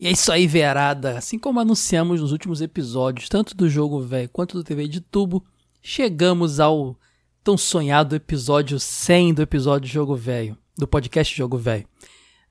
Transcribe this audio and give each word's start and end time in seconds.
E 0.00 0.06
é 0.06 0.10
isso 0.10 0.32
aí, 0.32 0.46
verada. 0.46 1.18
Assim 1.18 1.38
como 1.38 1.60
anunciamos 1.60 2.22
nos 2.22 2.32
últimos 2.32 2.62
episódios, 2.62 3.28
tanto 3.28 3.54
do 3.54 3.68
Jogo 3.68 4.00
Velho 4.00 4.30
quanto 4.30 4.56
do 4.56 4.64
TV 4.64 4.88
de 4.88 4.98
Tubo, 4.98 5.44
chegamos 5.82 6.58
ao 6.58 6.96
tão 7.44 7.58
sonhado 7.58 8.16
episódio 8.16 8.80
100 8.80 9.34
do 9.34 9.42
episódio 9.42 9.92
Jogo 9.92 10.16
Velho, 10.16 10.56
do 10.74 10.88
podcast 10.88 11.36
Jogo 11.36 11.58
Velho. 11.58 11.86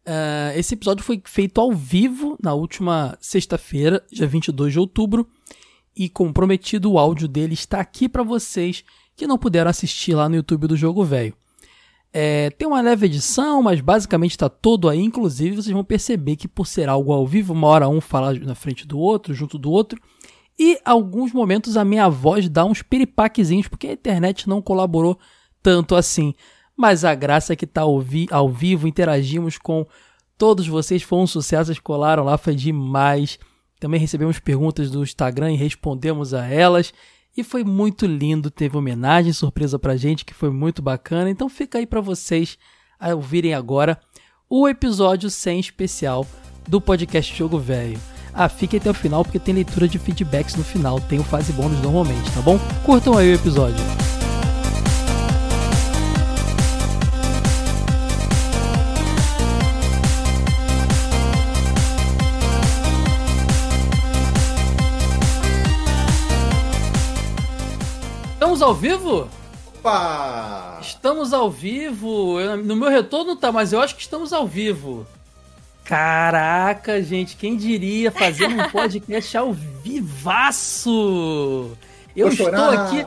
Uh, 0.06 0.56
esse 0.56 0.76
episódio 0.76 1.04
foi 1.04 1.20
feito 1.26 1.60
ao 1.60 1.72
vivo 1.72 2.38
na 2.40 2.54
última 2.54 3.18
sexta-feira, 3.20 4.05
dia 4.11 4.27
22 4.27 4.73
de 4.73 4.79
outubro, 4.79 5.27
e 5.95 6.07
como 6.07 6.31
prometido, 6.31 6.91
o 6.91 7.00
áudio 7.00 7.27
dele 7.27 7.55
está 7.55 7.79
aqui 7.79 8.07
para 8.07 8.21
vocês 8.21 8.84
que 9.16 9.25
não 9.25 9.39
puderam 9.39 9.71
assistir 9.71 10.13
lá 10.13 10.29
no 10.29 10.36
YouTube 10.36 10.68
do 10.68 10.77
Jogo 10.77 11.04
Velho. 11.04 11.36
É, 12.12 12.50
tem 12.52 12.68
uma 12.68 12.82
leve 12.82 13.05
edição, 13.05 13.62
mas 13.62 13.82
basicamente 13.82 14.32
está 14.32 14.50
todo 14.50 14.89
aí. 14.89 15.00
Inclusive, 15.00 15.55
vocês 15.55 15.73
vão 15.73 15.84
perceber 15.84 16.36
que 16.36 16.48
por 16.48 16.66
ser 16.66 16.89
algo 16.89 17.12
ao 17.12 17.26
vivo, 17.26 17.54
uma 17.54 17.68
hora 17.68 17.88
um 17.88 18.02
fala 18.02 18.34
na 18.34 18.55
frente 18.55 18.88
do 18.88 18.98
outro, 18.98 19.34
junto 19.34 19.58
do 19.58 19.72
outro. 19.72 20.02
E 20.58 20.77
alguns 20.84 21.32
momentos 21.32 21.77
a 21.77 21.85
minha 21.85 22.09
voz 22.09 22.49
dá 22.49 22.66
uns 22.66 22.82
peripaquezinhos, 22.82 23.68
porque 23.68 23.88
a 23.88 23.94
internet 23.94 24.49
não 24.49 24.62
colaborou 24.62 25.18
tanto 25.62 25.95
assim. 25.95 26.34
Mas 26.76 27.05
a 27.05 27.13
graça 27.13 27.54
é 27.54 27.55
que 27.55 27.68
tá 27.68 27.82
ao, 27.82 27.99
vi 27.99 28.27
ao 28.32 28.49
vivo, 28.49 28.88
interagimos 28.88 29.57
com 29.57 29.85
todos 30.38 30.68
vocês, 30.68 31.04
foi 31.04 31.20
um 31.20 31.27
sucesso, 31.27 31.71
colaram 31.82 32.23
lá, 32.23 32.38
foi 32.38 32.55
demais. 32.55 33.38
Também 33.80 33.99
recebemos 33.99 34.40
perguntas 34.40 34.90
do 34.90 35.04
Instagram 35.04 35.54
e 35.54 35.57
respondemos 35.57 36.34
a 36.34 36.46
elas. 36.46 36.94
E 37.36 37.44
foi 37.44 37.64
muito 37.64 38.06
lindo, 38.06 38.52
teve 38.52 38.76
homenagem, 38.78 39.32
surpresa 39.32 39.80
pra 39.80 39.96
gente, 39.96 40.26
que 40.26 40.34
foi 40.34 40.50
muito 40.50 40.82
bacana. 40.82 41.30
Então 41.30 41.48
fica 41.48 41.78
aí 41.78 41.86
para 41.86 42.02
vocês 42.02 42.58
a 43.00 43.14
ouvirem 43.14 43.54
agora 43.54 44.00
o 44.50 44.68
episódio 44.68 45.30
100 45.30 45.60
especial 45.60 46.26
do 46.68 46.82
podcast 46.82 47.36
Jogo 47.36 47.58
Velho. 47.60 48.00
Ah, 48.34 48.50
fiquem 48.50 48.80
até 48.80 48.90
o 48.90 48.94
final 48.94 49.24
porque 49.24 49.40
tem 49.40 49.55
leitura 49.55 49.88
de 49.88 49.98
feedbacks 49.98 50.55
no 50.55 50.64
final, 50.64 51.00
tem 51.00 51.20
o 51.20 51.24
fase 51.24 51.52
bônus 51.54 51.82
normalmente, 51.82 52.32
tá 52.32 52.41
bom? 52.41 52.60
Curtam 52.86 53.18
aí 53.18 53.32
o 53.32 53.36
episódio. 53.36 54.18
Estamos 68.40 68.62
ao 68.62 68.73
vivo? 68.73 69.28
Opa! 69.79 70.79
Estamos 70.81 71.34
ao 71.34 71.51
vivo. 71.51 72.40
Eu, 72.40 72.56
no 72.56 72.73
meu 72.73 72.88
retorno 72.88 73.35
tá, 73.35 73.51
mas 73.51 73.73
eu 73.73 73.81
acho 73.81 73.97
que 73.97 74.01
estamos 74.01 74.31
ao 74.31 74.47
vivo. 74.47 75.06
Caraca, 75.84 77.03
gente, 77.03 77.35
quem 77.35 77.57
diria 77.57 78.13
fazer 78.13 78.47
um 78.47 78.66
podcast 78.72 79.38
ao 79.38 79.51
vivaço? 79.84 80.90
Eu 82.16 82.29
estou 82.29 82.47
aqui. 82.47 83.06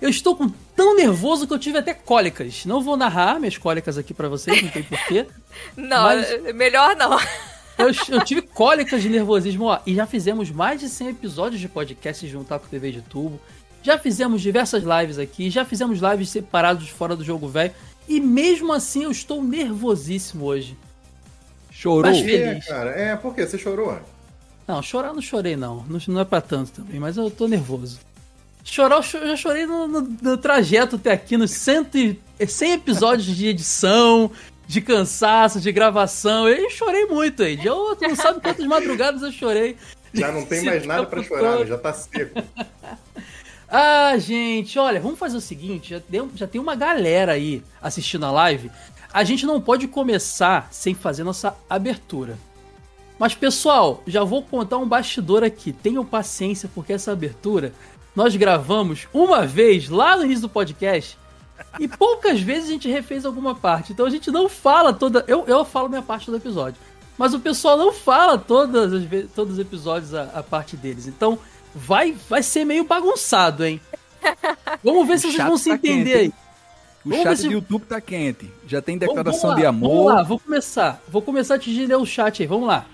Eu 0.00 0.08
estou 0.08 0.34
com 0.34 0.48
tão 0.74 0.96
nervoso 0.96 1.46
que 1.46 1.52
eu 1.52 1.58
tive 1.58 1.76
até 1.76 1.92
cólicas. 1.92 2.64
Não 2.64 2.80
vou 2.80 2.96
narrar 2.96 3.38
minhas 3.38 3.58
cólicas 3.58 3.98
aqui 3.98 4.14
para 4.14 4.30
vocês, 4.30 4.62
não 4.62 4.70
tem 4.70 4.82
porquê. 4.82 5.26
Não, 5.76 6.08
melhor 6.54 6.96
não. 6.96 7.20
Eu, 7.78 7.90
eu, 8.08 8.24
tive 8.24 8.40
cólicas 8.40 9.02
de 9.02 9.08
nervosismo, 9.08 9.64
ó, 9.64 9.80
e 9.84 9.94
já 9.94 10.06
fizemos 10.06 10.50
mais 10.50 10.80
de 10.80 10.88
100 10.88 11.08
episódios 11.08 11.60
de 11.60 11.68
podcast 11.68 12.26
juntar 12.26 12.58
com 12.58 12.66
o 12.66 12.68
TV 12.68 12.90
de 12.90 13.02
tubo. 13.02 13.40
Já 13.82 13.98
fizemos 13.98 14.40
diversas 14.40 14.84
lives 14.84 15.18
aqui, 15.18 15.50
já 15.50 15.64
fizemos 15.64 15.98
lives 16.00 16.30
separados 16.30 16.88
fora 16.88 17.16
do 17.16 17.24
jogo 17.24 17.48
velho. 17.48 17.72
E 18.08 18.20
mesmo 18.20 18.72
assim 18.72 19.04
eu 19.04 19.10
estou 19.10 19.42
nervosíssimo 19.42 20.44
hoje. 20.44 20.76
Chorou? 21.70 22.10
Mas 22.10 22.20
feliz. 22.20 22.66
É, 22.66 22.68
cara. 22.68 22.90
É, 22.90 23.16
por 23.16 23.34
quê? 23.34 23.46
Você 23.46 23.58
chorou? 23.58 23.98
Não, 24.66 24.80
chorar 24.82 25.12
não 25.12 25.20
chorei 25.20 25.56
não. 25.56 25.84
Não, 25.88 26.00
não 26.08 26.20
é 26.20 26.24
pra 26.24 26.40
tanto 26.40 26.70
também, 26.72 27.00
mas 27.00 27.16
eu 27.16 27.30
tô 27.30 27.48
nervoso. 27.48 27.98
Chorar, 28.64 28.96
eu 28.96 29.02
já 29.02 29.36
chorei 29.36 29.66
no, 29.66 29.88
no, 29.88 30.00
no 30.00 30.36
trajeto 30.36 30.94
até 30.94 31.10
aqui, 31.10 31.36
nos 31.36 31.50
100, 31.50 32.18
100 32.46 32.72
episódios 32.72 33.26
de 33.26 33.48
edição, 33.48 34.30
de 34.68 34.80
cansaço, 34.80 35.60
de 35.60 35.72
gravação. 35.72 36.48
Eu 36.48 36.70
chorei 36.70 37.06
muito 37.06 37.42
aí. 37.42 37.58
Eu 37.64 37.96
não 38.00 38.14
sabe 38.14 38.40
quantas 38.40 38.64
madrugadas 38.64 39.22
eu 39.22 39.32
chorei. 39.32 39.76
Já 40.14 40.30
não 40.30 40.44
tem 40.46 40.62
mais 40.64 40.86
nada 40.86 41.06
para 41.06 41.22
chorar, 41.22 41.66
já 41.66 41.76
tá 41.76 41.92
seco. 41.92 42.40
Ah, 43.74 44.18
gente, 44.18 44.78
olha, 44.78 45.00
vamos 45.00 45.18
fazer 45.18 45.38
o 45.38 45.40
seguinte: 45.40 45.94
já, 45.94 46.02
já 46.34 46.46
tem 46.46 46.60
uma 46.60 46.74
galera 46.74 47.32
aí 47.32 47.62
assistindo 47.80 48.26
a 48.26 48.30
live. 48.30 48.70
A 49.10 49.24
gente 49.24 49.46
não 49.46 49.62
pode 49.62 49.88
começar 49.88 50.68
sem 50.70 50.94
fazer 50.94 51.24
nossa 51.24 51.56
abertura. 51.70 52.36
Mas, 53.18 53.34
pessoal, 53.34 54.02
já 54.06 54.22
vou 54.24 54.42
contar 54.42 54.76
um 54.76 54.86
bastidor 54.86 55.42
aqui. 55.42 55.72
Tenham 55.72 56.04
paciência, 56.04 56.68
porque 56.74 56.92
essa 56.92 57.12
abertura 57.12 57.72
nós 58.14 58.36
gravamos 58.36 59.08
uma 59.10 59.46
vez 59.46 59.88
lá 59.88 60.18
no 60.18 60.24
início 60.26 60.42
do 60.42 60.48
podcast 60.50 61.16
e 61.80 61.88
poucas 61.88 62.42
vezes 62.42 62.68
a 62.68 62.72
gente 62.72 62.90
refez 62.90 63.24
alguma 63.24 63.54
parte. 63.54 63.92
Então 63.92 64.04
a 64.04 64.10
gente 64.10 64.30
não 64.30 64.50
fala 64.50 64.92
toda. 64.92 65.24
Eu, 65.26 65.46
eu 65.46 65.64
falo 65.64 65.88
minha 65.88 66.02
parte 66.02 66.30
do 66.30 66.36
episódio. 66.36 66.78
Mas 67.16 67.32
o 67.32 67.40
pessoal 67.40 67.78
não 67.78 67.90
fala 67.92 68.36
todas 68.36 68.92
as 68.92 69.02
vezes, 69.02 69.30
todos 69.34 69.54
os 69.54 69.58
episódios 69.58 70.12
a, 70.12 70.24
a 70.24 70.42
parte 70.42 70.76
deles. 70.76 71.06
Então 71.06 71.38
vai, 71.74 72.16
vai 72.28 72.42
ser 72.42 72.64
meio 72.64 72.84
bagunçado, 72.84 73.64
hein? 73.64 73.80
Vamos 74.82 75.06
ver 75.06 75.18
se 75.18 75.32
vocês 75.32 75.44
vão 75.44 75.56
se 75.56 75.70
tá 75.70 75.74
entender 75.74 76.14
aí. 76.14 76.32
O 77.04 77.10
vamos 77.10 77.24
chat 77.24 77.36
se... 77.38 77.46
do 77.48 77.52
YouTube 77.52 77.84
tá 77.84 78.00
quente. 78.00 78.50
Já 78.66 78.80
tem 78.80 78.96
declaração 78.96 79.54
de 79.54 79.66
amor. 79.66 79.88
Vamos 79.90 80.14
lá, 80.14 80.22
vou 80.22 80.38
começar. 80.38 81.02
Vou 81.08 81.22
começar 81.22 81.56
a 81.56 81.58
te 81.58 81.86
ler 81.86 81.96
o 81.96 82.06
chat 82.06 82.42
aí. 82.42 82.46
Vamos 82.46 82.68
lá. 82.68 82.86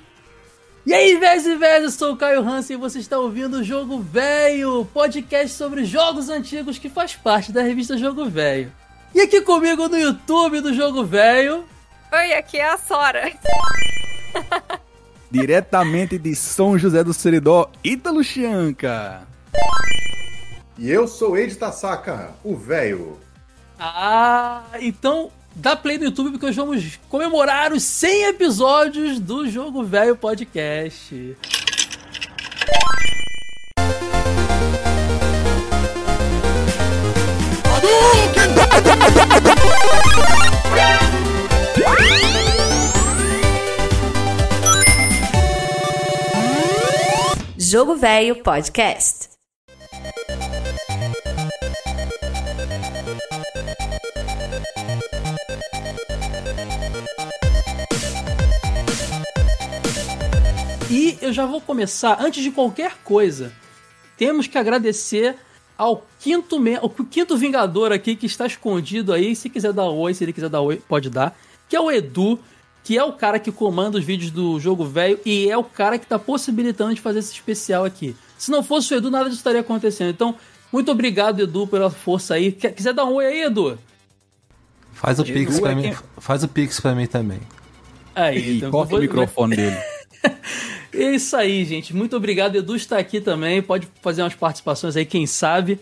E 0.87 0.95
aí, 0.95 1.17
velhos 1.17 1.45
e 1.45 1.55
velhos, 1.55 1.93
eu 1.93 1.99
sou 1.99 2.15
o 2.15 2.17
Caio 2.17 2.41
Hansen 2.41 2.77
e 2.77 2.81
você 2.81 2.99
está 2.99 3.19
ouvindo 3.19 3.59
o 3.59 3.65
Jogo 3.65 4.01
Velho, 4.01 4.87
podcast 4.87 5.55
sobre 5.55 5.85
jogos 5.85 6.31
antigos 6.31 6.79
que 6.79 6.89
faz 6.89 7.15
parte 7.15 7.53
da 7.53 7.61
revista 7.61 7.99
Jogo 7.99 8.25
Velho. 8.25 8.73
E 9.15 9.21
aqui 9.21 9.43
comigo 9.43 9.87
no 9.87 9.99
YouTube 9.99 10.63
do 10.63 10.73
Jogo 10.73 11.05
Velho. 11.05 11.65
Oi, 12.11 12.33
aqui 12.33 12.57
é 12.57 12.71
a 12.71 12.79
Sora. 12.79 13.31
diretamente 15.31 16.19
de 16.19 16.35
São 16.35 16.79
José 16.79 17.05
do 17.05 17.13
Seridó, 17.13 17.71
Ítalo 17.85 18.23
Chianca. 18.25 19.23
E 20.79 20.91
eu 20.91 21.09
sou 21.09 21.37
Ed 21.37 21.55
Tasaka, 21.57 22.31
o 22.45 22.57
velho. 22.57 23.19
Ah, 23.79 24.63
então 24.81 25.31
dá 25.55 25.77
play 25.77 25.99
no 25.99 26.05
YouTube 26.05 26.31
porque 26.31 26.47
hoje 26.47 26.57
vamos 26.57 27.01
comemorar 27.09 27.73
os 27.73 27.83
100 27.83 28.25
episódios 28.29 29.21
do 29.21 29.49
Jogo 29.49 29.85
Velho 29.85 30.17
Podcast. 30.17 31.37
Jogo 47.71 47.97
Velho 47.97 48.43
Podcast. 48.43 49.29
E 60.91 61.19
eu 61.21 61.31
já 61.31 61.45
vou 61.45 61.61
começar, 61.61 62.17
antes 62.19 62.43
de 62.43 62.51
qualquer 62.51 62.97
coisa, 63.05 63.53
temos 64.17 64.47
que 64.47 64.57
agradecer 64.57 65.37
ao 65.77 66.07
quinto, 66.21 66.57
ao 66.81 66.89
quinto 66.89 67.37
Vingador 67.37 67.93
aqui 67.93 68.17
que 68.17 68.25
está 68.25 68.47
escondido 68.47 69.13
aí. 69.13 69.37
Se 69.37 69.51
quiser 69.51 69.75
dar 69.75 69.91
oi, 69.91 70.15
se 70.15 70.25
ele 70.25 70.33
quiser 70.33 70.49
dar 70.49 70.63
oi, 70.63 70.77
pode 70.89 71.11
dar. 71.11 71.39
Que 71.69 71.77
é 71.77 71.81
o 71.83 71.91
Edu 71.91 72.39
que 72.89 72.97
é 72.97 73.05
o 73.05 73.13
cara 73.13 73.39
que 73.39 73.53
comanda 73.53 73.99
os 73.99 74.05
vídeos 74.07 74.31
do 74.31 74.59
jogo 74.59 74.83
velho 74.83 75.21
e 75.23 75.51
é 75.51 75.59
o 75.59 75.63
cara 75.63 75.99
que 75.99 76.07
está 76.07 76.19
possibilitando 76.19 76.95
de 76.95 77.03
fazer 77.03 77.19
esse 77.19 77.35
especial 77.35 77.85
aqui. 77.85 78.17
Se 78.39 78.51
não 78.51 78.63
fosse 78.63 78.95
o 78.95 78.97
Edu, 78.97 79.11
nada 79.11 79.27
disso 79.27 79.41
estaria 79.41 79.61
acontecendo. 79.61 80.09
Então, 80.09 80.35
muito 80.73 80.91
obrigado, 80.91 81.41
Edu, 81.41 81.67
pela 81.67 81.91
força 81.91 82.33
aí. 82.33 82.51
Quer, 82.51 82.73
quiser 82.73 82.95
dar 82.95 83.05
um 83.05 83.13
oi 83.13 83.27
aí, 83.27 83.43
Edu? 83.43 83.79
Faz 84.95 85.19
o 85.19 85.23
Edu 85.23 85.35
Pix 85.35 85.61
pra 85.61 85.73
é 85.73 85.75
mim. 85.75 85.83
Quem... 85.83 85.97
Faz 86.17 86.43
o 86.43 86.49
Pix 86.49 86.81
pra 86.81 86.95
mim 86.95 87.07
também. 87.07 87.41
Aí, 88.15 88.57
então, 88.57 88.71
corta 88.71 88.93
vou... 88.93 89.01
o 89.01 89.03
microfone 89.03 89.55
dele. 89.55 89.77
é 90.95 91.15
isso 91.15 91.37
aí, 91.37 91.67
gente. 91.67 91.95
Muito 91.95 92.17
obrigado. 92.17 92.57
Edu 92.57 92.75
está 92.75 92.97
aqui 92.97 93.21
também. 93.21 93.61
Pode 93.61 93.87
fazer 94.01 94.23
umas 94.23 94.35
participações 94.35 94.97
aí, 94.97 95.05
quem 95.05 95.27
sabe. 95.27 95.79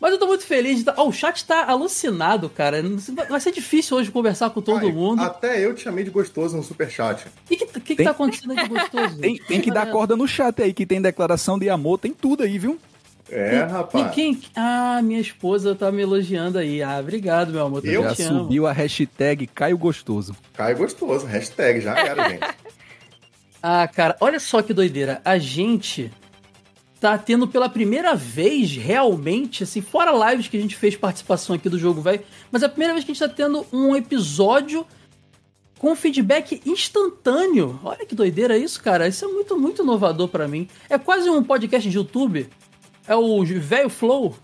Mas 0.00 0.12
eu 0.12 0.18
tô 0.18 0.26
muito 0.26 0.44
feliz. 0.44 0.84
De... 0.84 0.90
Oh, 0.96 1.08
o 1.08 1.12
chat 1.12 1.44
tá 1.44 1.64
alucinado, 1.66 2.48
cara. 2.48 2.82
Vai 3.28 3.40
ser 3.40 3.52
difícil 3.52 3.96
hoje 3.96 4.10
conversar 4.10 4.50
com 4.50 4.60
todo 4.60 4.86
Ai, 4.86 4.92
mundo. 4.92 5.22
Até 5.22 5.64
eu 5.64 5.74
te 5.74 5.82
chamei 5.82 6.04
de 6.04 6.10
gostoso 6.10 6.56
no 6.56 6.62
superchat. 6.62 7.26
O 7.26 7.30
que, 7.46 7.56
que, 7.56 7.66
que, 7.66 7.80
tem... 7.80 7.96
que 7.96 8.04
tá 8.04 8.10
acontecendo 8.10 8.54
de 8.54 8.68
gostoso? 8.68 9.18
tem, 9.18 9.36
tem 9.36 9.60
que 9.60 9.70
dar 9.70 9.90
corda 9.90 10.16
no 10.16 10.26
chat 10.26 10.62
aí, 10.62 10.72
que 10.72 10.84
tem 10.84 11.00
declaração 11.00 11.58
de 11.58 11.70
amor, 11.70 11.98
tem 11.98 12.12
tudo 12.12 12.42
aí, 12.42 12.58
viu? 12.58 12.78
É, 13.30 13.62
rapaz. 13.62 14.06
E 14.06 14.10
quem... 14.10 14.40
Ah, 14.54 15.00
minha 15.02 15.20
esposa 15.20 15.74
tá 15.74 15.90
me 15.90 16.02
elogiando 16.02 16.58
aí. 16.58 16.82
Ah, 16.82 16.98
obrigado, 16.98 17.52
meu 17.52 17.64
amor. 17.64 17.84
Eu 17.84 18.02
já 18.02 18.14
subiu 18.14 18.66
a 18.66 18.72
hashtag 18.72 19.46
Caio 19.46 19.78
Gostoso. 19.78 20.36
Caio 20.52 20.76
Gostoso, 20.76 21.26
hashtag, 21.26 21.80
já 21.80 21.98
era, 21.98 22.28
gente. 22.28 22.46
Ah, 23.66 23.88
cara, 23.88 24.14
olha 24.20 24.38
só 24.38 24.60
que 24.60 24.74
doideira. 24.74 25.22
A 25.24 25.38
gente 25.38 26.12
tá 27.04 27.18
tendo 27.18 27.46
pela 27.46 27.68
primeira 27.68 28.14
vez, 28.14 28.74
realmente, 28.76 29.62
assim, 29.62 29.82
fora 29.82 30.30
lives 30.30 30.48
que 30.48 30.56
a 30.56 30.60
gente 30.60 30.74
fez 30.74 30.96
participação 30.96 31.54
aqui 31.54 31.68
do 31.68 31.78
jogo, 31.78 32.00
velho, 32.00 32.22
mas 32.50 32.62
é 32.62 32.66
a 32.66 32.68
primeira 32.70 32.94
vez 32.94 33.04
que 33.04 33.10
a 33.10 33.14
gente 33.14 33.28
tá 33.28 33.28
tendo 33.28 33.66
um 33.70 33.94
episódio 33.94 34.86
com 35.78 35.94
feedback 35.94 36.62
instantâneo. 36.64 37.78
Olha 37.84 38.06
que 38.06 38.14
doideira 38.14 38.56
isso, 38.56 38.82
cara. 38.82 39.06
Isso 39.06 39.22
é 39.22 39.28
muito, 39.28 39.58
muito 39.58 39.82
inovador 39.82 40.28
para 40.28 40.48
mim. 40.48 40.66
É 40.88 40.96
quase 40.96 41.28
um 41.28 41.44
podcast 41.44 41.90
de 41.90 41.94
YouTube. 41.94 42.48
É 43.06 43.14
o 43.14 43.44
velho 43.44 43.90
Flow. 43.90 44.34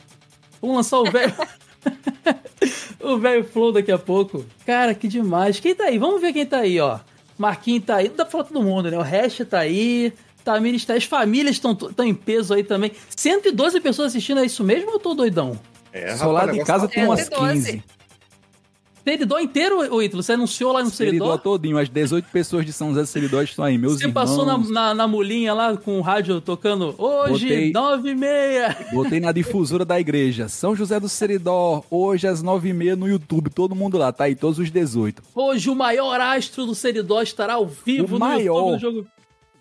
Vamos 0.60 0.76
lançar 0.76 0.98
o 0.98 1.10
velho. 1.10 1.32
o 3.00 3.16
velho 3.16 3.42
Flow 3.42 3.72
daqui 3.72 3.90
a 3.90 3.98
pouco. 3.98 4.44
Cara, 4.66 4.94
que 4.94 5.08
demais. 5.08 5.58
Quem 5.60 5.74
tá 5.74 5.84
aí? 5.84 5.96
Vamos 5.96 6.20
ver 6.20 6.34
quem 6.34 6.44
tá 6.44 6.58
aí, 6.58 6.78
ó. 6.78 6.98
Marquinhos 7.38 7.86
tá 7.86 7.96
aí. 7.96 8.08
Não 8.08 8.16
dá 8.16 8.24
pra 8.26 8.32
falar 8.32 8.44
todo 8.44 8.62
mundo, 8.62 8.90
né? 8.90 8.98
O 8.98 9.02
Hash 9.02 9.40
tá 9.48 9.60
aí. 9.60 10.12
Está. 10.58 10.94
As 10.94 11.04
famílias 11.04 11.56
estão 11.56 11.76
em 12.04 12.14
peso 12.14 12.54
aí 12.54 12.64
também. 12.64 12.92
112 13.14 13.80
pessoas 13.80 14.08
assistindo, 14.08 14.40
é 14.40 14.46
isso 14.46 14.64
mesmo 14.64 14.88
ou 14.88 14.94
eu 14.94 15.00
tô 15.00 15.14
doidão? 15.14 15.58
É, 15.92 16.16
Só 16.16 16.30
lá 16.30 16.46
de 16.46 16.62
casa 16.64 16.88
tem 16.88 17.04
umas 17.04 17.28
15. 17.28 17.82
Seridó 19.02 19.38
inteiro, 19.38 19.78
o 19.78 20.02
Ítalo? 20.02 20.22
Você 20.22 20.34
anunciou 20.34 20.72
lá 20.72 20.82
no 20.82 20.90
Seridó? 20.90 21.24
Seridó 21.24 21.38
todinho, 21.38 21.78
as 21.78 21.88
18 21.88 22.28
pessoas 22.30 22.66
de 22.66 22.72
São 22.72 22.88
José 22.90 23.00
do 23.00 23.06
Seridó 23.06 23.42
estão 23.42 23.64
aí, 23.64 23.78
meus 23.78 23.94
Você 23.94 24.06
irmãos. 24.06 24.14
passou 24.14 24.44
na, 24.44 24.58
na, 24.58 24.94
na, 24.94 25.08
mulinha 25.08 25.54
lá 25.54 25.76
com 25.76 25.98
o 25.98 26.02
rádio 26.02 26.40
tocando 26.40 26.94
hoje, 26.98 27.46
Botei... 27.46 27.72
9 27.72 28.10
e 28.10 28.14
meia. 28.14 28.76
Botei 28.92 29.20
na 29.20 29.32
difusora 29.32 29.84
da 29.84 29.98
igreja. 29.98 30.48
São 30.48 30.76
José 30.76 31.00
do 31.00 31.08
Seridó, 31.08 31.82
hoje 31.90 32.28
às 32.28 32.42
9 32.42 32.68
e 32.68 32.72
meia 32.72 32.94
no 32.94 33.08
YouTube. 33.08 33.50
Todo 33.50 33.74
mundo 33.74 33.96
lá, 33.96 34.12
tá 34.12 34.24
aí, 34.24 34.36
todos 34.36 34.58
os 34.58 34.70
18. 34.70 35.22
Hoje 35.34 35.70
o 35.70 35.74
maior 35.74 36.20
astro 36.20 36.66
do 36.66 36.74
Seridó 36.74 37.22
estará 37.22 37.54
ao 37.54 37.66
vivo 37.66 38.16
o 38.16 38.18
no 38.18 38.18
maior. 38.18 38.72
YouTube 38.72 38.72
do 38.72 38.78
jogo 38.78 39.06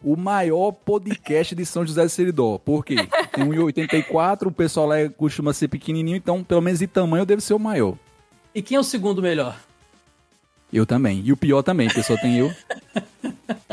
o 0.04 0.16
maior 0.16 0.72
podcast 0.72 1.56
de 1.56 1.66
São 1.66 1.86
José 1.86 2.04
do 2.04 2.10
Seridó. 2.10 2.58
Por 2.58 2.86
quê? 2.86 2.96
Tem 3.34 3.46
1,84, 3.46 4.48
o 4.48 4.52
pessoal 4.52 4.88
lá 4.88 4.96
costuma 5.10 5.54
ser 5.54 5.68
pequenininho, 5.68 6.18
então 6.18 6.44
pelo 6.44 6.62
menos 6.62 6.80
de 6.80 6.88
tamanho 6.88 7.26
deve 7.26 7.42
ser 7.42 7.54
o 7.54 7.60
maior. 7.60 7.96
E 8.54 8.62
quem 8.62 8.78
é 8.78 8.80
o 8.80 8.84
segundo 8.84 9.22
melhor? 9.22 9.60
Eu 10.72 10.86
também. 10.86 11.22
E 11.26 11.32
o 11.34 11.38
pior 11.38 11.64
também, 11.64 11.88
porque 11.88 12.04
só 12.04 12.16
tem 12.18 12.38
eu. 12.38 12.52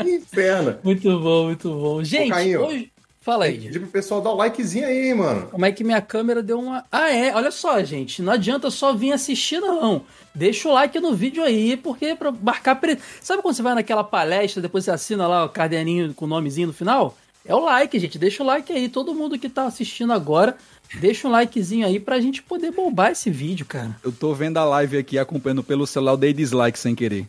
Inferno. 0.03 0.77
Muito 0.83 1.19
bom, 1.19 1.45
muito 1.45 1.69
bom. 1.69 2.03
Gente, 2.03 2.57
Ô, 2.57 2.67
hoje... 2.67 2.91
Fala 3.27 3.43
aí. 3.43 3.59
Pedir 3.59 3.81
pro 3.81 3.89
pessoal 3.89 4.21
dar 4.21 4.31
o 4.31 4.35
likezinho 4.35 4.87
aí, 4.87 5.13
mano. 5.13 5.47
Como 5.47 5.65
é 5.65 5.69
que 5.73 5.83
minha 5.83 5.99
câmera 5.99 6.41
deu 6.41 6.61
uma. 6.61 6.85
Ah, 6.89 7.11
é. 7.11 7.35
Olha 7.35 7.51
só, 7.51 7.83
gente. 7.83 8.21
Não 8.21 8.31
adianta 8.31 8.71
só 8.71 8.93
vir 8.93 9.11
assistir, 9.11 9.59
não. 9.59 10.03
Deixa 10.33 10.69
o 10.69 10.71
like 10.71 10.97
no 11.01 11.13
vídeo 11.13 11.43
aí, 11.43 11.75
porque 11.75 12.15
pra 12.15 12.31
marcar. 12.31 12.75
Pre... 12.75 12.97
Sabe 13.21 13.41
quando 13.41 13.53
você 13.53 13.61
vai 13.61 13.75
naquela 13.75 14.01
palestra, 14.01 14.61
depois 14.61 14.85
você 14.85 14.91
assina 14.91 15.27
lá 15.27 15.43
o 15.43 15.49
caderninho 15.49 16.13
com 16.13 16.23
o 16.23 16.27
nomezinho 16.29 16.67
no 16.67 16.73
final? 16.73 17.17
É 17.45 17.53
o 17.53 17.59
like, 17.59 17.99
gente. 17.99 18.17
Deixa 18.17 18.41
o 18.41 18.45
like 18.45 18.71
aí. 18.71 18.87
Todo 18.87 19.13
mundo 19.13 19.37
que 19.37 19.49
tá 19.49 19.65
assistindo 19.65 20.13
agora, 20.13 20.55
deixa 20.97 21.27
um 21.27 21.31
likezinho 21.31 21.85
aí 21.85 21.99
pra 21.99 22.21
gente 22.21 22.41
poder 22.41 22.71
bombar 22.71 23.11
esse 23.11 23.29
vídeo, 23.29 23.65
cara. 23.65 23.93
Eu 24.05 24.13
tô 24.13 24.33
vendo 24.33 24.55
a 24.55 24.63
live 24.63 24.97
aqui 24.97 25.19
acompanhando 25.19 25.63
pelo 25.63 25.85
celular, 25.85 26.13
eu 26.13 26.17
dei 26.17 26.31
dislike 26.31 26.79
sem 26.79 26.95
querer. 26.95 27.27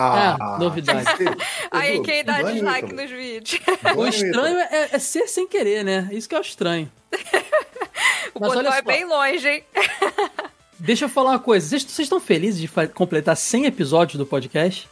Ah, 0.00 0.36
ah 0.40 0.58
novidade. 0.58 1.06
Aí 1.70 2.00
quem 2.00 2.24
dá 2.24 2.40
dislike 2.40 2.92
nos 2.92 3.10
vídeos. 3.10 3.60
O 3.96 4.06
estranho 4.06 4.58
é, 4.58 4.88
é, 4.92 4.98
ser 4.98 5.28
sem 5.28 5.46
querer, 5.46 5.84
né? 5.84 6.08
Isso 6.10 6.28
que 6.28 6.34
é 6.34 6.38
o 6.38 6.40
estranho. 6.40 6.90
o 8.34 8.40
Mas 8.40 8.54
botão 8.54 8.72
é 8.72 8.82
bem 8.82 9.04
longe, 9.04 9.46
hein? 9.46 9.64
Deixa 10.78 11.04
eu 11.04 11.08
falar 11.10 11.32
uma 11.32 11.38
coisa. 11.38 11.68
Vocês, 11.68 11.82
vocês 11.82 12.06
estão 12.06 12.18
felizes 12.18 12.58
de 12.58 12.68
completar 12.94 13.36
100 13.36 13.66
episódios 13.66 14.16
do 14.16 14.24
podcast? 14.24 14.88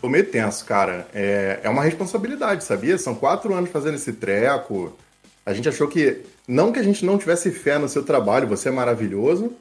Tô 0.00 0.08
meio 0.08 0.26
tenso, 0.26 0.64
cara. 0.64 1.06
É, 1.14 1.60
é 1.62 1.68
uma 1.68 1.84
responsabilidade, 1.84 2.64
sabia? 2.64 2.98
São 2.98 3.14
quatro 3.14 3.54
anos 3.54 3.70
fazendo 3.70 3.94
esse 3.94 4.12
treco. 4.14 4.98
A 5.46 5.54
gente 5.54 5.68
achou 5.68 5.86
que. 5.86 6.22
Não 6.48 6.72
que 6.72 6.80
a 6.80 6.82
gente 6.82 7.04
não 7.04 7.16
tivesse 7.16 7.52
fé 7.52 7.78
no 7.78 7.88
seu 7.88 8.02
trabalho, 8.02 8.48
você 8.48 8.68
é 8.68 8.72
maravilhoso. 8.72 9.52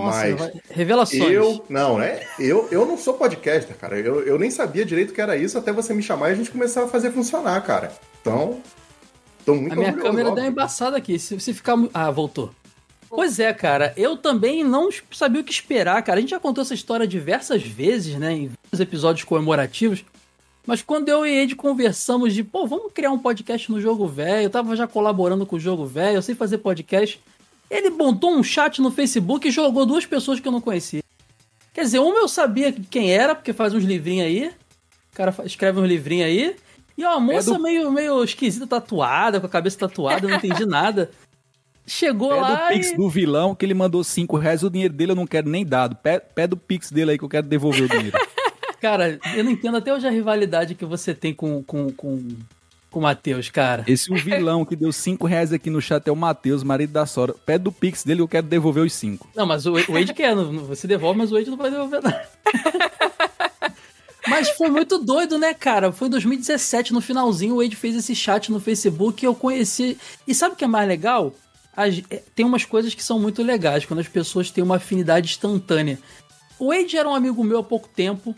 Nossa, 0.00 0.36
mas 0.38 0.52
revelações. 0.70 1.32
Eu, 1.32 1.64
não, 1.68 1.98
né? 1.98 2.20
Eu, 2.38 2.68
eu 2.70 2.86
não 2.86 2.96
sou 2.96 3.14
podcaster, 3.14 3.76
cara. 3.76 3.98
Eu, 3.98 4.22
eu 4.22 4.38
nem 4.38 4.50
sabia 4.50 4.84
direito 4.84 5.12
que 5.12 5.20
era 5.20 5.36
isso 5.36 5.58
até 5.58 5.72
você 5.72 5.92
me 5.92 6.02
chamar 6.02 6.30
e 6.30 6.32
a 6.32 6.36
gente 6.36 6.50
começar 6.50 6.84
a 6.84 6.88
fazer 6.88 7.12
funcionar, 7.12 7.60
cara. 7.62 7.92
Então, 8.20 8.60
tô 9.44 9.54
muito 9.54 9.72
A 9.72 9.76
minha 9.76 9.92
câmera 9.92 10.30
deu 10.30 10.44
uma 10.44 10.50
embaçada 10.50 10.96
aqui. 10.96 11.18
Se 11.18 11.38
você 11.38 11.52
ficar. 11.52 11.76
Ah, 11.92 12.10
voltou. 12.10 12.50
Pois 13.08 13.38
é, 13.38 13.52
cara. 13.52 13.92
Eu 13.96 14.16
também 14.16 14.64
não 14.64 14.88
sabia 15.10 15.40
o 15.40 15.44
que 15.44 15.52
esperar, 15.52 16.02
cara. 16.02 16.18
A 16.18 16.20
gente 16.20 16.30
já 16.30 16.40
contou 16.40 16.62
essa 16.62 16.72
história 16.72 17.06
diversas 17.06 17.62
vezes, 17.62 18.16
né? 18.16 18.32
Em 18.32 18.46
vários 18.48 18.80
episódios 18.80 19.24
comemorativos. 19.24 20.04
Mas 20.66 20.80
quando 20.80 21.08
eu 21.08 21.26
e 21.26 21.42
Ed 21.42 21.56
conversamos 21.56 22.32
de, 22.32 22.44
pô, 22.44 22.66
vamos 22.66 22.92
criar 22.92 23.10
um 23.10 23.18
podcast 23.18 23.70
no 23.70 23.80
Jogo 23.80 24.06
Velho, 24.06 24.44
eu 24.44 24.50
tava 24.50 24.76
já 24.76 24.86
colaborando 24.86 25.44
com 25.44 25.56
o 25.56 25.60
Jogo 25.60 25.84
Velho, 25.84 26.16
eu 26.16 26.22
sei 26.22 26.34
fazer 26.34 26.58
podcast. 26.58 27.20
Ele 27.72 27.88
montou 27.88 28.30
um 28.30 28.42
chat 28.42 28.82
no 28.82 28.90
Facebook 28.90 29.48
e 29.48 29.50
jogou 29.50 29.86
duas 29.86 30.04
pessoas 30.04 30.38
que 30.38 30.46
eu 30.46 30.52
não 30.52 30.60
conhecia. 30.60 31.02
Quer 31.72 31.80
dizer, 31.80 32.00
uma 32.00 32.18
eu 32.18 32.28
sabia 32.28 32.70
quem 32.70 33.10
era, 33.10 33.34
porque 33.34 33.54
faz 33.54 33.72
uns 33.72 33.82
livrinhos 33.82 34.26
aí. 34.26 34.48
O 35.10 35.16
cara 35.16 35.34
escreve 35.46 35.80
uns 35.80 35.88
livrinhos 35.88 36.26
aí. 36.26 36.54
E 36.98 37.02
uma 37.02 37.18
moça 37.18 37.50
é 37.50 37.54
do... 37.54 37.62
meio, 37.62 37.90
meio 37.90 38.22
esquisita, 38.22 38.66
tatuada, 38.66 39.40
com 39.40 39.46
a 39.46 39.48
cabeça 39.48 39.78
tatuada, 39.78 40.26
eu 40.26 40.28
não 40.28 40.36
entendi 40.36 40.66
nada. 40.66 41.10
Chegou 41.86 42.28
pé 42.28 42.40
lá. 42.40 42.54
do 42.54 42.74
Pix 42.74 42.90
e... 42.90 42.96
do 42.96 43.08
vilão 43.08 43.54
que 43.54 43.64
ele 43.64 43.72
mandou 43.72 44.04
5 44.04 44.36
reais, 44.36 44.62
o 44.62 44.68
dinheiro 44.68 44.92
dele 44.92 45.12
eu 45.12 45.16
não 45.16 45.26
quero 45.26 45.48
nem 45.48 45.64
dado. 45.64 45.96
Pé, 45.96 46.20
pé 46.20 46.46
do 46.46 46.58
Pix 46.58 46.92
dele 46.92 47.12
aí 47.12 47.18
que 47.18 47.24
eu 47.24 47.28
quero 47.28 47.46
devolver 47.46 47.84
o 47.84 47.88
dinheiro. 47.88 48.18
Cara, 48.82 49.18
eu 49.34 49.42
não 49.44 49.50
entendo 49.50 49.78
até 49.78 49.94
hoje 49.94 50.06
a 50.06 50.10
rivalidade 50.10 50.74
que 50.74 50.84
você 50.84 51.14
tem 51.14 51.32
com, 51.32 51.62
com, 51.62 51.90
com, 51.92 52.20
com 52.92 53.00
o 53.00 53.02
Matheus, 53.02 53.48
cara. 53.48 53.84
Esse 53.88 54.12
o 54.12 54.16
vilão 54.16 54.64
que 54.64 54.76
deu 54.76 54.92
5 54.92 55.26
reais 55.26 55.52
aqui 55.52 55.70
no 55.70 55.80
chat 55.80 56.06
é 56.06 56.12
o 56.12 56.16
Matheus, 56.16 56.62
marido 56.62 56.92
da 56.92 57.06
Sora. 57.06 57.34
Pede 57.44 57.64
do 57.64 57.72
Pix 57.72 58.04
dele, 58.04 58.20
eu 58.20 58.28
quero 58.28 58.46
devolver 58.46 58.84
os 58.84 58.92
5. 58.92 59.30
Não, 59.34 59.46
mas 59.46 59.66
o, 59.66 59.72
o 59.72 59.92
Wade 59.92 60.14
quer, 60.14 60.34
você 60.34 60.86
devolve, 60.86 61.18
mas 61.18 61.32
o 61.32 61.34
Wade 61.34 61.50
não 61.50 61.56
vai 61.56 61.70
devolver 61.70 62.02
nada. 62.02 62.28
Mas 64.24 64.50
foi 64.50 64.70
muito 64.70 64.98
doido, 64.98 65.36
né, 65.36 65.52
cara? 65.52 65.90
Foi 65.90 66.06
em 66.06 66.10
2017, 66.12 66.92
no 66.92 67.00
finalzinho, 67.00 67.56
o 67.56 67.58
Wade 67.58 67.74
fez 67.74 67.96
esse 67.96 68.14
chat 68.14 68.52
no 68.52 68.60
Facebook 68.60 69.22
e 69.22 69.26
eu 69.26 69.34
conheci. 69.34 69.98
E 70.26 70.34
sabe 70.34 70.54
o 70.54 70.56
que 70.56 70.64
é 70.64 70.68
mais 70.68 70.86
legal? 70.86 71.34
É, 72.08 72.22
tem 72.34 72.46
umas 72.46 72.64
coisas 72.64 72.94
que 72.94 73.02
são 73.02 73.18
muito 73.18 73.42
legais, 73.42 73.84
quando 73.84 73.98
as 73.98 74.08
pessoas 74.08 74.50
têm 74.50 74.62
uma 74.62 74.76
afinidade 74.76 75.28
instantânea. 75.28 75.98
O 76.58 76.68
Wade 76.68 76.96
era 76.96 77.08
um 77.08 77.14
amigo 77.14 77.42
meu 77.42 77.58
há 77.58 77.64
pouco 77.64 77.88
tempo, 77.88 78.34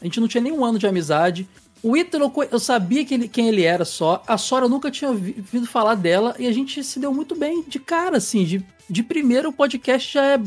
a 0.00 0.04
gente 0.04 0.20
não 0.20 0.28
tinha 0.28 0.42
nem 0.42 0.52
um 0.52 0.64
ano 0.64 0.78
de 0.78 0.86
amizade. 0.86 1.48
O 1.84 1.94
Ítalo, 1.94 2.32
eu 2.50 2.58
sabia 2.58 3.04
que 3.04 3.12
ele, 3.12 3.28
quem 3.28 3.46
ele 3.46 3.62
era 3.62 3.84
só. 3.84 4.22
A 4.26 4.38
Sora 4.38 4.64
eu 4.64 4.70
nunca 4.70 4.90
tinha 4.90 5.10
ouvido 5.10 5.66
falar 5.66 5.94
dela. 5.94 6.34
E 6.38 6.46
a 6.46 6.50
gente 6.52 6.82
se 6.82 6.98
deu 6.98 7.12
muito 7.12 7.36
bem 7.36 7.62
de 7.68 7.78
cara, 7.78 8.16
assim. 8.16 8.42
De, 8.42 8.64
de 8.88 9.02
primeiro, 9.02 9.50
o 9.50 9.52
podcast 9.52 10.14
já 10.14 10.24
é 10.24 10.40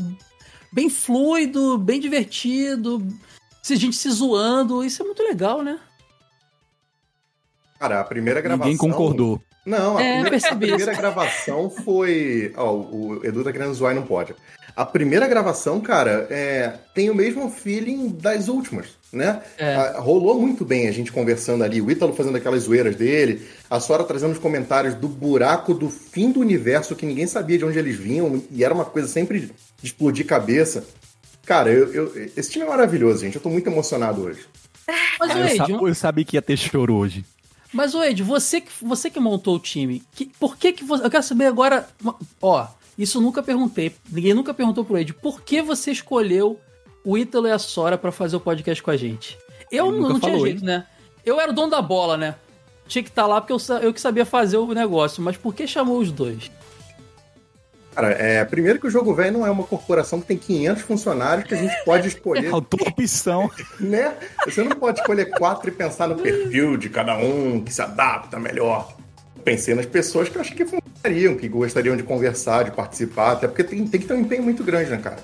bem 0.72 0.90
fluido, 0.90 1.78
bem 1.78 2.00
divertido. 2.00 3.06
Se 3.62 3.74
a 3.74 3.76
gente 3.76 3.94
se 3.94 4.10
zoando. 4.10 4.84
Isso 4.84 5.00
é 5.00 5.06
muito 5.06 5.22
legal, 5.22 5.62
né? 5.62 5.78
Cara, 7.78 8.00
a 8.00 8.04
primeira 8.04 8.40
gravação. 8.40 8.72
Ninguém 8.72 8.90
concordou. 8.90 9.40
Não, 9.64 9.96
a, 9.96 10.02
é, 10.02 10.20
primeira, 10.22 10.48
a 10.48 10.56
primeira 10.56 10.94
gravação 10.94 11.70
foi. 11.70 12.52
Ó, 12.56 12.72
o 12.74 13.24
Edu 13.24 13.44
tá 13.44 13.52
querendo 13.52 13.74
zoar 13.74 13.92
e 13.92 13.96
não 13.96 14.04
pode. 14.04 14.34
A 14.78 14.86
primeira 14.86 15.26
gravação, 15.26 15.80
cara, 15.80 16.26
é... 16.30 16.74
tem 16.94 17.10
o 17.10 17.14
mesmo 17.14 17.50
feeling 17.50 18.08
das 18.08 18.48
últimas 18.48 18.98
né? 19.12 19.42
É. 19.56 19.74
A, 19.74 20.00
rolou 20.00 20.40
muito 20.40 20.64
bem 20.64 20.88
a 20.88 20.92
gente 20.92 21.10
conversando 21.10 21.64
ali, 21.64 21.80
o 21.80 21.90
Ítalo 21.90 22.14
fazendo 22.14 22.36
aquelas 22.36 22.64
zoeiras 22.64 22.96
dele, 22.96 23.46
a 23.68 23.80
Sora 23.80 24.04
trazendo 24.04 24.32
os 24.32 24.38
comentários 24.38 24.94
do 24.94 25.08
buraco 25.08 25.72
do 25.72 25.88
fim 25.88 26.30
do 26.30 26.40
universo 26.40 26.94
que 26.94 27.06
ninguém 27.06 27.26
sabia 27.26 27.58
de 27.58 27.64
onde 27.64 27.78
eles 27.78 27.96
vinham 27.96 28.42
e 28.50 28.64
era 28.64 28.74
uma 28.74 28.84
coisa 28.84 29.08
sempre 29.08 29.40
de 29.40 29.52
explodir 29.82 30.26
cabeça. 30.26 30.84
Cara, 31.46 31.70
eu, 31.70 31.92
eu 31.92 32.30
esse 32.36 32.50
time 32.50 32.64
é 32.64 32.68
maravilhoso, 32.68 33.20
gente. 33.20 33.36
Eu 33.36 33.40
tô 33.40 33.48
muito 33.48 33.68
emocionado 33.68 34.22
hoje. 34.22 34.44
Mas, 35.18 35.30
eu, 35.30 35.64
Ed, 35.64 35.72
eu, 35.72 35.94
sabia 35.94 36.24
que 36.24 36.36
ia 36.36 36.42
ter 36.42 36.56
choro 36.58 36.94
hoje. 36.94 37.24
Mas, 37.72 37.94
o 37.94 38.02
Ed, 38.02 38.22
você 38.22 38.60
que, 38.60 38.70
você 38.82 39.10
que 39.10 39.18
montou 39.18 39.56
o 39.56 39.58
time, 39.58 40.02
que, 40.12 40.26
por 40.38 40.56
que 40.56 40.72
que 40.72 40.84
você... 40.84 41.04
Eu 41.04 41.10
quero 41.10 41.22
saber 41.22 41.46
agora... 41.46 41.88
Ó, 42.40 42.66
isso 42.98 43.20
nunca 43.20 43.42
perguntei. 43.42 43.94
Ninguém 44.10 44.34
nunca 44.34 44.52
perguntou 44.52 44.84
pro 44.84 44.98
Ed. 44.98 45.14
Por 45.14 45.40
que 45.40 45.62
você 45.62 45.92
escolheu 45.92 46.58
o 47.08 47.16
Ítalo 47.16 47.46
e 47.48 47.50
a 47.50 47.58
Sora 47.58 47.96
para 47.96 48.12
fazer 48.12 48.36
o 48.36 48.40
podcast 48.40 48.82
com 48.82 48.90
a 48.90 48.96
gente. 48.96 49.38
Eu 49.72 49.90
não, 49.90 50.10
não 50.10 50.20
tinha 50.20 50.38
jeito, 50.40 50.62
né? 50.62 50.84
Eu 51.24 51.40
era 51.40 51.50
o 51.50 51.54
dono 51.54 51.70
da 51.70 51.80
bola, 51.80 52.18
né? 52.18 52.34
Tinha 52.86 53.02
que 53.02 53.08
estar 53.08 53.22
tá 53.22 53.28
lá 53.28 53.40
porque 53.40 53.52
eu, 53.52 53.78
eu 53.78 53.94
que 53.94 54.00
sabia 54.00 54.26
fazer 54.26 54.58
o 54.58 54.74
negócio. 54.74 55.22
Mas 55.22 55.34
por 55.36 55.54
que 55.54 55.66
chamou 55.66 55.98
os 55.98 56.12
dois? 56.12 56.50
Cara, 57.94 58.10
é, 58.10 58.44
primeiro 58.44 58.78
que 58.78 58.86
o 58.86 58.90
Jogo 58.90 59.14
Velho 59.14 59.38
não 59.38 59.46
é 59.46 59.50
uma 59.50 59.64
corporação 59.64 60.20
que 60.20 60.26
tem 60.26 60.36
500 60.36 60.82
funcionários 60.82 61.46
que 61.46 61.54
a 61.54 61.56
gente 61.56 61.74
pode 61.82 62.08
escolher. 62.08 62.50
É 62.50 62.54
opção. 62.54 63.50
né? 63.80 64.14
Você 64.44 64.62
não 64.62 64.76
pode 64.76 65.00
escolher 65.00 65.30
quatro 65.30 65.70
e 65.70 65.72
pensar 65.72 66.08
no 66.08 66.16
perfil 66.20 66.76
de 66.76 66.90
cada 66.90 67.16
um 67.16 67.64
que 67.64 67.72
se 67.72 67.80
adapta 67.80 68.38
melhor. 68.38 68.97
Pensei 69.48 69.74
nas 69.74 69.86
pessoas 69.86 70.28
que 70.28 70.36
eu 70.36 70.42
acho 70.42 70.54
que 70.54 70.62
funcionariam, 70.62 71.34
que 71.34 71.48
gostariam 71.48 71.96
de 71.96 72.02
conversar, 72.02 72.64
de 72.64 72.70
participar, 72.70 73.32
até 73.32 73.48
porque 73.48 73.64
tem, 73.64 73.86
tem 73.86 73.98
que 73.98 74.06
ter 74.06 74.12
um 74.12 74.20
empenho 74.20 74.42
muito 74.42 74.62
grande, 74.62 74.90
né, 74.90 74.98
cara? 74.98 75.16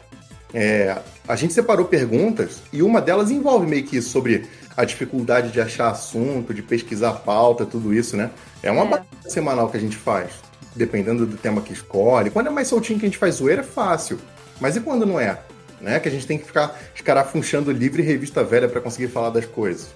É, 0.54 0.96
a 1.28 1.36
gente 1.36 1.52
separou 1.52 1.84
perguntas 1.84 2.62
e 2.72 2.82
uma 2.82 3.02
delas 3.02 3.30
envolve 3.30 3.66
meio 3.66 3.84
que 3.84 3.98
isso 3.98 4.08
sobre 4.08 4.46
a 4.74 4.82
dificuldade 4.82 5.52
de 5.52 5.60
achar 5.60 5.90
assunto, 5.90 6.54
de 6.54 6.62
pesquisar 6.62 7.12
pauta, 7.16 7.66
tudo 7.66 7.92
isso, 7.92 8.16
né? 8.16 8.30
É 8.62 8.70
uma 8.70 8.84
é. 8.84 8.88
batalha 8.88 9.28
semanal 9.28 9.68
que 9.68 9.76
a 9.76 9.80
gente 9.80 9.98
faz, 9.98 10.30
dependendo 10.74 11.26
do 11.26 11.36
tema 11.36 11.60
que 11.60 11.74
escolhe. 11.74 12.30
Quando 12.30 12.46
é 12.46 12.50
mais 12.50 12.68
soltinho 12.68 12.98
que 12.98 13.04
a 13.04 13.08
gente 13.10 13.18
faz 13.18 13.34
zoeira, 13.34 13.60
é 13.60 13.64
fácil. 13.64 14.18
Mas 14.58 14.74
e 14.74 14.80
quando 14.80 15.04
não 15.04 15.20
é? 15.20 15.38
Né? 15.82 16.00
Que 16.00 16.08
a 16.08 16.10
gente 16.10 16.26
tem 16.26 16.38
que 16.38 16.46
ficar 16.46 16.74
escarafunchando 16.94 17.70
livre 17.70 18.02
revista 18.02 18.42
velha 18.42 18.70
para 18.70 18.80
conseguir 18.80 19.08
falar 19.08 19.28
das 19.28 19.44
coisas. 19.44 19.88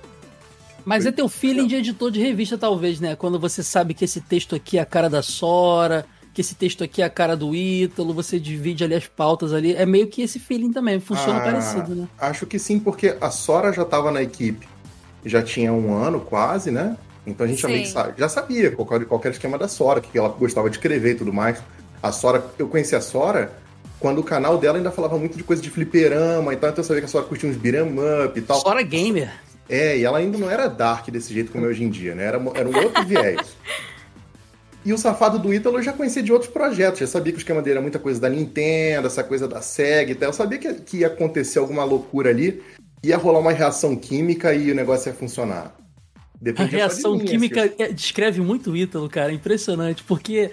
Mas 0.88 1.04
é 1.04 1.12
teu 1.12 1.28
feeling 1.28 1.66
de 1.66 1.76
editor 1.76 2.10
de 2.10 2.18
revista, 2.18 2.56
talvez, 2.56 2.98
né? 2.98 3.14
Quando 3.14 3.38
você 3.38 3.62
sabe 3.62 3.92
que 3.92 4.06
esse 4.06 4.22
texto 4.22 4.56
aqui 4.56 4.78
é 4.78 4.80
a 4.80 4.86
cara 4.86 5.10
da 5.10 5.20
Sora, 5.20 6.06
que 6.32 6.40
esse 6.40 6.54
texto 6.54 6.82
aqui 6.82 7.02
é 7.02 7.04
a 7.04 7.10
cara 7.10 7.36
do 7.36 7.54
Ítalo, 7.54 8.14
você 8.14 8.40
divide 8.40 8.84
ali 8.84 8.94
as 8.94 9.06
pautas 9.06 9.52
ali. 9.52 9.74
É 9.74 9.84
meio 9.84 10.06
que 10.06 10.22
esse 10.22 10.38
feeling 10.38 10.72
também, 10.72 10.98
funciona 10.98 11.40
ah, 11.40 11.42
parecido, 11.42 11.94
né? 11.94 12.08
Acho 12.18 12.46
que 12.46 12.58
sim, 12.58 12.78
porque 12.78 13.14
a 13.20 13.30
Sora 13.30 13.70
já 13.70 13.82
estava 13.82 14.10
na 14.10 14.22
equipe, 14.22 14.66
já 15.26 15.42
tinha 15.42 15.74
um 15.74 15.94
ano 15.94 16.20
quase, 16.20 16.70
né? 16.70 16.96
Então 17.26 17.44
a 17.44 17.48
gente 17.50 17.60
já, 17.60 17.84
sabe, 17.84 18.14
já 18.16 18.28
sabia 18.30 18.70
qual, 18.70 18.86
qual 18.86 19.20
era 19.20 19.28
o 19.28 19.32
esquema 19.32 19.58
da 19.58 19.68
Sora, 19.68 20.00
que 20.00 20.16
ela 20.16 20.30
gostava 20.30 20.70
de 20.70 20.76
escrever 20.76 21.10
e 21.10 21.16
tudo 21.16 21.34
mais. 21.34 21.62
A 22.02 22.10
Sora, 22.10 22.42
eu 22.58 22.66
conheci 22.66 22.96
a 22.96 23.02
Sora 23.02 23.52
quando 24.00 24.20
o 24.20 24.24
canal 24.24 24.56
dela 24.56 24.78
ainda 24.78 24.90
falava 24.90 25.18
muito 25.18 25.36
de 25.36 25.44
coisa 25.44 25.60
de 25.60 25.68
fliperama, 25.68 26.54
então 26.54 26.72
eu 26.74 26.82
sabia 26.82 27.02
que 27.02 27.06
a 27.06 27.08
Sora 27.08 27.26
curtia 27.26 27.50
uns 27.50 27.56
beat'em 27.56 27.94
up 28.24 28.38
e 28.38 28.40
tal. 28.40 28.58
Sora 28.58 28.80
gamer. 28.80 29.30
É, 29.68 29.98
e 29.98 30.04
ela 30.04 30.18
ainda 30.18 30.38
não 30.38 30.50
era 30.50 30.66
dark 30.66 31.08
desse 31.10 31.32
jeito 31.32 31.52
como 31.52 31.66
é 31.66 31.68
hoje 31.68 31.84
em 31.84 31.90
dia, 31.90 32.14
né? 32.14 32.24
Era, 32.24 32.40
era 32.54 32.68
um 32.68 32.76
outro 32.76 33.04
viés. 33.04 33.56
E 34.84 34.92
o 34.92 34.96
safado 34.96 35.38
do 35.38 35.52
Ítalo 35.52 35.76
eu 35.76 35.82
já 35.82 35.92
conhecia 35.92 36.22
de 36.22 36.32
outros 36.32 36.50
projetos, 36.50 37.00
já 37.00 37.06
sabia 37.06 37.32
que 37.32 37.36
o 37.36 37.40
esquema 37.40 37.60
dele 37.60 37.72
era 37.72 37.82
muita 37.82 37.98
coisa 37.98 38.18
da 38.18 38.30
Nintendo, 38.30 39.06
essa 39.06 39.22
coisa 39.22 39.46
da 39.46 39.60
SEG 39.60 40.12
e 40.12 40.14
tal. 40.14 40.30
Eu 40.30 40.32
sabia 40.32 40.56
que, 40.56 40.72
que 40.74 40.96
ia 40.98 41.08
acontecer 41.08 41.58
alguma 41.58 41.84
loucura 41.84 42.30
ali, 42.30 42.62
ia 43.02 43.18
rolar 43.18 43.40
uma 43.40 43.52
reação 43.52 43.94
química 43.94 44.54
e 44.54 44.70
o 44.70 44.74
negócio 44.74 45.10
ia 45.10 45.14
funcionar. 45.14 45.76
Dependia 46.40 46.84
a 46.84 46.86
reação 46.86 47.18
mim, 47.18 47.24
química 47.24 47.64
assim. 47.64 47.92
descreve 47.92 48.40
muito 48.40 48.70
o 48.70 48.76
Ítalo, 48.76 49.10
cara. 49.10 49.30
Impressionante, 49.30 50.02
porque 50.04 50.52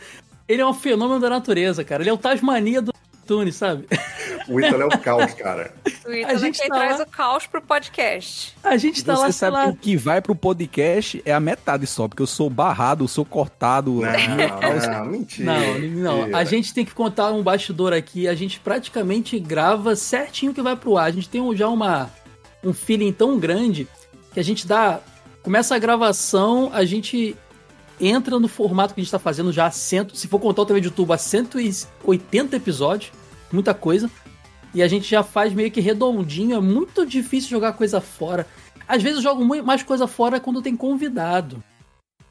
ele 0.49 0.61
é 0.61 0.65
um 0.65 0.73
fenômeno 0.73 1.19
da 1.19 1.29
natureza, 1.29 1.83
cara. 1.83 2.03
Ele 2.03 2.09
é 2.09 2.13
o 2.13 2.17
Tasmania 2.17 2.81
do 2.81 2.91
Tunes, 3.25 3.55
sabe? 3.55 3.85
O 4.47 4.59
Ítalo 4.59 4.83
é 4.83 4.85
o 4.85 4.99
caos, 4.99 5.33
cara. 5.33 5.73
O 6.05 6.13
Ítalo 6.13 6.35
a 6.35 6.37
gente 6.37 6.59
é 6.59 6.61
quem 6.61 6.69
tá 6.69 6.75
traz 6.75 6.99
lá... 6.99 7.05
o 7.05 7.09
caos 7.09 7.47
pro 7.47 7.61
podcast. 7.61 8.55
A 8.63 8.77
gente 8.77 9.03
tá 9.03 9.15
Você 9.15 9.21
lá, 9.21 9.31
sabe 9.31 9.53
lá... 9.53 9.63
que 9.65 9.71
o 9.71 9.75
que 9.75 9.97
vai 9.97 10.21
pro 10.21 10.35
podcast 10.35 11.21
é 11.25 11.33
a 11.33 11.39
metade 11.39 11.87
só, 11.87 12.07
porque 12.07 12.21
eu 12.21 12.27
sou 12.27 12.49
barrado, 12.49 13.03
eu 13.03 13.07
sou 13.07 13.25
cortado. 13.25 14.01
Não, 14.01 14.01
não, 14.91 15.05
mentira. 15.05 15.51
Não, 15.51 16.27
não. 16.27 16.37
A 16.37 16.43
gente 16.43 16.73
tem 16.73 16.85
que 16.85 16.93
contar 16.93 17.31
um 17.31 17.41
bastidor 17.41 17.93
aqui. 17.93 18.27
A 18.27 18.35
gente 18.35 18.59
praticamente 18.59 19.39
grava 19.39 19.95
certinho 19.95 20.53
que 20.53 20.61
vai 20.61 20.75
pro 20.75 20.97
ar. 20.97 21.05
A 21.05 21.11
gente 21.11 21.29
tem 21.29 21.55
já 21.55 21.67
uma, 21.67 22.09
um 22.63 22.73
feeling 22.73 23.11
tão 23.11 23.39
grande 23.39 23.87
que 24.33 24.39
a 24.39 24.43
gente 24.43 24.67
dá... 24.67 24.99
Começa 25.41 25.75
a 25.75 25.79
gravação, 25.79 26.71
a 26.73 26.83
gente 26.83 27.37
entra 27.99 28.39
no 28.39 28.47
formato 28.47 28.93
que 28.93 29.01
a 29.01 29.03
gente 29.03 29.11
tá 29.11 29.19
fazendo 29.19 29.51
já, 29.51 29.69
cento, 29.71 30.15
se 30.17 30.27
for 30.27 30.39
contar 30.39 30.63
o 30.63 30.65
TV 30.65 30.81
de 30.81 30.87
YouTube, 30.87 31.11
a 31.11 31.17
180 31.17 32.55
episódios, 32.55 33.11
muita 33.51 33.73
coisa. 33.73 34.09
E 34.75 34.83
a 34.83 34.87
gente 34.89 35.09
já 35.09 35.23
faz 35.23 35.53
meio 35.53 35.71
que 35.71 35.79
redondinho, 35.79 36.57
é 36.57 36.59
muito 36.59 37.05
difícil 37.05 37.49
jogar 37.49 37.71
coisa 37.73 38.01
fora. 38.01 38.45
Às 38.85 39.01
vezes 39.01 39.19
eu 39.19 39.23
jogo 39.23 39.43
mais 39.63 39.81
coisa 39.81 40.05
fora 40.05 40.37
quando 40.37 40.61
tem 40.61 40.75
convidado. 40.75 41.63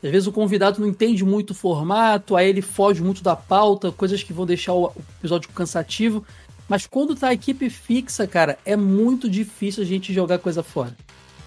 Às 0.03 0.11
vezes 0.11 0.27
o 0.27 0.33
convidado 0.33 0.79
não 0.79 0.87
entende 0.87 1.25
muito 1.25 1.53
o 1.53 1.55
formato, 1.55 2.37
aí 2.37 2.47
ele 2.47 2.61
foge 2.61 3.03
muito 3.03 3.23
da 3.23 3.35
pauta, 3.35 3.91
coisas 3.91 4.23
que 4.23 4.35
vão 4.35 4.45
deixar 4.45 4.75
o 4.75 4.93
episódio 5.19 5.49
cansativo. 5.55 6.23
Mas 6.69 6.87
quando 6.87 7.17
tá 7.17 7.29
a 7.29 7.33
equipe 7.33 7.71
fixa, 7.71 8.27
cara, 8.27 8.59
é 8.67 8.77
muito 8.77 9.27
difícil 9.27 9.83
a 9.83 9.87
gente 9.87 10.13
jogar 10.13 10.39
coisa 10.39 10.63
fora. 10.63 10.95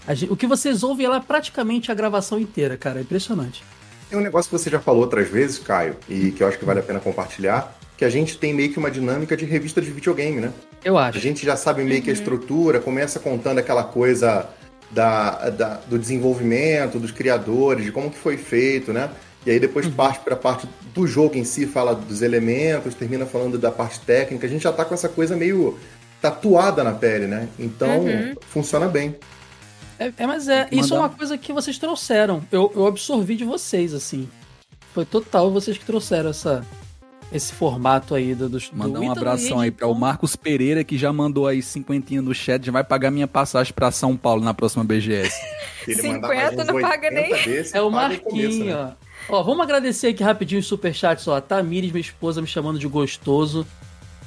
Gente, 0.10 0.34
o 0.34 0.36
que 0.36 0.48
vocês 0.48 0.82
ouvem 0.82 1.06
é 1.06 1.20
praticamente 1.20 1.92
a 1.92 1.96
gravação 1.96 2.40
inteira, 2.40 2.76
cara. 2.76 2.98
É 2.98 3.02
impressionante. 3.04 3.64
Tem 4.10 4.18
um 4.18 4.24
negócio 4.24 4.50
que 4.50 4.58
você 4.58 4.72
já 4.72 4.80
falou 4.80 5.02
outras 5.02 5.30
vezes, 5.30 5.60
Caio, 5.60 5.96
e 6.10 6.32
que 6.32 6.42
eu 6.42 6.48
acho 6.48 6.58
que 6.58 6.66
vale 6.66 6.80
a 6.80 6.84
pena 6.84 7.00
compartilhar, 7.00 7.78
que 7.96 8.04
a 8.04 8.10
gente 8.10 8.38
tem 8.40 8.52
meio 8.52 8.72
que 8.72 8.80
uma 8.80 8.90
dinâmica 8.90 9.38
de 9.38 9.46
revista 9.46 9.80
de 9.80 9.92
videogame, 9.92 10.42
né? 10.42 10.52
Eu 10.84 10.98
acho. 10.98 11.18
A 11.18 11.22
gente 11.22 11.46
já 11.46 11.56
sabe 11.56 11.84
meio 11.84 11.98
uhum. 11.98 12.04
que 12.04 12.10
a 12.10 12.14
uhum. 12.14 12.20
estrutura, 12.20 12.80
começa 12.80 13.20
contando 13.20 13.60
aquela 13.60 13.84
coisa 13.84 14.48
da, 14.92 15.50
da, 15.50 15.74
do 15.88 15.98
desenvolvimento, 15.98 17.00
dos 17.00 17.12
criadores, 17.12 17.86
de 17.86 17.92
como 17.92 18.10
que 18.10 18.18
foi 18.18 18.38
feito, 18.38 18.94
né? 18.94 19.10
E 19.46 19.52
aí 19.52 19.60
depois 19.60 19.86
uhum. 19.86 19.94
parte 19.94 20.20
para 20.20 20.34
a 20.34 20.38
parte 20.38 20.68
do 20.94 21.08
jogo 21.08 21.38
em 21.38 21.44
si, 21.44 21.66
fala 21.66 21.96
dos 21.96 22.22
elementos, 22.22 22.94
termina 22.94 23.26
falando 23.26 23.58
da 23.58 23.72
parte 23.72 24.00
técnica. 24.02 24.46
A 24.46 24.50
gente 24.50 24.64
já 24.64 24.74
tá 24.74 24.84
com 24.84 24.94
essa 24.94 25.08
coisa 25.08 25.36
meio 25.36 25.78
tatuada 26.22 26.84
na 26.84 26.94
pele, 26.94 27.28
né? 27.28 27.48
Então, 27.58 28.00
uhum. 28.00 28.36
funciona 28.50 28.88
bem. 28.88 29.16
É, 30.00 30.12
é 30.18 30.28
mas 30.28 30.48
é, 30.48 30.68
isso 30.72 30.94
é 30.94 31.00
uma 31.00 31.10
coisa 31.10 31.38
que 31.38 31.54
vocês 31.54 31.78
trouxeram. 31.78 32.44
Eu, 32.52 32.72
eu 32.76 32.86
absorvi 32.86 33.36
de 33.36 33.46
vocês, 33.46 33.94
assim. 33.94 34.28
Foi 34.94 35.06
total 35.06 35.52
vocês 35.52 35.78
que 35.78 35.86
trouxeram 35.86 36.30
essa, 36.30 36.66
esse 37.32 37.54
formato 37.54 38.16
aí 38.16 38.34
do, 38.34 38.48
do 38.48 38.60
Mandar 38.74 39.00
um 39.00 39.12
abração 39.12 39.60
aí 39.60 39.72
para 39.72 39.88
o 39.88 39.94
Marcos 39.94 40.36
Pereira, 40.36 40.84
que 40.84 40.98
já 40.98 41.12
mandou 41.12 41.48
aí 41.48 41.62
cinquentinha 41.62 42.22
no 42.22 42.34
chat, 42.34 42.66
já 42.66 42.72
vai 42.72 42.84
pagar 42.84 43.12
minha 43.12 43.28
passagem 43.28 43.74
para 43.74 43.92
São 43.92 44.16
Paulo 44.16 44.44
na 44.44 44.54
próxima 44.54 44.84
BGS. 44.84 45.36
50 45.86 46.64
não 46.66 46.82
paga 46.82 47.12
nem. 47.12 47.32
é 47.74 47.82
o 47.82 47.90
Marquinho, 47.90 48.24
começo, 48.24 48.64
né? 48.64 48.96
ó. 49.30 49.44
Vamos 49.44 49.62
agradecer 49.62 50.08
aqui 50.08 50.24
rapidinho 50.24 50.60
os 50.60 50.68
superchats, 50.68 51.28
ó. 51.28 51.40
Tamires, 51.42 51.92
minha 51.92 52.02
esposa, 52.02 52.42
me 52.42 52.48
chamando 52.48 52.80
de 52.80 52.88
gostoso. 52.88 53.68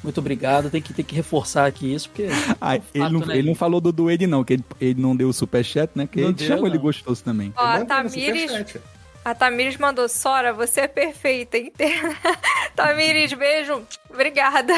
Muito 0.02 0.18
obrigado. 0.18 0.70
Tem 0.70 0.80
que, 0.80 0.94
tem 0.94 1.04
que 1.04 1.14
reforçar 1.14 1.66
aqui 1.66 1.92
isso, 1.92 2.08
porque. 2.08 2.28
Ah, 2.60 2.76
é 2.76 2.82
ele, 2.94 3.10
não, 3.10 3.20
né? 3.20 3.38
ele 3.38 3.48
não 3.48 3.54
falou 3.54 3.80
do 3.80 3.92
Duede, 3.92 4.26
não, 4.26 4.42
que 4.42 4.54
ele, 4.54 4.64
ele 4.80 5.00
não 5.00 5.14
deu 5.14 5.28
o 5.28 5.32
superchat, 5.32 5.90
né? 5.94 6.06
Que 6.06 6.20
não 6.20 6.28
ele 6.28 6.34
deu, 6.34 6.48
chamou 6.48 6.64
não. 6.64 6.70
ele 6.70 6.78
gostoso 6.78 7.22
também. 7.22 7.52
Ó, 7.56 7.62
a 7.62 7.84
Tamires. 7.84 8.76
A 9.22 9.34
Tamires 9.34 9.76
mandou, 9.76 10.08
Sora, 10.08 10.52
você 10.52 10.82
é 10.82 10.88
perfeita, 10.88 11.58
inteira. 11.58 12.16
Tamires, 12.74 13.32
beijo. 13.34 13.82
Obrigada. 14.08 14.72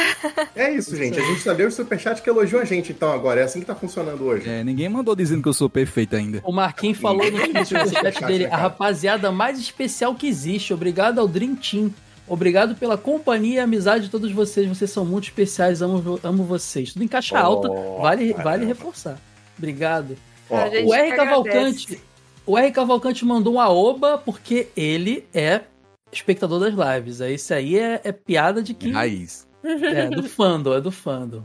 É 0.55 0.71
isso, 0.73 0.97
gente. 0.97 1.19
A 1.19 1.23
gente 1.23 1.41
só 1.41 1.55
deu 1.55 1.69
o 1.69 1.71
superchat 1.71 2.21
que 2.21 2.29
elogiou 2.29 2.61
a 2.61 2.65
gente, 2.65 2.91
então, 2.91 3.13
agora. 3.13 3.41
É 3.41 3.45
assim 3.45 3.61
que 3.61 3.67
tá 3.67 3.75
funcionando 3.75 4.25
hoje. 4.25 4.49
É, 4.49 4.65
ninguém 4.65 4.89
mandou 4.89 5.15
dizendo 5.15 5.43
que 5.43 5.49
eu 5.49 5.53
sou 5.53 5.71
perfeita 5.71 6.17
ainda. 6.17 6.41
O 6.43 6.53
Marquinhos 6.53 6.99
falou 6.99 7.25
no 7.31 7.65
superchat 7.65 8.25
dele, 8.27 8.47
a 8.47 8.57
rapaziada 8.57 9.31
mais 9.31 9.61
especial 9.61 10.15
que 10.15 10.27
existe. 10.27 10.75
Obrigado 10.75 11.21
ao 11.21 11.29
Dream 11.29 11.55
Team. 11.55 11.95
Obrigado 12.27 12.75
pela 12.75 12.99
companhia 12.99 13.57
e 13.57 13.59
amizade 13.61 14.05
de 14.05 14.11
todos 14.11 14.33
vocês. 14.33 14.67
Vocês 14.67 14.91
são 14.91 15.05
muito 15.05 15.25
especiais. 15.25 15.83
Amo, 15.83 16.19
amo 16.23 16.45
vocês. 16.45 16.93
Tudo 16.93 17.05
em 17.05 17.09
caixa 17.09 17.37
oh, 17.37 17.45
alta. 17.45 17.69
Vale, 18.01 18.33
vale 18.33 18.67
reforçar. 18.67 19.19
Obrigado. 19.57 20.17
Oh, 20.49 20.57
o 20.89 20.95
R. 20.95 21.17
Cavalcante. 21.17 22.01
O 22.45 22.59
R. 22.59 22.71
Cavalcante 22.73 23.25
mandou 23.25 23.55
um 23.55 23.61
aoba 23.61 24.19
porque 24.19 24.69
ele 24.77 25.27
é 25.33 25.63
espectador 26.11 26.59
das 26.59 26.75
lives. 26.75 27.21
Isso 27.21 27.55
aí 27.55 27.79
é, 27.79 28.01
é 28.05 28.13
piada 28.13 28.63
de 28.63 28.75
quem. 28.75 28.93
Raiz. 28.93 29.47
É, 29.65 30.11
do 30.11 30.25
fandom, 30.25 30.75
é 30.75 30.81
do 30.81 30.91
fandom. 30.91 31.45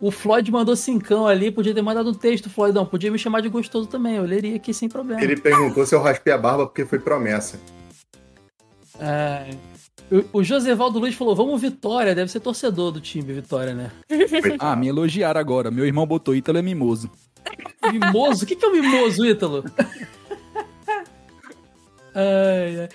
O 0.00 0.10
Floyd 0.10 0.50
mandou 0.50 0.76
cincão 0.76 1.26
ali, 1.26 1.50
podia 1.50 1.74
ter 1.74 1.82
mandado 1.82 2.10
um 2.10 2.14
texto, 2.14 2.48
Floydão. 2.48 2.86
Podia 2.86 3.10
me 3.10 3.18
chamar 3.18 3.40
de 3.40 3.48
gostoso 3.48 3.88
também, 3.88 4.16
eu 4.16 4.24
leria 4.24 4.56
aqui 4.56 4.72
sem 4.72 4.88
problema. 4.88 5.22
Ele 5.22 5.36
perguntou 5.36 5.84
se 5.86 5.94
eu 5.94 6.00
raspei 6.00 6.32
a 6.32 6.38
barba 6.38 6.66
porque 6.66 6.84
foi 6.84 6.98
promessa. 6.98 7.58
É, 9.00 9.50
o, 10.32 10.42
Josevaldo 10.42 10.98
Luiz 10.98 11.14
falou: 11.14 11.34
vamos 11.34 11.60
Vitória, 11.60 12.14
deve 12.14 12.30
ser 12.30 12.40
torcedor 12.40 12.90
do 12.90 13.00
time 13.00 13.32
Vitória, 13.32 13.74
né? 13.74 13.90
ah, 14.58 14.74
me 14.74 14.88
elogiaram 14.88 15.40
agora. 15.40 15.70
Meu 15.70 15.86
irmão 15.86 16.06
botou 16.06 16.34
Ítalo 16.34 16.58
é 16.58 16.62
mimoso. 16.62 17.10
Mimoso? 17.92 18.44
O 18.44 18.46
que, 18.46 18.56
que 18.56 18.64
é 18.64 18.68
o 18.68 18.72
mimoso, 18.72 19.24
Ítalo? 19.24 19.64
ai, 22.14 22.80
ai. 22.80 22.88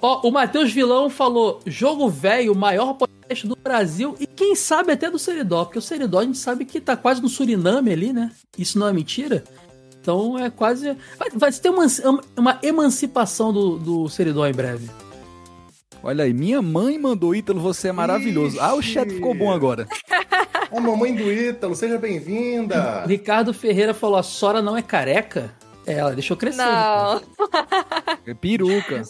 Ó, 0.00 0.28
o 0.28 0.30
Matheus 0.30 0.72
Vilão 0.72 1.10
falou: 1.10 1.60
jogo 1.66 2.08
velho, 2.08 2.54
maior 2.54 2.94
podcast 2.94 3.46
do 3.46 3.56
Brasil 3.56 4.16
e 4.18 4.26
quem 4.26 4.54
sabe 4.54 4.92
até 4.92 5.10
do 5.10 5.18
Seridó, 5.18 5.64
porque 5.64 5.78
o 5.78 5.82
Seridó 5.82 6.20
a 6.20 6.24
gente 6.24 6.38
sabe 6.38 6.64
que 6.64 6.80
tá 6.80 6.96
quase 6.96 7.20
no 7.20 7.28
Suriname 7.28 7.92
ali, 7.92 8.12
né? 8.12 8.30
Isso 8.56 8.78
não 8.78 8.88
é 8.88 8.92
mentira? 8.92 9.44
Então 10.00 10.38
é 10.38 10.48
quase. 10.48 10.96
Vai, 11.18 11.30
vai 11.34 11.52
ter 11.52 11.68
uma, 11.68 11.84
uma 12.36 12.58
emancipação 12.62 13.52
do, 13.52 13.78
do 13.78 14.08
Seridó 14.08 14.46
em 14.46 14.52
breve. 14.52 14.88
Olha 16.02 16.24
aí, 16.24 16.32
minha 16.32 16.62
mãe 16.62 16.98
mandou 16.98 17.34
Ítalo, 17.34 17.60
você 17.60 17.88
é 17.88 17.92
maravilhoso. 17.92 18.56
Ixi. 18.56 18.64
Ah, 18.64 18.74
o 18.74 18.82
chat 18.82 19.10
ficou 19.10 19.34
bom 19.34 19.52
agora. 19.52 19.86
A 20.70 20.80
mamãe 20.80 21.14
do 21.14 21.32
Ítalo, 21.32 21.74
seja 21.74 21.98
bem-vinda. 21.98 23.04
Ricardo 23.06 23.54
Ferreira 23.54 23.94
falou: 23.94 24.18
a 24.18 24.22
Sora 24.22 24.60
não 24.60 24.76
é 24.76 24.82
careca? 24.82 25.50
É, 25.86 25.94
ela 25.94 26.12
deixou 26.12 26.36
crescer. 26.36 26.58
Não. 26.58 27.22
É 28.26 28.34
peruca. 28.34 29.02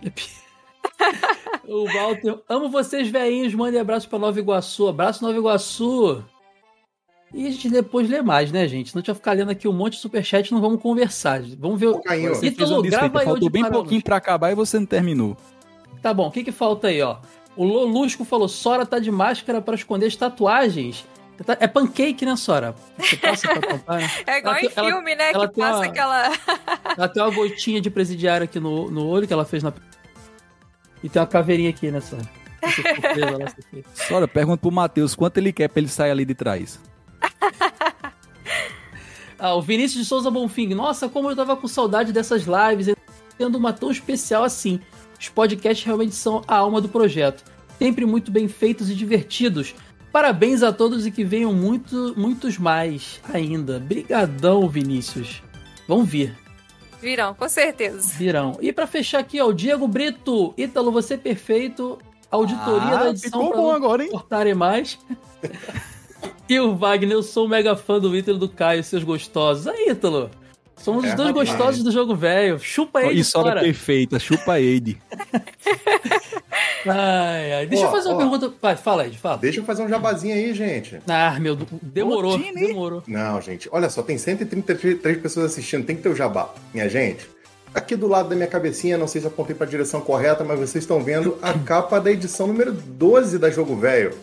o 1.66 1.86
Walter, 1.86 2.38
amo 2.48 2.70
vocês, 2.70 3.08
velhinhos. 3.08 3.52
Mande 3.52 3.76
abraço 3.76 4.08
pra 4.08 4.18
Nova 4.18 4.38
Iguaçu. 4.38 4.86
Abraço, 4.86 5.24
Nova 5.24 5.36
Iguaçu. 5.36 6.22
E 7.34 7.48
a 7.48 7.50
gente 7.50 7.68
depois 7.68 8.08
lê 8.08 8.22
mais, 8.22 8.52
né, 8.52 8.68
gente? 8.68 8.94
Não 8.94 9.02
tinha 9.02 9.14
ficar 9.14 9.32
lendo 9.32 9.50
aqui 9.50 9.66
um 9.66 9.72
monte 9.72 9.94
de 9.94 9.98
superchat 9.98 10.52
não 10.52 10.60
vamos 10.60 10.80
conversar. 10.80 11.42
Vamos 11.58 11.80
ver 11.80 11.88
o. 11.88 12.00
Ítalo, 12.44 12.82
grava 12.82 13.20
Faltou 13.24 13.50
bem 13.50 13.68
pouquinho 13.68 14.02
pra 14.02 14.16
acabar 14.16 14.52
e 14.52 14.54
você 14.54 14.78
não 14.78 14.86
terminou. 14.86 15.36
Tá 16.02 16.12
bom, 16.14 16.28
o 16.28 16.30
que 16.30 16.44
que 16.44 16.52
falta 16.52 16.88
aí, 16.88 17.02
ó? 17.02 17.18
O 17.56 17.64
Lolusco 17.64 18.24
falou: 18.24 18.48
Sora 18.48 18.84
tá 18.84 18.98
de 18.98 19.10
máscara 19.10 19.60
para 19.62 19.74
esconder 19.74 20.06
as 20.06 20.16
tatuagens. 20.16 21.04
É 21.60 21.66
pancake, 21.66 22.24
né, 22.24 22.34
Sora? 22.34 22.74
Você 22.98 23.16
passa 23.16 23.48
pra 23.48 23.72
comprar, 23.72 23.98
né? 23.98 24.10
É 24.26 24.38
igual 24.38 24.54
ela 24.54 24.64
em 24.64 24.70
tem, 24.70 24.84
filme, 24.84 25.12
ela, 25.12 25.18
né? 25.18 25.32
Ela 25.32 25.48
que 25.48 25.60
passa 25.60 25.78
uma, 25.78 25.84
aquela. 25.84 26.32
ela 26.96 27.08
tem 27.08 27.22
uma 27.22 27.30
gotinha 27.30 27.80
de 27.80 27.90
presidiário 27.90 28.44
aqui 28.44 28.58
no, 28.58 28.90
no 28.90 29.06
olho 29.06 29.26
que 29.26 29.32
ela 29.32 29.44
fez 29.44 29.62
na. 29.62 29.72
E 31.02 31.08
tem 31.08 31.20
uma 31.20 31.28
caveirinha 31.28 31.70
aqui, 31.70 31.90
né, 31.90 32.00
Sora? 32.00 32.22
Sora, 33.94 34.26
pergunta 34.26 34.58
pro 34.58 34.72
Matheus 34.72 35.14
quanto 35.14 35.38
ele 35.38 35.52
quer 35.52 35.68
pra 35.68 35.80
ele 35.80 35.88
sair 35.88 36.10
ali 36.10 36.24
de 36.24 36.34
trás. 36.34 36.80
ah, 39.38 39.54
o 39.54 39.62
Vinícius 39.62 40.02
de 40.02 40.08
Souza 40.08 40.30
Bonfim. 40.30 40.68
Nossa, 40.68 41.08
como 41.08 41.30
eu 41.30 41.36
tava 41.36 41.54
com 41.56 41.68
saudade 41.68 42.12
dessas 42.12 42.44
lives, 42.44 42.94
tendo 43.36 43.58
uma 43.58 43.74
tão 43.74 43.90
especial 43.90 44.42
assim. 44.42 44.80
Os 45.18 45.28
podcasts 45.28 45.84
realmente 45.84 46.14
são 46.14 46.42
a 46.46 46.56
alma 46.56 46.80
do 46.80 46.88
projeto. 46.88 47.44
Sempre 47.78 48.06
muito 48.06 48.30
bem 48.30 48.48
feitos 48.48 48.90
e 48.90 48.94
divertidos. 48.94 49.74
Parabéns 50.12 50.62
a 50.62 50.72
todos 50.72 51.06
e 51.06 51.10
que 51.10 51.24
venham 51.24 51.52
muito, 51.52 52.14
muitos 52.16 52.56
mais 52.56 53.20
ainda. 53.32 53.78
Brigadão, 53.78 54.68
Vinícius. 54.68 55.42
Vão 55.86 56.04
vir. 56.04 56.34
Virão, 57.00 57.34
com 57.34 57.48
certeza. 57.48 58.14
Virão. 58.16 58.56
E 58.60 58.72
para 58.72 58.86
fechar 58.86 59.18
aqui, 59.18 59.40
ó, 59.40 59.48
o 59.48 59.52
Diego 59.52 59.86
Brito. 59.86 60.54
Ítalo, 60.56 60.90
você 60.90 61.14
é 61.14 61.18
perfeito. 61.18 61.98
Auditoria 62.30 62.94
ah, 62.94 63.04
da 63.04 63.10
edição 63.10 63.48
pra 63.48 63.56
bom 63.56 63.70
agora, 63.70 64.02
hein? 64.02 64.10
cortarem 64.10 64.54
mais. 64.54 64.98
e 66.48 66.58
o 66.58 66.74
Wagner, 66.74 67.12
eu 67.12 67.22
sou 67.22 67.44
um 67.44 67.48
mega 67.48 67.76
fã 67.76 68.00
do 68.00 68.16
Ítalo 68.16 68.38
do 68.38 68.48
Caio, 68.48 68.82
seus 68.82 69.04
gostosos. 69.04 69.66
Aí, 69.66 69.90
Ítalo. 69.90 70.30
Somos 70.76 71.04
é, 71.04 71.08
os 71.08 71.14
dois 71.14 71.28
rapaz. 71.30 71.48
gostosos 71.48 71.82
do 71.82 71.90
jogo 71.90 72.14
velho. 72.14 72.58
Chupa 72.58 73.02
ele, 73.02 73.20
Isso 73.20 73.38
era 73.38 73.60
perfeita, 73.60 74.18
chupa 74.18 74.60
ele. 74.60 74.98
ai, 76.86 77.52
ai. 77.52 77.66
Deixa 77.66 77.86
ó, 77.86 77.88
eu 77.88 77.92
fazer 77.92 78.08
uma 78.10 78.18
pergunta. 78.18 78.52
Vai, 78.60 78.76
fala 78.76 79.02
aí, 79.04 79.16
fala. 79.16 79.38
Deixa 79.38 79.60
eu 79.60 79.64
fazer 79.64 79.82
um 79.82 79.88
jabazinho 79.88 80.34
aí, 80.34 80.54
gente. 80.54 81.00
Ah, 81.08 81.38
meu, 81.40 81.56
demorou, 81.82 82.38
demorou. 82.38 83.02
Não, 83.06 83.40
gente, 83.40 83.68
olha 83.72 83.88
só, 83.88 84.02
tem 84.02 84.18
133 84.18 85.18
pessoas 85.18 85.52
assistindo, 85.52 85.84
tem 85.84 85.96
que 85.96 86.02
ter 86.02 86.10
o 86.10 86.14
jabá. 86.14 86.54
Minha 86.72 86.88
gente, 86.88 87.28
aqui 87.74 87.96
do 87.96 88.06
lado 88.06 88.28
da 88.28 88.36
minha 88.36 88.46
cabecinha, 88.46 88.98
não 88.98 89.08
sei 89.08 89.20
se 89.20 89.26
apontei 89.26 89.56
para 89.56 89.66
a 89.66 89.70
direção 89.70 90.00
correta, 90.00 90.44
mas 90.44 90.58
vocês 90.58 90.84
estão 90.84 91.02
vendo 91.02 91.38
a 91.40 91.54
capa 91.54 91.98
da 91.98 92.12
edição 92.12 92.46
número 92.46 92.72
12 92.72 93.38
da 93.38 93.50
Jogo 93.50 93.74
Velho, 93.76 94.14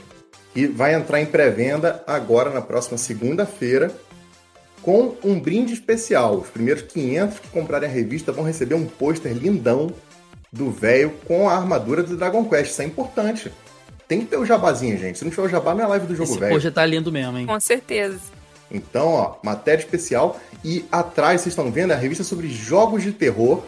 que 0.54 0.68
vai 0.68 0.94
entrar 0.94 1.20
em 1.20 1.26
pré-venda 1.26 2.04
agora 2.06 2.52
na 2.52 2.62
próxima 2.62 2.98
segunda-feira 2.98 3.92
com 4.84 5.16
um 5.24 5.40
brinde 5.40 5.74
especial. 5.74 6.38
Os 6.38 6.50
primeiros 6.50 6.84
500 6.84 7.40
que 7.40 7.48
comprarem 7.48 7.90
a 7.90 7.92
revista 7.92 8.32
vão 8.32 8.44
receber 8.44 8.76
um 8.76 8.86
pôster 8.86 9.34
lindão 9.34 9.92
do 10.52 10.70
velho 10.70 11.12
com 11.26 11.50
a 11.50 11.56
armadura 11.56 12.04
do 12.04 12.16
Dragon 12.16 12.46
Quest. 12.46 12.72
Isso 12.72 12.82
é 12.82 12.86
importante. 12.86 13.52
Tem 14.08 14.20
que 14.20 14.28
ter 14.28 14.38
o 14.38 14.46
jabazinho, 14.46 14.98
gente. 14.98 15.18
Se 15.18 15.24
não 15.24 15.32
tiver 15.32 15.44
o 15.44 15.50
jabá, 15.50 15.74
não 15.74 15.86
é 15.86 15.88
live 15.88 16.06
do 16.06 16.16
jogo 16.16 16.36
velho. 16.36 16.58
Esse 16.58 16.70
tá 16.70 16.86
lindo 16.86 17.12
mesmo, 17.12 17.38
hein? 17.38 17.48
Com 17.48 17.60
certeza. 17.60 18.20
Então, 18.70 19.08
ó, 19.10 19.36
matéria 19.42 19.82
especial. 19.82 20.40
E 20.64 20.86
atrás, 20.92 21.42
vocês 21.42 21.54
estão 21.54 21.72
vendo, 21.72 21.92
é 21.92 21.96
a 21.96 22.00
revista 22.00 22.24
sobre 22.24 22.50
jogos 22.50 23.02
de 23.04 23.12
terror, 23.12 23.64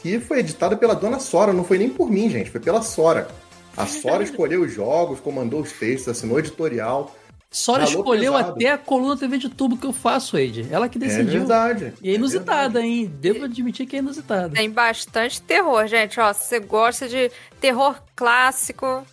que 0.00 0.20
foi 0.20 0.38
editada 0.38 0.76
pela 0.76 0.94
dona 0.94 1.18
Sora. 1.18 1.52
Não 1.52 1.64
foi 1.64 1.78
nem 1.78 1.88
por 1.88 2.10
mim, 2.10 2.30
gente. 2.30 2.50
Foi 2.50 2.60
pela 2.60 2.82
Sora. 2.82 3.28
A 3.76 3.84
Sora 3.84 4.22
escolheu 4.22 4.62
os 4.62 4.72
jogos, 4.72 5.20
comandou 5.20 5.60
os 5.60 5.72
textos, 5.72 6.08
assinou 6.08 6.38
editorial. 6.38 7.14
Sora 7.50 7.84
escolheu 7.84 8.32
pesado. 8.34 8.52
até 8.52 8.70
a 8.72 8.78
coluna 8.78 9.16
TV 9.16 9.38
de 9.38 9.48
tubo 9.48 9.76
que 9.76 9.86
eu 9.86 9.92
faço, 9.92 10.36
Ed. 10.36 10.66
Ela 10.70 10.88
que 10.88 10.98
decidiu. 10.98 11.36
É 11.36 11.38
verdade. 11.38 11.94
E 12.02 12.10
é 12.10 12.14
inusitada, 12.14 12.80
é 12.80 12.82
hein? 12.84 13.06
Devo 13.20 13.44
admitir 13.44 13.86
que 13.86 13.96
é 13.96 14.00
inusitada. 14.00 14.50
Tem 14.50 14.70
bastante 14.70 15.40
terror, 15.40 15.86
gente. 15.86 16.20
Ó, 16.20 16.32
se 16.32 16.48
você 16.48 16.60
gosta 16.60 17.08
de 17.08 17.30
terror 17.60 17.96
clássico, 18.14 19.06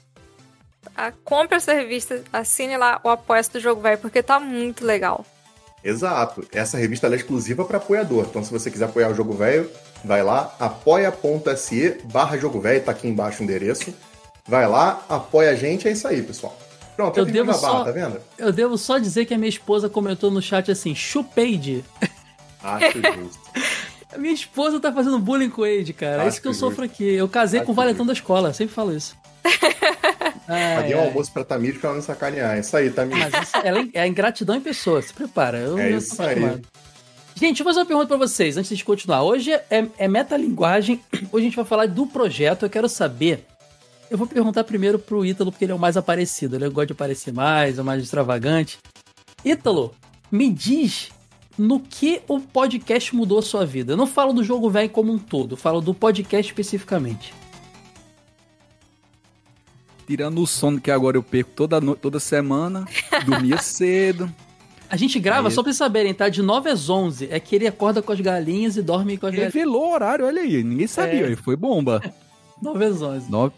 compre 1.23 1.57
essa 1.57 1.73
revista, 1.73 2.21
assine 2.33 2.75
lá 2.75 2.99
o 3.03 3.09
Apoia 3.09 3.41
do 3.43 3.59
Jogo 3.59 3.81
Velho, 3.81 3.99
porque 3.99 4.21
tá 4.21 4.39
muito 4.39 4.85
legal. 4.85 5.25
Exato. 5.83 6.45
Essa 6.51 6.77
revista 6.77 7.07
é 7.07 7.15
exclusiva 7.15 7.65
para 7.65 7.77
apoiador. 7.77 8.25
Então, 8.29 8.43
se 8.43 8.51
você 8.51 8.71
quiser 8.71 8.85
apoiar 8.85 9.09
o 9.09 9.15
Jogo 9.15 9.33
Velho, 9.33 9.69
vai 10.03 10.23
lá, 10.23 10.55
apoia.se 10.59 11.97
barra 12.05 12.37
Jogo 12.37 12.59
Velho, 12.59 12.83
tá 12.83 12.91
aqui 12.91 13.07
embaixo 13.07 13.41
o 13.41 13.43
endereço. 13.43 13.93
Vai 14.47 14.67
lá, 14.67 15.05
apoia 15.07 15.51
a 15.51 15.55
gente, 15.55 15.87
é 15.87 15.91
isso 15.91 16.07
aí, 16.07 16.21
pessoal. 16.21 16.57
Pronto, 16.95 17.17
eu, 17.17 17.25
devo 17.25 17.53
só, 17.53 17.83
tá 17.83 17.91
vendo? 17.91 18.19
Eu 18.37 18.51
devo 18.51 18.77
só 18.77 18.97
dizer 18.97 19.25
que 19.25 19.33
a 19.33 19.37
minha 19.37 19.49
esposa 19.49 19.89
comentou 19.89 20.29
no 20.29 20.41
chat 20.41 20.71
assim, 20.71 20.93
chupeide. 20.93 21.83
Acho 22.63 23.01
justo. 23.01 23.39
A 24.13 24.17
minha 24.17 24.33
esposa 24.33 24.79
tá 24.79 24.93
fazendo 24.93 25.17
bullying 25.17 25.49
com 25.49 25.63
o 25.63 25.65
Ade, 25.65 25.91
cara. 25.91 26.17
Acho 26.17 26.25
é 26.25 26.29
isso 26.29 26.41
que 26.41 26.47
eu 26.47 26.53
justo. 26.53 26.67
sofro 26.67 26.85
aqui. 26.85 27.03
Eu 27.03 27.27
casei 27.27 27.59
Acho 27.59 27.65
com 27.65 27.71
o 27.71 27.75
valetão 27.75 28.05
da 28.05 28.13
escola, 28.13 28.49
eu 28.49 28.53
sempre 28.53 28.71
falo 28.71 28.95
isso. 28.95 29.17
Paguei 30.45 30.95
um 30.95 31.01
almoço 31.01 31.31
pra 31.31 31.43
Tamir 31.43 31.79
pra 31.79 31.89
ela 31.89 31.95
não 31.95 32.03
sacanear. 32.03 32.59
Isso 32.59 32.77
aí, 32.77 32.91
Tamir. 32.91 33.17
Mas 33.17 33.33
isso, 33.41 33.57
ela 33.63 33.79
é, 33.79 33.89
é 33.93 34.07
ingratidão 34.07 34.55
em 34.55 34.61
pessoa, 34.61 35.01
se 35.01 35.11
prepara. 35.11 35.57
Eu, 35.57 35.79
é 35.79 35.91
isso 35.91 36.21
aí. 36.21 36.41
Gente, 37.35 37.55
deixa 37.55 37.63
eu 37.63 37.65
fazer 37.65 37.79
uma 37.79 37.85
pergunta 37.87 38.07
pra 38.07 38.17
vocês 38.17 38.55
antes 38.55 38.77
de 38.77 38.85
continuar. 38.85 39.23
Hoje 39.23 39.51
é, 39.51 39.87
é 39.97 40.07
metalinguagem, 40.07 41.01
hoje 41.31 41.45
a 41.45 41.49
gente 41.49 41.55
vai 41.55 41.65
falar 41.65 41.87
do 41.87 42.05
projeto. 42.05 42.63
Eu 42.63 42.69
quero 42.69 42.87
saber 42.87 43.45
eu 44.13 44.17
vou 44.17 44.27
perguntar 44.27 44.63
primeiro 44.63 44.99
pro 44.99 45.25
Ítalo, 45.25 45.51
porque 45.51 45.65
ele 45.65 45.71
é 45.71 45.75
o 45.75 45.79
mais 45.79 45.97
aparecido. 45.97 46.55
Ele 46.55 46.69
gosta 46.69 46.85
de 46.85 46.93
aparecer 46.93 47.33
mais, 47.33 47.79
é 47.79 47.81
o 47.81 47.85
mais 47.85 48.03
extravagante. 48.03 48.77
Ítalo, 49.43 49.91
me 50.31 50.51
diz 50.51 51.09
no 51.57 51.79
que 51.79 52.21
o 52.27 52.39
podcast 52.39 53.15
mudou 53.15 53.39
a 53.39 53.41
sua 53.41 53.65
vida. 53.65 53.93
Eu 53.93 53.97
não 53.97 54.05
falo 54.05 54.31
do 54.31 54.43
jogo 54.43 54.69
velho 54.69 54.91
como 54.91 55.11
um 55.11 55.17
todo, 55.17 55.57
falo 55.57 55.81
do 55.81 55.95
podcast 55.95 56.51
especificamente. 56.51 57.33
Tirando 60.05 60.43
o 60.43 60.45
sono 60.45 60.79
que 60.79 60.91
agora 60.91 61.17
eu 61.17 61.23
perco 61.23 61.49
toda, 61.55 61.81
no... 61.81 61.95
toda 61.95 62.19
semana, 62.19 62.85
dormia 63.25 63.57
cedo. 63.63 64.31
A 64.91 64.95
gente 64.95 65.19
grava, 65.19 65.47
aí... 65.47 65.53
só 65.55 65.63
pra 65.63 65.71
vocês 65.71 65.77
saberem, 65.77 66.13
tá? 66.13 66.29
De 66.29 66.43
9 66.43 66.69
às 66.69 66.87
11. 66.87 67.29
É 67.31 67.39
que 67.39 67.55
ele 67.55 67.65
acorda 67.65 67.99
com 67.99 68.11
as 68.11 68.19
galinhas 68.19 68.77
e 68.77 68.83
dorme 68.83 69.17
com 69.17 69.25
as 69.25 69.31
galinhas. 69.31 69.55
Revelou 69.55 69.87
o 69.87 69.91
horário, 69.91 70.27
olha 70.27 70.43
aí. 70.43 70.63
Ninguém 70.63 70.85
sabia, 70.85 71.31
é... 71.31 71.35
foi 71.35 71.55
bomba. 71.55 71.99
9 72.61 72.85
às 72.85 73.01
11. 73.01 73.31
9, 73.31 73.53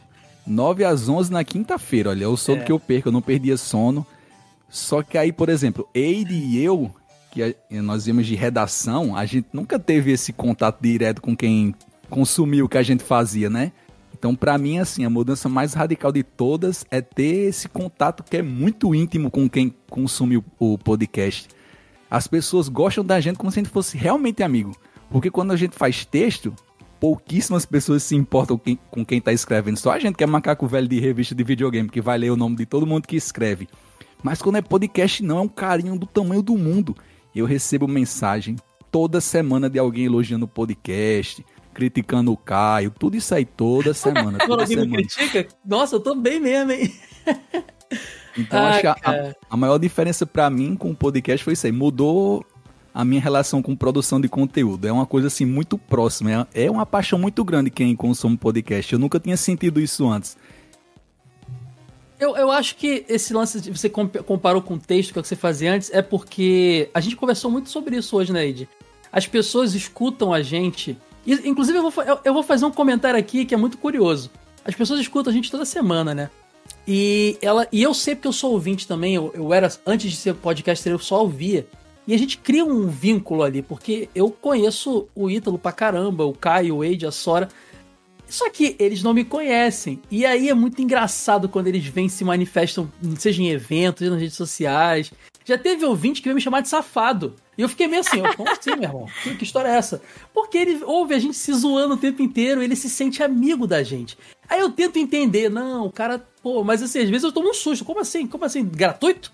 9 0.45 0.83
às 0.83 1.09
11 1.09 1.31
na 1.31 1.43
quinta-feira, 1.43 2.11
olha, 2.11 2.29
o 2.29 2.37
sono 2.37 2.61
é. 2.61 2.63
que 2.63 2.71
eu 2.71 2.79
perco, 2.79 3.09
eu 3.09 3.13
não 3.13 3.21
perdia 3.21 3.57
sono. 3.57 4.05
Só 4.69 5.01
que 5.01 5.17
aí, 5.17 5.31
por 5.31 5.49
exemplo, 5.49 5.87
Eide 5.93 6.33
e 6.33 6.61
eu, 6.61 6.93
que 7.31 7.55
nós 7.81 8.07
íamos 8.07 8.27
de 8.27 8.35
redação, 8.35 9.15
a 9.15 9.25
gente 9.25 9.47
nunca 9.51 9.79
teve 9.79 10.11
esse 10.11 10.33
contato 10.33 10.81
direto 10.81 11.21
com 11.21 11.35
quem 11.35 11.73
consumiu 12.09 12.65
o 12.65 12.69
que 12.69 12.77
a 12.77 12.83
gente 12.83 13.03
fazia, 13.03 13.49
né? 13.49 13.71
Então, 14.17 14.33
para 14.33 14.57
mim, 14.57 14.79
assim, 14.79 15.03
a 15.05 15.09
mudança 15.09 15.49
mais 15.49 15.73
radical 15.73 16.11
de 16.11 16.23
todas 16.23 16.85
é 16.89 17.01
ter 17.01 17.49
esse 17.49 17.67
contato 17.67 18.23
que 18.23 18.37
é 18.37 18.41
muito 18.41 18.95
íntimo 18.95 19.29
com 19.29 19.49
quem 19.49 19.73
consome 19.89 20.41
o 20.59 20.77
podcast. 20.77 21.49
As 22.09 22.25
pessoas 22.27 22.69
gostam 22.69 23.03
da 23.03 23.19
gente 23.19 23.37
como 23.37 23.51
se 23.51 23.59
a 23.59 23.63
gente 23.63 23.71
fosse 23.71 23.97
realmente 23.97 24.41
amigo. 24.41 24.75
Porque 25.09 25.29
quando 25.29 25.51
a 25.51 25.55
gente 25.55 25.75
faz 25.75 26.05
texto, 26.05 26.55
pouquíssimas 26.99 27.65
pessoas 27.65 28.03
se 28.03 28.15
importam 28.15 28.57
quem, 28.57 28.79
com 28.89 29.05
quem 29.05 29.19
está 29.19 29.31
escrevendo. 29.31 29.77
Só 29.77 29.91
a 29.91 29.99
gente 29.99 30.15
que 30.15 30.23
é 30.23 30.27
macaco 30.27 30.67
velho 30.67 30.87
de 30.87 30.99
revista 30.99 31.35
de 31.35 31.43
videogame, 31.43 31.89
que 31.89 32.01
vai 32.01 32.17
ler 32.17 32.31
o 32.31 32.37
nome 32.37 32.55
de 32.55 32.65
todo 32.65 32.85
mundo 32.85 33.07
que 33.07 33.15
escreve. 33.15 33.67
Mas 34.23 34.41
quando 34.41 34.57
é 34.57 34.61
podcast, 34.61 35.23
não, 35.23 35.37
é 35.37 35.41
um 35.41 35.47
carinho 35.47 35.97
do 35.97 36.05
tamanho 36.05 36.41
do 36.41 36.57
mundo. 36.57 36.95
Eu 37.35 37.45
recebo 37.45 37.87
mensagem 37.87 38.55
toda 38.91 39.19
semana 39.19 39.69
de 39.69 39.77
alguém 39.77 40.05
elogiando 40.05 40.45
o 40.45 40.47
podcast, 40.47 41.45
criticando 41.73 42.31
o 42.31 42.37
Caio, 42.37 42.89
tudo 42.89 43.17
isso 43.17 43.35
aí 43.35 43.45
toda 43.45 43.93
semana. 43.93 44.39
Toda 44.47 44.63
alguém 44.63 44.77
me 44.77 44.89
critica? 44.89 45.47
Nossa, 45.65 45.97
eu 45.97 45.99
tô 45.99 46.15
bem 46.15 46.39
mesmo, 46.39 46.71
hein? 46.71 46.93
Então 48.37 48.59
ah, 48.59 48.69
acho 48.69 48.81
que 48.81 48.87
a, 48.87 49.35
a, 49.49 49.57
maior 49.57 49.77
diferença 49.77 50.25
para 50.25 50.49
mim 50.49 50.75
com 50.75 50.91
o 50.91 50.95
podcast 50.95 51.43
foi 51.43 51.53
isso 51.53 51.65
aí. 51.65 51.71
Mudou 51.71 52.45
a 52.95 53.03
minha 53.03 53.19
relação 53.19 53.61
com 53.61 53.75
produção 53.75 54.21
de 54.21 54.29
conteúdo. 54.29 54.87
É 54.87 54.91
uma 54.91 55.05
coisa 55.05 55.27
assim 55.27 55.45
muito 55.45 55.77
próxima. 55.77 56.47
É, 56.53 56.63
é 56.63 56.71
uma 56.71 56.85
paixão 56.85 57.19
muito 57.19 57.43
grande 57.43 57.69
quem 57.69 57.93
consome 57.93 58.37
podcast. 58.37 58.93
Eu 58.93 58.97
nunca 58.97 59.19
tinha 59.19 59.35
sentido 59.35 59.81
isso 59.81 60.07
antes. 60.07 60.37
Eu, 62.17 62.37
eu 62.37 62.49
acho 62.49 62.77
que 62.77 63.05
esse 63.09 63.33
lance 63.33 63.59
de 63.59 63.69
você 63.69 63.89
comparou 63.89 64.61
com 64.61 64.75
o 64.75 64.79
texto 64.79 65.13
que 65.13 65.21
você 65.21 65.35
fazia 65.35 65.73
antes 65.73 65.91
é 65.91 66.01
porque 66.01 66.89
a 66.93 67.01
gente 67.01 67.17
conversou 67.17 67.51
muito 67.51 67.69
sobre 67.69 67.97
isso 67.97 68.15
hoje, 68.15 68.31
né, 68.31 68.47
Ed? 68.47 68.69
As 69.11 69.27
pessoas 69.27 69.75
escutam 69.75 70.33
a 70.33 70.41
gente. 70.41 70.97
Inclusive, 71.27 71.77
eu 71.77 71.91
vou, 71.91 72.03
eu 72.23 72.33
vou 72.33 72.43
fazer 72.43 72.63
um 72.63 72.71
comentário 72.71 73.19
aqui 73.19 73.43
que 73.43 73.53
é 73.53 73.57
muito 73.57 73.77
curioso. 73.77 74.31
As 74.63 74.73
pessoas 74.73 75.01
escutam 75.01 75.31
a 75.31 75.33
gente 75.33 75.51
toda 75.51 75.65
semana, 75.65 76.15
né? 76.15 76.29
E, 76.87 77.37
ela, 77.41 77.67
e 77.73 77.83
eu 77.83 77.93
sei 77.93 78.15
porque 78.15 78.29
eu 78.29 78.33
sou 78.33 78.53
ouvinte 78.53 78.87
também. 78.87 79.15
Eu, 79.15 79.31
eu 79.33 79.53
era, 79.53 79.69
antes 79.85 80.09
de 80.09 80.15
ser 80.15 80.33
podcaster, 80.35 80.93
eu 80.93 80.99
só 80.99 81.21
ouvia. 81.21 81.67
E 82.07 82.13
a 82.13 82.17
gente 82.17 82.37
cria 82.37 82.63
um 82.63 82.87
vínculo 82.87 83.43
ali, 83.43 83.61
porque 83.61 84.09
eu 84.13 84.29
conheço 84.29 85.07
o 85.15 85.29
Ítalo 85.29 85.57
pra 85.57 85.71
caramba, 85.71 86.25
o 86.25 86.33
Caio, 86.33 86.75
o 86.75 86.83
Wade, 86.83 87.05
a 87.05 87.11
Sora. 87.11 87.49
Só 88.27 88.49
que 88.49 88.75
eles 88.79 89.03
não 89.03 89.13
me 89.13 89.23
conhecem. 89.23 89.99
E 90.09 90.25
aí 90.25 90.49
é 90.49 90.53
muito 90.53 90.81
engraçado 90.81 91.49
quando 91.49 91.67
eles 91.67 91.85
vêm 91.85 92.09
se 92.09 92.23
manifestam, 92.23 92.91
seja 93.17 93.41
em 93.41 93.49
eventos, 93.49 94.07
nas 94.09 94.19
redes 94.19 94.35
sociais. 94.35 95.11
Já 95.43 95.57
teve 95.57 95.85
ouvinte 95.85 96.21
que 96.21 96.27
veio 96.27 96.35
me 96.35 96.41
chamar 96.41 96.61
de 96.61 96.69
safado. 96.69 97.35
E 97.57 97.61
eu 97.61 97.69
fiquei 97.69 97.87
meio 97.87 98.01
assim, 98.01 98.21
como 98.35 98.49
assim, 98.49 98.71
meu 98.71 98.83
irmão? 98.83 99.05
Que, 99.23 99.35
que 99.35 99.43
história 99.43 99.69
é 99.69 99.75
essa? 99.75 100.01
Porque 100.33 100.57
ele 100.57 100.83
ouve 100.83 101.13
a 101.13 101.19
gente 101.19 101.35
se 101.35 101.53
zoando 101.53 101.93
o 101.93 101.97
tempo 101.97 102.21
inteiro, 102.21 102.61
ele 102.61 102.75
se 102.75 102.89
sente 102.89 103.21
amigo 103.21 103.67
da 103.67 103.83
gente. 103.83 104.17
Aí 104.49 104.59
eu 104.59 104.71
tento 104.71 104.97
entender, 104.97 105.49
não, 105.49 105.85
o 105.85 105.91
cara, 105.91 106.25
pô, 106.41 106.63
mas 106.63 106.81
assim, 106.81 106.99
às 106.99 107.09
vezes 107.09 107.23
eu 107.23 107.31
tomo 107.31 107.49
um 107.49 107.53
susto. 107.53 107.85
Como 107.85 107.99
assim? 107.99 108.27
Como 108.27 108.43
assim? 108.43 108.65
Gratuito? 108.65 109.31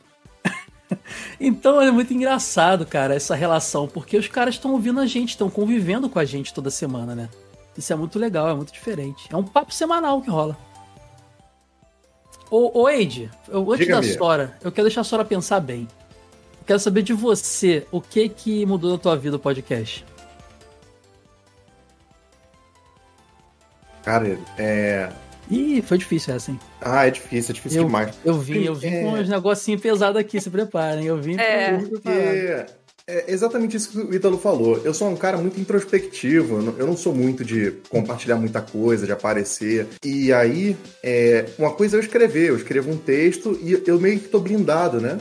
Então 1.39 1.81
é 1.81 1.91
muito 1.91 2.13
engraçado, 2.13 2.85
cara, 2.85 3.15
essa 3.15 3.35
relação, 3.35 3.87
porque 3.87 4.17
os 4.17 4.27
caras 4.27 4.55
estão 4.55 4.71
ouvindo 4.71 4.99
a 4.99 5.05
gente, 5.05 5.29
estão 5.29 5.49
convivendo 5.49 6.09
com 6.09 6.19
a 6.19 6.25
gente 6.25 6.53
toda 6.53 6.69
semana, 6.69 7.15
né? 7.15 7.29
Isso 7.77 7.91
é 7.91 7.95
muito 7.95 8.19
legal, 8.19 8.49
é 8.49 8.53
muito 8.53 8.71
diferente. 8.71 9.27
É 9.31 9.35
um 9.35 9.43
papo 9.43 9.73
semanal 9.73 10.21
que 10.21 10.29
rola. 10.29 10.57
Ô, 12.49 12.81
ô 12.81 12.89
Eide, 12.89 13.31
eu, 13.47 13.71
antes 13.71 13.87
da 13.87 14.03
Sora, 14.03 14.57
eu 14.61 14.71
quero 14.71 14.87
deixar 14.87 15.01
a 15.01 15.05
Sora 15.05 15.23
pensar 15.23 15.61
bem. 15.61 15.87
Eu 16.59 16.65
quero 16.65 16.79
saber 16.79 17.01
de 17.01 17.13
você, 17.13 17.87
o 17.91 18.01
que 18.01 18.27
que 18.27 18.65
mudou 18.65 18.91
na 18.91 18.97
tua 18.97 19.15
vida 19.15 19.37
o 19.37 19.39
podcast? 19.39 20.05
Cara, 24.03 24.37
é. 24.57 25.09
Ih, 25.49 25.81
foi 25.81 25.97
difícil 25.97 26.33
essa, 26.33 26.51
hein? 26.51 26.59
Ah, 26.79 27.07
é 27.07 27.11
difícil, 27.11 27.51
é 27.51 27.53
difícil 27.53 27.81
eu, 27.81 27.85
demais. 27.85 28.15
Eu 28.23 28.39
vim, 28.39 28.63
eu 28.63 28.75
vim 28.75 28.87
é... 28.87 29.01
com 29.01 29.13
uns 29.13 29.27
negocinhos 29.27 29.81
pesados 29.81 30.19
aqui, 30.19 30.39
se 30.39 30.49
preparem. 30.49 31.05
Eu 31.05 31.21
vim 31.21 31.37
é. 31.37 31.77
Porque 31.77 32.65
é 33.07 33.25
exatamente 33.27 33.75
isso 33.75 33.91
que 33.91 33.97
o 33.97 34.13
Ítalo 34.13 34.37
falou. 34.37 34.79
Eu 34.83 34.93
sou 34.93 35.09
um 35.09 35.15
cara 35.15 35.37
muito 35.37 35.59
introspectivo, 35.59 36.75
eu 36.77 36.87
não 36.87 36.95
sou 36.95 37.13
muito 37.13 37.43
de 37.43 37.71
compartilhar 37.89 38.37
muita 38.37 38.61
coisa, 38.61 39.05
de 39.05 39.11
aparecer. 39.11 39.87
E 40.03 40.31
aí, 40.31 40.77
é, 41.03 41.45
uma 41.57 41.71
coisa 41.71 41.95
é 41.95 41.97
eu 41.97 42.01
escrever, 42.01 42.49
eu 42.49 42.55
escrevo 42.55 42.91
um 42.91 42.97
texto 42.97 43.59
e 43.61 43.81
eu 43.85 43.99
meio 43.99 44.19
que 44.19 44.29
tô 44.29 44.39
blindado, 44.39 45.01
né? 45.01 45.17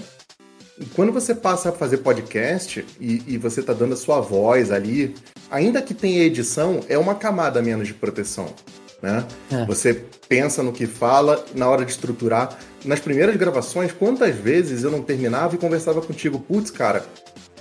E 0.78 0.84
quando 0.86 1.12
você 1.12 1.34
passa 1.34 1.70
a 1.70 1.72
fazer 1.72 1.98
podcast 1.98 2.84
e, 3.00 3.22
e 3.26 3.36
você 3.36 3.62
tá 3.62 3.72
dando 3.72 3.94
a 3.94 3.96
sua 3.96 4.20
voz 4.20 4.70
ali, 4.70 5.14
ainda 5.50 5.82
que 5.82 5.92
tenha 5.92 6.22
edição, 6.22 6.80
é 6.88 6.96
uma 6.96 7.14
camada 7.14 7.60
menos 7.60 7.88
de 7.88 7.94
proteção. 7.94 8.54
Né? 9.02 9.24
É. 9.50 9.64
Você 9.64 9.94
pensa 10.28 10.62
no 10.62 10.72
que 10.72 10.86
fala 10.86 11.44
na 11.54 11.68
hora 11.68 11.84
de 11.84 11.90
estruturar. 11.90 12.58
Nas 12.84 13.00
primeiras 13.00 13.36
gravações, 13.36 13.92
quantas 13.92 14.34
vezes 14.34 14.84
eu 14.84 14.90
não 14.90 15.02
terminava 15.02 15.54
e 15.54 15.58
conversava 15.58 16.00
contigo, 16.00 16.38
putz, 16.38 16.70
cara, 16.70 17.04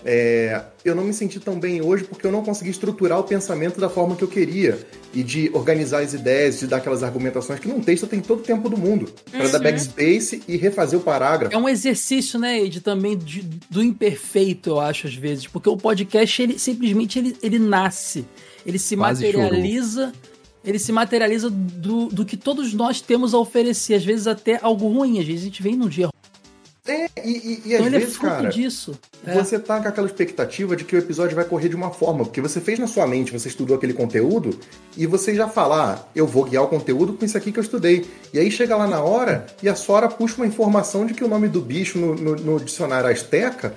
é, 0.06 0.62
eu 0.86 0.96
não 0.96 1.04
me 1.04 1.14
senti 1.14 1.40
tão 1.40 1.60
bem 1.60 1.82
hoje 1.82 2.06
porque 2.06 2.26
eu 2.26 2.32
não 2.32 2.44
consegui 2.44 2.70
estruturar 2.70 3.20
o 3.20 3.24
pensamento 3.24 3.80
da 3.80 3.90
forma 3.90 4.16
que 4.16 4.24
eu 4.24 4.28
queria 4.28 4.80
e 5.14 5.24
de 5.24 5.50
organizar 5.54 6.02
as 6.02 6.14
ideias, 6.14 6.60
de 6.60 6.68
dar 6.68 6.78
aquelas 6.78 7.04
argumentações 7.04 7.60
que 7.60 7.68
num 7.68 7.82
texto 7.82 8.08
tem 8.08 8.22
todo 8.22 8.40
o 8.40 8.44
tempo 8.44 8.70
do 8.70 8.78
mundo 8.78 9.12
para 9.30 9.46
uhum. 9.46 9.52
dar 9.52 9.60
backspace 9.60 10.42
e 10.48 10.56
refazer 10.56 10.98
o 10.98 11.02
parágrafo. 11.02 11.54
É 11.54 11.58
um 11.58 11.68
exercício, 11.68 12.40
né, 12.40 12.62
Ed, 12.62 12.80
também 12.82 13.18
de, 13.18 13.44
do 13.70 13.84
imperfeito, 13.84 14.70
eu 14.70 14.80
acho 14.80 15.08
às 15.08 15.16
vezes, 15.16 15.48
porque 15.48 15.68
o 15.68 15.76
podcast 15.76 16.42
ele 16.42 16.58
simplesmente 16.58 17.20
ele, 17.20 17.36
ele 17.42 17.60
nasce, 17.60 18.26
ele 18.66 18.80
se 18.80 18.96
Quase 18.96 19.26
materializa. 19.26 20.06
Chorou. 20.06 20.29
Ele 20.64 20.80
se 20.80 20.92
materializa 20.92 21.50
do, 21.50 22.08
do 22.08 22.26
que 22.26 22.36
todos 22.36 22.74
nós 22.74 23.02
temos 23.02 23.34
a 23.34 23.38
oferecer, 23.38 23.96
às 23.96 24.04
vezes 24.04 24.28
até 24.28 24.60
algo 24.62 24.88
ruim, 24.88 25.20
às 25.20 25.26
vezes 25.26 25.42
a 25.42 25.46
gente 25.46 25.64
vem 25.64 25.76
num 25.76 25.88
dia 25.88 26.10
é, 26.90 27.08
e, 27.24 27.30
e, 27.30 27.62
e 27.66 27.76
às 27.76 27.82
então 27.82 28.00
vezes, 28.00 28.16
é 28.16 28.20
cara, 28.20 28.50
disso. 28.50 29.00
É. 29.26 29.36
você 29.36 29.60
tá 29.60 29.80
com 29.80 29.88
aquela 29.88 30.08
expectativa 30.08 30.76
de 30.76 30.84
que 30.84 30.96
o 30.96 31.00
episódio 31.00 31.36
vai 31.36 31.46
correr 31.46 31.70
de 31.70 31.76
uma 31.76 31.92
forma, 31.92 32.26
porque 32.26 32.42
você 32.42 32.60
fez 32.60 32.80
na 32.80 32.88
sua 32.88 33.06
mente, 33.06 33.32
você 33.32 33.48
estudou 33.48 33.78
aquele 33.78 33.94
conteúdo, 33.94 34.58
e 34.98 35.06
você 35.06 35.36
já 35.36 35.48
fala, 35.48 35.94
ah, 35.94 36.10
eu 36.16 36.26
vou 36.26 36.46
guiar 36.46 36.64
o 36.64 36.68
conteúdo 36.68 37.14
com 37.14 37.24
isso 37.24 37.38
aqui 37.38 37.52
que 37.52 37.60
eu 37.60 37.64
estudei. 37.64 38.08
E 38.34 38.40
aí 38.40 38.50
chega 38.50 38.76
lá 38.76 38.88
na 38.88 39.02
hora 39.02 39.46
e 39.62 39.70
a 39.70 39.76
Sora 39.76 40.08
puxa 40.08 40.38
uma 40.38 40.48
informação 40.48 41.06
de 41.06 41.14
que 41.14 41.24
o 41.24 41.28
nome 41.28 41.48
do 41.48 41.62
bicho 41.62 42.00
no, 42.00 42.16
no, 42.16 42.36
no 42.36 42.60
dicionário 42.60 43.10
Azteca 43.10 43.76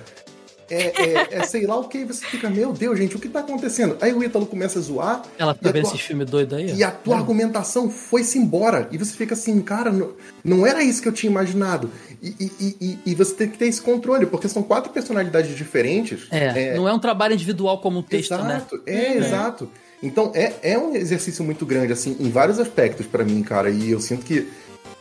é, 0.69 0.75
é, 0.75 1.27
é, 1.31 1.43
sei 1.43 1.65
lá 1.65 1.77
o 1.77 1.87
que, 1.87 2.05
você 2.05 2.25
fica, 2.25 2.49
meu 2.49 2.71
Deus, 2.73 2.97
gente, 2.97 3.15
o 3.15 3.19
que 3.19 3.27
tá 3.27 3.39
acontecendo? 3.39 3.97
Aí 4.01 4.13
o 4.13 4.23
Ítalo 4.23 4.45
começa 4.45 4.79
a 4.79 4.81
zoar. 4.81 5.23
Ela 5.37 5.53
tá 5.53 5.71
vendo 5.71 5.87
esse 5.87 5.97
filme 5.97 6.25
doido 6.25 6.55
aí? 6.55 6.73
E 6.73 6.83
a 6.83 6.91
tua 6.91 7.17
argumentação 7.17 7.89
foi-se 7.89 8.37
embora. 8.37 8.87
E 8.91 8.97
você 8.97 9.13
fica 9.15 9.33
assim, 9.33 9.61
cara, 9.61 9.91
não, 9.91 10.13
não 10.43 10.65
era 10.65 10.83
isso 10.83 11.01
que 11.01 11.07
eu 11.07 11.13
tinha 11.13 11.29
imaginado. 11.29 11.89
E, 12.21 12.35
e, 12.39 12.77
e, 12.79 12.99
e, 13.05 13.15
você 13.15 13.33
tem 13.33 13.49
que 13.49 13.57
ter 13.57 13.67
esse 13.67 13.81
controle, 13.81 14.25
porque 14.25 14.47
são 14.47 14.63
quatro 14.63 14.91
personalidades 14.91 15.55
diferentes. 15.55 16.27
É, 16.31 16.71
é... 16.71 16.75
não 16.75 16.87
é 16.87 16.93
um 16.93 16.99
trabalho 16.99 17.33
individual 17.33 17.79
como 17.81 17.99
um 17.99 18.03
texto, 18.03 18.33
exato, 18.33 18.75
né? 18.77 18.81
É, 18.85 18.93
é, 18.93 19.17
exato. 19.17 19.69
Então 20.01 20.31
é, 20.33 20.53
é 20.63 20.77
um 20.77 20.95
exercício 20.95 21.43
muito 21.43 21.65
grande, 21.65 21.93
assim, 21.93 22.15
em 22.19 22.29
vários 22.29 22.59
aspectos 22.59 23.05
para 23.05 23.23
mim, 23.23 23.41
cara. 23.43 23.69
E 23.69 23.91
eu 23.91 23.99
sinto 23.99 24.25
que 24.25 24.47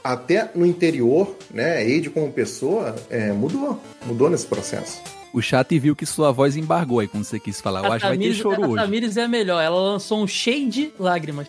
até 0.02 0.50
no 0.54 0.66
interior, 0.66 1.36
né, 1.50 1.86
Eide 1.86 2.10
como 2.10 2.32
pessoa, 2.32 2.96
é, 3.08 3.30
mudou. 3.30 3.80
Mudou 4.04 4.28
nesse 4.28 4.46
processo 4.46 5.00
o 5.32 5.40
chat 5.40 5.78
viu 5.78 5.96
que 5.96 6.04
sua 6.04 6.30
voz 6.30 6.56
embargou 6.56 7.00
aí 7.00 7.08
quando 7.08 7.24
você 7.24 7.40
quis 7.40 7.60
falar. 7.60 7.84
Eu 7.84 7.92
acho 7.92 8.04
que 8.04 8.08
vai 8.08 8.18
ter 8.18 8.34
choro 8.34 8.64
a 8.64 8.68
hoje. 8.68 8.78
A 8.78 8.82
Tamires 8.82 9.16
é 9.16 9.26
melhor, 9.26 9.62
ela 9.62 9.80
lançou 9.80 10.22
um 10.22 10.26
cheio 10.26 10.68
de 10.68 10.92
lágrimas. 10.98 11.48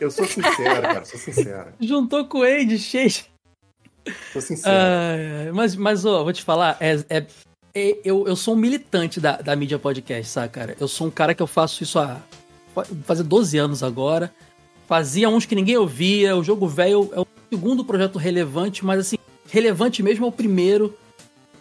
Eu 0.00 0.10
sou 0.10 0.24
sincero, 0.24 0.82
cara, 0.82 1.04
sou 1.04 1.18
sincero. 1.18 1.72
Juntou 1.80 2.24
com 2.24 2.38
o 2.38 2.42
Ade, 2.42 2.78
cheio 2.78 3.10
de... 3.10 3.26
Sou 4.32 4.40
sincero. 4.40 4.74
Uh, 4.74 5.54
mas, 5.54 5.76
mas, 5.76 6.04
ó, 6.04 6.24
vou 6.24 6.32
te 6.32 6.42
falar, 6.42 6.76
é, 6.80 7.04
é, 7.10 7.26
é, 7.74 7.98
eu, 8.04 8.26
eu 8.26 8.36
sou 8.36 8.54
um 8.54 8.56
militante 8.56 9.20
da, 9.20 9.36
da 9.36 9.54
mídia 9.54 9.78
podcast, 9.78 10.32
sabe, 10.32 10.48
cara? 10.50 10.76
Eu 10.80 10.88
sou 10.88 11.08
um 11.08 11.10
cara 11.10 11.34
que 11.34 11.42
eu 11.42 11.46
faço 11.46 11.82
isso 11.82 11.98
há... 11.98 12.18
fazer 13.04 13.24
12 13.24 13.58
anos 13.58 13.82
agora. 13.82 14.32
Fazia 14.86 15.28
uns 15.28 15.44
que 15.44 15.54
ninguém 15.54 15.76
ouvia. 15.76 16.34
O 16.34 16.42
Jogo 16.42 16.66
Velho 16.66 17.10
é 17.12 17.20
o 17.20 17.26
segundo 17.50 17.84
projeto 17.84 18.18
relevante, 18.18 18.84
mas 18.84 19.00
assim, 19.00 19.18
relevante 19.50 20.02
mesmo 20.02 20.24
é 20.24 20.28
o 20.28 20.32
primeiro 20.32 20.96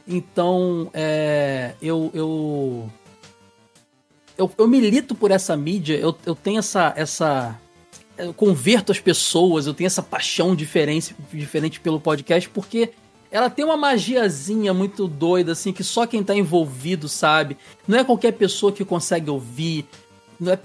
então, 0.08 0.90
é, 0.94 1.74
eu, 1.82 2.10
eu, 2.14 2.90
eu, 4.38 4.52
eu, 4.58 4.68
milito 4.68 5.14
por 5.14 5.32
essa 5.32 5.58
mídia, 5.58 5.96
eu, 5.96 6.16
eu 6.26 6.34
tenho 6.34 6.60
essa, 6.60 6.94
essa. 6.96 7.60
Eu 8.18 8.34
converto 8.34 8.92
as 8.92 9.00
pessoas, 9.00 9.68
eu 9.68 9.74
tenho 9.74 9.88
essa 9.88 10.02
paixão 10.02 10.56
diferente, 10.56 11.16
diferente 11.32 11.80
pelo 11.80 12.00
podcast, 12.00 12.50
porque 12.50 12.92
ela 13.30 13.50
tem 13.50 13.66
uma 13.66 13.76
magiazinha 13.76 14.74
muito 14.74 15.08
doida, 15.08 15.52
assim, 15.52 15.74
que 15.74 15.84
só 15.84 16.08
quem 16.08 16.24
tá 16.24 16.34
envolvido 16.34 17.10
sabe. 17.10 17.58
Não 17.86 18.00
é 18.00 18.04
qualquer 18.04 18.32
pessoa 18.32 18.72
que 18.72 18.86
consegue 18.86 19.30
ouvir. 19.30 19.86
Não 20.40 20.54
é, 20.54 20.60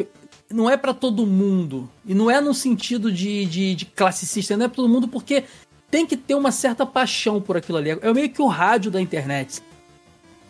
não 0.48 0.70
é 0.70 0.76
para 0.76 0.94
todo 0.94 1.26
mundo. 1.26 1.90
E 2.07 2.14
não 2.14 2.31
é 2.31 2.40
no 2.40 2.55
sentido 2.55 3.11
de, 3.11 3.44
de, 3.46 3.74
de 3.74 3.85
classicista, 3.87 4.57
não 4.57 4.66
é 4.66 4.68
pra 4.68 4.76
todo 4.76 4.88
mundo, 4.88 5.09
porque 5.09 5.44
tem 5.92 6.07
que 6.07 6.16
ter 6.16 6.35
uma 6.35 6.50
certa 6.50 6.87
paixão 6.87 7.38
por 7.38 7.55
aquilo 7.55 7.76
ali. 7.76 7.90
É 7.90 8.12
meio 8.14 8.31
que 8.31 8.40
o 8.40 8.46
rádio 8.46 8.90
da 8.90 8.98
internet. 8.98 9.62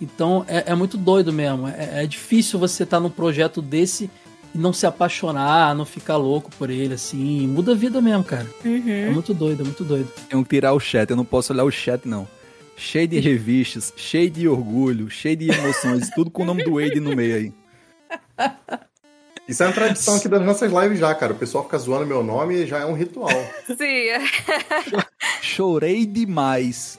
Então 0.01 0.45
é, 0.47 0.71
é 0.71 0.75
muito 0.77 0.97
doido 0.97 1.33
mesmo. 1.33 1.67
É, 1.67 2.05
é 2.05 2.07
difícil 2.07 2.61
você 2.61 2.85
estar 2.85 2.99
tá 2.99 3.01
num 3.03 3.11
projeto 3.11 3.61
desse 3.61 4.09
e 4.55 4.59
não 4.59 4.73
se 4.73 4.87
apaixonar, 4.87 5.75
não 5.75 5.85
ficar 5.85 6.17
louco 6.17 6.49
por 6.57 6.71
ele, 6.71 6.95
assim. 6.95 7.49
Muda 7.49 7.73
a 7.73 7.75
vida 7.75 8.01
mesmo, 8.01 8.23
cara. 8.23 8.47
Uhum. 8.65 8.89
É 8.89 9.11
muito 9.11 9.35
doido, 9.35 9.63
é 9.63 9.65
muito 9.65 9.83
doido. 9.83 10.09
Tenho 10.29 10.45
que 10.45 10.51
tirar 10.51 10.75
o 10.75 10.81
chat, 10.81 11.11
eu 11.11 11.17
não 11.17 11.25
posso 11.25 11.53
olhar 11.53 11.65
o 11.65 11.71
chat, 11.73 12.07
não. 12.07 12.29
Cheio 12.77 13.09
de 13.09 13.19
revistas, 13.19 13.93
cheio 13.97 14.31
de 14.31 14.47
orgulho, 14.47 15.11
cheio 15.11 15.37
de 15.37 15.51
emoções, 15.51 16.09
tudo 16.15 16.31
com 16.31 16.45
o 16.45 16.47
nome 16.47 16.63
do 16.63 16.75
Wade 16.75 17.01
no 17.01 17.17
meio 17.17 17.35
aí. 17.35 17.53
Isso 19.53 19.63
é 19.63 19.67
uma 19.67 19.75
tradição 19.75 20.17
aqui 20.17 20.29
das 20.31 20.41
nossas 20.41 20.73
lives 20.73 20.99
já, 20.99 21.15
cara. 21.15 21.35
O 21.35 21.37
pessoal 21.37 21.63
fica 21.63 21.77
zoando 21.77 22.07
meu 22.07 22.23
nome 22.23 22.55
e 22.55 22.67
já 22.67 22.79
é 22.79 22.87
um 22.87 22.95
ritual. 22.95 23.29
Sim. 23.69 24.09
Chorei 25.43 26.07
demais. 26.07 26.97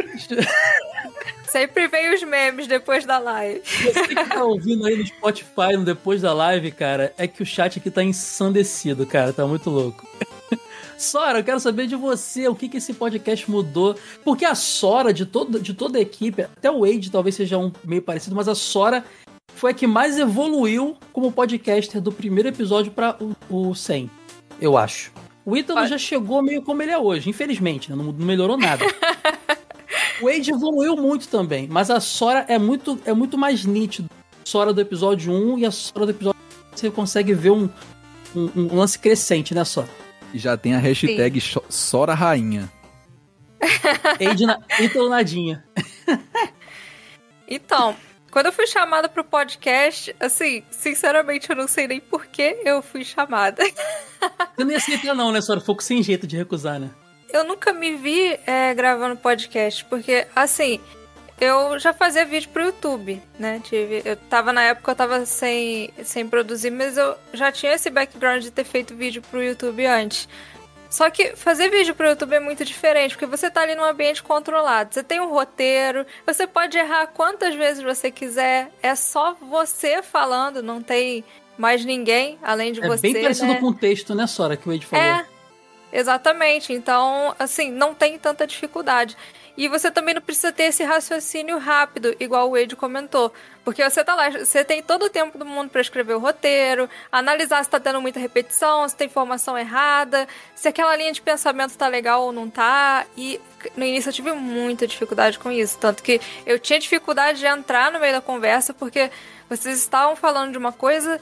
Sempre 1.47 1.87
vem 1.87 2.13
os 2.13 2.21
memes 2.21 2.67
depois 2.67 3.07
da 3.07 3.17
live. 3.17 3.63
Você 3.65 4.07
que 4.07 4.13
tá 4.13 4.43
ouvindo 4.43 4.85
aí 4.85 4.97
no 4.97 5.03
Spotify 5.03 5.75
no 5.75 5.83
depois 5.83 6.21
da 6.21 6.31
live, 6.31 6.71
cara, 6.71 7.11
é 7.17 7.27
que 7.27 7.41
o 7.41 7.45
chat 7.45 7.79
aqui 7.79 7.89
tá 7.89 8.03
ensandecido, 8.03 9.03
cara. 9.07 9.33
Tá 9.33 9.47
muito 9.47 9.71
louco. 9.71 10.07
Sora, 10.95 11.39
eu 11.39 11.43
quero 11.43 11.59
saber 11.59 11.87
de 11.87 11.95
você, 11.95 12.47
o 12.47 12.53
que, 12.53 12.69
que 12.69 12.77
esse 12.77 12.93
podcast 12.93 13.49
mudou. 13.49 13.95
Porque 14.23 14.45
a 14.45 14.53
Sora, 14.53 15.11
de, 15.11 15.25
todo, 15.25 15.59
de 15.59 15.73
toda 15.73 15.97
a 15.97 16.01
equipe, 16.01 16.43
até 16.43 16.69
o 16.69 16.81
Wade 16.81 17.09
talvez 17.09 17.33
seja 17.33 17.57
um 17.57 17.71
meio 17.83 18.03
parecido, 18.03 18.35
mas 18.35 18.47
a 18.47 18.53
Sora 18.53 19.03
foi 19.55 19.71
a 19.71 19.73
que 19.73 19.87
mais 19.87 20.17
evoluiu 20.17 20.97
como 21.11 21.31
podcaster 21.31 22.01
do 22.01 22.11
primeiro 22.11 22.49
episódio 22.49 22.91
para 22.91 23.17
o, 23.49 23.69
o 23.69 23.75
100, 23.75 24.09
eu 24.59 24.77
acho. 24.77 25.11
O 25.45 25.57
Ítalo 25.57 25.85
já 25.87 25.97
chegou 25.97 26.41
meio 26.41 26.61
como 26.61 26.81
ele 26.81 26.91
é 26.91 26.97
hoje, 26.97 27.29
infelizmente, 27.29 27.89
né? 27.89 27.95
não, 27.95 28.05
não 28.05 28.25
melhorou 28.25 28.57
nada. 28.57 28.85
o 30.21 30.25
Wade 30.25 30.51
evoluiu 30.51 30.95
muito 30.95 31.27
também, 31.27 31.67
mas 31.67 31.89
a 31.89 31.99
Sora 31.99 32.45
é 32.47 32.57
muito, 32.57 32.99
é 33.05 33.13
muito 33.13 33.37
mais 33.37 33.65
nítido. 33.65 34.09
A 34.11 34.45
Sora 34.45 34.73
do 34.73 34.79
episódio 34.79 35.33
1 35.33 35.59
e 35.59 35.65
a 35.65 35.71
Sora 35.71 36.05
do 36.05 36.11
episódio 36.11 36.39
você 36.73 36.89
consegue 36.89 37.33
ver 37.33 37.51
um, 37.51 37.69
um, 38.35 38.49
um 38.55 38.75
lance 38.75 38.97
crescente, 38.97 39.53
né, 39.53 39.63
Sora? 39.65 39.89
E 40.33 40.39
já 40.39 40.57
tem 40.57 40.73
a 40.73 40.79
hashtag 40.79 41.39
Sim. 41.39 41.59
Sora 41.69 42.13
Rainha. 42.13 42.71
Ítalo 44.79 45.09
Nadinha. 45.09 45.63
Então, 47.47 47.95
quando 48.33 48.47
eu 48.47 48.51
fui 48.51 48.65
chamada 48.65 49.07
pro 49.07 49.23
podcast, 49.23 50.13
assim, 50.19 50.63
sinceramente, 50.71 51.51
eu 51.51 51.55
não 51.55 51.67
sei 51.67 51.87
nem 51.87 51.99
por 51.99 52.25
que 52.25 52.57
eu 52.65 52.81
fui 52.81 53.05
chamada. 53.05 53.63
Você 53.63 54.63
não 54.63 54.71
ia 54.71 54.77
aceitar, 54.77 55.13
não, 55.13 55.31
né, 55.31 55.39
Sora? 55.39 55.61
Foco 55.61 55.83
sem 55.83 56.01
jeito 56.01 56.25
de 56.25 56.35
recusar, 56.35 56.79
né? 56.79 56.89
Eu 57.31 57.43
nunca 57.43 57.71
me 57.71 57.95
vi 57.95 58.39
é, 58.47 58.73
gravando 58.73 59.15
podcast, 59.15 59.85
porque, 59.85 60.25
assim, 60.35 60.79
eu 61.39 61.77
já 61.77 61.93
fazia 61.93 62.25
vídeo 62.25 62.49
pro 62.49 62.63
YouTube, 62.63 63.21
né? 63.37 63.61
Tive, 63.63 64.01
eu 64.03 64.15
tava 64.15 64.51
na 64.51 64.63
época, 64.63 64.89
eu 64.91 64.95
tava 64.95 65.25
sem, 65.27 65.93
sem 66.03 66.27
produzir, 66.27 66.71
mas 66.71 66.97
eu 66.97 67.15
já 67.33 67.51
tinha 67.51 67.73
esse 67.73 67.91
background 67.91 68.41
de 68.41 68.49
ter 68.49 68.63
feito 68.63 68.95
vídeo 68.95 69.21
pro 69.29 69.43
YouTube 69.43 69.85
antes. 69.85 70.27
Só 70.93 71.09
que 71.09 71.35
fazer 71.35 71.71
vídeo 71.71 71.95
pro 71.95 72.07
YouTube 72.07 72.35
é 72.35 72.39
muito 72.39 72.63
diferente, 72.63 73.15
porque 73.15 73.25
você 73.25 73.49
tá 73.49 73.61
ali 73.61 73.73
num 73.73 73.83
ambiente 73.83 74.21
controlado. 74.21 74.93
Você 74.93 75.01
tem 75.01 75.19
um 75.19 75.27
roteiro, 75.27 76.05
você 76.23 76.45
pode 76.45 76.77
errar 76.77 77.07
quantas 77.07 77.55
vezes 77.55 77.83
você 77.83 78.11
quiser. 78.11 78.71
É 78.79 78.93
só 78.93 79.33
você 79.33 80.03
falando, 80.03 80.61
não 80.61 80.83
tem 80.83 81.23
mais 81.57 81.83
ninguém 81.83 82.37
além 82.43 82.71
de 82.71 82.79
é 82.79 82.87
você. 82.87 83.07
É 83.07 83.11
bem 83.11 83.23
parecido 83.23 83.53
né? 83.53 83.59
com 83.59 83.69
o 83.69 83.73
texto, 83.73 84.13
né, 84.13 84.27
Sora, 84.27 84.55
que 84.55 84.69
o 84.69 84.71
Ed 84.71 84.85
falou. 84.85 85.03
É, 85.03 85.25
exatamente. 85.91 86.71
Então, 86.71 87.33
assim, 87.39 87.71
não 87.71 87.95
tem 87.95 88.19
tanta 88.19 88.45
dificuldade. 88.45 89.17
E 89.55 89.67
você 89.67 89.91
também 89.91 90.15
não 90.15 90.21
precisa 90.21 90.51
ter 90.51 90.63
esse 90.63 90.83
raciocínio 90.83 91.59
rápido, 91.59 92.15
igual 92.19 92.49
o 92.49 92.57
Ed 92.57 92.75
comentou. 92.75 93.31
Porque 93.63 93.87
você 93.87 94.03
tá 94.03 94.15
lá, 94.15 94.29
você 94.29 94.63
tem 94.63 94.81
todo 94.81 95.05
o 95.05 95.09
tempo 95.09 95.37
do 95.37 95.45
mundo 95.45 95.69
para 95.69 95.79
escrever 95.79 96.15
o 96.15 96.19
roteiro, 96.19 96.89
analisar 97.11 97.63
se 97.63 97.69
tá 97.69 97.79
tendo 97.79 98.01
muita 98.01 98.19
repetição, 98.19 98.87
se 98.89 98.95
tem 98.95 99.07
informação 99.07 99.57
errada, 99.57 100.27
se 100.55 100.67
aquela 100.67 100.95
linha 100.95 101.13
de 101.13 101.21
pensamento 101.21 101.77
tá 101.77 101.87
legal 101.87 102.23
ou 102.23 102.31
não 102.31 102.49
tá. 102.49 103.05
E 103.15 103.39
no 103.77 103.85
início 103.85 104.09
eu 104.09 104.13
tive 104.13 104.31
muita 104.33 104.87
dificuldade 104.87 105.37
com 105.37 105.51
isso. 105.51 105.77
Tanto 105.77 106.01
que 106.01 106.19
eu 106.45 106.57
tinha 106.57 106.79
dificuldade 106.79 107.39
de 107.39 107.45
entrar 107.45 107.91
no 107.91 107.99
meio 107.99 108.13
da 108.13 108.21
conversa, 108.21 108.73
porque 108.73 109.11
vocês 109.47 109.77
estavam 109.77 110.15
falando 110.15 110.51
de 110.51 110.57
uma 110.57 110.71
coisa 110.71 111.21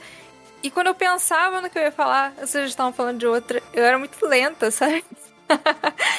e 0.62 0.70
quando 0.70 0.86
eu 0.86 0.94
pensava 0.94 1.60
no 1.60 1.68
que 1.68 1.76
eu 1.76 1.82
ia 1.82 1.90
falar, 1.90 2.32
vocês 2.40 2.68
estavam 2.68 2.92
falando 2.92 3.18
de 3.18 3.26
outra. 3.26 3.60
Eu 3.72 3.84
era 3.84 3.98
muito 3.98 4.24
lenta, 4.24 4.70
sabe? 4.72 5.04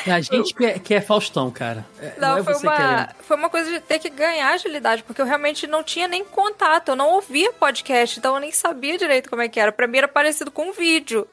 A 0.06 0.22
gente 0.22 0.54
que 0.54 0.66
é, 0.66 0.80
que 0.80 0.94
é 0.94 1.02
Faustão, 1.02 1.50
cara. 1.50 1.86
É, 2.00 2.14
não, 2.20 2.30
não 2.30 2.38
é 2.38 2.44
foi, 2.44 2.56
uma, 2.56 3.10
foi 3.20 3.38
uma 3.38 3.50
coisa 3.50 3.72
de 3.72 3.80
ter 3.80 4.00
que 4.00 4.10
ganhar 4.10 4.54
agilidade, 4.54 5.04
porque 5.04 5.22
eu 5.22 5.26
realmente 5.26 5.66
não 5.66 5.84
tinha 5.84 6.08
nem 6.08 6.24
contato, 6.24 6.90
eu 6.90 6.96
não 6.96 7.12
ouvia 7.12 7.54
podcast, 7.54 8.20
então 8.20 8.36
eu 8.36 8.42
nem 8.42 8.52
sabia 8.52 8.98
direito 8.98 9.30
como 9.30 9.42
é 9.42 9.48
que 9.48 9.60
era. 9.60 9.72
Pra 9.72 9.88
mim 9.88 9.98
era 10.00 10.08
parecido 10.08 10.52
com 10.52 10.70
um 10.70 10.74
vídeo. 10.74 11.28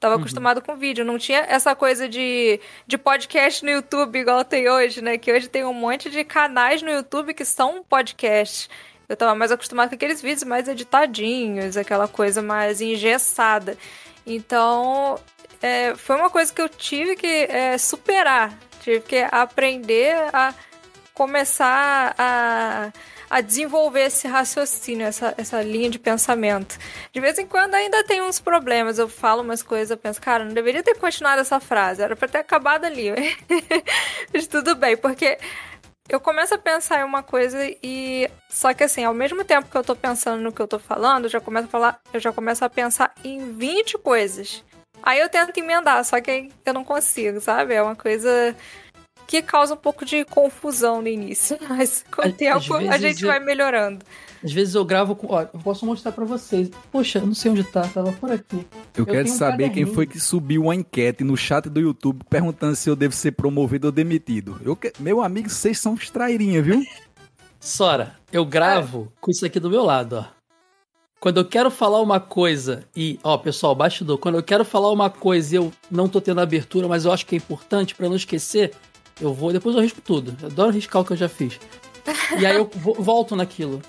Tava 0.00 0.16
uhum. 0.16 0.20
acostumado 0.20 0.60
com 0.60 0.76
vídeo, 0.76 1.04
não 1.04 1.18
tinha 1.18 1.46
essa 1.48 1.74
coisa 1.74 2.08
de, 2.08 2.60
de 2.86 2.98
podcast 2.98 3.64
no 3.64 3.70
YouTube 3.70 4.18
igual 4.18 4.44
tem 4.44 4.68
hoje, 4.68 5.00
né? 5.00 5.16
Que 5.16 5.32
hoje 5.32 5.48
tem 5.48 5.64
um 5.64 5.72
monte 5.72 6.10
de 6.10 6.24
canais 6.24 6.82
no 6.82 6.90
YouTube 6.90 7.32
que 7.32 7.44
são 7.44 7.82
podcasts. 7.82 8.68
Eu 9.08 9.16
tava 9.16 9.34
mais 9.34 9.52
acostumado 9.52 9.90
com 9.90 9.94
aqueles 9.94 10.20
vídeos 10.20 10.44
mais 10.44 10.66
editadinhos, 10.66 11.76
aquela 11.76 12.08
coisa 12.08 12.42
mais 12.42 12.80
engessada. 12.80 13.76
Então, 14.26 15.18
é, 15.64 15.94
foi 15.94 16.14
uma 16.16 16.28
coisa 16.28 16.52
que 16.52 16.60
eu 16.60 16.68
tive 16.68 17.16
que 17.16 17.26
é, 17.26 17.78
superar. 17.78 18.52
Tive 18.82 19.00
que 19.00 19.26
aprender 19.32 20.14
a 20.30 20.52
começar 21.14 22.14
a, 22.18 22.92
a 23.30 23.40
desenvolver 23.40 24.02
esse 24.02 24.28
raciocínio, 24.28 25.06
essa, 25.06 25.32
essa 25.38 25.62
linha 25.62 25.88
de 25.88 25.98
pensamento. 25.98 26.76
De 27.10 27.18
vez 27.18 27.38
em 27.38 27.46
quando 27.46 27.76
ainda 27.76 28.04
tem 28.04 28.20
uns 28.20 28.38
problemas. 28.38 28.98
Eu 28.98 29.08
falo 29.08 29.40
umas 29.40 29.62
coisas, 29.62 29.90
eu 29.90 29.96
penso, 29.96 30.20
cara, 30.20 30.44
não 30.44 30.52
deveria 30.52 30.82
ter 30.82 30.98
continuado 30.98 31.40
essa 31.40 31.58
frase, 31.58 32.02
era 32.02 32.14
pra 32.14 32.28
ter 32.28 32.38
acabado 32.38 32.84
ali. 32.84 33.10
Mas 34.34 34.46
tudo 34.46 34.74
bem, 34.74 34.98
porque 34.98 35.38
eu 36.10 36.20
começo 36.20 36.54
a 36.54 36.58
pensar 36.58 37.00
em 37.00 37.04
uma 37.04 37.22
coisa 37.22 37.58
e. 37.82 38.28
Só 38.50 38.74
que 38.74 38.84
assim, 38.84 39.02
ao 39.02 39.14
mesmo 39.14 39.42
tempo 39.44 39.70
que 39.70 39.76
eu 39.78 39.82
tô 39.82 39.96
pensando 39.96 40.42
no 40.42 40.52
que 40.52 40.60
eu 40.60 40.68
tô 40.68 40.78
falando, 40.78 41.24
eu 41.24 41.30
já 41.30 41.40
começo 41.40 41.68
a 41.68 41.70
falar, 41.70 42.00
eu 42.12 42.20
já 42.20 42.30
começo 42.34 42.62
a 42.62 42.68
pensar 42.68 43.14
em 43.24 43.50
20 43.54 43.96
coisas. 43.96 44.62
Aí 45.02 45.20
eu 45.20 45.28
tento 45.28 45.56
emendar, 45.58 46.04
só 46.04 46.20
que 46.20 46.50
eu 46.64 46.72
não 46.72 46.84
consigo, 46.84 47.40
sabe? 47.40 47.74
É 47.74 47.82
uma 47.82 47.96
coisa 47.96 48.56
que 49.26 49.42
causa 49.42 49.74
um 49.74 49.76
pouco 49.76 50.04
de 50.04 50.24
confusão 50.24 51.02
no 51.02 51.08
início, 51.08 51.58
mas 51.68 52.04
com 52.10 52.26
o 52.26 52.32
tempo 52.32 52.74
a 52.74 52.98
gente 52.98 53.22
eu... 53.22 53.28
vai 53.28 53.40
melhorando. 53.40 54.04
Às 54.42 54.52
vezes 54.52 54.74
eu 54.74 54.84
gravo 54.84 55.16
com. 55.16 55.28
Ó, 55.32 55.40
eu 55.40 55.60
posso 55.60 55.86
mostrar 55.86 56.12
para 56.12 56.24
vocês. 56.26 56.70
Poxa, 56.92 57.18
eu 57.18 57.26
não 57.26 57.34
sei 57.34 57.50
onde 57.50 57.64
tá, 57.64 57.82
tava 57.88 58.12
por 58.12 58.30
aqui. 58.30 58.66
Eu, 58.94 58.98
eu 58.98 59.06
quero 59.06 59.26
saber 59.28 59.70
um 59.70 59.72
quem 59.72 59.86
foi 59.86 60.06
que 60.06 60.20
subiu 60.20 60.64
uma 60.64 60.74
enquete 60.74 61.24
no 61.24 61.34
chat 61.34 61.70
do 61.70 61.80
YouTube 61.80 62.22
perguntando 62.28 62.76
se 62.76 62.90
eu 62.90 62.94
devo 62.94 63.14
ser 63.14 63.32
promovido 63.32 63.86
ou 63.86 63.92
demitido. 63.92 64.60
Eu 64.62 64.76
que... 64.76 64.92
Meu 64.98 65.22
amigo, 65.22 65.48
vocês 65.48 65.78
são 65.78 65.94
estrairinha, 65.94 66.60
viu? 66.60 66.84
Sora, 67.58 68.16
eu 68.30 68.44
gravo 68.44 69.10
é. 69.10 69.18
com 69.18 69.30
isso 69.30 69.46
aqui 69.46 69.58
do 69.58 69.70
meu 69.70 69.82
lado, 69.82 70.16
ó. 70.16 70.43
Quando 71.24 71.38
eu 71.38 71.44
quero 71.46 71.70
falar 71.70 72.02
uma 72.02 72.20
coisa 72.20 72.84
e, 72.94 73.18
ó, 73.24 73.38
pessoal, 73.38 73.74
bastidor, 73.74 74.18
quando 74.18 74.34
eu 74.34 74.42
quero 74.42 74.62
falar 74.62 74.92
uma 74.92 75.08
coisa 75.08 75.54
e 75.54 75.56
eu 75.56 75.72
não 75.90 76.06
tô 76.06 76.20
tendo 76.20 76.38
abertura, 76.38 76.86
mas 76.86 77.06
eu 77.06 77.12
acho 77.12 77.24
que 77.24 77.34
é 77.34 77.38
importante 77.38 77.94
para 77.94 78.10
não 78.10 78.14
esquecer, 78.14 78.72
eu 79.18 79.32
vou, 79.32 79.50
depois 79.50 79.74
eu 79.74 79.80
risco 79.80 80.02
tudo. 80.02 80.36
Eu 80.42 80.48
adoro 80.48 80.70
riscar 80.70 81.00
o 81.00 81.04
que 81.04 81.14
eu 81.14 81.16
já 81.16 81.26
fiz. 81.26 81.58
E 82.38 82.44
aí 82.44 82.54
eu 82.54 82.70
volto 82.74 83.34
naquilo. 83.34 83.80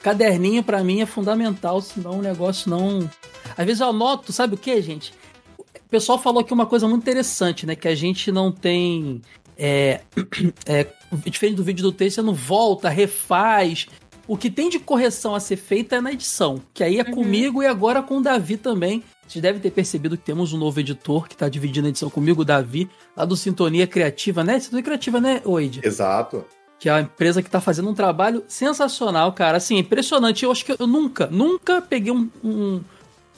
Caderninho 0.00 0.62
para 0.62 0.84
mim 0.84 1.00
é 1.00 1.06
fundamental, 1.06 1.80
senão 1.80 2.20
o 2.20 2.22
negócio 2.22 2.70
não. 2.70 3.10
Às 3.56 3.66
vezes 3.66 3.80
eu 3.80 3.88
anoto, 3.88 4.32
sabe 4.32 4.54
o 4.54 4.56
que, 4.56 4.80
gente? 4.80 5.12
O 5.58 5.88
pessoal 5.90 6.20
falou 6.20 6.42
aqui 6.42 6.54
uma 6.54 6.66
coisa 6.66 6.86
muito 6.86 7.02
interessante, 7.02 7.66
né? 7.66 7.74
Que 7.74 7.88
a 7.88 7.96
gente 7.96 8.30
não 8.30 8.52
tem. 8.52 9.20
É, 9.58 10.02
é, 10.66 10.86
diferente 11.24 11.56
do 11.56 11.64
vídeo 11.64 11.82
do 11.82 11.90
texto, 11.90 12.14
você 12.14 12.22
não 12.22 12.32
volta, 12.32 12.88
refaz. 12.88 13.88
O 14.28 14.36
que 14.36 14.50
tem 14.50 14.68
de 14.68 14.80
correção 14.80 15.34
a 15.34 15.40
ser 15.40 15.56
feita 15.56 15.96
é 15.96 16.00
na 16.00 16.12
edição, 16.12 16.60
que 16.74 16.82
aí 16.82 16.98
é 16.98 17.04
uhum. 17.04 17.12
comigo 17.12 17.62
e 17.62 17.66
agora 17.66 18.02
com 18.02 18.18
o 18.18 18.20
Davi 18.20 18.56
também. 18.56 19.04
Vocês 19.26 19.40
devem 19.40 19.60
ter 19.60 19.70
percebido 19.70 20.16
que 20.16 20.24
temos 20.24 20.52
um 20.52 20.58
novo 20.58 20.80
editor 20.80 21.28
que 21.28 21.34
está 21.34 21.48
dividindo 21.48 21.86
a 21.86 21.90
edição 21.90 22.10
comigo, 22.10 22.42
o 22.42 22.44
Davi, 22.44 22.88
lá 23.16 23.24
do 23.24 23.36
Sintonia 23.36 23.86
Criativa, 23.86 24.42
né? 24.42 24.58
Sintonia 24.58 24.82
Criativa, 24.82 25.20
né, 25.20 25.40
Oide? 25.44 25.80
Exato. 25.82 26.44
Que 26.78 26.88
é 26.88 26.92
a 26.92 27.00
empresa 27.00 27.40
que 27.40 27.48
está 27.48 27.60
fazendo 27.60 27.88
um 27.88 27.94
trabalho 27.94 28.44
sensacional, 28.48 29.32
cara. 29.32 29.58
Assim, 29.58 29.78
impressionante. 29.78 30.44
Eu 30.44 30.50
acho 30.50 30.64
que 30.64 30.74
eu 30.78 30.86
nunca, 30.86 31.26
nunca 31.28 31.80
peguei 31.80 32.12
um, 32.12 32.28
um, 32.44 32.80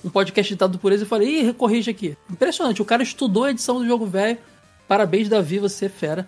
um 0.05 0.11
podcast 0.11 0.53
editado 0.53 0.79
por 0.79 0.91
eles 0.91 1.03
e 1.03 1.07
falei, 1.07 1.49
ih, 1.49 1.53
corrige 1.53 1.91
aqui. 1.91 2.17
Impressionante. 2.31 2.83
O 2.83 2.85
cara 2.85 3.03
estudou 3.03 3.45
a 3.45 3.51
edição 3.51 3.79
do 3.79 3.87
jogo 3.87 4.07
velho. 4.07 4.39
Parabéns, 4.89 5.29
Davi, 5.29 5.59
você 5.59 5.87
é 5.87 5.89
fera. 5.91 6.27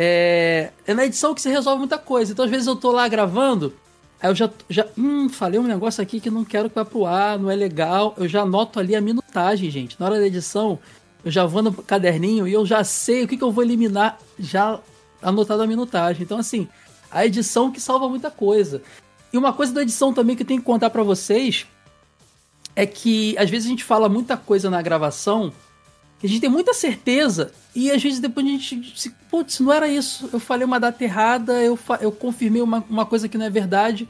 É, 0.00 0.70
é 0.86 0.94
na 0.94 1.04
edição 1.04 1.34
que 1.34 1.42
se 1.42 1.48
resolve 1.48 1.80
muita 1.80 1.98
coisa. 1.98 2.30
Então, 2.30 2.44
às 2.44 2.50
vezes, 2.50 2.68
eu 2.68 2.76
tô 2.76 2.92
lá 2.92 3.08
gravando, 3.08 3.74
aí 4.20 4.30
eu 4.30 4.34
já, 4.34 4.48
já 4.70 4.86
hum, 4.96 5.28
falei 5.28 5.58
um 5.58 5.64
negócio 5.64 6.00
aqui 6.00 6.20
que 6.20 6.30
não 6.30 6.44
quero 6.44 6.68
que 6.68 6.76
vá 6.76 6.84
pro 6.84 7.04
ar, 7.04 7.36
não 7.36 7.50
é 7.50 7.56
legal. 7.56 8.14
Eu 8.16 8.28
já 8.28 8.42
anoto 8.42 8.78
ali 8.78 8.94
a 8.94 9.00
minutagem, 9.00 9.68
gente. 9.68 9.96
Na 9.98 10.06
hora 10.06 10.20
da 10.20 10.26
edição, 10.28 10.78
eu 11.24 11.32
já 11.32 11.44
vou 11.44 11.64
no 11.64 11.72
caderninho 11.72 12.46
e 12.46 12.52
eu 12.52 12.64
já 12.64 12.84
sei 12.84 13.24
o 13.24 13.28
que, 13.28 13.36
que 13.36 13.42
eu 13.42 13.50
vou 13.50 13.64
eliminar 13.64 14.16
já 14.38 14.78
anotado 15.20 15.62
a 15.62 15.66
minutagem. 15.66 16.22
Então, 16.22 16.38
assim, 16.38 16.68
a 17.10 17.26
edição 17.26 17.72
que 17.72 17.80
salva 17.80 18.08
muita 18.08 18.30
coisa. 18.30 18.80
E 19.32 19.36
uma 19.36 19.52
coisa 19.52 19.72
da 19.72 19.82
edição 19.82 20.14
também 20.14 20.36
que 20.36 20.44
eu 20.44 20.46
tenho 20.46 20.60
que 20.60 20.66
contar 20.66 20.90
para 20.90 21.02
vocês 21.02 21.66
é 22.76 22.86
que 22.86 23.36
às 23.36 23.50
vezes 23.50 23.66
a 23.66 23.70
gente 23.70 23.82
fala 23.82 24.08
muita 24.08 24.36
coisa 24.36 24.70
na 24.70 24.80
gravação 24.80 25.52
a 26.26 26.28
gente 26.28 26.40
tem 26.40 26.50
muita 26.50 26.74
certeza 26.74 27.52
e 27.74 27.90
às 27.90 28.02
vezes 28.02 28.18
depois 28.18 28.44
a 28.44 28.48
gente 28.50 28.92
se, 28.96 29.10
putz, 29.30 29.60
não 29.60 29.72
era 29.72 29.86
isso. 29.86 30.28
Eu 30.32 30.40
falei 30.40 30.64
uma 30.64 30.80
data 30.80 31.02
errada, 31.04 31.62
eu, 31.62 31.78
eu 32.00 32.10
confirmei 32.10 32.60
uma, 32.60 32.84
uma 32.88 33.06
coisa 33.06 33.28
que 33.28 33.38
não 33.38 33.46
é 33.46 33.50
verdade. 33.50 34.08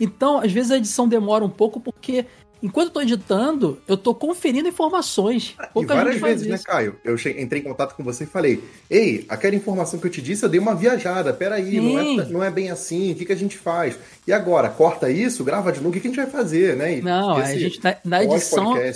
Então, 0.00 0.38
às 0.38 0.50
vezes 0.50 0.70
a 0.70 0.78
edição 0.78 1.06
demora 1.06 1.44
um 1.44 1.50
pouco 1.50 1.78
porque 1.78 2.24
enquanto 2.62 2.86
eu 2.86 2.92
tô 2.92 3.00
editando, 3.02 3.82
eu 3.86 3.96
tô 3.96 4.14
conferindo 4.14 4.68
informações. 4.68 5.54
Pouca 5.74 5.92
e 5.92 5.96
várias 5.96 6.20
vezes, 6.20 6.46
né, 6.46 6.58
Caio? 6.58 6.96
Eu 7.04 7.16
entrei 7.16 7.60
em 7.60 7.64
contato 7.64 7.94
com 7.94 8.04
você 8.04 8.24
e 8.24 8.26
falei: 8.26 8.62
Ei, 8.88 9.26
aquela 9.28 9.54
informação 9.54 9.98
que 9.98 10.06
eu 10.06 10.10
te 10.10 10.22
disse, 10.22 10.44
eu 10.44 10.48
dei 10.48 10.60
uma 10.60 10.74
viajada. 10.74 11.32
Peraí, 11.34 11.80
não 11.80 11.98
é, 11.98 12.28
não 12.28 12.44
é 12.44 12.50
bem 12.50 12.70
assim, 12.70 13.12
o 13.12 13.14
que, 13.14 13.26
que 13.26 13.32
a 13.32 13.36
gente 13.36 13.58
faz? 13.58 13.98
E 14.26 14.32
agora, 14.32 14.70
corta 14.70 15.10
isso, 15.10 15.44
grava 15.44 15.72
de 15.72 15.78
novo, 15.78 15.90
o 15.90 15.92
que, 15.92 16.00
que 16.00 16.06
a 16.06 16.10
gente 16.10 16.20
vai 16.20 16.30
fazer, 16.30 16.76
né? 16.76 16.98
E 16.98 17.02
não, 17.02 17.36
a 17.36 17.54
gente 17.54 17.82
na, 17.82 17.96
na 18.04 18.24
edição. 18.24 18.74
Né? 18.74 18.92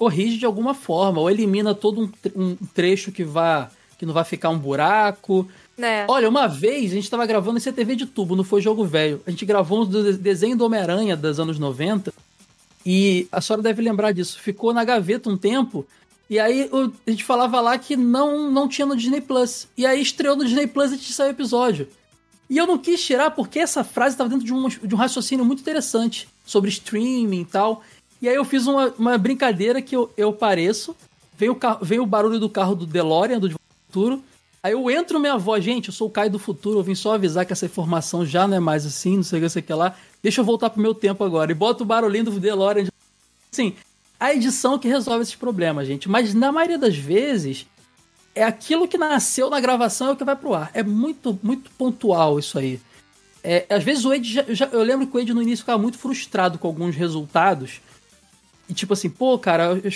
Corrige 0.00 0.38
de 0.38 0.46
alguma 0.46 0.72
forma, 0.72 1.20
ou 1.20 1.30
elimina 1.30 1.74
todo 1.74 2.00
um, 2.00 2.10
um 2.34 2.56
trecho 2.72 3.12
que 3.12 3.22
vá 3.22 3.70
que 3.98 4.06
não 4.06 4.14
vai 4.14 4.24
ficar 4.24 4.48
um 4.48 4.58
buraco. 4.58 5.46
É. 5.76 6.06
Olha, 6.08 6.26
uma 6.26 6.46
vez 6.46 6.90
a 6.90 6.94
gente 6.94 7.04
estava 7.04 7.26
gravando 7.26 7.58
esse 7.58 7.70
TV 7.70 7.94
de 7.94 8.06
tubo, 8.06 8.34
não 8.34 8.42
foi 8.42 8.62
jogo 8.62 8.82
velho. 8.82 9.20
A 9.26 9.30
gente 9.30 9.44
gravou 9.44 9.82
um 9.82 9.86
desenho 10.14 10.56
do 10.56 10.64
Homem-Aranha 10.64 11.14
dos 11.18 11.38
anos 11.38 11.58
90 11.58 12.14
e 12.86 13.28
a 13.30 13.42
senhora 13.42 13.62
deve 13.62 13.82
lembrar 13.82 14.12
disso. 14.12 14.40
Ficou 14.40 14.72
na 14.72 14.84
gaveta 14.84 15.28
um 15.28 15.36
tempo 15.36 15.86
e 16.30 16.38
aí 16.38 16.70
a 17.06 17.10
gente 17.10 17.22
falava 17.22 17.60
lá 17.60 17.76
que 17.76 17.94
não, 17.94 18.50
não 18.50 18.66
tinha 18.66 18.86
no 18.86 18.96
Disney 18.96 19.20
Plus. 19.20 19.68
E 19.76 19.84
aí 19.84 20.00
estreou 20.00 20.34
no 20.34 20.46
Disney 20.46 20.66
Plus 20.66 20.92
e 20.92 20.96
te 20.96 21.12
saiu 21.12 21.28
o 21.28 21.32
episódio. 21.32 21.86
E 22.48 22.56
eu 22.56 22.66
não 22.66 22.78
quis 22.78 23.04
tirar 23.04 23.32
porque 23.32 23.58
essa 23.58 23.84
frase 23.84 24.14
estava 24.14 24.30
dentro 24.30 24.46
de 24.46 24.54
um, 24.54 24.66
de 24.66 24.94
um 24.94 24.98
raciocínio 24.98 25.44
muito 25.44 25.60
interessante 25.60 26.26
sobre 26.42 26.70
streaming 26.70 27.42
e 27.42 27.44
tal. 27.44 27.82
E 28.20 28.28
aí 28.28 28.34
eu 28.34 28.44
fiz 28.44 28.66
uma, 28.66 28.88
uma 28.98 29.18
brincadeira 29.18 29.80
que 29.80 29.96
eu, 29.96 30.10
eu 30.16 30.32
pareço, 30.32 30.94
vem 31.36 31.48
o, 31.48 31.58
vem 31.80 32.00
o 32.00 32.06
barulho 32.06 32.38
do 32.38 32.48
carro 32.48 32.74
do 32.74 32.86
DeLorean, 32.86 33.38
do 33.38 33.50
futuro, 33.86 34.22
aí 34.62 34.72
eu 34.72 34.90
entro 34.90 35.18
minha 35.18 35.38
voz, 35.38 35.64
gente, 35.64 35.88
eu 35.88 35.94
sou 35.94 36.08
o 36.08 36.10
Caio 36.10 36.30
do 36.30 36.38
futuro, 36.38 36.78
eu 36.78 36.82
vim 36.82 36.94
só 36.94 37.14
avisar 37.14 37.46
que 37.46 37.52
essa 37.52 37.66
informação 37.66 38.26
já 38.26 38.46
não 38.46 38.56
é 38.56 38.60
mais 38.60 38.84
assim, 38.84 39.16
não 39.16 39.22
sei 39.22 39.38
o 39.38 39.42
que, 39.42 39.48
sei 39.48 39.62
o 39.62 39.64
que 39.64 39.72
lá, 39.72 39.94
deixa 40.22 40.40
eu 40.40 40.44
voltar 40.44 40.70
pro 40.70 40.82
meu 40.82 40.94
tempo 40.94 41.24
agora, 41.24 41.50
e 41.50 41.54
boto 41.54 41.82
o 41.82 41.86
barulhinho 41.86 42.24
do 42.24 42.38
DeLorean. 42.38 42.88
Assim, 43.50 43.74
a 44.18 44.34
edição 44.34 44.78
que 44.78 44.86
resolve 44.86 45.22
esses 45.22 45.34
problemas, 45.34 45.86
gente, 45.86 46.08
mas 46.08 46.34
na 46.34 46.52
maioria 46.52 46.78
das 46.78 46.96
vezes, 46.96 47.66
é 48.34 48.44
aquilo 48.44 48.86
que 48.86 48.98
nasceu 48.98 49.50
na 49.50 49.60
gravação 49.60 50.08
é 50.08 50.12
o 50.12 50.16
que 50.16 50.24
vai 50.24 50.36
pro 50.36 50.54
ar. 50.54 50.70
É 50.72 50.82
muito, 50.82 51.38
muito 51.42 51.70
pontual 51.72 52.38
isso 52.38 52.58
aí. 52.58 52.80
É, 53.42 53.66
às 53.70 53.82
vezes 53.82 54.04
o 54.04 54.12
Ed, 54.12 54.30
já, 54.30 54.44
já, 54.48 54.66
eu 54.66 54.82
lembro 54.82 55.06
que 55.06 55.16
o 55.16 55.20
Ed 55.20 55.32
no 55.32 55.42
início 55.42 55.62
ficava 55.62 55.80
muito 55.80 55.98
frustrado 55.98 56.58
com 56.58 56.68
alguns 56.68 56.94
resultados, 56.94 57.80
e 58.70 58.72
tipo 58.72 58.92
assim, 58.92 59.10
pô, 59.10 59.36
cara, 59.36 59.80
eu, 59.82 59.90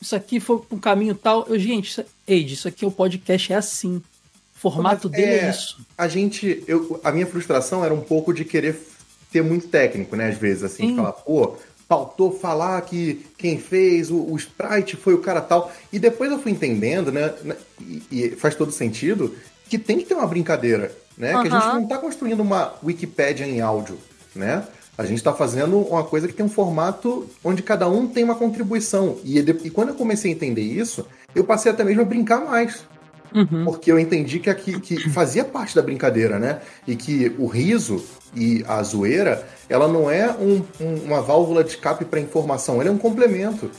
isso 0.00 0.16
aqui 0.16 0.40
foi 0.40 0.60
um 0.68 0.78
caminho 0.78 1.14
tal. 1.14 1.46
Eu, 1.48 1.56
gente, 1.56 1.88
isso, 1.90 2.04
Eide, 2.26 2.54
isso 2.54 2.66
aqui 2.66 2.84
é 2.84 2.88
o 2.88 2.90
podcast 2.90 3.52
é 3.52 3.56
assim. 3.56 3.98
O 3.98 4.58
formato 4.58 5.08
Mas, 5.08 5.16
dele 5.16 5.32
é, 5.32 5.44
é, 5.44 5.50
isso. 5.50 5.78
A 5.96 6.08
gente. 6.08 6.64
Eu, 6.66 7.00
a 7.04 7.12
minha 7.12 7.26
frustração 7.26 7.84
era 7.84 7.94
um 7.94 8.00
pouco 8.00 8.34
de 8.34 8.44
querer 8.44 8.84
ter 9.30 9.42
muito 9.42 9.68
técnico, 9.68 10.16
né? 10.16 10.28
Às 10.28 10.36
vezes, 10.36 10.64
assim, 10.64 10.88
de 10.88 10.96
falar, 10.96 11.12
pô, 11.12 11.56
faltou 11.88 12.36
falar 12.36 12.80
que 12.82 13.24
quem 13.38 13.60
fez 13.60 14.10
o, 14.10 14.16
o, 14.16 14.36
sprite 14.36 14.96
foi 14.96 15.14
o 15.14 15.18
cara 15.18 15.40
tal. 15.40 15.72
E 15.92 15.98
depois 16.00 16.32
eu 16.32 16.40
fui 16.40 16.50
entendendo, 16.50 17.12
né? 17.12 17.32
e, 17.80 18.02
e 18.10 18.30
faz 18.30 18.56
todo 18.56 18.72
sentido, 18.72 19.36
que 19.68 19.78
tem 19.78 19.98
que 19.98 20.04
ter 20.04 20.14
uma 20.14 20.26
brincadeira, 20.26 20.92
né? 21.16 21.36
Uhum. 21.36 21.42
Que 21.42 21.48
a 21.48 21.60
gente 21.60 21.66
não 21.74 21.82
está 21.84 21.98
construindo 21.98 22.40
uma 22.40 22.74
Wikipédia 22.82 23.44
em 23.44 23.60
áudio, 23.60 23.96
né? 24.34 24.66
A 25.00 25.06
gente 25.06 25.16
está 25.16 25.32
fazendo 25.32 25.78
uma 25.78 26.04
coisa 26.04 26.28
que 26.28 26.34
tem 26.34 26.44
um 26.44 26.48
formato 26.50 27.26
onde 27.42 27.62
cada 27.62 27.88
um 27.88 28.06
tem 28.06 28.22
uma 28.22 28.34
contribuição. 28.34 29.16
E, 29.24 29.38
e 29.38 29.70
quando 29.70 29.88
eu 29.88 29.94
comecei 29.94 30.30
a 30.30 30.34
entender 30.34 30.60
isso, 30.60 31.06
eu 31.34 31.42
passei 31.42 31.72
até 31.72 31.82
mesmo 31.82 32.02
a 32.02 32.04
brincar 32.04 32.44
mais. 32.44 32.84
Uhum. 33.34 33.64
Porque 33.64 33.90
eu 33.90 33.98
entendi 33.98 34.38
que, 34.38 34.50
aqui, 34.50 34.78
que 34.78 35.08
fazia 35.08 35.42
parte 35.42 35.74
da 35.74 35.80
brincadeira, 35.80 36.38
né? 36.38 36.60
E 36.86 36.94
que 36.94 37.34
o 37.38 37.46
riso 37.46 38.04
e 38.36 38.62
a 38.68 38.82
zoeira, 38.82 39.42
ela 39.70 39.88
não 39.88 40.10
é 40.10 40.30
um, 40.32 40.62
um, 40.78 40.94
uma 41.06 41.22
válvula 41.22 41.64
de 41.64 41.70
escape 41.70 42.04
para 42.04 42.20
informação, 42.20 42.78
ela 42.78 42.90
é 42.90 42.92
um 42.92 42.98
complemento. 42.98 43.70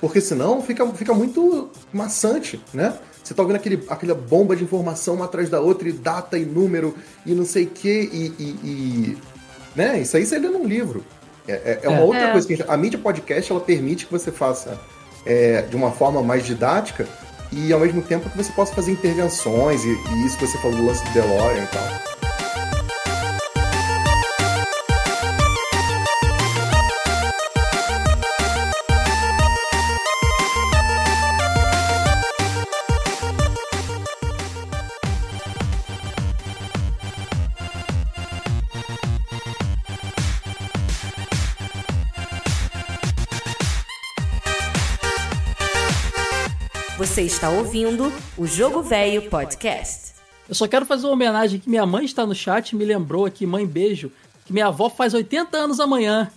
Porque 0.00 0.20
senão 0.20 0.62
fica, 0.62 0.86
fica 0.92 1.12
muito 1.12 1.68
maçante, 1.92 2.62
né? 2.72 2.96
Você 3.24 3.34
tá 3.34 3.42
ouvindo 3.42 3.56
aquele, 3.56 3.84
aquela 3.88 4.14
bomba 4.14 4.54
de 4.54 4.62
informação 4.62 5.16
uma 5.16 5.24
atrás 5.24 5.50
da 5.50 5.60
outra, 5.60 5.88
e 5.88 5.92
data 5.92 6.38
e 6.38 6.44
número, 6.44 6.94
e 7.26 7.34
não 7.34 7.44
sei 7.44 7.64
o 7.64 7.70
quê, 7.70 8.08
e, 8.12 8.26
e, 8.38 8.44
e 8.64 9.18
né? 9.74 10.00
Isso 10.00 10.16
aí 10.16 10.24
você 10.24 10.38
lê 10.38 10.48
num 10.48 10.66
livro. 10.66 11.04
É, 11.46 11.52
é, 11.52 11.80
é 11.82 11.88
uma 11.88 12.00
é. 12.00 12.02
outra 12.02 12.28
é. 12.28 12.32
coisa 12.32 12.46
que 12.46 12.54
a, 12.54 12.56
gente, 12.56 12.70
a, 12.70 12.76
mídia 12.76 12.98
podcast 12.98 13.50
ela 13.50 13.60
permite 13.60 14.06
que 14.06 14.12
você 14.12 14.30
faça 14.30 14.78
é, 15.24 15.62
de 15.62 15.76
uma 15.76 15.90
forma 15.90 16.22
mais 16.22 16.44
didática 16.44 17.06
e 17.52 17.72
ao 17.72 17.80
mesmo 17.80 18.02
tempo 18.02 18.28
que 18.30 18.36
você 18.36 18.52
possa 18.52 18.74
fazer 18.74 18.92
intervenções 18.92 19.82
e, 19.84 19.88
e 19.88 20.26
isso 20.26 20.38
que 20.38 20.46
você 20.46 20.58
falou 20.58 20.76
do 20.76 20.86
lance 20.86 21.04
do 21.04 21.10
DeLorean 21.12 21.64
e 21.64 21.66
tal. 21.66 22.19
Você 47.20 47.26
está 47.26 47.50
ouvindo 47.50 48.10
o 48.38 48.46
Jogo 48.46 48.80
Velho 48.80 49.28
Podcast. 49.28 50.14
Eu 50.48 50.54
só 50.54 50.66
quero 50.66 50.86
fazer 50.86 51.06
uma 51.06 51.12
homenagem 51.12 51.60
que 51.60 51.68
minha 51.68 51.84
mãe 51.84 52.06
está 52.06 52.24
no 52.24 52.34
chat 52.34 52.70
e 52.70 52.76
me 52.76 52.82
lembrou 52.82 53.26
aqui, 53.26 53.44
mãe, 53.44 53.66
beijo, 53.66 54.10
que 54.46 54.54
minha 54.54 54.68
avó 54.68 54.88
faz 54.88 55.12
80 55.12 55.54
anos 55.54 55.80
amanhã. 55.80 56.32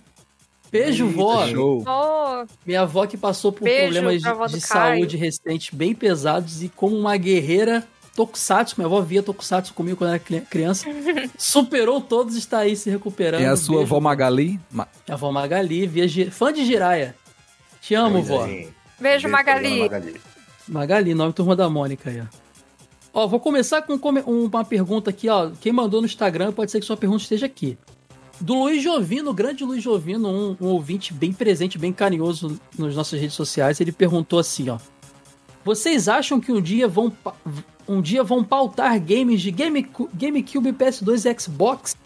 Beijo, 0.70 1.06
Eita, 1.06 1.16
vó. 1.16 1.46
Show. 1.46 1.84
Oh. 1.88 2.44
Minha 2.66 2.82
avó 2.82 3.06
que 3.06 3.16
passou 3.16 3.50
por 3.50 3.64
beijo 3.64 3.94
problemas 3.94 4.20
de, 4.20 4.58
de 4.58 4.60
saúde 4.60 5.16
recentes 5.16 5.70
bem 5.72 5.94
pesados 5.94 6.62
e 6.62 6.68
como 6.68 6.94
uma 6.94 7.16
guerreira 7.16 7.82
Tokusatsu, 8.14 8.74
minha 8.76 8.86
avó 8.86 9.00
via 9.00 9.22
Tokusatsu 9.22 9.72
comigo 9.72 9.96
quando 9.96 10.10
era 10.10 10.42
criança, 10.42 10.84
superou 11.38 11.98
todos 11.98 12.34
e 12.34 12.38
está 12.40 12.58
aí 12.58 12.76
se 12.76 12.90
recuperando. 12.90 13.40
É 13.40 13.46
a 13.46 13.56
sua 13.56 13.76
Beijo, 13.76 13.94
avó 13.94 14.00
Magali? 14.02 14.60
Ma... 14.70 14.86
A 15.08 15.14
avó 15.14 15.32
Magali, 15.32 15.86
via, 15.86 16.30
fã 16.30 16.52
de 16.52 16.62
Jiraya. 16.62 17.14
Te 17.80 17.94
amo, 17.94 18.22
vó. 18.22 18.44
Beijo, 18.44 18.74
Beijo 19.00 19.28
Magali. 19.30 19.80
Magali. 19.80 20.33
Magali, 20.68 21.14
nome 21.14 21.32
Turma 21.32 21.54
da 21.54 21.68
Mônica 21.68 22.10
aí, 22.10 22.20
ó. 22.20 22.44
Ó, 23.12 23.28
vou 23.28 23.38
começar 23.38 23.82
com 23.82 23.94
uma 23.94 24.64
pergunta 24.64 25.10
aqui, 25.10 25.28
ó. 25.28 25.50
Quem 25.60 25.72
mandou 25.72 26.00
no 26.00 26.06
Instagram, 26.06 26.52
pode 26.52 26.70
ser 26.70 26.80
que 26.80 26.86
sua 26.86 26.96
pergunta 26.96 27.22
esteja 27.22 27.46
aqui. 27.46 27.78
Do 28.40 28.54
Luiz 28.54 28.82
Jovino, 28.82 29.32
grande 29.32 29.64
Luiz 29.64 29.82
Jovino, 29.82 30.28
um, 30.28 30.56
um 30.60 30.66
ouvinte 30.66 31.14
bem 31.14 31.32
presente, 31.32 31.78
bem 31.78 31.92
carinhoso 31.92 32.58
nas 32.76 32.96
nossas 32.96 33.20
redes 33.20 33.36
sociais, 33.36 33.80
ele 33.80 33.92
perguntou 33.92 34.40
assim, 34.40 34.68
ó. 34.68 34.78
Vocês 35.64 36.08
acham 36.08 36.40
que 36.40 36.50
um 36.50 36.60
dia 36.60 36.88
vão, 36.88 37.12
um 37.88 38.02
dia 38.02 38.24
vão 38.24 38.42
pautar 38.42 39.00
games 39.00 39.40
de 39.40 39.52
Game, 39.52 39.88
GameCube, 40.14 40.72
PS2 40.72 41.30
e 41.30 41.40
Xbox? 41.40 41.96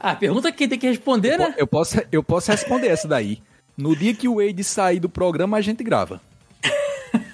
Ah, 0.00 0.16
pergunta 0.16 0.50
quem 0.50 0.68
tem 0.68 0.78
que 0.78 0.88
responder, 0.88 1.38
né? 1.38 1.54
Eu 1.58 1.66
posso, 1.66 2.00
eu 2.10 2.22
posso 2.22 2.50
responder 2.50 2.88
essa 2.88 3.06
daí. 3.06 3.40
No 3.76 3.94
dia 3.94 4.14
que 4.14 4.26
o 4.26 4.36
Wade 4.36 4.64
sair 4.64 4.98
do 4.98 5.08
programa, 5.08 5.58
a 5.58 5.60
gente 5.60 5.84
grava. 5.84 6.20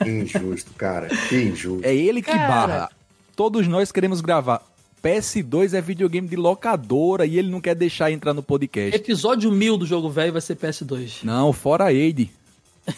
Que 0.02 0.10
injusto, 0.10 0.72
cara. 0.74 1.08
Que 1.28 1.42
injusto. 1.42 1.86
É 1.86 1.94
ele 1.94 2.22
que 2.22 2.30
cara. 2.30 2.48
barra. 2.48 2.90
Todos 3.34 3.66
nós 3.68 3.92
queremos 3.92 4.20
gravar. 4.20 4.62
PS2 5.02 5.74
é 5.74 5.80
videogame 5.80 6.26
de 6.26 6.36
locadora 6.36 7.24
e 7.24 7.38
ele 7.38 7.50
não 7.50 7.60
quer 7.60 7.74
deixar 7.74 8.10
entrar 8.10 8.34
no 8.34 8.42
podcast. 8.42 8.94
Episódio 8.94 9.50
1000 9.50 9.78
do 9.78 9.86
jogo 9.86 10.10
velho 10.10 10.32
vai 10.32 10.40
ser 10.40 10.56
PS2. 10.56 11.22
Não, 11.22 11.52
fora 11.52 11.84
Aide. 11.84 12.30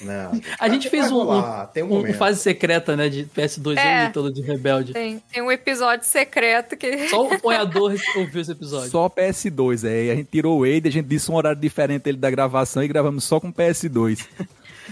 Não, 0.02 0.40
a 0.58 0.68
gente 0.68 0.88
fez 0.88 1.10
um, 1.10 1.20
um, 1.20 2.10
um, 2.10 2.14
fase 2.14 2.40
secreta, 2.40 2.96
né, 2.96 3.08
de 3.08 3.24
PS2 3.24 3.76
é, 3.76 4.08
todo 4.10 4.32
de 4.32 4.40
Rebelde. 4.40 4.92
Tem, 4.92 5.20
tem 5.32 5.42
um 5.42 5.50
episódio 5.50 6.06
secreto 6.06 6.76
que... 6.76 7.08
Só 7.08 7.26
o 7.26 7.32
apoiador 7.34 7.94
ouviu 8.16 8.40
esse 8.40 8.52
episódio. 8.52 8.88
Só 8.88 9.08
PS2, 9.08 9.88
é. 9.88 10.12
A 10.12 10.14
gente 10.14 10.28
tirou 10.30 10.58
o 10.58 10.60
Wade, 10.60 10.88
a 10.88 10.92
gente 10.92 11.06
disse 11.06 11.28
um 11.30 11.34
horário 11.34 11.60
diferente 11.60 12.02
dele 12.02 12.18
da 12.18 12.30
gravação 12.30 12.84
e 12.84 12.88
gravamos 12.88 13.24
só 13.24 13.40
com 13.40 13.52
PS2. 13.52 14.26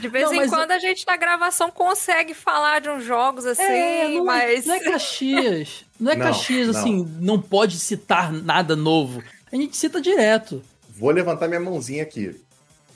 De 0.01 0.09
vez 0.09 0.25
não, 0.25 0.35
em 0.35 0.49
quando 0.49 0.71
a 0.71 0.79
gente 0.79 1.07
na 1.07 1.17
gravação 1.17 1.71
consegue 1.71 2.35
falar 2.35 2.81
de 2.81 2.89
uns 2.89 3.05
jogos 3.05 3.45
assim, 3.47 3.63
é, 3.63 4.09
não 4.09 4.21
é- 4.31 4.47
mas. 4.55 4.67
não 4.67 4.75
é 4.75 4.81
Caxias. 4.81 5.85
Não 5.99 6.13
é 6.13 6.17
não, 6.17 6.27
Caxias, 6.27 6.69
não. 6.69 6.81
assim, 6.81 7.17
não 7.21 7.41
pode 7.41 7.79
citar 7.79 8.33
nada 8.33 8.77
novo. 8.77 9.23
A 9.51 9.57
gente 9.57 9.77
cita 9.77 10.01
direto. 10.01 10.63
Vou 10.91 11.11
levantar 11.11 11.49
minha 11.49 11.61
mãozinha 11.61 12.03
aqui. 12.03 12.41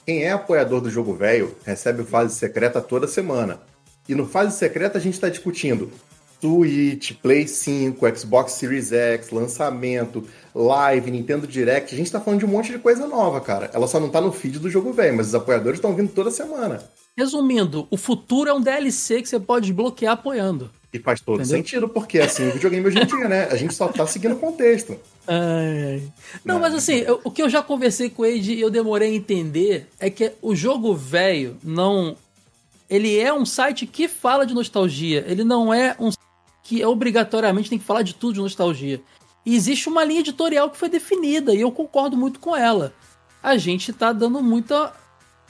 Quem 0.04 0.24
é 0.24 0.32
apoiador 0.32 0.80
do 0.80 0.90
jogo 0.90 1.14
velho 1.14 1.56
recebe 1.64 2.02
fase 2.04 2.34
secreta 2.34 2.80
toda 2.80 3.06
semana. 3.06 3.60
E 4.08 4.14
no 4.14 4.26
fase 4.26 4.56
secreta 4.56 4.98
a 4.98 5.00
gente 5.00 5.14
está 5.14 5.28
discutindo 5.28 5.92
Switch, 6.42 7.12
Play 7.22 7.46
5, 7.46 8.18
Xbox 8.18 8.54
Series 8.54 8.90
X, 8.90 9.30
lançamento, 9.30 10.26
live, 10.52 11.08
Nintendo 11.08 11.46
Direct. 11.46 11.94
A 11.94 11.96
gente 11.96 12.10
tá 12.10 12.20
falando 12.20 12.40
de 12.40 12.44
um 12.46 12.48
monte 12.48 12.72
de 12.72 12.80
coisa 12.80 13.06
nova, 13.06 13.40
cara. 13.40 13.70
Ela 13.72 13.86
só 13.86 14.00
não 14.00 14.08
tá 14.08 14.20
no 14.20 14.32
feed 14.32 14.58
do 14.58 14.68
jogo 14.68 14.92
velho, 14.92 15.16
mas 15.16 15.28
os 15.28 15.34
apoiadores 15.36 15.78
estão 15.78 15.94
vindo 15.94 16.10
toda 16.12 16.32
semana. 16.32 16.82
Resumindo, 17.16 17.86
o 17.92 17.96
futuro 17.96 18.50
é 18.50 18.52
um 18.52 18.60
DLC 18.60 19.22
que 19.22 19.28
você 19.28 19.38
pode 19.38 19.66
desbloquear 19.66 20.14
apoiando. 20.14 20.68
E 20.92 20.98
faz 20.98 21.20
todo 21.20 21.36
Entendeu? 21.36 21.58
sentido, 21.58 21.88
porque 21.88 22.18
assim, 22.18 22.48
o 22.48 22.52
videogame 22.52 22.86
hoje 22.88 22.98
em 22.98 23.06
dia, 23.06 23.28
né? 23.28 23.46
A 23.48 23.54
gente 23.54 23.72
só 23.72 23.86
tá 23.86 24.04
seguindo 24.04 24.34
o 24.34 24.38
contexto. 24.38 24.98
Ai, 25.28 25.84
ai. 25.84 26.02
Não, 26.44 26.58
mas 26.58 26.74
assim, 26.74 26.96
eu, 26.96 27.20
o 27.22 27.30
que 27.30 27.40
eu 27.40 27.48
já 27.48 27.62
conversei 27.62 28.10
com 28.10 28.24
ele 28.24 28.54
e 28.54 28.60
eu 28.60 28.68
demorei 28.68 29.12
a 29.12 29.14
entender 29.14 29.86
é 30.00 30.10
que 30.10 30.32
o 30.42 30.56
jogo 30.56 30.92
velho 30.92 31.56
não. 31.62 32.16
Ele 32.90 33.16
é 33.16 33.32
um 33.32 33.46
site 33.46 33.86
que 33.86 34.08
fala 34.08 34.44
de 34.44 34.52
nostalgia. 34.52 35.24
Ele 35.26 35.44
não 35.44 35.72
é 35.72 35.96
um 36.00 36.10
que 36.72 36.82
obrigatoriamente 36.86 37.68
tem 37.68 37.78
que 37.78 37.84
falar 37.84 38.00
de 38.00 38.14
tudo 38.14 38.32
de 38.32 38.40
nostalgia. 38.40 39.02
E 39.44 39.54
existe 39.54 39.90
uma 39.90 40.02
linha 40.02 40.20
editorial 40.20 40.70
que 40.70 40.78
foi 40.78 40.88
definida 40.88 41.54
e 41.54 41.60
eu 41.60 41.70
concordo 41.70 42.16
muito 42.16 42.40
com 42.40 42.56
ela. 42.56 42.94
A 43.42 43.58
gente 43.58 43.90
está 43.90 44.10
dando 44.10 44.42
muita, 44.42 44.90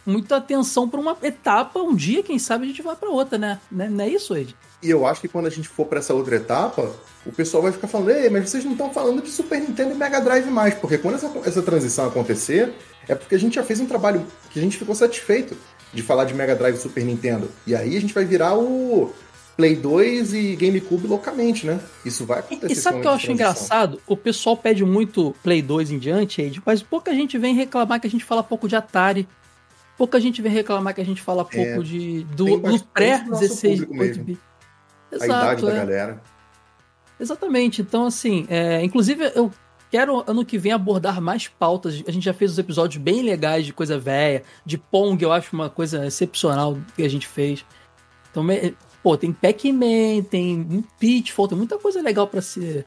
muita 0.04 0.38
atenção 0.38 0.88
para 0.88 0.98
uma 0.98 1.16
etapa, 1.22 1.78
um 1.78 1.94
dia, 1.94 2.24
quem 2.24 2.40
sabe, 2.40 2.64
a 2.64 2.68
gente 2.68 2.82
vai 2.82 2.96
para 2.96 3.08
outra, 3.08 3.38
né? 3.38 3.60
Não 3.70 4.02
é 4.02 4.08
isso, 4.08 4.36
Ed? 4.36 4.56
E 4.82 4.90
eu 4.90 5.06
acho 5.06 5.20
que 5.20 5.28
quando 5.28 5.46
a 5.46 5.50
gente 5.50 5.68
for 5.68 5.86
para 5.86 6.00
essa 6.00 6.12
outra 6.12 6.34
etapa, 6.34 6.90
o 7.24 7.30
pessoal 7.30 7.62
vai 7.62 7.70
ficar 7.70 7.86
falando, 7.86 8.10
ei, 8.10 8.28
mas 8.28 8.50
vocês 8.50 8.64
não 8.64 8.72
estão 8.72 8.92
falando 8.92 9.22
de 9.22 9.30
Super 9.30 9.60
Nintendo 9.60 9.92
e 9.92 9.94
Mega 9.94 10.20
Drive 10.20 10.50
mais, 10.50 10.74
porque 10.74 10.98
quando 10.98 11.14
essa, 11.14 11.30
essa 11.44 11.62
transição 11.62 12.08
acontecer, 12.08 12.74
é 13.06 13.14
porque 13.14 13.36
a 13.36 13.38
gente 13.38 13.54
já 13.54 13.62
fez 13.62 13.78
um 13.78 13.86
trabalho 13.86 14.26
que 14.50 14.58
a 14.58 14.62
gente 14.62 14.76
ficou 14.76 14.94
satisfeito 14.96 15.56
de 15.92 16.02
falar 16.02 16.24
de 16.24 16.34
Mega 16.34 16.56
Drive 16.56 16.74
e 16.74 16.80
Super 16.80 17.04
Nintendo. 17.04 17.48
E 17.64 17.76
aí 17.76 17.96
a 17.96 18.00
gente 18.00 18.12
vai 18.12 18.24
virar 18.24 18.58
o, 18.58 19.12
Play 19.56 19.76
2 19.76 20.32
e 20.32 20.56
GameCube 20.56 21.06
loucamente, 21.06 21.66
né? 21.66 21.78
Isso 22.04 22.24
vai 22.24 22.40
acontecer. 22.40 22.72
E 22.72 22.76
sabe 22.76 22.98
o 22.98 23.00
que 23.00 23.06
eu 23.06 23.12
acho 23.12 23.30
engraçado? 23.30 24.00
O 24.06 24.16
pessoal 24.16 24.56
pede 24.56 24.84
muito 24.84 25.34
Play 25.42 25.60
2 25.60 25.90
em 25.90 25.98
diante, 25.98 26.40
Ed, 26.40 26.62
mas 26.64 26.82
pouca 26.82 27.14
gente 27.14 27.36
vem 27.38 27.54
reclamar 27.54 28.00
que 28.00 28.06
a 28.06 28.10
gente 28.10 28.24
fala 28.24 28.42
pouco 28.42 28.68
de 28.68 28.76
Atari. 28.76 29.28
Pouca 29.96 30.18
gente 30.18 30.40
vem 30.40 30.50
reclamar 30.50 30.94
que 30.94 31.00
a 31.00 31.04
gente 31.04 31.20
fala 31.20 31.44
pouco 31.44 31.58
é, 31.60 31.78
de 31.78 32.24
do, 32.24 32.58
do 32.58 32.84
pré-16 32.84 33.86
8 33.90 34.38
Exato, 35.12 35.32
a 35.32 35.52
idade 35.52 35.62
é. 35.62 35.66
da 35.66 35.74
galera. 35.74 36.22
Exatamente. 37.20 37.82
Então, 37.82 38.06
assim, 38.06 38.46
é, 38.48 38.82
inclusive 38.82 39.30
eu 39.34 39.52
quero 39.90 40.24
ano 40.26 40.44
que 40.44 40.56
vem 40.56 40.72
abordar 40.72 41.20
mais 41.20 41.46
pautas. 41.46 42.02
A 42.06 42.10
gente 42.10 42.24
já 42.24 42.32
fez 42.32 42.52
os 42.52 42.58
episódios 42.58 43.02
bem 43.02 43.22
legais 43.22 43.66
de 43.66 43.72
coisa 43.74 43.98
velha, 43.98 44.42
de 44.64 44.78
Pong, 44.78 45.22
eu 45.22 45.30
acho 45.30 45.54
uma 45.54 45.68
coisa 45.68 46.06
excepcional 46.06 46.78
que 46.96 47.02
a 47.02 47.08
gente 47.08 47.28
fez. 47.28 47.64
Então, 48.30 48.42
Pô, 49.02 49.16
tem 49.16 49.32
Pac-Man, 49.32 50.22
tem 50.30 50.60
um 50.60 50.82
Pitfall, 50.98 51.48
tem 51.48 51.58
muita 51.58 51.78
coisa 51.78 52.00
legal 52.00 52.26
para 52.26 52.40
ser. 52.40 52.86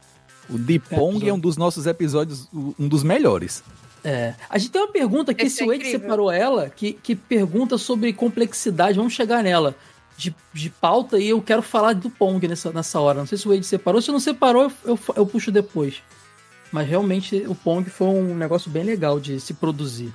O 0.49 0.57
de 0.57 0.79
Pong 0.79 1.25
é, 1.25 1.29
é 1.29 1.33
um 1.33 1.39
dos 1.39 1.57
nossos 1.57 1.85
episódios, 1.85 2.47
um 2.53 2.87
dos 2.87 3.03
melhores. 3.03 3.63
É. 4.03 4.35
A 4.47 4.59
gente 4.59 4.71
tem 4.71 4.81
uma 4.81 4.91
pergunta 4.91 5.31
aqui, 5.31 5.47
Esse 5.47 5.57
se 5.57 5.63
é 5.63 5.65
o 5.65 5.69
Wade 5.69 5.89
separou 5.89 6.31
ela, 6.31 6.69
que, 6.69 6.93
que 6.93 7.15
pergunta 7.15 7.77
sobre 7.77 8.13
complexidade. 8.13 8.97
Vamos 8.97 9.13
chegar 9.13 9.43
nela. 9.43 9.75
De, 10.17 10.33
de 10.53 10.69
pauta 10.69 11.19
e 11.19 11.27
eu 11.27 11.41
quero 11.41 11.61
falar 11.61 11.91
do 11.91 12.09
Pong 12.09 12.47
nessa, 12.47 12.71
nessa 12.71 13.01
hora. 13.01 13.19
Não 13.19 13.25
sei 13.25 13.37
se 13.37 13.45
o 13.47 13.51
Wade 13.51 13.65
separou. 13.65 14.01
Se 14.01 14.11
não 14.11 14.19
separou, 14.19 14.63
eu, 14.63 14.71
eu, 14.85 14.99
eu 15.17 15.25
puxo 15.25 15.51
depois. 15.51 16.01
Mas 16.71 16.87
realmente 16.87 17.43
o 17.47 17.55
Pong 17.55 17.89
foi 17.89 18.07
um 18.07 18.35
negócio 18.35 18.71
bem 18.71 18.83
legal 18.83 19.19
de 19.19 19.41
se 19.41 19.53
produzir. 19.53 20.13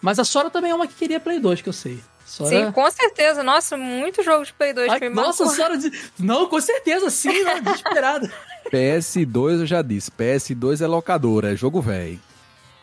Mas 0.00 0.18
a 0.18 0.24
Sora 0.24 0.48
também 0.48 0.70
é 0.70 0.74
uma 0.74 0.86
que 0.86 0.94
queria 0.94 1.20
Play 1.20 1.40
2, 1.40 1.60
que 1.60 1.68
eu 1.68 1.72
sei. 1.72 2.00
Sora... 2.28 2.50
Sim, 2.50 2.72
com 2.72 2.90
certeza. 2.90 3.42
Nossa, 3.42 3.74
muito 3.78 4.22
jogo 4.22 4.44
de 4.44 4.52
Play 4.52 4.74
2 4.74 4.92
Ai, 4.92 5.08
Nossa, 5.08 5.46
Sora 5.46 5.78
de... 5.78 5.90
Não, 6.18 6.46
com 6.46 6.60
certeza, 6.60 7.08
sim, 7.08 7.42
não, 7.42 7.62
desesperado. 7.62 8.30
PS2 8.70 9.60
eu 9.60 9.66
já 9.66 9.80
disse, 9.80 10.10
PS2 10.10 10.82
é 10.82 10.86
locadora, 10.86 11.54
é 11.54 11.56
jogo 11.56 11.80
velho. 11.80 12.20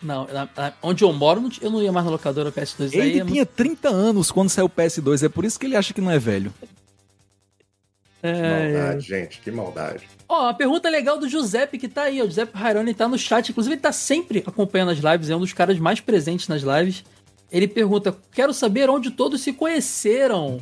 Não, 0.02 0.28
onde 0.82 1.04
eu 1.04 1.14
moro, 1.14 1.48
eu 1.62 1.70
não 1.70 1.82
ia 1.82 1.92
mais 1.92 2.06
na 2.06 2.12
locadora 2.12 2.52
PS2. 2.52 2.94
Ele 2.94 3.02
aí 3.02 3.10
é 3.10 3.12
tinha 3.14 3.26
muito... 3.26 3.46
30 3.50 3.90
anos 3.90 4.32
quando 4.32 4.50
saiu 4.50 4.66
o 4.66 4.70
PS2, 4.70 5.24
é 5.24 5.30
por 5.30 5.46
isso 5.46 5.60
que 5.60 5.68
ele 5.68 5.76
acha 5.76 5.94
que 5.94 6.02
não 6.02 6.10
é 6.10 6.18
velho. 6.18 6.52
É, 8.24 8.74
maldade, 8.74 8.98
é. 8.98 9.00
gente, 9.20 9.40
que 9.42 9.52
maldade. 9.52 10.10
Ó, 10.28 10.40
oh, 10.40 10.44
uma 10.46 10.54
pergunta 10.56 10.90
legal 10.90 11.20
do 11.20 11.30
Giuseppe 11.30 11.78
que 11.78 11.88
tá 11.88 12.04
aí. 12.04 12.20
O 12.20 12.26
Giuseppe 12.26 12.58
Raironi 12.58 12.96
tá 12.96 13.08
no 13.08 13.20
chat. 13.20 13.50
Inclusive, 13.50 13.76
ele 13.76 13.82
tá 13.82 13.92
sempre 13.92 14.44
acompanhando 14.48 14.90
as 14.90 14.98
lives, 14.98 15.30
é 15.30 15.36
um 15.36 15.40
dos 15.40 15.54
caras 15.54 15.78
mais 15.78 16.00
presentes 16.00 16.48
nas 16.48 16.64
lives. 16.64 17.04
Ele 17.52 17.68
pergunta: 17.68 18.16
Quero 18.32 18.54
saber 18.54 18.90
onde 18.90 19.12
todos 19.12 19.42
se 19.42 19.54
conheceram. 19.54 20.62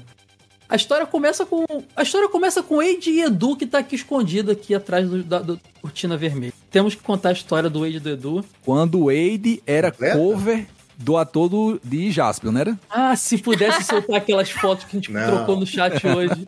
A 0.68 0.76
história 0.76 1.06
começa 1.06 1.46
com. 1.46 1.66
A 1.96 2.04
história 2.04 2.28
começa 2.30 2.64
com 2.64 2.78
Wade 2.78 3.12
e 3.12 3.22
Edu, 3.22 3.56
que 3.56 3.66
tá 3.66 3.80
aqui 3.80 3.96
escondido 3.96 4.52
aqui 4.52 4.74
atrás 4.74 5.08
do, 5.08 5.24
da 5.24 5.40
do 5.40 5.60
cortina 5.82 6.18
vermelha. 6.18 6.54
Temos 6.72 6.96
que 6.96 7.04
contar 7.04 7.30
a 7.30 7.34
história 7.34 7.70
do 7.70 7.82
Wade 7.82 7.98
e 7.98 8.00
do 8.00 8.10
Edu. 8.10 8.46
Quando 8.64 9.02
o 9.02 9.06
Wade 9.06 9.62
era 9.68 9.92
cover 9.92 10.68
do 10.98 11.18
ator 11.18 11.50
do, 11.50 11.82
de 11.84 12.12
Jasper, 12.12 12.52
não 12.52 12.62
era? 12.62 12.80
Ah, 12.90 13.16
se 13.16 13.38
pudesse 13.38 13.84
soltar 13.86 14.18
aquelas 14.18 14.50
fotos 14.50 14.86
que 14.86 14.96
a 14.96 15.00
gente 15.00 15.12
não. 15.12 15.26
trocou 15.26 15.60
no 15.60 15.66
chat 15.66 16.06
hoje. 16.08 16.46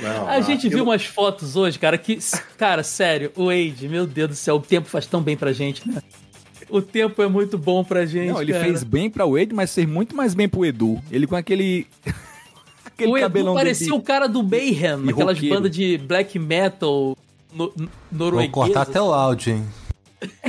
Não, 0.00 0.28
a 0.28 0.40
gente 0.40 0.68
viu 0.68 0.82
umas 0.82 1.04
fotos 1.04 1.54
hoje, 1.54 1.78
cara, 1.78 1.96
que. 1.96 2.18
Cara, 2.56 2.82
sério, 2.82 3.30
o 3.36 3.46
Wade, 3.46 3.88
meu 3.88 4.06
Deus 4.06 4.30
do 4.30 4.34
céu, 4.34 4.56
o 4.56 4.60
tempo 4.60 4.88
faz 4.88 5.06
tão 5.06 5.22
bem 5.22 5.36
pra 5.36 5.52
gente, 5.52 5.86
né? 5.88 6.02
O 6.72 6.80
tempo 6.80 7.22
é 7.22 7.28
muito 7.28 7.58
bom 7.58 7.84
pra 7.84 8.06
gente. 8.06 8.32
Não, 8.32 8.40
ele 8.40 8.50
cara. 8.50 8.64
fez 8.64 8.82
bem 8.82 9.10
pra 9.10 9.26
Wade, 9.26 9.52
mas 9.52 9.74
fez 9.74 9.86
muito 9.86 10.16
mais 10.16 10.32
bem 10.32 10.48
pro 10.48 10.64
Edu. 10.64 11.02
Ele 11.10 11.26
com 11.26 11.36
aquele. 11.36 11.86
aquele 12.82 13.10
o 13.10 13.18
Edu 13.18 13.52
parecia 13.52 13.94
o 13.94 14.00
cara 14.00 14.26
do 14.26 14.42
Mayhem, 14.42 15.10
aquelas 15.10 15.38
bandas 15.38 15.70
de 15.70 15.98
black 15.98 16.38
metal 16.38 17.14
no, 17.52 17.70
norueguês. 18.10 18.50
Vou 18.50 18.64
cortar 18.64 18.82
até 18.82 19.02
o 19.02 19.12
áudio, 19.12 19.52
hein? 19.52 19.66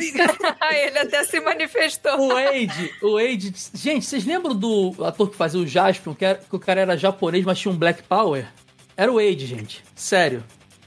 ele 0.72 1.00
até 1.00 1.26
se 1.26 1.42
manifestou. 1.42 2.18
O 2.18 2.28
Wade, 2.30 2.94
o 3.02 3.16
Wade. 3.16 3.54
Gente, 3.74 4.06
vocês 4.06 4.26
lembram 4.26 4.56
do 4.56 4.96
ator 5.04 5.30
que 5.30 5.36
fazia 5.36 5.60
o 5.60 5.68
Jasper, 5.68 6.16
que, 6.16 6.24
era, 6.24 6.38
que 6.38 6.56
o 6.56 6.60
cara 6.60 6.80
era 6.80 6.98
japonês, 6.98 7.44
mas 7.44 7.60
tinha 7.60 7.72
um 7.74 7.78
Black 7.78 8.02
Power? 8.04 8.48
Era 8.96 9.12
o 9.12 9.16
Wade, 9.16 9.46
gente. 9.46 9.84
Sério. 9.94 10.42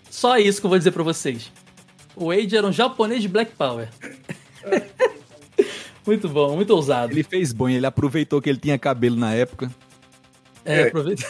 Só 0.09 0.39
isso 0.39 0.61
que 0.61 0.67
eu 0.67 0.71
vou 0.71 0.79
dizer 0.79 0.93
pra 0.93 1.03
vocês. 1.03 1.53
O 2.15 2.29
Wade 2.29 2.57
era 2.57 2.67
um 2.67 2.73
japonês 2.73 3.21
de 3.21 3.29
Black 3.29 3.53
Power. 3.55 3.91
muito 6.07 6.29
bom, 6.29 6.55
muito 6.55 6.71
ousado. 6.71 7.13
Ele 7.13 7.23
fez 7.23 7.53
bom, 7.53 7.69
ele 7.69 7.87
aproveitou 7.87 8.41
que 8.41 8.49
ele 8.49 8.59
tinha 8.59 8.79
cabelo 8.79 9.17
na 9.17 9.35
época. 9.35 9.71
É, 10.65 10.83
é. 10.83 10.89
aproveitou. 10.89 11.27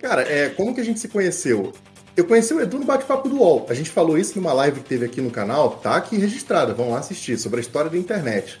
Cara, 0.00 0.22
é, 0.22 0.48
como 0.48 0.74
que 0.74 0.80
a 0.80 0.84
gente 0.84 0.98
se 0.98 1.08
conheceu? 1.08 1.72
Eu 2.16 2.26
conheci 2.26 2.52
o 2.52 2.60
Edu 2.60 2.78
no 2.78 2.84
bate-papo 2.84 3.28
do 3.28 3.36
UOL. 3.36 3.66
A 3.70 3.74
gente 3.74 3.88
falou 3.88 4.18
isso 4.18 4.38
numa 4.38 4.52
live 4.52 4.80
que 4.80 4.88
teve 4.88 5.06
aqui 5.06 5.20
no 5.20 5.30
canal, 5.30 5.70
tá 5.76 5.96
aqui 5.96 6.16
registrada, 6.16 6.74
vão 6.74 6.90
lá 6.90 6.98
assistir, 6.98 7.38
sobre 7.38 7.58
a 7.58 7.62
história 7.62 7.90
da 7.90 7.96
internet. 7.96 8.58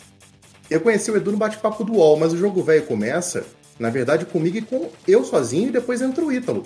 Eu 0.70 0.80
conheci 0.80 1.10
o 1.10 1.16
Edu 1.16 1.32
no 1.32 1.36
bate-papo 1.36 1.84
do 1.84 1.94
UOL, 1.94 2.16
mas 2.18 2.32
o 2.32 2.36
jogo 2.38 2.62
velho 2.62 2.86
começa, 2.86 3.44
na 3.78 3.90
verdade, 3.90 4.24
comigo 4.24 4.56
e 4.56 4.62
com 4.62 4.88
eu 5.06 5.22
sozinho, 5.22 5.68
e 5.68 5.72
depois 5.72 6.00
entra 6.00 6.24
o 6.24 6.32
Ítalo. 6.32 6.64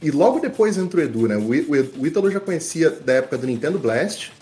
E 0.00 0.10
logo 0.10 0.40
depois 0.40 0.78
entrou 0.78 1.02
o 1.02 1.06
Edu, 1.06 1.28
né? 1.28 1.36
O, 1.36 1.50
o, 1.50 2.02
o 2.02 2.06
Ítalo 2.06 2.30
já 2.30 2.40
conhecia 2.40 2.88
da 2.88 3.14
época 3.14 3.36
do 3.36 3.46
Nintendo 3.46 3.78
Blast. 3.78 4.32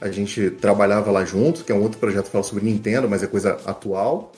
A 0.00 0.10
gente 0.10 0.50
trabalhava 0.50 1.10
lá 1.10 1.24
junto, 1.24 1.62
que 1.62 1.70
é 1.70 1.74
um 1.74 1.82
outro 1.82 1.98
projeto 1.98 2.26
que 2.26 2.32
fala 2.32 2.44
sobre 2.44 2.64
Nintendo, 2.64 3.08
mas 3.08 3.22
é 3.22 3.26
coisa 3.26 3.60
atual. 3.66 4.32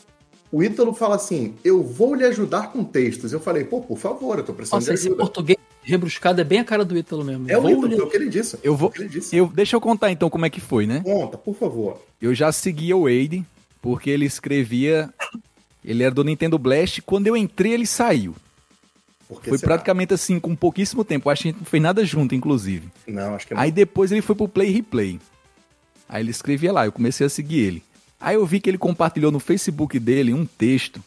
O 0.50 0.62
Ítalo 0.62 0.92
fala 0.92 1.16
assim: 1.16 1.54
Eu 1.64 1.82
vou 1.82 2.14
lhe 2.14 2.24
ajudar 2.24 2.72
com 2.72 2.82
textos. 2.84 3.32
Eu 3.32 3.40
falei, 3.40 3.64
pô, 3.64 3.80
por 3.80 3.96
favor, 3.96 4.38
eu 4.38 4.44
tô 4.44 4.52
precisando 4.52 4.80
Nossa, 4.80 4.92
de 4.92 4.98
ajuda. 4.98 5.10
Esse 5.10 5.16
português 5.18 5.58
rebruscado 5.82 6.40
é 6.40 6.44
bem 6.44 6.58
a 6.58 6.64
cara 6.64 6.84
do 6.84 6.96
Ítalo 6.96 7.24
mesmo. 7.24 7.50
É 7.50 7.56
o 7.56 7.68
Ítalo, 7.68 7.86
lhe... 7.86 7.96
é 7.96 8.02
o 8.02 8.06
que 8.08 8.16
ele 8.16 8.28
disse. 8.28 8.58
Eu 8.62 8.76
vou. 8.76 8.92
Disse. 9.08 9.36
Eu, 9.36 9.46
deixa 9.46 9.76
eu 9.76 9.80
contar 9.80 10.10
então 10.10 10.28
como 10.28 10.44
é 10.44 10.50
que 10.50 10.60
foi, 10.60 10.86
né? 10.86 11.00
Conta, 11.04 11.38
por 11.38 11.54
favor. 11.54 12.02
Eu 12.20 12.34
já 12.34 12.52
seguia 12.52 12.96
o 12.96 13.04
Wade, 13.04 13.44
porque 13.80 14.10
ele 14.10 14.26
escrevia. 14.26 15.08
Ele 15.84 16.02
era 16.02 16.14
do 16.14 16.22
Nintendo 16.22 16.58
Blast. 16.58 17.02
Quando 17.02 17.26
eu 17.26 17.36
entrei, 17.36 17.72
ele 17.72 17.86
saiu. 17.86 18.34
Foi 19.40 19.58
será? 19.58 19.72
praticamente 19.72 20.12
assim, 20.12 20.38
com 20.38 20.54
pouquíssimo 20.54 21.04
tempo. 21.04 21.30
Acho 21.30 21.42
que 21.42 21.48
a 21.48 21.50
gente 21.52 21.60
não 21.60 21.66
fez 21.66 21.82
nada 21.82 22.04
junto, 22.04 22.34
inclusive. 22.34 22.88
Não, 23.06 23.34
acho 23.34 23.46
que 23.46 23.54
não. 23.54 23.60
Aí 23.60 23.72
depois 23.72 24.12
ele 24.12 24.20
foi 24.20 24.36
pro 24.36 24.46
Play 24.46 24.70
Replay. 24.70 25.18
Aí 26.12 26.22
ele 26.22 26.30
escrevia 26.30 26.70
lá, 26.70 26.84
eu 26.84 26.92
comecei 26.92 27.26
a 27.26 27.30
seguir 27.30 27.60
ele. 27.60 27.82
Aí 28.20 28.34
eu 28.34 28.44
vi 28.44 28.60
que 28.60 28.68
ele 28.68 28.76
compartilhou 28.76 29.32
no 29.32 29.40
Facebook 29.40 29.98
dele 29.98 30.34
um 30.34 30.44
texto. 30.44 31.02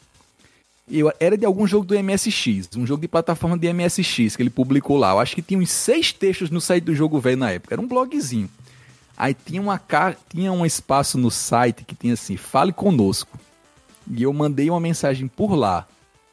Eu, 0.90 1.12
era 1.20 1.38
de 1.38 1.46
algum 1.46 1.64
jogo 1.64 1.86
do 1.86 1.94
MSX, 1.94 2.68
um 2.76 2.84
jogo 2.84 3.02
de 3.02 3.06
plataforma 3.06 3.56
de 3.56 3.72
MSX 3.72 4.34
que 4.34 4.42
ele 4.42 4.50
publicou 4.50 4.96
lá. 4.96 5.12
Eu 5.12 5.20
acho 5.20 5.36
que 5.36 5.42
tinha 5.42 5.60
uns 5.60 5.70
seis 5.70 6.12
textos 6.12 6.50
no 6.50 6.60
site 6.60 6.82
do 6.82 6.94
jogo 6.94 7.20
velho 7.20 7.36
na 7.36 7.52
época. 7.52 7.72
Era 7.72 7.80
um 7.80 7.86
blogzinho. 7.86 8.50
Aí 9.16 9.32
tinha, 9.32 9.62
uma, 9.62 9.80
tinha 10.28 10.52
um 10.52 10.66
espaço 10.66 11.16
no 11.16 11.30
site 11.30 11.84
que 11.84 11.94
tinha 11.94 12.14
assim, 12.14 12.36
fale 12.36 12.72
conosco. 12.72 13.38
E 14.10 14.24
eu 14.24 14.32
mandei 14.32 14.68
uma 14.68 14.80
mensagem 14.80 15.28
por 15.28 15.54
lá. 15.54 15.86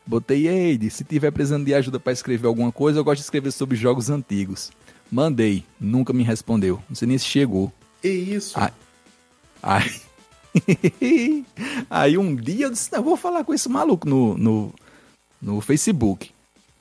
Botei, 0.06 0.48
Eide, 0.48 0.90
se 0.90 1.04
tiver 1.04 1.30
precisando 1.30 1.64
de 1.64 1.76
ajuda 1.76 2.00
para 2.00 2.12
escrever 2.12 2.48
alguma 2.48 2.72
coisa, 2.72 3.00
eu 3.00 3.04
gosto 3.04 3.20
de 3.20 3.26
escrever 3.26 3.52
sobre 3.52 3.78
jogos 3.78 4.10
antigos. 4.10 4.72
Mandei, 5.12 5.64
nunca 5.80 6.12
me 6.12 6.24
respondeu. 6.24 6.82
Não 6.90 6.96
sei 6.96 7.08
nem 7.08 7.20
se 7.20 7.26
chegou. 7.26 7.72
Que 8.04 8.10
isso? 8.10 8.60
Aí, 8.60 8.70
aí, 9.64 11.46
aí 11.90 12.18
um 12.18 12.36
dia 12.36 12.66
eu 12.66 12.70
disse, 12.70 12.92
não, 12.92 13.00
eu 13.00 13.04
vou 13.06 13.16
falar 13.16 13.46
com 13.46 13.54
esse 13.54 13.70
maluco 13.70 14.10
no, 14.10 14.38
no, 14.38 14.74
no 15.42 15.62
Facebook. 15.62 16.32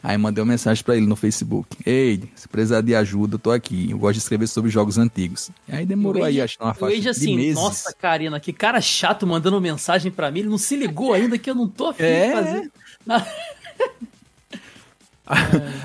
Aí 0.02 0.18
mandei 0.18 0.42
uma 0.42 0.50
mensagem 0.50 0.82
para 0.82 0.96
ele 0.96 1.06
no 1.06 1.14
Facebook. 1.14 1.78
Ei, 1.86 2.24
se 2.34 2.48
precisar 2.48 2.80
de 2.80 2.92
ajuda, 2.92 3.36
eu 3.36 3.38
tô 3.38 3.52
aqui. 3.52 3.88
Eu 3.88 3.98
gosto 3.98 4.14
de 4.14 4.18
escrever 4.18 4.48
sobre 4.48 4.68
jogos 4.68 4.98
antigos. 4.98 5.48
E 5.68 5.76
aí 5.76 5.86
demorou 5.86 6.24
aí, 6.24 6.40
acho 6.40 6.58
que 6.58 6.64
uma 6.64 6.74
faixa 6.74 7.10
assim, 7.10 7.26
de 7.26 7.36
meses. 7.36 7.54
Nossa, 7.54 7.92
Karina, 7.92 8.40
que 8.40 8.52
cara 8.52 8.80
chato 8.80 9.24
mandando 9.24 9.60
mensagem 9.60 10.10
para 10.10 10.28
mim. 10.28 10.40
Ele 10.40 10.48
não 10.48 10.58
se 10.58 10.74
ligou 10.74 11.12
ainda 11.12 11.38
que 11.38 11.48
eu 11.48 11.54
não 11.54 11.68
tô 11.68 11.86
afim 11.86 12.02
é. 12.02 12.26
de 12.26 12.32
fazer. 12.32 12.72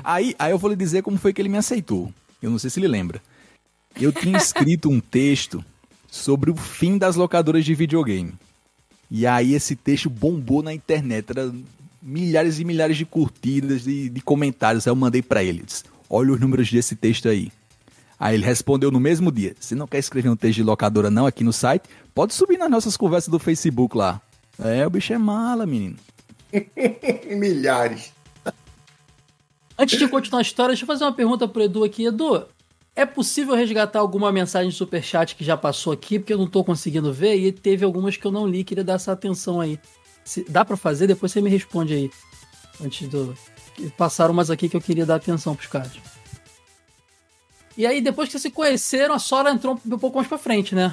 aí, 0.02 0.34
aí 0.36 0.50
eu 0.50 0.58
vou 0.58 0.68
lhe 0.68 0.76
dizer 0.76 1.02
como 1.02 1.16
foi 1.16 1.32
que 1.32 1.40
ele 1.40 1.48
me 1.48 1.58
aceitou. 1.58 2.12
Eu 2.42 2.50
não 2.50 2.58
sei 2.58 2.70
se 2.70 2.80
ele 2.80 2.88
lembra. 2.88 3.22
Eu 4.00 4.12
tinha 4.12 4.38
escrito 4.38 4.88
um 4.88 5.00
texto 5.00 5.64
sobre 6.10 6.50
o 6.50 6.56
fim 6.56 6.96
das 6.96 7.16
locadoras 7.16 7.64
de 7.64 7.74
videogame. 7.74 8.34
E 9.10 9.26
aí 9.26 9.54
esse 9.54 9.74
texto 9.74 10.08
bombou 10.08 10.62
na 10.62 10.72
internet. 10.72 11.30
Era 11.30 11.52
milhares 12.02 12.60
e 12.60 12.64
milhares 12.64 12.96
de 12.96 13.04
curtidas, 13.04 13.82
de, 13.82 14.08
de 14.08 14.20
comentários. 14.20 14.86
Aí 14.86 14.90
eu 14.90 14.96
mandei 14.96 15.22
para 15.22 15.42
ele. 15.42 15.62
Disse, 15.64 15.84
Olha 16.08 16.32
os 16.32 16.40
números 16.40 16.70
desse 16.70 16.96
texto 16.96 17.28
aí. 17.28 17.52
Aí 18.18 18.34
ele 18.34 18.44
respondeu 18.44 18.90
no 18.90 18.98
mesmo 18.98 19.30
dia: 19.30 19.54
Se 19.60 19.74
não 19.74 19.86
quer 19.86 19.98
escrever 19.98 20.28
um 20.28 20.36
texto 20.36 20.56
de 20.56 20.62
locadora 20.62 21.10
não 21.10 21.26
aqui 21.26 21.44
no 21.44 21.52
site, 21.52 21.84
pode 22.14 22.34
subir 22.34 22.58
nas 22.58 22.70
nossas 22.70 22.96
conversas 22.96 23.28
do 23.28 23.38
Facebook 23.38 23.96
lá. 23.96 24.20
É, 24.58 24.86
o 24.86 24.90
bicho 24.90 25.12
é 25.12 25.18
mala, 25.18 25.66
menino. 25.66 25.96
Milhares. 27.36 28.12
Antes 29.78 29.98
de 29.98 30.08
continuar 30.08 30.40
a 30.40 30.42
história, 30.42 30.70
deixa 30.70 30.82
eu 30.82 30.86
fazer 30.88 31.04
uma 31.04 31.12
pergunta 31.12 31.46
pro 31.46 31.62
Edu 31.62 31.84
aqui. 31.84 32.06
Edu, 32.06 32.44
é 32.98 33.06
possível 33.06 33.54
resgatar 33.54 34.00
alguma 34.00 34.32
mensagem 34.32 34.70
de 34.70 34.74
superchat 34.74 35.36
que 35.36 35.44
já 35.44 35.56
passou 35.56 35.92
aqui, 35.92 36.18
porque 36.18 36.32
eu 36.32 36.38
não 36.38 36.48
tô 36.48 36.64
conseguindo 36.64 37.12
ver, 37.12 37.36
e 37.36 37.52
teve 37.52 37.84
algumas 37.84 38.16
que 38.16 38.26
eu 38.26 38.32
não 38.32 38.44
li, 38.44 38.64
queria 38.64 38.82
dar 38.82 38.94
essa 38.94 39.12
atenção 39.12 39.60
aí. 39.60 39.78
Se 40.24 40.44
dá 40.48 40.64
para 40.64 40.76
fazer, 40.76 41.06
depois 41.06 41.30
você 41.30 41.40
me 41.40 41.48
responde 41.48 41.94
aí. 41.94 42.10
Antes 42.84 43.08
do. 43.08 43.38
Passaram 43.96 44.34
umas 44.34 44.50
aqui 44.50 44.68
que 44.68 44.76
eu 44.76 44.80
queria 44.80 45.06
dar 45.06 45.14
atenção 45.14 45.54
pros 45.54 45.68
caras. 45.68 45.92
E 47.76 47.86
aí, 47.86 48.00
depois 48.00 48.28
que 48.28 48.32
vocês 48.32 48.42
se 48.42 48.50
conheceram, 48.50 49.14
a 49.14 49.20
Sora 49.20 49.52
entrou 49.52 49.80
um 49.86 49.98
pouco 49.98 50.16
mais 50.16 50.26
pra 50.26 50.36
frente, 50.36 50.74
né? 50.74 50.92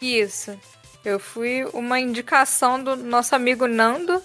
Isso. 0.00 0.56
Eu 1.04 1.18
fui 1.18 1.64
uma 1.72 1.98
indicação 1.98 2.82
do 2.82 2.94
nosso 2.94 3.34
amigo 3.34 3.66
Nando, 3.66 4.22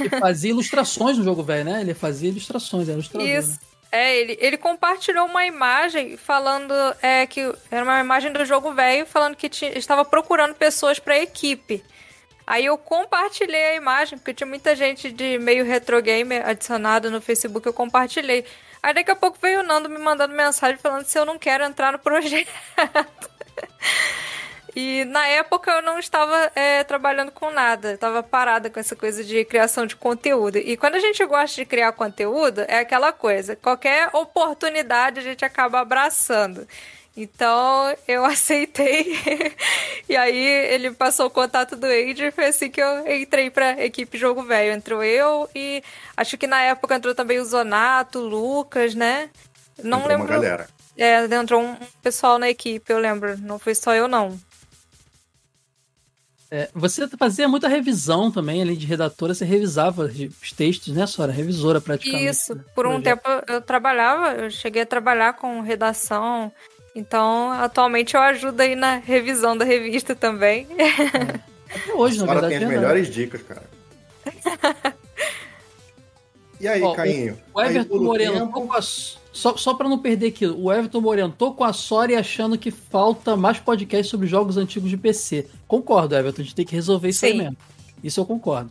ele 0.00 0.08
fazia 0.20 0.50
ilustrações 0.50 1.16
no 1.16 1.22
jogo 1.22 1.44
velho, 1.44 1.64
né? 1.64 1.80
Ele 1.80 1.94
fazia 1.94 2.28
ilustrações, 2.28 2.88
era 2.88 2.94
ilustrador. 2.94 3.28
Isso. 3.28 3.52
Né? 3.52 3.58
É, 3.96 4.14
ele, 4.14 4.36
ele 4.40 4.58
compartilhou 4.58 5.24
uma 5.24 5.46
imagem 5.46 6.18
falando 6.18 6.74
é, 7.00 7.26
que 7.26 7.40
era 7.70 7.82
uma 7.82 7.98
imagem 7.98 8.30
do 8.30 8.44
jogo 8.44 8.74
velho 8.74 9.06
falando 9.06 9.34
que 9.34 9.48
tinha, 9.48 9.76
estava 9.76 10.04
procurando 10.04 10.54
pessoas 10.54 10.98
para 10.98 11.14
a 11.14 11.22
equipe. 11.22 11.82
Aí 12.46 12.66
eu 12.66 12.76
compartilhei 12.76 13.70
a 13.70 13.74
imagem, 13.74 14.18
porque 14.18 14.34
tinha 14.34 14.46
muita 14.46 14.76
gente 14.76 15.10
de 15.10 15.38
meio 15.38 15.64
retro 15.64 16.00
gamer 16.02 16.46
adicionado 16.46 17.10
no 17.10 17.22
Facebook, 17.22 17.66
eu 17.66 17.72
compartilhei. 17.72 18.44
Aí 18.82 18.92
daqui 18.92 19.10
a 19.10 19.16
pouco 19.16 19.38
veio 19.40 19.60
o 19.60 19.62
Nando 19.62 19.88
me 19.88 19.98
mandando 19.98 20.34
mensagem 20.34 20.76
falando 20.76 21.06
se 21.06 21.18
eu 21.18 21.24
não 21.24 21.38
quero 21.38 21.64
entrar 21.64 21.90
no 21.90 21.98
projeto. 21.98 22.52
E 24.76 25.06
na 25.06 25.26
época 25.26 25.70
eu 25.70 25.80
não 25.80 25.98
estava 25.98 26.52
é, 26.54 26.84
trabalhando 26.84 27.32
com 27.32 27.50
nada, 27.50 27.94
estava 27.94 28.22
parada 28.22 28.68
com 28.68 28.78
essa 28.78 28.94
coisa 28.94 29.24
de 29.24 29.42
criação 29.46 29.86
de 29.86 29.96
conteúdo. 29.96 30.58
E 30.58 30.76
quando 30.76 30.96
a 30.96 31.00
gente 31.00 31.24
gosta 31.24 31.56
de 31.56 31.64
criar 31.64 31.92
conteúdo, 31.92 32.60
é 32.68 32.80
aquela 32.80 33.10
coisa, 33.10 33.56
qualquer 33.56 34.10
oportunidade 34.12 35.18
a 35.18 35.22
gente 35.22 35.46
acaba 35.46 35.80
abraçando. 35.80 36.68
Então 37.16 37.96
eu 38.06 38.22
aceitei. 38.26 39.18
e 40.06 40.14
aí 40.14 40.46
ele 40.70 40.90
passou 40.90 41.24
o 41.28 41.30
contato 41.30 41.74
do 41.74 41.86
Age 41.86 42.26
e 42.26 42.30
foi 42.30 42.48
assim 42.48 42.70
que 42.70 42.82
eu 42.82 43.10
entrei 43.10 43.48
pra 43.48 43.82
equipe 43.82 44.18
Jogo 44.18 44.42
Velho. 44.42 44.74
Entrou 44.74 45.02
eu 45.02 45.48
e 45.54 45.82
acho 46.14 46.36
que 46.36 46.46
na 46.46 46.60
época 46.60 46.96
entrou 46.96 47.14
também 47.14 47.38
o 47.38 47.44
Zonato, 47.46 48.18
o 48.18 48.28
Lucas, 48.28 48.94
né? 48.94 49.30
Não 49.82 50.00
entrou 50.00 50.18
lembro. 50.18 50.26
Uma 50.26 50.34
galera. 50.34 50.68
É, 50.98 51.24
entrou 51.24 51.62
um 51.62 51.76
pessoal 52.02 52.38
na 52.38 52.50
equipe, 52.50 52.92
eu 52.92 52.98
lembro. 52.98 53.38
Não 53.38 53.58
foi 53.58 53.74
só 53.74 53.94
eu, 53.94 54.06
não. 54.06 54.38
É, 56.50 56.68
você 56.72 57.08
fazia 57.08 57.48
muita 57.48 57.66
revisão 57.66 58.30
também, 58.30 58.62
além 58.62 58.76
de 58.76 58.86
redatora, 58.86 59.34
você 59.34 59.44
revisava 59.44 60.04
os 60.04 60.52
textos, 60.52 60.94
né, 60.94 61.06
Sora? 61.06 61.32
Revisora 61.32 61.80
praticamente. 61.80 62.24
Isso, 62.24 62.54
né? 62.54 62.64
por 62.74 62.86
um 62.86 63.00
tempo 63.00 63.22
eu 63.48 63.60
trabalhava, 63.60 64.32
eu 64.34 64.50
cheguei 64.50 64.82
a 64.82 64.86
trabalhar 64.86 65.34
com 65.34 65.60
redação, 65.60 66.52
então 66.94 67.50
atualmente 67.52 68.14
eu 68.14 68.20
ajudo 68.20 68.60
aí 68.60 68.76
na 68.76 68.96
revisão 68.96 69.56
da 69.56 69.64
revista 69.64 70.14
também. 70.14 70.68
É. 70.78 71.40
Até 71.68 71.94
hoje, 71.94 72.18
na 72.18 72.26
verdade. 72.26 72.48
tem 72.48 72.56
as 72.58 72.62
é 72.62 72.66
melhores 72.66 73.10
dicas, 73.10 73.42
cara. 73.42 73.64
E 76.58 76.66
aí, 76.66 76.82
Ó, 76.82 76.94
Cainho? 76.94 77.38
O 77.52 77.60
Everton 77.60 77.98
Moreno, 77.98 78.46
tempo... 78.46 78.50
Só, 79.36 79.54
só 79.54 79.74
para 79.74 79.86
não 79.86 79.98
perder 79.98 80.28
aqui, 80.28 80.46
o 80.46 80.72
Everton 80.72 80.98
Moreno, 80.98 81.30
tô 81.36 81.52
com 81.52 81.62
a 81.62 81.70
Sori 81.70 82.16
achando 82.16 82.56
que 82.56 82.70
falta 82.70 83.36
mais 83.36 83.58
podcast 83.58 84.10
sobre 84.10 84.26
jogos 84.26 84.56
antigos 84.56 84.88
de 84.88 84.96
PC. 84.96 85.46
Concordo, 85.68 86.16
Everton, 86.16 86.40
a 86.40 86.44
gente 86.44 86.54
tem 86.54 86.64
que 86.64 86.74
resolver 86.74 87.10
isso 87.10 87.20
Sim. 87.20 87.26
aí 87.26 87.34
mesmo. 87.36 87.56
Isso 88.02 88.18
eu 88.18 88.24
concordo. 88.24 88.70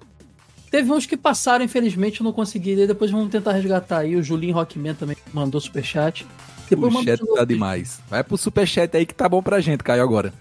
Teve 0.72 0.92
uns 0.92 1.06
que 1.06 1.16
passaram, 1.16 1.64
infelizmente 1.64 2.20
eu 2.20 2.24
não 2.24 2.34
consegui 2.34 2.74
ler, 2.74 2.88
depois 2.88 3.12
vamos 3.12 3.30
tentar 3.30 3.52
resgatar 3.52 4.00
aí. 4.00 4.16
O 4.16 4.24
Julinho 4.24 4.56
Rockman 4.56 4.96
também 4.96 5.16
mandou 5.32 5.62
superchat. 5.62 6.26
Depois 6.68 6.96
o 6.96 7.04
chat 7.04 7.24
tá 7.24 7.46
demais. 7.46 8.02
Vai 8.10 8.24
pro 8.24 8.36
superchat 8.36 8.98
aí 8.98 9.06
que 9.06 9.14
tá 9.14 9.30
bom 9.30 9.44
pra 9.44 9.62
gente, 9.62 9.84
Caio, 9.84 10.02
agora. 10.02 10.34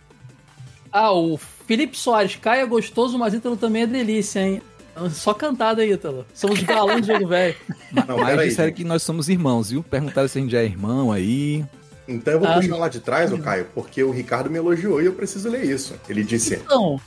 Ah, 0.91 1.13
o 1.13 1.37
Felipe 1.37 1.99
Soares, 1.99 2.35
Caio 2.37 2.63
é 2.63 2.67
gostoso, 2.67 3.19
mas 3.19 3.35
Ítalo 3.35 3.59
também 3.59 3.83
é 3.83 3.87
delícia, 3.87 4.41
hein? 4.41 4.63
Só 5.11 5.35
cantada 5.35 5.83
aí, 5.83 5.93
Ítalo. 5.93 6.27
Somos 6.33 6.63
galãs 6.63 7.03
de 7.03 7.13
jogo 7.13 7.27
velho. 7.27 7.57
Não, 7.93 8.19
mas 8.19 8.49
disseram 8.49 8.73
que 8.73 8.85
nós 8.85 9.03
somos 9.03 9.29
irmãos, 9.29 9.71
viu? 9.71 9.83
Perguntaram 9.83 10.29
se 10.29 10.39
a 10.39 10.41
gente 10.41 10.53
já 10.53 10.61
é 10.61 10.65
irmão 10.65 11.11
aí. 11.11 11.65
Então 12.07 12.35
eu 12.35 12.41
vou 12.41 12.49
ah, 12.49 12.55
puxar 12.55 12.77
lá 12.77 12.89
de 12.89 13.01
trás, 13.01 13.33
ô 13.33 13.39
Caio, 13.39 13.67
porque 13.75 14.03
o 14.03 14.11
Ricardo 14.11 14.51
me 14.51 14.59
elogiou 14.59 15.01
e 15.01 15.07
eu 15.07 15.13
preciso 15.15 15.49
ler 15.49 15.65
isso. 15.65 15.95
Ele 16.09 16.23
disse: 16.23 16.55
então. 16.57 17.01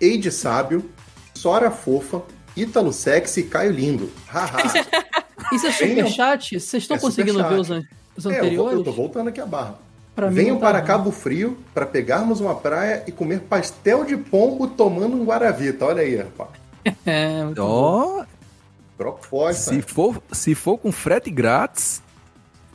Eide 0.00 0.30
Sábio, 0.30 0.88
Sora 1.34 1.70
Fofa, 1.70 2.22
Ítalo 2.56 2.92
Sexy 2.92 3.40
e 3.40 3.42
Caio 3.44 3.72
Lindo. 3.72 4.10
Haha. 4.26 4.62
isso 5.52 5.66
é 5.66 5.72
superchat? 5.72 6.60
Vocês 6.60 6.82
estão 6.82 6.96
é 6.96 7.00
conseguindo 7.00 7.46
ver 7.48 7.58
os, 7.58 7.68
os 8.16 8.26
anteriores? 8.26 8.52
É, 8.52 8.54
eu, 8.54 8.64
vou, 8.64 8.72
eu 8.72 8.84
tô 8.84 8.92
voltando 8.92 9.28
aqui 9.28 9.40
a 9.40 9.46
barra. 9.46 9.78
Pra 10.14 10.28
Venham 10.28 10.56
tá 10.56 10.68
para 10.68 10.80
bom. 10.80 10.86
Cabo 10.86 11.10
Frio 11.10 11.58
para 11.74 11.84
pegarmos 11.84 12.40
uma 12.40 12.54
praia 12.54 13.02
e 13.06 13.10
comer 13.10 13.40
pastel 13.40 14.04
de 14.04 14.16
pombo 14.16 14.68
tomando 14.68 15.16
um 15.16 15.24
guaravita. 15.24 15.84
Olha 15.86 16.02
aí, 16.02 16.16
rapaz. 16.16 16.50
É, 17.06 17.42
Ó. 17.58 18.24
Proposta. 18.96 19.72
Se 19.74 19.82
for, 19.82 20.22
se 20.32 20.54
for 20.54 20.78
com 20.78 20.92
frete 20.92 21.30
grátis. 21.30 22.02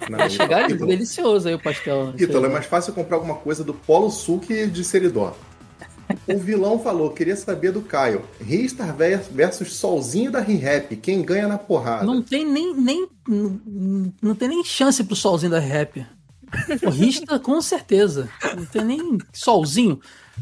Não, 0.10 0.18
Vai 0.18 0.30
chegar 0.30 0.70
Ítalo. 0.70 0.88
delicioso 0.88 1.48
aí 1.48 1.54
o 1.54 1.60
pastel. 1.60 2.14
Ítalo, 2.18 2.46
é 2.46 2.50
mais 2.50 2.66
fácil 2.66 2.94
comprar 2.94 3.18
alguma 3.18 3.36
coisa 3.36 3.64
do 3.64 3.74
Polo 3.74 4.10
Sul 4.10 4.40
que 4.40 4.68
de 4.68 4.84
Seridó. 4.84 5.36
O 6.28 6.40
vilão 6.40 6.80
falou, 6.80 7.12
queria 7.12 7.36
saber 7.36 7.72
do 7.72 7.84
Caio. 7.84 8.24
Ristar 8.42 8.96
versus 9.32 9.76
Solzinho 9.76 10.32
da 10.32 10.40
Rap. 10.40 10.96
Quem 10.96 11.22
ganha 11.22 11.48
na 11.48 11.60
porrada? 11.60 12.04
Não 12.04 12.20
tem 12.20 12.44
nem, 12.44 12.74
nem 12.74 13.08
não, 13.28 13.62
não 14.20 14.34
tem 14.34 14.48
nem 14.50 14.64
chance 14.64 15.04
pro 15.04 15.16
Solzinho 15.16 15.52
da 15.52 15.60
Rap. 15.60 16.04
O 16.84 16.90
Rista, 16.90 17.38
com 17.38 17.62
certeza. 17.62 18.28
Não 18.56 18.66
tem 18.66 18.84
nem 18.84 19.18
Solzinho. 19.32 20.00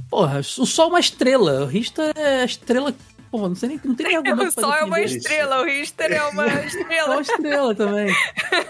Porra, 0.09 0.39
o 0.39 0.65
Sol 0.65 0.86
é 0.86 0.89
uma 0.89 0.99
estrela. 1.01 1.63
O 1.63 1.65
Rista 1.65 2.13
é 2.15 2.43
a 2.43 2.45
estrela 2.45 2.95
Pô, 3.38 3.47
não 3.47 3.55
sei 3.55 3.69
nem, 3.69 3.79
não 3.85 3.93
tem 3.93 4.07
nem 4.07 4.17
argumento. 4.17 4.47
O 4.57 4.61
Sol 4.61 4.73
é 4.73 4.83
uma 4.83 4.99
estrela, 4.99 5.61
o 5.61 5.65
Richter 5.65 6.11
é 6.11 6.23
uma 6.23 6.47
estrela. 6.47 6.89
é 6.97 7.05
uma 7.05 7.21
estrela 7.21 7.75
também. 7.75 8.15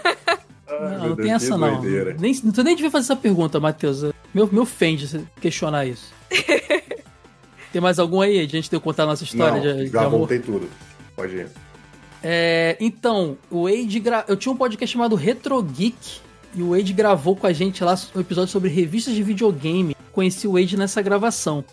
não, 0.68 0.90
não 0.90 1.14
Deus, 1.14 1.16
tem 1.16 1.32
essa 1.32 1.56
não. 1.56 1.82
Nem, 2.20 2.34
tu 2.34 2.62
nem 2.62 2.76
devia 2.76 2.90
fazer 2.90 3.06
essa 3.06 3.16
pergunta, 3.16 3.58
Matheus. 3.58 4.02
Meu, 4.34 4.46
meu 4.52 4.62
ofende 4.64 5.24
questionar 5.40 5.86
isso. 5.86 6.12
tem 7.72 7.80
mais 7.80 7.98
algum 7.98 8.20
aí? 8.20 8.40
A 8.40 8.46
gente 8.46 8.70
deu 8.70 8.78
contar 8.78 9.04
a 9.04 9.06
nossa 9.06 9.24
história 9.24 9.54
não, 9.54 9.84
de, 9.84 9.90
já 9.90 10.04
de 10.04 10.10
voltei 10.10 10.38
tudo. 10.38 10.68
Pode 11.16 11.34
ir. 11.34 11.48
É, 12.22 12.76
então, 12.78 13.38
o 13.50 13.62
Wade 13.62 14.00
gra... 14.00 14.26
eu 14.28 14.36
tinha 14.36 14.52
um 14.52 14.56
podcast 14.56 14.92
chamado 14.92 15.16
Retro 15.16 15.62
Geek 15.62 16.20
e 16.54 16.62
o 16.62 16.72
Wade 16.72 16.92
gravou 16.92 17.34
com 17.34 17.46
a 17.46 17.54
gente 17.54 17.82
lá 17.82 17.98
um 18.14 18.20
episódio 18.20 18.50
sobre 18.50 18.68
revistas 18.68 19.14
de 19.14 19.22
videogame. 19.22 19.96
Conheci 20.12 20.46
o 20.46 20.52
Wade 20.52 20.76
nessa 20.76 21.00
gravação. 21.00 21.64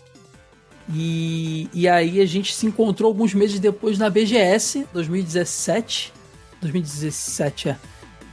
E, 0.92 1.68
e 1.74 1.88
aí 1.88 2.20
a 2.20 2.26
gente 2.26 2.54
se 2.54 2.66
encontrou 2.66 3.08
alguns 3.08 3.34
meses 3.34 3.58
depois 3.58 3.98
na 3.98 4.08
BGS 4.08 4.86
2017. 4.92 6.12
2017, 6.60 7.70
é. 7.70 7.76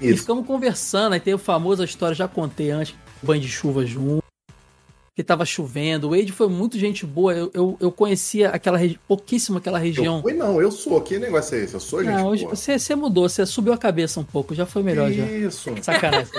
Isso. 0.01 0.13
E 0.13 0.17
ficamos 0.17 0.45
conversando, 0.45 1.13
aí 1.13 1.19
tem 1.19 1.33
o 1.33 1.37
famoso, 1.37 1.81
a 1.81 1.85
história 1.85 2.15
já 2.15 2.27
contei 2.27 2.71
antes, 2.71 2.95
banho 3.21 3.41
de 3.41 3.47
chuva 3.47 3.85
junto, 3.85 4.23
que 5.15 5.23
tava 5.23 5.45
chovendo. 5.45 6.07
O 6.07 6.09
Wade 6.11 6.31
foi 6.31 6.47
muito 6.47 6.77
gente 6.77 7.05
boa, 7.05 7.33
eu, 7.33 7.51
eu, 7.53 7.77
eu 7.79 7.91
conhecia 7.91 8.49
aquela 8.49 8.79
pouquíssimo 9.07 9.57
aquela 9.57 9.79
região. 9.79 10.17
Eu 10.17 10.21
fui 10.21 10.33
não, 10.33 10.61
eu 10.61 10.71
sou, 10.71 10.99
que 11.01 11.17
negócio 11.17 11.55
é 11.55 11.63
esse? 11.63 11.73
Eu 11.73 11.79
sou 11.79 12.03
gente 12.03 12.13
não, 12.13 12.27
hoje 12.27 12.43
boa. 12.43 12.55
Você, 12.55 12.77
você 12.77 12.95
mudou, 12.95 13.29
você 13.29 13.45
subiu 13.45 13.73
a 13.73 13.77
cabeça 13.77 14.19
um 14.19 14.23
pouco, 14.23 14.53
já 14.53 14.65
foi 14.65 14.83
melhor 14.83 15.09
Isso. 15.09 15.19
já. 15.19 15.31
Isso. 15.31 15.83
Sacanagem. 15.83 16.31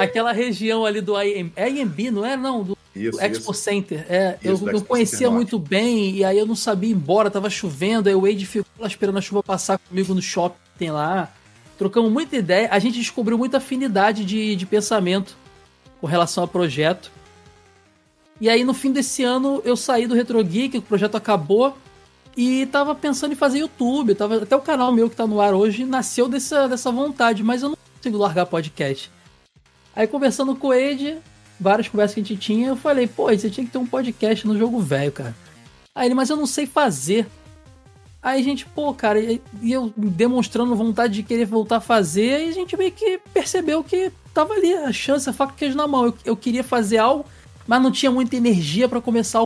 aquela 0.00 0.32
região 0.32 0.84
ali 0.84 1.00
do 1.00 1.20
IMB, 1.20 1.52
é 1.56 1.68
IMB, 1.68 2.10
não 2.10 2.24
é? 2.24 2.36
Não, 2.36 2.62
do 2.62 2.79
isso, 2.94 3.20
Expo 3.20 3.52
isso. 3.52 3.54
Center. 3.54 4.04
É, 4.08 4.38
isso, 4.42 4.68
eu, 4.68 4.74
eu 4.74 4.82
conhecia 4.82 5.30
muito 5.30 5.58
bem 5.58 6.16
e 6.16 6.24
aí 6.24 6.38
eu 6.38 6.46
não 6.46 6.56
sabia 6.56 6.90
ir 6.90 6.92
embora, 6.92 7.30
tava 7.30 7.48
chovendo, 7.48 8.08
aí 8.08 8.14
o 8.14 8.22
Wade 8.22 8.46
ficou 8.46 8.70
lá 8.78 8.86
esperando 8.86 9.18
a 9.18 9.20
chuva 9.20 9.42
passar 9.42 9.78
comigo 9.78 10.14
no 10.14 10.22
shopping 10.22 10.58
que 10.72 10.78
tem 10.78 10.90
lá. 10.90 11.32
Trocamos 11.78 12.12
muita 12.12 12.36
ideia, 12.36 12.68
a 12.70 12.78
gente 12.78 12.98
descobriu 12.98 13.38
muita 13.38 13.58
afinidade 13.58 14.24
de, 14.24 14.56
de 14.56 14.66
pensamento 14.66 15.36
com 16.00 16.06
relação 16.06 16.44
ao 16.44 16.48
projeto. 16.48 17.10
E 18.40 18.48
aí 18.48 18.64
no 18.64 18.74
fim 18.74 18.92
desse 18.92 19.22
ano 19.22 19.62
eu 19.64 19.76
saí 19.76 20.06
do 20.06 20.14
Retro 20.14 20.42
Geek, 20.42 20.78
o 20.78 20.82
projeto 20.82 21.16
acabou 21.16 21.76
e 22.36 22.66
tava 22.66 22.94
pensando 22.94 23.32
em 23.32 23.36
fazer 23.36 23.60
YouTube, 23.60 24.14
tava, 24.14 24.42
até 24.42 24.56
o 24.56 24.60
canal 24.60 24.92
meu 24.92 25.08
que 25.08 25.16
tá 25.16 25.26
no 25.26 25.40
ar 25.40 25.54
hoje 25.54 25.84
nasceu 25.84 26.28
dessa, 26.28 26.68
dessa 26.68 26.90
vontade, 26.90 27.42
mas 27.42 27.62
eu 27.62 27.70
não 27.70 27.78
consigo 27.96 28.18
largar 28.18 28.46
podcast. 28.46 29.10
Aí 29.94 30.06
conversando 30.06 30.54
com 30.54 30.68
o 30.68 30.74
Ed, 30.74 31.18
várias 31.60 31.88
conversas 31.88 32.14
que 32.14 32.20
a 32.20 32.24
gente 32.24 32.36
tinha, 32.38 32.68
eu 32.68 32.76
falei, 32.76 33.06
pô, 33.06 33.24
você 33.26 33.50
tinha 33.50 33.66
que 33.66 33.70
ter 33.70 33.78
um 33.78 33.86
podcast 33.86 34.46
no 34.46 34.56
jogo 34.56 34.80
velho, 34.80 35.12
cara. 35.12 35.36
Aí 35.94 36.06
ele, 36.08 36.14
mas 36.14 36.30
eu 36.30 36.36
não 36.36 36.46
sei 36.46 36.66
fazer. 36.66 37.26
Aí 38.22 38.40
a 38.40 38.44
gente, 38.44 38.64
pô, 38.66 38.92
cara, 38.94 39.20
e 39.20 39.40
eu 39.62 39.92
demonstrando 39.96 40.74
vontade 40.74 41.14
de 41.14 41.22
querer 41.22 41.44
voltar 41.44 41.76
a 41.76 41.80
fazer, 41.80 42.46
e 42.46 42.48
a 42.48 42.52
gente 42.52 42.76
meio 42.76 42.92
que 42.92 43.18
percebeu 43.32 43.84
que 43.84 44.10
tava 44.32 44.54
ali 44.54 44.72
a 44.72 44.92
chance, 44.92 45.28
a 45.28 45.32
faca 45.32 45.54
queijo 45.54 45.76
na 45.76 45.86
mão. 45.86 46.06
Eu, 46.06 46.14
eu 46.24 46.36
queria 46.36 46.64
fazer 46.64 46.98
algo, 46.98 47.26
mas 47.66 47.82
não 47.82 47.90
tinha 47.90 48.10
muita 48.10 48.36
energia 48.36 48.88
para 48.88 49.00
começar. 49.00 49.44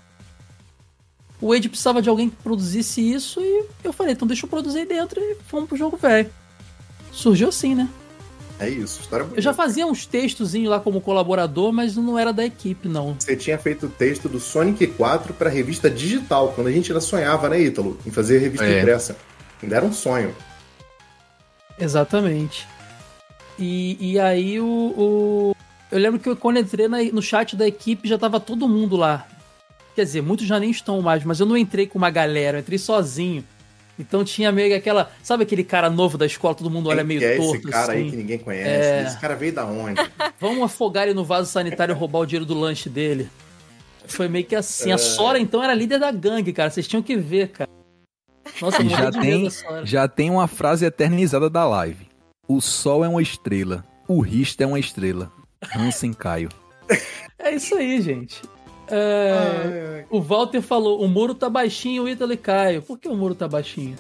O 1.41 1.55
Ed 1.55 1.69
precisava 1.69 2.01
de 2.01 2.09
alguém 2.09 2.31
que 2.31 2.37
produzisse 2.37 3.01
isso, 3.01 3.41
e 3.41 3.67
eu 3.83 3.93
falei, 3.93 4.13
então 4.13 4.27
deixa 4.27 4.47
eu 4.47 4.51
produzir 4.51 4.87
dentro 4.87 5.21
e 5.21 5.37
fomos 5.47 5.69
pro 5.69 5.77
jogo 5.77 5.97
velho. 5.97 6.31
Surgiu 7.13 7.49
assim, 7.49 7.75
né? 7.75 7.89
É 8.59 8.69
isso, 8.69 9.01
história 9.01 9.25
bonita. 9.25 9.39
Eu 9.39 9.43
já 9.43 9.53
fazia 9.53 9.87
uns 9.87 10.07
textozinhos 10.07 10.71
lá 10.71 10.79
como 10.79 11.01
colaborador, 11.01 11.73
mas 11.73 11.97
não 11.97 12.19
era 12.19 12.33
da 12.33 12.45
equipe, 12.45 12.89
não. 12.89 13.17
Você 13.19 13.37
tinha 13.37 13.59
feito 13.59 13.87
o 13.87 13.89
texto 13.89 14.29
do 14.29 14.39
Sonic 14.39 14.87
4 14.87 15.35
para 15.35 15.51
revista 15.51 15.91
digital, 15.91 16.53
quando 16.55 16.69
a 16.69 16.73
gente 16.73 16.93
ainda 16.93 17.01
sonhava, 17.01 17.49
né, 17.49 17.61
Ítalo? 17.61 17.99
Em 18.07 18.11
fazer 18.11 18.39
revista 18.39 18.67
é. 18.67 18.79
impressa. 18.79 19.17
Ainda 19.63 19.77
era 19.77 19.85
um 19.85 19.93
sonho. 19.93 20.35
Exatamente. 21.79 22.67
E, 23.59 23.97
e 24.01 24.19
aí 24.19 24.61
o, 24.61 24.67
o, 24.67 25.57
Eu 25.91 25.99
lembro 25.99 26.21
que 26.21 26.35
quando 26.37 26.59
entrei 26.59 26.89
na, 26.89 27.03
no 27.05 27.23
chat 27.23 27.57
da 27.57 27.67
equipe 27.67 28.09
já 28.09 28.19
tava 28.19 28.39
todo 28.39 28.69
mundo 28.69 28.97
lá. 28.97 29.27
Quer 29.95 30.05
dizer, 30.05 30.23
muitos 30.23 30.47
já 30.47 30.59
nem 30.59 30.71
estão 30.71 31.01
mais, 31.01 31.25
mas 31.25 31.39
eu 31.39 31.47
não 31.47 31.57
entrei 31.57 31.87
com 31.87 31.99
uma 31.99 32.11
galera, 32.11 32.59
eu 32.59 32.61
entrei 32.61 32.79
sozinho. 32.79 33.45
Então 33.99 34.25
tinha 34.25 34.51
meio 34.51 34.77
aquela. 34.77 35.11
Sabe 35.23 35.45
aquele 35.45 35.63
cara 35.63 35.89
novo 35.89 36.19
da 36.19 36.27
escola, 36.27 36.55
todo 36.55 36.69
mundo 36.69 36.85
Quem 36.85 36.93
olha 36.93 37.05
meio 37.05 37.21
que 37.21 37.27
é 37.27 37.37
torto. 37.37 37.57
Esse 37.57 37.69
cara 37.69 37.93
assim? 37.93 38.03
aí 38.03 38.11
que 38.11 38.17
ninguém 38.17 38.39
conhece. 38.39 38.69
É... 38.69 39.05
Esse 39.07 39.21
cara 39.21 39.37
veio 39.37 39.53
da 39.53 39.65
onde? 39.65 40.01
Vamos 40.41 40.63
afogar 40.63 41.05
ele 41.05 41.15
no 41.15 41.25
vaso 41.25 41.51
sanitário 41.51 41.93
e 41.93 41.97
roubar 41.97 42.21
o 42.21 42.27
dinheiro 42.27 42.47
do 42.47 42.59
lanche 42.59 42.89
dele. 42.89 43.29
Foi 44.07 44.29
meio 44.29 44.45
que 44.45 44.57
assim. 44.57 44.91
É... 44.91 44.95
A 44.95 44.99
Sora, 44.99 45.39
então, 45.39 45.63
era 45.63 45.75
líder 45.75 45.99
da 45.99 46.11
gangue, 46.11 46.53
cara. 46.53 46.71
Vocês 46.71 46.89
tinham 46.89 47.03
que 47.03 47.17
ver, 47.17 47.49
cara. 47.49 47.71
Nossa, 48.61 48.83
e 48.83 48.89
já 48.89 49.11
tem, 49.11 49.49
já 49.85 50.09
tem 50.09 50.31
uma 50.31 50.47
frase 50.47 50.85
eternizada 50.85 51.49
da 51.49 51.67
live. 51.67 52.07
O 52.47 52.61
sol 52.61 53.05
é 53.05 53.09
uma 53.09 53.23
estrela. 53.23 53.85
O 54.07 54.21
Rista 54.21 54.65
é 54.65 54.67
uma 54.67 54.79
estrela. 54.79 55.33
Hansen 55.75 56.13
Caio. 56.13 56.51
É 57.39 57.55
isso 57.55 57.75
aí, 57.75 58.01
gente. 58.01 58.43
É, 58.89 60.05
o 60.11 60.21
Walter 60.21 60.61
falou: 60.61 61.03
o 61.03 61.09
muro 61.09 61.35
tá 61.35 61.49
baixinho, 61.49 62.05
o 62.05 62.09
Ítalo 62.09 62.33
e 62.33 62.37
Caio. 62.37 62.83
Por 62.83 62.99
que 62.99 63.09
o 63.09 63.15
muro 63.15 63.35
tá 63.35 63.49
baixinho? 63.49 63.97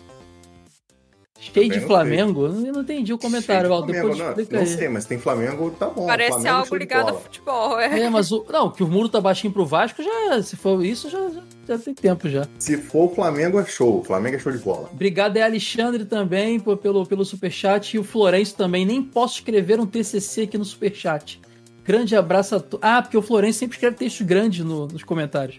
Cheio 1.53 1.69
de 1.69 1.81
Flamengo? 1.81 2.47
Eu 2.47 2.73
não 2.73 2.81
entendi 2.81 3.13
o 3.13 3.19
comentário, 3.19 3.69
Walter. 3.69 3.93
Depois 3.93 4.19
não, 4.19 4.61
não 4.61 4.67
sei, 4.67 4.89
mas 4.89 5.05
tem 5.05 5.19
Flamengo, 5.19 5.71
tá 5.79 5.87
bom. 5.89 6.07
Parece 6.07 6.31
Flamengo 6.31 6.57
algo 6.57 6.77
ligado 6.77 7.09
ao 7.11 7.21
futebol, 7.21 7.79
é. 7.79 8.01
É, 8.01 8.09
mas 8.09 8.33
o. 8.33 8.47
Não, 8.49 8.71
que 8.71 8.83
o 8.83 8.87
muro 8.87 9.09
tá 9.09 9.21
baixinho 9.21 9.53
pro 9.53 9.67
Vasco, 9.67 10.03
já. 10.03 10.43
Se 10.43 10.57
for 10.57 10.83
isso, 10.85 11.11
já, 11.11 11.19
já, 11.29 11.43
já 11.69 11.79
tem 11.79 11.93
tempo 11.93 12.29
já. 12.29 12.47
Se 12.59 12.77
for 12.79 13.11
o 13.11 13.15
Flamengo, 13.15 13.59
é 13.59 13.67
show. 13.67 14.01
O 14.01 14.05
Flamengo 14.05 14.37
é 14.37 14.39
show 14.39 14.53
de 14.53 14.59
bola. 14.59 14.89
Obrigado, 14.93 15.37
é 15.37 15.43
Alexandre 15.43 16.05
também 16.05 16.59
pelo, 16.61 17.05
pelo 17.05 17.25
superchat. 17.25 17.95
E 17.95 17.99
o 17.99 18.05
Florencio 18.05 18.57
também. 18.57 18.87
Nem 18.87 19.03
posso 19.03 19.35
escrever 19.35 19.79
um 19.79 19.87
TCC 19.87 20.43
aqui 20.43 20.57
no 20.57 20.65
superchat. 20.65 21.41
Grande 21.85 22.17
abraço 22.17 22.57
a 22.57 22.61
todos. 22.61 22.81
Ah, 22.83 23.03
porque 23.03 23.17
o 23.17 23.23
Florencio 23.23 23.61
sempre 23.61 23.77
escreve 23.77 23.97
textos 23.97 24.27
grandes 24.27 24.65
no, 24.65 24.87
nos 24.87 25.05
comentários. 25.05 25.59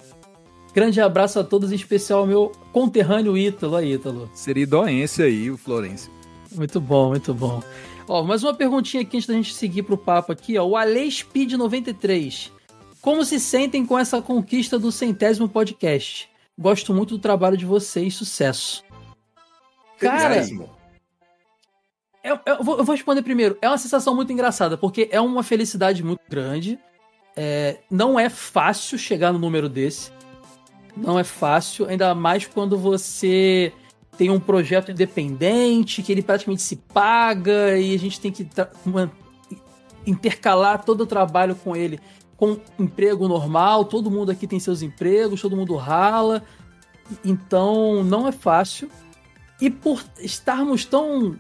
Grande 0.74 1.00
abraço 1.00 1.40
a 1.40 1.44
todos, 1.44 1.72
em 1.72 1.76
especial 1.76 2.20
ao 2.20 2.28
meu 2.28 2.52
conterrâneo 2.74 3.38
Ítalo. 3.38 3.76
Aí, 3.76 3.94
Ítalo. 3.94 4.30
Seria 4.34 4.68
doença 4.68 5.24
aí, 5.24 5.50
o 5.50 5.58
Florencio. 5.58 6.12
Muito 6.52 6.82
bom, 6.82 7.10
muito 7.10 7.34
bom. 7.34 7.62
Ó, 8.08 8.24
mais 8.24 8.44
uma 8.44 8.54
perguntinha 8.54 9.04
aqui 9.04 9.18
antes 9.18 9.28
da 9.28 9.34
gente 9.34 9.54
seguir 9.54 9.84
pro 9.84 9.98
papo 9.98 10.32
aqui, 10.32 10.58
ó. 10.58 10.66
O 10.66 10.76
Ale 10.76 11.10
Speed 11.10 11.54
93. 11.54 12.52
Como 13.02 13.24
se 13.24 13.40
sentem 13.40 13.86
com 13.86 13.98
essa 13.98 14.22
conquista 14.22 14.80
do 14.80 14.92
centésimo 14.92 15.48
podcast? 15.48 16.28
Gosto 16.58 16.94
muito 16.94 17.18
do 17.18 17.22
trabalho 17.22 17.56
de 17.56 17.66
vocês, 17.66 18.16
sucesso. 18.16 18.84
Cara, 20.00 20.46
eu, 22.26 22.40
eu, 22.46 22.64
vou, 22.64 22.78
eu, 22.80 22.84
vou, 22.84 22.96
responder 22.96 23.22
primeiro. 23.22 23.58
É 23.62 23.70
uma 23.70 23.78
sensação 23.78 24.16
muito 24.16 24.34
engraçada, 24.34 24.78
porque 24.78 25.08
é 25.12 25.22
uma 25.22 25.44
felicidade 25.44 26.04
muito 26.04 26.22
grande. 26.28 26.80
É, 27.36 27.78
não 27.90 28.20
é 28.20 28.30
fácil 28.30 28.98
chegar 28.98 29.32
no 29.32 29.38
número 29.38 29.70
desse. 29.70 30.12
Não 30.98 31.20
é 31.20 31.24
fácil, 31.24 31.88
ainda 31.88 32.16
mais 32.16 32.48
quando 32.48 32.78
você 32.78 33.72
tem 34.18 34.30
um 34.30 34.40
projeto 34.40 34.92
independente, 34.92 36.02
que 36.02 36.12
ele 36.12 36.24
praticamente 36.24 36.62
se 36.62 36.78
paga 36.78 37.78
e 37.78 37.94
a 37.94 38.00
gente 38.00 38.20
tem 38.20 38.32
que 38.32 38.48
intercalar 40.08 40.84
todo 40.84 41.02
o 41.02 41.06
trabalho 41.06 41.56
com 41.56 41.76
ele 41.76 42.00
com 42.38 42.58
emprego 42.80 43.28
normal. 43.28 43.86
Todo 43.86 44.12
mundo 44.12 44.32
aqui 44.32 44.48
tem 44.48 44.60
seus 44.60 44.82
empregos, 44.82 45.42
todo 45.42 45.56
mundo 45.56 45.76
rala. 45.76 46.44
Então 47.24 48.04
não 48.04 48.28
é 48.28 48.32
fácil. 48.32 48.90
E 49.62 49.70
por 49.70 50.04
estarmos 50.20 50.86
tão 50.86 51.38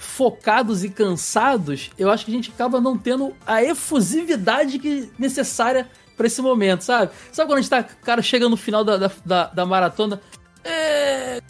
focados 0.00 0.82
e 0.82 0.88
cansados, 0.88 1.90
eu 1.98 2.10
acho 2.10 2.24
que 2.24 2.30
a 2.30 2.34
gente 2.34 2.50
acaba 2.50 2.80
não 2.80 2.96
tendo 2.96 3.36
a 3.46 3.62
efusividade 3.62 4.78
que 4.78 5.12
necessária 5.18 5.90
para 6.16 6.26
esse 6.26 6.40
momento, 6.40 6.80
sabe? 6.80 7.12
Sabe 7.30 7.50
quando 7.50 7.58
a 7.58 7.60
gente 7.60 7.70
tá, 7.70 7.82
cara, 7.82 8.22
chega 8.22 8.48
no 8.48 8.56
final 8.56 8.82
da, 8.82 9.10
da, 9.26 9.46
da, 9.48 9.66
maratona, 9.66 10.18
é... 10.64 11.42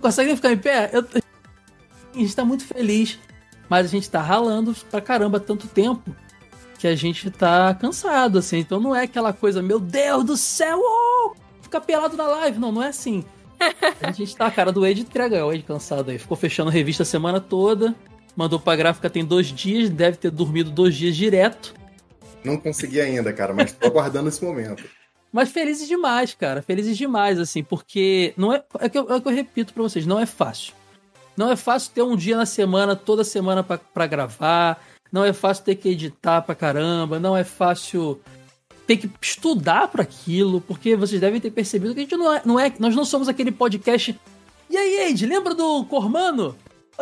consegue 0.00 0.36
ficar 0.36 0.52
em 0.52 0.58
pé? 0.58 0.90
Eu... 0.92 1.04
A 2.14 2.18
gente 2.18 2.36
tá 2.36 2.44
muito 2.44 2.64
feliz, 2.64 3.18
mas 3.68 3.86
a 3.86 3.88
gente 3.88 4.08
tá 4.08 4.22
ralando 4.22 4.72
pra 4.88 5.00
caramba 5.00 5.40
tanto 5.40 5.66
tempo 5.66 6.14
que 6.78 6.86
a 6.86 6.94
gente 6.94 7.28
tá 7.28 7.74
cansado, 7.74 8.38
assim. 8.38 8.58
Então 8.58 8.78
não 8.78 8.94
é 8.94 9.02
aquela 9.02 9.32
coisa, 9.32 9.60
meu 9.60 9.80
Deus 9.80 10.24
do 10.24 10.36
céu, 10.36 10.78
oh! 10.80 11.34
ficar 11.60 11.80
pelado 11.80 12.16
na 12.16 12.26
live. 12.26 12.58
Não, 12.58 12.70
não 12.70 12.82
é 12.82 12.88
assim. 12.88 13.24
A 14.02 14.12
gente 14.12 14.36
tá 14.36 14.46
a 14.46 14.50
cara 14.50 14.72
do 14.72 14.82
Wade 14.82 15.02
entrega. 15.02 15.44
O 15.44 15.48
Wade 15.50 15.62
cansado 15.62 16.10
aí. 16.10 16.18
Ficou 16.18 16.36
fechando 16.36 16.70
a 16.70 16.72
revista 16.72 17.02
a 17.02 17.06
semana 17.06 17.40
toda. 17.40 17.94
Mandou 18.36 18.58
pra 18.58 18.76
gráfica 18.76 19.10
tem 19.10 19.24
dois 19.24 19.46
dias. 19.48 19.90
Deve 19.90 20.16
ter 20.16 20.30
dormido 20.30 20.70
dois 20.70 20.94
dias 20.94 21.16
direto. 21.16 21.74
Não 22.44 22.56
consegui 22.56 23.00
ainda, 23.00 23.32
cara, 23.32 23.52
mas 23.52 23.72
tô 23.72 23.86
aguardando 23.86 24.28
esse 24.28 24.44
momento. 24.44 24.84
Mas 25.32 25.50
felizes 25.50 25.88
demais, 25.88 26.34
cara. 26.34 26.60
Felizes 26.60 26.94
demais, 26.94 27.38
assim, 27.38 27.64
porque 27.64 28.34
não 28.36 28.52
é. 28.52 28.62
É 28.80 28.88
que 28.90 28.98
eu, 28.98 29.10
é 29.10 29.18
que 29.18 29.26
eu 29.26 29.32
repito 29.32 29.72
pra 29.72 29.82
vocês, 29.82 30.04
não 30.04 30.20
é 30.20 30.26
fácil. 30.26 30.74
Não 31.34 31.50
é 31.50 31.56
fácil 31.56 31.90
ter 31.94 32.02
um 32.02 32.14
dia 32.14 32.36
na 32.36 32.44
semana, 32.44 32.94
toda 32.94 33.24
semana 33.24 33.64
para 33.64 34.06
gravar. 34.06 34.78
Não 35.10 35.24
é 35.24 35.32
fácil 35.32 35.64
ter 35.64 35.76
que 35.76 35.88
editar 35.88 36.42
pra 36.42 36.54
caramba. 36.54 37.18
Não 37.18 37.34
é 37.34 37.44
fácil 37.44 38.20
ter 38.96 39.08
que 39.08 39.10
estudar 39.20 39.88
para 39.88 40.02
aquilo, 40.02 40.60
porque 40.60 40.96
vocês 40.96 41.20
devem 41.20 41.40
ter 41.40 41.50
percebido 41.50 41.94
que 41.94 42.00
a 42.00 42.02
gente 42.02 42.16
não 42.16 42.32
é, 42.32 42.42
não 42.44 42.60
é, 42.60 42.72
nós 42.78 42.94
não 42.94 43.04
somos 43.04 43.28
aquele 43.28 43.52
podcast. 43.52 44.18
E 44.68 44.76
aí, 44.76 45.10
Ed, 45.10 45.26
lembra 45.26 45.54
do 45.54 45.84
Cormano? 45.84 46.56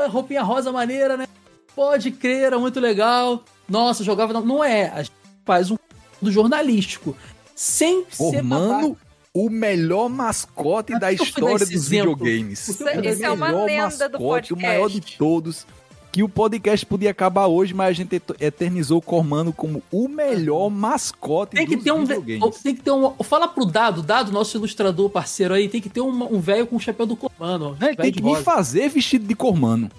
Roupinha 0.09 0.43
rosa 0.43 0.73
maneira, 0.73 1.17
né? 1.17 1.27
Pode 1.75 2.11
crer, 2.11 2.45
era 2.45 2.59
muito 2.59 2.81
legal. 2.81 3.45
Nossa, 3.69 4.03
jogava. 4.03 4.33
Não, 4.33 4.45
não 4.45 4.65
é. 4.65 4.91
A 4.91 5.03
gente 5.03 5.15
faz 5.45 5.71
um 5.71 5.77
do 6.21 6.31
jornalístico. 6.31 7.17
Sem 7.55 8.05
Cormano, 8.17 8.97
o 9.35 9.49
melhor 9.51 10.09
mascote 10.09 10.99
da 10.99 11.13
história 11.13 11.59
dos 11.59 11.71
exemplo? 11.71 12.17
videogames. 12.17 12.69
Isso 12.69 12.89
é, 12.89 13.23
é 13.23 13.31
uma 13.31 13.51
lenda 13.51 13.85
mascote, 13.85 14.11
do 14.11 14.19
podcast. 14.19 14.53
O 14.55 14.67
maior 14.67 14.89
de 14.89 15.01
todos 15.17 15.67
que 16.13 16.23
o 16.23 16.29
podcast 16.29 16.85
podia 16.85 17.11
acabar 17.11 17.47
hoje, 17.47 17.73
mas 17.73 17.89
a 17.89 17.93
gente 17.93 18.21
eternizou 18.41 18.99
o 18.99 19.03
Cormano 19.03 19.53
como 19.53 19.83
o 19.91 20.09
melhor 20.09 20.69
mascote 20.69 21.57
tem 21.57 21.67
que 21.67 21.77
ter 21.77 21.93
um 21.93 22.05
Tem 22.07 22.75
que 22.75 22.83
ter 22.83 22.91
um. 22.91 23.15
Fala 23.23 23.47
pro 23.47 23.65
Dado, 23.65 24.03
Dado, 24.03 24.33
nosso 24.33 24.57
ilustrador 24.57 25.09
parceiro 25.09 25.55
aí, 25.55 25.69
tem 25.69 25.81
que 25.81 25.89
ter 25.89 26.01
um 26.01 26.41
velho 26.41 26.67
com 26.67 26.77
o 26.77 26.81
chapéu 26.81 27.07
do 27.07 27.17
Cormano. 27.17 27.77
É, 27.81 27.95
tem 27.95 28.13
que 28.13 28.23
me 28.23 28.37
fazer 28.37 28.89
vestido 28.89 29.27
de 29.27 29.35
Cormano. 29.35 29.91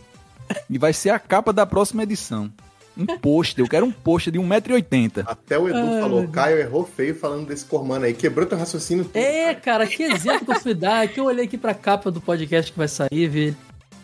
e 0.70 0.78
vai 0.78 0.93
ser 0.93 1.12
a 1.12 1.20
capa 1.20 1.53
da 1.53 1.66
próxima 1.66 2.03
edição. 2.03 2.51
Um 2.97 3.05
pôster, 3.05 3.64
eu 3.64 3.70
quero 3.70 3.86
um 3.86 3.91
pôster 3.91 4.34
de 4.34 4.39
1,80m. 4.39 5.24
Até 5.26 5.57
o 5.57 5.70
Edu 5.70 6.01
falou, 6.01 6.28
Caio 6.28 6.57
errou 6.57 6.84
feio 6.84 7.16
falando 7.16 7.47
desse 7.47 7.64
Cormano 7.64 8.03
aí, 8.03 8.14
quebrou 8.14 8.45
teu 8.45 8.57
raciocínio. 8.57 9.05
Tudo, 9.05 9.16
é, 9.16 9.55
cara, 9.55 9.88
que 9.88 10.03
exemplo 10.03 10.45
que 10.45 10.51
eu 10.51 10.59
fui 10.59 10.74
dar, 10.74 11.07
que 11.07 11.20
eu 11.20 11.26
olhei 11.26 11.45
aqui 11.45 11.57
pra 11.57 11.74
capa 11.74 12.12
do 12.12 12.20
podcast 12.20 12.70
que 12.70 12.78
vai 12.78 12.89
sair, 12.89 13.28
velho. 13.28 13.55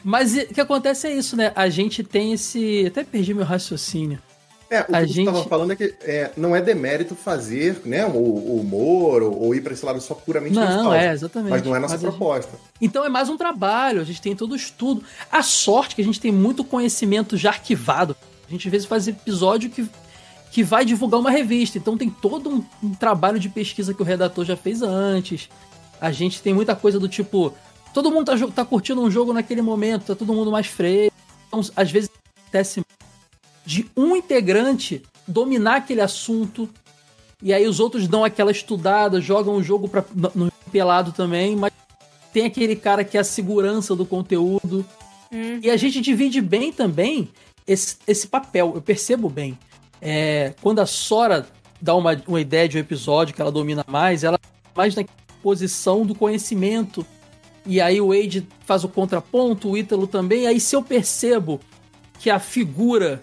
Mas 0.04 0.36
o 0.36 0.54
que 0.54 0.62
acontece 0.62 1.08
é 1.08 1.14
isso, 1.14 1.36
né? 1.36 1.52
A 1.56 1.70
gente 1.70 2.04
tem 2.04 2.34
esse. 2.34 2.86
Até 2.88 3.04
perdi 3.04 3.34
meu 3.34 3.46
raciocínio. 3.46 4.20
É, 4.70 4.82
o 4.82 4.96
a 4.96 5.02
que 5.02 5.08
gente... 5.08 5.16
você 5.16 5.22
estava 5.22 5.44
falando 5.46 5.72
é 5.72 5.76
que 5.78 5.96
é, 6.02 6.32
não 6.36 6.54
é 6.56 6.62
demérito 6.62 7.16
fazer 7.16 7.82
né, 7.86 8.06
o, 8.06 8.18
o 8.18 8.60
humor 8.60 9.24
ou, 9.24 9.44
ou, 9.44 9.56
ir 9.56 9.62
para 9.62 9.72
esse 9.72 9.86
lado 9.86 10.02
só 10.02 10.14
puramente 10.14 10.56
Não, 10.56 10.62
nostálgico, 10.62 10.94
é, 10.94 11.14
exatamente. 11.14 11.50
Mas 11.52 11.64
não 11.64 11.76
é 11.76 11.80
nossa 11.80 11.98
proposta. 11.98 12.52
Gente... 12.52 12.62
Então 12.82 13.06
é 13.06 13.10
mais 13.10 13.30
um 13.30 13.38
trabalho, 13.38 14.02
a 14.02 14.04
gente 14.04 14.22
tem 14.22 14.36
todo 14.36 14.52
o 14.52 14.56
estudo. 14.56 15.04
A 15.32 15.42
sorte 15.42 15.96
que 15.96 16.02
a 16.02 16.06
gente 16.06 16.20
tem 16.20 16.34
muito 16.34 16.66
conhecimento 16.66 17.38
já 17.38 17.50
arquivado. 17.50 18.16
A 18.46 18.52
gente 18.52 18.68
às 18.68 18.72
vezes 18.72 18.88
faz 18.88 19.08
episódio 19.08 19.70
que, 19.70 19.90
que 20.52 20.64
vai 20.64 20.84
divulgar 20.84 21.22
uma 21.22 21.32
revista. 21.32 21.78
Então 21.78 21.98
tem 21.98 22.10
todo 22.10 22.50
um, 22.50 22.64
um 22.84 22.94
trabalho 22.94 23.40
de 23.40 23.48
pesquisa 23.48 23.94
que 23.94 24.02
o 24.02 24.06
redator 24.06 24.44
já 24.44 24.58
fez 24.58 24.82
antes. 24.82 25.50
A 26.00 26.12
gente 26.12 26.42
tem 26.42 26.54
muita 26.54 26.76
coisa 26.76 27.00
do 27.00 27.08
tipo, 27.08 27.54
todo 27.98 28.12
mundo 28.12 28.28
tá, 28.28 28.48
tá 28.54 28.64
curtindo 28.64 29.02
um 29.02 29.10
jogo 29.10 29.34
naquele 29.34 29.60
momento, 29.60 30.06
tá 30.06 30.16
todo 30.16 30.32
mundo 30.32 30.52
mais 30.52 30.68
freio. 30.68 31.12
Então, 31.48 31.62
às 31.76 31.90
vezes 31.90 32.12
acontece 32.42 32.86
de 33.66 33.90
um 33.98 34.16
integrante 34.16 35.02
dominar 35.28 35.78
aquele 35.78 36.02
assunto 36.02 36.70
e 37.42 37.52
aí 37.52 37.68
os 37.68 37.80
outros 37.80 38.08
dão 38.08 38.24
aquela 38.24 38.52
estudada, 38.52 39.20
jogam 39.20 39.56
o 39.56 39.64
jogo 39.64 39.90
pra, 39.90 40.06
no 40.36 40.52
pelado 40.72 41.12
também, 41.12 41.56
mas 41.56 41.74
tem 42.32 42.46
aquele 42.46 42.76
cara 42.76 43.04
que 43.04 43.18
é 43.18 43.22
a 43.22 43.24
segurança 43.24 43.96
do 43.96 44.06
conteúdo. 44.06 44.86
Hum. 45.32 45.60
E 45.64 45.72
a 45.72 45.76
gente 45.76 46.00
divide 46.00 46.40
bem 46.40 46.72
também 46.72 47.30
esse, 47.66 47.98
esse 48.08 48.28
papel, 48.28 48.74
eu 48.76 48.82
percebo 48.82 49.28
bem. 49.28 49.58
É, 50.00 50.54
quando 50.62 50.82
a 50.82 50.86
Sora 50.86 51.48
dá 51.82 51.96
uma, 51.96 52.16
uma 52.28 52.40
ideia 52.40 52.70
de 52.70 52.78
um 52.78 52.80
episódio 52.80 53.34
que 53.34 53.42
ela 53.42 53.52
domina 53.52 53.84
mais, 53.88 54.24
ela 54.24 54.40
mais 54.76 54.94
na 54.94 55.04
posição 55.42 56.06
do 56.06 56.14
conhecimento 56.14 57.04
e 57.68 57.82
aí 57.82 58.00
o 58.00 58.08
Wade 58.08 58.48
faz 58.66 58.84
o 58.84 58.90
contraponto, 58.90 59.70
o 59.70 59.78
Ítalo 59.78 60.08
também. 60.08 60.48
Aí 60.48 60.60
se 60.60 60.76
eu 60.76 60.82
percebo 60.82 61.60
que 62.18 62.30
a 62.30 62.40
figura 62.40 63.22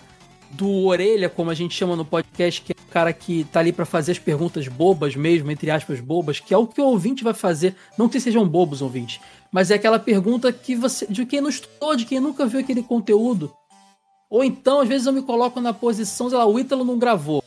do 0.50 0.84
orelha, 0.84 1.28
como 1.28 1.50
a 1.50 1.54
gente 1.54 1.74
chama 1.74 1.96
no 1.96 2.04
podcast, 2.04 2.62
que 2.62 2.72
é 2.72 2.76
o 2.80 2.92
cara 2.92 3.12
que 3.12 3.44
tá 3.44 3.60
ali 3.60 3.72
para 3.72 3.84
fazer 3.84 4.12
as 4.12 4.18
perguntas 4.18 4.68
bobas 4.68 5.16
mesmo, 5.16 5.50
entre 5.50 5.70
aspas 5.70 6.00
bobas, 6.00 6.38
que 6.38 6.54
é 6.54 6.56
o 6.56 6.66
que 6.66 6.80
o 6.80 6.84
ouvinte 6.84 7.24
vai 7.24 7.34
fazer, 7.34 7.74
não 7.98 8.08
que 8.08 8.20
sejam 8.20 8.46
bobos 8.46 8.80
ouvintes, 8.80 9.20
mas 9.50 9.70
é 9.70 9.74
aquela 9.74 9.98
pergunta 9.98 10.52
que 10.52 10.76
você 10.76 11.06
de 11.06 11.26
quem 11.26 11.40
não 11.40 11.48
estudou, 11.48 11.96
de 11.96 12.04
quem 12.04 12.20
nunca 12.20 12.46
viu 12.46 12.60
aquele 12.60 12.82
conteúdo. 12.82 13.52
Ou 14.30 14.44
então, 14.44 14.80
às 14.80 14.88
vezes 14.88 15.06
eu 15.06 15.12
me 15.12 15.22
coloco 15.22 15.60
na 15.60 15.72
posição, 15.72 16.28
sei 16.28 16.38
lá, 16.38 16.46
o 16.46 16.58
Ítalo 16.58 16.84
não 16.84 16.98
gravou. 16.98 17.42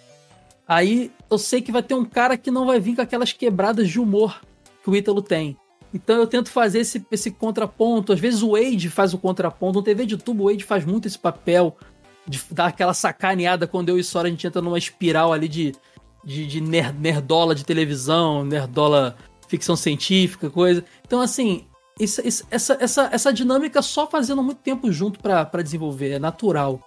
Aí 0.67 1.11
eu 1.29 1.37
sei 1.37 1.61
que 1.61 1.71
vai 1.71 1.83
ter 1.83 1.93
um 1.93 2.03
cara 2.03 2.37
que 2.37 2.51
não 2.51 2.65
vai 2.65 2.79
vir 2.79 2.95
com 2.95 3.01
aquelas 3.01 3.31
quebradas 3.31 3.89
de 3.89 3.99
humor 3.99 4.41
que 4.83 4.89
o 4.89 4.95
Ítalo 4.95 5.21
tem. 5.21 5.57
Então 5.93 6.17
eu 6.17 6.27
tento 6.27 6.49
fazer 6.49 6.79
esse, 6.79 7.05
esse 7.11 7.31
contraponto. 7.31 8.13
Às 8.13 8.19
vezes 8.19 8.41
o 8.41 8.51
Wade 8.51 8.89
faz 8.89 9.13
o 9.13 9.17
contraponto. 9.17 9.79
No 9.79 9.83
TV 9.83 10.05
de 10.05 10.17
tubo, 10.17 10.43
o 10.43 10.47
Wade 10.47 10.63
faz 10.63 10.85
muito 10.85 11.07
esse 11.07 11.17
papel 11.17 11.77
de 12.27 12.41
dar 12.51 12.67
aquela 12.67 12.93
sacaneada 12.93 13.65
quando 13.65 13.89
eu 13.89 13.97
e 13.97 14.03
Sora 14.03 14.27
a 14.27 14.31
gente 14.31 14.45
entra 14.45 14.61
numa 14.61 14.77
espiral 14.77 15.31
ali 15.31 15.47
de, 15.47 15.73
de, 16.23 16.45
de 16.45 16.61
nerdola 16.61 17.55
de 17.55 17.63
televisão, 17.63 18.43
nerdola 18.43 19.15
ficção 19.47 19.75
científica, 19.75 20.49
coisa. 20.49 20.83
Então, 21.05 21.21
assim, 21.21 21.65
isso, 21.99 22.21
isso, 22.25 22.45
essa, 22.51 22.77
essa, 22.79 23.09
essa 23.11 23.33
dinâmica 23.33 23.81
só 23.81 24.05
fazendo 24.05 24.43
muito 24.43 24.59
tempo 24.59 24.91
junto 24.91 25.19
para 25.19 25.63
desenvolver, 25.63 26.11
é 26.11 26.19
natural. 26.19 26.81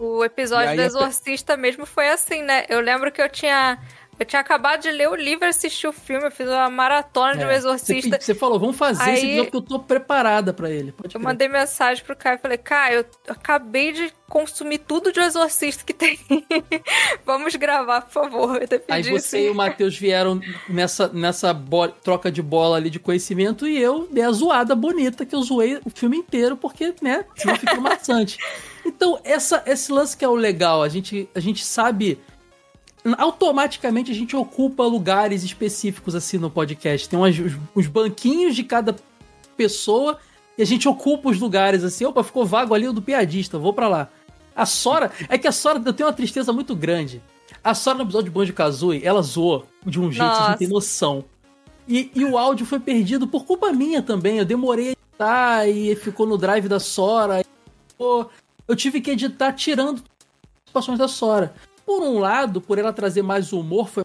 O 0.00 0.24
episódio 0.24 0.74
do 0.74 0.82
Exorcista 0.82 1.56
mesmo 1.56 1.86
foi 1.86 2.08
assim, 2.08 2.42
né? 2.42 2.64
Eu 2.68 2.80
lembro 2.80 3.12
que 3.12 3.22
eu 3.22 3.28
tinha 3.28 3.78
Eu 4.18 4.26
tinha 4.26 4.40
acabado 4.40 4.82
de 4.82 4.90
ler 4.90 5.08
o 5.08 5.14
livro, 5.14 5.46
assistir 5.46 5.86
o 5.86 5.92
filme, 5.92 6.26
eu 6.26 6.30
fiz 6.30 6.48
uma 6.48 6.70
maratona 6.70 7.32
é. 7.32 7.36
de 7.36 7.44
um 7.44 7.50
exorcista. 7.50 8.18
Você, 8.20 8.34
falou, 8.34 8.58
vamos 8.58 8.76
fazer 8.76 9.02
Aí, 9.02 9.14
esse 9.14 9.26
episódio 9.26 9.50
que 9.50 9.56
eu 9.56 9.62
tô 9.62 9.78
preparada 9.80 10.52
para 10.52 10.70
ele. 10.70 10.92
Pode 10.92 11.14
eu 11.14 11.20
crer. 11.20 11.22
mandei 11.22 11.48
mensagem 11.48 12.04
pro 12.04 12.16
Caio 12.16 12.36
e 12.36 12.38
falei, 12.38 12.58
Caio, 12.58 13.04
eu 13.26 13.32
acabei 13.32 13.92
de 13.92 14.12
consumir 14.28 14.78
tudo 14.78 15.12
de 15.12 15.20
um 15.20 15.22
exorcista 15.22 15.84
que 15.84 15.92
tem. 15.92 16.18
vamos 17.24 17.54
gravar, 17.56 18.02
por 18.02 18.12
favor. 18.12 18.60
Aí 18.88 19.02
você 19.02 19.46
e 19.46 19.50
o 19.50 19.54
Matheus 19.54 19.96
vieram 19.96 20.40
nessa, 20.68 21.08
nessa 21.08 21.54
troca 22.02 22.30
de 22.30 22.42
bola 22.42 22.76
ali 22.76 22.90
de 22.90 22.98
conhecimento 22.98 23.66
e 23.66 23.80
eu 23.80 24.08
dei 24.10 24.24
a 24.24 24.32
zoada 24.32 24.74
bonita 24.74 25.26
que 25.26 25.34
eu 25.34 25.42
zoei 25.42 25.80
o 25.84 25.90
filme 25.90 26.18
inteiro, 26.18 26.56
porque, 26.56 26.94
né, 27.02 27.24
senão 27.36 27.56
fica 27.56 27.76
maçante. 27.80 28.38
Então, 28.84 29.18
essa, 29.24 29.62
esse 29.66 29.90
lance 29.90 30.16
que 30.16 30.24
é 30.24 30.28
o 30.28 30.34
legal, 30.34 30.82
a 30.82 30.88
gente, 30.88 31.28
a 31.34 31.40
gente 31.40 31.64
sabe 31.64 32.18
automaticamente 33.18 34.10
a 34.10 34.14
gente 34.14 34.34
ocupa 34.34 34.84
lugares 34.84 35.42
específicos 35.42 36.14
assim 36.14 36.38
no 36.38 36.50
podcast. 36.50 37.08
Tem 37.08 37.18
umas, 37.18 37.36
uns 37.76 37.86
banquinhos 37.86 38.56
de 38.56 38.64
cada 38.64 38.96
pessoa 39.56 40.18
e 40.56 40.62
a 40.62 40.66
gente 40.66 40.88
ocupa 40.88 41.28
os 41.28 41.38
lugares 41.38 41.84
assim. 41.84 42.04
Opa, 42.04 42.24
ficou 42.24 42.46
vago 42.46 42.74
ali 42.74 42.88
o 42.88 42.92
do 42.92 43.02
piadista, 43.02 43.58
vou 43.58 43.74
para 43.74 43.88
lá. 43.88 44.08
A 44.56 44.64
Sora, 44.64 45.10
é 45.28 45.36
que 45.36 45.48
a 45.48 45.52
Sora, 45.52 45.82
eu 45.84 45.92
tenho 45.92 46.08
uma 46.08 46.14
tristeza 46.14 46.52
muito 46.52 46.74
grande. 46.74 47.20
A 47.62 47.74
Sora 47.74 47.98
no 47.98 48.04
episódio 48.04 48.30
de 48.30 48.30
Banjo-Kazooie, 48.30 49.04
ela 49.04 49.20
zoou 49.20 49.66
de 49.84 50.00
um 50.00 50.10
jeito 50.10 50.32
que 50.32 50.48
não 50.48 50.56
tem 50.56 50.68
noção. 50.68 51.24
E, 51.86 52.10
e, 52.14 52.24
o 52.24 52.38
áudio 52.38 52.64
foi 52.64 52.80
perdido 52.80 53.26
por 53.26 53.44
culpa 53.44 53.72
minha 53.72 54.00
também. 54.00 54.38
Eu 54.38 54.44
demorei 54.44 54.88
a 54.88 54.92
editar 54.92 55.68
e 55.68 55.94
ficou 55.96 56.26
no 56.26 56.38
drive 56.38 56.68
da 56.68 56.80
Sora. 56.80 57.40
E, 57.40 57.44
pô, 57.98 58.26
eu 58.66 58.74
tive 58.74 59.00
que 59.00 59.10
editar 59.10 59.52
tirando 59.52 59.96
as 59.96 60.02
situações 60.66 60.98
da 60.98 61.08
Sora. 61.08 61.54
Por 61.84 62.02
um 62.02 62.18
lado, 62.18 62.60
por 62.60 62.78
ela 62.78 62.92
trazer 62.92 63.22
mais 63.22 63.52
humor, 63.52 63.88
foi 63.88 64.04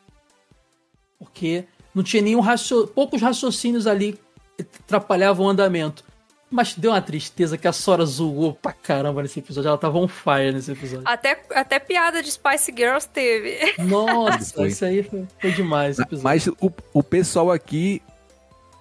porque 1.18 1.66
não 1.94 2.04
tinha 2.04 2.22
nenhum 2.22 2.40
racio... 2.40 2.88
poucos 2.88 3.22
raciocínios 3.22 3.88
ali 3.88 4.18
que 4.58 4.66
atrapalhavam 4.86 5.46
o 5.46 5.50
andamento. 5.50 6.04
Mas 6.52 6.74
deu 6.74 6.92
uma 6.92 7.02
tristeza 7.02 7.58
que 7.58 7.68
a 7.68 7.72
Sora 7.72 8.04
zoou 8.06 8.56
pra 8.56 8.74
caramba 8.74 9.22
nesse 9.22 9.38
episódio. 9.38 9.68
Ela 9.68 9.78
tava 9.78 10.00
on 10.00 10.08
fire 10.08 10.52
nesse 10.52 10.72
episódio. 10.72 11.04
Até, 11.06 11.40
até 11.54 11.78
piada 11.78 12.24
de 12.24 12.32
Spice 12.32 12.74
Girls 12.76 13.08
teve. 13.08 13.76
Nossa, 13.78 14.66
isso 14.66 14.84
aí 14.84 15.04
foi, 15.04 15.28
foi 15.40 15.52
demais. 15.52 15.98
Mas 16.24 16.48
o, 16.48 16.72
o 16.92 17.04
pessoal 17.04 17.52
aqui, 17.52 18.02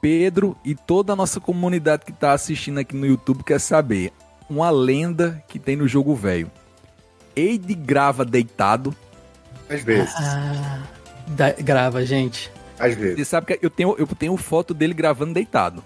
Pedro 0.01 0.57
e 0.65 0.75
toda 0.75 1.13
a 1.13 1.17
nossa 1.17 1.41
comunidade 1.41 2.07
que 2.07 2.13
tá 2.13 2.33
assistindo 2.33 2.79
aqui 2.79 2.97
no 2.97 3.05
YouTube 3.05 3.45
quer 3.45 3.61
saber 3.61 4.13
uma 4.49 4.71
lenda 4.71 5.45
que 5.47 5.59
tem 5.59 5.77
no 5.77 5.87
jogo 5.87 6.15
velho. 6.15 6.51
Eide 7.39 7.75
grava 7.75 8.25
deitado. 8.25 8.95
Às 9.69 9.83
vezes. 9.83 10.15
Ah, 10.17 10.83
da, 11.29 11.53
grava, 11.53 12.05
gente. 12.05 12.51
Às 12.79 12.95
vezes. 12.95 13.17
Você 13.17 13.25
sabe 13.25 13.47
que 13.47 13.59
eu 13.65 13.71
tenho, 13.71 13.95
eu 13.99 14.07
tenho 14.07 14.37
foto 14.37 14.75
dele 14.75 14.95
gravando 14.95 15.35
deitado. 15.35 15.85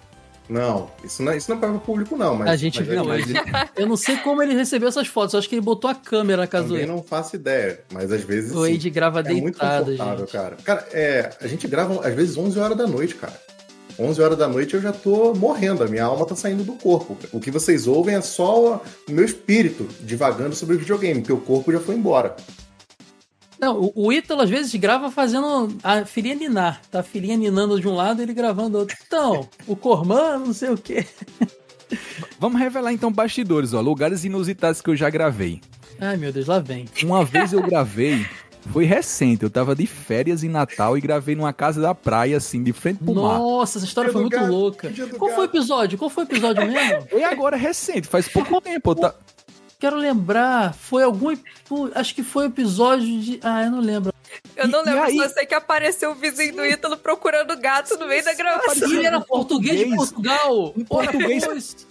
Não, 0.48 0.90
isso 1.02 1.22
não, 1.22 1.32
é, 1.32 1.36
isso 1.36 1.50
não 1.50 1.56
é 1.56 1.60
para 1.60 1.70
o 1.70 1.80
público, 1.80 2.16
não. 2.16 2.36
Mas, 2.36 2.48
a 2.48 2.56
gente 2.56 2.80
mas 2.80 2.88
viu, 2.88 3.04
mas... 3.04 3.24
eu 3.76 3.86
não 3.86 3.96
sei 3.96 4.16
como 4.18 4.42
ele 4.42 4.54
recebeu 4.54 4.88
essas 4.88 5.06
fotos. 5.06 5.32
Eu 5.34 5.38
acho 5.38 5.48
que 5.48 5.54
ele 5.54 5.62
botou 5.62 5.90
a 5.90 5.94
câmera 5.94 6.42
na 6.42 6.46
casa 6.46 6.68
Também 6.68 6.86
não 6.86 7.02
faço 7.02 7.36
ideia, 7.36 7.80
mas 7.92 8.10
às 8.12 8.22
vezes. 8.22 8.54
O 8.54 8.66
Eide 8.66 8.90
grava 8.90 9.20
é 9.20 9.22
deitado, 9.22 9.42
muito 9.42 9.58
confortável, 9.58 10.18
gente. 10.18 10.32
cara. 10.32 10.56
Cara, 10.64 10.88
é, 10.92 11.30
a 11.40 11.46
gente 11.46 11.66
grava 11.68 12.06
às 12.06 12.14
vezes 12.14 12.36
11 12.36 12.58
horas 12.58 12.76
da 12.76 12.86
noite, 12.86 13.14
cara. 13.14 13.32
11 13.98 14.22
horas 14.22 14.38
da 14.38 14.48
noite 14.48 14.74
eu 14.74 14.80
já 14.80 14.92
tô 14.92 15.34
morrendo, 15.34 15.84
a 15.84 15.86
minha 15.86 16.04
alma 16.04 16.26
tá 16.26 16.34
saindo 16.34 16.64
do 16.64 16.72
corpo. 16.72 17.16
O 17.32 17.40
que 17.40 17.50
vocês 17.50 17.86
ouvem 17.86 18.14
é 18.14 18.20
só 18.20 18.76
o 19.08 19.12
meu 19.12 19.24
espírito 19.24 19.88
divagando 20.00 20.54
sobre 20.54 20.76
o 20.76 20.78
videogame, 20.78 21.20
porque 21.20 21.32
o 21.32 21.40
corpo 21.40 21.72
já 21.72 21.80
foi 21.80 21.94
embora. 21.94 22.36
Não, 23.60 23.78
o, 23.80 23.92
o 23.94 24.12
Ítalo 24.12 24.42
às 24.42 24.50
vezes 24.50 24.74
grava 24.74 25.10
fazendo 25.10 25.76
a 25.84 26.04
filhinha 26.04 26.34
ninar. 26.34 26.82
Tá 26.90 27.00
a 27.00 27.02
filhinha 27.04 27.36
ninando 27.36 27.80
de 27.80 27.86
um 27.86 27.94
lado 27.94 28.20
e 28.20 28.24
ele 28.24 28.34
gravando 28.34 28.70
do 28.70 28.78
outro. 28.78 28.96
Então, 29.06 29.48
o 29.68 29.76
Corman, 29.76 30.38
não 30.38 30.52
sei 30.52 30.70
o 30.70 30.76
quê. 30.76 31.06
Vamos 32.40 32.60
revelar 32.60 32.92
então 32.92 33.12
bastidores, 33.12 33.72
ó. 33.72 33.80
Lugares 33.80 34.24
inusitados 34.24 34.80
que 34.80 34.90
eu 34.90 34.96
já 34.96 35.08
gravei. 35.08 35.60
Ai, 36.00 36.16
meu 36.16 36.32
Deus, 36.32 36.48
lá 36.48 36.58
vem. 36.58 36.86
Uma 37.04 37.24
vez 37.24 37.52
eu 37.52 37.62
gravei 37.62 38.26
foi 38.70 38.84
recente, 38.84 39.42
eu 39.42 39.50
tava 39.50 39.74
de 39.74 39.86
férias 39.86 40.44
em 40.44 40.48
Natal 40.48 40.96
e 40.96 41.00
gravei 41.00 41.34
numa 41.34 41.52
casa 41.52 41.80
da 41.80 41.94
praia, 41.94 42.36
assim, 42.36 42.62
de 42.62 42.72
frente 42.72 42.98
pro 42.98 43.14
Nossa, 43.14 43.28
mar. 43.28 43.38
Nossa, 43.38 43.78
essa 43.78 43.86
história 43.86 44.12
foi 44.12 44.20
muito 44.22 44.36
gato, 44.36 44.50
louca. 44.50 44.92
Qual 45.18 45.30
gato. 45.30 45.34
foi 45.34 45.46
o 45.46 45.48
episódio? 45.48 45.98
Qual 45.98 46.10
foi 46.10 46.24
o 46.24 46.26
episódio 46.26 46.66
mesmo? 46.66 47.08
E 47.12 47.22
agora, 47.24 47.56
recente, 47.56 48.06
faz 48.06 48.28
pouco 48.28 48.60
tempo. 48.60 48.94
Tá... 48.94 49.14
Quero 49.78 49.96
lembrar, 49.96 50.74
foi 50.74 51.02
algum. 51.02 51.36
Acho 51.94 52.14
que 52.14 52.22
foi 52.22 52.44
o 52.44 52.48
episódio 52.48 53.20
de. 53.20 53.40
Ah, 53.42 53.64
eu 53.64 53.70
não 53.72 53.80
lembro. 53.80 54.14
Eu 54.56 54.68
não 54.68 54.82
e, 54.82 54.84
lembro, 54.84 55.00
e 55.00 55.10
aí... 55.10 55.16
só 55.18 55.28
sei 55.28 55.46
que 55.46 55.54
apareceu 55.54 56.12
o 56.12 56.14
vizinho 56.14 56.54
do 56.54 56.64
Ítalo 56.64 56.96
procurando 56.96 57.56
gato 57.58 57.98
no 57.98 58.06
meio 58.06 58.24
da 58.24 58.32
gravação. 58.32 58.88
Ele 58.88 59.04
era 59.04 59.20
português 59.20 59.78
de 59.78 59.96
Portugal. 59.96 60.72
Em 60.76 60.84
português. 60.84 61.86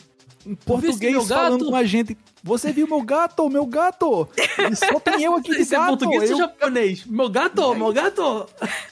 Em 0.45 0.55
português 0.55 1.27
falando 1.27 1.65
com 1.65 1.75
a 1.75 1.83
gente. 1.83 2.17
Você 2.43 2.71
viu 2.71 2.87
meu 2.87 3.01
gato? 3.01 3.47
Meu 3.49 3.65
gato! 3.65 4.27
E 4.71 4.75
só 4.75 4.99
tem 4.99 5.23
eu 5.23 5.35
aqui 5.35 5.51
de 5.55 5.61
Isso 5.61 5.75
é 5.75 5.77
gato. 5.77 5.93
É 5.93 5.97
português 5.97 6.29
eu... 6.29 6.35
ou 6.35 6.41
japonês? 6.41 7.05
Meu 7.05 7.29
gato, 7.29 7.75
meu 7.75 7.93
gato! 7.93 8.47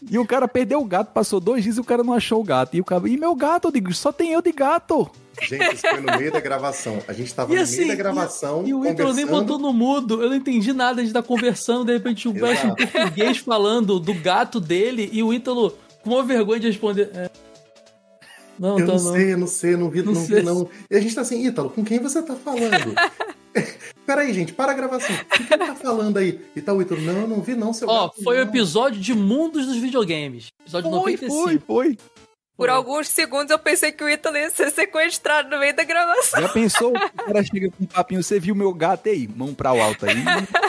E 0.10 0.20
o 0.20 0.26
cara 0.26 0.48
perdeu 0.48 0.80
o 0.80 0.86
gato, 0.86 1.12
passou 1.12 1.40
dois 1.40 1.64
dias 1.64 1.78
e 1.78 1.80
o 1.82 1.84
cara 1.84 2.04
não 2.04 2.14
achou 2.14 2.40
o 2.40 2.44
gato. 2.44 2.76
E 2.76 2.82
o 2.82 2.84
cara, 2.84 3.08
e 3.10 3.18
meu 3.18 3.36
gato? 3.36 3.68
Eu 3.68 3.72
digo, 3.72 3.94
só 3.94 4.12
tem 4.12 4.32
eu 4.32 4.42
de 4.42 4.52
gato. 4.52 5.10
Gente, 5.42 5.76
isso 5.76 5.88
foi 5.88 6.02
no 6.02 6.18
meio 6.18 6.32
da 6.32 6.40
gravação. 6.40 7.02
A 7.08 7.14
gente 7.14 7.34
tava 7.34 7.52
e 7.52 7.56
no 7.56 7.62
assim, 7.62 7.78
meio 7.78 7.90
da 7.90 7.96
gravação. 7.96 8.64
E, 8.66 8.70
e 8.70 8.74
o 8.74 8.86
Ítalo 8.86 9.14
nem 9.14 9.26
botou 9.26 9.58
no 9.58 9.72
mudo. 9.72 10.22
Eu 10.22 10.30
não 10.30 10.36
entendi 10.36 10.74
nada. 10.74 11.02
A 11.02 11.04
gente 11.04 11.14
tá 11.14 11.24
conversando, 11.24 11.86
de 11.86 11.94
repente 11.94 12.28
o 12.28 12.34
Bash 12.34 12.64
em 12.64 12.76
português 12.76 13.38
falando 13.38 14.00
do 14.00 14.14
gato 14.14 14.60
dele 14.60 15.10
e 15.12 15.24
o 15.24 15.34
Ítalo 15.34 15.76
com 16.04 16.12
uma 16.12 16.24
vergonha 16.24 16.60
de 16.60 16.68
responder. 16.68 17.10
É. 17.14 17.49
Não, 18.60 18.78
eu 18.78 18.86
não, 18.86 18.94
não 18.96 19.14
sei, 19.14 19.34
eu 19.34 19.38
não 19.38 19.48
sei, 19.48 19.74
eu 19.74 19.78
não 19.78 19.90
vi, 19.90 20.04
não, 20.04 20.14
não 20.14 20.26
vi, 20.26 20.42
não. 20.42 20.70
E 20.92 20.96
a 20.98 21.00
gente 21.00 21.16
tá 21.16 21.22
assim, 21.22 21.46
Ítalo, 21.46 21.70
com 21.70 21.84
quem 21.84 22.00
você 22.00 22.22
tá 22.22 22.36
falando? 22.36 22.94
Peraí, 24.06 24.34
gente, 24.34 24.54
para 24.54 24.72
a 24.72 24.76
gravação. 24.76 25.16
O 25.16 25.26
que 25.26 25.54
ele 25.54 25.66
tá 25.66 25.76
falando 25.76 26.18
aí? 26.18 26.42
E 26.56 26.62
tá 26.62 26.74
o 26.74 26.82
Ítalo, 26.82 27.02
não, 27.02 27.22
eu 27.22 27.28
não 27.28 27.42
vi 27.42 27.56
não, 27.56 27.74
seu 27.74 27.88
Ó, 27.88 28.08
gato, 28.08 28.24
foi 28.24 28.38
o 28.38 28.42
episódio 28.42 29.00
de 29.00 29.14
Mundos 29.14 29.66
dos 29.66 29.78
Videogames. 29.78 30.50
Episódio 30.62 30.90
foi, 30.90 31.00
95. 31.00 31.34
Foi, 31.34 31.60
foi. 31.60 31.98
Por 32.58 32.70
alguns 32.70 33.08
segundos 33.08 33.52
eu 33.52 33.58
pensei 33.58 33.90
que 33.90 34.04
o 34.04 34.10
Ítalo 34.10 34.36
ia 34.36 34.50
ser 34.50 34.70
sequestrado 34.72 35.50
no 35.50 35.60
meio 35.60 35.74
da 35.74 35.86
gravação. 35.86 36.42
Já 36.42 36.50
pensou? 36.50 36.90
O 36.92 37.26
cara 37.26 37.42
chega 37.42 37.70
com 37.70 37.86
um 37.86 37.88
papinho, 37.88 38.22
você 38.22 38.38
viu 38.38 38.54
meu 38.54 38.74
gato 38.74 39.08
aí? 39.08 39.30
Mão 39.34 39.54
pra 39.54 39.72
o 39.72 39.82
alto 39.82 40.06
aí. 40.06 40.16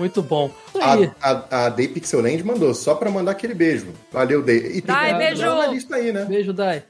Muito 0.00 0.22
bom. 0.22 0.50
A, 0.80 1.30
a, 1.30 1.66
a 1.66 1.68
Day 1.68 1.86
Pixelland 1.86 2.42
mandou, 2.42 2.72
só 2.72 2.94
pra 2.94 3.10
mandar 3.10 3.32
aquele 3.32 3.52
beijo. 3.52 3.88
Valeu, 4.10 4.42
Day. 4.42 4.56
E 4.56 4.80
tem 4.80 4.82
Dai, 4.82 5.14
beijo. 5.18 5.42
na 5.42 5.66
lista 5.66 5.96
aí, 5.96 6.10
né? 6.10 6.24
Beijo, 6.24 6.54
Dai. 6.54 6.82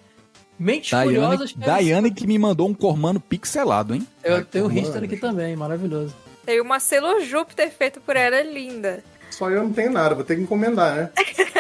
Mentes 0.57 0.93
Daiane, 0.93 1.17
Curiosas. 1.17 1.53
Daiane 1.55 2.11
que 2.13 2.25
me 2.25 2.39
mandou 2.39 2.69
um 2.69 2.75
cormano 2.75 3.19
pixelado, 3.19 3.97
hein? 3.97 4.07
Eu 4.23 4.37
Ai, 4.37 4.45
tenho 4.45 4.67
o 4.67 4.69
Richter 4.69 5.03
aqui 5.03 5.17
também, 5.17 5.57
maravilhoso. 5.57 6.15
Tem 6.47 6.61
uma 6.61 6.79
Sailor 6.79 7.21
Júpiter 7.23 7.69
feito 7.73 8.01
por 8.01 8.15
ela, 8.15 8.37
é 8.37 8.45
linda. 8.45 9.03
Só 9.29 9.51
eu 9.51 9.65
não 9.65 9.73
tenho 9.73 9.91
nada, 9.91 10.15
vou 10.15 10.23
ter 10.23 10.37
que 10.37 10.43
encomendar, 10.43 10.95
né? 10.95 11.11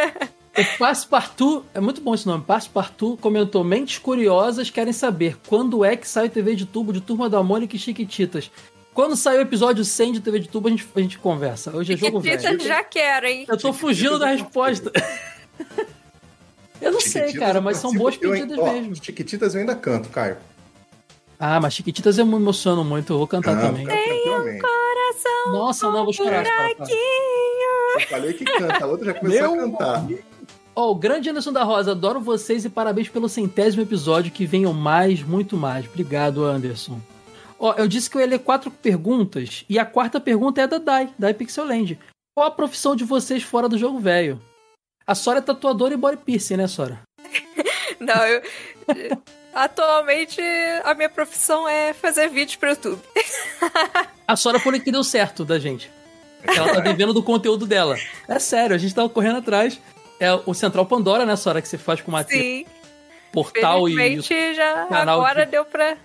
o 0.56 0.78
Passepartout, 0.78 1.66
é 1.74 1.80
muito 1.80 2.00
bom 2.00 2.14
esse 2.14 2.28
nome, 2.28 2.44
Passepartout 2.44 3.20
comentou, 3.20 3.64
Mentes 3.64 3.98
Curiosas 3.98 4.70
querem 4.70 4.92
saber 4.92 5.36
quando 5.48 5.84
é 5.84 5.96
que 5.96 6.06
sai 6.06 6.26
o 6.26 6.30
TV 6.30 6.54
de 6.54 6.66
tubo 6.66 6.92
de 6.92 7.00
Turma 7.00 7.28
da 7.28 7.42
Mônica 7.42 7.74
e 7.74 7.78
Chiquititas. 7.78 8.50
Quando 9.00 9.16
sair 9.16 9.38
o 9.38 9.40
episódio 9.40 9.82
100 9.82 10.12
de 10.12 10.20
TV 10.20 10.40
de 10.40 10.48
tubo, 10.50 10.68
a 10.68 10.70
gente, 10.70 10.86
a 10.94 11.00
gente 11.00 11.18
conversa. 11.18 11.74
Hoje 11.74 11.94
é 11.94 11.96
jogo 11.96 12.20
velho. 12.20 12.60
já 12.60 12.84
quero, 12.84 13.26
hein? 13.26 13.46
Eu 13.48 13.56
tô 13.56 13.72
fugindo 13.72 14.18
da 14.18 14.26
resposta. 14.26 14.92
Eu 16.82 16.92
não 16.92 17.00
sei, 17.00 17.32
cara, 17.32 17.62
mas 17.62 17.78
são 17.78 17.94
boas 17.94 18.18
pedidas 18.18 18.58
eu, 18.58 18.62
ó, 18.62 18.72
mesmo. 18.72 18.94
Chiquititas 18.96 19.54
eu 19.54 19.60
ainda 19.60 19.74
canto, 19.74 20.10
Caio. 20.10 20.36
Ah, 21.38 21.58
mas 21.60 21.74
Chiquititas 21.74 22.18
eu 22.18 22.26
me 22.26 22.34
emociono 22.34 22.84
muito, 22.84 23.12
eu 23.12 23.18
vou 23.18 23.26
cantar 23.26 23.54
Canto, 23.54 23.66
também. 23.66 23.86
Tem 23.86 24.30
um 24.30 24.58
coração 24.58 25.52
Nossa, 25.52 25.90
não, 25.90 26.04
vou 26.04 26.12
chorar. 26.12 26.44
Eu 26.46 28.00
falei 28.08 28.32
que 28.34 28.44
canta, 28.44 28.84
a 28.84 28.86
outra 28.86 29.06
já 29.06 29.14
começou 29.14 29.40
Meu... 29.40 29.52
a 29.52 29.70
cantar. 29.70 30.06
Ó, 30.74 30.88
oh, 30.88 30.90
o 30.92 30.94
grande 30.94 31.28
Anderson 31.28 31.52
da 31.52 31.64
Rosa, 31.64 31.92
adoro 31.92 32.20
vocês 32.20 32.66
e 32.66 32.70
parabéns 32.70 33.08
pelo 33.08 33.28
centésimo 33.30 33.82
episódio, 33.82 34.32
que 34.32 34.46
venham 34.46 34.74
mais, 34.74 35.22
muito 35.22 35.56
mais. 35.56 35.86
Obrigado, 35.86 36.44
Anderson. 36.44 36.98
Ó, 37.60 37.74
eu 37.74 37.86
disse 37.86 38.08
que 38.08 38.16
eu 38.16 38.22
ia 38.22 38.26
ler 38.26 38.38
quatro 38.38 38.70
perguntas, 38.70 39.66
e 39.68 39.78
a 39.78 39.84
quarta 39.84 40.18
pergunta 40.18 40.62
é 40.62 40.66
da 40.66 40.78
Dai, 40.78 41.12
Dai 41.18 41.34
Pixelland. 41.34 41.98
Qual 42.34 42.46
a 42.46 42.50
profissão 42.50 42.96
de 42.96 43.04
vocês 43.04 43.42
fora 43.42 43.68
do 43.68 43.76
jogo 43.76 43.98
velho? 43.98 44.40
A 45.06 45.14
Sora 45.14 45.40
é 45.40 45.42
tatuadora 45.42 45.92
e 45.92 45.96
body 45.96 46.16
piercing, 46.16 46.56
né, 46.56 46.66
Sora? 46.66 47.02
Não, 48.00 48.26
eu. 48.26 48.42
Atualmente, 49.52 50.40
a 50.84 50.94
minha 50.94 51.08
profissão 51.10 51.68
é 51.68 51.92
fazer 51.92 52.30
vídeos 52.30 52.56
pro 52.56 52.70
YouTube. 52.70 53.02
a 54.26 54.36
Sora 54.36 54.58
foi 54.58 54.80
que 54.80 54.90
deu 54.90 55.04
certo 55.04 55.44
da 55.44 55.58
gente. 55.58 55.90
Ela 56.42 56.74
tá 56.74 56.80
vivendo 56.80 57.12
do 57.12 57.22
conteúdo 57.22 57.66
dela. 57.66 57.98
É 58.26 58.38
sério, 58.38 58.74
a 58.74 58.78
gente 58.78 58.94
tava 58.94 59.08
correndo 59.10 59.38
atrás. 59.38 59.78
É 60.18 60.32
o 60.32 60.54
Central 60.54 60.86
Pandora, 60.86 61.26
né, 61.26 61.36
Sora, 61.36 61.60
que 61.60 61.68
você 61.68 61.76
faz 61.76 62.00
com 62.00 62.10
o 62.10 62.12
Matheus? 62.12 62.40
Sim. 62.40 62.64
Portal 63.32 63.88
e. 63.88 64.20
já 64.54 64.86
canal 64.86 65.20
agora 65.20 65.44
de... 65.44 65.52
deu 65.52 65.64
pra. 65.64 65.96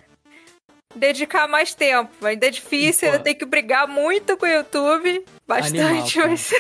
Dedicar 0.96 1.48
mais 1.48 1.74
tempo. 1.74 2.10
Ainda 2.26 2.48
é 2.48 2.50
difícil, 2.50 3.10
ainda 3.10 3.20
tem 3.20 3.36
que 3.36 3.46
brigar 3.46 3.88
muito 3.88 4.38
com 4.38 4.46
o 4.46 4.50
YouTube. 4.50 5.26
Bastante, 5.48 6.20
Animal, 6.20 6.30
mas... 6.30 6.52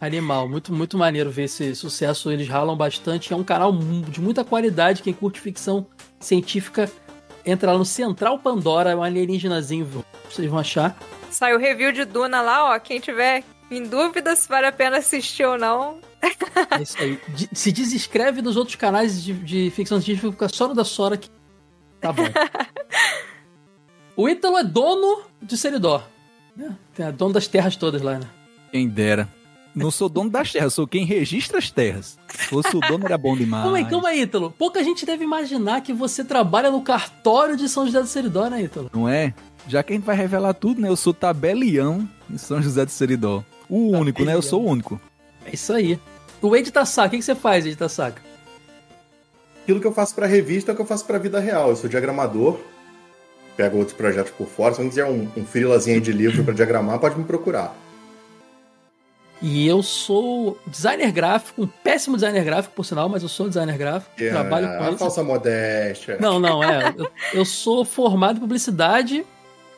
Animal, 0.00 0.48
muito, 0.48 0.72
muito 0.72 0.96
maneiro 0.96 1.30
ver 1.30 1.44
esse 1.44 1.74
sucesso. 1.74 2.30
Eles 2.30 2.48
ralam 2.48 2.76
bastante. 2.76 3.32
É 3.32 3.36
um 3.36 3.42
canal 3.42 3.72
de 3.72 4.20
muita 4.20 4.44
qualidade. 4.44 5.02
Quem 5.02 5.12
curte 5.12 5.40
ficção 5.40 5.86
científica, 6.20 6.90
entra 7.44 7.72
lá 7.72 7.78
no 7.78 7.84
Central 7.84 8.38
Pandora, 8.38 8.90
é 8.90 8.96
um 8.96 9.02
alienígenazinho. 9.02 10.04
Vocês 10.30 10.48
vão 10.48 10.58
achar. 10.58 10.96
Saiu 11.30 11.58
review 11.58 11.92
de 11.92 12.04
Duna 12.04 12.40
lá, 12.40 12.74
ó. 12.74 12.78
Quem 12.78 13.00
tiver 13.00 13.42
em 13.70 13.82
dúvida 13.82 14.34
se 14.36 14.48
vale 14.48 14.66
a 14.66 14.72
pena 14.72 14.98
assistir 14.98 15.44
ou 15.44 15.58
não. 15.58 15.98
É 16.22 16.82
isso 16.82 16.96
aí. 17.00 17.18
Se 17.52 17.72
desinscreve 17.72 18.40
nos 18.40 18.56
outros 18.56 18.76
canais 18.76 19.22
de, 19.22 19.32
de 19.32 19.70
ficção 19.70 20.00
científica, 20.00 20.32
fica 20.32 20.48
só 20.48 20.68
no 20.68 20.74
da 20.74 20.84
Sora 20.84 21.16
que 21.16 21.28
tá 22.00 22.12
bom. 22.12 22.24
o 24.16 24.28
Ítalo 24.28 24.58
é 24.58 24.64
dono 24.64 25.22
de 25.40 25.56
Seridó. 25.56 26.02
É, 26.98 27.12
dono 27.12 27.32
das 27.32 27.46
terras 27.46 27.76
todas 27.76 28.02
lá, 28.02 28.18
né? 28.18 28.26
Quem 28.72 28.88
dera. 28.88 29.28
Não 29.74 29.90
sou 29.92 30.08
dono 30.08 30.28
das 30.28 30.50
terras, 30.50 30.74
sou 30.74 30.88
quem 30.88 31.04
registra 31.04 31.58
as 31.58 31.70
terras. 31.70 32.18
Se 32.28 32.46
fosse 32.46 32.76
o 32.76 32.80
dono, 32.80 33.06
era 33.06 33.16
bom 33.16 33.36
demais. 33.36 33.62
Calma 33.62 33.78
aí, 33.78 33.84
calma 33.84 34.08
aí, 34.08 34.22
Ítalo. 34.22 34.52
Pouca 34.58 34.82
gente 34.82 35.06
deve 35.06 35.22
imaginar 35.22 35.82
que 35.82 35.92
você 35.92 36.24
trabalha 36.24 36.70
no 36.70 36.82
cartório 36.82 37.56
de 37.56 37.68
São 37.68 37.86
José 37.86 38.00
do 38.00 38.06
Seridó, 38.06 38.48
né, 38.48 38.62
Ítalo? 38.62 38.90
Não 38.92 39.08
é? 39.08 39.32
Já 39.68 39.82
que 39.82 39.92
a 39.92 39.96
gente 39.96 40.04
vai 40.04 40.16
revelar 40.16 40.54
tudo, 40.54 40.80
né? 40.80 40.88
Eu 40.88 40.96
sou 40.96 41.14
tabelião 41.14 42.08
em 42.28 42.36
São 42.36 42.60
José 42.60 42.84
do 42.84 42.90
Seridó. 42.90 43.44
O 43.68 43.90
único, 43.96 44.24
né? 44.24 44.34
Eu 44.34 44.42
sou 44.42 44.64
o 44.64 44.68
único. 44.68 45.00
É 45.44 45.54
isso 45.54 45.72
aí. 45.72 45.98
O 46.42 46.56
Ed 46.56 46.70
Tassaca, 46.72 47.14
o 47.14 47.18
que 47.18 47.24
você 47.24 47.34
faz, 47.34 47.64
Ed 47.64 47.76
Tassaca? 47.76 48.20
Aquilo 49.68 49.82
que 49.82 49.86
eu 49.86 49.92
faço 49.92 50.14
pra 50.14 50.26
revista 50.26 50.70
é 50.70 50.72
o 50.72 50.76
que 50.76 50.80
eu 50.80 50.86
faço 50.86 51.04
pra 51.04 51.18
vida 51.18 51.38
real. 51.38 51.68
Eu 51.68 51.76
sou 51.76 51.90
diagramador, 51.90 52.58
pego 53.54 53.76
outros 53.76 53.94
projetos 53.94 54.32
por 54.32 54.46
fora. 54.46 54.72
Se 54.72 54.80
não 54.80 54.88
quiser 54.88 55.04
um, 55.04 55.28
um 55.36 55.44
frilazinho 55.44 56.00
de 56.00 56.10
livro 56.10 56.42
para 56.42 56.54
diagramar, 56.54 56.98
pode 56.98 57.18
me 57.18 57.24
procurar. 57.24 57.76
E 59.42 59.68
eu 59.68 59.82
sou 59.82 60.58
designer 60.66 61.12
gráfico, 61.12 61.64
um 61.64 61.66
péssimo 61.66 62.16
designer 62.16 62.42
gráfico, 62.44 62.74
por 62.74 62.86
sinal, 62.86 63.10
mas 63.10 63.22
eu 63.22 63.28
sou 63.28 63.46
designer 63.46 63.76
gráfico. 63.76 64.10
Yeah, 64.18 64.40
trabalho 64.40 64.78
com 64.78 64.88
isso. 64.88 64.96
falsa 64.96 65.22
modéstia. 65.22 66.16
Não, 66.18 66.40
não, 66.40 66.64
é. 66.64 66.94
eu, 66.96 67.10
eu, 67.34 67.44
sou 67.44 67.84
formado 67.84 68.38
em 68.38 68.40
publicidade, 68.40 69.22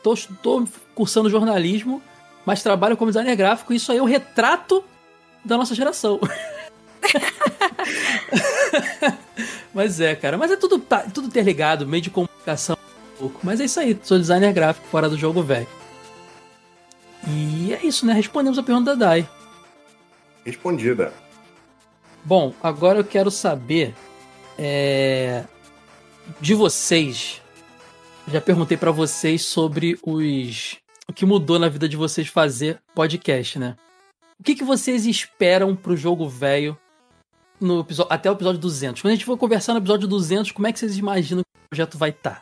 tô, 0.01 0.15
tô 0.41 0.65
cursando 0.95 1.29
jornalismo, 1.29 2.01
mas 2.45 2.63
trabalho 2.63 2.95
como 2.95 3.11
designer 3.11 3.35
gráfico. 3.35 3.73
E 3.73 3.75
isso 3.75 3.91
aí 3.91 3.97
é 3.97 4.01
o 4.01 4.05
retrato 4.05 4.85
da 5.43 5.57
nossa 5.57 5.75
geração. 5.75 6.17
mas 9.73 9.99
é, 9.99 10.15
cara. 10.15 10.37
Mas 10.37 10.51
é 10.51 10.57
tudo, 10.57 10.79
tá, 10.79 10.99
tudo 11.13 11.27
interligado, 11.27 11.87
meio 11.87 12.01
de 12.01 12.09
comunicação. 12.09 12.77
Mas 13.43 13.59
é 13.59 13.65
isso 13.65 13.79
aí, 13.79 13.99
sou 14.03 14.17
designer 14.17 14.53
gráfico 14.53 14.87
fora 14.87 15.09
do 15.09 15.17
jogo 15.17 15.43
velho. 15.43 15.67
E 17.27 17.73
é 17.73 17.85
isso, 17.85 18.05
né? 18.05 18.13
Respondemos 18.13 18.57
a 18.57 18.63
pergunta 18.63 18.95
da 18.95 19.05
Dai. 19.05 19.29
Respondida. 20.43 21.13
Bom, 22.23 22.53
agora 22.61 22.99
eu 22.99 23.03
quero 23.03 23.29
saber 23.29 23.93
é, 24.57 25.43
de 26.39 26.53
vocês. 26.53 27.41
Já 28.27 28.41
perguntei 28.41 28.77
para 28.77 28.91
vocês 28.91 29.43
sobre 29.43 29.99
os 30.03 30.77
o 31.07 31.13
que 31.13 31.25
mudou 31.25 31.59
na 31.59 31.67
vida 31.67 31.89
de 31.89 31.97
vocês 31.97 32.27
fazer 32.27 32.79
podcast, 32.95 33.59
né? 33.59 33.75
O 34.39 34.43
que, 34.43 34.55
que 34.55 34.63
vocês 34.63 35.05
esperam 35.05 35.75
pro 35.75 35.97
jogo 35.97 36.27
velho 36.27 36.77
no 37.61 37.81
episódio, 37.81 38.11
até 38.11 38.29
o 38.29 38.33
episódio 38.33 38.59
200? 38.59 39.01
Quando 39.01 39.11
a 39.11 39.15
gente 39.15 39.25
for 39.25 39.37
conversar 39.37 39.73
no 39.73 39.79
episódio 39.79 40.07
200, 40.07 40.51
como 40.51 40.67
é 40.67 40.73
que 40.73 40.79
vocês 40.79 40.97
imaginam 40.97 41.43
que 41.43 41.65
o 41.65 41.69
projeto 41.69 41.97
vai 41.97 42.09
estar? 42.09 42.41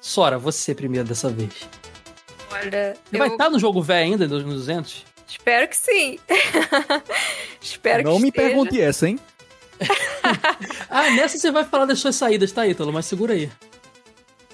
Sora, 0.00 0.38
você 0.38 0.74
primeiro 0.74 1.08
dessa 1.08 1.30
vez. 1.30 1.66
Olha, 2.50 2.94
Você 2.94 3.16
eu... 3.16 3.18
vai 3.18 3.28
estar 3.28 3.44
tá 3.44 3.50
no 3.50 3.58
jogo 3.58 3.80
velho 3.80 4.12
ainda, 4.12 4.28
no 4.28 4.42
200? 4.42 5.04
Espero 5.26 5.66
que 5.66 5.76
sim. 5.76 6.18
Espero 7.60 8.04
Não 8.04 8.16
que 8.16 8.22
me 8.22 8.28
esteja. 8.28 8.48
pergunte 8.48 8.80
essa, 8.80 9.08
hein? 9.08 9.18
ah, 10.90 11.10
nessa 11.10 11.38
você 11.38 11.50
vai 11.50 11.64
falar 11.64 11.86
das 11.86 11.98
suas 11.98 12.14
saídas, 12.14 12.52
tá, 12.52 12.66
Ítalo? 12.66 12.92
Mas 12.92 13.06
segura 13.06 13.32
aí. 13.34 13.50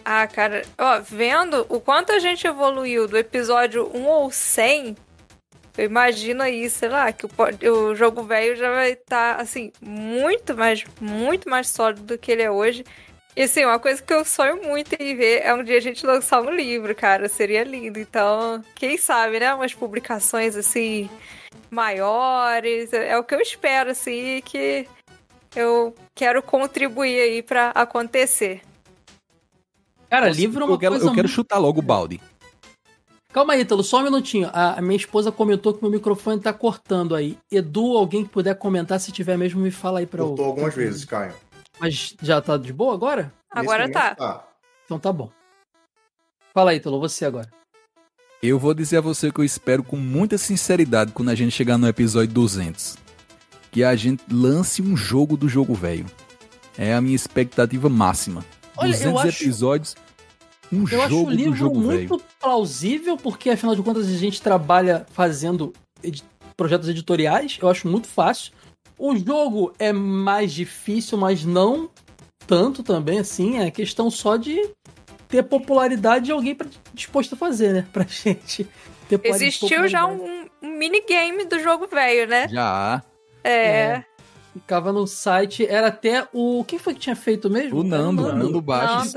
Ah, 0.05 0.27
cara, 0.27 0.63
ó, 0.79 1.01
vendo 1.01 1.67
o 1.69 1.81
quanto 1.81 2.13
a 2.13 2.19
gente 2.19 2.47
evoluiu 2.47 3.07
do 3.07 3.19
episódio 3.19 3.91
1 3.95 4.07
ou 4.07 4.31
100, 4.31 4.97
eu 5.79 5.85
imagino 5.85 6.43
aí, 6.43 6.69
sei 6.69 6.89
lá, 6.89 7.13
que 7.13 7.27
o, 7.27 7.31
o 7.73 7.95
jogo 7.95 8.23
velho 8.23 8.57
já 8.57 8.71
vai 8.71 8.93
estar, 8.93 9.37
tá, 9.37 9.43
assim, 9.43 9.73
muito 9.81 10.57
mais, 10.57 10.85
muito 11.01 11.49
mais 11.49 11.69
sólido 11.69 12.03
do 12.03 12.19
que 12.19 12.33
ele 12.33 12.43
é 12.43 12.51
hoje. 12.51 12.85
E 13.37 13.43
assim, 13.43 13.65
uma 13.65 13.79
coisa 13.79 14.03
que 14.03 14.13
eu 14.13 14.25
sonho 14.25 14.63
muito 14.63 14.95
em 15.01 15.15
ver 15.15 15.43
é 15.43 15.55
um 15.55 15.63
dia 15.63 15.77
a 15.77 15.81
gente 15.81 16.05
lançar 16.05 16.43
um 16.43 16.51
livro, 16.51 16.95
cara. 16.95 17.29
Seria 17.29 17.63
lindo. 17.63 17.99
Então, 17.99 18.63
quem 18.75 18.99
sabe, 18.99 19.39
né? 19.39 19.55
Umas 19.55 19.73
publicações 19.73 20.57
assim 20.57 21.09
maiores. 21.71 22.93
É 22.93 23.17
o 23.17 23.25
que 23.25 23.35
eu 23.35 23.41
espero, 23.41 23.91
assim, 23.91 24.43
que 24.45 24.87
eu 25.55 25.95
quero 26.15 26.43
contribuir 26.43 27.21
aí 27.21 27.43
para 27.43 27.71
acontecer. 27.71 28.63
Cara, 30.09 30.27
Nossa, 30.27 30.41
livro 30.41 30.63
é 30.63 30.65
uma 30.67 30.75
eu 30.75 30.79
quero, 30.79 30.93
coisa. 30.93 31.07
Eu 31.07 31.11
quero 31.11 31.29
muito... 31.29 31.35
chutar 31.35 31.59
logo 31.59 31.79
o 31.79 31.83
balde. 31.83 32.21
Calma 33.33 33.53
aí, 33.53 33.61
Ítalo, 33.61 33.85
só 33.85 34.01
um 34.01 34.05
minutinho. 34.05 34.51
A, 34.53 34.79
a, 34.79 34.83
minha 34.83 34.97
esposa 34.97 35.31
comentou 35.31 35.73
que 35.73 35.83
meu 35.83 35.91
microfone 35.91 36.41
tá 36.41 36.53
cortando 36.53 37.15
aí. 37.15 37.39
Edu, 37.51 37.97
alguém 37.97 38.25
que 38.25 38.31
puder 38.31 38.57
comentar, 38.57 38.99
se 38.99 39.13
tiver 39.13 39.39
mesmo, 39.39 39.61
me 39.61 39.71
fala 39.71 40.01
aí 40.01 40.07
pra 40.07 40.25
Cortou 40.25 40.47
o... 40.47 40.49
algumas 40.49 40.75
vezes, 40.75 41.05
Caio. 41.05 41.35
Mas 41.79 42.17
já 42.21 42.41
tá 42.41 42.57
de 42.57 42.73
boa 42.73 42.93
agora? 42.93 43.33
Agora 43.51 43.91
tá. 43.91 44.15
tá. 44.15 44.45
Então 44.85 44.99
tá 44.99 45.13
bom. 45.13 45.31
Fala 46.53 46.73
aí, 46.73 46.81
Tolo, 46.81 46.99
você 46.99 47.25
agora. 47.25 47.49
Eu 48.43 48.59
vou 48.59 48.75
dizer 48.75 48.97
a 48.97 49.01
você 49.01 49.31
que 49.31 49.39
eu 49.39 49.45
espero 49.45 49.83
com 49.85 49.97
muita 49.97 50.37
sinceridade 50.37 51.13
quando 51.13 51.29
a 51.29 51.35
gente 51.35 51.53
chegar 51.53 51.79
no 51.79 51.87
episódio 51.87 52.35
200. 52.35 52.97
Que 53.71 53.85
a 53.85 53.95
gente 53.95 54.25
lance 54.33 54.83
um 54.83 54.97
jogo 54.97 55.37
do 55.37 55.49
jogo 55.49 55.75
velho. 55.75 56.07
É 56.77 56.95
a 56.95 57.01
minha 57.01 57.15
expectativa 57.15 57.89
máxima. 57.89 58.45
Olha, 58.77 58.93
200 58.93 59.21
acho... 59.21 59.45
episódios, 59.45 59.97
um 60.73 60.89
eu 60.89 61.09
jogo 61.09 61.37
do 61.37 61.57
jogo 61.57 61.81
velho. 61.81 62.09
muito 62.09 62.25
plausível, 62.41 63.17
porque 63.17 63.51
afinal 63.51 63.75
de 63.75 63.83
contas 63.83 64.09
a 64.09 64.17
gente 64.17 64.41
trabalha 64.41 65.07
fazendo 65.13 65.73
ed 66.03 66.23
projetos 66.57 66.89
editoriais. 66.89 67.59
Eu 67.61 67.69
acho 67.71 67.89
muito 67.89 68.07
fácil. 68.07 68.53
O 68.99 69.17
jogo 69.17 69.73
é 69.79 69.93
mais 69.95 70.53
difícil, 70.53 71.17
mas 71.17 71.43
não 71.43 71.89
tanto 72.47 72.83
também 72.83 73.19
assim. 73.19 73.59
É 73.59 73.71
questão 73.71 74.11
só 74.11 74.37
de 74.37 74.71
ter 75.27 75.43
popularidade 75.43 76.27
de 76.27 76.33
alguém 76.33 76.57
disposto 76.93 77.35
a 77.35 77.39
fazer, 77.39 77.73
né? 77.73 77.87
Pra 77.91 78.05
gente 78.05 78.69
ter 79.09 79.21
Existiu 79.25 79.89
já 79.89 80.07
um, 80.07 80.47
um 80.63 80.77
minigame 80.77 81.47
do 81.47 81.59
jogo 81.61 81.87
velho, 81.87 82.29
né? 82.29 82.47
Já. 82.49 83.03
É. 83.43 83.53
é. 83.53 84.05
Ficava 84.53 84.93
no 84.93 85.07
site, 85.07 85.65
era 85.65 85.87
até 85.87 86.29
o. 86.33 86.65
Quem 86.65 86.79
foi 86.79 86.93
que 86.93 87.01
tinha 87.01 87.17
feito 87.17 87.49
mesmo? 87.49 87.79
O 87.79 87.83
Nando, 87.85 88.23
o 88.23 88.27
Nando, 88.27 88.45
Nando 88.45 88.61
Baixo. 88.61 89.17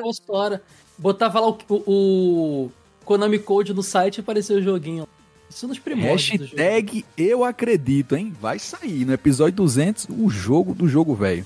Botava 1.03 1.37
lá 1.41 1.49
o, 1.49 1.57
o, 1.69 1.83
o 1.85 2.71
Konami 3.03 3.37
Code 3.37 3.73
no 3.73 3.83
site 3.83 4.19
e 4.19 4.21
apareceu 4.21 4.55
o 4.55 4.61
joguinho. 4.61 5.05
Isso 5.49 5.67
nos 5.67 5.77
primórdios. 5.77 6.29
Hashtag 6.29 7.03
eu 7.17 7.43
acredito, 7.43 8.15
hein? 8.15 8.33
Vai 8.39 8.57
sair 8.57 9.03
no 9.03 9.11
episódio 9.11 9.57
200 9.57 10.07
o 10.09 10.29
jogo 10.29 10.73
do 10.73 10.87
jogo 10.87 11.13
velho. 11.13 11.45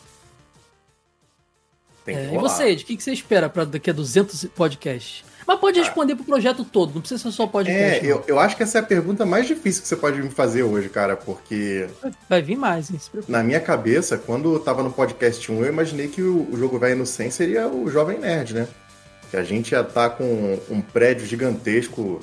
É, 2.05 2.35
e 2.35 2.37
você, 2.37 2.75
de 2.75 2.85
que, 2.85 2.95
que 2.95 3.03
você 3.03 3.11
espera 3.11 3.49
para 3.49 3.65
daqui 3.65 3.89
a 3.89 3.93
200 3.93 4.45
podcasts? 4.55 5.25
Mas 5.47 5.59
pode 5.59 5.79
ah. 5.79 5.83
responder 5.83 6.15
pro 6.15 6.23
projeto 6.23 6.63
todo, 6.63 6.93
não 6.93 7.01
precisa 7.01 7.23
ser 7.23 7.31
só 7.31 7.47
podcast. 7.47 8.05
É, 8.05 8.11
eu, 8.11 8.23
eu, 8.27 8.39
acho 8.39 8.55
que 8.55 8.61
essa 8.61 8.77
é 8.77 8.81
a 8.81 8.85
pergunta 8.85 9.25
mais 9.25 9.47
difícil 9.47 9.81
que 9.81 9.87
você 9.87 9.95
pode 9.95 10.21
me 10.21 10.29
fazer 10.29 10.61
hoje, 10.61 10.87
cara, 10.87 11.17
porque. 11.17 11.89
Vai 12.29 12.43
vir 12.43 12.57
mais, 12.57 12.91
hein? 12.91 12.99
Na 13.27 13.41
minha 13.41 13.59
cabeça, 13.59 14.19
quando 14.19 14.53
eu 14.53 14.59
tava 14.59 14.83
no 14.83 14.91
podcast 14.91 15.51
1, 15.51 15.63
eu 15.63 15.67
imaginei 15.67 16.09
que 16.09 16.21
o, 16.21 16.47
o 16.51 16.55
jogo 16.57 16.77
velho 16.77 16.97
no 16.97 17.07
100 17.07 17.31
seria 17.31 17.67
o 17.67 17.89
Jovem 17.89 18.19
Nerd, 18.19 18.53
né? 18.53 18.67
Que 19.29 19.37
a 19.37 19.43
gente 19.43 19.71
ia 19.71 19.81
estar 19.81 20.09
tá 20.09 20.15
com 20.15 20.59
um 20.69 20.81
prédio 20.81 21.25
gigantesco 21.25 22.21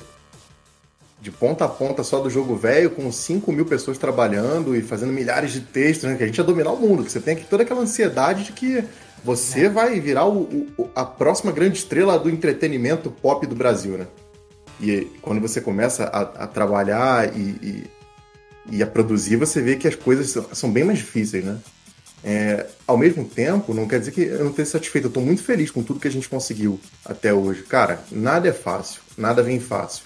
de 1.21 1.31
ponta 1.31 1.65
a 1.65 1.67
ponta 1.67 2.03
só 2.03 2.19
do 2.19 2.29
jogo 2.29 2.55
velho, 2.55 2.91
com 2.91 3.11
5 3.11 3.51
mil 3.51 3.65
pessoas 3.65 3.97
trabalhando 3.97 4.75
e 4.75 4.81
fazendo 4.81 5.11
milhares 5.11 5.51
de 5.51 5.61
textos, 5.61 6.09
né? 6.09 6.15
Que 6.15 6.23
a 6.23 6.27
gente 6.27 6.37
ia 6.37 6.43
dominar 6.43 6.71
o 6.71 6.79
mundo, 6.79 7.03
que 7.03 7.11
você 7.11 7.19
tem 7.19 7.35
aqui 7.35 7.45
toda 7.45 7.63
aquela 7.63 7.81
ansiedade 7.81 8.43
de 8.43 8.51
que 8.51 8.83
você 9.23 9.65
é. 9.65 9.69
vai 9.69 9.99
virar 9.99 10.25
o, 10.25 10.43
o, 10.77 10.89
a 10.93 11.03
próxima 11.03 11.51
grande 11.51 11.79
estrela 11.79 12.19
do 12.19 12.29
entretenimento 12.29 13.09
pop 13.09 13.45
do 13.47 13.55
Brasil, 13.55 13.97
né? 13.97 14.05
E 14.79 15.07
quando 15.21 15.41
você 15.41 15.59
começa 15.59 16.03
a, 16.03 16.43
a 16.43 16.47
trabalhar 16.47 17.35
e, 17.35 17.39
e, 17.41 17.83
e, 18.71 18.83
a 18.83 18.87
produzir, 18.87 19.37
você 19.37 19.61
vê 19.61 19.77
que 19.77 19.87
as 19.87 19.95
coisas 19.95 20.37
são 20.53 20.71
bem 20.71 20.83
mais 20.83 20.99
difíceis, 20.99 21.43
né? 21.43 21.57
É, 22.27 22.65
ao 22.87 22.97
mesmo 22.97 23.23
tempo, 23.23 23.71
não 23.71 23.87
quer 23.87 23.99
dizer 23.99 24.11
que 24.11 24.21
eu 24.21 24.43
não 24.43 24.49
esteja 24.49 24.71
satisfeito. 24.71 25.05
Eu 25.05 25.09
estou 25.09 25.23
muito 25.23 25.43
feliz 25.43 25.69
com 25.69 25.83
tudo 25.83 25.99
que 25.99 26.07
a 26.07 26.11
gente 26.11 26.27
conseguiu 26.27 26.79
até 27.05 27.31
hoje. 27.31 27.61
Cara, 27.61 27.99
nada 28.11 28.47
é 28.47 28.51
fácil, 28.51 28.99
nada 29.15 29.43
vem 29.43 29.59
fácil. 29.59 30.03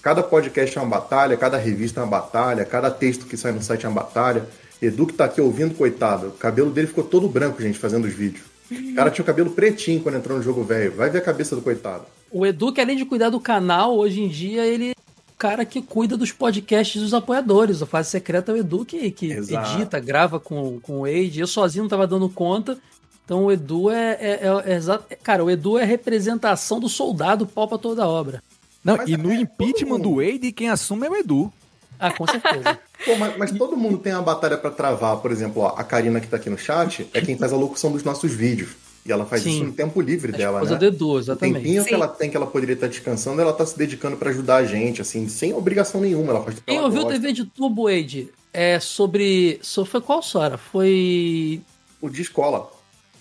Cada 0.00 0.22
podcast 0.22 0.78
é 0.78 0.80
uma 0.80 0.88
batalha, 0.88 1.36
cada 1.36 1.58
revista 1.58 2.00
é 2.00 2.04
uma 2.04 2.10
batalha, 2.10 2.64
cada 2.64 2.88
texto 2.88 3.26
que 3.26 3.36
sai 3.36 3.50
no 3.50 3.60
site 3.60 3.84
é 3.84 3.88
uma 3.88 4.00
batalha. 4.00 4.46
Edu 4.80 5.06
que 5.06 5.14
tá 5.14 5.24
aqui 5.24 5.40
ouvindo, 5.40 5.74
coitado, 5.74 6.28
o 6.28 6.32
cabelo 6.32 6.70
dele 6.70 6.86
ficou 6.86 7.02
todo 7.02 7.28
branco, 7.28 7.60
gente, 7.60 7.78
fazendo 7.78 8.04
os 8.04 8.14
vídeos. 8.14 8.44
O 8.70 8.94
cara 8.94 9.10
tinha 9.10 9.22
o 9.22 9.26
cabelo 9.26 9.50
pretinho 9.50 10.00
quando 10.00 10.16
entrou 10.16 10.36
no 10.36 10.44
jogo 10.44 10.62
velho. 10.62 10.92
Vai 10.92 11.10
ver 11.10 11.18
a 11.18 11.22
cabeça 11.22 11.56
do 11.56 11.62
coitado. 11.62 12.04
O 12.30 12.46
Edu, 12.46 12.72
que 12.72 12.80
além 12.80 12.96
de 12.96 13.04
cuidar 13.04 13.30
do 13.30 13.40
canal, 13.40 13.96
hoje 13.96 14.20
em 14.20 14.28
dia 14.28 14.64
ele 14.66 14.95
cara 15.38 15.64
que 15.64 15.82
cuida 15.82 16.16
dos 16.16 16.32
podcasts 16.32 17.00
dos 17.00 17.14
apoiadores. 17.14 17.82
A 17.82 17.86
fase 17.86 18.10
secreta 18.10 18.52
é 18.52 18.54
o 18.54 18.58
Edu 18.58 18.84
que, 18.84 19.10
que 19.10 19.32
edita, 19.32 20.00
grava 20.00 20.40
com, 20.40 20.80
com 20.80 21.00
o 21.00 21.02
Wade. 21.02 21.40
Eu 21.40 21.46
sozinho 21.46 21.84
não 21.84 21.90
tava 21.90 22.06
dando 22.06 22.28
conta. 22.28 22.78
Então 23.24 23.46
o 23.46 23.52
Edu 23.52 23.90
é, 23.90 24.12
é, 24.20 24.40
é, 24.44 24.80
é 25.10 25.16
Cara, 25.16 25.44
o 25.44 25.50
Edu 25.50 25.78
é 25.78 25.84
representação 25.84 26.78
do 26.78 26.88
soldado 26.88 27.46
pau 27.46 27.68
pra 27.68 27.78
toda 27.78 28.04
a 28.04 28.08
obra. 28.08 28.42
Não, 28.84 28.96
mas 28.96 29.08
e 29.08 29.16
no 29.16 29.32
é, 29.32 29.36
impeachment 29.36 29.98
do 29.98 30.16
Wade, 30.16 30.52
quem 30.52 30.70
assume 30.70 31.06
é 31.06 31.10
o 31.10 31.16
Edu. 31.16 31.52
Ah, 31.98 32.12
com 32.12 32.26
certeza. 32.26 32.78
Pô, 33.04 33.16
mas, 33.16 33.36
mas, 33.36 33.52
todo 33.52 33.76
mundo 33.76 33.98
tem 33.98 34.12
uma 34.12 34.22
batalha 34.22 34.56
para 34.56 34.70
travar. 34.70 35.16
Por 35.16 35.32
exemplo, 35.32 35.62
ó, 35.62 35.74
a 35.76 35.82
Karina 35.82 36.20
que 36.20 36.28
tá 36.28 36.36
aqui 36.36 36.48
no 36.48 36.58
chat 36.58 37.08
é 37.12 37.20
quem 37.20 37.36
faz 37.36 37.52
a 37.52 37.56
locução 37.56 37.90
dos 37.90 38.04
nossos 38.04 38.32
vídeos. 38.32 38.70
E 39.06 39.12
ela 39.12 39.24
faz 39.24 39.42
Sim. 39.42 39.50
isso 39.50 39.64
no 39.64 39.72
tempo 39.72 40.00
livre 40.00 40.34
a 40.34 40.36
dela, 40.36 40.64
né? 40.64 40.76
do 40.76 40.84
Edu, 40.84 41.18
exatamente. 41.18 41.54
O 41.54 41.58
tempinho 41.58 41.82
Sim. 41.82 41.88
que 41.88 41.94
ela 41.94 42.08
tem, 42.08 42.28
que 42.28 42.36
ela 42.36 42.46
poderia 42.46 42.74
estar 42.74 42.88
descansando, 42.88 43.40
ela 43.40 43.52
tá 43.52 43.64
se 43.64 43.78
dedicando 43.78 44.16
para 44.16 44.30
ajudar 44.30 44.56
a 44.56 44.64
gente, 44.64 45.00
assim, 45.00 45.28
sem 45.28 45.54
obrigação 45.54 46.00
nenhuma. 46.00 46.32
Ela 46.32 46.42
faz 46.42 46.56
Quem 46.66 46.80
ouviu 46.80 47.02
o 47.02 47.06
TV 47.06 47.32
de 47.32 47.44
Tubo, 47.44 47.84
Wade, 47.84 48.28
é 48.52 48.80
sobre... 48.80 49.60
Foi 49.86 50.00
qual 50.00 50.22
Sora? 50.22 50.58
Foi... 50.58 51.60
O 52.00 52.08
de 52.08 52.22
escola. 52.22 52.68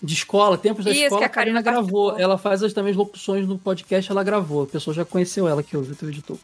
De 0.01 0.13
escola, 0.13 0.57
tempos 0.57 0.83
da 0.83 0.91
Isso, 0.91 1.03
escola, 1.03 1.25
a 1.25 1.29
Karina, 1.29 1.61
gravou. 1.61 2.17
Ela 2.17 2.37
faz 2.37 2.63
as, 2.63 2.73
também 2.73 2.91
as 2.91 2.97
locuções 2.97 3.47
no 3.47 3.57
podcast, 3.59 4.11
ela 4.11 4.23
gravou. 4.23 4.63
A 4.63 4.67
pessoa 4.67 4.93
já 4.93 5.05
conheceu 5.05 5.47
ela 5.47 5.61
que 5.61 5.77
ouviu 5.77 5.93
o 5.93 5.95
TV 5.95 6.11
de 6.11 6.21
Tubo. 6.21 6.39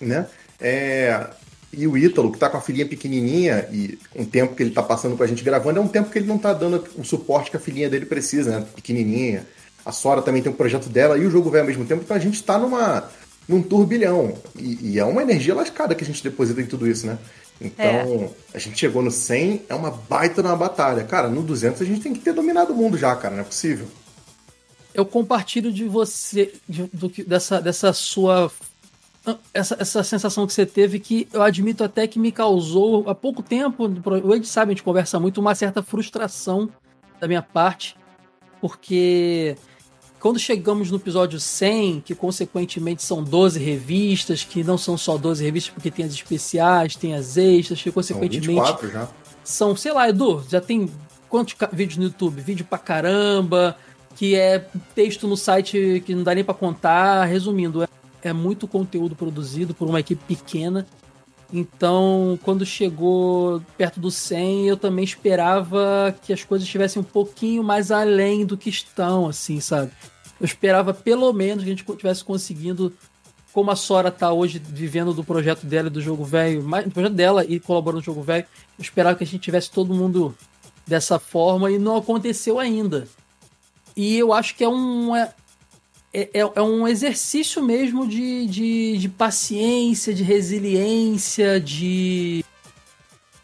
Né? 0.00 0.26
É, 0.58 1.28
e 1.72 1.86
o 1.86 1.96
Ítalo, 1.96 2.32
que 2.32 2.38
tá 2.38 2.48
com 2.48 2.56
a 2.56 2.60
filhinha 2.60 2.86
pequenininha, 2.86 3.68
e 3.72 3.98
um 4.14 4.24
tempo 4.24 4.54
que 4.54 4.62
ele 4.62 4.70
tá 4.70 4.82
passando 4.82 5.16
com 5.16 5.22
a 5.22 5.26
gente 5.26 5.44
gravando, 5.44 5.78
é 5.78 5.82
um 5.82 5.88
tempo 5.88 6.10
que 6.10 6.18
ele 6.18 6.26
não 6.26 6.38
tá 6.38 6.52
dando 6.52 6.84
o 6.96 7.04
suporte 7.04 7.50
que 7.50 7.56
a 7.56 7.60
filhinha 7.60 7.90
dele 7.90 8.06
precisa, 8.06 8.60
né? 8.60 8.66
Pequenininha. 8.74 9.46
A 9.84 9.92
Sora 9.92 10.22
também 10.22 10.42
tem 10.42 10.50
um 10.50 10.56
projeto 10.56 10.88
dela 10.88 11.18
e 11.18 11.26
o 11.26 11.30
jogo 11.30 11.50
vai 11.50 11.60
ao 11.60 11.66
mesmo 11.66 11.84
tempo, 11.84 12.02
então 12.02 12.16
a 12.16 12.20
gente 12.20 12.42
tá 12.42 12.58
numa, 12.58 13.08
num 13.48 13.62
turbilhão. 13.62 14.34
E, 14.58 14.92
e 14.92 14.98
é 14.98 15.04
uma 15.04 15.22
energia 15.22 15.54
lascada 15.54 15.94
que 15.94 16.02
a 16.02 16.06
gente 16.06 16.22
deposita 16.22 16.60
em 16.60 16.66
tudo 16.66 16.88
isso, 16.88 17.06
né? 17.06 17.18
Então, 17.60 17.84
é. 17.84 18.30
a 18.54 18.58
gente 18.58 18.78
chegou 18.78 19.02
no 19.02 19.10
100, 19.10 19.62
é 19.68 19.74
uma 19.74 19.90
baita 19.90 20.42
na 20.42 20.54
batalha. 20.54 21.04
Cara, 21.04 21.28
no 21.28 21.42
200 21.42 21.80
a 21.80 21.84
gente 21.84 22.00
tem 22.00 22.12
que 22.12 22.20
ter 22.20 22.32
dominado 22.32 22.72
o 22.72 22.76
mundo 22.76 22.98
já, 22.98 23.14
cara, 23.16 23.34
não 23.34 23.42
é 23.42 23.44
possível. 23.44 23.86
Eu 24.92 25.04
compartilho 25.04 25.72
de 25.72 25.84
você, 25.84 26.52
de, 26.68 26.84
do, 26.92 27.08
dessa, 27.26 27.60
dessa 27.60 27.92
sua 27.92 28.50
essa, 29.52 29.76
essa 29.80 30.02
sensação 30.02 30.46
que 30.46 30.52
você 30.52 30.66
teve 30.66 31.00
que 31.00 31.28
eu 31.32 31.42
admito 31.42 31.82
até 31.82 32.06
que 32.06 32.18
me 32.18 32.30
causou 32.30 33.08
há 33.08 33.14
pouco 33.14 33.42
tempo, 33.42 33.90
o 34.24 34.34
Ed 34.34 34.46
sabe, 34.46 34.70
a 34.70 34.74
gente 34.74 34.82
conversa 34.82 35.18
muito, 35.18 35.40
uma 35.40 35.54
certa 35.54 35.82
frustração 35.82 36.68
da 37.20 37.26
minha 37.26 37.42
parte, 37.42 37.96
porque 38.60 39.56
quando 40.20 40.38
chegamos 40.38 40.90
no 40.90 40.96
episódio 40.96 41.38
100, 41.38 42.00
que 42.00 42.14
consequentemente 42.14 43.02
são 43.02 43.22
12 43.22 43.58
revistas, 43.58 44.44
que 44.44 44.62
não 44.64 44.78
são 44.78 44.96
só 44.96 45.16
12 45.16 45.44
revistas 45.44 45.72
porque 45.72 45.90
tem 45.90 46.04
as 46.04 46.12
especiais, 46.12 46.96
tem 46.96 47.14
as 47.14 47.36
extras, 47.36 47.82
que 47.82 47.90
consequentemente 47.90 48.46
são 48.46 48.64
24 48.64 48.90
já. 48.90 49.08
São, 49.44 49.76
sei 49.76 49.92
lá, 49.92 50.08
Edu, 50.08 50.44
já 50.48 50.60
tem 50.60 50.90
quantos 51.28 51.54
vídeos 51.72 51.98
no 51.98 52.04
YouTube? 52.04 52.40
Vídeo 52.40 52.66
pra 52.68 52.78
caramba, 52.78 53.76
que 54.16 54.34
é 54.34 54.66
texto 54.94 55.28
no 55.28 55.36
site 55.36 56.02
que 56.04 56.14
não 56.14 56.22
dá 56.22 56.34
nem 56.34 56.42
para 56.42 56.54
contar, 56.54 57.24
resumindo, 57.26 57.82
é 57.82 57.88
é 58.26 58.32
muito 58.32 58.66
conteúdo 58.66 59.14
produzido 59.14 59.74
por 59.74 59.88
uma 59.88 60.00
equipe 60.00 60.22
pequena. 60.26 60.86
Então, 61.52 62.38
quando 62.42 62.66
chegou 62.66 63.62
perto 63.78 64.00
do 64.00 64.10
100, 64.10 64.66
eu 64.66 64.76
também 64.76 65.04
esperava 65.04 66.14
que 66.22 66.32
as 66.32 66.42
coisas 66.42 66.66
estivessem 66.66 67.00
um 67.00 67.04
pouquinho 67.04 67.62
mais 67.62 67.90
além 67.90 68.44
do 68.44 68.56
que 68.56 68.68
estão, 68.68 69.28
assim, 69.28 69.60
sabe? 69.60 69.92
Eu 70.40 70.44
esperava 70.44 70.92
pelo 70.92 71.32
menos 71.32 71.62
que 71.62 71.70
a 71.70 71.74
gente 71.74 71.88
estivesse 71.88 72.24
conseguindo, 72.24 72.92
como 73.52 73.70
a 73.70 73.76
Sora 73.76 74.10
tá 74.10 74.32
hoje 74.32 74.58
vivendo 74.58 75.14
do 75.14 75.22
projeto 75.22 75.64
dela 75.64 75.86
e 75.86 75.90
do 75.90 76.00
jogo 76.00 76.24
velho, 76.24 76.62
do 76.62 76.90
projeto 76.90 77.14
dela 77.14 77.44
e 77.44 77.60
colaborando 77.60 78.00
no 78.00 78.04
jogo 78.04 78.22
velho, 78.22 78.44
eu 78.78 78.82
esperava 78.82 79.16
que 79.16 79.24
a 79.24 79.26
gente 79.26 79.40
tivesse 79.40 79.70
todo 79.70 79.94
mundo 79.94 80.36
dessa 80.86 81.18
forma 81.18 81.70
e 81.70 81.78
não 81.78 81.96
aconteceu 81.96 82.58
ainda. 82.58 83.06
E 83.96 84.18
eu 84.18 84.32
acho 84.32 84.54
que 84.56 84.64
é 84.64 84.68
um, 84.68 85.14
é, 86.16 86.30
é, 86.32 86.40
é, 86.40 86.62
um 86.62 86.88
exercício 86.88 87.62
mesmo 87.62 88.08
de, 88.08 88.46
de, 88.46 88.96
de, 88.96 89.08
paciência, 89.08 90.14
de 90.14 90.22
resiliência, 90.22 91.60
de 91.60 92.42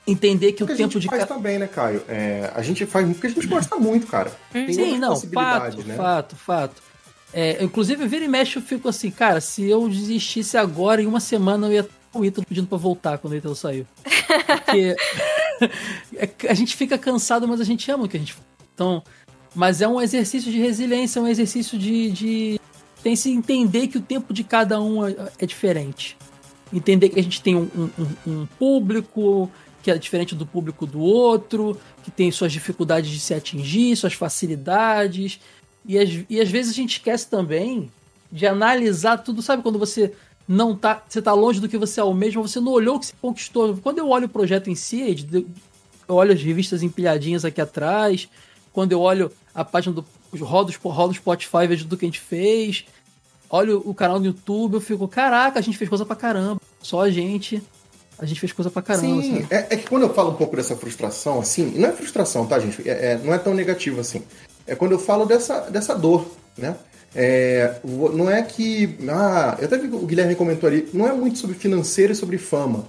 entender 0.07 0.53
que 0.53 0.64
o, 0.64 0.66
que 0.66 0.75
tempo 0.75 0.89
de. 0.89 0.97
A 0.97 1.01
gente 1.01 1.11
faz 1.11 1.27
também, 1.27 1.59
né, 1.59 1.66
Caio? 1.66 2.03
É, 2.09 2.51
a 2.55 2.62
gente 2.62 2.87
faz 2.87 3.07
porque 3.07 3.27
a 3.27 3.31
gente 3.31 3.47
gosta 3.47 3.77
muito, 3.77 4.07
cara. 4.07 4.33
Tem 4.51 4.73
Sim, 4.73 4.99
não, 4.99 5.14
fato, 5.14 5.83
né? 5.85 5.97
fato, 5.97 6.35
fato. 6.35 6.83
É, 7.35 7.62
inclusive, 7.62 8.09
vira 8.09 8.25
e 8.25 8.29
mexe, 8.29 8.57
eu 8.57 8.62
fico 8.62 8.89
assim, 8.89 9.11
cara, 9.11 9.43
se 9.43 9.68
eu 9.68 9.87
desistisse 9.87 10.57
agora, 10.57 11.03
em 11.03 11.07
uma 11.07 11.20
semana 11.20 11.66
eu 11.66 11.73
ia 11.73 11.89
o 12.14 12.25
Ítalo 12.25 12.47
pedindo 12.47 12.66
pra 12.66 12.79
voltar 12.79 13.18
quando 13.18 13.35
o 13.35 13.37
Ítalo 13.37 13.55
saiu. 13.55 13.87
Porque 14.03 14.97
é, 16.16 16.31
a 16.49 16.55
gente 16.55 16.75
fica 16.75 16.97
cansado, 16.97 17.47
mas 17.47 17.61
a 17.61 17.64
gente 17.64 17.91
ama 17.91 18.05
o 18.05 18.09
que 18.09 18.16
a 18.16 18.20
gente 18.20 18.33
faz. 18.33 18.47
Então, 18.75 19.03
mas 19.55 19.81
é 19.81 19.89
um 19.89 20.01
exercício 20.01 20.51
de 20.51 20.59
resiliência, 20.59 21.19
é 21.19 21.23
um 21.23 21.29
exercício 21.29 21.79
de, 21.79 22.11
de 22.11 22.61
tem 23.03 23.17
se 23.17 23.31
entender 23.31 23.89
que 23.89 23.99
o 23.99 24.01
tempo 24.01 24.33
de 24.33 24.45
cada 24.45 24.81
um 24.81 25.07
é, 25.07 25.15
é 25.39 25.47
diferente. 25.47 26.17
Entender 26.73 27.11
que 27.11 27.21
a 27.21 27.23
gente 27.23 27.43
tem 27.43 27.55
um, 27.55 27.69
um, 27.77 27.91
um, 28.27 28.47
público 28.59 29.51
que 29.83 29.91
é 29.91 29.99
diferente 29.99 30.35
do 30.35 30.47
público 30.47 30.87
do 30.87 31.01
outro, 31.01 31.79
que 32.05 32.11
tem 32.11 32.31
suas 32.31 32.53
dificuldades 32.53 33.11
de 33.11 33.19
se 33.19 33.35
atingir, 33.35 33.97
suas 33.97 34.15
facilidades. 34.15 35.41
E, 35.85 35.97
e 36.31 36.41
às 36.41 36.49
vezes 36.49 36.73
a 36.73 36.75
gente 36.75 36.93
esquece 36.93 37.29
também 37.29 37.91
de 38.31 38.47
analisar 38.47 39.19
tudo. 39.19 39.43
Sabe 39.43 39.63
quando 39.63 39.79
você 39.79 40.13
não 40.47 40.75
tá. 40.75 41.03
Você 41.07 41.21
tá 41.21 41.35
longe 41.35 41.61
do 41.61 41.69
que 41.69 41.77
você 41.77 42.01
almeja, 42.01 42.41
mas 42.41 42.53
você 42.53 42.61
não 42.61 42.73
olhou 42.73 42.97
o 42.97 43.01
que 43.01 43.07
se 43.07 43.15
conquistou. 43.21 43.77
Quando 43.83 43.99
eu 43.99 44.09
olho 44.09 44.27
o 44.27 44.31
projeto 44.31 44.71
em 44.71 44.75
si, 44.75 45.27
eu 46.09 46.15
olho 46.15 46.33
as 46.33 46.43
revistas 46.43 46.83
empilhadinhas 46.83 47.45
aqui 47.45 47.61
atrás. 47.61 48.29
Quando 48.73 48.93
eu 48.93 49.01
olho 49.01 49.31
a 49.55 49.65
página 49.65 49.95
do 49.95 50.05
rodo, 50.41 50.73
rodo 50.85 51.15
Spotify, 51.15 51.67
vejo 51.69 51.85
tudo 51.85 51.97
que 51.97 52.05
a 52.05 52.09
gente 52.09 52.21
fez. 52.21 52.85
Olho 53.51 53.83
o 53.85 53.95
canal 53.95 54.19
do 54.19 54.27
YouTube, 54.27 54.75
eu 54.75 54.81
fico, 54.81 55.07
caraca, 55.07 55.59
a 55.59 55.63
gente 55.63 55.77
fez 55.77 55.89
coisa 55.89 56.07
pra 56.07 56.17
caramba. 56.17 56.61
Só 56.81 57.03
a 57.03 57.11
gente. 57.11 57.63
A 58.19 58.25
gente 58.25 58.41
fez 58.41 58.53
coisa 58.53 58.71
pra 58.71 58.81
caramba. 58.81 59.23
Sim, 59.23 59.47
é, 59.51 59.67
é, 59.71 59.77
que 59.77 59.89
quando 59.89 60.03
eu 60.03 60.15
falo 60.15 60.31
um 60.31 60.35
pouco 60.35 60.57
dessa 60.57 60.77
frustração, 60.77 61.41
assim, 61.41 61.73
não 61.77 61.89
é 61.89 61.93
frustração, 61.93 62.47
tá, 62.47 62.59
gente? 62.59 62.89
É, 62.89 63.13
é, 63.13 63.19
não 63.19 63.35
é 63.35 63.39
tão 63.39 63.53
negativo 63.53 64.01
assim. 64.01 64.23
É 64.67 64.75
quando 64.75 64.93
eu 64.93 64.99
falo 64.99 65.27
dessa, 65.27 65.61
dessa 65.71 65.95
dor, 65.95 66.27
né? 66.57 66.77
É, 67.15 67.81
não 67.85 68.31
é 68.31 68.41
que. 68.43 68.97
Ah, 69.09 69.57
eu 69.59 69.67
até 69.67 69.77
vi 69.77 69.89
que 69.89 69.97
o 69.97 70.07
Guilherme 70.07 70.35
comentou 70.35 70.69
ali, 70.69 70.89
não 70.95 71.07
é 71.07 71.13
muito 71.13 71.39
sobre 71.39 71.57
financeiro 71.57 72.13
e 72.13 72.17
sobre 72.17 72.39
fama 72.39 72.87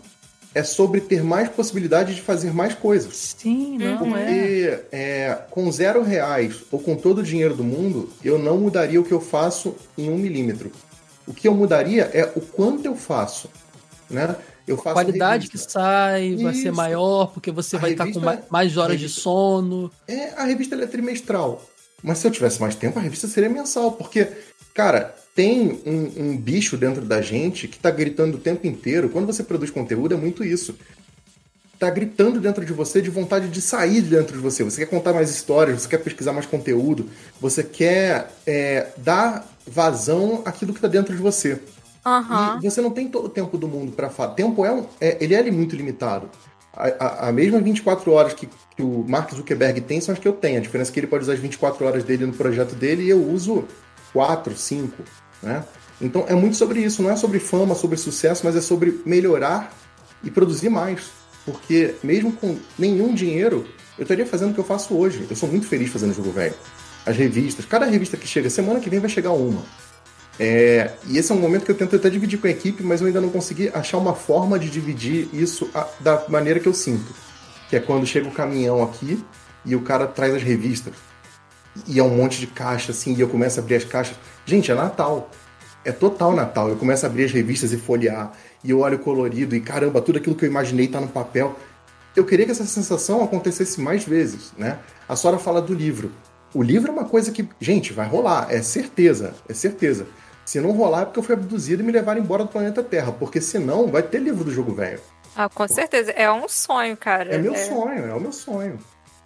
é 0.56 0.64
sobre 0.64 1.02
ter 1.02 1.24
mais 1.24 1.50
possibilidade 1.50 2.16
de 2.16 2.22
fazer 2.22 2.54
mais 2.54 2.74
coisas. 2.76 3.36
Sim, 3.38 3.78
não 3.78 3.98
Porque 3.98 4.20
é. 4.20 4.88
é. 4.92 5.40
com 5.50 5.72
zero 5.72 6.04
reais 6.04 6.58
ou 6.72 6.80
com 6.80 6.96
todo 6.96 7.20
o 7.20 7.24
dinheiro 7.24 7.56
do 7.56 7.64
mundo, 7.64 8.10
eu 8.24 8.38
não 8.38 8.58
mudaria 8.58 9.02
o 9.02 9.04
que 9.04 9.12
eu 9.12 9.22
faço 9.22 9.76
em 9.98 10.10
um 10.10 10.18
milímetro. 10.18 10.72
O 11.26 11.34
que 11.34 11.48
eu 11.48 11.56
mudaria 11.56 12.10
é 12.14 12.32
o 12.36 12.42
quanto 12.42 12.86
eu 12.86 12.96
faço, 12.96 13.50
né? 14.10 14.36
Eu 14.68 14.78
faço 14.78 14.90
a 14.90 15.04
qualidade 15.04 15.50
que 15.50 15.58
sai 15.58 16.28
Isso. 16.28 16.44
vai 16.44 16.54
ser 16.54 16.72
maior, 16.72 17.28
porque 17.28 17.52
você 17.52 17.76
a 17.76 17.80
vai 17.80 17.92
estar 17.92 18.10
com 18.12 18.20
mais, 18.20 18.40
mais 18.50 18.78
horas 18.78 18.94
revista, 18.94 19.18
de 19.18 19.22
sono. 19.22 19.92
É, 20.08 20.30
a 20.38 20.44
revista 20.44 20.76
é 20.76 20.86
trimestral. 20.86 21.62
Mas 22.02 22.18
se 22.18 22.28
eu 22.28 22.32
tivesse 22.32 22.62
mais 22.62 22.76
tempo, 22.76 23.00
a 23.00 23.02
revista 23.02 23.28
seria 23.28 23.50
mensal, 23.50 23.94
porque, 23.94 24.28
cara, 24.74 25.16
tem 25.36 25.82
um, 25.86 26.12
um, 26.18 26.38
bicho 26.38 26.78
dentro 26.78 27.04
da 27.04 27.22
gente 27.22 27.68
que 27.68 27.80
tá 27.80 27.90
gritando 27.90 28.38
o 28.38 28.40
tempo 28.40 28.68
inteiro. 28.68 29.10
Quando 29.10 29.26
você 29.26 29.44
produz 29.44 29.72
conteúdo, 29.72 30.14
é 30.14 30.18
muito 30.18 30.44
isso. 30.44 30.76
Tá 31.80 31.90
gritando 31.90 32.40
dentro 32.40 32.64
de 32.64 32.72
você 32.72 33.02
de 33.02 33.10
vontade 33.10 33.50
de 33.50 33.60
sair 33.60 34.02
de 34.02 34.10
dentro 34.10 34.34
de 34.34 34.42
você. 34.42 34.64
Você 34.64 34.86
quer 34.86 34.92
contar 34.92 35.12
mais 35.12 35.32
histórias, 35.32 35.82
você 35.82 35.90
quer 35.90 35.98
pesquisar 35.98 36.34
mais 36.34 36.46
conteúdo, 36.46 37.10
você 37.42 37.64
quer 37.64 38.32
é, 38.46 38.88
dar 38.98 39.48
vazão 39.66 40.44
àquilo 40.46 40.74
que 40.74 40.80
tá 40.80 40.88
dentro 40.88 41.16
de 41.16 41.22
você. 41.22 41.60
Uhum. 42.06 42.60
E 42.62 42.70
você 42.70 42.82
não 42.82 42.92
tem 42.92 43.08
todo 43.08 43.26
o 43.26 43.30
tempo 43.30 43.58
do 43.58 43.68
mundo 43.68 43.92
para 43.94 44.10
falar. 44.10 44.34
Tempo 44.34 44.64
é, 44.64 44.72
um, 44.72 44.86
é, 45.02 45.18
ele 45.20 45.34
é 45.34 45.52
muito 45.52 45.76
limitado. 45.76 46.30
A, 46.76 46.88
a, 46.88 47.30
a, 47.30 47.32
mesma 47.32 47.60
24 47.60 48.12
horas 48.12 48.34
que, 48.34 48.48
que 48.76 48.84
o 48.84 49.06
Mark 49.08 49.34
Zuckerberg 49.34 49.82
tem 49.82 50.00
são 50.00 50.14
as 50.14 50.20
que 50.20 50.28
eu 50.28 50.34
tenho. 50.34 50.58
A 50.58 50.62
diferença 50.62 50.92
é 50.92 50.94
que 50.94 51.00
ele 51.00 51.08
pode 51.08 51.24
usar 51.24 51.34
as 51.34 51.40
24 51.40 51.86
horas 51.86 52.04
dele 52.04 52.26
no 52.26 52.34
projeto 52.34 52.76
dele 52.76 53.04
e 53.04 53.10
eu 53.10 53.24
uso 53.24 53.66
4, 54.12 54.56
5. 54.56 55.04
Né? 55.44 55.64
Então 56.02 56.26
é 56.28 56.34
muito 56.34 56.56
sobre 56.56 56.80
isso, 56.80 57.04
não 57.04 57.12
é 57.12 57.16
sobre 57.16 57.40
fama, 57.40 57.76
sobre 57.76 57.98
sucesso, 57.98 58.42
mas 58.44 58.56
é 58.56 58.62
sobre 58.62 59.02
melhorar 59.06 59.72
e 60.24 60.32
produzir 60.32 60.70
mais. 60.70 61.12
Porque 61.46 61.96
mesmo 62.02 62.32
com 62.32 62.58
nenhum 62.80 63.14
dinheiro, 63.14 63.68
eu 63.98 64.04
estaria 64.04 64.26
fazendo 64.26 64.52
o 64.52 64.54
que 64.54 64.60
eu 64.60 64.64
faço 64.64 64.96
hoje. 64.96 65.28
Eu 65.30 65.36
sou 65.36 65.48
muito 65.50 65.68
feliz 65.68 65.92
fazendo 65.92 66.14
jogo 66.14 66.32
velho. 66.32 66.56
As 67.06 67.16
revistas, 67.18 67.66
cada 67.66 67.86
revista 67.86 68.16
que 68.16 68.26
chega, 68.26 68.50
semana 68.50 68.80
que 68.80 68.90
vem 68.90 69.00
vai 69.00 69.10
chegar 69.10 69.32
uma. 69.32 69.62
É, 70.40 70.92
e 71.08 71.18
esse 71.18 71.32
é 71.32 71.36
um 71.36 71.40
momento 71.40 71.66
que 71.66 71.72
eu 71.72 71.76
tento 71.76 71.96
até 71.96 72.10
dividir 72.10 72.40
com 72.40 72.48
a 72.48 72.50
equipe, 72.50 72.82
mas 72.82 73.02
eu 73.02 73.08
ainda 73.08 73.22
não 73.22 73.30
consegui 73.30 73.70
achar 73.74 73.98
uma 73.98 74.16
forma 74.16 74.58
de 74.58 74.70
dividir 74.70 75.30
isso 75.34 75.70
a, 75.74 75.88
da 76.00 76.26
maneira 76.28 76.60
que 76.60 76.68
eu 76.68 76.74
sinto. 76.74 77.14
Que 77.70 77.76
é 77.76 77.80
quando 77.80 78.08
chega 78.08 78.28
o 78.28 78.32
caminhão 78.32 78.82
aqui 78.82 79.24
e 79.66 79.76
o 79.76 79.82
cara 79.82 80.08
traz 80.08 80.34
as 80.34 80.42
revistas. 80.42 80.94
E 81.88 82.00
é 82.00 82.04
um 82.04 82.16
monte 82.16 82.40
de 82.40 82.48
caixa, 82.48 82.92
assim, 82.92 83.14
e 83.16 83.22
eu 83.22 83.28
começo 83.28 83.60
a 83.60 83.64
abrir 83.64 83.76
as 83.76 83.84
caixas. 83.84 84.16
Gente, 84.46 84.72
é 84.72 84.76
Natal. 84.76 85.30
é 85.86 85.92
total 85.92 86.34
Natal. 86.34 86.70
Eu 86.70 86.76
começo 86.76 87.06
a 87.06 87.10
abrir 87.10 87.26
as 87.26 87.32
revistas 87.32 87.72
e 87.72 87.78
folhear, 87.78 88.32
e 88.64 88.72
eu 88.72 88.80
olho 88.80 89.00
colorido, 89.00 89.56
e 89.56 89.62
caramba, 89.62 90.02
tudo 90.02 90.18
aquilo 90.18 90.36
que 90.36 90.46
eu 90.46 90.50
imaginei 90.50 90.88
tá 90.88 91.00
no 91.00 91.08
papel. 91.08 91.56
Eu 92.16 92.26
queria 92.26 92.46
que 92.46 92.52
essa 92.52 92.66
sensação 92.66 93.24
acontecesse 93.24 93.82
mais 93.82 94.04
vezes, 94.04 94.54
né? 94.58 94.80
A 95.10 95.16
Sora 95.16 95.38
fala 95.38 95.62
do 95.62 95.74
livro. 95.74 96.12
O 96.54 96.62
livro 96.62 96.90
é 96.90 96.92
uma 96.92 97.06
coisa 97.06 97.32
que, 97.32 97.48
gente, 97.60 97.92
vai 97.92 98.08
rolar, 98.08 98.48
é 98.50 98.62
certeza, 98.62 99.34
é 99.50 99.54
certeza. 99.54 100.06
Se 100.46 100.60
não 100.60 100.72
rolar 100.72 101.02
é 101.02 101.06
porque 101.06 101.20
eu 101.20 101.24
fui 101.24 101.34
abduzido 101.34 101.82
e 101.82 101.86
me 101.86 101.92
levaram 101.92 102.22
embora 102.22 102.44
do 102.44 102.50
planeta 102.50 102.84
Terra, 102.84 103.12
porque 103.12 103.42
senão 103.42 103.88
vai 103.88 104.04
ter 104.04 104.20
livro 104.20 104.44
do 104.44 104.52
jogo 104.52 104.74
velho. 104.74 105.00
Ah, 105.36 105.50
com 105.50 105.68
certeza. 105.68 106.12
É 106.12 106.32
um 106.32 106.48
sonho, 106.48 106.96
cara. 106.96 107.34
É 107.34 107.38
meu 107.38 107.54
é... 107.54 107.58
sonho, 107.58 108.06
é 108.06 108.14
o 108.14 108.20
meu 108.20 108.32
sonho. 108.32 108.78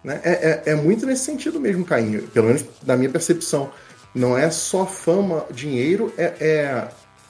Né? 0.02 0.20
É, 0.22 0.30
é, 0.30 0.62
é, 0.66 0.74
muito 0.74 1.04
nesse 1.04 1.24
sentido 1.24 1.60
mesmo, 1.60 1.84
Caim, 1.84 2.20
pelo 2.32 2.46
menos 2.46 2.64
na 2.86 2.96
minha 2.96 3.10
percepção. 3.10 3.70
Não 4.18 4.36
é 4.36 4.50
só 4.50 4.84
fama, 4.84 5.46
dinheiro, 5.50 6.12
é, 6.18 6.34
é 6.40 6.88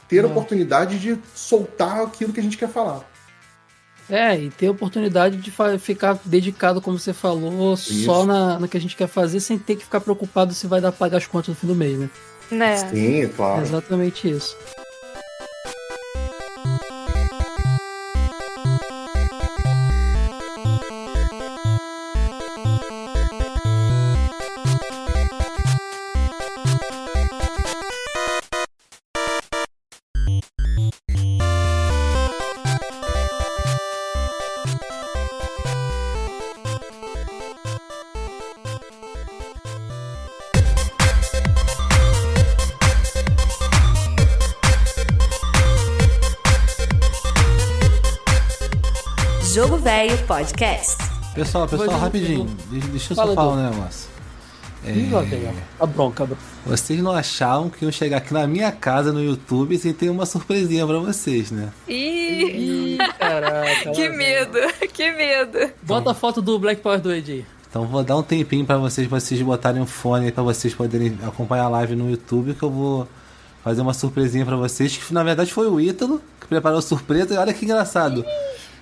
ter 0.09 0.25
a 0.25 0.27
oportunidade 0.27 0.99
de 0.99 1.19
soltar 1.35 2.01
aquilo 2.01 2.33
que 2.33 2.41
a 2.41 2.43
gente 2.43 2.57
quer 2.57 2.69
falar. 2.69 3.07
É, 4.09 4.41
e 4.41 4.49
ter 4.49 4.69
a 4.69 4.71
oportunidade 4.71 5.37
de 5.37 5.53
ficar 5.79 6.19
dedicado, 6.25 6.81
como 6.81 6.99
você 6.99 7.13
falou, 7.13 7.75
Isso. 7.75 8.05
só 8.05 8.25
na, 8.25 8.59
no 8.59 8.67
que 8.67 8.79
a 8.79 8.81
gente 8.81 8.97
quer 8.97 9.07
fazer, 9.07 9.39
sem 9.39 9.59
ter 9.59 9.77
que 9.77 9.85
ficar 9.85 10.01
preocupado 10.01 10.55
se 10.55 10.67
vai 10.67 10.81
dar 10.81 10.91
pra 10.91 11.01
pagar 11.01 11.19
as 11.19 11.27
contas 11.27 11.49
no 11.49 11.55
fim 11.55 11.67
do 11.67 11.75
mês, 11.75 11.99
né? 11.99 12.09
Né? 12.51 12.77
Sim, 12.79 13.29
claro. 13.37 13.61
É 13.61 13.65
exatamente 13.65 14.31
isso. 14.31 14.57
Podcast. 50.39 50.97
Pessoal, 51.35 51.67
pessoal, 51.67 51.99
rapidinho. 51.99 52.45
Deixa 52.71 53.13
eu 53.13 53.17
só 53.17 53.35
falar 53.35 53.55
um 53.55 53.71
negócio. 53.71 54.09
É... 54.85 54.93
A 55.81 55.85
bronca, 55.85 56.23
a 56.23 56.27
bronca. 56.27 56.43
Vocês 56.65 57.03
não 57.03 57.11
achavam 57.11 57.69
que 57.69 57.85
iam 57.85 57.91
chegar 57.91 58.19
aqui 58.19 58.33
na 58.33 58.47
minha 58.47 58.71
casa 58.71 59.13
no 59.13 59.21
YouTube 59.21 59.77
sem 59.77 59.93
ter 59.93 60.09
uma 60.11 60.25
surpresinha 60.25 60.87
pra 60.87 60.99
vocês, 60.99 61.51
né? 61.51 61.71
Ih, 61.89 62.99
caraca. 63.19 63.91
que 63.91 64.09
medo, 64.11 64.59
que 64.93 65.11
medo. 65.11 65.73
Bota 65.83 66.13
a 66.13 66.15
foto 66.15 66.41
do 66.41 66.57
Black 66.57 66.81
Power 66.83 67.01
do 67.01 67.13
Ed 67.13 67.45
Então 67.69 67.85
vou 67.89 68.05
dar 68.05 68.17
um 68.17 68.23
tempinho 68.23 68.65
para 68.65 68.79
vocês, 68.79 69.09
pra 69.09 69.19
vocês 69.19 69.43
botarem 69.43 69.83
um 69.83 69.87
fone 69.87 70.27
aí 70.27 70.33
pra 70.33 70.45
vocês 70.45 70.73
poderem 70.73 71.19
acompanhar 71.27 71.65
a 71.65 71.69
live 71.69 71.97
no 71.97 72.09
YouTube, 72.09 72.55
que 72.55 72.63
eu 72.63 72.71
vou 72.71 73.09
fazer 73.65 73.81
uma 73.81 73.93
surpresinha 73.93 74.47
para 74.47 74.55
vocês, 74.55 74.97
que 74.97 75.13
na 75.13 75.25
verdade 75.25 75.53
foi 75.53 75.69
o 75.69 75.81
Ítalo 75.81 76.23
que 76.41 76.47
preparou 76.47 76.79
a 76.79 76.83
surpresa, 76.83 77.35
e 77.35 77.37
olha 77.37 77.53
que 77.53 77.65
engraçado. 77.65 78.25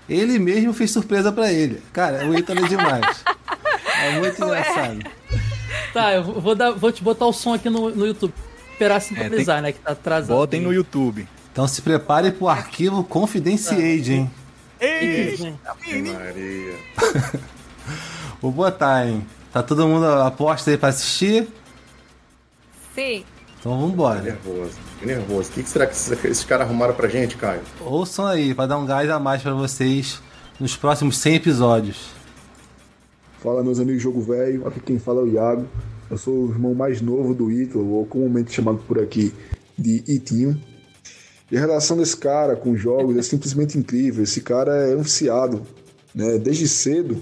Ele 0.08 0.38
mesmo 0.38 0.72
fez 0.72 0.90
surpresa 0.90 1.32
para 1.32 1.52
ele. 1.52 1.82
Cara, 1.92 2.26
o 2.26 2.36
Ítalo 2.36 2.64
é 2.64 2.68
demais. 2.68 3.24
É 3.98 4.18
muito 4.18 4.44
engraçado. 4.44 4.98
Tá, 5.94 6.14
eu 6.14 6.22
vou, 6.22 6.54
dar, 6.54 6.72
vou 6.72 6.92
te 6.92 7.02
botar 7.02 7.24
o 7.24 7.32
som 7.32 7.54
aqui 7.54 7.70
no, 7.70 7.88
no 7.88 8.06
YouTube. 8.06 8.32
Esperar 8.70 9.00
sincronizar, 9.00 9.58
é, 9.58 9.62
né? 9.62 9.72
Que 9.72 9.78
tá 9.78 9.92
atrasado. 9.92 10.36
Botem 10.36 10.60
no 10.60 10.70
YouTube. 10.70 11.26
Então 11.50 11.66
se 11.66 11.80
prepare 11.80 12.30
pro 12.30 12.46
arquivo 12.46 13.02
Confidentiade, 13.02 14.12
hein? 14.12 14.30
Ei, 14.78 15.34
Maria. 16.02 16.74
Vou 18.42 18.52
botar, 18.52 19.06
hein? 19.06 19.26
Tá 19.50 19.62
todo 19.62 19.88
mundo 19.88 20.04
aposta 20.06 20.70
aí 20.70 20.76
pra 20.76 20.90
assistir? 20.90 21.48
Sim. 22.94 23.24
Então 23.66 23.80
vambora. 23.80 24.22
nervoso, 24.22 24.78
nervoso. 25.02 25.50
O 25.50 25.52
que, 25.52 25.68
será 25.68 25.88
que 25.88 25.92
esses, 25.92 26.24
esses 26.24 26.44
caras 26.44 26.68
arrumaram 26.68 26.94
pra 26.94 27.08
gente, 27.08 27.36
Caio? 27.36 27.62
Ouçam 27.80 28.24
aí, 28.24 28.54
pra 28.54 28.64
dar 28.64 28.78
um 28.78 28.86
gás 28.86 29.10
a 29.10 29.18
mais 29.18 29.42
pra 29.42 29.54
vocês 29.54 30.22
nos 30.60 30.76
próximos 30.76 31.18
100 31.18 31.34
episódios. 31.34 32.10
Fala, 33.42 33.64
meus 33.64 33.80
amigos 33.80 34.00
Jogo 34.00 34.20
Velho. 34.20 34.68
Aqui 34.68 34.78
quem 34.78 35.00
fala 35.00 35.22
é 35.22 35.24
o 35.24 35.28
Iago. 35.32 35.66
Eu 36.08 36.16
sou 36.16 36.44
o 36.44 36.50
irmão 36.52 36.74
mais 36.74 37.00
novo 37.00 37.34
do 37.34 37.50
Ítalo, 37.50 37.90
ou 37.90 38.06
comumente 38.06 38.52
chamado 38.52 38.78
por 38.86 39.00
aqui 39.00 39.34
de 39.76 40.04
Itinho. 40.06 40.62
E 41.50 41.56
a 41.56 41.60
relação 41.60 41.96
desse 41.96 42.16
cara 42.16 42.54
com 42.54 42.76
jogos 42.76 43.16
é 43.16 43.22
simplesmente 43.22 43.76
incrível. 43.76 44.22
Esse 44.22 44.42
cara 44.42 44.76
é 44.76 44.94
um 44.94 45.02
viciado, 45.02 45.62
né? 46.14 46.38
Desde 46.38 46.68
cedo 46.68 47.20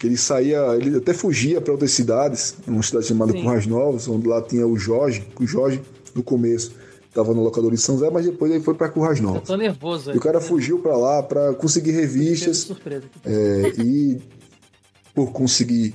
que 0.00 0.06
ele 0.06 0.16
saía, 0.16 0.58
ele 0.80 0.96
até 0.96 1.12
fugia 1.12 1.60
para 1.60 1.72
outras 1.72 1.90
cidades, 1.90 2.56
uma 2.66 2.82
cidade 2.82 3.04
chamada 3.04 3.32
Sim. 3.32 3.42
Currais 3.42 3.66
Novos, 3.66 4.08
onde 4.08 4.26
lá 4.26 4.40
tinha 4.40 4.66
o 4.66 4.74
Jorge, 4.74 5.22
o 5.38 5.46
Jorge 5.46 5.82
no 6.14 6.22
começo 6.22 6.72
estava 7.06 7.34
no 7.34 7.42
locador 7.42 7.70
em 7.74 7.76
São 7.76 7.98
Zé, 7.98 8.08
mas 8.08 8.24
depois 8.24 8.50
ele 8.50 8.64
foi 8.64 8.72
para 8.72 8.88
Currais 8.88 9.20
Novos. 9.20 9.40
Eu 9.40 9.46
tô 9.46 9.56
nervoso. 9.56 10.12
E 10.12 10.16
o 10.16 10.20
cara 10.20 10.40
fugiu 10.40 10.78
para 10.78 10.96
lá 10.96 11.22
para 11.22 11.52
conseguir 11.52 11.90
revistas 11.90 12.58
surpresa, 12.58 13.04
é, 13.26 13.74
e 13.78 14.18
por 15.14 15.32
conseguir 15.32 15.94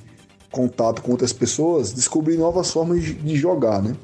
contato 0.52 1.02
com 1.02 1.10
outras 1.10 1.32
pessoas, 1.32 1.92
descobrir 1.92 2.36
novas 2.36 2.70
formas 2.70 3.02
de, 3.02 3.12
de 3.12 3.34
jogar, 3.34 3.82
né? 3.82 3.96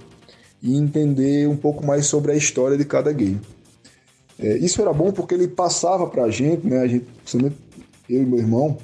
E 0.60 0.76
entender 0.76 1.48
um 1.48 1.56
pouco 1.56 1.86
mais 1.86 2.06
sobre 2.06 2.32
a 2.32 2.34
história 2.34 2.76
de 2.76 2.84
cada 2.84 3.12
game. 3.12 3.40
É, 4.36 4.56
isso 4.56 4.82
era 4.82 4.92
bom 4.92 5.12
porque 5.12 5.34
ele 5.34 5.46
passava 5.46 6.08
para 6.08 6.24
a 6.24 6.30
gente, 6.30 6.66
né? 6.66 6.80
A 6.80 6.88
gente, 6.88 7.06
eu 8.08 8.22
e 8.22 8.26
meu 8.26 8.40
irmão, 8.40 8.76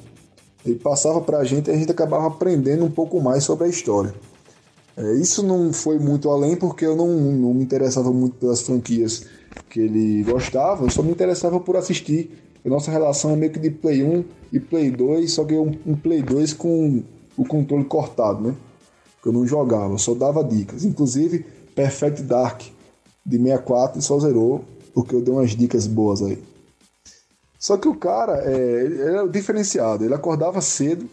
ele 0.65 0.77
passava 0.77 1.21
para 1.21 1.39
a 1.39 1.45
gente 1.45 1.69
e 1.69 1.73
a 1.73 1.77
gente 1.77 1.91
acabava 1.91 2.27
aprendendo 2.27 2.85
um 2.85 2.91
pouco 2.91 3.21
mais 3.21 3.45
sobre 3.45 3.67
a 3.67 3.69
história. 3.69 4.15
É, 4.97 5.15
isso 5.15 5.43
não 5.43 5.73
foi 5.73 5.99
muito 5.99 6.29
além 6.29 6.57
porque 6.57 6.85
eu 6.85 6.97
não, 6.97 7.09
não 7.09 7.55
me 7.55 7.63
interessava 7.63 8.11
muito 8.13 8.37
pelas 8.37 8.63
franquias 8.63 9.25
que 9.71 9.81
ele 9.81 10.25
gostava, 10.25 10.85
eu 10.85 10.91
só 10.91 11.03
me 11.03 11.11
interessava 11.11 11.61
por 11.61 11.77
assistir. 11.77 12.31
A 12.65 12.69
nossa 12.69 12.91
relação 12.91 13.33
é 13.33 13.37
meio 13.37 13.53
que 13.53 13.61
de 13.61 13.71
Play 13.71 14.03
1 14.03 14.25
e 14.53 14.59
Play 14.59 14.91
2, 14.91 15.31
só 15.31 15.45
que 15.45 15.55
um, 15.55 15.73
um 15.87 15.95
Play 15.95 16.23
2 16.23 16.53
com 16.53 17.03
o 17.37 17.45
controle 17.45 17.85
cortado, 17.85 18.49
né? 18.49 18.55
Porque 19.15 19.29
eu 19.29 19.33
não 19.33 19.47
jogava, 19.47 19.95
eu 19.95 19.99
só 19.99 20.15
dava 20.15 20.43
dicas. 20.43 20.85
Inclusive, 20.85 21.47
Perfect 21.75 22.23
Dark 22.23 22.63
de 23.25 23.37
64 23.37 24.03
só 24.03 24.19
zerou, 24.19 24.65
porque 24.93 25.15
eu 25.15 25.21
dei 25.21 25.33
umas 25.33 25.51
dicas 25.53 25.87
boas 25.87 26.23
aí. 26.23 26.43
Só 27.59 27.77
que 27.77 27.89
o 27.89 27.95
cara, 27.95 28.43
é, 28.45 29.03
era 29.03 29.27
diferenciado. 29.27 30.05
Ele 30.05 30.15
acordava 30.15 30.61
cedo 30.61 31.09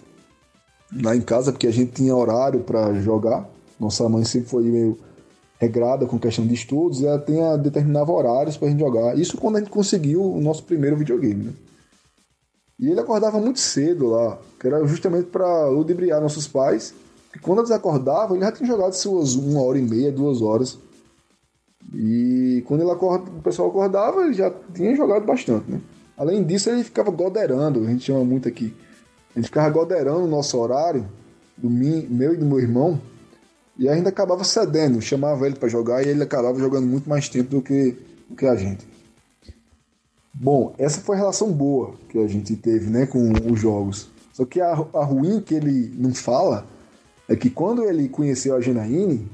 lá 1.01 1.15
em 1.15 1.21
casa, 1.21 1.51
porque 1.51 1.67
a 1.67 1.71
gente 1.71 1.93
tinha 1.93 2.15
horário 2.15 2.59
para 2.61 2.93
jogar. 3.01 3.49
Nossa 3.79 4.07
mãe 4.07 4.23
sempre 4.23 4.49
foi 4.49 4.63
meio 4.63 4.97
regrada 5.59 6.05
com 6.05 6.19
questão 6.19 6.45
de 6.45 6.53
estudos, 6.53 7.01
ela 7.01 7.19
tinha, 7.19 7.57
determinava 7.57 8.11
horários 8.11 8.57
para 8.57 8.67
gente 8.67 8.79
jogar. 8.79 9.17
Isso 9.17 9.37
quando 9.37 9.55
a 9.55 9.59
gente 9.59 9.71
conseguiu 9.71 10.21
o 10.21 10.41
nosso 10.41 10.63
primeiro 10.63 10.97
videogame, 10.97 11.45
né? 11.45 11.53
E 12.77 12.89
ele 12.89 12.99
acordava 12.99 13.39
muito 13.39 13.59
cedo 13.59 14.07
lá, 14.07 14.37
que 14.59 14.67
era 14.67 14.85
justamente 14.85 15.27
para 15.27 15.67
ludibriar 15.67 16.21
nossos 16.21 16.45
pais. 16.45 16.93
E 17.33 17.39
quando 17.39 17.59
eles 17.59 17.71
acordavam, 17.71 18.35
ele 18.35 18.45
já 18.45 18.51
tinha 18.51 18.67
jogado 18.67 18.93
suas 18.93 19.35
uma 19.35 19.61
hora 19.61 19.77
e 19.77 19.81
meia, 19.81 20.11
duas 20.11 20.41
horas. 20.41 20.77
E 21.93 22.61
quando 22.67 22.81
ele 22.81 22.91
acorda, 22.91 23.31
o 23.31 23.41
pessoal 23.41 23.69
acordava, 23.69 24.23
ele 24.23 24.33
já 24.33 24.51
tinha 24.73 24.93
jogado 24.93 25.25
bastante, 25.25 25.71
né? 25.71 25.79
Além 26.17 26.43
disso, 26.43 26.69
ele 26.69 26.83
ficava 26.83 27.11
goderando, 27.11 27.83
a 27.83 27.87
gente 27.87 28.05
chama 28.05 28.23
muito 28.23 28.47
aqui. 28.47 28.73
Ele 29.35 29.45
ficava 29.45 29.69
goderando 29.69 30.23
o 30.23 30.27
nosso 30.27 30.57
horário, 30.57 31.05
do 31.57 31.69
meu 31.69 32.33
e 32.33 32.37
do 32.37 32.45
meu 32.45 32.59
irmão, 32.59 32.99
e 33.77 33.89
ainda 33.89 34.09
acabava 34.09 34.43
cedendo, 34.43 35.01
chamava 35.01 35.45
ele 35.45 35.55
para 35.55 35.67
jogar 35.67 36.05
e 36.05 36.09
ele 36.09 36.23
acabava 36.23 36.57
jogando 36.57 36.87
muito 36.87 37.09
mais 37.09 37.27
tempo 37.27 37.49
do 37.49 37.61
que, 37.61 37.97
do 38.29 38.35
que 38.35 38.45
a 38.45 38.55
gente. 38.55 38.87
Bom, 40.33 40.73
essa 40.77 41.01
foi 41.01 41.15
a 41.15 41.19
relação 41.19 41.51
boa 41.51 41.93
que 42.09 42.17
a 42.17 42.27
gente 42.27 42.55
teve 42.55 42.89
né, 42.89 43.05
com 43.05 43.31
os 43.51 43.59
jogos. 43.59 44.09
Só 44.33 44.45
que 44.45 44.59
a, 44.59 44.71
a 44.71 45.03
ruim 45.03 45.39
que 45.41 45.55
ele 45.55 45.93
não 45.97 46.13
fala 46.13 46.65
é 47.27 47.35
que 47.35 47.49
quando 47.49 47.83
ele 47.83 48.09
conheceu 48.09 48.55
a 48.55 48.61
Genaine, 48.61 49.29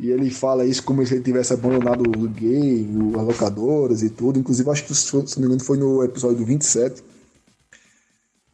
e 0.00 0.10
ele 0.10 0.30
fala 0.30 0.64
isso 0.64 0.82
como 0.82 1.04
se 1.06 1.14
ele 1.14 1.22
tivesse 1.22 1.52
abandonado 1.52 2.02
o 2.02 2.28
game, 2.28 3.14
as 3.16 3.24
locadoras 3.24 4.02
e 4.02 4.10
tudo. 4.10 4.38
Inclusive, 4.38 4.68
acho 4.70 4.84
que, 4.84 4.94
se 4.94 5.14
não 5.14 5.22
me 5.22 5.46
engano, 5.46 5.64
foi 5.64 5.78
no 5.78 6.02
episódio 6.02 6.38
do 6.38 6.44
27. 6.44 7.02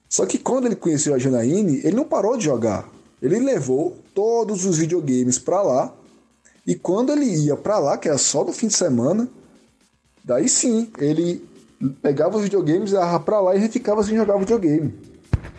Só 0.08 0.26
que 0.26 0.38
quando 0.38 0.66
ele 0.66 0.76
conheceu 0.76 1.14
a 1.14 1.18
Janaíne, 1.18 1.80
ele 1.84 1.96
não 1.96 2.04
parou 2.04 2.36
de 2.36 2.44
jogar. 2.44 2.88
Ele 3.20 3.38
levou 3.38 3.96
todos 4.14 4.64
os 4.64 4.78
videogames 4.78 5.38
para 5.38 5.62
lá. 5.62 5.94
E 6.66 6.74
quando 6.74 7.12
ele 7.12 7.24
ia 7.24 7.56
para 7.56 7.78
lá, 7.78 7.96
que 7.96 8.08
era 8.08 8.18
só 8.18 8.44
no 8.44 8.52
fim 8.52 8.66
de 8.66 8.74
semana, 8.74 9.28
daí 10.24 10.48
sim, 10.48 10.90
ele 10.98 11.42
pegava 12.02 12.36
os 12.36 12.42
videogames, 12.42 12.92
ia 12.92 13.18
para 13.20 13.40
lá 13.40 13.56
e 13.56 13.68
ficava 13.68 14.02
sem 14.02 14.16
jogar 14.16 14.38
videogame. 14.38 14.92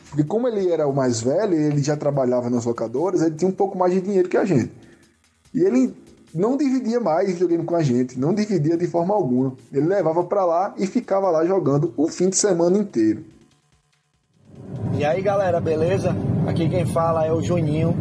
Porque 0.10 0.24
como 0.24 0.48
ele 0.48 0.70
era 0.70 0.88
o 0.88 0.94
mais 0.94 1.22
velho, 1.22 1.54
ele 1.54 1.82
já 1.82 1.96
trabalhava 1.96 2.50
nas 2.50 2.66
locadoras, 2.66 3.22
ele 3.22 3.36
tinha 3.36 3.50
um 3.50 3.54
pouco 3.54 3.78
mais 3.78 3.94
de 3.94 4.02
dinheiro 4.02 4.30
que 4.30 4.38
a 4.38 4.46
gente. 4.46 4.72
E 5.54 5.62
ele 5.62 5.94
não 6.34 6.56
dividia 6.56 7.00
mais 7.00 7.30
videogame 7.30 7.64
com 7.64 7.76
a 7.76 7.82
gente, 7.82 8.20
não 8.20 8.34
dividia 8.34 8.78
de 8.78 8.88
forma 8.88 9.14
alguma. 9.14 9.54
Ele 9.72 9.88
levava 9.88 10.24
para 10.24 10.46
lá 10.46 10.74
e 10.78 10.86
ficava 10.86 11.30
lá 11.30 11.46
jogando 11.46 11.94
o 11.98 12.08
fim 12.08 12.30
de 12.30 12.38
semana 12.38 12.78
inteiro. 12.78 13.24
E 14.94 15.04
aí 15.04 15.22
galera, 15.22 15.60
beleza? 15.60 16.16
Aqui 16.48 16.70
quem 16.70 16.86
fala 16.86 17.26
é 17.26 17.32
o 17.32 17.42
Juninho 17.42 17.96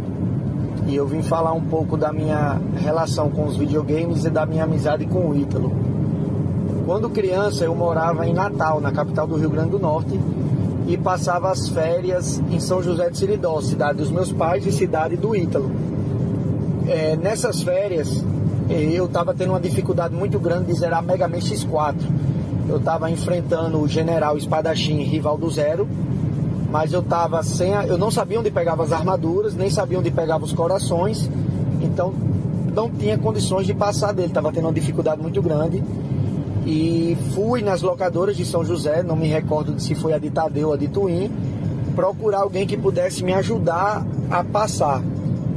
e 0.86 0.96
eu 0.96 1.06
vim 1.06 1.22
falar 1.22 1.52
um 1.52 1.62
pouco 1.62 1.96
da 1.96 2.12
minha 2.12 2.60
relação 2.76 3.30
com 3.30 3.46
os 3.46 3.56
videogames 3.56 4.24
e 4.24 4.30
da 4.30 4.46
minha 4.46 4.64
amizade 4.64 5.06
com 5.06 5.28
o 5.28 5.36
Ítalo. 5.36 5.70
Quando 6.84 7.10
criança 7.10 7.64
eu 7.64 7.74
morava 7.74 8.26
em 8.26 8.32
Natal, 8.32 8.80
na 8.80 8.90
capital 8.90 9.26
do 9.26 9.36
Rio 9.36 9.50
Grande 9.50 9.70
do 9.70 9.78
Norte, 9.78 10.18
e 10.86 10.96
passava 10.96 11.50
as 11.50 11.68
férias 11.68 12.40
em 12.50 12.58
São 12.58 12.82
José 12.82 13.10
de 13.10 13.18
Siridó, 13.18 13.60
cidade 13.60 13.98
dos 13.98 14.10
meus 14.10 14.32
pais 14.32 14.64
e 14.64 14.72
cidade 14.72 15.14
do 15.16 15.36
Ítalo. 15.36 15.70
É, 16.89 17.16
nessas 17.16 17.62
férias 17.62 18.24
eu 18.70 19.05
estava 19.05 19.35
tendo 19.35 19.51
uma 19.51 19.60
dificuldade 19.60 20.15
muito 20.15 20.39
grande 20.39 20.73
de 20.73 20.78
zerar 20.78 21.02
Mega 21.02 21.28
Man 21.28 21.39
X4. 21.39 21.94
Eu 22.66 22.78
estava 22.78 23.10
enfrentando 23.10 23.78
o 23.78 23.86
General 23.86 24.36
Espadachim, 24.36 25.02
rival 25.02 25.36
do 25.36 25.51
Zero, 25.51 25.86
mas 26.70 26.93
eu 26.93 27.02
tava 27.02 27.43
sem. 27.43 27.74
A, 27.74 27.86
eu 27.86 27.98
não 27.98 28.10
sabia 28.10 28.40
onde 28.40 28.51
pegava 28.51 28.82
as 28.82 28.93
armaduras, 28.93 29.55
nem 29.55 29.69
sabia 29.69 29.98
onde 29.98 30.10
pegava 30.10 30.44
os 30.44 30.52
corações, 30.52 31.31
então 31.81 32.12
não 32.74 32.90
tinha 32.90 33.19
condições 33.19 33.66
de 33.66 33.74
passar 33.74 34.12
dele, 34.12 34.32
tava 34.32 34.51
tendo 34.51 34.65
uma 34.65 34.73
dificuldade 34.73 35.20
muito 35.20 35.43
grande. 35.43 35.82
E 36.66 37.16
fui 37.35 37.62
nas 37.62 37.81
locadoras 37.82 38.36
de 38.36 38.44
São 38.44 38.65
José, 38.65 39.02
não 39.02 39.16
me 39.16 39.27
recordo 39.27 39.78
se 39.81 39.94
foi 39.94 40.12
a 40.12 40.19
de 40.19 40.31
Tadeu 40.31 40.69
ou 40.69 40.74
a 40.74 40.77
de 40.77 40.89
Twin, 40.89 41.31
procurar 41.94 42.40
alguém 42.40 42.66
que 42.66 42.77
pudesse 42.77 43.24
me 43.24 43.32
ajudar 43.32 44.05
a 44.31 44.44
passar. 44.44 45.02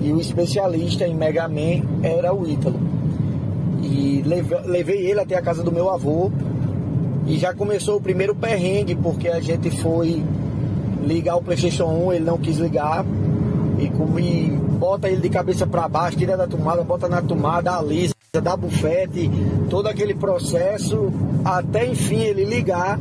E 0.02 0.12
o 0.12 0.20
especialista 0.20 1.08
em 1.08 1.16
Mega 1.16 1.48
Man 1.48 1.84
era 2.04 2.34
o 2.34 2.48
Ítalo. 2.48 2.80
E 3.84 4.24
levei 4.66 5.08
ele 5.08 5.20
até 5.20 5.36
a 5.36 5.42
casa 5.42 5.64
do 5.64 5.72
meu 5.72 5.90
avô. 5.90 6.32
E 7.28 7.38
já 7.38 7.54
começou 7.54 7.98
o 7.98 8.02
primeiro 8.02 8.36
perrengue, 8.36 8.96
porque 8.96 9.28
a 9.28 9.40
gente 9.40 9.70
foi 9.70 10.24
ligar 11.04 11.36
o 11.36 11.42
PlayStation 11.42 11.86
1, 11.86 12.14
ele 12.14 12.26
não 12.26 12.38
quis 12.38 12.58
ligar. 12.58 13.06
E, 13.78 13.86
e 13.86 14.52
bota 14.52 15.08
ele 15.08 15.22
de 15.22 15.30
cabeça 15.30 15.68
para 15.68 15.88
baixo, 15.88 16.18
tira 16.18 16.36
da 16.36 16.48
tomada, 16.48 16.84
bota 16.84 17.08
na 17.08 17.22
tomada, 17.22 17.72
alisa, 17.72 18.14
dá 18.42 18.58
bufete, 18.58 19.30
todo 19.70 19.88
aquele 19.88 20.16
processo, 20.16 21.12
até 21.46 21.86
enfim 21.86 22.22
ele 22.22 22.46
ligar 22.46 23.00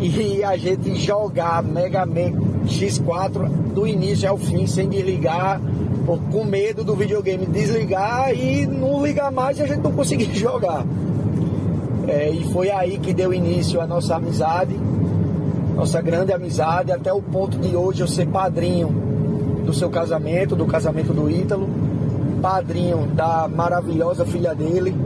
e 0.00 0.44
a 0.44 0.56
gente 0.56 0.94
jogar 0.96 1.62
Mega 1.62 2.04
Man 2.04 2.32
X4 2.66 3.48
do 3.74 3.86
início 3.86 4.28
ao 4.28 4.36
fim 4.36 4.66
sem 4.66 4.88
desligar, 4.88 5.60
com 6.06 6.44
medo 6.44 6.84
do 6.84 6.94
videogame 6.94 7.46
desligar 7.46 8.32
e 8.32 8.66
não 8.66 9.04
ligar 9.04 9.30
mais 9.32 9.58
e 9.58 9.62
a 9.62 9.66
gente 9.66 9.80
não 9.80 9.92
conseguir 9.92 10.32
jogar. 10.36 10.84
É, 12.06 12.30
e 12.30 12.44
foi 12.52 12.70
aí 12.70 12.98
que 12.98 13.12
deu 13.12 13.34
início 13.34 13.80
a 13.80 13.86
nossa 13.86 14.14
amizade 14.14 14.76
nossa 15.76 16.00
grande 16.00 16.32
amizade, 16.32 16.90
até 16.90 17.12
o 17.12 17.20
ponto 17.20 17.58
de 17.58 17.76
hoje 17.76 18.00
eu 18.00 18.08
ser 18.08 18.26
padrinho 18.26 18.88
do 19.66 19.74
seu 19.74 19.90
casamento, 19.90 20.56
do 20.56 20.64
casamento 20.64 21.12
do 21.12 21.30
Ítalo, 21.30 21.68
padrinho 22.40 23.06
da 23.08 23.46
maravilhosa 23.46 24.24
filha 24.24 24.54
dele. 24.54 24.96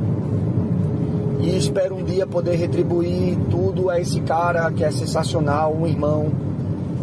E 1.40 1.56
espero 1.56 1.96
um 1.96 2.04
dia 2.04 2.24
poder 2.24 2.54
retribuir 2.54 3.36
tudo 3.50 3.90
a 3.90 3.98
esse 3.98 4.20
cara 4.20 4.70
que 4.70 4.84
é 4.84 4.92
sensacional, 4.92 5.74
um 5.74 5.88
irmão, 5.88 6.30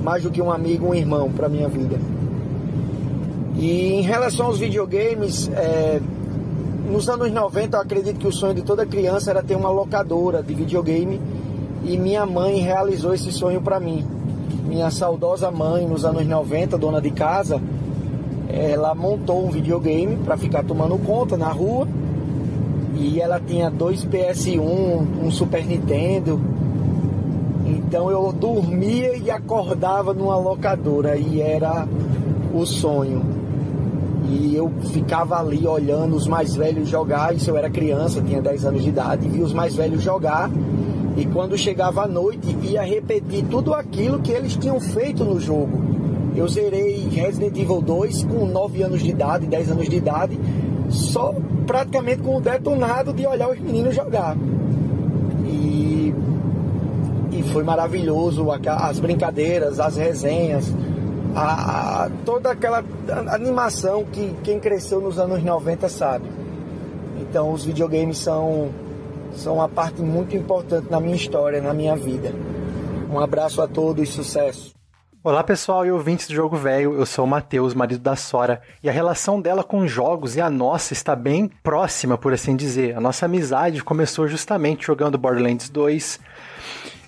mais 0.01 0.23
do 0.23 0.31
que 0.31 0.41
um 0.41 0.49
amigo, 0.49 0.87
um 0.87 0.95
irmão 0.95 1.29
para 1.29 1.49
minha 1.49 1.67
vida. 1.67 1.97
E 3.57 3.93
em 3.93 4.01
relação 4.01 4.45
aos 4.45 4.59
videogames, 4.59 5.49
é, 5.49 5.99
nos 6.91 7.09
anos 7.09 7.31
90 7.31 7.75
eu 7.75 7.81
acredito 7.81 8.19
que 8.19 8.27
o 8.27 8.31
sonho 8.31 8.53
de 8.53 8.61
toda 8.61 8.85
criança 8.85 9.31
era 9.31 9.41
ter 9.41 9.55
uma 9.55 9.71
locadora 9.71 10.43
de 10.43 10.53
videogame 10.53 11.19
e 11.83 11.97
minha 11.97 12.23
mãe 12.23 12.59
realizou 12.59 13.15
esse 13.15 13.31
sonho 13.31 13.59
para 13.59 13.79
mim. 13.79 14.05
Minha 14.63 14.91
saudosa 14.91 15.49
mãe, 15.49 15.87
nos 15.87 16.05
anos 16.05 16.25
90, 16.25 16.77
dona 16.77 17.01
de 17.01 17.09
casa, 17.09 17.59
ela 18.47 18.93
montou 18.93 19.43
um 19.45 19.49
videogame 19.49 20.17
para 20.17 20.37
ficar 20.37 20.63
tomando 20.63 20.97
conta 20.99 21.35
na 21.35 21.49
rua. 21.49 21.87
E 22.95 23.19
ela 23.19 23.39
tinha 23.39 23.71
dois 23.71 24.05
PS1, 24.05 24.59
um 24.59 25.31
Super 25.31 25.65
Nintendo. 25.65 26.39
Então 27.65 28.11
eu 28.11 28.31
dormia 28.31 29.17
e 29.17 29.31
acordava 29.31 30.13
numa 30.13 30.37
locadora 30.37 31.17
e 31.17 31.41
era 31.41 31.87
o 32.53 32.65
sonho. 32.65 33.36
E 34.29 34.55
eu 34.55 34.71
ficava 34.91 35.39
ali 35.39 35.65
olhando 35.65 36.15
os 36.15 36.27
mais 36.27 36.55
velhos 36.55 36.89
jogar, 36.89 37.35
isso 37.35 37.49
eu 37.49 37.57
era 37.57 37.69
criança, 37.69 38.21
tinha 38.21 38.41
10 38.41 38.65
anos 38.65 38.83
de 38.83 38.89
idade, 38.89 39.25
e 39.25 39.29
vi 39.29 39.41
os 39.41 39.53
mais 39.53 39.75
velhos 39.75 40.01
jogar 40.01 40.49
e 41.17 41.25
quando 41.25 41.57
chegava 41.57 42.03
a 42.03 42.07
noite, 42.07 42.55
ia 42.61 42.83
repetir 42.83 43.43
tudo 43.49 43.73
aquilo 43.73 44.19
que 44.19 44.31
eles 44.31 44.55
tinham 44.55 44.79
feito 44.79 45.23
no 45.25 45.39
jogo. 45.39 45.81
Eu 46.35 46.47
zerei 46.47 47.09
Resident 47.09 47.57
Evil 47.57 47.81
2 47.81 48.23
com 48.25 48.45
9 48.45 48.83
anos 48.83 49.01
de 49.01 49.09
idade, 49.09 49.47
10 49.47 49.71
anos 49.71 49.89
de 49.89 49.95
idade, 49.95 50.39
só 50.89 51.33
praticamente 51.65 52.21
com 52.21 52.37
o 52.37 52.39
detonado 52.39 53.11
de 53.13 53.25
olhar 53.25 53.49
os 53.49 53.59
meninos 53.59 53.95
jogar. 53.95 54.37
E, 55.47 56.13
e 57.31 57.43
foi 57.51 57.63
maravilhoso 57.63 58.45
as 58.51 58.99
brincadeiras, 58.99 59.79
as 59.79 59.97
resenhas, 59.97 60.71
a, 61.37 62.05
a, 62.05 62.09
toda 62.25 62.51
aquela 62.51 62.83
animação 63.31 64.03
que 64.05 64.35
quem 64.43 64.59
cresceu 64.59 64.99
nos 64.99 65.19
anos 65.19 65.43
90 65.43 65.87
sabe. 65.87 66.25
Então 67.19 67.51
os 67.51 67.63
videogames 67.63 68.17
são 68.17 68.71
são 69.33 69.55
uma 69.55 69.69
parte 69.69 70.01
muito 70.01 70.35
importante 70.35 70.89
na 70.89 70.99
minha 70.99 71.15
história, 71.15 71.61
na 71.61 71.73
minha 71.73 71.95
vida. 71.95 72.33
Um 73.11 73.19
abraço 73.19 73.61
a 73.61 73.67
todos 73.67 74.09
e 74.09 74.11
sucesso. 74.11 74.73
Olá 75.23 75.43
pessoal 75.43 75.85
e 75.85 75.91
ouvintes 75.91 76.27
do 76.27 76.33
Jogo 76.33 76.55
Velho, 76.55 76.95
eu 76.95 77.05
sou 77.05 77.25
o 77.25 77.27
Matheus, 77.27 77.73
marido 77.73 78.01
da 78.01 78.15
Sora, 78.15 78.61
e 78.81 78.89
a 78.89 78.91
relação 78.91 79.39
dela 79.41 79.63
com 79.63 79.85
jogos 79.85 80.35
e 80.35 80.41
a 80.41 80.49
nossa 80.49 80.93
está 80.93 81.15
bem 81.15 81.51
próxima, 81.61 82.17
por 82.17 82.33
assim 82.33 82.55
dizer. 82.55 82.95
A 82.95 83.01
nossa 83.01 83.25
amizade 83.25 83.83
começou 83.83 84.27
justamente 84.27 84.87
jogando 84.87 85.17
Borderlands 85.17 85.69
2, 85.69 86.19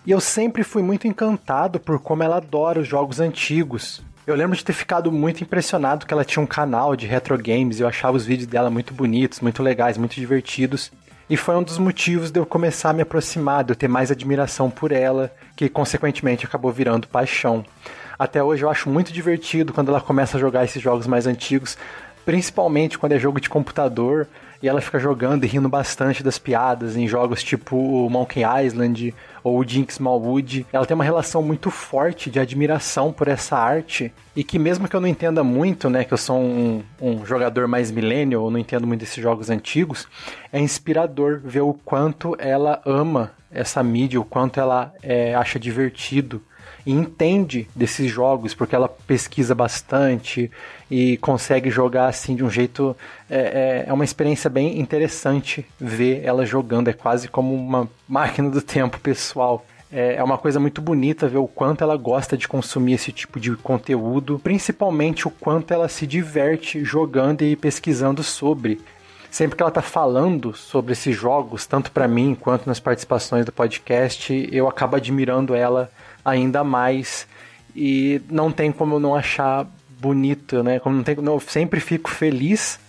e 0.06 0.12
eu 0.12 0.20
sempre 0.20 0.64
fui 0.64 0.84
muito 0.84 1.08
encantado 1.08 1.80
por 1.80 2.00
como 2.00 2.22
ela 2.22 2.38
adora 2.38 2.82
os 2.82 2.88
jogos 2.88 3.20
antigos. 3.20 4.04
Eu 4.30 4.36
lembro 4.36 4.56
de 4.56 4.64
ter 4.64 4.74
ficado 4.74 5.12
muito 5.12 5.44
impressionado 5.44 6.06
que 6.06 6.14
ela 6.14 6.24
tinha 6.24 6.44
um 6.44 6.46
canal 6.46 6.96
de 6.96 7.08
retro 7.08 7.36
games, 7.36 7.80
eu 7.80 7.88
achava 7.88 8.16
os 8.16 8.28
vídeos 8.28 8.46
dela 8.46 8.70
muito 8.70 8.94
bonitos, 8.94 9.40
muito 9.40 9.64
legais, 9.64 9.98
muito 9.98 10.14
divertidos. 10.14 10.92
E 11.28 11.36
foi 11.36 11.56
um 11.56 11.64
dos 11.64 11.80
motivos 11.80 12.30
de 12.30 12.40
eu 12.40 12.46
começar 12.46 12.92
a 12.92 12.94
me 12.94 13.02
aproximar, 13.02 13.64
de 13.64 13.72
eu 13.72 13.76
ter 13.76 13.88
mais 13.88 14.12
admiração 14.12 14.70
por 14.70 14.92
ela, 14.92 15.34
que 15.56 15.68
consequentemente 15.68 16.46
acabou 16.46 16.72
virando 16.72 17.08
paixão. 17.08 17.66
Até 18.20 18.44
hoje 18.44 18.62
eu 18.62 18.70
acho 18.70 18.88
muito 18.88 19.12
divertido 19.12 19.74
quando 19.74 19.90
ela 19.90 20.00
começa 20.00 20.38
a 20.38 20.40
jogar 20.40 20.64
esses 20.64 20.80
jogos 20.80 21.08
mais 21.08 21.26
antigos, 21.26 21.76
principalmente 22.24 23.00
quando 23.00 23.14
é 23.14 23.18
jogo 23.18 23.42
de 23.42 23.50
computador 23.50 24.28
e 24.62 24.68
ela 24.68 24.82
fica 24.82 25.00
jogando 25.00 25.44
e 25.44 25.48
rindo 25.48 25.70
bastante 25.70 26.24
das 26.24 26.38
piadas 26.38 26.96
em 26.96 27.08
jogos 27.08 27.44
tipo 27.44 28.10
Monkey 28.10 28.42
Island 28.44 29.14
ou 29.44 29.64
Jinx 29.64 29.96
Smallwood. 29.96 30.66
Ela 30.72 30.86
tem 30.86 30.96
uma 30.96 31.04
relação 31.04 31.42
muito 31.42 31.72
forte 31.72 32.30
de 32.30 32.40
admiração 32.40 33.12
por 33.12 33.28
essa 33.28 33.58
arte 33.58 34.12
e 34.36 34.44
que 34.44 34.60
mesmo 34.60 34.88
que 34.88 34.96
eu 34.96 35.02
não 35.02 35.08
entenda 35.08 35.44
muito, 35.44 35.90
né, 35.90 36.04
que 36.04 36.14
eu 36.14 36.18
sou 36.18 36.38
um, 36.38 36.84
um 37.02 37.26
jogador 37.26 37.68
mais 37.68 37.92
millennial, 37.92 38.46
eu 38.46 38.52
não 38.52 38.60
entendo 38.60 38.86
muito 38.86 39.00
desses 39.00 39.22
jogos 39.22 39.50
antigos, 39.50 40.08
é 40.52 40.60
inspirador 40.60 41.40
ver 41.44 41.62
o 41.62 41.74
quanto 41.74 42.36
ela 42.38 42.82
ama 42.86 43.32
essa 43.52 43.82
mídia, 43.82 44.20
o 44.20 44.26
quanto 44.26 44.60
ela 44.60 44.94
é, 45.02 45.34
acha 45.34 45.60
divertido 45.60 46.42
e 46.86 46.92
entende 46.92 47.68
desses 47.76 48.10
jogos, 48.12 48.54
porque 48.54 48.76
ela 48.76 48.88
pesquisa 48.88 49.54
bastante 49.54 50.50
e 50.90 51.18
consegue 51.18 51.70
jogar 51.70 52.08
assim 52.08 52.36
de 52.36 52.44
um 52.44 52.50
jeito. 52.50 52.96
É, 53.30 53.84
é, 53.86 53.90
é 53.90 53.94
uma 53.94 54.04
experiência 54.04 54.50
bem 54.50 54.80
interessante 54.80 55.66
ver 55.80 56.24
ela 56.24 56.46
jogando, 56.46 56.88
é 56.88 56.94
quase 56.94 57.28
como 57.28 57.54
uma 57.54 57.90
máquina 58.08 58.50
do 58.50 58.62
tempo 58.62 59.00
pessoal. 59.00 59.66
É, 59.92 60.16
é 60.16 60.24
uma 60.24 60.38
coisa 60.38 60.60
muito 60.60 60.82
bonita 60.82 61.28
ver 61.28 61.38
o 61.38 61.48
quanto 61.48 61.84
ela 61.84 61.98
gosta 61.98 62.38
de 62.38 62.48
consumir 62.48 62.94
esse 62.94 63.12
tipo 63.12 63.40
de 63.40 63.56
conteúdo, 63.56 64.40
principalmente 64.40 65.28
o 65.28 65.32
quanto 65.32 65.74
ela 65.74 65.88
se 65.88 66.06
diverte 66.06 66.84
jogando 66.84 67.42
e 67.42 67.56
pesquisando 67.56 68.22
sobre 68.24 68.80
sempre 69.30 69.56
que 69.56 69.64
ela 69.64 69.72
tá 69.72 69.82
falando 69.82 70.54
sobre 70.56 70.94
esses 70.94 71.16
jogos, 71.16 71.66
tanto 71.66 71.92
para 71.92 72.08
mim 72.08 72.36
quanto 72.40 72.68
nas 72.68 72.80
participações 72.80 73.46
do 73.46 73.52
podcast, 73.52 74.50
eu 74.52 74.68
acabo 74.68 74.96
admirando 74.96 75.54
ela 75.54 75.92
ainda 76.24 76.64
mais 76.64 77.28
e 77.76 78.22
não 78.30 78.52
tem 78.52 78.72
como 78.72 78.96
eu 78.96 79.00
não 79.00 79.16
achar 79.16 79.68
bonito, 80.00 80.64
né? 80.64 80.80
Como 80.80 80.96
não 80.96 81.04
tem, 81.04 81.16
eu 81.16 81.40
sempre 81.40 81.80
fico 81.80 82.10
feliz 82.10 82.80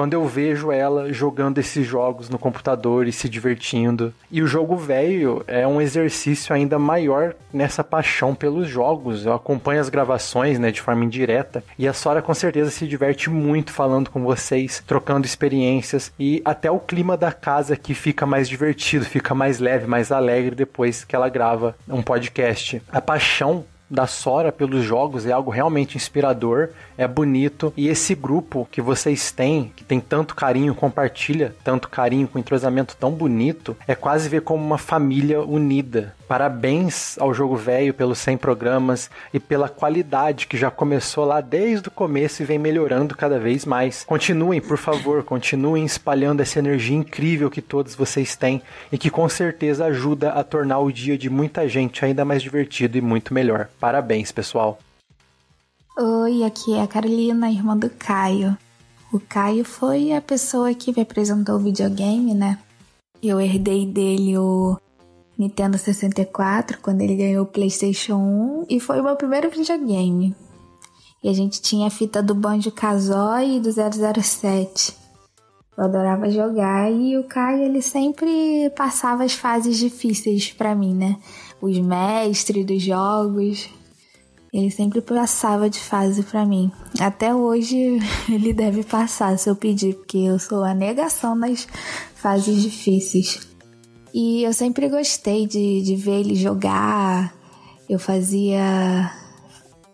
quando 0.00 0.14
eu 0.14 0.26
vejo 0.26 0.72
ela 0.72 1.12
jogando 1.12 1.58
esses 1.58 1.86
jogos 1.86 2.30
no 2.30 2.38
computador 2.38 3.06
e 3.06 3.12
se 3.12 3.28
divertindo. 3.28 4.14
E 4.30 4.40
o 4.40 4.46
jogo 4.46 4.74
velho 4.74 5.44
é 5.46 5.66
um 5.66 5.78
exercício 5.78 6.54
ainda 6.54 6.78
maior 6.78 7.34
nessa 7.52 7.84
paixão 7.84 8.34
pelos 8.34 8.66
jogos. 8.66 9.26
Eu 9.26 9.34
acompanho 9.34 9.78
as 9.78 9.90
gravações, 9.90 10.58
né, 10.58 10.70
de 10.70 10.80
forma 10.80 11.04
indireta, 11.04 11.62
e 11.78 11.86
a 11.86 11.92
Sora 11.92 12.22
com 12.22 12.32
certeza 12.32 12.70
se 12.70 12.88
diverte 12.88 13.28
muito 13.28 13.74
falando 13.74 14.08
com 14.08 14.22
vocês, 14.22 14.82
trocando 14.86 15.26
experiências 15.26 16.10
e 16.18 16.40
até 16.46 16.70
o 16.70 16.80
clima 16.80 17.14
da 17.14 17.30
casa 17.30 17.76
que 17.76 17.92
fica 17.92 18.24
mais 18.24 18.48
divertido, 18.48 19.04
fica 19.04 19.34
mais 19.34 19.58
leve, 19.58 19.86
mais 19.86 20.10
alegre 20.10 20.54
depois 20.54 21.04
que 21.04 21.14
ela 21.14 21.28
grava 21.28 21.76
um 21.86 22.00
podcast. 22.00 22.80
A 22.90 23.02
paixão 23.02 23.66
da 23.90 24.06
Sora 24.06 24.52
pelos 24.52 24.84
jogos 24.84 25.26
é 25.26 25.32
algo 25.32 25.50
realmente 25.50 25.96
inspirador, 25.96 26.68
é 26.96 27.08
bonito 27.08 27.72
e 27.76 27.88
esse 27.88 28.14
grupo 28.14 28.68
que 28.70 28.80
vocês 28.80 29.32
têm, 29.32 29.72
que 29.74 29.82
tem 29.82 29.98
tanto 29.98 30.34
carinho, 30.34 30.74
compartilha 30.74 31.54
tanto 31.64 31.88
carinho 31.88 32.28
com 32.28 32.38
um 32.38 32.40
entrosamento 32.40 32.96
tão 32.96 33.10
bonito, 33.10 33.76
é 33.88 33.94
quase 33.94 34.28
ver 34.28 34.42
como 34.42 34.64
uma 34.64 34.78
família 34.78 35.40
unida. 35.40 36.14
Parabéns 36.30 37.18
ao 37.18 37.34
Jogo 37.34 37.56
Velho 37.56 37.92
pelos 37.92 38.16
100 38.18 38.36
programas 38.36 39.10
e 39.34 39.40
pela 39.40 39.68
qualidade 39.68 40.46
que 40.46 40.56
já 40.56 40.70
começou 40.70 41.24
lá 41.24 41.40
desde 41.40 41.88
o 41.88 41.90
começo 41.90 42.40
e 42.40 42.46
vem 42.46 42.56
melhorando 42.56 43.16
cada 43.16 43.36
vez 43.36 43.64
mais. 43.64 44.04
Continuem, 44.04 44.60
por 44.60 44.78
favor, 44.78 45.24
continuem 45.24 45.84
espalhando 45.84 46.40
essa 46.40 46.60
energia 46.60 46.96
incrível 46.96 47.50
que 47.50 47.60
todos 47.60 47.96
vocês 47.96 48.36
têm 48.36 48.62
e 48.92 48.96
que 48.96 49.10
com 49.10 49.28
certeza 49.28 49.86
ajuda 49.86 50.30
a 50.30 50.44
tornar 50.44 50.78
o 50.78 50.92
dia 50.92 51.18
de 51.18 51.28
muita 51.28 51.68
gente 51.68 52.04
ainda 52.04 52.24
mais 52.24 52.40
divertido 52.40 52.96
e 52.96 53.00
muito 53.00 53.34
melhor. 53.34 53.68
Parabéns, 53.80 54.30
pessoal. 54.30 54.78
Oi, 55.98 56.44
aqui 56.44 56.74
é 56.76 56.82
a 56.82 56.86
Carolina, 56.86 57.50
irmã 57.50 57.76
do 57.76 57.90
Caio. 57.90 58.56
O 59.12 59.18
Caio 59.18 59.64
foi 59.64 60.12
a 60.12 60.20
pessoa 60.20 60.72
que 60.74 60.94
me 60.94 61.02
apresentou 61.02 61.56
o 61.56 61.58
videogame, 61.58 62.34
né? 62.34 62.56
Eu 63.20 63.40
herdei 63.40 63.84
dele 63.84 64.38
o 64.38 64.78
Nintendo 65.40 65.78
64 65.78 66.80
quando 66.82 67.00
ele 67.00 67.16
ganhou 67.16 67.44
o 67.44 67.48
PlayStation 67.48 68.16
1 68.16 68.66
e 68.68 68.78
foi 68.78 69.00
o 69.00 69.04
meu 69.04 69.16
primeiro 69.16 69.48
videogame. 69.48 70.36
E 71.24 71.30
a 71.30 71.32
gente 71.32 71.62
tinha 71.62 71.86
a 71.86 71.90
fita 71.90 72.22
do 72.22 72.34
Banjo 72.34 72.70
Kazooie 72.70 73.56
e 73.56 73.60
do 73.60 73.70
007. 73.72 74.94
Eu 75.78 75.84
adorava 75.84 76.28
jogar 76.28 76.92
e 76.92 77.16
o 77.16 77.24
Caio 77.24 77.62
ele 77.62 77.80
sempre 77.80 78.70
passava 78.76 79.24
as 79.24 79.32
fases 79.32 79.78
difíceis 79.78 80.52
para 80.52 80.74
mim, 80.74 80.94
né? 80.94 81.16
Os 81.58 81.78
mestres 81.78 82.66
dos 82.66 82.82
jogos. 82.82 83.66
Ele 84.52 84.70
sempre 84.70 85.00
passava 85.00 85.70
de 85.70 85.78
fase 85.78 86.22
para 86.22 86.44
mim. 86.44 86.70
Até 87.00 87.34
hoje 87.34 87.98
ele 88.28 88.52
deve 88.52 88.82
passar 88.82 89.38
se 89.38 89.48
eu 89.48 89.56
pedir, 89.56 89.94
porque 89.94 90.18
eu 90.18 90.38
sou 90.38 90.64
a 90.64 90.74
negação 90.74 91.34
nas 91.34 91.66
fases 92.14 92.62
difíceis. 92.62 93.49
E 94.12 94.42
eu 94.42 94.52
sempre 94.52 94.88
gostei 94.88 95.46
de, 95.46 95.82
de 95.82 95.96
ver 95.96 96.20
ele 96.20 96.34
jogar. 96.34 97.34
Eu 97.88 97.98
fazia. 97.98 99.10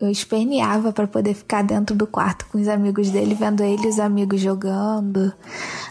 Eu 0.01 0.11
esperneava 0.11 0.93
para 0.93 1.07
poder 1.07 1.35
ficar 1.35 1.63
dentro 1.63 1.97
do 1.97 2.07
quarto 2.07 2.47
com 2.51 2.61
os 2.61 2.69
amigos 2.69 3.11
dele, 3.11 3.35
vendo 3.35 3.63
ele 3.63 3.87
e 3.87 3.89
os 3.89 3.99
amigos 3.99 4.41
jogando. 4.41 5.33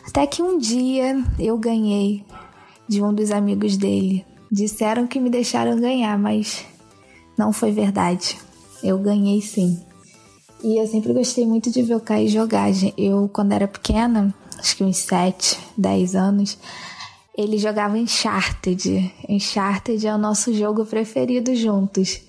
Até 0.08 0.28
que 0.28 0.44
um 0.44 0.58
dia 0.58 1.24
eu 1.40 1.58
ganhei 1.58 2.24
de 2.88 3.02
um 3.02 3.14
dos 3.14 3.32
amigos 3.32 3.78
dele. 3.78 4.26
Disseram 4.52 5.08
que 5.08 5.20
me 5.20 5.30
deixaram 5.30 5.80
ganhar, 5.80 6.18
mas 6.20 6.64
não 7.38 7.52
foi 7.52 7.72
verdade. 7.72 8.38
Eu 8.84 9.00
ganhei 9.00 9.42
sim. 9.42 9.80
E 10.64 10.78
eu 10.78 10.88
sempre 10.88 11.14
gostei 11.14 11.46
muito 11.46 11.72
de 11.72 11.82
ver 11.82 11.96
o 11.96 12.00
Caio 12.00 12.30
jogar. 12.30 12.70
Eu, 12.98 13.30
quando 13.32 13.52
era 13.52 13.68
pequena, 13.68 14.34
acho 14.58 14.78
que 14.78 14.84
uns 14.84 14.98
7, 14.98 15.60
10 15.78 16.16
anos, 16.16 16.58
ele 17.38 17.58
jogava 17.58 17.98
Uncharted. 17.98 19.14
Uncharted 19.28 20.08
é 20.08 20.14
o 20.14 20.18
nosso 20.18 20.54
jogo 20.54 20.86
preferido 20.86 21.54
juntos. 21.54 22.22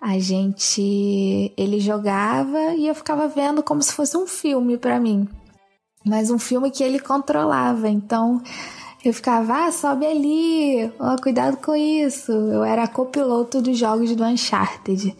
A 0.00 0.18
gente. 0.18 1.52
Ele 1.56 1.80
jogava 1.80 2.74
e 2.74 2.86
eu 2.86 2.94
ficava 2.94 3.26
vendo 3.26 3.62
como 3.62 3.82
se 3.82 3.92
fosse 3.92 4.16
um 4.16 4.26
filme 4.26 4.78
para 4.78 5.00
mim. 5.00 5.28
Mas 6.06 6.30
um 6.30 6.38
filme 6.38 6.70
que 6.70 6.84
ele 6.84 7.00
controlava. 7.00 7.88
Então 7.88 8.40
eu 9.04 9.12
ficava, 9.12 9.66
ah, 9.66 9.72
sobe 9.72 10.06
ali, 10.06 10.90
oh, 11.00 11.20
cuidado 11.20 11.56
com 11.56 11.74
isso. 11.74 12.30
Eu 12.30 12.62
era 12.62 12.86
copiloto 12.86 13.60
dos 13.60 13.76
jogos 13.76 14.14
do 14.14 14.24
Uncharted. 14.24 15.16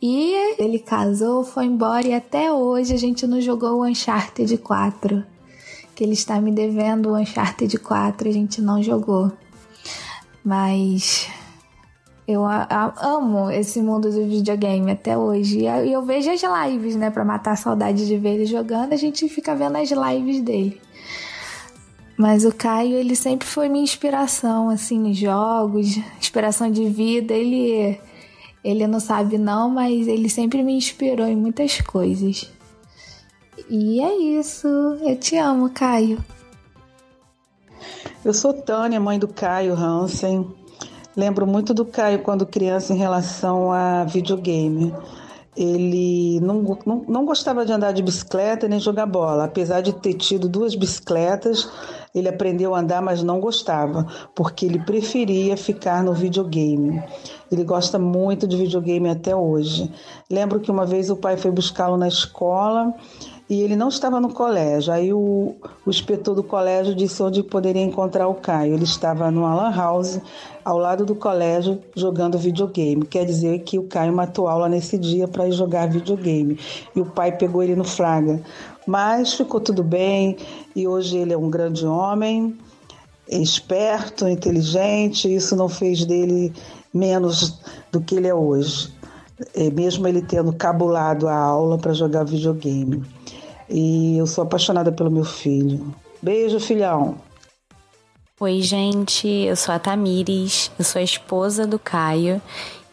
E 0.00 0.34
ele 0.58 0.78
casou, 0.78 1.42
foi 1.42 1.64
embora 1.64 2.06
e 2.06 2.14
até 2.14 2.52
hoje 2.52 2.94
a 2.94 2.96
gente 2.96 3.26
não 3.26 3.40
jogou 3.40 3.80
o 3.80 3.84
Uncharted 3.84 4.56
4 4.58 5.37
que 5.98 6.04
ele 6.04 6.12
está 6.12 6.40
me 6.40 6.52
devendo 6.52 7.08
o 7.08 7.16
Uncharted 7.16 7.76
4, 7.76 8.28
a 8.28 8.32
gente 8.32 8.62
não 8.62 8.80
jogou. 8.80 9.32
Mas 10.44 11.28
eu 12.24 12.44
amo 12.46 13.50
esse 13.50 13.82
mundo 13.82 14.08
do 14.08 14.24
videogame 14.28 14.92
até 14.92 15.18
hoje. 15.18 15.62
E 15.62 15.92
eu 15.92 16.00
vejo 16.04 16.30
as 16.30 16.40
lives, 16.40 16.94
né? 16.94 17.10
Pra 17.10 17.24
matar 17.24 17.54
a 17.54 17.56
saudade 17.56 18.06
de 18.06 18.16
ver 18.16 18.34
ele 18.34 18.46
jogando, 18.46 18.92
a 18.92 18.96
gente 18.96 19.28
fica 19.28 19.56
vendo 19.56 19.74
as 19.74 19.90
lives 19.90 20.40
dele. 20.40 20.80
Mas 22.16 22.44
o 22.44 22.54
Caio, 22.54 22.94
ele 22.94 23.16
sempre 23.16 23.48
foi 23.48 23.68
minha 23.68 23.82
inspiração, 23.82 24.70
assim, 24.70 25.00
nos 25.00 25.16
jogos, 25.16 25.96
inspiração 26.16 26.70
de 26.70 26.88
vida. 26.88 27.34
Ele, 27.34 27.98
ele 28.62 28.86
não 28.86 29.00
sabe 29.00 29.36
não, 29.36 29.68
mas 29.68 30.06
ele 30.06 30.28
sempre 30.28 30.62
me 30.62 30.74
inspirou 30.74 31.26
em 31.26 31.34
muitas 31.34 31.80
coisas. 31.80 32.56
E 33.70 34.00
é 34.00 34.16
isso. 34.16 34.66
Eu 34.66 35.16
te 35.16 35.36
amo, 35.36 35.68
Caio. 35.70 36.24
Eu 38.24 38.32
sou 38.32 38.54
Tânia, 38.54 38.98
mãe 38.98 39.18
do 39.18 39.28
Caio 39.28 39.74
Hansen. 39.74 40.46
Lembro 41.14 41.46
muito 41.46 41.74
do 41.74 41.84
Caio 41.84 42.20
quando 42.20 42.46
criança 42.46 42.94
em 42.94 42.96
relação 42.96 43.70
a 43.70 44.04
videogame. 44.04 44.94
Ele 45.54 46.40
não, 46.40 46.78
não, 46.86 47.04
não 47.08 47.26
gostava 47.26 47.66
de 47.66 47.72
andar 47.72 47.92
de 47.92 48.02
bicicleta 48.02 48.68
nem 48.68 48.80
jogar 48.80 49.04
bola. 49.04 49.44
Apesar 49.44 49.82
de 49.82 49.92
ter 49.92 50.14
tido 50.14 50.48
duas 50.48 50.74
bicicletas, 50.74 51.68
ele 52.14 52.28
aprendeu 52.28 52.74
a 52.74 52.80
andar, 52.80 53.02
mas 53.02 53.22
não 53.22 53.40
gostava, 53.40 54.06
porque 54.34 54.64
ele 54.64 54.78
preferia 54.78 55.56
ficar 55.56 56.02
no 56.02 56.14
videogame. 56.14 57.02
Ele 57.50 57.64
gosta 57.64 57.98
muito 57.98 58.46
de 58.46 58.56
videogame 58.56 59.10
até 59.10 59.34
hoje. 59.34 59.92
Lembro 60.30 60.60
que 60.60 60.70
uma 60.70 60.86
vez 60.86 61.10
o 61.10 61.16
pai 61.16 61.36
foi 61.36 61.50
buscá-lo 61.50 61.96
na 61.96 62.08
escola 62.08 62.94
e 63.48 63.62
ele 63.62 63.76
não 63.76 63.88
estava 63.88 64.20
no 64.20 64.32
colégio. 64.32 64.92
Aí 64.92 65.12
o, 65.12 65.56
o 65.86 65.90
inspetor 65.90 66.34
do 66.34 66.42
colégio 66.42 66.94
disse 66.94 67.22
onde 67.22 67.42
poderia 67.42 67.82
encontrar 67.82 68.28
o 68.28 68.34
Caio. 68.34 68.74
Ele 68.74 68.84
estava 68.84 69.30
no 69.30 69.46
Alan 69.46 69.74
House, 69.74 70.20
ao 70.62 70.76
lado 70.76 71.06
do 71.06 71.14
colégio, 71.14 71.80
jogando 71.96 72.36
videogame. 72.36 73.06
Quer 73.06 73.24
dizer 73.24 73.60
que 73.60 73.78
o 73.78 73.84
Caio 73.84 74.12
matou 74.12 74.48
aula 74.48 74.68
nesse 74.68 74.98
dia 74.98 75.26
para 75.26 75.48
ir 75.48 75.52
jogar 75.52 75.88
videogame. 75.88 76.58
E 76.94 77.00
o 77.00 77.06
pai 77.06 77.32
pegou 77.32 77.62
ele 77.62 77.74
no 77.74 77.84
flagra. 77.84 78.42
Mas 78.86 79.32
ficou 79.32 79.60
tudo 79.60 79.82
bem 79.82 80.36
e 80.76 80.86
hoje 80.86 81.16
ele 81.16 81.32
é 81.32 81.38
um 81.38 81.50
grande 81.50 81.86
homem, 81.86 82.54
esperto, 83.30 84.28
inteligente. 84.28 85.34
Isso 85.34 85.56
não 85.56 85.70
fez 85.70 86.04
dele 86.04 86.52
menos 86.92 87.58
do 87.90 88.00
que 88.00 88.16
ele 88.16 88.28
é 88.28 88.34
hoje. 88.34 88.92
É, 89.54 89.70
mesmo 89.70 90.06
ele 90.06 90.20
tendo 90.20 90.52
cabulado 90.52 91.28
a 91.28 91.34
aula 91.34 91.78
para 91.78 91.94
jogar 91.94 92.24
videogame. 92.24 93.02
E 93.68 94.16
eu 94.16 94.26
sou 94.26 94.44
apaixonada 94.44 94.90
pelo 94.90 95.10
meu 95.10 95.24
filho. 95.24 95.94
Beijo, 96.22 96.58
filhão. 96.58 97.16
Oi, 98.40 98.62
gente. 98.62 99.26
Eu 99.28 99.56
sou 99.56 99.74
a 99.74 99.78
Tamires. 99.78 100.70
Eu 100.78 100.84
sou 100.84 101.00
a 101.00 101.02
esposa 101.02 101.66
do 101.66 101.78
Caio 101.78 102.40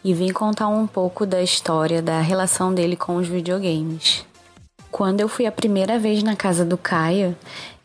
e 0.04 0.12
vim 0.12 0.32
contar 0.32 0.68
um 0.68 0.86
pouco 0.86 1.24
da 1.24 1.42
história 1.42 2.00
da 2.02 2.20
relação 2.20 2.72
dele 2.74 2.96
com 2.96 3.16
os 3.16 3.26
videogames. 3.26 4.24
Quando 4.90 5.20
eu 5.20 5.28
fui 5.28 5.46
a 5.46 5.52
primeira 5.52 5.98
vez 5.98 6.22
na 6.22 6.34
casa 6.36 6.64
do 6.64 6.78
Caio, 6.78 7.36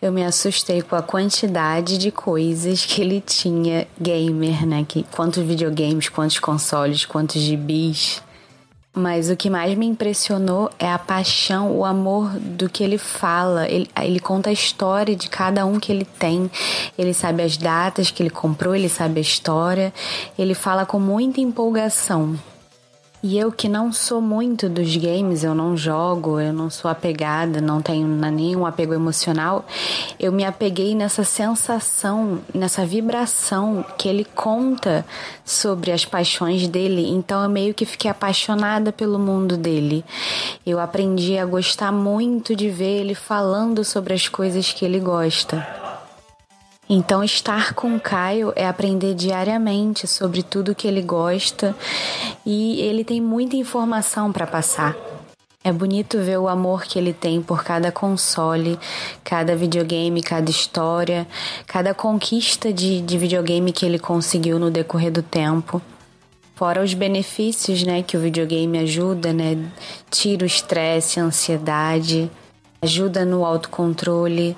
eu 0.02 0.12
me 0.12 0.24
assustei 0.24 0.82
com 0.82 0.96
a 0.96 1.02
quantidade 1.02 1.98
de 1.98 2.10
coisas 2.12 2.86
que 2.86 3.02
ele 3.02 3.22
tinha 3.22 3.88
gamer, 4.00 4.66
né? 4.66 4.86
Que, 4.88 5.04
quantos 5.04 5.44
videogames, 5.44 6.10
quantos 6.10 6.40
consoles, 6.40 7.06
quantos 7.06 7.42
gibis. 7.42 8.22
Mas 8.94 9.30
o 9.30 9.38
que 9.38 9.50
mais 9.50 9.74
me 9.78 9.86
impressionou 9.86 10.70
é 10.78 10.92
a 10.92 11.00
paixão, 11.00 11.72
o 11.72 11.86
amor 11.86 12.30
do 12.32 12.70
que 12.70 12.84
ele 12.84 12.98
fala. 12.98 13.66
Ele, 13.70 13.90
ele 14.02 14.20
conta 14.20 14.50
a 14.50 14.54
história 14.54 15.16
de 15.16 15.30
cada 15.30 15.66
um 15.66 15.80
que 15.80 15.94
ele 15.94 16.04
tem. 16.04 16.52
Ele 16.98 17.14
sabe 17.14 17.42
as 17.42 17.56
datas 17.56 18.12
que 18.12 18.22
ele 18.22 18.30
comprou, 18.30 18.76
ele 18.76 18.90
sabe 18.90 19.20
a 19.20 19.22
história. 19.22 19.94
Ele 20.38 20.54
fala 20.54 20.86
com 20.86 21.00
muita 21.00 21.40
empolgação. 21.40 22.38
E 23.23 23.38
eu 23.38 23.52
que 23.52 23.69
não 23.69 23.93
sou 23.93 24.19
muito 24.19 24.68
dos 24.68 24.98
games, 24.98 25.43
eu 25.43 25.53
não 25.53 25.77
jogo, 25.77 26.39
eu 26.39 26.52
não 26.52 26.72
sou 26.72 26.89
apegada, 26.89 27.61
não 27.61 27.80
tenho 27.80 28.07
nenhum 28.07 28.65
apego 28.65 28.95
emocional, 28.95 29.64
eu 30.19 30.31
me 30.31 30.43
apeguei 30.43 30.95
nessa 30.95 31.23
sensação, 31.23 32.39
nessa 32.52 32.84
vibração 32.84 33.85
que 33.95 34.10
ele 34.10 34.26
conta 34.26 35.06
sobre 35.45 35.91
as 35.91 36.03
paixões 36.03 36.68
dele. 36.68 37.10
Então 37.10 37.43
eu 37.43 37.49
meio 37.49 37.76
que 37.76 37.85
fiquei 37.85 38.10
apaixonada 38.10 38.91
pelo 38.91 39.19
mundo 39.19 39.56
dele. 39.56 40.03
Eu 40.65 40.80
aprendi 40.80 41.38
a 41.38 41.45
gostar 41.45 41.91
muito 41.91 42.56
de 42.56 42.69
ver 42.69 43.02
ele 43.02 43.14
falando 43.14 43.84
sobre 43.84 44.15
as 44.15 44.27
coisas 44.27 44.73
que 44.73 44.84
ele 44.84 44.99
gosta. 44.99 45.81
Então, 46.94 47.24
estar 47.24 47.74
com 47.74 47.96
o 47.96 48.00
Caio 48.02 48.52
é 48.54 48.68
aprender 48.68 49.16
diariamente 49.16 50.06
sobre 50.06 50.44
tudo 50.44 50.76
que 50.76 50.86
ele 50.86 51.02
gosta 51.02 51.74
e 52.46 52.82
ele 52.82 53.06
tem 53.06 53.22
muita 53.22 53.56
informação 53.56 54.30
para 54.30 54.46
passar. 54.46 54.94
É 55.64 55.72
bonito 55.72 56.18
ver 56.18 56.38
o 56.38 56.50
amor 56.50 56.84
que 56.84 57.00
ele 57.00 57.14
tem 57.14 57.42
por 57.42 57.64
cada 57.64 57.94
console, 57.94 58.78
cada 59.24 59.56
videogame, 59.56 60.22
cada 60.22 60.52
história, 60.52 61.26
cada 61.66 61.94
conquista 61.94 62.74
de, 62.74 63.00
de 63.00 63.18
videogame 63.18 63.72
que 63.72 63.86
ele 63.86 63.98
conseguiu 63.98 64.60
no 64.60 64.70
decorrer 64.70 65.14
do 65.14 65.24
tempo. 65.24 65.82
Fora 66.56 66.84
os 66.84 66.94
benefícios 66.94 67.84
né, 67.84 68.04
que 68.04 68.18
o 68.18 68.20
videogame 68.20 68.78
ajuda, 68.80 69.32
né? 69.32 69.58
Tira 70.10 70.44
o 70.44 70.46
estresse, 70.46 71.22
a 71.22 71.24
ansiedade, 71.24 72.30
ajuda 72.82 73.24
no 73.24 73.46
autocontrole, 73.46 74.58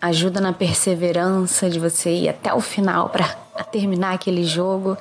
ajuda 0.00 0.40
na 0.40 0.52
perseverança 0.52 1.68
de 1.68 1.78
você 1.78 2.10
ir 2.10 2.28
até 2.28 2.52
o 2.54 2.60
final 2.60 3.08
para 3.10 3.26
terminar 3.70 4.14
aquele 4.14 4.44
jogo. 4.44 4.96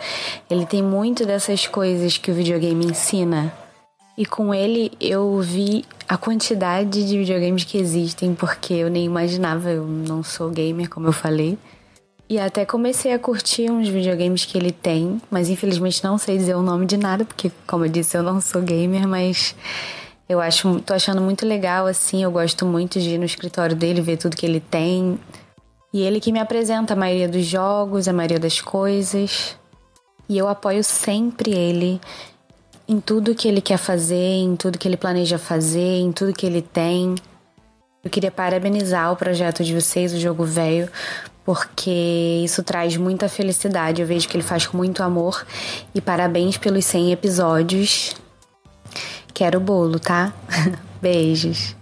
Ele 0.50 0.66
tem 0.66 0.84
muito 0.84 1.26
dessas 1.26 1.66
coisas 1.68 2.18
que 2.18 2.32
o 2.32 2.34
videogame 2.34 2.86
ensina. 2.86 3.54
E 4.18 4.26
com 4.26 4.54
ele 4.54 4.92
eu 5.00 5.40
vi 5.40 5.86
a 6.08 6.18
quantidade 6.18 7.08
de 7.08 7.18
videogames 7.18 7.64
que 7.64 7.78
existem, 7.78 8.36
porque 8.36 8.74
eu 8.74 8.90
nem 8.90 9.06
imaginava, 9.06 9.70
eu 9.70 9.86
não 9.86 10.22
sou 10.24 10.50
gamer, 10.50 10.90
como 10.90 11.08
eu 11.08 11.14
falei. 11.14 11.58
E 12.28 12.38
até 12.38 12.64
comecei 12.66 13.12
a 13.14 13.18
curtir 13.18 13.72
uns 13.72 13.88
videogames 13.88 14.46
que 14.46 14.58
ele 14.58 14.72
tem, 14.72 15.20
mas 15.32 15.50
infelizmente 15.50 16.04
não 16.04 16.18
sei 16.18 16.38
dizer 16.38 16.56
o 16.56 16.62
nome 16.62 16.86
de 16.86 16.96
nada, 16.96 17.26
porque, 17.26 17.52
como 17.66 17.86
eu 17.86 17.90
disse, 17.90 18.16
eu 18.16 18.22
não 18.22 18.40
sou 18.40 18.62
gamer, 18.62 19.08
mas 19.08 19.56
eu 20.30 20.40
acho, 20.40 20.80
tô 20.82 20.94
achando 20.94 21.20
muito 21.20 21.44
legal, 21.44 21.88
assim, 21.88 22.24
eu 22.24 22.30
gosto 22.30 22.64
muito 22.64 23.00
de 23.00 23.16
ir 23.16 23.18
no 23.18 23.26
escritório 23.26 23.76
dele, 23.76 24.00
ver 24.00 24.18
tudo 24.18 24.38
que 24.38 24.46
ele 24.46 24.60
tem. 24.60 25.20
E 25.92 26.04
ele 26.04 26.20
que 26.20 26.32
me 26.32 26.40
apresenta 26.40 26.94
a 26.94 26.96
maioria 26.96 27.28
dos 27.28 27.44
jogos, 27.44 28.08
a 28.08 28.14
maioria 28.14 28.38
das 28.38 28.62
coisas. 28.62 29.58
E 30.30 30.38
eu 30.38 30.48
apoio 30.48 30.84
sempre 30.84 31.52
ele 31.52 32.00
em 32.88 33.00
tudo 33.00 33.34
que 33.34 33.48
ele 33.48 33.60
quer 33.60 33.78
fazer, 33.78 34.16
em 34.16 34.56
tudo 34.56 34.78
que 34.78 34.88
ele 34.88 34.98
planeja 34.98 35.40
fazer, 35.40 36.00
em 36.00 36.12
tudo 36.12 36.32
que 36.32 36.46
ele 36.46 36.62
tem. 36.62 37.16
Eu 38.04 38.12
queria 38.12 38.30
parabenizar 38.30 39.12
o 39.12 39.16
projeto 39.16 39.64
de 39.64 39.74
vocês, 39.74 40.14
o 40.14 40.20
Jogo 40.20 40.46
Velho, 40.46 40.88
porque 41.44 42.42
isso 42.44 42.62
traz 42.62 42.96
muita 42.98 43.28
felicidade. 43.28 44.00
Eu 44.00 44.08
vejo 44.08 44.30
que 44.30 44.38
ele 44.38 44.44
faz 44.44 44.68
com 44.68 44.78
muito 44.78 45.02
amor. 45.02 45.44
E 45.96 46.00
parabéns 46.00 46.56
pelos 46.56 46.86
100 46.86 47.14
episódios. 47.14 48.16
Quero 49.34 49.60
bolo, 49.60 50.00
tá? 50.00 50.34
Beijos. 51.02 51.79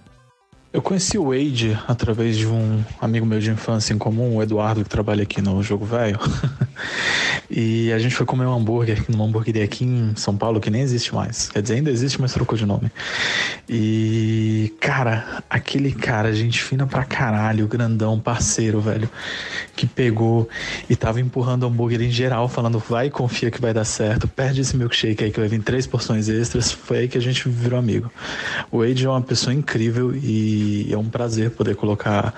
Eu 0.74 0.82
conheci 0.82 1.18
o 1.18 1.30
Wade 1.30 1.80
através 1.88 2.36
de 2.36 2.46
um 2.46 2.84
amigo 3.00 3.26
meu 3.26 3.40
de 3.40 3.50
infância 3.50 3.94
em 3.94 3.98
comum, 3.98 4.36
o 4.36 4.44
Eduardo, 4.44 4.84
que 4.84 4.90
trabalha 4.90 5.24
aqui 5.24 5.42
no 5.42 5.64
Jogo 5.64 5.86
Velho. 5.86 6.20
e 7.50 7.90
a 7.94 7.98
gente 7.98 8.14
foi 8.14 8.26
comer 8.26 8.46
um 8.46 8.54
hambúrguer 8.54 9.02
numa 9.08 9.24
hamburgueria 9.24 9.64
aqui 9.64 9.86
em 9.86 10.14
São 10.18 10.36
Paulo, 10.36 10.60
que 10.60 10.70
nem 10.70 10.82
existe 10.82 11.16
mais. 11.16 11.50
Quer 11.50 11.62
dizer, 11.62 11.76
ainda 11.76 11.90
existe, 11.90 12.20
mas 12.20 12.34
trocou 12.34 12.58
de 12.58 12.66
nome. 12.66 12.92
E, 13.68 14.74
cara, 14.82 15.42
aquele 15.50 15.94
cara, 15.94 16.34
gente 16.34 16.62
fina 16.62 16.86
pra 16.86 17.06
caralho, 17.06 17.66
grandão, 17.66 18.20
parceiro, 18.20 18.82
velho, 18.82 19.10
que 19.74 19.88
pegou 19.88 20.50
e 20.90 20.98
tava 20.98 21.22
empurrando 21.22 21.64
o 21.64 21.68
hambúrguer 21.68 22.02
em 22.02 22.12
geral, 22.12 22.50
falando, 22.50 22.78
vai, 22.78 23.10
confia 23.10 23.50
que 23.50 23.62
vai 23.62 23.74
dar 23.74 23.86
certo, 23.86 24.28
perde 24.28 24.62
esse 24.62 24.76
milkshake 24.76 25.24
aí 25.24 25.32
que 25.32 25.40
vai 25.40 25.48
vir 25.48 25.62
três 25.62 25.88
porções 25.88 26.28
extras. 26.28 26.74
Foi 26.74 26.98
aí 27.00 27.08
que 27.08 27.18
a 27.18 27.22
gente 27.22 27.48
virou 27.48 27.80
amigo. 27.80 28.12
O 28.70 28.80
Wade 28.80 29.06
é 29.06 29.10
uma 29.10 29.22
pessoa 29.22 29.54
incrível 29.54 30.14
e 30.14 30.57
e 30.58 30.94
é 30.94 30.98
um 30.98 31.10
prazer 31.10 31.52
poder 31.52 31.76
colocar 31.76 32.34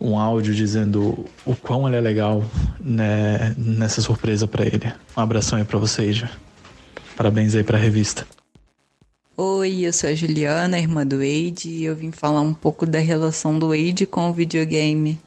um 0.00 0.18
áudio 0.18 0.54
dizendo 0.54 1.26
o 1.44 1.54
quão 1.54 1.86
ele 1.86 1.96
é 1.96 2.00
legal 2.00 2.44
né, 2.80 3.54
nessa 3.56 4.00
surpresa 4.00 4.46
para 4.46 4.64
ele. 4.64 4.92
Um 5.16 5.20
abração 5.20 5.58
aí 5.58 5.64
para 5.64 5.78
vocês. 5.78 6.24
Parabéns 7.16 7.54
aí 7.54 7.62
para 7.62 7.76
a 7.76 7.80
revista. 7.80 8.26
Oi, 9.36 9.86
eu 9.86 9.92
sou 9.92 10.10
a 10.10 10.14
Juliana, 10.14 10.78
irmã 10.78 11.06
do 11.06 11.16
Wade, 11.16 11.68
e 11.68 11.84
eu 11.84 11.96
vim 11.96 12.10
falar 12.10 12.40
um 12.40 12.54
pouco 12.54 12.84
da 12.84 12.98
relação 12.98 13.58
do 13.58 13.68
Wade 13.68 14.06
com 14.06 14.28
o 14.28 14.32
videogame. 14.32 15.18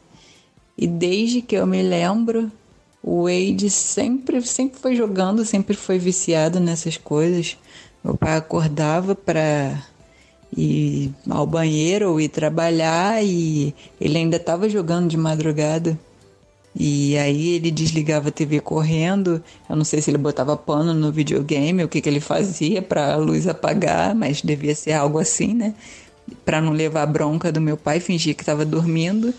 E 0.77 0.87
desde 0.87 1.41
que 1.41 1.55
eu 1.55 1.65
me 1.65 1.81
lembro, 1.81 2.51
o 3.01 3.23
Wade 3.23 3.69
sempre, 3.69 4.41
sempre 4.41 4.79
foi 4.79 4.95
jogando, 4.95 5.45
sempre 5.45 5.75
foi 5.75 5.97
viciado 5.97 6.59
nessas 6.59 6.97
coisas. 6.97 7.57
Meu 8.03 8.15
pai 8.15 8.37
acordava 8.37 9.15
para 9.15 9.81
ir 10.55 11.11
ao 11.29 11.45
banheiro 11.45 12.11
ou 12.11 12.21
ir 12.21 12.29
trabalhar 12.29 13.23
e 13.23 13.73
ele 13.99 14.17
ainda 14.17 14.37
estava 14.37 14.69
jogando 14.69 15.09
de 15.09 15.17
madrugada. 15.17 15.97
E 16.77 17.17
aí 17.17 17.55
ele 17.55 17.71
desligava 17.71 18.29
a 18.29 18.31
TV 18.31 18.59
correndo. 18.59 19.41
Eu 19.69 19.75
não 19.75 19.85
sei 19.85 20.01
se 20.01 20.11
ele 20.11 20.17
botava 20.17 20.57
pano 20.57 20.93
no 20.93 21.11
videogame, 21.11 21.83
o 21.83 21.87
que, 21.87 22.01
que 22.01 22.09
ele 22.09 22.19
fazia 22.19 22.81
para 22.81 23.13
a 23.13 23.17
luz 23.17 23.47
apagar, 23.47 24.13
mas 24.13 24.41
devia 24.41 24.75
ser 24.75 24.91
algo 24.91 25.17
assim, 25.17 25.53
né? 25.53 25.73
Para 26.43 26.59
não 26.59 26.73
levar 26.73 27.03
a 27.03 27.05
bronca 27.05 27.51
do 27.51 27.61
meu 27.61 27.77
pai, 27.77 27.99
fingia 27.99 28.33
que 28.33 28.41
estava 28.41 28.65
dormindo. 28.65 29.33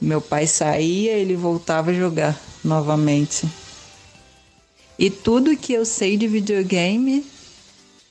Meu 0.00 0.20
pai 0.20 0.46
saía, 0.46 1.12
ele 1.12 1.36
voltava 1.36 1.90
a 1.90 1.94
jogar 1.94 2.40
novamente. 2.64 3.46
E 4.98 5.10
tudo 5.10 5.56
que 5.56 5.72
eu 5.72 5.84
sei 5.84 6.16
de 6.16 6.26
videogame, 6.26 7.24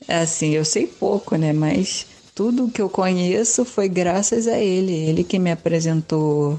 assim, 0.08 0.50
eu 0.50 0.64
sei 0.64 0.86
pouco, 0.86 1.36
né? 1.36 1.52
Mas 1.52 2.06
tudo 2.40 2.70
que 2.70 2.80
eu 2.80 2.88
conheço 2.88 3.66
foi 3.66 3.86
graças 3.86 4.48
a 4.48 4.58
ele. 4.58 4.94
Ele 4.94 5.22
que 5.22 5.38
me 5.38 5.50
apresentou 5.50 6.58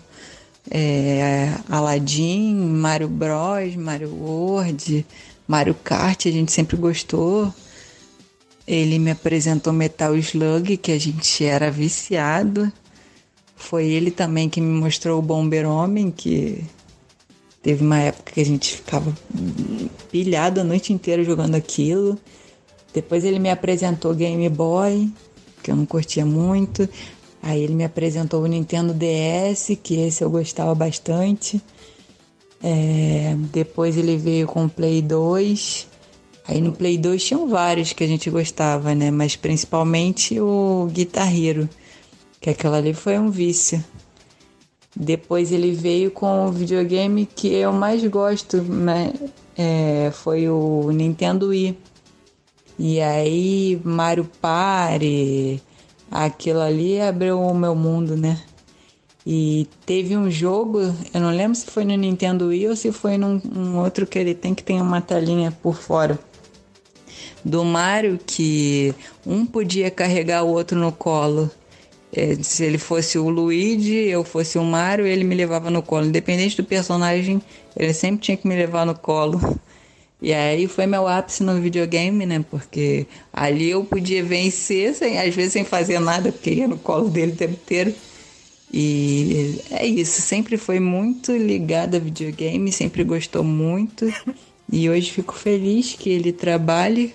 é, 0.69 1.55
Aladdin, 1.67 2.53
Mario 2.53 3.07
Bros, 3.07 3.75
Mario 3.75 4.13
World, 4.13 5.03
Mario 5.47 5.73
Kart, 5.73 6.27
a 6.27 6.31
gente 6.31 6.51
sempre 6.51 6.77
gostou. 6.77 7.51
Ele 8.67 8.99
me 8.99 9.09
apresentou 9.09 9.73
Metal 9.73 10.15
Slug, 10.17 10.77
que 10.77 10.91
a 10.91 10.99
gente 10.99 11.43
era 11.43 11.71
viciado. 11.71 12.71
Foi 13.55 13.87
ele 13.87 14.11
também 14.11 14.49
que 14.49 14.61
me 14.61 14.79
mostrou 14.79 15.17
o 15.17 15.23
Bomber 15.23 15.67
Homem, 15.67 16.11
que 16.11 16.63
teve 17.63 17.83
uma 17.83 17.97
época 17.97 18.33
que 18.33 18.41
a 18.41 18.45
gente 18.45 18.75
ficava 18.75 19.11
pilhado 20.11 20.61
a 20.61 20.63
noite 20.63 20.93
inteira 20.93 21.23
jogando 21.23 21.55
aquilo. 21.55 22.19
Depois 22.93 23.25
ele 23.25 23.39
me 23.39 23.49
apresentou 23.49 24.13
Game 24.13 24.47
Boy, 24.47 25.11
que 25.61 25.71
eu 25.71 25.75
não 25.75 25.85
curtia 25.85 26.25
muito. 26.25 26.87
Aí 27.41 27.63
ele 27.63 27.73
me 27.73 27.83
apresentou 27.83 28.43
o 28.43 28.47
Nintendo 28.47 28.93
DS, 28.93 29.77
que 29.81 29.95
esse 29.95 30.23
eu 30.23 30.29
gostava 30.29 30.75
bastante. 30.75 31.61
É, 32.63 33.35
depois 33.51 33.97
ele 33.97 34.17
veio 34.17 34.47
com 34.47 34.65
o 34.65 34.69
Play 34.69 35.01
2. 35.01 35.87
Aí 36.47 36.61
no 36.61 36.71
Play 36.71 36.97
2 36.97 37.23
tinham 37.23 37.47
vários 37.47 37.93
que 37.93 38.03
a 38.03 38.07
gente 38.07 38.29
gostava, 38.29 38.93
né? 38.93 39.09
Mas 39.09 39.35
principalmente 39.35 40.39
o 40.39 40.87
Guitar 40.91 41.35
Hero, 41.35 41.67
que 42.39 42.49
aquela 42.49 42.77
ali 42.77 42.93
foi 42.93 43.17
um 43.17 43.31
vício. 43.31 43.83
Depois 44.95 45.51
ele 45.51 45.71
veio 45.71 46.11
com 46.11 46.47
o 46.47 46.51
videogame 46.51 47.25
que 47.25 47.47
eu 47.47 47.71
mais 47.71 48.05
gosto, 48.05 48.61
né? 48.61 49.13
É, 49.57 50.11
foi 50.13 50.49
o 50.49 50.91
Nintendo 50.91 51.47
Wii. 51.47 51.77
E 52.83 52.99
aí, 52.99 53.79
Mario 53.83 54.27
Party, 54.41 55.61
aquilo 56.09 56.61
ali 56.61 56.99
abriu 56.99 57.39
o 57.39 57.53
meu 57.53 57.75
mundo, 57.75 58.17
né? 58.17 58.41
E 59.23 59.67
teve 59.85 60.17
um 60.17 60.31
jogo, 60.31 60.79
eu 61.13 61.21
não 61.21 61.29
lembro 61.29 61.53
se 61.53 61.67
foi 61.67 61.85
no 61.85 61.95
Nintendo 61.95 62.47
Wii 62.47 62.69
ou 62.69 62.75
se 62.75 62.91
foi 62.91 63.19
num 63.19 63.39
um 63.55 63.77
outro 63.77 64.07
que 64.07 64.17
ele 64.17 64.33
tem 64.33 64.55
que 64.55 64.63
tem 64.63 64.81
uma 64.81 64.99
telinha 64.99 65.55
por 65.61 65.75
fora. 65.75 66.17
Do 67.45 67.63
Mario 67.63 68.19
que 68.25 68.95
um 69.27 69.45
podia 69.45 69.91
carregar 69.91 70.41
o 70.41 70.49
outro 70.49 70.75
no 70.75 70.91
colo. 70.91 71.51
É, 72.11 72.33
se 72.41 72.63
ele 72.63 72.79
fosse 72.79 73.19
o 73.19 73.29
Luigi, 73.29 73.93
eu 73.93 74.23
fosse 74.23 74.57
o 74.57 74.63
Mario, 74.63 75.05
ele 75.05 75.23
me 75.23 75.35
levava 75.35 75.69
no 75.69 75.83
colo. 75.83 76.07
Independente 76.07 76.57
do 76.57 76.63
personagem, 76.63 77.39
ele 77.77 77.93
sempre 77.93 78.21
tinha 78.21 78.37
que 78.37 78.47
me 78.47 78.55
levar 78.55 78.87
no 78.87 78.97
colo. 78.97 79.39
E 80.21 80.33
aí 80.33 80.67
foi 80.67 80.85
meu 80.85 81.07
ápice 81.07 81.41
no 81.41 81.59
videogame, 81.59 82.25
né? 82.25 82.45
Porque 82.49 83.07
ali 83.33 83.71
eu 83.71 83.83
podia 83.83 84.23
vencer, 84.23 84.93
sem, 84.93 85.19
às 85.19 85.33
vezes 85.33 85.53
sem 85.53 85.65
fazer 85.65 85.99
nada, 85.99 86.31
porque 86.31 86.51
ia 86.51 86.67
no 86.67 86.77
colo 86.77 87.09
dele 87.09 87.31
o 87.31 87.35
tempo 87.35 87.53
inteiro. 87.53 87.93
E 88.71 89.59
é 89.71 89.85
isso, 89.85 90.21
sempre 90.21 90.57
foi 90.57 90.79
muito 90.79 91.31
ligado 91.35 91.95
a 91.95 91.99
videogame, 91.99 92.71
sempre 92.71 93.03
gostou 93.03 93.43
muito. 93.43 94.05
E 94.71 94.89
hoje 94.89 95.11
fico 95.11 95.33
feliz 95.33 95.95
que 95.95 96.09
ele 96.09 96.31
trabalhe 96.31 97.13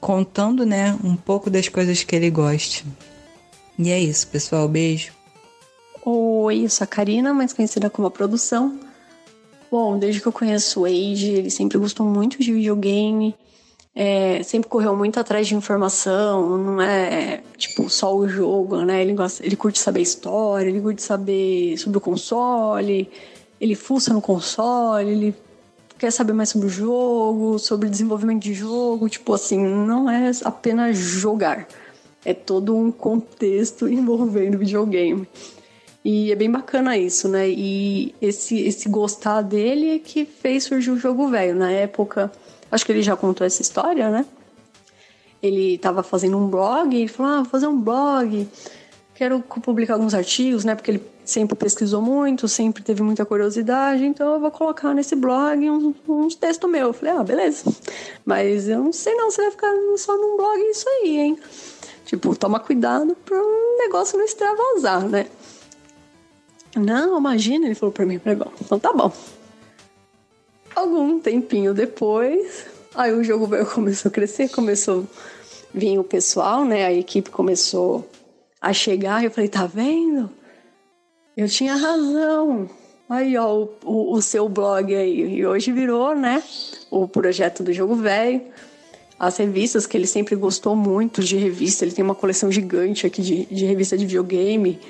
contando, 0.00 0.66
né, 0.66 0.98
um 1.02 1.16
pouco 1.16 1.48
das 1.48 1.68
coisas 1.68 2.02
que 2.02 2.14
ele 2.14 2.28
gosta. 2.28 2.84
E 3.78 3.90
é 3.90 3.98
isso, 3.98 4.26
pessoal. 4.26 4.68
Beijo. 4.68 5.12
Oi, 6.04 6.64
eu 6.64 6.68
sou 6.68 6.84
a 6.84 6.86
Karina, 6.86 7.32
mais 7.32 7.52
conhecida 7.52 7.88
como 7.88 8.08
a 8.08 8.10
produção. 8.10 8.78
Bom, 9.72 9.98
desde 9.98 10.20
que 10.20 10.28
eu 10.28 10.32
conheço 10.32 10.82
o 10.82 10.84
Age, 10.84 11.30
ele 11.30 11.48
sempre 11.48 11.78
gostou 11.78 12.04
muito 12.04 12.38
de 12.38 12.52
videogame, 12.52 13.34
é, 13.94 14.42
sempre 14.42 14.68
correu 14.68 14.94
muito 14.94 15.18
atrás 15.18 15.46
de 15.48 15.54
informação, 15.54 16.58
não 16.58 16.82
é 16.82 17.42
tipo 17.56 17.88
só 17.88 18.14
o 18.14 18.28
jogo, 18.28 18.82
né? 18.82 19.00
Ele, 19.00 19.14
gosta, 19.14 19.42
ele 19.42 19.56
curte 19.56 19.78
saber 19.78 20.02
história, 20.02 20.68
ele 20.68 20.78
curte 20.78 21.02
saber 21.02 21.78
sobre 21.78 21.96
o 21.96 22.02
console, 22.02 23.08
ele 23.58 23.74
fuça 23.74 24.12
no 24.12 24.20
console, 24.20 25.10
ele 25.10 25.34
quer 25.98 26.10
saber 26.10 26.34
mais 26.34 26.50
sobre 26.50 26.66
o 26.66 26.70
jogo, 26.70 27.58
sobre 27.58 27.88
desenvolvimento 27.88 28.42
de 28.42 28.52
jogo, 28.52 29.08
tipo 29.08 29.32
assim, 29.32 29.56
não 29.58 30.10
é 30.10 30.32
apenas 30.44 30.98
jogar, 30.98 31.66
é 32.26 32.34
todo 32.34 32.76
um 32.76 32.92
contexto 32.92 33.88
envolvendo 33.88 34.58
videogame. 34.58 35.26
E 36.04 36.32
é 36.32 36.34
bem 36.34 36.50
bacana 36.50 36.98
isso, 36.98 37.28
né? 37.28 37.48
E 37.48 38.14
esse, 38.20 38.58
esse 38.60 38.88
gostar 38.88 39.40
dele 39.42 39.94
é 39.94 39.98
que 39.98 40.24
fez 40.24 40.64
surgir 40.64 40.90
o 40.90 40.98
jogo 40.98 41.28
velho. 41.28 41.54
Na 41.54 41.70
época, 41.70 42.32
acho 42.70 42.84
que 42.84 42.90
ele 42.90 43.02
já 43.02 43.16
contou 43.16 43.46
essa 43.46 43.62
história, 43.62 44.10
né? 44.10 44.26
Ele 45.40 45.74
estava 45.74 46.02
fazendo 46.02 46.36
um 46.36 46.48
blog, 46.48 46.94
ele 46.94 47.08
falou: 47.08 47.32
ah, 47.32 47.36
vou 47.36 47.44
fazer 47.44 47.68
um 47.68 47.80
blog, 47.80 48.48
quero 49.14 49.40
publicar 49.40 49.94
alguns 49.94 50.14
artigos, 50.14 50.64
né? 50.64 50.74
Porque 50.74 50.90
ele 50.90 51.02
sempre 51.24 51.56
pesquisou 51.56 52.02
muito, 52.02 52.48
sempre 52.48 52.82
teve 52.82 53.00
muita 53.00 53.24
curiosidade, 53.24 54.04
então 54.04 54.34
eu 54.34 54.40
vou 54.40 54.50
colocar 54.50 54.92
nesse 54.92 55.14
blog 55.14 55.70
uns, 55.70 55.94
uns 56.08 56.34
textos 56.34 56.68
meus. 56.68 56.88
Eu 56.88 56.92
falei: 56.94 57.14
ah, 57.14 57.22
beleza. 57.22 57.64
Mas 58.24 58.68
eu 58.68 58.82
não 58.82 58.92
sei 58.92 59.14
não, 59.14 59.30
você 59.30 59.42
vai 59.42 59.50
ficar 59.52 59.72
só 59.98 60.16
num 60.16 60.36
blog 60.36 60.60
isso 60.62 60.88
aí, 60.88 61.16
hein? 61.16 61.38
Tipo, 62.06 62.34
toma 62.34 62.58
cuidado 62.58 63.16
para 63.24 63.36
um 63.36 63.78
negócio 63.78 64.18
não 64.18 64.24
extravasar, 64.24 65.08
né? 65.08 65.26
Não, 66.76 67.18
imagina, 67.18 67.66
ele 67.66 67.74
falou 67.74 67.92
pra 67.92 68.06
mim, 68.06 68.18
pregão. 68.18 68.50
Então 68.60 68.78
tá 68.78 68.92
bom. 68.92 69.12
Algum 70.74 71.20
tempinho 71.20 71.74
depois, 71.74 72.66
aí 72.94 73.12
o 73.12 73.22
jogo 73.22 73.46
veio, 73.46 73.66
começou 73.66 74.08
a 74.08 74.12
crescer, 74.12 74.48
começou 74.48 75.02
a 75.02 75.78
vir 75.78 75.98
o 75.98 76.04
pessoal, 76.04 76.64
né? 76.64 76.86
A 76.86 76.92
equipe 76.92 77.30
começou 77.30 78.08
a 78.60 78.72
chegar, 78.72 79.22
eu 79.22 79.30
falei, 79.30 79.48
tá 79.48 79.66
vendo? 79.66 80.30
Eu 81.36 81.48
tinha 81.48 81.74
razão. 81.74 82.68
Aí, 83.08 83.36
ó, 83.36 83.54
o, 83.54 83.70
o, 83.84 84.14
o 84.14 84.22
seu 84.22 84.48
blog 84.48 84.94
aí. 84.94 85.36
E 85.36 85.46
hoje 85.46 85.72
virou, 85.72 86.14
né? 86.14 86.42
O 86.90 87.06
projeto 87.06 87.62
do 87.62 87.72
jogo 87.72 87.94
velho. 87.94 88.40
As 89.18 89.36
revistas 89.36 89.86
que 89.86 89.96
ele 89.96 90.06
sempre 90.06 90.34
gostou 90.34 90.74
muito 90.74 91.22
de 91.22 91.36
revista. 91.36 91.84
Ele 91.84 91.92
tem 91.92 92.04
uma 92.04 92.14
coleção 92.14 92.50
gigante 92.50 93.06
aqui 93.06 93.20
de, 93.20 93.44
de 93.46 93.66
revista 93.66 93.96
de 93.98 94.06
videogame 94.06 94.80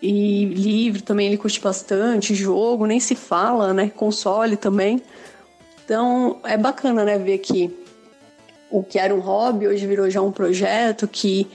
e 0.00 0.44
livro 0.44 1.02
também 1.02 1.26
ele 1.26 1.36
curte 1.36 1.60
bastante, 1.60 2.34
jogo, 2.34 2.86
nem 2.86 3.00
se 3.00 3.14
fala, 3.14 3.72
né? 3.72 3.90
Console 3.90 4.56
também. 4.56 5.02
Então 5.84 6.38
é 6.44 6.56
bacana, 6.56 7.04
né, 7.04 7.18
ver 7.18 7.38
que 7.38 7.74
o 8.70 8.82
que 8.82 8.98
era 8.98 9.14
um 9.14 9.20
hobby 9.20 9.68
hoje 9.68 9.86
virou 9.86 10.10
já 10.10 10.20
um 10.20 10.32
projeto 10.32 11.06
que 11.06 11.46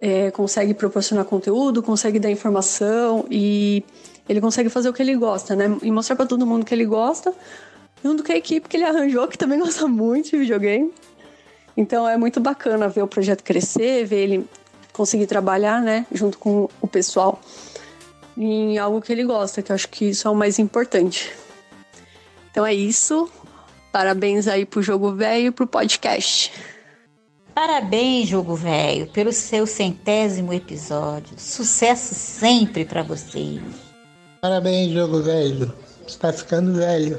é, 0.00 0.30
consegue 0.30 0.74
proporcionar 0.74 1.24
conteúdo, 1.24 1.82
consegue 1.82 2.18
dar 2.18 2.30
informação 2.30 3.24
e 3.30 3.84
ele 4.28 4.40
consegue 4.40 4.68
fazer 4.68 4.88
o 4.88 4.92
que 4.92 5.02
ele 5.02 5.14
gosta, 5.16 5.54
né? 5.54 5.78
E 5.82 5.90
mostrar 5.90 6.16
para 6.16 6.26
todo 6.26 6.46
mundo 6.46 6.64
que 6.64 6.74
ele 6.74 6.84
gosta, 6.84 7.32
junto 8.02 8.24
com 8.24 8.32
a 8.32 8.36
equipe 8.36 8.68
que 8.68 8.76
ele 8.76 8.84
arranjou, 8.84 9.26
que 9.28 9.38
também 9.38 9.58
gosta 9.60 9.86
muito 9.86 10.30
de 10.30 10.36
videogame. 10.36 10.92
Então 11.76 12.08
é 12.08 12.16
muito 12.16 12.40
bacana 12.40 12.88
ver 12.88 13.02
o 13.02 13.06
projeto 13.06 13.42
crescer, 13.42 14.04
ver 14.04 14.16
ele 14.16 14.46
conseguir 14.96 15.26
trabalhar, 15.26 15.80
né, 15.80 16.06
junto 16.10 16.38
com 16.38 16.68
o 16.80 16.88
pessoal 16.88 17.40
em 18.36 18.78
algo 18.78 19.00
que 19.00 19.12
ele 19.12 19.24
gosta, 19.24 19.62
que 19.62 19.72
eu 19.72 19.74
acho 19.74 19.88
que 19.88 20.06
isso 20.06 20.26
é 20.28 20.30
o 20.30 20.34
mais 20.34 20.58
importante. 20.58 21.32
Então 22.50 22.64
é 22.66 22.74
isso. 22.74 23.30
Parabéns 23.92 24.46
aí 24.46 24.66
pro 24.66 24.82
Jogo 24.82 25.12
Velho 25.12 25.46
e 25.46 25.50
pro 25.50 25.66
podcast. 25.66 26.52
Parabéns, 27.54 28.28
Jogo 28.28 28.54
Velho, 28.54 29.06
pelo 29.06 29.32
seu 29.32 29.66
centésimo 29.66 30.52
episódio. 30.52 31.38
Sucesso 31.38 32.14
sempre 32.14 32.84
para 32.84 33.02
vocês. 33.02 33.62
Parabéns, 34.42 34.92
Jogo 34.92 35.22
Velho. 35.22 35.72
Está 36.06 36.32
ficando 36.32 36.74
velho. 36.74 37.18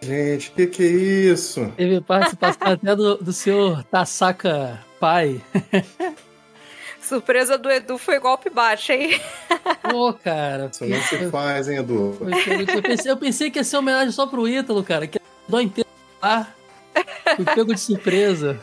Gente, 0.00 0.50
que 0.50 0.66
que 0.66 0.82
é 0.82 0.86
isso? 0.86 1.72
Teve 1.76 2.00
participação 2.00 2.68
até 2.72 2.94
do, 2.94 3.16
do 3.16 3.32
senhor 3.32 3.82
Tasaka 3.84 4.80
Pai. 5.00 5.40
Surpresa 7.00 7.56
do 7.56 7.70
Edu 7.70 7.98
foi 7.98 8.18
golpe 8.18 8.50
baixo, 8.50 8.92
hein? 8.92 9.20
Pô, 9.88 10.12
cara. 10.12 10.70
Isso 10.72 10.84
não 10.84 11.00
se 11.02 11.30
faz, 11.30 11.68
hein, 11.68 11.78
Edu? 11.78 12.16
Eu 12.20 12.82
pensei, 12.82 13.12
eu 13.12 13.16
pensei 13.16 13.50
que 13.50 13.58
ia 13.58 13.64
ser 13.64 13.76
homenagem 13.76 14.10
só 14.10 14.26
pro 14.26 14.48
Ítalo, 14.48 14.82
cara. 14.82 15.06
Que 15.06 15.20
dó 15.48 15.60
inteiro 15.60 15.88
lá. 16.20 16.48
Fui 17.36 17.44
pego 17.44 17.72
de 17.72 17.80
surpresa. 17.80 18.58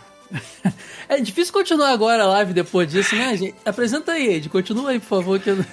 É 1.08 1.20
difícil 1.22 1.54
continuar 1.54 1.92
agora 1.92 2.24
a 2.24 2.28
live 2.28 2.54
depois 2.54 2.90
disso, 2.90 3.16
né, 3.16 3.36
gente? 3.38 3.56
Apresenta 3.66 4.14
aí, 4.14 4.36
Ed. 4.36 4.50
Continua 4.50 4.92
aí, 4.92 5.00
por 5.00 5.08
favor. 5.08 5.40
Que 5.40 5.52
eu... 5.52 5.66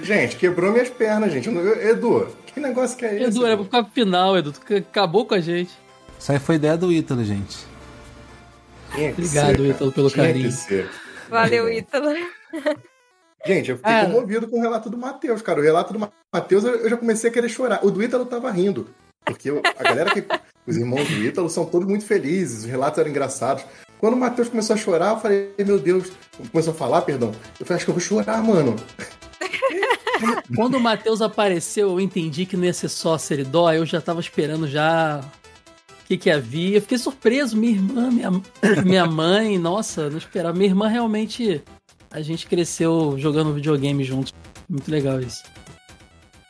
Gente, 0.00 0.36
quebrou 0.36 0.72
minhas 0.72 0.88
pernas, 0.88 1.32
gente. 1.32 1.48
Edu, 1.48 2.28
que 2.58 2.66
negócio 2.66 2.96
que 2.96 3.04
é 3.04 3.14
esse? 3.16 3.24
Edu, 3.38 3.46
era 3.46 3.56
pra 3.56 3.64
ficar 3.64 3.82
pro 3.84 3.92
final, 3.92 4.36
Edu. 4.36 4.52
Tu 4.52 4.76
acabou 4.76 5.24
com 5.26 5.34
a 5.34 5.40
gente. 5.40 5.70
Isso 6.18 6.32
aí 6.32 6.38
foi 6.38 6.56
ideia 6.56 6.76
do 6.76 6.92
Ítalo, 6.92 7.24
gente. 7.24 7.56
Obrigado, 9.12 9.66
Ítalo, 9.66 9.92
pelo 9.92 10.10
Tinha 10.10 10.26
carinho. 10.26 10.50
ser. 10.50 10.88
Valeu, 11.28 11.70
Ítalo. 11.72 12.08
Gente, 13.46 13.70
eu 13.70 13.76
fiquei 13.76 13.92
Cara. 13.92 14.06
comovido 14.10 14.48
com 14.48 14.58
o 14.58 14.62
relato 14.62 14.90
do 14.90 14.98
Matheus, 14.98 15.40
cara. 15.42 15.60
O 15.60 15.62
relato 15.62 15.92
do 15.92 16.08
Matheus, 16.32 16.64
eu 16.64 16.74
eu 16.76 16.90
já 16.90 16.96
comecei 16.96 17.30
a 17.30 17.32
querer 17.32 17.48
chorar. 17.48 17.80
O 17.84 17.90
do 17.90 18.02
Ítalo 18.02 18.26
tava 18.26 18.50
rindo. 18.50 18.88
Porque 19.24 19.50
eu- 19.50 19.62
a 19.78 19.82
galera 19.82 20.10
que. 20.10 20.24
Os 20.66 20.76
irmãos 20.76 21.08
do 21.08 21.14
Ítalo 21.24 21.48
são 21.48 21.64
todos 21.64 21.88
muito 21.88 22.04
felizes, 22.04 22.60
os 22.60 22.64
relatos 22.64 22.98
eram 22.98 23.08
engraçados. 23.10 23.64
Quando 23.98 24.14
o 24.14 24.16
Matheus 24.16 24.48
começou 24.48 24.74
a 24.74 24.76
chorar, 24.76 25.14
eu 25.14 25.20
falei, 25.20 25.50
meu 25.58 25.78
Deus. 25.78 26.10
Começou 26.52 26.72
a 26.72 26.76
falar, 26.76 27.02
perdão. 27.02 27.32
Eu 27.58 27.64
falei, 27.64 27.76
acho 27.76 27.84
que 27.84 27.90
eu 27.90 27.94
vou 27.94 28.00
chorar, 28.02 28.42
mano. 28.42 28.76
Quando 30.54 30.76
o 30.76 30.80
Matheus 30.80 31.20
apareceu, 31.20 31.90
eu 31.90 32.00
entendi 32.00 32.46
que 32.46 32.56
não 32.56 32.64
ia 32.64 32.72
ser 32.72 32.88
só 32.88 33.16
Seridó, 33.18 33.72
eu 33.72 33.86
já 33.86 34.00
tava 34.00 34.20
esperando 34.20 34.68
já 34.68 35.20
o 35.20 36.06
que 36.06 36.16
que 36.16 36.30
havia. 36.30 36.78
Eu 36.78 36.82
fiquei 36.82 36.98
surpreso, 36.98 37.56
minha 37.56 37.72
irmã, 37.72 38.10
minha, 38.10 38.30
minha 38.84 39.06
mãe, 39.06 39.58
nossa, 39.58 40.10
não 40.10 40.18
esperava. 40.18 40.56
Minha 40.56 40.70
irmã 40.70 40.88
realmente, 40.88 41.62
a 42.10 42.20
gente 42.20 42.46
cresceu 42.46 43.16
jogando 43.18 43.54
videogame 43.54 44.04
juntos. 44.04 44.32
Muito 44.68 44.90
legal 44.90 45.20
isso. 45.20 45.42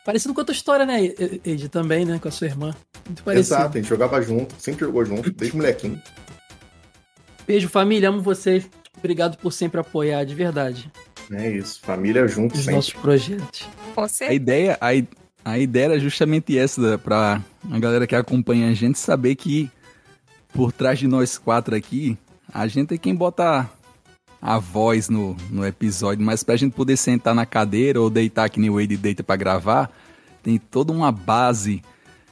Parecido 0.05 0.33
com 0.33 0.41
a 0.41 0.45
tua 0.45 0.55
história, 0.55 0.87
né, 0.87 1.05
Ed, 1.45 1.69
também, 1.69 2.05
né, 2.07 2.19
com 2.19 2.29
a 2.29 2.31
sua 2.31 2.47
irmã. 2.47 2.75
Muito 3.05 3.23
parecido. 3.23 3.57
Exato, 3.57 3.77
a 3.77 3.81
gente 3.81 3.89
jogava 3.91 4.23
junto, 4.23 4.55
sempre 4.59 4.87
jogou 4.87 5.05
junto, 5.05 5.31
desde 5.31 5.55
molequinho. 5.55 6.01
Beijo, 7.47 7.69
família, 7.69 8.09
amo 8.09 8.23
vocês. 8.23 8.69
Obrigado 8.97 9.37
por 9.37 9.53
sempre 9.53 9.79
apoiar, 9.81 10.25
de 10.25 10.35
verdade, 10.35 10.91
É 11.31 11.51
isso, 11.51 11.81
família 11.83 12.27
junto 12.27 12.55
os 12.55 12.61
sempre. 12.61 12.75
nossos 12.77 12.93
projetos. 12.95 13.69
Com 13.95 14.03
A 14.03 14.09
certeza. 14.09 14.35
ideia, 14.35 14.79
a, 14.81 14.89
a 15.53 15.59
ideia 15.59 15.85
era 15.87 15.99
justamente 15.99 16.57
essa, 16.57 16.81
da- 16.81 16.99
pra 16.99 17.43
a 17.71 17.79
galera 17.79 18.07
que 18.07 18.15
acompanha 18.17 18.71
a 18.71 18.75
gente 18.75 18.99
saber 18.99 19.35
que 19.35 19.71
por 20.53 20.73
trás 20.73 20.99
de 20.99 21.07
nós 21.07 21.37
quatro 21.37 21.75
aqui, 21.77 22.17
a 22.53 22.67
gente 22.67 22.95
é 22.95 22.99
quem 22.99 23.15
bota 23.15 23.69
a 24.41 24.59
voz 24.59 25.09
no, 25.11 25.37
no 25.51 25.67
episódio, 25.67 26.25
mas 26.25 26.43
pra 26.43 26.57
gente 26.57 26.73
poder 26.73 26.97
sentar 26.97 27.35
na 27.35 27.45
cadeira 27.45 28.01
ou 28.01 28.09
deitar 28.09 28.49
que 28.49 28.59
nem 28.61 28.71
o 28.71 28.75
Wade 28.77 28.97
deita 28.97 29.23
pra 29.23 29.37
gravar, 29.37 29.91
tem 30.43 30.57
toda 30.59 30.93
uma 30.93 31.13
base. 31.13 31.83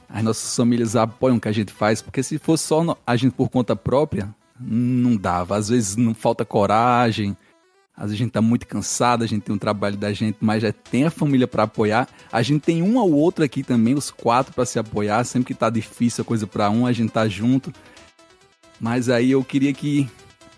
As 0.09 0.23
nossas 0.23 0.55
famílias 0.55 0.95
apoiam 0.95 1.35
o 1.37 1.39
que 1.39 1.49
a 1.49 1.51
gente 1.51 1.71
faz, 1.71 2.01
porque 2.01 2.23
se 2.23 2.37
fosse 2.39 2.63
só 2.63 2.97
a 3.05 3.15
gente 3.17 3.33
por 3.33 3.49
conta 3.49 3.75
própria, 3.75 4.33
não 4.59 5.15
dava. 5.17 5.57
Às 5.57 5.67
vezes 5.69 5.97
não 5.97 6.15
falta 6.15 6.45
coragem, 6.45 7.35
às 7.97 8.03
vezes 8.03 8.21
a 8.21 8.23
gente 8.23 8.31
tá 8.31 8.41
muito 8.43 8.67
cansado, 8.67 9.23
a 9.23 9.27
gente 9.27 9.41
tem 9.41 9.55
um 9.55 9.57
trabalho 9.57 9.97
da 9.97 10.13
gente, 10.13 10.37
mas 10.39 10.61
já 10.61 10.71
tem 10.71 11.05
a 11.05 11.09
família 11.09 11.47
para 11.47 11.63
apoiar. 11.63 12.07
A 12.31 12.43
gente 12.43 12.61
tem 12.61 12.83
um 12.83 12.99
ao 12.99 13.11
outro 13.11 13.43
aqui 13.43 13.63
também, 13.63 13.95
os 13.95 14.11
quatro 14.11 14.53
para 14.53 14.67
se 14.67 14.77
apoiar. 14.77 15.23
Sempre 15.23 15.47
que 15.47 15.59
tá 15.59 15.67
difícil 15.67 16.21
a 16.21 16.25
coisa 16.25 16.45
para 16.45 16.69
um, 16.69 16.85
a 16.85 16.93
gente 16.93 17.09
tá 17.09 17.27
junto. 17.27 17.73
Mas 18.79 19.09
aí 19.09 19.31
eu 19.31 19.43
queria 19.43 19.73
que, 19.73 20.07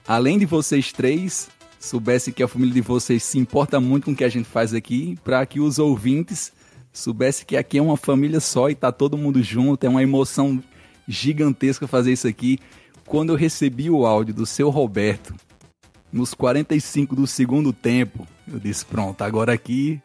além 0.06 0.38
de 0.38 0.45
vocês 0.45 0.91
três, 0.91 1.49
soubesse 1.80 2.34
que 2.34 2.44
a 2.44 2.48
família 2.48 2.74
de 2.74 2.82
vocês 2.82 3.24
se 3.24 3.40
importa 3.40 3.80
muito 3.80 4.03
com 4.06 4.11
o 4.11 4.16
que 4.16 4.26
a 4.26 4.30
gente 4.30 4.49
faz 4.49 4.74
aqui, 4.74 5.18
para 5.24 5.45
que 5.45 5.61
os 5.61 5.80
ouvintes 5.80 6.52
soubesse 6.91 7.45
que 7.45 7.56
aqui 7.56 7.78
é 7.78 7.82
uma 7.82 7.95
família 7.95 8.41
só 8.41 8.70
e 8.70 8.76
tá 8.76 8.91
todo 8.91 9.18
mundo 9.18 9.41
junto. 9.41 9.86
É 9.86 9.90
uma 9.90 10.03
emoção 10.03 10.61
gigantesca 11.07 11.88
fazer 11.88 12.11
isso 12.11 12.28
aqui. 12.28 12.60
Quando 13.06 13.32
eu 13.32 13.38
recebi 13.38 13.90
o 13.90 14.06
áudio 14.06 14.34
do 14.34 14.45
seu 14.45 14.70
Roberto, 14.70 15.34
nos 16.11 16.34
45 16.34 17.15
do 17.15 17.27
segundo 17.27 17.72
tempo, 17.72 18.27
eu 18.48 18.60
disse: 18.60 18.86
pronto, 18.86 19.22
agora 19.22 19.53
aqui 19.53 20.02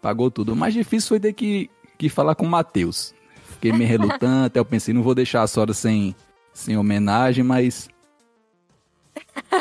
pagou 0.00 0.30
tudo. 0.30 0.52
O 0.52 0.56
mais 0.56 0.74
difícil 0.74 1.08
foi 1.08 1.20
ter 1.20 1.32
que, 1.32 1.70
que 1.98 2.08
falar 2.08 2.34
com 2.34 2.44
o 2.44 2.48
Matheus. 2.48 3.14
Fiquei 3.50 3.72
meio 3.72 3.88
relutante, 3.88 4.58
eu 4.58 4.64
pensei: 4.64 4.94
não 4.94 5.02
vou 5.02 5.14
deixar 5.14 5.42
a 5.42 5.46
Sora 5.46 5.72
sem, 5.72 6.14
sem 6.52 6.76
homenagem, 6.76 7.44
mas. 7.44 7.88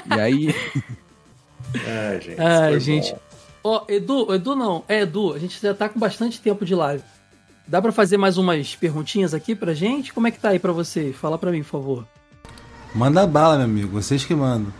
E 0.05 0.19
aí. 0.19 0.55
Ai, 1.85 2.21
gente. 2.21 2.41
Ai, 2.41 2.79
gente. 2.79 3.15
Ó, 3.63 3.83
oh, 3.85 3.91
Edu, 3.91 4.33
Edu 4.33 4.55
não, 4.55 4.83
é 4.87 5.01
Edu, 5.01 5.33
a 5.33 5.37
gente 5.37 5.61
já 5.61 5.73
tá 5.73 5.89
com 5.89 5.99
bastante 5.99 6.39
tempo 6.39 6.65
de 6.65 6.73
live. 6.73 7.03
Dá 7.67 7.81
para 7.81 7.91
fazer 7.91 8.17
mais 8.17 8.37
umas 8.37 8.75
perguntinhas 8.75 9.33
aqui 9.33 9.53
pra 9.53 9.73
gente? 9.73 10.11
Como 10.13 10.25
é 10.27 10.31
que 10.31 10.39
tá 10.39 10.49
aí 10.49 10.59
pra 10.59 10.71
você? 10.71 11.13
Fala 11.13 11.37
pra 11.37 11.51
mim, 11.51 11.61
por 11.61 11.69
favor. 11.69 12.07
Manda 12.95 13.27
bala, 13.27 13.57
meu 13.57 13.65
amigo, 13.65 13.89
vocês 13.89 14.25
que 14.25 14.33
mandam. 14.33 14.73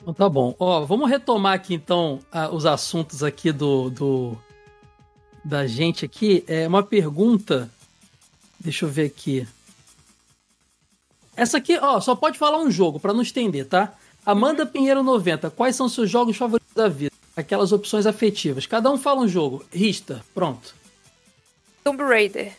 Então 0.00 0.14
tá 0.14 0.28
bom. 0.28 0.54
Ó, 0.58 0.84
vamos 0.84 1.08
retomar 1.08 1.54
aqui 1.54 1.74
então 1.74 2.20
os 2.52 2.64
assuntos 2.66 3.22
aqui 3.22 3.52
do, 3.52 3.90
do 3.90 4.38
da 5.44 5.66
gente 5.66 6.04
aqui. 6.04 6.44
É 6.46 6.66
uma 6.66 6.82
pergunta. 6.82 7.70
Deixa 8.58 8.84
eu 8.84 8.88
ver 8.88 9.06
aqui. 9.06 9.46
Essa 11.36 11.58
aqui, 11.58 11.78
ó, 11.78 12.00
só 12.00 12.14
pode 12.14 12.38
falar 12.38 12.58
um 12.58 12.70
jogo 12.70 13.00
para 13.00 13.14
não 13.14 13.22
estender, 13.22 13.66
tá? 13.66 13.94
Amanda 14.26 14.66
Pinheiro 14.66 15.02
90, 15.02 15.48
quais 15.50 15.74
são 15.74 15.88
seus 15.88 16.10
jogos 16.10 16.36
favoritos 16.36 16.74
da 16.74 16.88
vida? 16.88 17.14
Aquelas 17.34 17.72
opções 17.72 18.04
afetivas. 18.04 18.66
Cada 18.66 18.90
um 18.90 18.98
fala 18.98 19.22
um 19.22 19.28
jogo. 19.28 19.64
Rista, 19.72 20.22
pronto. 20.34 20.74
Tomb 21.82 22.02
Raider. 22.02 22.52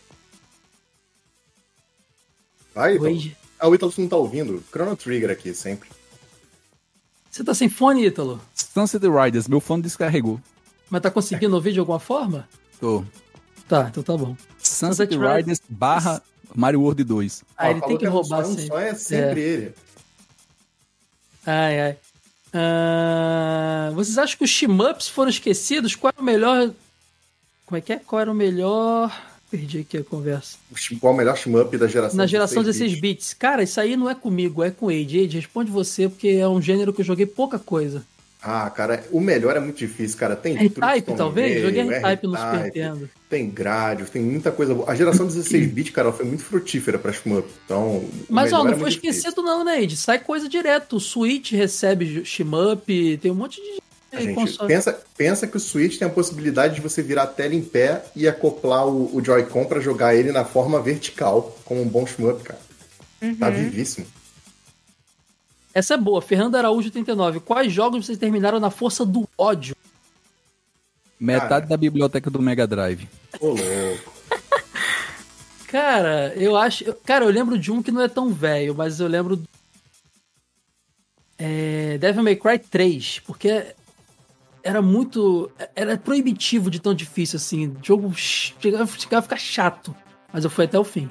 Vai, 2.74 2.96
Ítalo. 2.96 3.22
Ah, 3.60 3.68
o 3.68 3.76
Ítalo 3.76 3.94
não 3.98 4.08
tá 4.08 4.18
ouvindo. 4.18 4.64
Chrono 4.72 4.96
Trigger 4.96 5.30
aqui, 5.30 5.54
sempre. 5.54 5.90
Você 7.32 7.46
tá 7.46 7.54
sem 7.54 7.70
fone, 7.70 8.06
Ítalo? 8.06 8.42
Sunset 8.54 9.08
Riders, 9.08 9.48
meu 9.48 9.62
fone 9.62 9.82
descarregou. 9.82 10.40
Mas 10.90 11.02
tá 11.02 11.10
conseguindo 11.10 11.56
ouvir 11.56 11.72
de 11.72 11.80
alguma 11.80 12.00
forma? 12.00 12.48
Tô. 12.78 13.06
Tá, 13.70 13.88
então 13.90 14.04
tá 14.04 14.18
bom. 14.18 14.36
Sunset, 14.58 15.14
Sunset 15.14 15.18
Riders 15.18 15.62
barra 15.70 16.22
Mario 16.54 16.82
World 16.82 17.02
2. 17.06 17.44
Ah, 17.56 17.72
ele 17.72 17.82
tem 17.82 17.98
que 17.98 18.06
roubar 18.06 18.44
sempre. 18.44 18.68
Só 18.68 18.80
é 18.80 18.94
sempre 18.96 19.42
é. 19.42 19.44
ele. 19.44 19.76
Ai, 21.46 21.80
ai. 21.80 21.98
Uh, 22.54 23.96
vocês 23.96 24.18
acham 24.18 24.38
que 24.38 24.44
os 24.44 24.50
shmups 24.50 25.08
foram 25.08 25.30
esquecidos? 25.30 25.96
Qual 25.96 26.14
é 26.16 26.22
o 26.22 26.24
melhor... 26.24 26.74
Como 27.66 27.78
é 27.78 27.82
que 27.82 27.94
é? 27.94 28.00
Qual 28.00 28.20
era 28.20 28.30
o 28.30 28.36
melhor... 28.36 29.10
Perdi 29.52 29.80
aqui 29.80 29.98
a 29.98 30.04
conversa. 30.04 30.58
Qual 31.02 31.14
o 31.14 31.18
melhor 31.18 31.36
shmup 31.38 31.78
da 31.78 31.86
geração 31.86 32.16
Na 32.18 32.26
geração 32.26 32.64
16 32.64 32.94
bits. 32.94 33.02
bits. 33.02 33.34
Cara, 33.34 33.62
isso 33.62 33.82
aí 33.82 33.98
não 33.98 34.10
é 34.10 34.16
comigo, 34.16 34.64
é 34.64 34.72
com 34.72 34.86
o 34.86 34.90
Age. 34.90 35.26
Age, 35.26 35.36
responde 35.38 35.70
você, 35.70 36.08
porque 36.08 36.30
é 36.30 36.48
um 36.48 36.62
gênero 36.62 36.94
que 36.94 37.02
eu 37.02 37.06
joguei 37.06 37.26
pouca 37.26 37.60
coisa. 37.60 38.02
Ah, 38.42 38.68
cara, 38.72 39.04
o 39.12 39.20
melhor 39.20 39.56
é 39.56 39.60
muito 39.60 39.78
difícil, 39.78 40.18
cara. 40.18 40.36
Tem 40.36 40.56
R-Type, 40.58 41.14
talvez? 41.16 41.62
Joguei 41.62 41.82
R-Type 41.82 42.26
no 42.28 42.36
Super 42.36 42.64
Nintendo. 42.64 43.10
Tem 43.30 43.48
Gradius, 43.50 44.10
tem 44.10 44.22
muita 44.22 44.52
coisa 44.52 44.74
boa. 44.74 44.90
A 44.90 44.96
geração 44.96 45.28
16-bit, 45.28 45.92
cara, 45.94 46.12
foi 46.12 46.26
muito 46.26 46.44
frutífera 46.44 46.98
pra 46.98 47.12
shmup. 47.14 47.48
Então, 47.66 48.04
Mas, 48.28 48.52
ó, 48.52 48.64
não 48.64 48.72
é 48.72 48.78
foi 48.78 48.90
esquecido 48.90 49.30
difícil. 49.30 49.44
não, 49.44 49.64
né, 49.64 49.84
Ed? 49.84 49.96
Sai 49.96 50.18
coisa 50.18 50.50
direto. 50.50 50.96
O 50.96 51.00
Switch 51.00 51.52
recebe 51.52 52.24
shmup, 52.26 53.18
tem 53.22 53.32
um 53.32 53.36
monte 53.36 53.62
de 53.62 53.80
gente, 54.20 54.58
pensa, 54.68 55.02
pensa 55.16 55.48
que 55.48 55.56
o 55.56 55.60
Switch 55.60 55.98
tem 55.98 56.08
a 56.08 56.12
possibilidade 56.12 56.76
de 56.76 56.82
você 56.82 57.02
virar 57.02 57.24
a 57.24 57.28
tela 57.28 57.56
em 57.56 57.62
pé 57.62 58.04
e 58.16 58.28
acoplar 58.28 58.86
o, 58.86 59.16
o 59.16 59.24
Joy-Con 59.24 59.66
para 59.66 59.80
jogar 59.80 60.16
ele 60.16 60.32
na 60.32 60.44
forma 60.44 60.82
vertical, 60.82 61.58
como 61.64 61.82
um 61.82 61.88
bom 61.88 62.06
shmup, 62.06 62.44
cara. 62.44 62.60
Tá 62.60 63.26
uhum. 63.26 63.36
Tá 63.36 63.50
vivíssimo. 63.50 64.06
Essa 65.74 65.94
é 65.94 65.98
boa. 65.98 66.22
Fernando 66.22 66.56
Araújo 66.56 66.88
89. 66.88 67.40
Quais 67.40 67.72
jogos 67.72 68.06
vocês 68.06 68.18
terminaram 68.18 68.60
na 68.60 68.70
força 68.70 69.06
do 69.06 69.28
ódio? 69.38 69.76
Metade 71.20 71.50
cara. 71.50 71.66
da 71.68 71.78
biblioteca 71.78 72.30
do 72.30 72.42
Mega 72.42 72.68
Drive. 72.68 73.08
Ô, 73.40 73.50
louco. 73.50 74.14
cara, 75.68 76.34
eu 76.36 76.58
acho. 76.58 76.94
Cara, 77.06 77.26
eu 77.26 77.30
lembro 77.30 77.58
de 77.58 77.72
um 77.72 77.82
que 77.82 77.92
não 77.92 78.02
é 78.02 78.08
tão 78.08 78.34
velho, 78.34 78.76
mas 78.76 79.00
eu 79.00 79.08
lembro. 79.08 79.42
É, 81.38 81.98
Devil 82.00 82.24
May 82.24 82.36
Cry 82.36 82.60
3, 82.60 83.22
porque 83.26 83.74
era 84.64 84.82
muito. 84.82 85.52
Era 85.76 85.98
proibitivo 85.98 86.70
de 86.70 86.80
tão 86.80 86.94
difícil 86.94 87.38
assim. 87.38 87.68
O 87.68 87.78
jogo 87.82 88.14
chegava, 88.14 88.88
chegava 88.98 89.20
a 89.20 89.24
ficar 89.24 89.38
chato. 89.38 89.96
Mas 90.32 90.44
eu 90.44 90.50
fui 90.50 90.66
até 90.66 90.80
o 90.80 90.84
fim. 90.84 91.10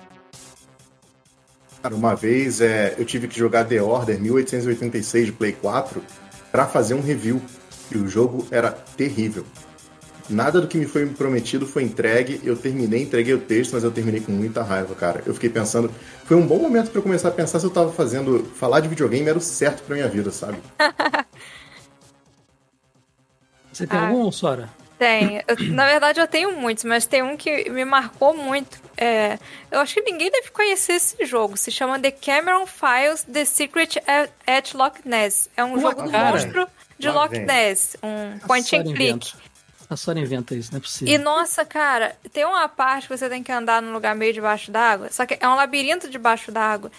Cara, 1.83 1.95
uma 1.95 2.15
vez 2.15 2.61
é, 2.61 2.95
eu 2.99 3.05
tive 3.05 3.27
que 3.27 3.39
jogar 3.39 3.65
The 3.65 3.83
Order 3.83 4.21
1886 4.21 5.27
de 5.27 5.33
Play 5.33 5.53
4 5.53 6.03
para 6.51 6.67
fazer 6.67 6.95
um 6.95 7.01
review. 7.01 7.41
E 7.91 7.99
o 7.99 8.07
jogo 8.07 8.47
era 8.51 8.71
terrível. 8.71 9.45
Nada 10.29 10.61
do 10.61 10.69
que 10.69 10.79
me 10.79 10.87
foi 10.87 11.07
prometido 11.07 11.67
foi 11.67 11.83
entregue. 11.83 12.41
Eu 12.45 12.57
terminei, 12.57 13.03
entreguei 13.03 13.35
o 13.35 13.39
texto, 13.39 13.73
mas 13.73 13.83
eu 13.83 13.91
terminei 13.91 14.21
com 14.21 14.31
muita 14.31 14.63
raiva, 14.63 14.95
cara. 14.95 15.23
Eu 15.27 15.35
fiquei 15.35 15.51
pensando. 15.51 15.91
Foi 16.25 16.37
um 16.37 16.47
bom 16.47 16.59
momento 16.59 16.91
para 16.91 17.03
começar 17.03 17.29
a 17.29 17.33
pensar 17.33 17.59
se 17.59 17.67
eu 17.67 17.71
tava 17.71 17.91
fazendo. 17.91 18.45
Falar 18.55 18.79
de 18.79 18.89
videogame 18.89 19.29
era 19.29 19.37
o 19.37 19.41
certo 19.41 19.83
pra 19.83 19.97
minha 19.97 20.09
vida, 20.09 20.31
sabe? 20.31 20.59
Você 23.81 23.87
tem 23.87 23.99
ah, 23.99 24.09
algum, 24.09 24.31
Sora? 24.31 24.69
Tem. 24.99 25.43
Eu, 25.49 25.57
na 25.73 25.87
verdade, 25.87 26.21
eu 26.21 26.29
tenho 26.29 26.55
muitos, 26.61 26.85
mas 26.85 27.07
tem 27.07 27.23
um 27.23 27.35
que 27.35 27.71
me 27.71 27.83
marcou 27.83 28.37
muito. 28.37 28.79
É, 28.95 29.39
eu 29.71 29.81
acho 29.81 29.95
que 29.95 30.03
ninguém 30.03 30.31
deve 30.31 30.51
conhecer 30.51 30.93
esse 30.93 31.25
jogo. 31.25 31.57
Se 31.57 31.71
chama 31.71 31.99
The 31.99 32.11
Cameron 32.11 32.67
Files 32.67 33.23
The 33.23 33.47
Secret 33.47 34.03
at 34.47 34.75
Loch 34.75 35.01
Ness. 35.03 35.49
É 35.57 35.65
um 35.65 35.81
jogo 35.81 36.03
do 36.03 36.11
monstro 36.11 36.69
de 36.99 37.09
Lá 37.09 37.23
Loch. 37.23 37.39
Ness. 37.39 37.97
Um 38.03 38.39
point 38.47 38.77
and 38.77 38.93
click. 38.93 39.33
A 39.89 39.97
Sora 39.97 40.21
inventa 40.21 40.55
isso, 40.55 40.71
não 40.73 40.77
é 40.77 40.81
possível. 40.83 41.15
E 41.15 41.17
nossa, 41.17 41.65
cara, 41.65 42.15
tem 42.31 42.45
uma 42.45 42.69
parte 42.69 43.09
que 43.09 43.17
você 43.17 43.31
tem 43.31 43.43
que 43.43 43.51
andar 43.51 43.81
num 43.81 43.95
lugar 43.95 44.15
meio 44.15 44.35
debaixo 44.35 44.71
d'água. 44.71 45.11
Só 45.11 45.25
que 45.25 45.39
é 45.41 45.49
um 45.49 45.55
labirinto 45.55 46.11
debaixo 46.11 46.53
d'água. 46.53 46.93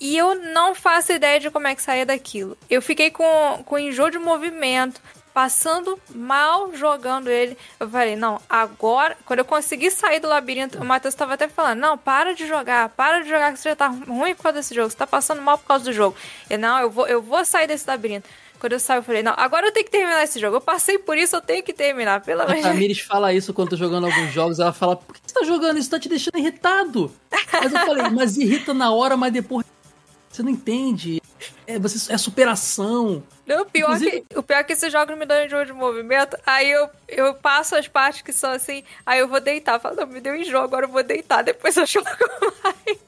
E 0.00 0.16
eu 0.16 0.34
não 0.34 0.74
faço 0.74 1.12
ideia 1.12 1.38
de 1.38 1.50
como 1.50 1.66
é 1.66 1.74
que 1.74 1.82
saia 1.82 2.06
daquilo. 2.06 2.56
Eu 2.70 2.80
fiquei 2.80 3.10
com, 3.10 3.62
com 3.66 3.78
enjoo 3.78 4.10
de 4.10 4.18
movimento 4.18 4.98
passando 5.34 5.98
mal 6.14 6.72
jogando 6.76 7.28
ele. 7.28 7.58
Eu 7.80 7.90
falei, 7.90 8.14
não, 8.14 8.40
agora, 8.48 9.16
quando 9.26 9.40
eu 9.40 9.44
consegui 9.44 9.90
sair 9.90 10.20
do 10.20 10.28
labirinto, 10.28 10.78
o 10.78 10.84
Matheus 10.84 11.12
estava 11.12 11.34
até 11.34 11.48
falando, 11.48 11.80
não, 11.80 11.98
para 11.98 12.32
de 12.32 12.46
jogar, 12.46 12.88
para 12.90 13.20
de 13.20 13.28
jogar, 13.28 13.52
que 13.52 13.58
você 13.58 13.70
já 13.70 13.76
tá 13.76 13.88
ruim 13.88 14.36
por 14.36 14.44
causa 14.44 14.58
desse 14.58 14.72
jogo, 14.72 14.88
você 14.88 14.96
tá 14.96 15.08
passando 15.08 15.42
mal 15.42 15.58
por 15.58 15.66
causa 15.66 15.84
do 15.84 15.92
jogo. 15.92 16.16
E 16.48 16.56
não, 16.56 16.78
eu 16.78 16.88
vou, 16.88 17.08
eu 17.08 17.20
vou 17.20 17.44
sair 17.44 17.66
desse 17.66 17.86
labirinto. 17.86 18.28
Quando 18.60 18.74
eu 18.74 18.80
saio, 18.80 19.00
eu 19.00 19.02
falei, 19.02 19.22
não, 19.22 19.34
agora 19.36 19.66
eu 19.66 19.72
tenho 19.72 19.84
que 19.84 19.90
terminar 19.90 20.22
esse 20.22 20.38
jogo. 20.38 20.56
Eu 20.56 20.60
passei 20.60 20.96
por 20.96 21.18
isso, 21.18 21.36
eu 21.36 21.40
tenho 21.40 21.62
que 21.62 21.72
terminar, 21.72 22.22
pelo 22.22 22.42
amor 22.42 22.54
de 22.54 22.62
Deus. 22.62 22.66
A 22.66 22.72
Tamires 22.72 23.00
fala 23.00 23.34
isso 23.34 23.52
quando 23.52 23.70
tô 23.70 23.76
jogando 23.76 24.06
alguns 24.06 24.32
jogos, 24.32 24.60
ela 24.60 24.72
fala, 24.72 24.96
por 24.96 25.14
que 25.14 25.20
você 25.26 25.34
tá 25.34 25.44
jogando 25.44 25.78
isso? 25.78 25.90
Tá 25.90 25.98
te 25.98 26.08
deixando 26.08 26.38
irritado. 26.38 27.12
Mas 27.52 27.72
eu 27.72 27.80
falei, 27.80 28.08
mas 28.08 28.36
irrita 28.38 28.72
na 28.72 28.90
hora, 28.92 29.16
mas 29.16 29.32
depois 29.32 29.66
você 30.34 30.42
não 30.42 30.50
entende. 30.50 31.22
É, 31.66 31.78
você, 31.78 32.12
é 32.12 32.18
superação. 32.18 33.22
Não, 33.46 33.62
o 33.62 33.66
pior, 33.66 33.94
Inclusive... 33.94 34.24
que, 34.28 34.38
o 34.38 34.42
pior 34.42 34.58
é 34.58 34.64
que 34.64 34.72
esse 34.72 34.90
jogo 34.90 35.14
me 35.16 35.24
dá 35.24 35.44
enjoo 35.44 35.64
de 35.64 35.72
movimento. 35.72 36.36
Aí 36.44 36.70
eu, 36.70 36.88
eu 37.08 37.34
passo 37.34 37.76
as 37.76 37.86
partes 37.86 38.22
que 38.22 38.32
são 38.32 38.50
assim, 38.50 38.82
aí 39.06 39.20
eu 39.20 39.28
vou 39.28 39.40
deitar. 39.40 39.78
Falo, 39.78 39.96
não, 39.96 40.06
me 40.06 40.20
deu 40.20 40.34
enjoo, 40.34 40.62
agora 40.62 40.86
eu 40.86 40.90
vou 40.90 41.02
deitar, 41.02 41.42
depois 41.42 41.76
eu 41.76 41.86
jogo 41.86 42.08
mais. 42.62 42.98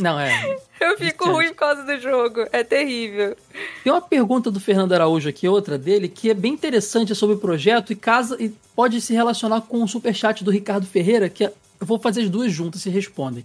Não, 0.00 0.20
é. 0.20 0.56
Eu 0.80 0.96
fico 0.96 1.30
ruim 1.30 1.48
por 1.48 1.56
causa 1.56 1.82
do 1.82 1.98
jogo. 1.98 2.46
É 2.52 2.62
terrível. 2.62 3.36
Tem 3.82 3.92
uma 3.92 4.02
pergunta 4.02 4.50
do 4.50 4.60
Fernando 4.60 4.92
Araújo 4.92 5.28
aqui, 5.28 5.48
outra 5.48 5.76
dele, 5.76 6.08
que 6.08 6.30
é 6.30 6.34
bem 6.34 6.52
interessante 6.52 7.14
sobre 7.14 7.36
o 7.36 7.38
projeto 7.38 7.92
e 7.92 7.96
casa 7.96 8.36
e 8.38 8.50
pode 8.76 9.00
se 9.00 9.12
relacionar 9.14 9.62
com 9.62 9.82
o 9.82 9.88
superchat 9.88 10.44
do 10.44 10.50
Ricardo 10.50 10.86
Ferreira, 10.86 11.28
que 11.28 11.44
é, 11.44 11.52
eu 11.80 11.86
vou 11.86 11.98
fazer 11.98 12.22
as 12.22 12.30
duas 12.30 12.52
juntas 12.52 12.82
se 12.82 12.90
respondem. 12.90 13.44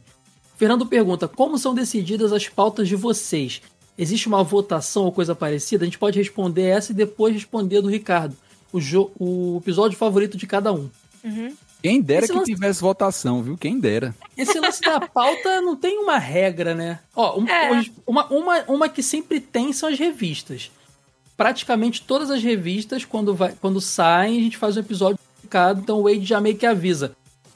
Fernando 0.63 0.85
pergunta: 0.85 1.27
como 1.27 1.57
são 1.57 1.75
decididas 1.75 2.31
as 2.31 2.47
pautas 2.47 2.87
de 2.87 2.95
vocês? 2.95 3.61
Existe 3.97 4.29
uma 4.29 4.41
votação 4.45 5.03
ou 5.03 5.11
coisa 5.11 5.35
parecida? 5.35 5.83
A 5.83 5.85
gente 5.85 5.99
pode 5.99 6.17
responder 6.17 6.63
essa 6.63 6.93
e 6.93 6.95
depois 6.95 7.33
responder 7.33 7.81
do 7.81 7.89
Ricardo. 7.89 8.33
O, 8.71 8.79
o 9.19 9.57
episódio 9.57 9.97
favorito 9.97 10.37
de 10.37 10.47
cada 10.47 10.71
um. 10.71 10.89
Uhum. 11.21 11.53
Quem 11.81 12.01
dera 12.01 12.23
Esse 12.23 12.31
que 12.31 12.39
lance... 12.39 12.53
tivesse 12.53 12.79
votação, 12.79 13.43
viu? 13.43 13.57
Quem 13.57 13.77
dera. 13.77 14.15
Esse 14.37 14.57
lance 14.57 14.79
da 14.79 15.01
pauta 15.05 15.59
não 15.59 15.75
tem 15.75 15.99
uma 15.99 16.17
regra, 16.17 16.73
né? 16.73 16.99
Ó, 17.13 17.41
um, 17.41 17.45
é. 17.45 17.83
uma, 18.07 18.25
uma, 18.27 18.63
uma 18.69 18.89
que 18.89 19.03
sempre 19.03 19.41
tem 19.41 19.73
são 19.73 19.89
as 19.89 19.99
revistas. 19.99 20.71
Praticamente 21.35 22.03
todas 22.03 22.31
as 22.31 22.41
revistas, 22.41 23.03
quando, 23.03 23.35
vai, 23.35 23.53
quando 23.59 23.81
saem, 23.81 24.39
a 24.39 24.43
gente 24.43 24.57
faz 24.57 24.77
um 24.77 24.79
episódio 24.79 25.19
dedicado. 25.41 25.81
Então 25.81 25.99
o 25.99 26.03
Wade 26.03 26.23
já 26.23 26.39
meio 26.39 26.55
que 26.55 26.65
avisa. 26.65 27.13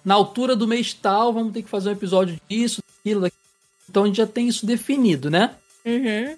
Na 0.07 0.13
altura 0.13 0.55
do 0.55 0.65
mês 0.65 0.93
tal, 0.93 1.33
vamos 1.33 1.51
ter 1.51 1.61
que 1.61 1.69
fazer 1.69 1.89
um 1.89 1.91
episódio 1.91 2.39
disso, 2.49 2.81
daquilo, 2.81 3.19
daquilo. 3.19 3.41
Então 3.89 4.03
a 4.03 4.05
gente 4.07 4.15
já 4.15 4.25
tem 4.25 4.47
isso 4.47 4.65
definido, 4.65 5.29
né? 5.29 5.53
Uhum. 5.85 6.37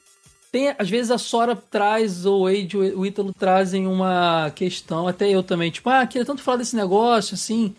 Tem, 0.52 0.74
às 0.76 0.90
vezes 0.90 1.12
a 1.12 1.20
Sora 1.20 1.56
traz, 1.56 2.26
ou 2.26 2.41
o 2.41 2.44
Wade, 2.46 2.76
o 2.76 3.06
Ítalo 3.06 3.32
trazem 3.32 3.86
uma 3.86 4.52
questão, 4.56 5.08
até 5.08 5.30
eu 5.30 5.44
também, 5.44 5.70
tipo, 5.70 5.88
ah, 5.88 6.08
queria 6.08 6.26
tanto 6.26 6.41
falar 6.41 6.58
desse 6.58 6.76
negócio, 6.76 7.36
assim. 7.36 7.76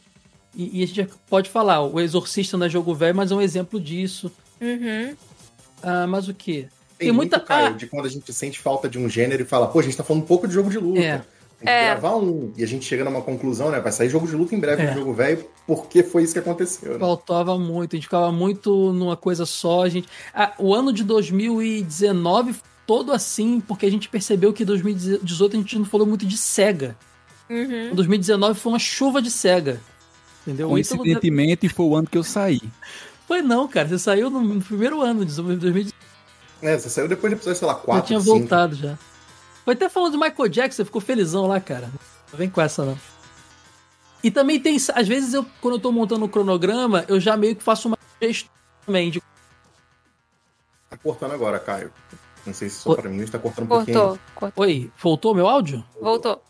E, 0.54 0.78
e 0.78 0.84
a 0.84 0.86
gente 0.86 1.08
pode 1.28 1.50
falar, 1.50 1.82
o 1.82 1.98
Exorcista 1.98 2.56
não 2.56 2.66
é 2.66 2.70
jogo 2.70 2.94
velho, 2.94 3.16
mas 3.16 3.32
é 3.32 3.34
um 3.34 3.40
exemplo 3.40 3.80
disso. 3.80 4.30
Uhum. 4.60 5.16
Ah, 5.82 6.06
mas 6.06 6.28
o 6.28 6.34
quê? 6.34 6.68
Tem, 6.96 7.08
Tem 7.08 7.12
muita. 7.12 7.38
Muito, 7.38 7.48
Caio, 7.48 7.66
ah, 7.66 7.70
de 7.70 7.88
quando 7.88 8.06
a 8.06 8.10
gente 8.10 8.32
sente 8.32 8.60
falta 8.60 8.88
de 8.88 8.96
um 8.96 9.08
gênero 9.08 9.42
e 9.42 9.44
fala, 9.44 9.66
pô, 9.66 9.80
a 9.80 9.82
gente 9.82 9.96
tá 9.96 10.04
falando 10.04 10.22
um 10.22 10.26
pouco 10.26 10.46
de 10.46 10.54
jogo 10.54 10.70
de 10.70 10.78
luta. 10.78 11.00
É. 11.00 11.24
Tem 11.60 11.66
que 11.66 11.70
é. 11.70 11.90
gravar 11.90 12.16
um. 12.16 12.52
E 12.56 12.64
a 12.64 12.66
gente 12.66 12.86
chega 12.86 13.04
numa 13.04 13.20
conclusão, 13.20 13.70
né? 13.70 13.78
Vai 13.80 13.92
sair 13.92 14.08
jogo 14.08 14.26
de 14.26 14.34
luta 14.34 14.54
em 14.54 14.58
breve 14.58 14.82
é. 14.82 14.90
no 14.90 14.98
jogo 14.98 15.12
velho, 15.12 15.44
porque 15.66 16.02
foi 16.02 16.22
isso 16.22 16.32
que 16.32 16.38
aconteceu. 16.38 16.94
Né? 16.94 16.98
Faltava 16.98 17.58
muito, 17.58 17.94
a 17.94 17.96
gente 17.96 18.06
ficava 18.06 18.32
muito 18.32 18.92
numa 18.94 19.16
coisa 19.16 19.44
só. 19.44 19.84
A 19.84 19.88
gente... 19.90 20.08
Ah, 20.34 20.54
o 20.58 20.74
ano 20.74 20.90
de 20.90 21.04
2019 21.04 22.54
todo 22.86 23.12
assim, 23.12 23.60
porque 23.60 23.84
a 23.84 23.90
gente 23.90 24.08
percebeu 24.08 24.52
que 24.54 24.62
em 24.62 24.66
2018 24.66 25.54
a 25.54 25.60
gente 25.60 25.78
não 25.78 25.84
falou 25.84 26.06
muito 26.06 26.26
de 26.26 26.36
SEGA. 26.36 26.96
Uhum. 27.48 27.94
2019 27.94 28.58
foi 28.58 28.72
uma 28.72 28.78
chuva 28.78 29.20
de 29.20 29.30
SEGA. 29.30 29.80
Entendeu? 30.46 30.70
Coincidentemente, 30.70 31.68
foi 31.68 31.86
o 31.86 31.94
ano 31.94 32.08
que 32.08 32.16
eu 32.16 32.24
saí. 32.24 32.62
Foi 33.28 33.42
não, 33.42 33.68
cara. 33.68 33.86
Você 33.86 33.96
saiu 33.96 34.28
no 34.28 34.60
primeiro 34.60 35.00
ano 35.02 35.24
de 35.24 35.32
2018. 35.36 35.94
É, 36.60 36.76
você 36.76 36.90
saiu 36.90 37.06
depois 37.06 37.32
do 37.32 37.36
episódio, 37.36 37.60
sei 37.60 37.68
lá, 37.68 37.76
4, 37.76 38.02
Eu 38.02 38.06
tinha 38.06 38.20
5. 38.20 38.38
voltado 38.38 38.74
já. 38.74 38.98
Foi 39.70 39.76
até 39.76 39.88
falando 39.88 40.10
de 40.10 40.18
Michael 40.18 40.48
Jackson, 40.48 40.78
você 40.78 40.84
ficou 40.84 41.00
felizão 41.00 41.46
lá, 41.46 41.60
cara. 41.60 41.92
Não 42.32 42.36
vem 42.36 42.50
com 42.50 42.60
essa, 42.60 42.84
não. 42.84 42.98
E 44.20 44.28
também 44.28 44.58
tem, 44.58 44.76
às 44.76 45.06
vezes, 45.06 45.32
eu, 45.32 45.46
quando 45.60 45.74
eu 45.74 45.80
tô 45.80 45.92
montando 45.92 46.22
o 46.22 46.24
um 46.26 46.28
cronograma, 46.28 47.04
eu 47.06 47.20
já 47.20 47.36
meio 47.36 47.54
que 47.54 47.62
faço 47.62 47.86
uma 47.86 47.96
gestão 48.20 48.50
também 48.84 49.12
de... 49.12 49.22
Tá 50.88 50.96
cortando 50.96 51.34
agora, 51.34 51.60
Caio. 51.60 51.92
Não 52.44 52.52
sei 52.52 52.68
se 52.68 52.80
só 52.80 52.90
o... 52.90 52.96
pra 52.96 53.08
mim 53.08 53.22
está 53.22 53.38
cortando 53.38 53.66
um 53.66 53.68
Cortou, 53.68 53.94
pouquinho. 53.94 54.20
Cortou. 54.34 54.64
Oi, 54.64 54.90
voltou 55.00 55.34
meu 55.36 55.46
áudio? 55.46 55.84
Voltou. 56.00 56.42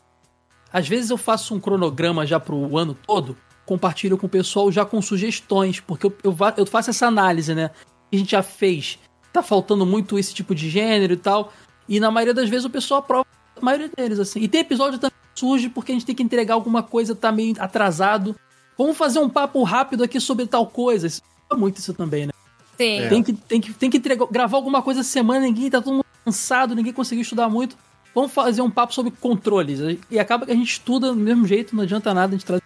Às 0.72 0.88
vezes 0.88 1.10
eu 1.10 1.18
faço 1.18 1.54
um 1.54 1.60
cronograma 1.60 2.26
já 2.26 2.40
pro 2.40 2.74
ano 2.78 2.94
todo, 2.94 3.36
compartilho 3.66 4.16
com 4.16 4.28
o 4.28 4.30
pessoal 4.30 4.72
já 4.72 4.86
com 4.86 5.02
sugestões, 5.02 5.78
porque 5.78 6.06
eu, 6.06 6.16
eu, 6.24 6.34
eu 6.56 6.64
faço 6.64 6.88
essa 6.88 7.06
análise, 7.06 7.54
né? 7.54 7.70
A 8.10 8.16
gente 8.16 8.30
já 8.30 8.42
fez. 8.42 8.98
Tá 9.30 9.42
faltando 9.42 9.84
muito 9.84 10.18
esse 10.18 10.32
tipo 10.32 10.54
de 10.54 10.70
gênero 10.70 11.12
e 11.12 11.18
tal. 11.18 11.52
E 11.90 11.98
na 11.98 12.08
maioria 12.08 12.32
das 12.32 12.48
vezes 12.48 12.64
o 12.64 12.70
pessoal 12.70 13.00
aprova 13.00 13.26
a 13.60 13.64
maioria 13.64 13.90
deles, 13.94 14.20
assim. 14.20 14.40
E 14.40 14.46
tem 14.46 14.60
episódio 14.60 14.96
também 14.96 15.16
que 15.34 15.40
surge 15.40 15.68
porque 15.68 15.90
a 15.90 15.94
gente 15.94 16.06
tem 16.06 16.14
que 16.14 16.22
entregar 16.22 16.54
alguma 16.54 16.84
coisa, 16.84 17.16
tá 17.16 17.32
meio 17.32 17.56
atrasado. 17.58 18.36
Vamos 18.78 18.96
fazer 18.96 19.18
um 19.18 19.28
papo 19.28 19.60
rápido 19.64 20.04
aqui 20.04 20.20
sobre 20.20 20.46
tal 20.46 20.68
coisa. 20.68 21.08
Isso 21.08 21.20
é 21.50 21.56
muito 21.56 21.78
isso 21.78 21.92
também, 21.92 22.26
né? 22.26 22.32
Sim. 22.78 23.08
Tem 23.08 23.22
que, 23.24 23.32
tem 23.32 23.60
que, 23.60 23.72
tem 23.72 23.90
que 23.90 23.96
entregar, 23.96 24.26
gravar 24.30 24.56
alguma 24.56 24.80
coisa 24.80 25.02
semana, 25.02 25.40
ninguém 25.40 25.68
tá 25.68 25.82
todo 25.82 25.94
mundo 25.94 26.06
cansado, 26.24 26.76
ninguém 26.76 26.92
conseguiu 26.92 27.22
estudar 27.22 27.48
muito. 27.48 27.76
Vamos 28.14 28.32
fazer 28.32 28.62
um 28.62 28.70
papo 28.70 28.94
sobre 28.94 29.10
controles. 29.10 29.80
E 30.08 30.18
acaba 30.18 30.46
que 30.46 30.52
a 30.52 30.54
gente 30.54 30.70
estuda 30.70 31.08
do 31.08 31.16
mesmo 31.16 31.44
jeito, 31.44 31.74
não 31.74 31.82
adianta 31.82 32.14
nada 32.14 32.28
a 32.28 32.38
gente 32.38 32.46
trazer. 32.46 32.62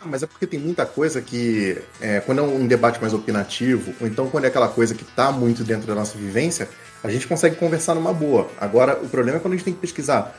Ah, 0.00 0.06
mas 0.06 0.22
é 0.22 0.26
porque 0.26 0.46
tem 0.46 0.58
muita 0.58 0.86
coisa 0.86 1.20
que, 1.20 1.76
é, 2.00 2.20
quando 2.20 2.38
é 2.38 2.42
um 2.42 2.66
debate 2.66 3.00
mais 3.00 3.12
opinativo, 3.12 3.92
ou 4.00 4.06
então 4.06 4.30
quando 4.30 4.44
é 4.44 4.48
aquela 4.48 4.68
coisa 4.68 4.94
que 4.94 5.04
tá 5.04 5.30
muito 5.30 5.62
dentro 5.62 5.86
da 5.86 5.94
nossa 5.94 6.16
vivência, 6.16 6.70
a 7.02 7.10
gente 7.10 7.26
consegue 7.26 7.56
conversar 7.56 7.94
numa 7.94 8.12
boa. 8.12 8.48
Agora, 8.60 8.98
o 9.02 9.08
problema 9.08 9.38
é 9.38 9.40
quando 9.40 9.54
a 9.54 9.56
gente 9.56 9.64
tem 9.64 9.74
que 9.74 9.80
pesquisar 9.80 10.36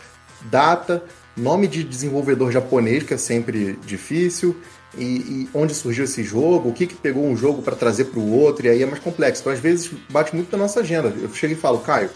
data, 0.49 1.03
nome 1.35 1.67
de 1.67 1.83
desenvolvedor 1.83 2.51
japonês, 2.51 3.03
que 3.03 3.13
é 3.13 3.17
sempre 3.17 3.79
difícil, 3.85 4.55
e, 4.97 5.03
e, 5.03 5.49
onde 5.53 5.73
surgiu 5.73 6.03
esse 6.03 6.23
jogo, 6.23 6.69
o 6.69 6.73
que, 6.73 6.85
que 6.85 6.95
pegou 6.95 7.25
um 7.25 7.35
jogo 7.35 7.61
para 7.61 7.75
trazer 7.75 8.05
para 8.05 8.19
o 8.19 8.31
outro, 8.31 8.65
e 8.65 8.69
aí 8.69 8.83
é 8.83 8.85
mais 8.85 9.01
complexo. 9.01 9.41
Então, 9.41 9.53
às 9.53 9.59
vezes, 9.59 9.91
bate 10.09 10.35
muito 10.35 10.51
na 10.51 10.57
nossa 10.57 10.81
agenda. 10.81 11.13
Eu 11.21 11.33
chego 11.33 11.53
e 11.53 11.55
falo, 11.55 11.79
Caio, 11.79 12.09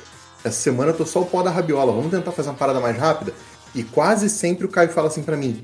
essa 0.43 0.57
semana 0.57 0.91
eu 0.91 0.97
tô 0.97 1.05
só 1.05 1.21
o 1.21 1.25
pó 1.25 1.41
da 1.41 1.49
rabiola, 1.49 1.91
vamos 1.91 2.11
tentar 2.11 2.31
fazer 2.31 2.49
uma 2.49 2.55
parada 2.55 2.79
mais 2.79 2.97
rápida? 2.97 3.33
E 3.73 3.83
quase 3.83 4.29
sempre 4.29 4.65
o 4.65 4.69
Caio 4.69 4.89
fala 4.89 5.07
assim 5.07 5.23
para 5.23 5.35
mim, 5.35 5.61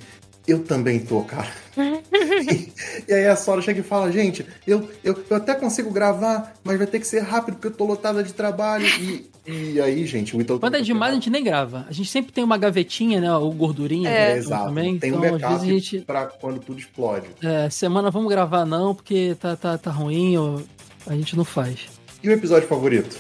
eu 0.51 0.63
também 0.63 0.99
tô, 0.99 1.21
cara. 1.21 1.49
e, 1.77 2.71
e, 3.07 3.13
aí 3.13 3.27
a 3.27 3.35
Sora 3.35 3.61
chega 3.61 3.79
e 3.79 3.83
fala, 3.83 4.11
gente, 4.11 4.45
eu, 4.67 4.89
eu, 5.03 5.17
eu 5.29 5.37
até 5.37 5.55
consigo 5.55 5.91
gravar, 5.91 6.53
mas 6.63 6.77
vai 6.77 6.87
ter 6.87 6.99
que 6.99 7.07
ser 7.07 7.21
rápido 7.21 7.55
porque 7.55 7.67
eu 7.67 7.71
tô 7.71 7.85
lotada 7.85 8.23
de 8.23 8.33
trabalho. 8.33 8.85
E, 8.85 9.29
e 9.47 9.81
aí, 9.81 10.05
gente, 10.05 10.35
o 10.35 10.41
Ítalo... 10.41 10.59
Quando 10.59 10.75
é 10.75 10.81
demais, 10.81 11.11
a 11.11 11.15
gente 11.15 11.29
nem 11.29 11.43
grava. 11.43 11.85
A 11.89 11.91
gente 11.93 12.09
sempre 12.09 12.31
tem 12.31 12.43
uma 12.43 12.57
gavetinha, 12.57 13.21
né, 13.21 13.33
ou 13.33 13.51
gordurinha. 13.53 14.09
É, 14.09 14.33
é 14.33 14.37
exato. 14.37 14.65
Também. 14.65 14.99
Tem 14.99 15.09
então, 15.09 15.21
um 15.21 15.31
backup 15.31 15.53
às 15.53 15.61
vezes 15.63 15.69
a 15.69 15.79
gente... 15.79 15.99
pra 16.05 16.25
quando 16.25 16.59
tudo 16.59 16.79
explode. 16.79 17.27
É, 17.41 17.69
semana 17.69 18.11
vamos 18.11 18.29
gravar 18.29 18.65
não, 18.65 18.93
porque 18.93 19.35
tá, 19.39 19.55
tá, 19.55 19.77
tá 19.77 19.91
ruim, 19.91 20.37
ou 20.37 20.61
a 21.07 21.15
gente 21.15 21.35
não 21.35 21.45
faz. 21.45 21.87
E 22.21 22.29
o 22.29 22.31
episódio 22.31 22.67
favorito? 22.67 23.17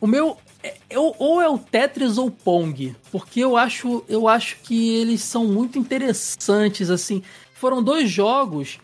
O 0.00 0.06
meu 0.06 0.36
é, 0.62 0.76
ou 0.96 1.40
é 1.40 1.48
o 1.48 1.58
Tetris 1.58 2.18
ou 2.18 2.26
o 2.26 2.30
Pong, 2.30 2.94
porque 3.10 3.40
eu 3.40 3.56
acho, 3.56 4.04
eu 4.08 4.28
acho 4.28 4.56
que 4.62 4.96
eles 4.96 5.22
são 5.22 5.46
muito 5.46 5.78
interessantes 5.78 6.90
assim. 6.90 7.22
Foram 7.54 7.82
dois 7.82 8.10
jogos 8.10 8.78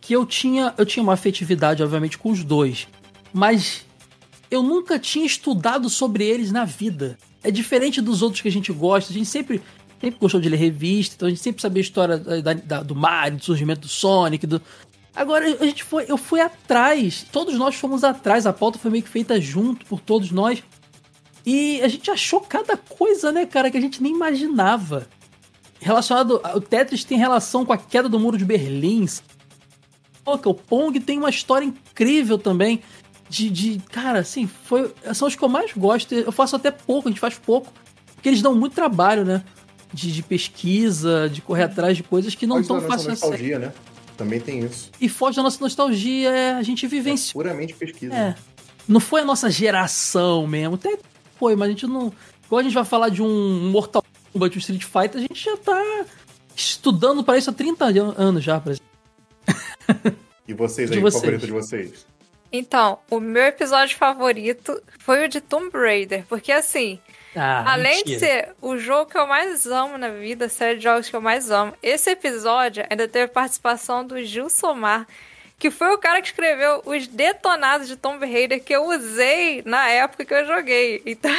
que 0.00 0.12
eu 0.12 0.24
tinha, 0.24 0.72
eu 0.78 0.86
tinha 0.86 1.02
uma 1.02 1.14
afetividade 1.14 1.82
obviamente 1.82 2.16
com 2.16 2.30
os 2.30 2.44
dois, 2.44 2.86
mas 3.32 3.84
eu 4.50 4.62
nunca 4.62 4.98
tinha 4.98 5.26
estudado 5.26 5.90
sobre 5.90 6.24
eles 6.24 6.52
na 6.52 6.64
vida. 6.64 7.18
É 7.42 7.50
diferente 7.50 8.00
dos 8.00 8.22
outros 8.22 8.40
que 8.40 8.48
a 8.48 8.52
gente 8.52 8.72
gosta. 8.72 9.12
A 9.12 9.14
gente 9.14 9.28
sempre, 9.28 9.60
sempre 10.00 10.18
gostou 10.20 10.40
de 10.40 10.48
ler 10.48 10.56
revista, 10.56 11.16
então 11.16 11.26
a 11.26 11.30
gente 11.30 11.42
sempre 11.42 11.60
sabia 11.60 11.80
a 11.80 11.84
história 11.84 12.18
da, 12.18 12.52
da, 12.52 12.82
do 12.82 12.94
Mario, 12.94 13.38
do 13.38 13.44
surgimento 13.44 13.82
do 13.82 13.88
Sonic, 13.88 14.46
do, 14.46 14.62
Agora, 15.16 15.46
a 15.46 15.64
gente 15.64 15.82
foi, 15.82 16.04
eu 16.06 16.18
fui 16.18 16.42
atrás, 16.42 17.24
todos 17.32 17.54
nós 17.54 17.74
fomos 17.74 18.04
atrás, 18.04 18.46
a 18.46 18.52
pauta 18.52 18.78
foi 18.78 18.90
meio 18.90 19.02
que 19.02 19.08
feita 19.08 19.40
junto 19.40 19.86
por 19.86 19.98
todos 19.98 20.30
nós. 20.30 20.62
E 21.46 21.80
a 21.80 21.86
gente 21.86 22.10
achou 22.10 22.40
cada 22.40 22.76
coisa, 22.76 23.30
né, 23.30 23.46
cara, 23.46 23.70
que 23.70 23.78
a 23.78 23.80
gente 23.80 24.02
nem 24.02 24.12
imaginava. 24.12 25.06
Relacionado. 25.78 26.40
O 26.54 26.60
Tetris 26.60 27.04
tem 27.04 27.16
relação 27.16 27.64
com 27.64 27.72
a 27.72 27.78
queda 27.78 28.08
do 28.08 28.18
muro 28.18 28.36
de 28.36 28.44
Berlim. 28.44 29.06
O 30.24 30.54
Pong 30.54 30.98
tem 30.98 31.18
uma 31.18 31.30
história 31.30 31.64
incrível 31.64 32.36
também. 32.36 32.82
De, 33.28 33.48
de. 33.48 33.80
Cara, 33.92 34.18
assim, 34.18 34.48
foi, 34.48 34.92
são 35.14 35.28
os 35.28 35.36
que 35.36 35.44
eu 35.44 35.48
mais 35.48 35.72
gosto. 35.72 36.12
Eu 36.14 36.32
faço 36.32 36.56
até 36.56 36.72
pouco, 36.72 37.08
a 37.08 37.12
gente 37.12 37.20
faz 37.20 37.38
pouco. 37.38 37.72
Porque 38.14 38.28
eles 38.28 38.42
dão 38.42 38.54
muito 38.54 38.74
trabalho, 38.74 39.24
né? 39.24 39.44
De, 39.92 40.10
de 40.10 40.22
pesquisa, 40.24 41.30
de 41.30 41.40
correr 41.40 41.64
atrás 41.64 41.96
de 41.96 42.02
coisas 42.02 42.34
que 42.34 42.46
não 42.46 42.60
estão 42.60 42.80
fáceis 42.80 43.20
nostalgia, 43.20 43.58
né? 43.60 43.72
Também 44.16 44.40
tem 44.40 44.64
isso. 44.64 44.90
E 45.00 45.08
foge 45.08 45.36
da 45.36 45.42
nossa 45.44 45.60
nostalgia, 45.60 46.30
é, 46.30 46.54
a 46.54 46.62
gente 46.62 46.86
vivencia. 46.88 47.30
É 47.30 47.34
puramente 47.34 47.74
pesquisa. 47.74 48.14
É. 48.14 48.34
Não 48.88 48.98
foi 48.98 49.20
a 49.20 49.24
nossa 49.24 49.48
geração 49.50 50.46
mesmo. 50.46 50.74
Até 50.74 50.98
foi, 51.38 51.56
mas 51.56 51.68
a 51.68 51.70
gente 51.70 51.86
não. 51.86 52.12
Quando 52.48 52.60
a 52.60 52.64
gente 52.64 52.74
vai 52.74 52.84
falar 52.84 53.08
de 53.08 53.22
um 53.22 53.70
Mortal 53.70 54.04
Kombat, 54.32 54.56
um 54.56 54.58
Street 54.58 54.84
Fighter, 54.84 55.16
a 55.16 55.20
gente 55.20 55.42
já 55.42 55.56
tá 55.56 56.04
estudando 56.54 57.22
para 57.24 57.38
isso 57.38 57.50
há 57.50 57.52
30 57.52 57.84
anos 58.16 58.42
já, 58.42 58.60
por 58.60 58.72
exemplo. 58.72 58.86
E 60.48 60.54
vocês 60.54 60.90
aí, 60.92 61.02
o 61.02 61.10
favorito 61.10 61.46
de 61.46 61.52
vocês? 61.52 62.06
Então, 62.52 62.98
o 63.10 63.18
meu 63.18 63.44
episódio 63.44 63.96
favorito 63.96 64.80
foi 64.98 65.24
o 65.24 65.28
de 65.28 65.40
Tomb 65.40 65.70
Raider, 65.76 66.24
porque 66.28 66.52
assim, 66.52 67.00
ah, 67.34 67.72
além 67.72 67.96
mentira. 67.98 68.14
de 68.14 68.18
ser 68.18 68.54
o 68.62 68.78
jogo 68.78 69.10
que 69.10 69.18
eu 69.18 69.26
mais 69.26 69.66
amo 69.66 69.98
na 69.98 70.08
vida, 70.08 70.46
a 70.46 70.48
série 70.48 70.78
de 70.78 70.84
jogos 70.84 71.08
que 71.08 71.16
eu 71.16 71.20
mais 71.20 71.50
amo, 71.50 71.74
esse 71.82 72.10
episódio 72.10 72.84
ainda 72.88 73.08
teve 73.08 73.32
participação 73.32 74.06
do 74.06 74.22
Gil 74.22 74.48
Somar, 74.48 75.06
que 75.58 75.70
foi 75.70 75.94
o 75.94 75.98
cara 75.98 76.20
que 76.20 76.28
escreveu 76.28 76.82
os 76.84 77.06
detonados 77.06 77.88
de 77.88 77.96
Tomb 77.96 78.24
Raider 78.26 78.62
que 78.62 78.74
eu 78.74 78.88
usei 78.88 79.62
na 79.64 79.88
época 79.88 80.24
que 80.24 80.34
eu 80.34 80.46
joguei. 80.46 81.02
Então, 81.06 81.30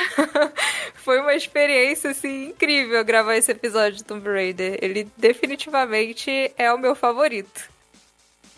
foi 0.95 1.19
uma 1.19 1.35
experiência 1.35 2.11
assim 2.11 2.49
incrível 2.49 3.03
gravar 3.05 3.35
esse 3.35 3.51
episódio 3.51 3.97
de 3.97 4.03
Tomb 4.03 4.27
Raider. 4.27 4.77
Ele 4.81 5.07
definitivamente 5.17 6.51
é 6.57 6.73
o 6.73 6.79
meu 6.79 6.95
favorito. 6.95 7.69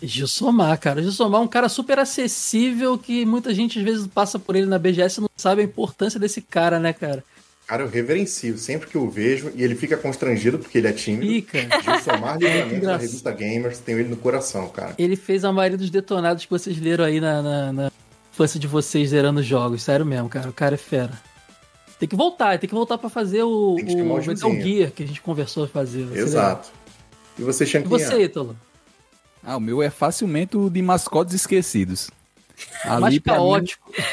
Gilsomar, 0.02 0.78
cara. 0.78 1.02
Gilsomar 1.02 1.42
é 1.42 1.44
um 1.44 1.48
cara 1.48 1.68
super 1.68 1.98
acessível 1.98 2.96
que 2.96 3.26
muita 3.26 3.52
gente 3.52 3.78
às 3.78 3.84
vezes 3.84 4.06
passa 4.06 4.38
por 4.38 4.56
ele 4.56 4.66
na 4.66 4.78
BGS 4.78 5.18
e 5.18 5.20
não 5.20 5.30
sabe 5.36 5.60
a 5.60 5.64
importância 5.64 6.18
desse 6.18 6.40
cara, 6.40 6.78
né, 6.78 6.92
cara? 6.94 7.22
Cara, 7.70 7.84
eu 7.84 7.88
reverencio 7.88 8.58
sempre 8.58 8.88
que 8.88 8.96
eu 8.96 9.08
vejo 9.08 9.52
e 9.54 9.62
ele 9.62 9.76
fica 9.76 9.96
constrangido 9.96 10.58
porque 10.58 10.76
ele 10.76 10.88
é 10.88 10.92
tímido. 10.92 11.32
Fica. 11.32 11.68
Gilsomar 11.80 12.36
livramento 12.36 12.82
da 12.84 12.96
revista 12.96 13.30
Gamers, 13.30 13.78
tenho 13.78 14.00
ele 14.00 14.08
no 14.08 14.16
coração, 14.16 14.68
cara. 14.70 14.92
Ele 14.98 15.14
fez 15.14 15.44
a 15.44 15.52
maioria 15.52 15.78
dos 15.78 15.88
detonados 15.88 16.44
que 16.44 16.50
vocês 16.50 16.80
leram 16.80 17.04
aí 17.04 17.20
na, 17.20 17.40
na, 17.40 17.72
na 17.72 17.92
infância 18.32 18.58
de 18.58 18.66
vocês 18.66 19.10
zerando 19.10 19.40
jogos. 19.40 19.84
Sério 19.84 20.04
mesmo, 20.04 20.28
cara. 20.28 20.50
O 20.50 20.52
cara 20.52 20.74
é 20.74 20.76
fera. 20.76 21.12
Tem 21.96 22.08
que 22.08 22.16
voltar, 22.16 22.58
tem 22.58 22.68
que 22.68 22.74
voltar 22.74 22.98
para 22.98 23.08
fazer 23.08 23.44
o, 23.44 23.76
o 23.76 24.26
Metal 24.26 24.52
Gear 24.52 24.90
que 24.90 25.04
a 25.04 25.06
gente 25.06 25.22
conversou 25.22 25.62
a 25.62 25.68
fazer. 25.68 26.08
Exato. 26.12 26.72
E 27.38 27.42
você, 27.42 27.64
Chanquinha? 27.64 27.86
E 27.86 28.00
você, 28.00 28.20
Ítalo? 28.24 28.56
Ah, 29.44 29.56
o 29.56 29.60
meu 29.60 29.80
é 29.80 29.90
facilmente 29.90 30.56
o 30.56 30.68
de 30.68 30.82
mascotes 30.82 31.34
esquecidos. 31.34 32.10
Ali, 32.82 33.00
Mais 33.00 33.18
caótico. 33.20 33.92
Mim... 33.96 34.04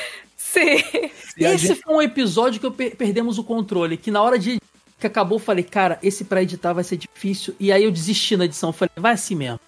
Sim. 0.52 1.11
Esse 1.38 1.68
gente... 1.68 1.82
foi 1.82 1.95
um 1.95 2.02
episódio 2.02 2.60
que 2.60 2.65
eu 2.65 2.72
per 2.72 2.95
perdemos 2.95 3.38
o 3.38 3.44
controle, 3.44 3.98
que 3.98 4.10
na 4.10 4.22
hora 4.22 4.40
de 4.40 4.60
que 4.99 5.06
acabou, 5.06 5.36
eu 5.36 5.44
falei, 5.44 5.64
cara, 5.64 5.99
esse 6.02 6.24
pra 6.24 6.41
editar 6.41 6.74
vai 6.74 6.84
ser 6.84 6.98
difícil. 6.98 7.56
E 7.60 7.72
aí 7.72 7.84
eu 7.84 7.91
desisti 7.91 8.36
na 8.36 8.45
edição. 8.45 8.74
Falei, 8.74 8.91
vai 8.95 9.14
assim 9.14 9.36
mesmo. 9.36 9.60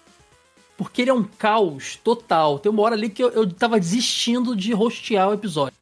Porque 0.76 1.02
ele 1.02 1.10
é 1.10 1.14
um 1.14 1.22
caos 1.22 1.96
total. 2.02 2.58
Tem 2.58 2.72
uma 2.72 2.82
hora 2.82 2.96
ali 2.96 3.08
que 3.08 3.22
eu, 3.22 3.28
eu 3.28 3.48
tava 3.48 3.78
desistindo 3.78 4.56
de 4.56 4.72
rostear 4.72 5.28
o 5.28 5.34
episódio. 5.34 5.78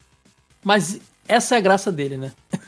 Mas 0.62 1.00
essa 1.26 1.54
é 1.54 1.58
a 1.58 1.60
graça 1.62 1.90
dele, 1.90 2.16
né? 2.18 2.32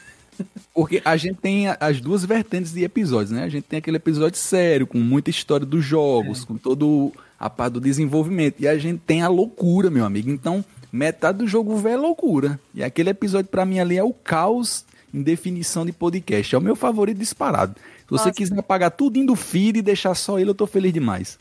Porque 0.72 1.02
a 1.04 1.16
gente 1.18 1.36
tem 1.36 1.66
as 1.68 2.00
duas 2.00 2.24
vertentes 2.24 2.72
de 2.72 2.82
episódios, 2.82 3.30
né? 3.30 3.44
A 3.44 3.48
gente 3.48 3.64
tem 3.64 3.78
aquele 3.78 3.98
episódio 3.98 4.38
sério, 4.38 4.86
com 4.86 4.98
muita 4.98 5.28
história 5.28 5.66
dos 5.66 5.84
jogos, 5.84 6.44
é. 6.44 6.46
com 6.46 6.56
todo 6.56 7.12
a 7.38 7.50
parte 7.50 7.74
do 7.74 7.80
desenvolvimento. 7.80 8.60
E 8.60 8.68
a 8.68 8.78
gente 8.78 9.00
tem 9.00 9.20
a 9.20 9.28
loucura, 9.28 9.90
meu 9.90 10.04
amigo. 10.04 10.30
Então, 10.30 10.64
metade 10.92 11.38
do 11.38 11.46
jogo 11.46 11.76
velho 11.76 11.94
é 11.94 11.96
loucura. 11.98 12.60
E 12.74 12.82
aquele 12.82 13.10
episódio 13.10 13.50
para 13.50 13.64
mim 13.64 13.78
ali 13.78 13.96
é 13.96 14.04
o 14.04 14.12
caos 14.12 14.84
em 15.12 15.22
definição 15.22 15.84
de 15.84 15.92
podcast. 15.92 16.54
É 16.54 16.58
o 16.58 16.60
meu 16.60 16.76
favorito 16.76 17.18
disparado. 17.18 17.74
Se 17.76 18.06
você 18.08 18.24
Nossa. 18.24 18.32
quiser 18.32 18.58
apagar 18.58 18.90
tudo 18.90 19.24
do 19.24 19.36
feed 19.36 19.78
e 19.78 19.82
deixar 19.82 20.14
só 20.14 20.38
ele, 20.38 20.50
eu 20.50 20.54
tô 20.54 20.66
feliz 20.66 20.92
demais. 20.92 21.38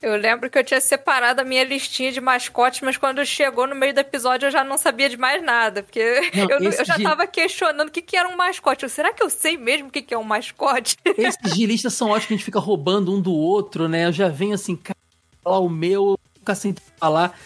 Eu 0.00 0.16
lembro 0.16 0.48
que 0.48 0.56
eu 0.56 0.62
tinha 0.62 0.80
separado 0.80 1.40
a 1.40 1.44
minha 1.44 1.64
listinha 1.64 2.12
de 2.12 2.20
mascotes, 2.20 2.82
mas 2.82 2.96
quando 2.96 3.24
chegou 3.26 3.66
no 3.66 3.74
meio 3.74 3.92
do 3.92 3.98
episódio 3.98 4.46
eu 4.46 4.50
já 4.50 4.62
não 4.62 4.78
sabia 4.78 5.08
de 5.08 5.16
mais 5.16 5.42
nada. 5.42 5.82
Porque 5.82 6.30
não, 6.34 6.48
eu, 6.50 6.58
eu, 6.60 6.84
já 6.84 6.96
de... 6.96 7.02
tava 7.02 7.26
questionando 7.26 7.88
o 7.88 7.90
que, 7.90 8.00
que 8.00 8.16
era 8.16 8.28
um 8.28 8.36
mascote. 8.36 8.84
Eu, 8.84 8.88
Será 8.88 9.12
que 9.12 9.22
eu 9.22 9.28
sei 9.28 9.56
mesmo 9.56 9.88
o 9.88 9.90
que, 9.90 10.00
que 10.00 10.14
é 10.14 10.18
um 10.18 10.22
mascote? 10.22 10.96
Esses 11.18 11.52
gilistas 11.54 11.94
são 11.94 12.10
ótimos 12.10 12.26
que 12.26 12.34
a 12.34 12.36
gente 12.36 12.44
fica 12.44 12.60
roubando 12.60 13.12
um 13.12 13.20
do 13.20 13.32
outro, 13.32 13.88
né? 13.88 14.06
Eu 14.06 14.12
já 14.12 14.28
venho 14.28 14.54
assim, 14.54 14.78
falar 15.42 15.58
o 15.58 15.68
meu, 15.68 16.16
ficar 16.34 16.54
sem 16.54 16.76
falar. 16.96 17.36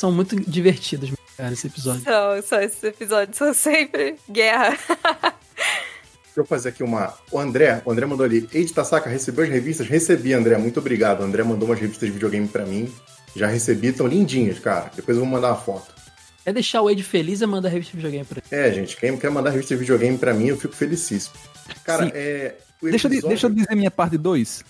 São 0.00 0.10
muito 0.10 0.34
divertidos, 0.34 1.10
cara, 1.36 1.52
esse 1.52 1.66
episódio. 1.66 2.02
São, 2.02 2.42
são 2.42 2.60
esses 2.62 2.82
episódios 2.82 3.36
são 3.36 3.52
sempre 3.52 4.16
guerra. 4.30 4.70
Deixa 4.70 6.38
eu 6.38 6.44
fazer 6.46 6.70
aqui 6.70 6.82
uma. 6.82 7.12
O 7.30 7.38
André, 7.38 7.82
o 7.84 7.92
André 7.92 8.06
mandou 8.06 8.24
ali. 8.24 8.48
Eide 8.50 8.72
Tasaka, 8.72 9.10
recebeu 9.10 9.44
as 9.44 9.50
revistas? 9.50 9.86
Recebi, 9.86 10.32
André. 10.32 10.56
Muito 10.56 10.80
obrigado. 10.80 11.20
O 11.20 11.24
André 11.24 11.42
mandou 11.42 11.68
umas 11.68 11.78
revistas 11.78 12.08
de 12.08 12.14
videogame 12.14 12.48
para 12.48 12.64
mim. 12.64 12.90
Já 13.36 13.46
recebi, 13.46 13.88
estão 13.88 14.06
lindinhas, 14.06 14.58
cara. 14.58 14.90
Depois 14.96 15.18
eu 15.18 15.22
vou 15.22 15.30
mandar 15.30 15.48
uma 15.48 15.60
foto. 15.60 15.94
É 16.46 16.52
deixar 16.54 16.80
o 16.80 16.88
Ed 16.88 17.02
feliz 17.02 17.42
e 17.42 17.46
mandar 17.46 17.68
revista 17.68 17.90
de 17.90 17.98
videogame 17.98 18.24
pra 18.24 18.42
ele. 18.50 18.62
É, 18.62 18.72
gente, 18.72 18.96
quem 18.96 19.18
quer 19.18 19.30
mandar 19.30 19.50
revista 19.50 19.74
de 19.74 19.80
videogame 19.80 20.16
pra 20.16 20.32
mim, 20.32 20.46
eu 20.46 20.56
fico 20.56 20.74
felicíssimo. 20.74 21.34
Cara, 21.84 22.06
Sim. 22.06 22.12
é. 22.14 22.54
Deixa, 22.80 23.06
episódio... 23.06 23.28
deixa 23.28 23.46
eu 23.48 23.50
dizer 23.50 23.74
minha 23.74 23.90
parte 23.90 24.16
2. 24.16 24.64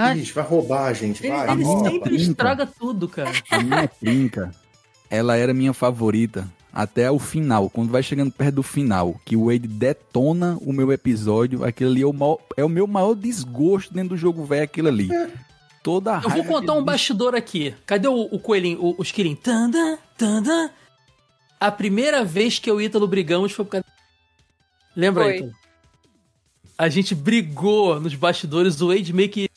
Ah, 0.00 0.16
Ixi, 0.16 0.32
vai 0.32 0.44
roubar, 0.44 0.94
gente. 0.94 1.26
Vai. 1.26 1.50
Ele, 1.50 1.62
ele 1.62 1.90
sempre 1.90 2.16
estraga 2.16 2.66
tudo, 2.66 3.08
cara. 3.08 3.30
A 3.50 3.58
minha 3.62 3.88
trinca, 3.88 4.50
ela 5.10 5.36
era 5.36 5.52
minha 5.52 5.72
favorita 5.72 6.48
até 6.72 7.10
o 7.10 7.18
final, 7.18 7.68
quando 7.68 7.90
vai 7.90 8.02
chegando 8.02 8.30
perto 8.30 8.56
do 8.56 8.62
final, 8.62 9.20
que 9.24 9.36
o 9.36 9.46
Wade 9.46 9.66
detona 9.66 10.56
o 10.60 10.72
meu 10.72 10.92
episódio, 10.92 11.64
aquilo 11.64 11.90
ali 11.90 12.02
é 12.02 12.06
o, 12.06 12.12
maior, 12.12 12.38
é 12.56 12.64
o 12.64 12.68
meu 12.68 12.86
maior 12.86 13.14
desgosto 13.14 13.92
dentro 13.92 14.10
do 14.10 14.16
jogo 14.16 14.44
velho, 14.44 14.62
aquilo 14.62 14.88
ali. 14.88 15.08
Toda 15.82 16.18
a 16.18 16.22
Eu 16.22 16.30
vou 16.30 16.44
contar 16.44 16.74
um 16.74 16.84
bastidor 16.84 17.34
aqui. 17.34 17.74
Cadê 17.86 18.06
o, 18.06 18.28
o 18.30 18.38
coelhinho, 18.38 18.78
o, 18.80 18.94
o 18.98 19.02
esquilinho? 19.02 19.36
Tanda, 19.36 19.98
tanda. 20.16 20.70
A 21.58 21.70
primeira 21.70 22.24
vez 22.24 22.58
que 22.58 22.70
eu 22.70 22.80
e 22.80 22.84
Ítalo 22.84 23.06
brigamos 23.06 23.52
foi 23.52 23.64
por 23.64 23.72
causa... 23.72 23.86
Lembra. 24.94 25.34
Ítalo? 25.34 25.52
A 26.76 26.88
gente 26.88 27.14
brigou 27.14 28.00
nos 28.00 28.14
bastidores, 28.14 28.80
o 28.80 28.88
Wade 28.88 29.12
meio 29.12 29.28
que 29.28 29.49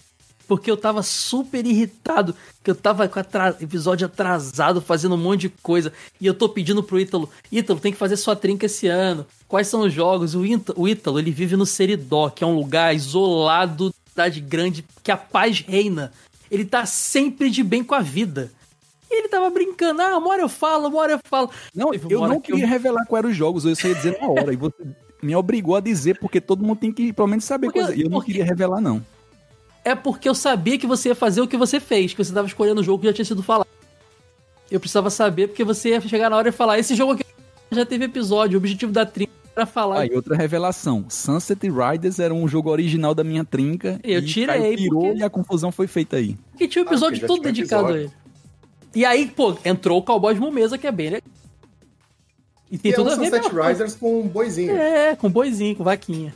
porque 0.47 0.69
eu 0.69 0.77
tava 0.77 1.01
super 1.01 1.65
irritado, 1.65 2.35
que 2.63 2.69
eu 2.69 2.75
tava 2.75 3.07
com 3.07 3.19
o 3.19 3.23
episódio 3.63 4.05
atrasado, 4.05 4.81
fazendo 4.81 5.15
um 5.15 5.17
monte 5.17 5.41
de 5.41 5.49
coisa, 5.49 5.91
e 6.19 6.27
eu 6.27 6.33
tô 6.33 6.49
pedindo 6.49 6.83
pro 6.83 6.99
Ítalo, 6.99 7.29
Ítalo, 7.51 7.79
tem 7.79 7.91
que 7.91 7.97
fazer 7.97 8.17
sua 8.17 8.35
trinca 8.35 8.65
esse 8.65 8.87
ano. 8.87 9.25
Quais 9.47 9.67
são 9.67 9.81
os 9.81 9.93
jogos? 9.93 10.35
O 10.35 10.45
Ítalo, 10.45 10.81
o 10.81 10.87
Ítalo 10.87 11.19
ele 11.19 11.31
vive 11.31 11.55
no 11.55 11.65
Seridó, 11.65 12.29
que 12.29 12.43
é 12.43 12.47
um 12.47 12.55
lugar 12.55 12.95
isolado, 12.95 13.93
cidade 14.07 14.41
grande, 14.41 14.85
que 15.01 15.11
a 15.11 15.17
paz 15.17 15.59
reina. 15.61 16.11
Ele 16.51 16.65
tá 16.65 16.85
sempre 16.85 17.49
de 17.49 17.63
bem 17.63 17.83
com 17.83 17.95
a 17.95 18.01
vida. 18.01 18.51
E 19.09 19.19
ele 19.19 19.29
tava 19.29 19.49
brincando, 19.49 20.01
ah, 20.01 20.17
uma 20.17 20.29
hora 20.29 20.41
eu 20.41 20.49
falo, 20.49 20.87
uma 20.87 20.99
hora 20.99 21.13
eu 21.13 21.19
falo. 21.23 21.49
Não, 21.73 21.91
eu 21.93 22.27
não 22.27 22.39
queria 22.39 22.65
eu... 22.65 22.67
revelar 22.67 23.05
quais 23.05 23.23
eram 23.23 23.31
os 23.31 23.37
jogos, 23.37 23.65
eu 23.65 23.75
só 23.75 23.87
ia 23.87 23.95
dizer 23.95 24.17
na 24.19 24.27
hora, 24.27 24.53
e 24.53 24.55
você 24.55 24.83
me 25.21 25.35
obrigou 25.35 25.75
a 25.75 25.79
dizer, 25.79 26.19
porque 26.19 26.41
todo 26.41 26.63
mundo 26.63 26.79
tem 26.79 26.91
que 26.91 27.13
pelo 27.13 27.27
menos 27.27 27.45
saber 27.45 27.67
porque, 27.67 27.79
coisa. 27.79 27.95
E 27.95 28.01
eu 28.01 28.09
não 28.09 28.21
queria 28.21 28.43
revelar, 28.43 28.81
não 28.81 29.03
é 29.83 29.95
porque 29.95 30.29
eu 30.29 30.35
sabia 30.35 30.77
que 30.77 30.87
você 30.87 31.09
ia 31.09 31.15
fazer 31.15 31.41
o 31.41 31.47
que 31.47 31.57
você 31.57 31.79
fez, 31.79 32.13
que 32.13 32.23
você 32.23 32.31
estava 32.31 32.47
escolhendo 32.47 32.81
o 32.81 32.83
jogo 32.83 33.01
que 33.01 33.07
já 33.07 33.13
tinha 33.13 33.25
sido 33.25 33.43
falado. 33.43 33.67
Eu 34.71 34.79
precisava 34.79 35.09
saber 35.09 35.47
porque 35.47 35.63
você 35.63 35.89
ia 35.89 36.01
chegar 36.01 36.29
na 36.29 36.37
hora 36.37 36.49
e 36.49 36.51
falar: 36.51 36.79
esse 36.79 36.95
jogo 36.95 37.13
aqui 37.13 37.23
já 37.71 37.85
teve 37.85 38.05
episódio, 38.05 38.55
o 38.55 38.59
objetivo 38.59 38.91
da 38.91 39.05
trinca 39.05 39.31
era 39.55 39.65
falar. 39.65 40.01
Aí, 40.01 40.13
outra 40.13 40.35
revelação: 40.35 41.05
Sunset 41.09 41.69
Riders 41.69 42.19
era 42.19 42.33
um 42.33 42.47
jogo 42.47 42.69
original 42.69 43.13
da 43.13 43.23
minha 43.23 43.43
trinca. 43.43 43.99
Eu 44.03 44.19
e 44.19 44.25
tirei. 44.25 44.75
Tirou 44.75 45.01
porque... 45.01 45.19
e 45.19 45.23
a 45.23 45.29
confusão 45.29 45.71
foi 45.71 45.87
feita 45.87 46.15
aí. 46.15 46.37
Porque 46.51 46.67
tinha 46.67 46.83
um 46.83 46.87
episódio 46.87 47.23
ah, 47.23 47.27
todo 47.27 47.41
dedicado 47.41 47.89
episódio. 47.89 48.01
a 48.01 48.03
ele. 48.03 48.23
E 48.95 49.05
aí, 49.05 49.27
pô, 49.27 49.57
entrou 49.65 49.99
o 49.99 50.03
Cowboy 50.03 50.35
de 50.35 50.51
Mesa, 50.51 50.77
que 50.77 50.87
é 50.87 50.91
bem 50.91 51.09
legal. 51.09 51.29
E 52.71 52.77
tem 52.77 52.91
e 52.91 52.95
tudo 52.95 53.09
é 53.09 53.15
um 53.15 53.21
a 53.21 53.25
Sunset 53.25 53.49
Riders 53.49 53.95
com 53.95 54.21
um 54.21 54.27
boizinho. 54.27 54.75
É, 54.75 55.15
com 55.15 55.29
boizinho, 55.29 55.75
com 55.75 55.83
vaquinha. 55.83 56.33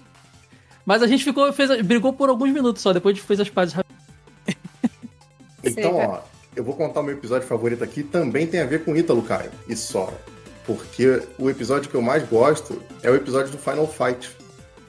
Mas 0.88 1.04
a 1.04 1.08
gente 1.08 1.22
ficou, 1.26 1.52
fez, 1.52 1.82
brigou 1.82 2.14
por 2.14 2.30
alguns 2.30 2.50
minutos 2.50 2.82
só, 2.82 2.94
depois 2.94 3.12
a 3.12 3.18
gente 3.18 3.28
fez 3.28 3.42
as 3.42 3.50
pazes 3.50 3.76
Então, 5.62 5.98
ó, 5.98 6.20
eu 6.56 6.64
vou 6.64 6.74
contar 6.76 7.02
o 7.02 7.04
meu 7.04 7.14
episódio 7.14 7.46
favorito 7.46 7.84
aqui, 7.84 8.04
também 8.04 8.48
tem 8.48 8.62
a 8.62 8.66
ver 8.66 8.86
com 8.86 8.96
Ítalo, 8.96 9.22
Caio, 9.22 9.52
e 9.68 9.76
só. 9.76 10.14
Porque 10.66 11.22
o 11.38 11.50
episódio 11.50 11.90
que 11.90 11.96
eu 11.96 12.02
mais 12.02 12.26
gosto 12.30 12.82
é 13.04 13.12
o 13.12 13.16
episódio 13.16 13.52
do 13.52 13.58
Final 13.58 13.86
Fight. 13.86 14.30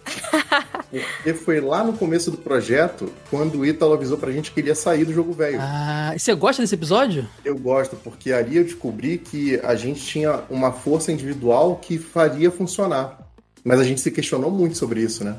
Porque 0.89 1.35
foi 1.35 1.61
lá 1.61 1.83
no 1.83 1.93
começo 1.93 2.31
do 2.31 2.37
projeto, 2.37 3.12
quando 3.29 3.59
o 3.59 3.66
Ítalo 3.66 3.93
avisou 3.93 4.16
pra 4.16 4.31
gente 4.31 4.53
que 4.53 4.61
ele 4.61 4.69
ia 4.69 4.77
sair 4.77 5.05
do 5.05 5.12
jogo 5.12 5.33
velho. 5.33 5.59
Ah, 5.61 6.12
e 6.15 6.19
você 6.20 6.33
gosta 6.33 6.62
desse 6.62 6.77
episódio? 6.77 7.27
Eu 7.45 7.59
gosto, 7.59 7.97
porque 7.97 8.33
ali 8.33 8.57
eu 8.57 8.65
descobri 8.65 9.19
que 9.19 9.59
a 9.65 9.75
gente 9.75 10.01
tinha 10.01 10.45
uma 10.49 10.70
força 10.70 11.11
individual 11.11 11.75
que 11.75 11.99
faria 11.99 12.53
funcionar. 12.53 13.19
Mas 13.65 13.81
a 13.81 13.85
gente 13.85 14.01
se 14.01 14.12
questionou 14.12 14.51
muito 14.51 14.79
sobre 14.79 15.03
isso, 15.03 15.25
né? 15.25 15.37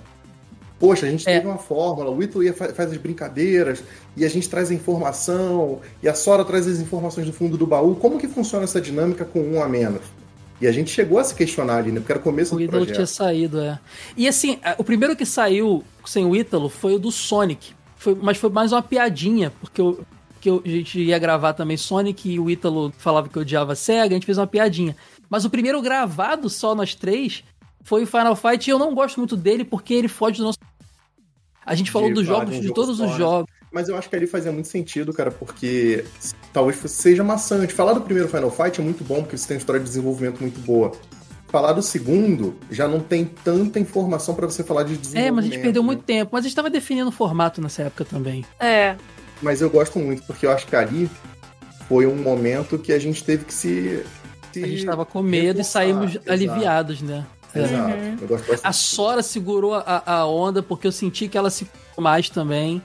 Poxa, 0.79 1.05
a 1.05 1.09
gente 1.09 1.27
é. 1.27 1.33
teve 1.35 1.47
uma 1.47 1.57
fórmula, 1.57 2.09
o 2.09 2.23
Ítalo 2.23 2.43
ia, 2.43 2.53
faz 2.53 2.91
as 2.91 2.97
brincadeiras, 2.97 3.83
e 4.15 4.23
a 4.23 4.29
gente 4.29 4.47
traz 4.47 4.71
a 4.71 4.73
informação, 4.73 5.79
e 6.01 6.07
a 6.07 6.13
Sora 6.13 6.45
traz 6.45 6.65
as 6.67 6.79
informações 6.79 7.27
do 7.27 7.33
fundo 7.33 7.57
do 7.57 7.67
baú. 7.67 7.95
Como 7.95 8.17
que 8.17 8.27
funciona 8.27 8.63
essa 8.63 8.79
dinâmica 8.79 9.25
com 9.25 9.41
um 9.41 9.61
a 9.61 9.67
menos? 9.67 10.01
E 10.61 10.67
a 10.67 10.71
gente 10.71 10.89
chegou 10.89 11.19
a 11.19 11.23
se 11.23 11.35
questionar 11.35 11.77
ali, 11.77 11.91
né? 11.91 11.99
Porque 11.99 12.11
era 12.11 12.19
o 12.19 12.23
começo 12.23 12.55
o 12.55 12.57
do 12.57 12.63
Ítalo 12.63 12.85
tinha 12.85 13.05
saído, 13.05 13.59
é. 13.59 13.79
E 14.15 14.27
assim, 14.27 14.59
o 14.77 14.83
primeiro 14.83 15.15
que 15.15 15.25
saiu 15.25 15.83
sem 16.05 16.25
o 16.25 16.35
Ítalo 16.35 16.69
foi 16.69 16.95
o 16.95 16.99
do 16.99 17.11
Sonic. 17.11 17.73
Foi, 17.95 18.15
mas 18.15 18.37
foi 18.37 18.49
mais 18.49 18.71
uma 18.71 18.81
piadinha, 18.81 19.51
porque 19.59 19.81
eu, 19.81 19.99
que 20.39 20.49
eu, 20.49 20.61
a 20.65 20.67
gente 20.67 20.99
ia 20.99 21.19
gravar 21.19 21.53
também 21.53 21.75
Sonic 21.75 22.29
e 22.29 22.39
o 22.39 22.49
Ítalo 22.49 22.93
falava 22.97 23.27
que 23.27 23.37
odiava 23.37 23.75
Sega, 23.75 24.13
a 24.13 24.17
gente 24.17 24.25
fez 24.25 24.37
uma 24.37 24.47
piadinha. 24.47 24.95
Mas 25.29 25.43
o 25.43 25.49
primeiro 25.49 25.81
gravado, 25.81 26.49
só 26.49 26.73
nós 26.73 26.95
três, 26.95 27.43
foi 27.83 28.03
o 28.03 28.07
Final 28.07 28.35
Fight 28.35 28.67
e 28.67 28.71
eu 28.71 28.79
não 28.79 28.93
gosto 28.93 29.17
muito 29.17 29.35
dele 29.35 29.63
porque 29.63 29.93
ele 29.93 30.07
foge 30.07 30.37
do 30.37 30.43
nosso 30.43 30.59
a 31.69 31.75
gente 31.75 31.91
falou 31.91 32.11
dos 32.11 32.25
jogos, 32.25 32.59
de 32.59 32.73
todos 32.73 32.99
os 32.99 33.15
jogos. 33.15 33.47
Mas 33.71 33.87
eu 33.87 33.95
acho 33.95 34.09
que 34.09 34.15
ali 34.15 34.25
fazia 34.25 34.51
muito 34.51 34.67
sentido, 34.67 35.13
cara, 35.13 35.29
porque 35.29 36.03
talvez 36.51 36.79
seja 36.87 37.23
maçante. 37.23 37.75
Falar 37.75 37.93
do 37.93 38.01
primeiro 38.01 38.27
Final 38.27 38.49
Fight 38.49 38.81
é 38.81 38.83
muito 38.83 39.03
bom, 39.03 39.21
porque 39.21 39.37
você 39.37 39.47
tem 39.47 39.55
uma 39.55 39.59
história 39.59 39.79
de 39.79 39.85
desenvolvimento 39.85 40.41
muito 40.41 40.59
boa. 40.61 40.91
Falar 41.49 41.73
do 41.73 41.83
segundo 41.83 42.55
já 42.71 42.87
não 42.87 42.99
tem 42.99 43.23
tanta 43.23 43.79
informação 43.79 44.33
para 44.33 44.47
você 44.47 44.63
falar 44.63 44.81
de 44.81 44.97
desenvolvimento. 44.97 45.27
É, 45.27 45.31
mas 45.31 45.45
a 45.45 45.47
gente 45.47 45.61
perdeu 45.61 45.83
né? 45.83 45.85
muito 45.85 46.03
tempo. 46.03 46.31
Mas 46.33 46.43
a 46.43 46.47
gente 46.47 46.55
tava 46.55 46.71
definindo 46.71 47.09
o 47.09 47.11
formato 47.11 47.61
nessa 47.61 47.83
época 47.83 48.03
também. 48.03 48.43
É. 48.59 48.95
Mas 49.39 49.61
eu 49.61 49.69
gosto 49.69 49.99
muito, 49.99 50.23
porque 50.23 50.47
eu 50.47 50.51
acho 50.51 50.65
que 50.65 50.75
ali 50.75 51.07
foi 51.87 52.07
um 52.07 52.15
momento 52.15 52.79
que 52.79 52.91
a 52.91 52.97
gente 52.99 53.23
teve 53.23 53.45
que 53.45 53.53
se. 53.53 54.03
se 54.51 54.63
a 54.63 54.67
gente 54.67 54.85
tava 54.85 55.05
com 55.05 55.21
medo 55.21 55.61
e 55.61 55.63
saímos 55.63 56.15
exato. 56.15 56.31
aliviados, 56.31 57.03
né? 57.03 57.23
Exato. 57.55 57.97
Uhum. 57.97 58.17
Eu 58.21 58.27
gosto 58.27 58.47
bastante. 58.47 58.67
A 58.67 58.73
Sora 58.73 59.23
segurou 59.23 59.73
a, 59.75 60.03
a 60.05 60.25
onda 60.25 60.61
porque 60.61 60.87
eu 60.87 60.91
senti 60.91 61.27
que 61.27 61.37
ela 61.37 61.49
se 61.49 61.67
mais 61.97 62.29
também. 62.29 62.81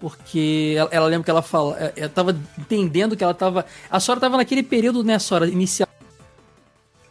Porque 0.00 0.74
ela, 0.76 0.88
ela 0.92 1.06
lembra 1.06 1.24
que 1.24 1.30
ela 1.30 1.42
fala. 1.42 1.76
É, 1.78 1.92
eu 1.96 2.08
tava 2.08 2.36
entendendo 2.58 3.16
que 3.16 3.24
ela 3.24 3.34
tava. 3.34 3.66
A 3.90 3.98
Sora 3.98 4.20
tava 4.20 4.36
naquele 4.36 4.62
período, 4.62 5.02
né, 5.02 5.18
Sora, 5.18 5.48
inicial. 5.48 5.88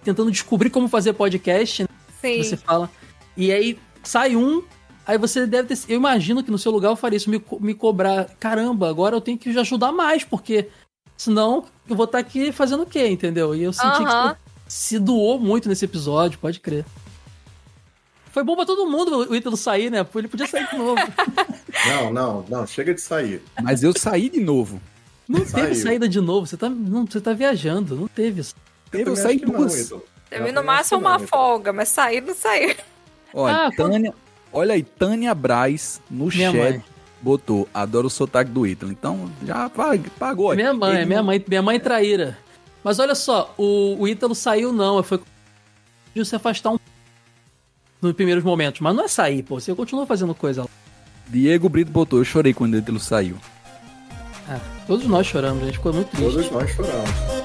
Tentando 0.03 0.31
descobrir 0.31 0.69
como 0.69 0.87
fazer 0.87 1.13
podcast. 1.13 1.83
Né, 1.83 1.89
Sim. 2.21 2.43
Você 2.43 2.57
fala. 2.57 2.89
E 3.35 3.51
aí 3.51 3.77
sai 4.03 4.35
um. 4.35 4.63
Aí 5.05 5.17
você 5.17 5.45
deve 5.45 5.67
ter. 5.67 5.79
Eu 5.89 5.97
imagino 5.97 6.43
que 6.43 6.51
no 6.51 6.57
seu 6.57 6.71
lugar 6.71 6.89
eu 6.89 6.95
faria 6.95 7.17
isso, 7.17 7.29
me, 7.29 7.43
me 7.59 7.73
cobrar. 7.73 8.25
Caramba, 8.39 8.89
agora 8.89 9.15
eu 9.15 9.21
tenho 9.21 9.37
que 9.37 9.49
ajudar 9.57 9.91
mais, 9.91 10.23
porque 10.23 10.69
senão 11.17 11.65
eu 11.89 11.95
vou 11.95 12.05
estar 12.05 12.19
tá 12.21 12.27
aqui 12.27 12.51
fazendo 12.51 12.83
o 12.83 12.85
quê, 12.85 13.07
entendeu? 13.07 13.53
E 13.53 13.63
eu 13.63 13.73
senti 13.73 13.97
que 13.97 14.47
se 14.77 14.99
doou 14.99 15.39
muito 15.39 15.67
nesse 15.67 15.85
episódio, 15.85 16.37
pode 16.37 16.59
crer. 16.59 16.85
Foi 18.31 18.43
bom 18.43 18.55
pra 18.55 18.63
todo 18.63 18.85
mundo 18.85 19.27
o 19.31 19.35
Ítalo 19.35 19.57
sair, 19.57 19.89
né? 19.89 20.05
Ele 20.15 20.27
podia 20.27 20.45
sair 20.45 20.67
de 20.69 20.77
novo. 20.77 21.01
Não, 21.87 22.11
não, 22.11 22.45
não, 22.49 22.65
chega 22.65 22.93
de 22.93 22.99
sair. 22.99 23.41
Mas 23.61 23.83
eu 23.83 23.93
saí 23.95 24.29
de 24.29 24.39
novo. 24.39 24.81
Não 25.27 25.45
Saiu. 25.45 25.65
teve 25.67 25.75
saída 25.75 26.09
de 26.09 26.19
novo, 26.19 26.47
você 26.47 26.57
tá, 26.57 26.69
não, 26.69 27.05
você 27.05 27.21
tá 27.21 27.33
viajando, 27.33 27.95
não 27.95 28.07
teve 28.07 28.41
isso. 28.41 28.55
Eu, 28.91 29.01
eu 29.01 29.15
saí 29.15 29.37
duas. 29.37 29.93
Teve 30.29 30.51
no 30.51 30.63
máximo 30.63 30.99
uma 31.01 31.19
não, 31.19 31.27
folga, 31.27 31.71
mas 31.71 31.89
sair 31.89 32.21
não 32.21 32.33
saiu. 32.33 32.75
Olha, 33.33 33.67
ah, 33.67 33.71
Tânia, 33.75 34.13
olha 34.51 34.73
aí, 34.73 34.81
Tânia 34.83 35.35
Braz 35.35 36.01
no 36.09 36.25
Minha 36.27 36.51
chat 36.51 36.57
mãe. 36.57 36.83
botou, 37.21 37.67
adoro 37.73 38.07
o 38.07 38.09
sotaque 38.09 38.49
do 38.49 38.65
Ítalo. 38.65 38.91
Então 38.91 39.31
já 39.45 39.69
pagou. 40.17 40.55
Minha 40.55 40.73
mãe, 40.73 41.05
minha 41.05 41.21
mãe, 41.21 41.43
minha 41.47 41.61
mãe 41.61 41.79
traíra. 41.79 42.37
Mas 42.83 42.99
olha 42.99 43.15
só, 43.15 43.53
o, 43.57 43.97
o 43.99 44.07
Ítalo 44.07 44.33
saiu 44.35 44.71
não, 44.71 45.01
foi 45.03 45.19
de 46.13 46.25
se 46.25 46.35
afastar 46.35 46.71
um 46.71 46.79
nos 48.01 48.13
primeiros 48.13 48.43
momentos, 48.43 48.79
mas 48.79 48.95
não 48.95 49.05
é 49.05 49.07
sair, 49.07 49.43
pô, 49.43 49.59
você 49.59 49.73
continua 49.73 50.05
fazendo 50.05 50.33
coisa 50.35 50.63
lá. 50.63 50.69
Diego 51.27 51.67
Brito 51.67 51.91
botou, 51.91 52.19
eu 52.19 52.25
chorei 52.25 52.53
quando 52.53 52.75
o 52.75 52.77
Ítalo 52.77 52.99
saiu. 52.99 53.37
É, 54.49 54.59
todos 54.85 55.05
nós 55.07 55.27
choramos, 55.27 55.63
a 55.63 55.65
gente 55.65 55.77
ficou 55.77 55.93
muito 55.93 56.09
triste. 56.09 56.31
Todos 56.31 56.51
nós 56.51 56.69
choramos. 56.69 57.36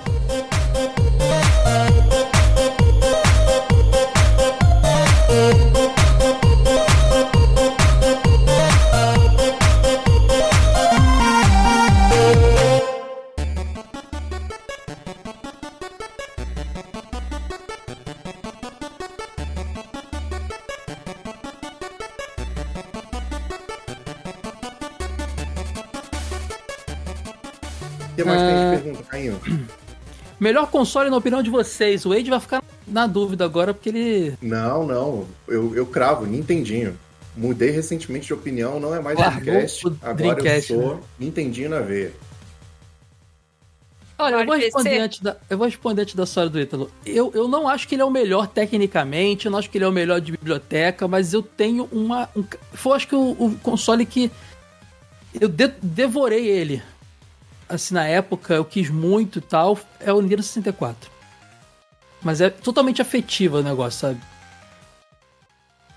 Melhor 30.43 30.69
console 30.69 31.09
na 31.09 31.16
opinião 31.16 31.40
de 31.40 31.51
vocês. 31.51 32.05
O 32.05 32.09
Wade 32.09 32.28
vai 32.28 32.40
ficar 32.40 32.64
na 32.85 33.06
dúvida 33.06 33.44
agora 33.44 33.73
porque 33.73 33.90
ele. 33.90 34.36
Não, 34.43 34.85
não. 34.85 35.24
Eu, 35.47 35.73
eu 35.77 35.86
cravo, 35.86 36.27
Nintendinho. 36.27 36.98
Mudei 37.36 37.70
recentemente 37.70 38.27
de 38.27 38.35
opinião, 38.35 38.81
não 38.81 38.93
é 38.93 39.01
mais 39.01 39.16
Dreamcast. 39.16 39.86
Agora 40.02 40.14
Dreamcast, 40.14 40.73
eu 40.73 40.81
sou 40.81 40.94
né? 40.97 41.02
Nintendinho 41.20 41.70
na 41.70 41.78
veia. 41.78 42.12
Olha, 44.19 44.35
eu 44.35 44.47
vou, 44.47 44.56
responder 44.56 44.98
antes 44.98 45.20
da, 45.20 45.36
eu 45.48 45.56
vou 45.56 45.66
responder 45.69 46.02
antes 46.02 46.14
da 46.16 46.24
história 46.24 46.51
do 46.51 46.60
Ítalo. 46.60 46.90
Eu, 47.06 47.31
eu 47.36 47.47
não 47.47 47.69
acho 47.69 47.86
que 47.86 47.94
ele 47.94 48.02
é 48.02 48.05
o 48.05 48.10
melhor 48.10 48.48
tecnicamente, 48.48 49.47
eu 49.47 49.52
não 49.52 49.60
acho 49.60 49.70
que 49.70 49.78
ele 49.78 49.85
é 49.85 49.89
o 49.89 49.93
melhor 49.93 50.20
de 50.20 50.32
biblioteca, 50.32 51.06
mas 51.06 51.32
eu 51.32 51.40
tenho 51.40 51.89
uma. 51.93 52.28
Um, 52.35 52.43
foi 52.73 52.97
acho 52.97 53.06
que 53.06 53.14
o, 53.14 53.31
o 53.31 53.56
console 53.62 54.05
que. 54.05 54.28
Eu 55.40 55.48
de, 55.48 55.69
devorei 55.81 56.48
ele. 56.48 56.82
Assim, 57.73 57.94
na 57.94 58.07
época, 58.07 58.53
eu 58.53 58.66
quis 58.66 58.90
muito 58.90 59.39
e 59.39 59.43
tal. 59.43 59.78
É 59.99 60.12
o 60.12 60.20
Nintendo 60.20 60.43
64. 60.43 61.11
Mas 62.20 62.40
é 62.43 62.51
totalmente 62.51 63.01
afetivo 63.01 63.59
o 63.59 63.62
negócio, 63.62 64.01
sabe? 64.01 64.20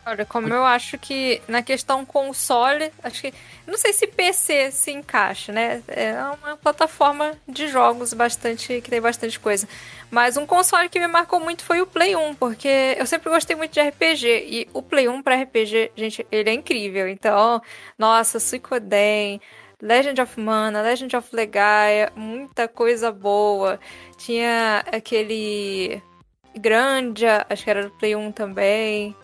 Olha, 0.08 0.24
como 0.24 0.54
eu 0.54 0.64
acho 0.64 1.00
que 1.00 1.42
na 1.48 1.64
questão 1.64 2.06
console, 2.06 2.92
acho 3.04 3.24
que. 3.24 3.34
Não 3.66 3.76
sei 3.76 3.92
se 3.92 4.06
PC 4.06 4.72
se 4.72 4.92
encaixa, 4.92 5.52
né? 5.52 5.82
É 5.88 6.14
uma 6.44 6.56
plataforma 6.56 7.34
de 7.48 7.68
jogos 7.68 8.14
bastante. 8.14 8.82
que 8.82 8.90
tem 8.90 9.02
bastante 9.02 9.40
coisa. 9.40 9.68
Mas 10.12 10.38
um 10.38 10.46
console 10.46 10.90
que 10.90 11.00
me 11.00 11.08
marcou 11.08 11.40
muito 11.40 11.64
foi 11.64 11.82
o 11.82 11.88
Play 11.88 12.16
1, 12.16 12.36
porque 12.36 12.96
eu 12.98 13.06
sempre 13.06 13.30
gostei 13.30 13.56
muito 13.56 13.74
de 13.74 13.82
RPG. 13.82 14.28
E 14.48 14.70
o 14.74 14.82
Play 14.82 15.10
1 15.10 15.24
para 15.24 15.42
RPG, 15.42 15.92
gente, 15.98 16.26
ele 16.32 16.50
é 16.52 16.54
incrível. 16.54 17.08
Então, 17.10 17.62
nossa, 17.98 18.40
Suicoden. 18.40 19.42
Legend 19.82 20.22
of 20.22 20.40
Mana, 20.40 20.82
Legend 20.82 21.16
of 21.18 21.36
Legaia, 21.36 22.12
muita 22.16 22.68
coisa 22.68 23.12
boa. 23.12 23.80
Tinha 24.18 24.84
aquele 24.92 26.02
Grandia, 26.58 27.46
acho 27.50 27.64
que 27.64 27.70
era 27.70 27.84
do 27.84 27.92
Play 27.92 28.16
1 28.16 28.32
também. 28.32 29.16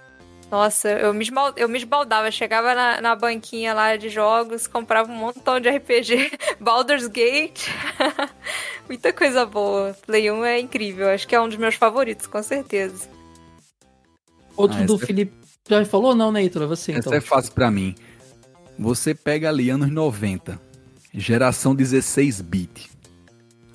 Nossa, 0.51 0.89
eu 0.89 1.13
me, 1.13 1.23
esbal, 1.23 1.53
eu 1.55 1.69
me 1.69 1.77
esbaldava. 1.77 2.29
Chegava 2.29 2.75
na, 2.75 2.99
na 2.99 3.15
banquinha 3.15 3.73
lá 3.73 3.95
de 3.95 4.09
jogos, 4.09 4.67
comprava 4.67 5.09
um 5.09 5.15
montão 5.15 5.61
de 5.61 5.69
RPG. 5.69 6.31
Baldur's 6.59 7.07
Gate. 7.07 7.69
Muita 8.87 9.13
coisa 9.13 9.45
boa. 9.45 9.95
Play 10.05 10.29
1 10.29 10.43
é 10.43 10.59
incrível. 10.59 11.07
Acho 11.07 11.25
que 11.25 11.33
é 11.33 11.39
um 11.39 11.47
dos 11.47 11.57
meus 11.57 11.75
favoritos, 11.75 12.27
com 12.27 12.43
certeza. 12.43 13.07
Outro 14.57 14.77
ah, 14.81 14.85
do 14.85 14.95
é... 14.95 15.05
Felipe 15.05 15.41
já 15.69 15.85
falou? 15.85 16.13
Não, 16.13 16.33
né, 16.33 16.41
Heitor? 16.41 16.67
Você, 16.67 16.91
então. 16.91 17.13
Essa 17.13 17.15
é 17.15 17.21
fácil 17.21 17.53
para 17.53 17.71
mim. 17.71 17.95
Você 18.81 19.13
pega 19.13 19.47
ali 19.47 19.69
anos 19.69 19.91
90, 19.91 20.59
geração 21.13 21.75
16-bit. 21.75 22.89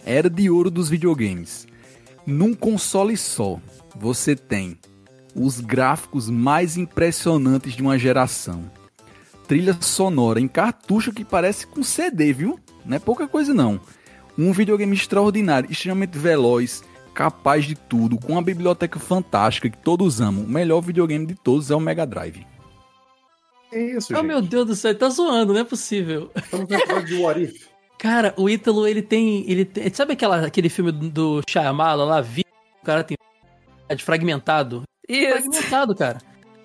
Era 0.05 0.29
de 0.29 0.51
ouro 0.51 0.69
dos 0.69 0.91
videogames. 0.91 1.65
Num 2.27 2.53
console 2.53 3.17
só, 3.17 3.61
você 3.95 4.35
tem 4.35 4.77
os 5.33 5.61
gráficos 5.61 6.29
mais 6.29 6.77
impressionantes 6.77 7.75
de 7.75 7.83
uma 7.83 7.97
geração. 7.97 8.69
Trilha 9.47 9.79
sonora 9.81 10.41
em 10.41 10.49
cartucho 10.49 11.13
que 11.13 11.25
parece 11.25 11.69
com 11.69 11.85
CD, 11.85 12.33
viu? 12.33 12.59
Não 12.85 12.97
é 12.97 12.99
pouca 12.99 13.29
coisa 13.29 13.55
não. 13.55 13.81
Um 14.37 14.53
videogame 14.53 14.97
extraordinário, 14.97 15.71
extremamente 15.71 16.19
veloz, 16.19 16.83
capaz 17.15 17.65
de 17.65 17.77
tudo, 17.77 18.19
com 18.19 18.33
uma 18.33 18.43
biblioteca 18.43 18.99
fantástica 18.99 19.71
que 19.71 19.79
todos 19.79 20.21
amam. 20.21 20.43
O 20.43 20.51
melhor 20.51 20.81
videogame 20.81 21.27
de 21.27 21.37
todos 21.37 21.71
é 21.71 21.77
o 21.77 21.81
Mega 21.81 22.05
Drive. 22.05 22.45
É 23.73 23.81
isso, 23.97 24.13
Oh, 24.13 24.17
gente. 24.17 24.27
meu 24.27 24.41
Deus 24.43 24.67
do 24.67 24.75
céu, 24.77 24.91
ele 24.93 24.99
tá 24.99 25.09
zoando, 25.09 25.53
não 25.53 25.61
é 25.61 25.65
possível. 25.65 26.31
Estamos 26.37 26.67
falando 26.87 27.07
de 27.07 27.15
What 27.17 27.43
If. 27.43 27.67
Cara, 27.99 28.35
o 28.37 28.49
Ítalo, 28.49 28.87
ele 28.87 29.01
tem, 29.01 29.51
ele 29.51 29.65
tem... 29.65 29.93
Sabe 29.93 30.13
aquela, 30.13 30.45
aquele 30.47 30.69
filme 30.69 30.93
do 30.93 31.41
Shyamala 31.49 32.05
lá, 32.05 32.21
O 32.83 32.85
cara 32.85 33.03
tem... 33.03 33.17
É 33.89 33.95
de 33.95 34.05
fragmentado. 34.05 34.83
Isso. 35.09 35.51
Fragmentado, 35.51 35.95
cara. 35.95 36.19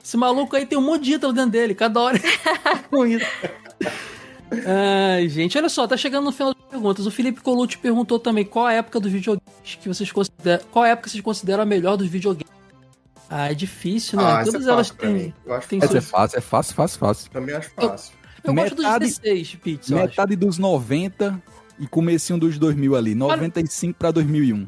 Esse 0.03 0.17
maluco 0.17 0.55
aí 0.55 0.65
tem 0.65 0.77
um 0.77 0.81
monte 0.81 1.03
de 1.03 1.13
Ítalo 1.13 1.31
dentro 1.31 1.51
dele, 1.51 1.73
cada 1.73 1.99
hora 2.01 2.19
com 2.89 3.05
isso. 3.05 3.25
Ai, 4.65 5.29
gente, 5.29 5.57
olha 5.57 5.69
só, 5.69 5.87
tá 5.87 5.95
chegando 5.95 6.25
no 6.25 6.31
final 6.33 6.53
das 6.53 6.63
perguntas. 6.65 7.05
O 7.05 7.11
Felipe 7.11 7.39
Colucci 7.41 7.77
perguntou 7.77 8.19
também 8.19 8.43
qual 8.43 8.65
a 8.65 8.73
época 8.73 8.99
dos 8.99 9.11
videogames 9.11 9.75
que 9.79 9.87
vocês 9.87 10.11
consideram. 10.11 10.63
Qual 10.69 10.83
a 10.83 10.89
época 10.89 11.09
vocês 11.09 11.23
consideram 11.23 11.63
a 11.63 11.65
melhor 11.65 11.95
dos 11.95 12.07
videogames? 12.07 12.51
Ah, 13.33 13.49
é 13.49 13.53
difícil, 13.55 14.19
né? 14.19 14.25
Ah, 14.25 14.43
Todas 14.43 14.67
é 14.67 14.69
elas 14.69 14.89
têm. 14.89 15.33
têm 15.69 15.79
Essa 15.81 15.97
é 15.97 16.01
fácil, 16.01 16.37
é 16.37 16.41
fácil, 16.41 16.75
fácil, 16.75 16.99
fácil. 16.99 17.31
Também 17.31 17.55
acho 17.55 17.69
fácil. 17.71 18.13
Eu, 18.43 18.49
eu 18.49 18.53
metade, 18.53 18.75
gosto 18.75 18.99
dos 18.99 19.19
16 19.19 19.57
bits, 19.63 19.89
Metade 19.89 20.35
dos 20.35 20.57
90 20.57 21.41
e 21.79 21.87
comecinho 21.87 22.37
dos 22.37 22.57
2000 22.57 22.95
ali. 22.95 23.15
95 23.15 23.97
para 23.97 24.11
2001. 24.11 24.67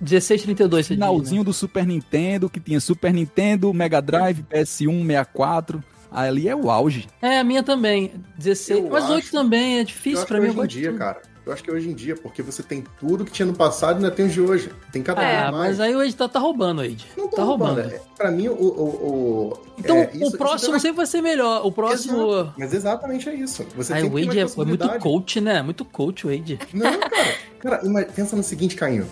1632, 0.00 0.88
Finalzinho 0.88 1.22
diz, 1.24 1.32
né? 1.38 1.44
do 1.44 1.52
Super 1.52 1.86
Nintendo, 1.86 2.50
que 2.50 2.58
tinha 2.58 2.80
Super 2.80 3.12
Nintendo, 3.12 3.72
Mega 3.72 4.00
Drive, 4.02 4.42
PS1, 4.50 5.06
64. 5.06 5.82
Ali 6.10 6.48
é 6.48 6.54
o 6.56 6.70
auge. 6.70 7.06
É, 7.22 7.38
a 7.38 7.44
minha 7.44 7.62
também. 7.62 8.12
16. 8.36 8.84
Eu 8.84 8.90
mas 8.90 9.04
acho- 9.04 9.12
8 9.14 9.30
também, 9.30 9.78
é 9.78 9.84
difícil 9.84 10.26
pra 10.26 10.38
eu 10.38 10.42
mim. 10.42 10.50
hoje 10.50 10.78
em 10.78 10.80
dia, 10.80 10.88
tudo. 10.90 10.98
cara. 10.98 11.22
Eu 11.44 11.52
acho 11.52 11.62
que 11.64 11.70
é 11.70 11.72
hoje 11.72 11.88
em 11.90 11.92
dia, 11.94 12.14
porque 12.14 12.40
você 12.40 12.62
tem 12.62 12.84
tudo 13.00 13.24
que 13.24 13.32
tinha 13.32 13.44
no 13.46 13.52
passado 13.52 13.94
e 14.00 14.04
ainda 14.04 14.10
tem 14.14 14.26
os 14.26 14.32
de 14.32 14.40
hoje. 14.40 14.70
Tem 14.92 15.02
cada 15.02 15.22
É, 15.22 15.40
vez 15.40 15.50
mais. 15.50 15.52
mas 15.70 15.80
aí 15.80 15.96
o 15.96 16.00
Ed 16.02 16.14
tá, 16.14 16.28
tá 16.28 16.38
roubando, 16.38 16.84
Ed. 16.84 17.04
Não 17.16 17.26
tá 17.28 17.42
roubando. 17.42 17.80
roubando. 17.80 17.92
É, 17.94 18.00
Pra 18.16 18.30
mim, 18.30 18.46
o. 18.46 18.52
o, 18.52 18.56
o- 18.58 19.58
Então, 19.76 19.96
é, 19.96 20.10
isso- 20.14 20.34
o 20.34 20.38
próximo 20.38 20.78
sempre 20.78 20.98
vai 20.98 21.06
ser 21.06 21.20
melhor. 21.20 21.66
O 21.66 21.72
próximo. 21.72 22.30
Exato. 22.32 22.54
Mas 22.56 22.72
exatamente 22.72 23.28
é 23.28 23.34
isso. 23.34 23.66
Você 23.76 23.92
Aí 23.92 24.02
tem 24.02 24.10
o 24.10 24.14
Wade 24.14 24.38
é, 24.38 24.42
é 24.42 24.64
muito 24.64 24.88
coach, 25.00 25.40
né? 25.40 25.62
Muito 25.62 25.84
coach 25.84 26.26
o 26.26 26.30
Wade. 26.30 26.58
Não, 26.72 26.98
cara. 27.00 27.34
Cara, 27.58 28.04
pensa 28.14 28.36
no 28.36 28.42
seguinte, 28.44 28.76
Cainho. 28.76 29.06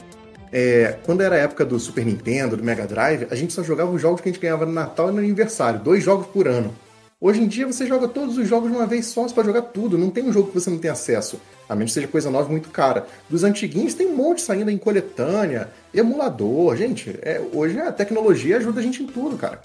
É, 0.52 0.98
quando 1.04 1.20
era 1.22 1.34
a 1.36 1.38
época 1.38 1.64
do 1.64 1.78
Super 1.78 2.04
Nintendo, 2.04 2.56
do 2.56 2.62
Mega 2.64 2.86
Drive, 2.86 3.26
a 3.30 3.34
gente 3.36 3.52
só 3.52 3.62
jogava 3.62 3.90
os 3.90 4.00
jogos 4.02 4.20
que 4.20 4.28
a 4.28 4.32
gente 4.32 4.40
ganhava 4.40 4.66
no 4.66 4.72
Natal 4.72 5.08
e 5.08 5.12
no 5.12 5.18
aniversário. 5.18 5.80
Dois 5.80 6.02
jogos 6.02 6.26
por 6.28 6.46
ano. 6.48 6.72
Hoje 7.20 7.42
em 7.42 7.46
dia 7.46 7.66
você 7.66 7.86
joga 7.86 8.08
todos 8.08 8.38
os 8.38 8.48
jogos 8.48 8.70
de 8.70 8.76
uma 8.76 8.86
vez 8.86 9.06
só, 9.06 9.24
você 9.24 9.34
pode 9.34 9.46
jogar 9.46 9.60
tudo. 9.60 9.98
Não 9.98 10.10
tem 10.10 10.24
um 10.24 10.32
jogo 10.32 10.48
que 10.48 10.54
você 10.54 10.70
não 10.70 10.78
tem 10.78 10.90
acesso. 10.90 11.38
A 11.68 11.74
menos 11.74 11.90
que 11.90 11.94
seja 12.00 12.08
coisa 12.08 12.30
nova 12.30 12.48
muito 12.48 12.70
cara. 12.70 13.06
Dos 13.28 13.44
antiguinhos 13.44 13.92
tem 13.92 14.06
um 14.06 14.16
monte 14.16 14.40
saindo 14.40 14.70
em 14.70 14.78
coletânea, 14.78 15.70
emulador. 15.92 16.74
Gente, 16.76 17.18
é, 17.20 17.38
hoje 17.52 17.78
a 17.78 17.92
tecnologia 17.92 18.56
ajuda 18.56 18.80
a 18.80 18.82
gente 18.82 19.02
em 19.02 19.06
tudo, 19.06 19.36
cara. 19.36 19.60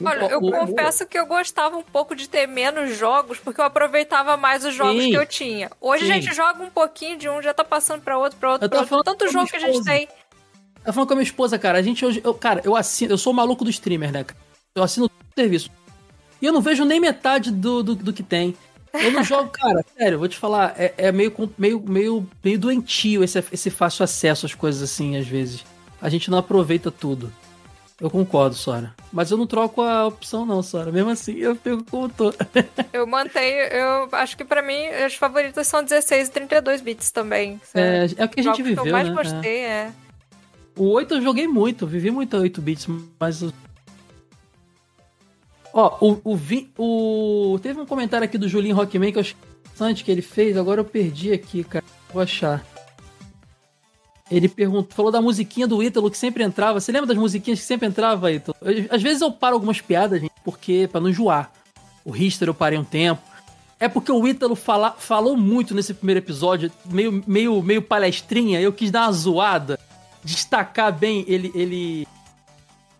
Não 0.00 0.10
Olha, 0.10 0.20
eu 0.20 0.28
procura 0.40 0.60
confesso 0.60 1.04
que 1.06 1.18
eu 1.18 1.26
gostava 1.26 1.76
um 1.76 1.82
pouco 1.82 2.14
de 2.16 2.26
ter 2.26 2.46
menos 2.46 2.96
jogos, 2.96 3.38
porque 3.38 3.60
eu 3.60 3.64
aproveitava 3.66 4.36
mais 4.38 4.64
os 4.64 4.72
jogos 4.74 5.02
Sim. 5.02 5.10
que 5.10 5.16
eu 5.16 5.26
tinha. 5.26 5.70
Hoje 5.80 6.06
Sim. 6.06 6.12
a 6.12 6.14
gente 6.14 6.34
joga 6.34 6.62
um 6.62 6.70
pouquinho 6.70 7.18
de 7.18 7.28
um, 7.28 7.42
já 7.42 7.52
tá 7.52 7.64
passando 7.64 8.00
pra 8.00 8.16
outro, 8.16 8.38
pra 8.38 8.52
outro, 8.52 8.64
Eu 8.64 8.70
pra 8.70 8.78
tô 8.78 8.82
outro. 8.82 8.88
falando 8.88 9.04
Tanto 9.04 9.30
jogo 9.30 9.46
que 9.46 9.56
a 9.56 9.60
gente 9.60 9.84
tem. 9.84 10.08
Eu 10.86 10.92
falando 10.94 11.08
com 11.08 11.12
a 11.12 11.16
minha 11.16 11.24
esposa, 11.24 11.58
cara, 11.58 11.78
a 11.78 11.82
gente 11.82 12.02
hoje. 12.06 12.22
Eu, 12.24 12.32
cara, 12.32 12.62
eu 12.64 12.74
assino. 12.74 13.12
Eu 13.12 13.18
sou 13.18 13.32
o 13.32 13.36
maluco 13.36 13.62
do 13.62 13.70
streamer, 13.70 14.10
né? 14.10 14.24
cara? 14.24 14.40
Eu 14.74 14.82
assino 14.82 15.06
todo 15.06 15.18
o 15.20 15.34
serviço. 15.38 15.70
E 16.40 16.46
eu 16.46 16.52
não 16.52 16.60
vejo 16.60 16.84
nem 16.84 17.00
metade 17.00 17.50
do, 17.50 17.82
do, 17.82 17.94
do 17.94 18.12
que 18.12 18.22
tem. 18.22 18.54
Eu 18.92 19.10
não 19.12 19.22
jogo, 19.22 19.50
cara, 19.50 19.84
sério, 19.96 20.18
vou 20.18 20.28
te 20.28 20.36
falar, 20.36 20.74
é, 20.78 20.94
é 20.96 21.12
meio, 21.12 21.32
meio, 21.58 21.80
meio, 21.80 22.28
meio 22.42 22.58
doentio 22.58 23.22
esse, 23.22 23.44
esse 23.52 23.70
fácil 23.70 24.04
acesso 24.04 24.46
às 24.46 24.54
coisas 24.54 24.82
assim, 24.82 25.16
às 25.16 25.26
vezes. 25.26 25.64
A 26.00 26.08
gente 26.08 26.30
não 26.30 26.38
aproveita 26.38 26.90
tudo. 26.90 27.32
Eu 28.00 28.08
concordo, 28.08 28.54
Sora. 28.54 28.94
Mas 29.12 29.30
eu 29.32 29.36
não 29.36 29.46
troco 29.46 29.82
a 29.82 30.06
opção, 30.06 30.46
não, 30.46 30.62
Sora. 30.62 30.92
Mesmo 30.92 31.10
assim, 31.10 31.34
eu 31.36 31.56
fico 31.56 31.82
como 31.84 32.08
tô. 32.08 32.32
Eu 32.92 33.06
mantenho, 33.06 33.58
eu 33.72 34.08
acho 34.12 34.36
que 34.36 34.44
pra 34.44 34.62
mim, 34.62 34.86
as 34.86 35.14
favoritas 35.14 35.66
são 35.66 35.82
16 35.82 36.28
e 36.28 36.30
32 36.30 36.80
bits 36.80 37.10
também. 37.10 37.60
É, 37.74 38.06
é 38.16 38.24
o 38.24 38.28
que 38.28 38.40
a 38.40 38.42
gente 38.42 38.62
viveu, 38.62 38.82
que 38.82 38.88
eu 38.88 38.92
mais 38.92 39.08
né? 39.08 39.14
gostei, 39.14 39.58
é. 39.58 39.92
O 40.76 40.90
8 40.90 41.14
eu 41.14 41.22
joguei 41.22 41.48
muito, 41.48 41.86
vivi 41.86 42.10
muito 42.10 42.36
8 42.36 42.62
bits, 42.62 42.86
mas. 43.18 43.44
Ó, 45.80 45.96
o, 46.00 46.20
o, 46.32 46.36
Vi- 46.36 46.72
o. 46.76 47.56
Teve 47.62 47.80
um 47.80 47.86
comentário 47.86 48.24
aqui 48.24 48.36
do 48.36 48.48
Julinho 48.48 48.74
Rockman 48.74 49.12
que 49.12 49.18
eu 49.18 49.20
achei 49.20 49.36
interessante 49.64 50.02
que 50.02 50.10
ele 50.10 50.22
fez, 50.22 50.56
agora 50.56 50.80
eu 50.80 50.84
perdi 50.84 51.32
aqui, 51.32 51.62
cara. 51.62 51.84
Vou 52.12 52.20
achar. 52.20 52.64
Ele 54.28 54.48
perguntou, 54.48 54.88
falou 54.94 55.12
da 55.12 55.22
musiquinha 55.22 55.68
do 55.68 55.80
Ítalo 55.80 56.10
que 56.10 56.18
sempre 56.18 56.42
entrava. 56.42 56.80
Você 56.80 56.90
lembra 56.90 57.06
das 57.06 57.16
musiquinhas 57.16 57.60
que 57.60 57.64
sempre 57.64 57.86
entrava, 57.86 58.32
Ítalo? 58.32 58.56
Eu- 58.60 58.86
às 58.90 59.00
vezes 59.00 59.22
eu 59.22 59.30
paro 59.30 59.54
algumas 59.54 59.80
piadas, 59.80 60.20
gente, 60.20 60.32
porque. 60.44 60.88
pra 60.90 61.00
não 61.00 61.10
enjoar. 61.10 61.52
O 62.04 62.10
Richter 62.10 62.48
eu 62.48 62.54
parei 62.54 62.76
um 62.76 62.84
tempo. 62.84 63.22
É 63.78 63.88
porque 63.88 64.10
o 64.10 64.26
Ítalo 64.26 64.56
fala, 64.56 64.96
falou 64.98 65.36
muito 65.36 65.76
nesse 65.76 65.94
primeiro 65.94 66.18
episódio, 66.18 66.72
meio, 66.86 67.22
meio, 67.24 67.62
meio 67.62 67.80
palestrinha, 67.82 68.60
eu 68.60 68.72
quis 68.72 68.90
dar 68.90 69.02
uma 69.06 69.12
zoada, 69.12 69.78
destacar 70.24 70.92
bem 70.92 71.24
ele, 71.28 71.52
ele, 71.54 72.08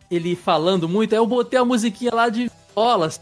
ele 0.08 0.36
falando 0.36 0.88
muito, 0.88 1.12
aí 1.12 1.18
eu 1.18 1.26
botei 1.26 1.58
a 1.58 1.64
musiquinha 1.64 2.14
lá 2.14 2.28
de 2.28 2.48
violas. 2.78 3.20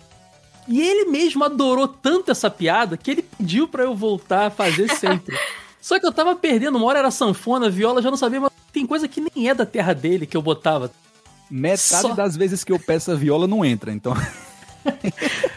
E 0.68 0.80
ele 0.80 1.10
mesmo 1.10 1.44
adorou 1.44 1.86
tanto 1.86 2.30
essa 2.30 2.50
piada 2.50 2.96
que 2.96 3.10
ele 3.10 3.22
pediu 3.22 3.68
pra 3.68 3.84
eu 3.84 3.94
voltar 3.94 4.46
a 4.46 4.50
fazer 4.50 4.88
sempre. 4.90 5.36
Só 5.80 6.00
que 6.00 6.06
eu 6.06 6.12
tava 6.12 6.34
perdendo, 6.34 6.76
uma 6.76 6.86
hora 6.86 6.98
era 6.98 7.10
sanfona, 7.12 7.70
viola, 7.70 8.02
já 8.02 8.10
não 8.10 8.16
sabia, 8.16 8.40
mas 8.40 8.50
tem 8.72 8.84
coisa 8.84 9.06
que 9.06 9.20
nem 9.20 9.48
é 9.48 9.54
da 9.54 9.64
terra 9.64 9.94
dele 9.94 10.26
que 10.26 10.36
eu 10.36 10.42
botava. 10.42 10.90
Metade 11.48 12.02
Só- 12.02 12.14
das 12.14 12.36
vezes 12.36 12.64
que 12.64 12.72
eu 12.72 12.78
peço 12.78 13.12
a 13.12 13.14
viola 13.14 13.46
não 13.46 13.64
entra, 13.64 13.92
então. 13.92 14.14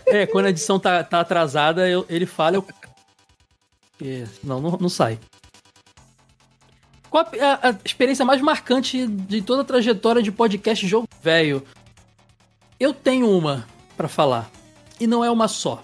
É, 0.07 0.25
quando 0.25 0.47
a 0.47 0.49
edição 0.49 0.79
tá, 0.79 1.03
tá 1.03 1.19
atrasada, 1.19 1.87
eu- 1.87 2.03
ele 2.09 2.25
fala, 2.25 2.55
eu. 2.55 2.63
Porque, 2.63 4.25
não, 4.43 4.59
não, 4.59 4.71
não 4.71 4.89
sai. 4.89 5.19
Qual 7.11 7.23
a, 7.23 7.69
a, 7.69 7.75
experiência 7.85 8.25
mais 8.25 8.41
marcante 8.41 9.05
de 9.05 9.43
toda 9.43 9.61
a 9.61 9.65
trajetória 9.65 10.23
de 10.23 10.31
podcast 10.31 10.87
jogo 10.87 11.07
velho? 11.21 11.63
Eu 12.79 12.91
tenho 12.91 13.29
uma 13.29 13.67
para 13.99 14.07
falar. 14.07 14.49
E 14.97 15.05
não 15.05 15.25
é 15.25 15.29
uma 15.29 15.49
só. 15.49 15.83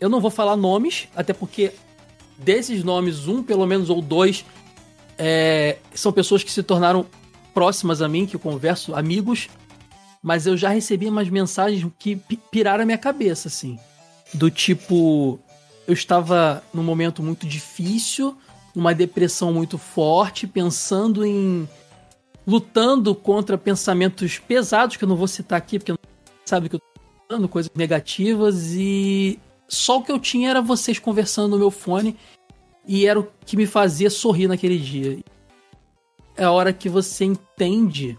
Eu 0.00 0.08
não 0.08 0.22
vou 0.22 0.30
falar 0.30 0.56
nomes, 0.56 1.06
até 1.14 1.34
porque 1.34 1.74
desses 2.38 2.82
nomes, 2.82 3.28
um 3.28 3.42
pelo 3.42 3.66
menos 3.66 3.90
ou 3.90 4.00
dois, 4.00 4.42
é, 5.18 5.76
são 5.94 6.14
pessoas 6.14 6.42
que 6.42 6.50
se 6.50 6.62
tornaram 6.62 7.04
próximas 7.52 8.00
a 8.00 8.08
mim, 8.08 8.24
que 8.24 8.36
eu 8.36 8.40
converso, 8.40 8.94
amigos, 8.94 9.50
mas 10.22 10.46
eu 10.46 10.56
já 10.56 10.70
recebi 10.70 11.10
umas 11.10 11.28
mensagens 11.28 11.86
que 11.98 12.16
piraram 12.50 12.84
a 12.84 12.86
minha 12.86 12.96
cabeça, 12.96 13.48
assim. 13.48 13.78
Do 14.32 14.50
tipo, 14.50 15.38
eu 15.86 15.92
estava 15.92 16.64
num 16.72 16.82
momento 16.82 17.22
muito 17.22 17.46
difícil, 17.46 18.34
uma 18.74 18.94
depressão 18.94 19.52
muito 19.52 19.76
forte, 19.76 20.46
pensando 20.46 21.22
em. 21.22 21.68
lutando 22.46 23.14
contra 23.14 23.58
pensamentos 23.58 24.38
pesados, 24.38 24.96
que 24.96 25.04
eu 25.04 25.08
não 25.08 25.16
vou 25.16 25.28
citar 25.28 25.58
aqui, 25.58 25.78
porque 25.78 25.92
não 25.92 25.98
sabe 26.46 26.70
que 26.70 26.76
eu 26.76 26.85
falando, 27.28 27.48
coisas 27.48 27.70
negativas, 27.74 28.72
e 28.74 29.38
só 29.68 29.98
o 29.98 30.02
que 30.02 30.12
eu 30.12 30.18
tinha 30.18 30.50
era 30.50 30.62
vocês 30.62 30.98
conversando 30.98 31.50
no 31.50 31.58
meu 31.58 31.70
fone, 31.70 32.16
e 32.86 33.06
era 33.06 33.18
o 33.18 33.28
que 33.44 33.56
me 33.56 33.66
fazia 33.66 34.08
sorrir 34.08 34.46
naquele 34.46 34.78
dia. 34.78 35.18
É 36.36 36.44
a 36.44 36.52
hora 36.52 36.72
que 36.72 36.88
você 36.88 37.24
entende 37.24 38.16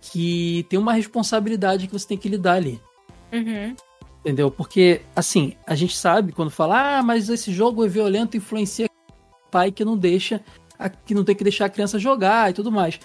que 0.00 0.64
tem 0.68 0.78
uma 0.78 0.92
responsabilidade 0.92 1.86
que 1.86 1.92
você 1.92 2.06
tem 2.06 2.16
que 2.16 2.28
lidar 2.28 2.54
ali. 2.54 2.80
Uhum. 3.32 3.74
Entendeu? 4.20 4.50
Porque, 4.50 5.02
assim, 5.14 5.54
a 5.66 5.74
gente 5.74 5.96
sabe 5.96 6.32
quando 6.32 6.50
fala, 6.50 6.98
ah, 6.98 7.02
mas 7.02 7.28
esse 7.28 7.52
jogo 7.52 7.84
é 7.84 7.88
violento, 7.88 8.36
influencia 8.36 8.88
pai 9.50 9.70
que 9.70 9.84
não 9.84 9.96
deixa, 9.96 10.40
que 11.04 11.14
não 11.14 11.24
tem 11.24 11.34
que 11.34 11.44
deixar 11.44 11.66
a 11.66 11.70
criança 11.70 11.98
jogar 11.98 12.50
e 12.50 12.54
tudo 12.54 12.72
mais. 12.72 12.98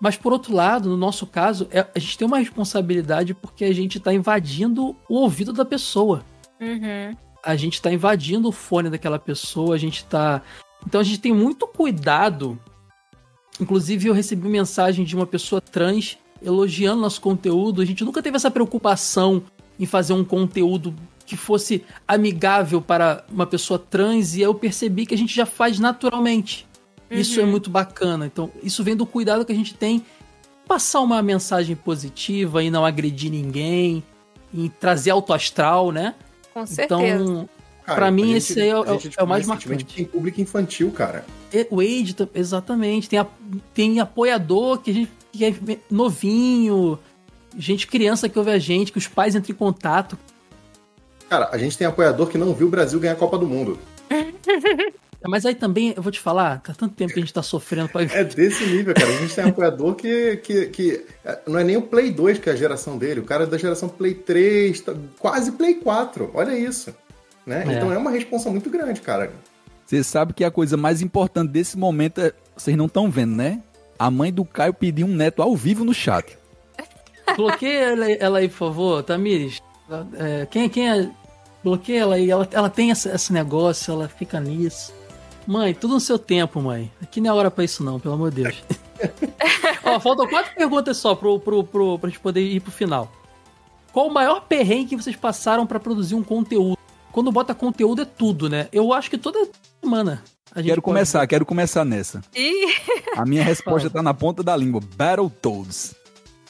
Mas 0.00 0.16
por 0.16 0.32
outro 0.32 0.54
lado, 0.54 0.88
no 0.88 0.96
nosso 0.96 1.26
caso, 1.26 1.66
é, 1.70 1.86
a 1.94 1.98
gente 1.98 2.18
tem 2.18 2.26
uma 2.26 2.38
responsabilidade 2.38 3.34
porque 3.34 3.64
a 3.64 3.72
gente 3.72 3.98
está 3.98 4.12
invadindo 4.12 4.94
o 5.08 5.14
ouvido 5.14 5.52
da 5.52 5.64
pessoa. 5.64 6.24
Uhum. 6.60 7.16
A 7.42 7.56
gente 7.56 7.74
está 7.74 7.92
invadindo 7.92 8.48
o 8.48 8.52
fone 8.52 8.90
daquela 8.90 9.18
pessoa, 9.18 9.74
a 9.74 9.78
gente 9.78 9.98
está. 9.98 10.42
Então 10.86 11.00
a 11.00 11.04
gente 11.04 11.20
tem 11.20 11.32
muito 11.32 11.66
cuidado. 11.66 12.58
Inclusive, 13.60 14.08
eu 14.08 14.14
recebi 14.14 14.48
mensagem 14.48 15.04
de 15.04 15.16
uma 15.16 15.26
pessoa 15.26 15.60
trans 15.60 16.18
elogiando 16.42 17.00
nosso 17.00 17.20
conteúdo. 17.20 17.80
A 17.80 17.84
gente 17.84 18.04
nunca 18.04 18.22
teve 18.22 18.36
essa 18.36 18.50
preocupação 18.50 19.42
em 19.78 19.86
fazer 19.86 20.12
um 20.12 20.24
conteúdo 20.24 20.94
que 21.24 21.36
fosse 21.36 21.84
amigável 22.06 22.80
para 22.80 23.24
uma 23.30 23.46
pessoa 23.46 23.78
trans 23.78 24.36
e 24.36 24.42
eu 24.42 24.54
percebi 24.54 25.06
que 25.06 25.14
a 25.14 25.18
gente 25.18 25.34
já 25.34 25.46
faz 25.46 25.78
naturalmente. 25.78 26.66
Uhum. 27.10 27.18
Isso 27.18 27.40
é 27.40 27.44
uhum. 27.44 27.50
muito 27.50 27.70
bacana. 27.70 28.26
Então, 28.26 28.50
isso 28.62 28.82
vem 28.82 28.96
do 28.96 29.06
cuidado 29.06 29.44
que 29.44 29.52
a 29.52 29.54
gente 29.54 29.74
tem 29.74 30.04
passar 30.66 31.00
uma 31.00 31.22
mensagem 31.22 31.76
positiva 31.76 32.62
e 32.62 32.70
não 32.70 32.84
agredir 32.84 33.30
ninguém, 33.30 34.02
em 34.52 34.68
trazer 34.68 35.10
alto 35.10 35.32
astral, 35.32 35.92
né? 35.92 36.14
Com 36.52 36.62
então, 36.62 36.66
certeza. 36.66 37.22
Então, 37.22 37.48
para 37.84 38.10
mim, 38.10 38.26
gente, 38.26 38.36
esse 38.36 38.60
é, 38.60 38.70
é, 38.70 38.72
é 39.18 39.22
o 39.22 39.26
mais 39.26 39.46
marcante. 39.46 39.84
Tem 39.84 40.04
público 40.04 40.40
infantil, 40.40 40.90
cara. 40.90 41.24
O 41.70 41.80
Age, 41.80 42.16
exatamente. 42.34 43.08
Tem, 43.08 43.18
a, 43.18 43.26
tem 43.72 44.00
apoiador 44.00 44.78
que 44.78 44.90
a 44.90 44.94
gente 44.94 45.10
que 45.36 45.44
é 45.44 45.78
novinho, 45.90 46.98
gente 47.56 47.86
criança 47.86 48.28
que 48.28 48.38
ouve 48.38 48.50
a 48.50 48.58
gente, 48.58 48.90
que 48.90 48.98
os 48.98 49.06
pais 49.06 49.34
entram 49.34 49.54
em 49.54 49.58
contato. 49.58 50.18
Cara, 51.28 51.50
a 51.52 51.58
gente 51.58 51.76
tem 51.76 51.86
apoiador 51.86 52.28
que 52.28 52.38
não 52.38 52.54
viu 52.54 52.66
o 52.66 52.70
Brasil 52.70 52.98
ganhar 52.98 53.12
a 53.12 53.16
Copa 53.16 53.38
do 53.38 53.46
Mundo. 53.46 53.78
Mas 55.28 55.46
aí 55.46 55.54
também, 55.54 55.94
eu 55.96 56.02
vou 56.02 56.12
te 56.12 56.20
falar, 56.20 56.60
tá 56.60 56.74
tanto 56.74 56.94
tempo 56.94 57.12
que 57.12 57.18
a 57.18 57.22
gente 57.22 57.32
tá 57.32 57.42
sofrendo 57.42 57.88
pra... 57.88 58.02
É 58.12 58.24
desse 58.24 58.64
nível, 58.66 58.94
cara. 58.94 59.08
A 59.08 59.20
gente 59.20 59.34
tem 59.34 59.44
um 59.44 59.48
apoiador 59.48 59.94
que, 59.94 60.36
que, 60.38 60.66
que 60.66 61.06
não 61.46 61.58
é 61.58 61.64
nem 61.64 61.76
o 61.76 61.82
Play 61.82 62.10
2 62.10 62.38
que 62.38 62.48
é 62.48 62.52
a 62.52 62.56
geração 62.56 62.96
dele, 62.98 63.20
o 63.20 63.24
cara 63.24 63.44
é 63.44 63.46
da 63.46 63.58
geração 63.58 63.88
Play 63.88 64.14
3, 64.14 64.80
tá 64.80 64.94
quase 65.18 65.52
Play 65.52 65.74
4. 65.74 66.30
Olha 66.34 66.56
isso. 66.58 66.94
Né? 67.46 67.64
É. 67.66 67.76
Então 67.76 67.92
é 67.92 67.98
uma 67.98 68.10
responsa 68.10 68.50
muito 68.50 68.68
grande, 68.68 69.00
cara. 69.00 69.32
Você 69.86 70.02
sabe 70.02 70.34
que 70.34 70.42
a 70.42 70.50
coisa 70.50 70.76
mais 70.76 71.00
importante 71.00 71.50
desse 71.52 71.78
momento 71.78 72.20
é. 72.20 72.32
Vocês 72.56 72.76
não 72.76 72.86
estão 72.86 73.08
vendo, 73.08 73.36
né? 73.36 73.62
A 73.98 74.10
mãe 74.10 74.32
do 74.32 74.44
Caio 74.44 74.74
pediu 74.74 75.06
um 75.06 75.14
neto 75.14 75.42
ao 75.42 75.54
vivo 75.54 75.84
no 75.84 75.94
chat. 75.94 76.36
Bloqueia 77.36 77.92
ela, 77.92 78.10
ela 78.12 78.38
aí, 78.38 78.48
por 78.48 78.56
favor, 78.56 79.02
Tamires. 79.02 79.60
É, 80.18 80.46
quem, 80.46 80.68
quem 80.68 80.90
é. 80.90 81.08
Bloqueia 81.62 82.00
ela 82.00 82.16
aí. 82.16 82.30
Ela, 82.30 82.48
ela 82.50 82.70
tem 82.70 82.90
esse, 82.90 83.08
esse 83.08 83.32
negócio, 83.32 83.92
ela 83.92 84.08
fica 84.08 84.40
nisso. 84.40 84.92
Mãe, 85.46 85.72
tudo 85.72 85.94
no 85.94 86.00
seu 86.00 86.18
tempo, 86.18 86.60
mãe. 86.60 86.90
Aqui 87.00 87.20
não 87.20 87.30
é 87.30 87.34
hora 87.34 87.50
pra 87.50 87.64
isso, 87.64 87.84
não, 87.84 88.00
pelo 88.00 88.14
amor 88.14 88.32
de 88.32 88.42
Deus. 88.42 88.64
Ó, 89.84 90.00
faltam 90.00 90.26
quatro 90.26 90.54
perguntas 90.54 90.96
só 90.96 91.14
pro, 91.14 91.38
pro, 91.38 91.62
pro, 91.62 91.98
pra 91.98 92.10
gente 92.10 92.18
poder 92.18 92.40
ir 92.40 92.60
pro 92.60 92.72
final. 92.72 93.12
Qual 93.92 94.08
o 94.08 94.12
maior 94.12 94.40
perrengue 94.40 94.90
que 94.90 94.96
vocês 94.96 95.14
passaram 95.14 95.66
para 95.66 95.78
produzir 95.78 96.16
um 96.16 96.22
conteúdo? 96.22 96.76
Quando 97.12 97.30
bota 97.30 97.54
conteúdo 97.54 98.02
é 98.02 98.04
tudo, 98.04 98.48
né? 98.48 98.68
Eu 98.72 98.92
acho 98.92 99.08
que 99.08 99.16
toda 99.16 99.48
semana. 99.80 100.22
quero 100.52 100.66
pode... 100.66 100.80
começar, 100.82 101.26
quero 101.26 101.46
começar 101.46 101.84
nessa. 101.84 102.20
A 103.16 103.24
minha 103.24 103.42
resposta 103.42 103.88
tá 103.88 104.02
na 104.02 104.12
ponta 104.12 104.42
da 104.42 104.56
língua. 104.56 104.80
Battletoads. 104.96 105.94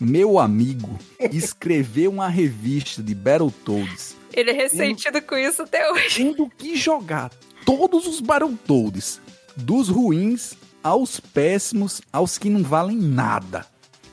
Meu 0.00 0.38
amigo 0.38 0.98
escreveu 1.30 2.10
uma 2.10 2.28
revista 2.28 3.02
de 3.02 3.14
Battletoads. 3.14 4.16
Ele 4.32 4.50
é 4.50 4.54
ressentido 4.54 5.12
tendo, 5.12 5.26
com 5.26 5.36
isso 5.36 5.62
até 5.62 5.90
hoje. 5.90 6.16
Tendo 6.16 6.50
que 6.50 6.76
jogar 6.76 7.30
todos 7.66 8.06
os 8.06 8.20
Battletoads, 8.20 9.20
dos 9.56 9.88
ruins 9.88 10.54
aos 10.84 11.18
péssimos, 11.18 12.00
aos 12.12 12.38
que 12.38 12.48
não 12.48 12.62
valem 12.62 12.96
nada. 12.96 13.66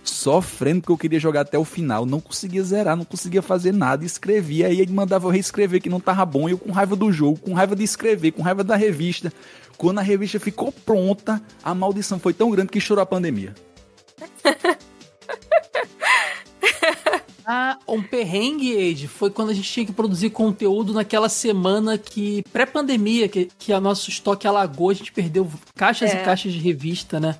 Sofrendo 0.03 0.81
porque 0.81 0.91
eu 0.91 0.97
queria 0.97 1.19
jogar 1.19 1.41
até 1.41 1.57
o 1.57 1.63
final, 1.63 2.05
não 2.05 2.19
conseguia 2.19 2.63
zerar, 2.63 2.97
não 2.97 3.05
conseguia 3.05 3.43
fazer 3.43 3.71
nada, 3.71 4.03
escrevia, 4.03 4.67
aí 4.67 4.81
ele 4.81 4.91
mandava 4.91 5.27
eu 5.27 5.31
reescrever 5.31 5.81
que 5.81 5.89
não 5.89 5.99
tava 5.99 6.25
bom, 6.25 6.49
eu 6.49 6.57
com 6.57 6.71
raiva 6.71 6.95
do 6.95 7.11
jogo, 7.11 7.39
com 7.39 7.53
raiva 7.53 7.75
de 7.75 7.84
escrever, 7.84 8.31
com 8.31 8.41
raiva 8.41 8.63
da 8.63 8.75
revista. 8.75 9.31
Quando 9.77 9.99
a 9.99 10.01
revista 10.01 10.39
ficou 10.39 10.71
pronta, 10.71 11.41
a 11.63 11.75
maldição 11.75 12.19
foi 12.19 12.34
tão 12.34 12.49
grande 12.49 12.71
que 12.71 12.81
chorou 12.81 13.03
a 13.03 13.05
pandemia. 13.05 13.53
Ah, 17.45 17.77
um 17.87 18.01
perrengue, 18.01 18.77
Age, 18.77 19.07
foi 19.07 19.29
quando 19.29 19.49
a 19.49 19.53
gente 19.53 19.71
tinha 19.71 19.85
que 19.85 19.91
produzir 19.91 20.29
conteúdo 20.29 20.93
naquela 20.93 21.27
semana 21.27 21.97
que, 21.97 22.43
pré-pandemia, 22.53 23.27
que, 23.27 23.49
que 23.57 23.73
a 23.73 23.79
nosso 23.79 24.09
estoque 24.09 24.47
alagou, 24.47 24.89
a 24.89 24.93
gente 24.93 25.11
perdeu 25.11 25.49
caixas 25.75 26.11
é. 26.11 26.21
e 26.21 26.25
caixas 26.25 26.53
de 26.53 26.59
revista, 26.59 27.19
né? 27.19 27.37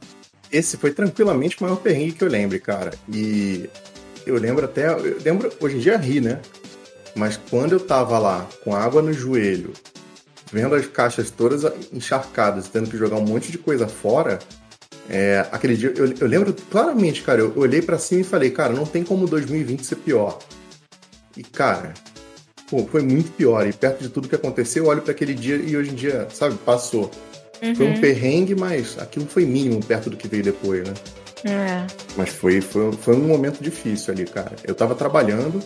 Esse 0.52 0.78
foi 0.78 0.92
tranquilamente 0.92 1.58
o 1.60 1.64
maior 1.64 1.78
perrengue 1.78 2.12
que 2.12 2.24
eu 2.24 2.30
lembro, 2.30 2.60
cara. 2.62 2.94
E 3.12 3.70
eu 4.26 4.36
lembro 4.36 4.66
até. 4.66 4.88
Eu 4.88 5.20
lembro, 5.24 5.52
hoje 5.60 5.78
em 5.78 5.80
dia 5.80 5.98
ri, 5.98 6.22
né? 6.22 6.40
Mas 7.16 7.38
quando 7.50 7.74
eu 7.74 7.80
tava 7.80 8.20
lá, 8.20 8.48
com 8.64 8.76
água 8.76 9.02
no 9.02 9.14
joelho, 9.14 9.74
vendo 10.52 10.76
as 10.76 10.86
caixas 10.86 11.32
todas 11.32 11.64
encharcadas, 11.92 12.68
tendo 12.68 12.90
que 12.90 12.98
jogar 12.98 13.18
um 13.18 13.26
monte 13.26 13.52
de 13.52 13.58
coisa 13.58 13.88
fora, 13.88 14.40
é, 15.10 15.46
aquele 15.52 15.76
dia, 15.76 15.94
eu, 15.96 16.14
eu, 16.20 16.28
lembro 16.28 16.54
claramente, 16.72 17.22
cara, 17.22 17.42
eu 17.42 17.54
olhei 17.56 17.82
para 17.82 17.98
cima 17.98 18.22
e 18.22 18.24
falei, 18.24 18.52
cara, 18.52 18.74
não 18.74 18.86
tem 18.86 19.04
como 19.04 19.28
2020 19.28 19.84
ser 19.84 19.98
pior. 19.98 20.40
E, 21.36 21.44
cara, 21.44 21.94
pô, 22.70 22.86
foi 22.86 23.02
muito 23.02 23.32
pior. 23.32 23.68
E 23.68 23.74
perto 23.74 24.02
de 24.02 24.10
tudo 24.10 24.30
que 24.30 24.36
aconteceu, 24.36 24.86
eu 24.86 24.90
olho 24.90 25.02
para 25.02 25.12
aquele 25.12 25.34
dia 25.34 25.56
e 25.56 25.76
hoje 25.76 25.92
em 25.92 25.96
dia, 25.96 26.28
sabe, 26.32 26.56
passou. 26.66 27.12
Uhum. 27.62 27.76
Foi 27.76 27.88
um 27.88 28.00
perrengue, 28.00 28.56
mas 28.56 28.98
aquilo 28.98 29.26
foi 29.26 29.46
mínimo 29.46 29.84
perto 29.84 30.10
do 30.10 30.18
que 30.18 30.28
veio 30.28 30.44
depois, 30.44 30.88
né? 30.88 30.94
É. 31.46 31.86
Mas 32.16 32.30
foi, 32.30 32.62
foi, 32.62 32.92
foi 32.94 33.16
um 33.16 33.28
momento 33.28 33.62
difícil 33.62 34.14
ali, 34.14 34.26
cara. 34.26 34.56
Eu 34.64 34.74
tava 34.74 34.96
trabalhando 34.96 35.62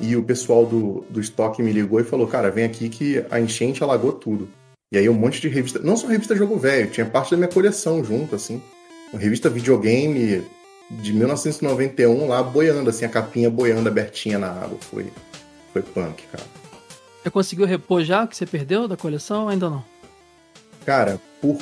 e 0.00 0.16
o 0.16 0.22
pessoal 0.22 0.66
do, 0.66 1.04
do 1.08 1.20
estoque 1.20 1.62
me 1.62 1.72
ligou 1.72 2.00
e 2.00 2.04
falou, 2.04 2.26
cara, 2.26 2.50
vem 2.50 2.64
aqui 2.64 2.88
que 2.88 3.24
a 3.30 3.40
enchente 3.40 3.82
alagou 3.82 4.12
tudo. 4.12 4.48
E 4.90 4.96
aí 4.96 5.08
um 5.08 5.14
monte 5.14 5.40
de 5.40 5.48
revista, 5.48 5.78
não 5.78 5.96
só 5.96 6.06
revista 6.06 6.34
Jogo 6.34 6.56
Velho, 6.56 6.90
tinha 6.90 7.04
parte 7.04 7.30
da 7.30 7.36
minha 7.36 7.48
coleção 7.48 8.02
junto, 8.02 8.34
assim. 8.34 8.62
Uma 9.12 9.20
revista 9.20 9.50
videogame 9.50 10.44
de 10.90 11.12
1991 11.12 12.26
lá 12.26 12.42
boiando, 12.42 12.88
assim, 12.88 13.04
a 13.04 13.08
capinha 13.08 13.50
boiando 13.50 13.88
abertinha 13.88 14.38
na 14.38 14.48
água. 14.48 14.78
Foi, 14.80 15.12
foi 15.72 15.82
punk, 15.82 16.22
cara. 16.32 16.44
Você 17.22 17.30
conseguiu 17.30 17.66
repor 17.66 18.02
já 18.02 18.24
o 18.24 18.28
que 18.28 18.36
você 18.36 18.46
perdeu 18.46 18.88
da 18.88 18.96
coleção 18.96 19.42
ou 19.42 19.48
ainda 19.48 19.68
não? 19.68 19.84
Cara, 20.86 21.20
por, 21.42 21.58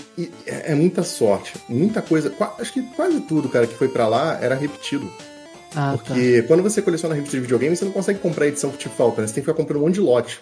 é, 0.46 0.72
é 0.72 0.74
muita 0.76 1.02
sorte. 1.02 1.54
Muita 1.68 2.00
coisa. 2.00 2.32
Acho 2.60 2.72
que 2.72 2.82
quase 2.94 3.20
tudo, 3.22 3.48
cara, 3.48 3.66
que 3.66 3.74
foi 3.74 3.88
para 3.88 4.06
lá 4.06 4.38
era 4.40 4.54
repetido. 4.54 5.10
Ah, 5.74 5.94
Porque 5.96 6.42
tá. 6.42 6.48
quando 6.48 6.62
você 6.62 6.80
coleciona 6.80 7.14
revista 7.14 7.36
de 7.36 7.42
videogame, 7.42 7.76
você 7.76 7.84
não 7.84 7.92
consegue 7.92 8.20
comprar 8.20 8.44
a 8.44 8.48
edição 8.48 8.70
que 8.70 8.78
te 8.78 8.88
falta, 8.88 9.20
né? 9.20 9.26
Você 9.26 9.34
tem 9.34 9.42
que 9.42 9.50
ficar 9.50 9.60
comprando 9.60 9.82
um 9.82 9.86
monte 9.86 9.94
de 9.94 10.00
lote. 10.00 10.40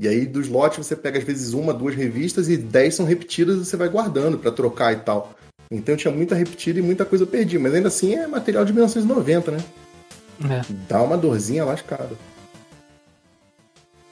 E 0.00 0.08
aí, 0.08 0.24
dos 0.24 0.48
lotes, 0.48 0.78
você 0.78 0.96
pega 0.96 1.18
às 1.18 1.24
vezes 1.24 1.52
uma, 1.52 1.74
duas 1.74 1.94
revistas 1.94 2.48
e 2.48 2.56
dez 2.56 2.94
são 2.94 3.04
repetidas 3.04 3.56
e 3.56 3.66
você 3.66 3.76
vai 3.76 3.86
guardando 3.86 4.38
para 4.38 4.50
trocar 4.50 4.94
e 4.94 4.96
tal. 4.96 5.34
Então 5.70 5.94
tinha 5.94 6.10
muita 6.10 6.34
repetida 6.34 6.78
e 6.78 6.82
muita 6.82 7.04
coisa 7.04 7.26
perdida. 7.26 7.62
Mas 7.62 7.74
ainda 7.74 7.88
assim 7.88 8.14
é 8.14 8.26
material 8.26 8.64
de 8.64 8.72
1990, 8.72 9.50
né? 9.50 9.58
É. 10.50 10.64
Dá 10.88 11.02
uma 11.02 11.18
dorzinha 11.18 11.66
lascada. 11.66 12.16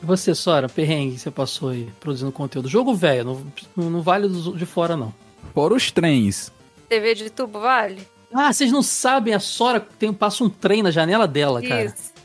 E 0.03 0.05
você, 0.05 0.35
Sora, 0.35 0.69
perrengue 0.69 1.15
que 1.15 1.21
você 1.21 1.31
passou 1.31 1.71
aí 1.71 1.89
produzindo 1.99 2.31
conteúdo? 2.33 2.69
Jogo 2.69 2.95
velho, 2.95 3.43
não, 3.75 3.91
não 3.91 4.03
vale 4.03 4.29
de 4.29 4.67
fora, 4.67 4.95
não. 4.95 5.15
Fora 5.55 5.73
os 5.73 5.91
trens. 5.91 6.53
TV 6.87 7.15
de 7.15 7.31
tubo 7.31 7.61
vale? 7.61 8.07
Ah, 8.31 8.53
vocês 8.53 8.71
não 8.71 8.83
sabem, 8.83 9.33
a 9.33 9.41
Sora 9.41 9.81
tem, 9.81 10.13
passa 10.13 10.45
um 10.45 10.51
trem 10.51 10.83
na 10.83 10.91
janela 10.91 11.27
dela, 11.27 11.63
cara. 11.63 11.85
Isso. 11.85 12.18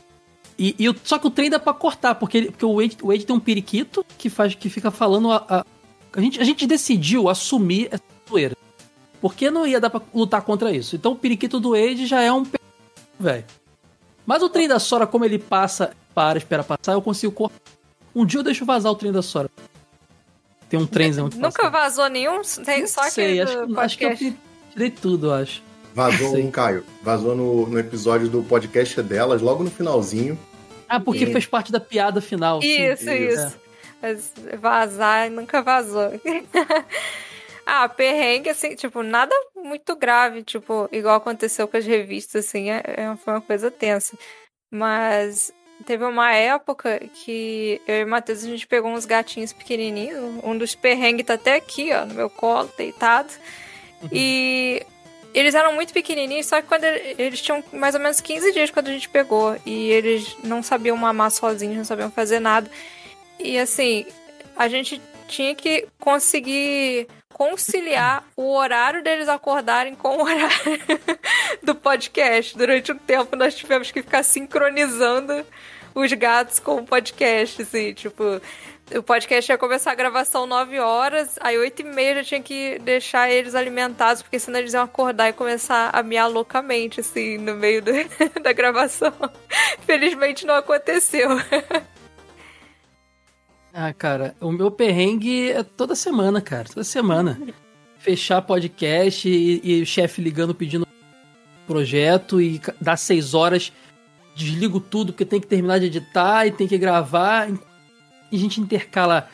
E, 0.58 0.74
e 0.78 0.94
só 1.02 1.18
que 1.18 1.26
o 1.26 1.30
trem 1.30 1.50
dá 1.50 1.58
pra 1.58 1.72
cortar, 1.74 2.14
porque, 2.14 2.38
ele- 2.38 2.50
porque 2.50 2.64
o, 2.64 2.76
Wade, 2.76 2.96
o 3.02 3.08
Wade 3.08 3.26
tem 3.26 3.34
um 3.34 3.40
periquito 3.40 4.04
que 4.16 4.30
faz 4.30 4.54
que 4.54 4.68
fica 4.70 4.90
falando. 4.90 5.32
A, 5.32 5.44
a, 5.48 5.66
a 6.16 6.20
gente, 6.20 6.40
a 6.40 6.44
gente 6.44 6.66
decidiu 6.66 7.28
assumir 7.28 7.88
essa 7.90 8.02
zoeira. 8.28 8.56
Porque 9.20 9.50
não 9.50 9.66
ia 9.66 9.80
dar 9.80 9.90
pra 9.90 10.00
lutar 10.14 10.42
contra 10.42 10.70
isso. 10.70 10.94
Então 10.96 11.12
o 11.12 11.16
periquito 11.16 11.58
do 11.58 11.70
Wade 11.70 12.06
já 12.06 12.20
é 12.20 12.30
um 12.32 12.46
velho. 13.18 13.44
Mas 14.26 14.42
o 14.42 14.48
trem 14.48 14.68
da 14.68 14.78
Sora, 14.78 15.06
como 15.06 15.24
ele 15.24 15.38
passa, 15.38 15.92
para, 16.14 16.38
espera 16.38 16.62
passar, 16.62 16.92
eu 16.92 17.02
consigo 17.02 17.32
cortar. 17.32 17.56
Um 18.14 18.24
dia 18.24 18.40
eu 18.40 18.44
deixo 18.44 18.64
vazar 18.64 18.92
o 18.92 18.94
trem 18.94 19.10
da 19.10 19.22
Sora. 19.22 19.50
Tem 20.68 20.78
um 20.78 20.86
trenzão 20.86 21.28
que 21.28 21.36
Nunca 21.36 21.68
vazou 21.70 22.08
nenhum? 22.08 22.40
Tem 22.64 22.86
só 22.86 23.02
sei, 23.10 23.40
aquele 23.40 23.58
acho, 23.58 23.66
do 23.66 23.80
acho 23.80 23.98
que 23.98 24.04
eu 24.04 24.16
tirei 24.72 24.90
tudo, 24.90 25.26
eu 25.28 25.34
acho. 25.34 25.62
Vazou 25.94 26.36
um, 26.36 26.50
Caio. 26.50 26.84
Vazou 27.02 27.36
no, 27.36 27.66
no 27.68 27.78
episódio 27.78 28.28
do 28.28 28.42
podcast 28.42 29.00
delas, 29.02 29.40
logo 29.40 29.62
no 29.62 29.70
finalzinho. 29.70 30.38
Ah, 30.88 30.98
porque 31.00 31.24
E- 31.24 31.32
fez 31.32 31.46
parte 31.46 31.70
da 31.70 31.78
piada 31.80 32.20
final. 32.20 32.60
sim. 32.60 32.68
Isso, 32.92 33.10
isso. 33.10 33.56
Mas 34.02 34.32
vazar 34.60 35.30
nunca 35.30 35.62
vazou. 35.62 36.10
ah, 37.64 37.88
perrengue, 37.88 38.50
assim, 38.50 38.74
tipo, 38.74 39.02
nada 39.02 39.34
muito 39.56 39.96
grave, 39.96 40.42
tipo, 40.42 40.88
igual 40.92 41.16
aconteceu 41.16 41.66
com 41.66 41.76
as 41.76 41.86
revistas, 41.86 42.46
assim, 42.46 42.70
é, 42.70 42.82
é- 42.84 43.16
foi 43.16 43.34
uma 43.34 43.40
coisa 43.40 43.70
tensa. 43.70 44.16
Mas 44.70 45.52
teve 45.86 46.04
uma 46.04 46.32
época 46.34 47.00
que 47.24 47.80
eu 47.86 48.00
e 48.00 48.04
o 48.04 48.08
Matheus, 48.08 48.44
a 48.44 48.48
gente 48.48 48.66
pegou 48.66 48.90
uns 48.90 49.06
gatinhos 49.06 49.52
pequenininhos, 49.52 50.18
um 50.42 50.58
dos 50.58 50.74
perrengues 50.74 51.24
tá 51.26 51.34
até 51.34 51.54
aqui, 51.54 51.92
ó, 51.92 52.04
no 52.04 52.14
meu 52.14 52.28
colo, 52.28 52.68
deitado. 52.76 53.32
E 54.12 54.84
eles 55.34 55.54
eram 55.54 55.74
muito 55.74 55.92
pequenininhos, 55.92 56.46
só 56.46 56.62
que 56.62 56.68
quando 56.68 56.84
ele- 56.84 57.14
eles 57.18 57.40
tinham 57.42 57.62
mais 57.72 57.94
ou 57.94 58.00
menos 58.00 58.20
15 58.20 58.52
dias 58.52 58.70
quando 58.70 58.88
a 58.88 58.92
gente 58.92 59.08
pegou. 59.08 59.56
E 59.66 59.90
eles 59.90 60.36
não 60.44 60.62
sabiam 60.62 60.96
mamar 60.96 61.30
sozinhos, 61.30 61.76
não 61.76 61.84
sabiam 61.84 62.10
fazer 62.10 62.40
nada. 62.40 62.70
E 63.38 63.58
assim, 63.58 64.06
a 64.56 64.68
gente 64.68 65.00
tinha 65.26 65.54
que 65.54 65.86
conseguir 65.98 67.08
conciliar 67.32 68.24
o 68.36 68.54
horário 68.54 69.02
deles 69.02 69.28
acordarem 69.28 69.94
com 69.96 70.18
o 70.18 70.22
horário 70.22 70.80
do 71.62 71.74
podcast. 71.74 72.56
Durante 72.56 72.92
um 72.92 72.98
tempo 72.98 73.34
nós 73.34 73.54
tivemos 73.56 73.90
que 73.90 74.02
ficar 74.02 74.22
sincronizando 74.22 75.44
os 75.94 76.12
gatos 76.12 76.58
com 76.60 76.76
o 76.76 76.84
podcast, 76.86 77.62
assim, 77.62 77.92
tipo, 77.92 78.40
o 78.92 79.02
podcast 79.02 79.50
ia 79.50 79.56
começar 79.58 79.92
a 79.92 79.94
gravação 79.94 80.46
9 80.46 80.78
horas, 80.78 81.36
aí 81.40 81.56
8 81.56 81.80
e 81.80 81.84
meia 81.84 82.16
já 82.16 82.24
tinha 82.24 82.42
que 82.42 82.78
deixar 82.80 83.30
eles 83.30 83.54
alimentados, 83.54 84.22
porque 84.22 84.38
senão 84.38 84.58
eles 84.58 84.74
iam 84.74 84.82
acordar 84.82 85.28
e 85.30 85.32
começar 85.32 85.90
a 85.92 86.02
miar 86.02 86.28
loucamente, 86.30 87.00
assim, 87.00 87.38
no 87.38 87.54
meio 87.54 87.82
do- 87.82 87.92
da 88.42 88.52
gravação. 88.52 89.12
Felizmente 89.86 90.44
não 90.46 90.54
aconteceu. 90.54 91.28
Ah, 93.76 93.92
cara, 93.92 94.36
o 94.40 94.52
meu 94.52 94.70
perrengue 94.70 95.50
é 95.50 95.64
toda 95.64 95.96
semana, 95.96 96.40
cara. 96.40 96.68
Toda 96.68 96.84
semana. 96.84 97.40
Fechar 97.98 98.40
podcast 98.40 99.28
e, 99.28 99.60
e 99.64 99.82
o 99.82 99.86
chefe 99.86 100.22
ligando 100.22 100.54
pedindo 100.54 100.86
projeto 101.66 102.40
e 102.40 102.60
dá 102.80 102.96
seis 102.96 103.34
horas, 103.34 103.72
desligo 104.36 104.78
tudo 104.78 105.12
porque 105.12 105.24
tem 105.24 105.40
que 105.40 105.48
terminar 105.48 105.80
de 105.80 105.86
editar 105.86 106.46
e 106.46 106.52
tem 106.52 106.68
que 106.68 106.78
gravar. 106.78 107.48
A 108.34 108.38
gente 108.38 108.60
intercala 108.60 109.28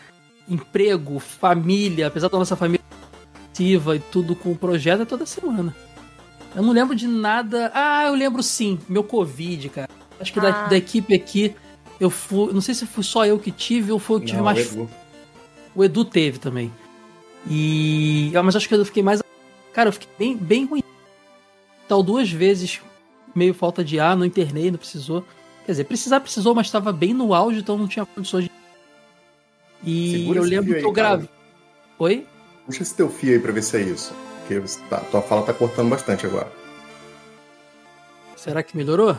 emprego, 0.48 1.18
família, 1.18 2.06
apesar 2.08 2.28
da 2.28 2.38
nossa 2.38 2.56
família 2.56 2.84
ativa 3.50 3.96
e 3.96 3.98
tudo 3.98 4.34
com 4.34 4.52
o 4.52 4.56
projeto 4.56 5.02
é 5.02 5.04
toda 5.04 5.24
semana. 5.26 5.74
Eu 6.54 6.62
não 6.62 6.72
lembro 6.72 6.94
de 6.94 7.06
nada. 7.06 7.70
Ah, 7.74 8.04
eu 8.06 8.14
lembro 8.14 8.42
sim, 8.42 8.78
meu 8.88 9.04
Covid, 9.04 9.68
cara. 9.68 9.88
Acho 10.18 10.32
que 10.32 10.40
da, 10.40 10.66
Ah. 10.66 10.68
da 10.68 10.76
equipe 10.76 11.14
aqui, 11.14 11.54
eu 11.98 12.10
fui. 12.10 12.52
Não 12.52 12.60
sei 12.60 12.74
se 12.74 12.86
foi 12.86 13.04
só 13.04 13.24
eu 13.24 13.38
que 13.38 13.50
tive 13.50 13.92
ou 13.92 13.98
foi 13.98 14.16
eu 14.16 14.20
que 14.20 14.26
tive 14.26 14.38
Não, 14.38 14.44
mais. 14.44 14.72
Edu. 14.72 14.90
O 15.74 15.84
Edu 15.84 16.04
teve 16.04 16.38
também. 16.38 16.72
E. 17.48 18.32
ah, 18.34 18.42
Mas 18.42 18.56
acho 18.56 18.68
que 18.68 18.74
eu 18.74 18.84
fiquei 18.84 19.02
mais. 19.02 19.22
Cara, 19.72 19.88
eu 19.88 19.92
fiquei 19.92 20.08
bem, 20.18 20.36
bem 20.36 20.64
ruim. 20.66 20.82
Tal 21.88 22.02
duas 22.02 22.30
vezes, 22.30 22.80
meio 23.34 23.54
falta 23.54 23.84
de 23.84 23.98
ar, 24.00 24.16
não 24.16 24.24
internei, 24.24 24.70
não 24.70 24.78
precisou. 24.78 25.24
Quer 25.64 25.72
dizer, 25.72 25.84
precisar 25.84 26.20
precisou, 26.20 26.54
mas 26.54 26.66
estava 26.66 26.92
bem 26.92 27.14
no 27.14 27.32
auge, 27.32 27.60
então 27.60 27.78
não 27.78 27.86
tinha 27.86 28.04
condições 28.04 28.44
de. 28.44 28.50
E 29.84 30.12
Segura 30.18 30.38
eu 30.40 30.42
esse 30.44 30.50
lembro 30.54 30.74
que 30.74 30.84
eu 30.84 30.92
gravei. 30.92 31.28
Oi? 31.98 32.26
Puxa 32.66 32.82
esse 32.82 32.94
teu 32.94 33.08
fio 33.08 33.32
aí 33.34 33.38
pra 33.38 33.52
ver 33.52 33.62
se 33.62 33.76
é 33.76 33.80
isso. 33.82 34.12
Porque 34.46 34.60
tá- 34.88 34.98
tua 35.10 35.22
fala 35.22 35.42
tá 35.42 35.52
cortando 35.54 35.88
bastante 35.88 36.26
agora. 36.26 36.50
Será 38.36 38.62
que 38.62 38.76
melhorou? 38.76 39.16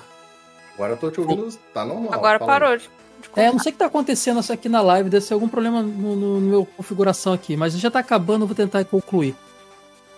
Agora 0.75 0.93
eu 0.93 0.97
tô 0.97 1.11
te 1.11 1.19
ouvindo, 1.21 1.47
tá 1.73 1.85
normal. 1.85 2.13
Agora 2.13 2.39
parou. 2.39 2.77
de- 2.77 2.89
É, 3.35 3.47
eu 3.49 3.53
não 3.53 3.59
sei 3.59 3.69
o 3.69 3.73
que 3.73 3.79
tá 3.79 3.85
acontecendo 3.85 4.39
aqui 4.51 4.67
na 4.67 4.81
live, 4.81 5.09
deve 5.09 5.23
ser 5.23 5.35
algum 5.35 5.47
problema 5.47 5.83
no, 5.83 6.15
no, 6.15 6.39
no 6.39 6.47
meu 6.49 6.65
configuração 6.65 7.33
aqui, 7.33 7.55
mas 7.55 7.77
já 7.77 7.91
tá 7.91 7.99
acabando, 7.99 8.43
eu 8.43 8.47
vou 8.47 8.55
tentar 8.55 8.83
concluir. 8.85 9.35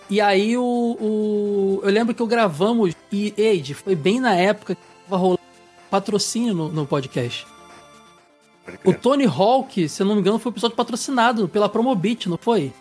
E 0.08 0.20
aí 0.22 0.56
o, 0.56 0.62
o- 0.62 1.80
Eu 1.82 1.90
lembro 1.90 2.14
que 2.14 2.22
eu 2.22 2.26
gravamos 2.26 2.94
e, 3.12 3.34
Eide, 3.36 3.74
foi 3.74 3.94
bem 3.94 4.20
na 4.20 4.34
época 4.34 4.74
que 4.74 4.80
tava 5.04 5.16
rolando 5.20 5.40
patrocínio 5.90 6.54
no, 6.54 6.68
no 6.70 6.86
podcast. 6.86 7.46
O 8.84 8.92
Tony 8.94 9.26
Hawk, 9.26 9.88
se 9.88 10.02
eu 10.02 10.06
não 10.06 10.14
me 10.14 10.20
engano, 10.20 10.38
foi 10.38 10.50
um 10.50 10.54
episódio 10.54 10.76
patrocinado 10.76 11.48
pela 11.48 11.68
Promobit, 11.68 12.28
não 12.28 12.38
foi? 12.38 12.72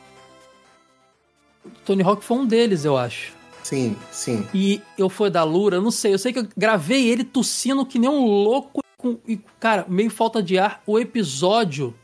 O 1.65 1.69
Tony 1.85 2.03
Hawk 2.03 2.23
foi 2.23 2.37
um 2.37 2.45
deles, 2.45 2.85
eu 2.85 2.97
acho. 2.97 3.33
Sim, 3.63 3.95
sim. 4.11 4.47
E 4.53 4.81
eu 4.97 5.09
fui 5.09 5.29
da 5.29 5.43
Lura, 5.43 5.79
não 5.79 5.91
sei. 5.91 6.13
Eu 6.13 6.19
sei 6.19 6.33
que 6.33 6.39
eu 6.39 6.47
gravei 6.55 7.07
ele 7.07 7.23
tossindo 7.23 7.85
que 7.85 7.97
nem 7.97 8.09
um 8.09 8.25
louco. 8.25 8.81
Com, 8.97 9.17
e, 9.27 9.39
cara, 9.59 9.85
meio 9.87 10.09
falta 10.09 10.43
de 10.43 10.57
ar. 10.57 10.81
O 10.85 10.99
episódio 10.99 11.95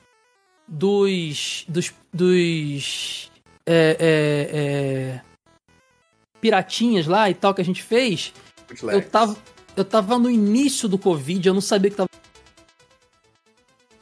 dos. 0.67 1.65
dos. 1.67 1.93
dos. 2.13 3.31
é, 3.65 3.97
é, 3.99 4.57
é, 4.57 5.21
piratinhas 6.39 7.05
lá 7.05 7.29
e 7.29 7.33
tal 7.33 7.53
que 7.53 7.61
a 7.61 7.65
gente 7.65 7.83
fez. 7.83 8.33
Eu 8.83 9.01
tava, 9.01 9.35
eu 9.75 9.83
tava 9.83 10.17
no 10.17 10.29
início 10.29 10.87
do 10.87 10.97
Covid, 10.97 11.45
eu 11.47 11.53
não 11.53 11.61
sabia 11.61 11.91
que 11.91 11.97
tava. 11.97 12.09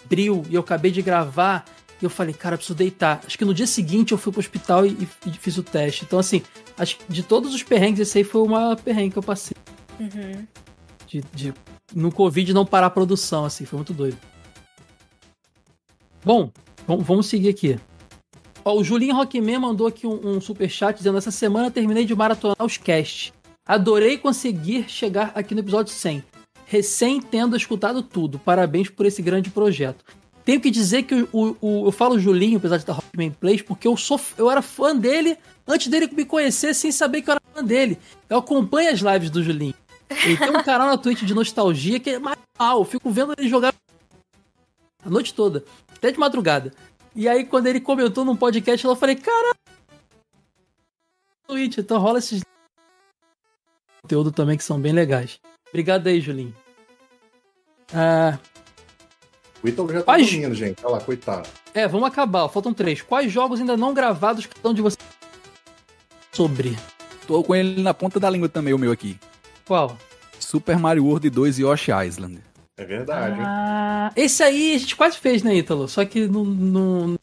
Bril, 0.10 0.44
e 0.50 0.56
eu 0.56 0.62
acabei 0.62 0.92
de 0.92 1.02
gravar. 1.02 1.66
E 2.02 2.06
eu 2.06 2.10
falei, 2.10 2.34
cara, 2.34 2.54
eu 2.54 2.58
preciso 2.58 2.78
deitar. 2.78 3.22
Acho 3.26 3.38
que 3.38 3.46
no 3.46 3.54
dia 3.54 3.66
seguinte 3.66 4.12
eu 4.12 4.18
fui 4.18 4.32
pro 4.32 4.40
hospital 4.40 4.86
e, 4.86 5.08
e 5.26 5.32
fiz 5.32 5.58
o 5.58 5.64
teste. 5.64 6.06
Então, 6.06 6.20
assim, 6.20 6.44
acho 6.78 6.98
que 6.98 7.12
de 7.12 7.24
todos 7.24 7.54
os 7.54 7.64
perrengues, 7.64 8.00
esse 8.00 8.20
aí 8.20 8.24
foi 8.24 8.42
uma 8.42 8.76
perrengue 8.76 9.14
que 9.14 9.18
eu 9.18 9.24
passei. 9.24 9.58
Uhum. 10.00 10.46
De, 11.08 11.24
de 11.34 11.54
no 11.96 12.12
Covid 12.12 12.54
não 12.54 12.66
parar 12.66 12.88
a 12.88 12.92
produção, 12.92 13.46
assim, 13.46 13.66
foi 13.66 13.78
muito 13.78 13.94
doido. 13.94 14.18
Bom, 16.24 16.52
vamos, 16.86 17.28
seguir 17.28 17.50
aqui. 17.50 17.80
Ó, 18.64 18.76
o 18.76 18.84
Julinho 18.84 19.16
Rockman 19.16 19.60
mandou 19.60 19.88
aqui 19.88 20.06
um, 20.06 20.36
um 20.36 20.42
superchat 20.42 20.98
dizendo: 20.98 21.18
Essa 21.18 21.32
semana 21.32 21.72
terminei 21.72 22.06
de 22.06 22.14
maratonar 22.14 22.58
os 22.62 22.78
cast. 22.78 23.34
Adorei 23.66 24.18
conseguir 24.18 24.90
chegar 24.90 25.32
aqui 25.36 25.54
no 25.54 25.62
episódio 25.62 25.94
100. 25.94 26.24
Recém 26.70 27.22
tendo 27.22 27.56
escutado 27.56 28.04
tudo. 28.04 28.38
Parabéns 28.38 28.90
por 28.90 29.06
esse 29.06 29.22
grande 29.22 29.50
projeto. 29.50 30.04
Tenho 30.44 30.60
que 30.60 30.70
dizer 30.70 31.04
que 31.04 31.16
o, 31.16 31.28
o- 31.32 31.58
o- 31.62 31.88
eu 31.88 31.92
falo 31.92 32.20
Julinho, 32.20 32.58
apesar 32.58 32.76
de 32.78 32.84
estar 32.84 32.94
Rockman 32.94 33.32
Plays, 33.32 33.62
porque 33.62 33.88
eu 33.88 33.96
sou 33.96 34.20
eu 34.38 34.50
era 34.52 34.62
fã 34.62 34.96
dele 34.96 35.38
antes 35.66 35.88
dele 35.88 36.08
me 36.12 36.26
conhecer 36.26 36.74
sem 36.74 36.92
saber 36.92 37.22
que 37.22 37.30
eu 37.30 37.34
era 37.34 37.42
fã 37.54 37.64
dele. 37.64 37.98
Eu 38.30 38.38
acompanho 38.40 38.92
as 38.92 39.00
lives 39.00 39.30
do 39.30 39.42
Julinho. 39.44 39.74
Ele 40.10 40.38
tem 40.38 40.50
um 40.50 40.64
canal 40.64 40.88
na 40.88 40.98
Twitch 40.98 41.24
de 41.24 41.34
nostalgia 41.34 42.00
que 42.00 42.12
é 42.12 42.20
mais 42.20 42.38
mal. 42.60 42.80
Eu 42.80 42.86
fico 42.86 43.10
vendo 43.12 43.34
ele 43.38 43.48
jogar 43.50 43.74
a 45.04 45.10
noite 45.10 45.34
toda, 45.34 45.64
até 45.96 46.12
de 46.12 46.20
madrugada. 46.20 46.74
E 47.16 47.28
aí, 47.28 47.46
quando 47.46 47.68
ele 47.68 47.80
comentou 47.82 48.24
num 48.26 48.36
podcast, 48.36 48.86
eu 48.86 48.96
falei, 48.96 49.16
cara. 49.16 49.54
Twitch, 51.48 51.78
então 51.78 51.98
rola 52.00 52.20
esses 52.20 52.42
conteúdo 54.02 54.32
também 54.32 54.58
que 54.58 54.64
são 54.64 54.80
bem 54.80 54.92
legais. 54.94 55.40
Obrigado 55.70 56.08
aí, 56.08 56.20
Julinho. 56.22 56.56
Ah, 57.94 58.38
O 59.64 59.68
Ítalo 59.68 59.92
já 59.92 60.00
tá 60.00 60.06
Quais- 60.06 60.30
dormindo, 60.30 60.54
gente. 60.56 60.78
Olha 60.86 60.96
lá, 60.96 61.02
coitado. 61.02 61.48
é, 61.74 61.88
vamos 61.88 62.08
acabar. 62.08 62.48
Faltam 62.50 62.74
três. 62.74 63.02
Quais 63.02 63.32
jogos 63.32 63.60
ainda 63.60 63.76
não 63.78 63.94
gravados 63.94 64.46
que 64.46 64.56
estão 64.56 64.74
de 64.74 64.82
você 64.82 64.98
sobre? 66.32 66.78
Tô 67.26 67.44
com 67.44 67.56
ele 67.56 67.82
na 67.82 67.94
ponta 67.94 68.20
da 68.20 68.30
língua 68.30 68.48
também, 68.50 68.74
o 68.74 68.78
meu 68.78 68.92
aqui. 68.92 69.20
Qual? 69.66 69.98
Super 70.40 70.78
Mario 70.78 71.06
World 71.06 71.30
2 71.30 71.60
e 71.60 71.64
Yoshi 71.64 71.92
Island. 71.92 72.40
É 72.78 72.86
verdade. 72.86 73.36
hein? 73.40 73.44
Ah, 73.46 74.12
esse 74.16 74.44
aí 74.44 74.76
a 74.76 74.78
gente 74.78 74.96
quase 74.96 75.18
fez, 75.18 75.42
né, 75.44 75.56
Ítalo? 75.56 75.88
Só 75.88 76.06
que 76.06 76.28
não. 76.28 76.44
não... 76.46 77.20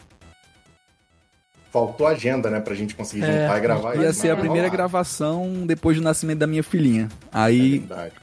Faltou 1.72 2.06
agenda, 2.06 2.50
né, 2.50 2.60
pra 2.60 2.74
gente 2.74 2.94
conseguir 2.94 3.24
É, 3.24 3.42
juntar 3.42 3.58
e 3.58 3.60
gravar 3.60 3.96
Ia 3.96 4.12
ser 4.12 4.30
a 4.30 4.34
mas 4.34 4.40
primeira 4.44 4.68
gravação 4.68 5.66
depois 5.66 5.96
do 5.96 6.02
nascimento 6.02 6.38
da 6.38 6.46
minha 6.46 6.62
filhinha. 6.62 7.08
Aí. 7.32 7.76
É 7.76 7.78
verdade. 7.78 8.14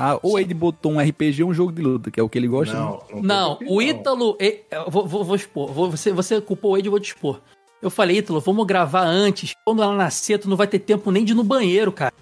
Ah, 0.00 0.18
ou 0.22 0.38
ele 0.38 0.54
botou 0.54 0.92
um 0.92 1.00
RPG 1.00 1.42
ou 1.42 1.50
um 1.50 1.54
jogo 1.54 1.72
de 1.72 1.82
luta, 1.82 2.10
que 2.10 2.20
é 2.20 2.22
o 2.22 2.28
que 2.28 2.38
ele 2.38 2.46
gosta. 2.46 2.74
Não, 2.74 2.92
né? 2.92 2.98
não, 3.14 3.22
Não, 3.22 3.58
o 3.68 3.82
Ítalo. 3.82 4.36
e- 4.40 4.60
eu 4.70 4.90
Vou, 4.90 5.06
vou, 5.06 5.24
vou 5.24 5.34
expor. 5.36 5.72
Vou- 5.72 5.90
você, 5.90 6.12
você 6.12 6.40
culpou 6.40 6.72
o 6.72 6.78
Ed, 6.78 6.86
eu 6.86 6.90
vou 6.92 7.00
te 7.00 7.08
expor. 7.08 7.40
Eu 7.82 7.90
falei, 7.90 8.18
Ítalo, 8.18 8.40
vamos 8.40 8.66
gravar 8.66 9.04
antes. 9.04 9.52
Quando 9.64 9.82
ela 9.82 9.94
nascer, 9.96 10.38
tu 10.38 10.48
não 10.48 10.56
vai 10.56 10.66
ter 10.66 10.78
tempo 10.78 11.10
nem 11.10 11.24
de 11.24 11.32
ir 11.32 11.34
no 11.34 11.44
banheiro, 11.44 11.90
cara. 11.92 12.12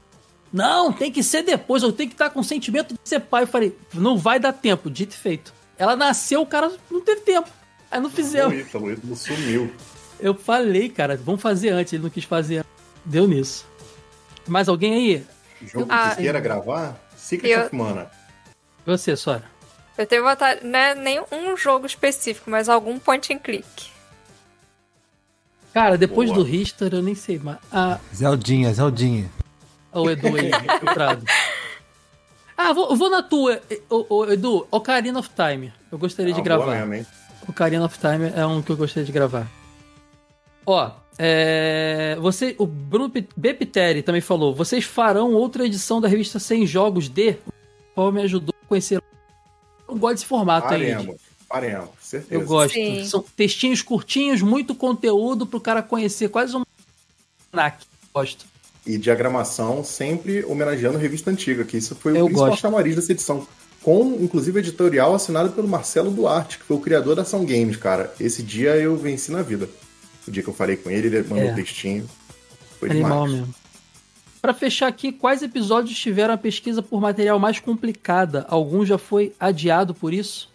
Não, 0.53 0.93
tem 0.93 1.11
que 1.13 1.23
ser 1.23 1.43
depois, 1.43 1.83
eu 1.83 1.93
tenho 1.93 2.09
que 2.09 2.15
estar 2.15 2.31
com 2.31 2.41
o 2.41 2.45
sentimento 2.45 2.95
de 2.95 3.01
ser 3.05 3.21
pai. 3.21 3.43
Eu 3.43 3.47
falei, 3.47 3.77
não 3.93 4.17
vai 4.17 4.39
dar 4.39 4.53
tempo, 4.53 4.91
dito 4.91 5.13
e 5.13 5.19
feito. 5.19 5.53
Ela 5.79 5.95
nasceu, 5.95 6.41
o 6.41 6.47
cara 6.47 6.73
não 6.91 7.01
teve 7.01 7.21
tempo. 7.23 7.49
Aí 7.91 8.01
não 8.01 8.11
fizemos. 8.11 8.55
O 8.55 8.59
Ítalo, 8.59 8.87
o 8.87 8.93
Ítalo 8.93 9.17
sumiu. 9.17 9.71
Eu 10.19 10.35
falei, 10.35 10.89
cara, 10.89 11.17
vamos 11.23 11.43
fazer 11.43 11.71
antes. 11.71 11.93
Ele 11.93 12.03
não 12.03 12.11
quis 12.11 12.25
fazer. 12.25 12.65
Deu 13.05 13.29
nisso. 13.29 13.67
Mais 14.49 14.69
alguém 14.69 14.95
aí? 14.95 15.25
Jogo 15.67 15.87
ah, 15.89 16.11
que 16.11 16.23
queira 16.23 16.41
gravar? 16.41 16.99
Secret 17.27 17.51
eu... 17.51 17.67
of 17.67 17.75
Mana. 17.75 18.09
Você, 18.87 19.17
Sora. 19.17 19.43
Eu 19.99 20.07
tenho 20.07 20.23
vontade, 20.23 20.65
não 20.65 20.79
é 20.79 20.95
nenhum 20.95 21.57
jogo 21.57 21.85
específico, 21.85 22.49
mas 22.49 22.69
algum 22.69 23.01
point 23.01 23.35
and 23.35 23.39
click. 23.39 23.91
Cara, 25.75 25.99
depois 25.99 26.31
Boa. 26.31 26.45
do 26.45 26.49
Richter 26.49 26.95
eu 26.95 27.03
nem 27.03 27.17
sei, 27.17 27.41
mas. 27.43 27.59
Ah... 27.73 27.99
Zeldinha, 28.15 28.73
Zeldinha. 28.73 29.29
Olha 29.93 30.07
o 30.07 30.11
Edu 30.11 30.37
aí, 30.37 30.51
filtrado. 30.79 31.27
Ah, 32.57 32.73
vou, 32.73 32.95
vou 32.95 33.11
na 33.11 33.23
tua, 33.25 33.61
o, 33.91 34.19
o, 34.19 34.33
Edu, 34.33 34.67
Ocarina 34.71 35.19
of 35.19 35.31
Time. 35.31 35.73
Eu 35.91 35.99
gostaria 35.99 36.33
ah, 36.33 36.37
de 36.37 36.43
gravar. 36.43 36.87
Boa, 36.87 37.07
Ocarina 37.49 37.85
of 37.85 37.99
Time 37.99 38.33
é 38.37 38.47
um 38.47 38.63
que 38.63 38.71
eu 38.71 38.77
gostaria 38.77 39.05
de 39.05 39.13
gravar. 39.13 39.49
Ó, 40.65 40.93
é, 41.19 42.17
você, 42.21 42.55
o 42.59 42.67
Bruno 42.67 43.11
Bepiteri 43.37 44.03
também 44.03 44.21
falou: 44.21 44.55
vocês 44.55 44.85
farão 44.85 45.33
outra 45.33 45.65
edição 45.65 46.01
da 46.01 46.09
revista 46.09 46.39
100 46.39 46.67
Jogos 46.67 47.09
de. 47.09 47.37
Qual 47.95 48.13
me 48.13 48.23
ajudou 48.23 48.55
a 48.63 48.67
conhecer. 48.67 49.03
Eu 49.89 49.97
gosto 49.97 50.15
desse 50.17 50.27
formato 50.27 50.69
Faremos. 50.69 51.09
aí. 51.09 51.17
Faremos, 51.49 51.89
certeza. 52.01 52.35
Eu 52.35 52.47
gosto. 52.47 52.75
Sim. 52.75 53.05
São 53.05 53.25
textinhos 53.35 53.81
curtinhos, 53.81 54.43
muito 54.43 54.75
conteúdo 54.75 55.47
pro 55.47 55.61
cara 55.61 55.83
conhecer 55.83 56.29
quase 56.29 56.55
um. 56.57 56.63
Gosto. 58.13 58.45
E 58.85 58.99
diagramação 58.99 59.83
sempre 59.83 60.45
homenageando 60.45 60.99
a 60.99 61.01
revista 61.01 61.31
antiga, 61.31 61.65
que 61.65 61.79
isso 61.79 61.95
foi 61.95 62.13
o 62.13 62.17
eu 62.17 62.27
principal 62.27 62.57
chamariz 62.57 62.95
dessa 62.95 63.13
edição. 63.13 63.47
Com, 63.83 64.19
inclusive, 64.21 64.59
editorial 64.59 65.15
assinado 65.15 65.51
pelo 65.53 65.69
Marcelo 65.69 66.11
Duarte, 66.11 66.59
que 66.59 66.65
foi 66.65 66.77
o 66.77 66.81
criador 66.81 67.15
da 67.17 67.23
Ação 67.23 67.47
Games, 67.47 67.77
cara. 67.77 68.13
Esse 68.21 68.43
dia 68.43 68.77
eu 68.77 68.97
venci 68.97 69.31
na 69.33 69.43
vida. 69.43 69.69
O 70.27 70.31
dia 70.31 70.43
que 70.43 70.49
eu 70.49 70.55
falei 70.55 70.77
com 70.77 70.91
ele, 70.91 71.07
ele 71.09 71.23
mandou 71.23 71.49
é. 71.49 71.53
um 71.53 71.55
textinho. 71.55 72.09
Foi 72.79 72.91
Animal 72.91 73.27
demais. 73.27 73.41
mesmo. 73.41 73.55
Para 74.43 74.55
fechar 74.55 74.87
aqui, 74.87 75.11
quais 75.11 75.43
episódios 75.43 75.99
tiveram 75.99 76.35
a 76.35 76.39
pesquisa 76.39 76.83
por 76.83 77.01
material 77.01 77.39
mais 77.39 77.59
complicada? 77.59 78.45
Algum 78.49 78.85
já 78.85 78.99
foi 78.99 79.33
adiado 79.41 79.95
por 79.95 80.13
isso? 80.13 80.49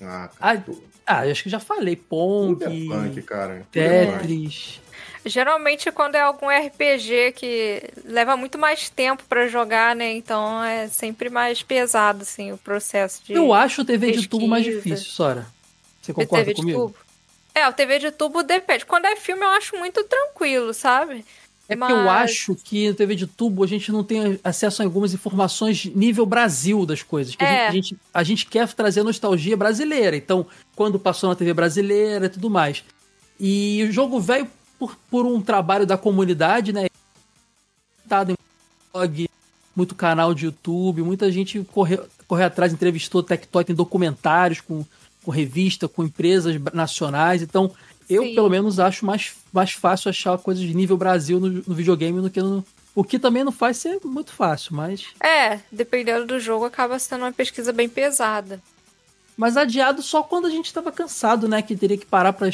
Ah, 0.00 0.28
cara. 0.38 0.64
Ah, 1.06 1.18
ah 1.18 1.20
acho 1.20 1.42
que 1.42 1.50
já 1.50 1.60
falei. 1.60 1.94
Pong, 1.94 2.64
é 2.64 2.68
punk, 2.68 3.22
cara. 3.22 3.66
Tetris. 3.70 4.80
Geralmente 5.24 5.92
quando 5.92 6.14
é 6.14 6.20
algum 6.20 6.46
RPG 6.48 7.32
que 7.36 7.82
leva 8.04 8.36
muito 8.36 8.56
mais 8.56 8.88
tempo 8.88 9.22
para 9.28 9.46
jogar, 9.46 9.94
né? 9.94 10.12
Então 10.14 10.62
é 10.64 10.88
sempre 10.88 11.28
mais 11.28 11.62
pesado, 11.62 12.22
assim, 12.22 12.52
o 12.52 12.58
processo 12.58 13.22
de. 13.24 13.34
Eu 13.34 13.52
acho 13.52 13.82
o 13.82 13.84
TV 13.84 14.06
pesquisa. 14.06 14.22
de 14.22 14.28
tubo 14.28 14.48
mais 14.48 14.64
difícil, 14.64 15.06
Sora. 15.06 15.46
Você 16.00 16.12
concorda 16.12 16.46
TV 16.46 16.56
comigo? 16.56 16.86
De 16.88 16.92
tubo? 16.92 17.07
É, 17.58 17.68
o 17.68 17.72
TV 17.72 17.98
de 17.98 18.10
tubo 18.12 18.42
depende. 18.42 18.86
Quando 18.86 19.06
é 19.06 19.16
filme, 19.16 19.42
eu 19.42 19.50
acho 19.50 19.76
muito 19.76 20.04
tranquilo, 20.04 20.72
sabe? 20.72 21.24
É 21.68 21.74
Mas... 21.74 21.90
porque 21.90 22.02
eu 22.02 22.10
acho 22.10 22.54
que 22.54 22.88
no 22.88 22.94
TV 22.94 23.14
de 23.16 23.26
tubo 23.26 23.64
a 23.64 23.66
gente 23.66 23.90
não 23.90 24.04
tem 24.04 24.38
acesso 24.44 24.80
a 24.80 24.84
algumas 24.84 25.12
informações 25.12 25.84
nível 25.86 26.24
Brasil 26.24 26.86
das 26.86 27.02
coisas. 27.02 27.34
Que 27.34 27.44
é. 27.44 27.68
a, 27.68 27.72
gente, 27.72 27.96
a, 28.14 28.22
gente, 28.22 28.46
quer 28.46 28.66
trazer 28.72 29.02
nostalgia 29.02 29.56
brasileira. 29.56 30.16
Então, 30.16 30.46
quando 30.76 30.98
passou 30.98 31.28
na 31.28 31.36
TV 31.36 31.52
brasileira 31.52 32.26
e 32.26 32.28
tudo 32.28 32.48
mais. 32.48 32.84
E 33.40 33.84
o 33.88 33.92
jogo 33.92 34.20
velho, 34.20 34.48
por, 34.78 34.96
por 35.10 35.26
um 35.26 35.40
trabalho 35.40 35.84
da 35.84 35.98
comunidade, 35.98 36.72
né? 36.72 36.86
Em 36.86 38.34
blog, 38.92 39.28
muito 39.76 39.94
canal 39.94 40.32
de 40.32 40.46
YouTube, 40.46 41.02
muita 41.02 41.30
gente 41.30 41.62
correu, 41.72 42.08
correu 42.26 42.46
atrás, 42.46 42.72
entrevistou 42.72 43.22
Tectoy, 43.22 43.64
tem 43.64 43.76
documentários 43.76 44.60
com 44.60 44.84
com 45.24 45.30
revista, 45.30 45.88
com 45.88 46.04
empresas 46.04 46.56
nacionais. 46.72 47.42
Então, 47.42 47.72
eu, 48.08 48.22
Sim. 48.22 48.34
pelo 48.34 48.48
menos, 48.48 48.80
acho 48.80 49.04
mais, 49.04 49.32
mais 49.52 49.72
fácil 49.72 50.08
achar 50.08 50.38
coisas 50.38 50.64
de 50.64 50.74
nível 50.74 50.96
Brasil 50.96 51.38
no, 51.38 51.48
no 51.66 51.74
videogame 51.74 52.20
do 52.20 52.30
que 52.30 52.40
no. 52.40 52.64
O 52.94 53.04
que 53.04 53.18
também 53.18 53.44
não 53.44 53.52
faz 53.52 53.76
ser 53.76 54.00
muito 54.04 54.32
fácil, 54.32 54.74
mas. 54.74 55.06
É, 55.20 55.60
dependendo 55.70 56.26
do 56.26 56.40
jogo, 56.40 56.64
acaba 56.64 56.98
sendo 56.98 57.22
uma 57.22 57.32
pesquisa 57.32 57.72
bem 57.72 57.88
pesada. 57.88 58.60
Mas 59.36 59.56
adiado 59.56 60.02
só 60.02 60.22
quando 60.22 60.46
a 60.46 60.50
gente 60.50 60.66
estava 60.66 60.90
cansado, 60.90 61.46
né? 61.46 61.62
Que 61.62 61.76
teria 61.76 61.96
que 61.96 62.06
parar 62.06 62.32
para 62.32 62.50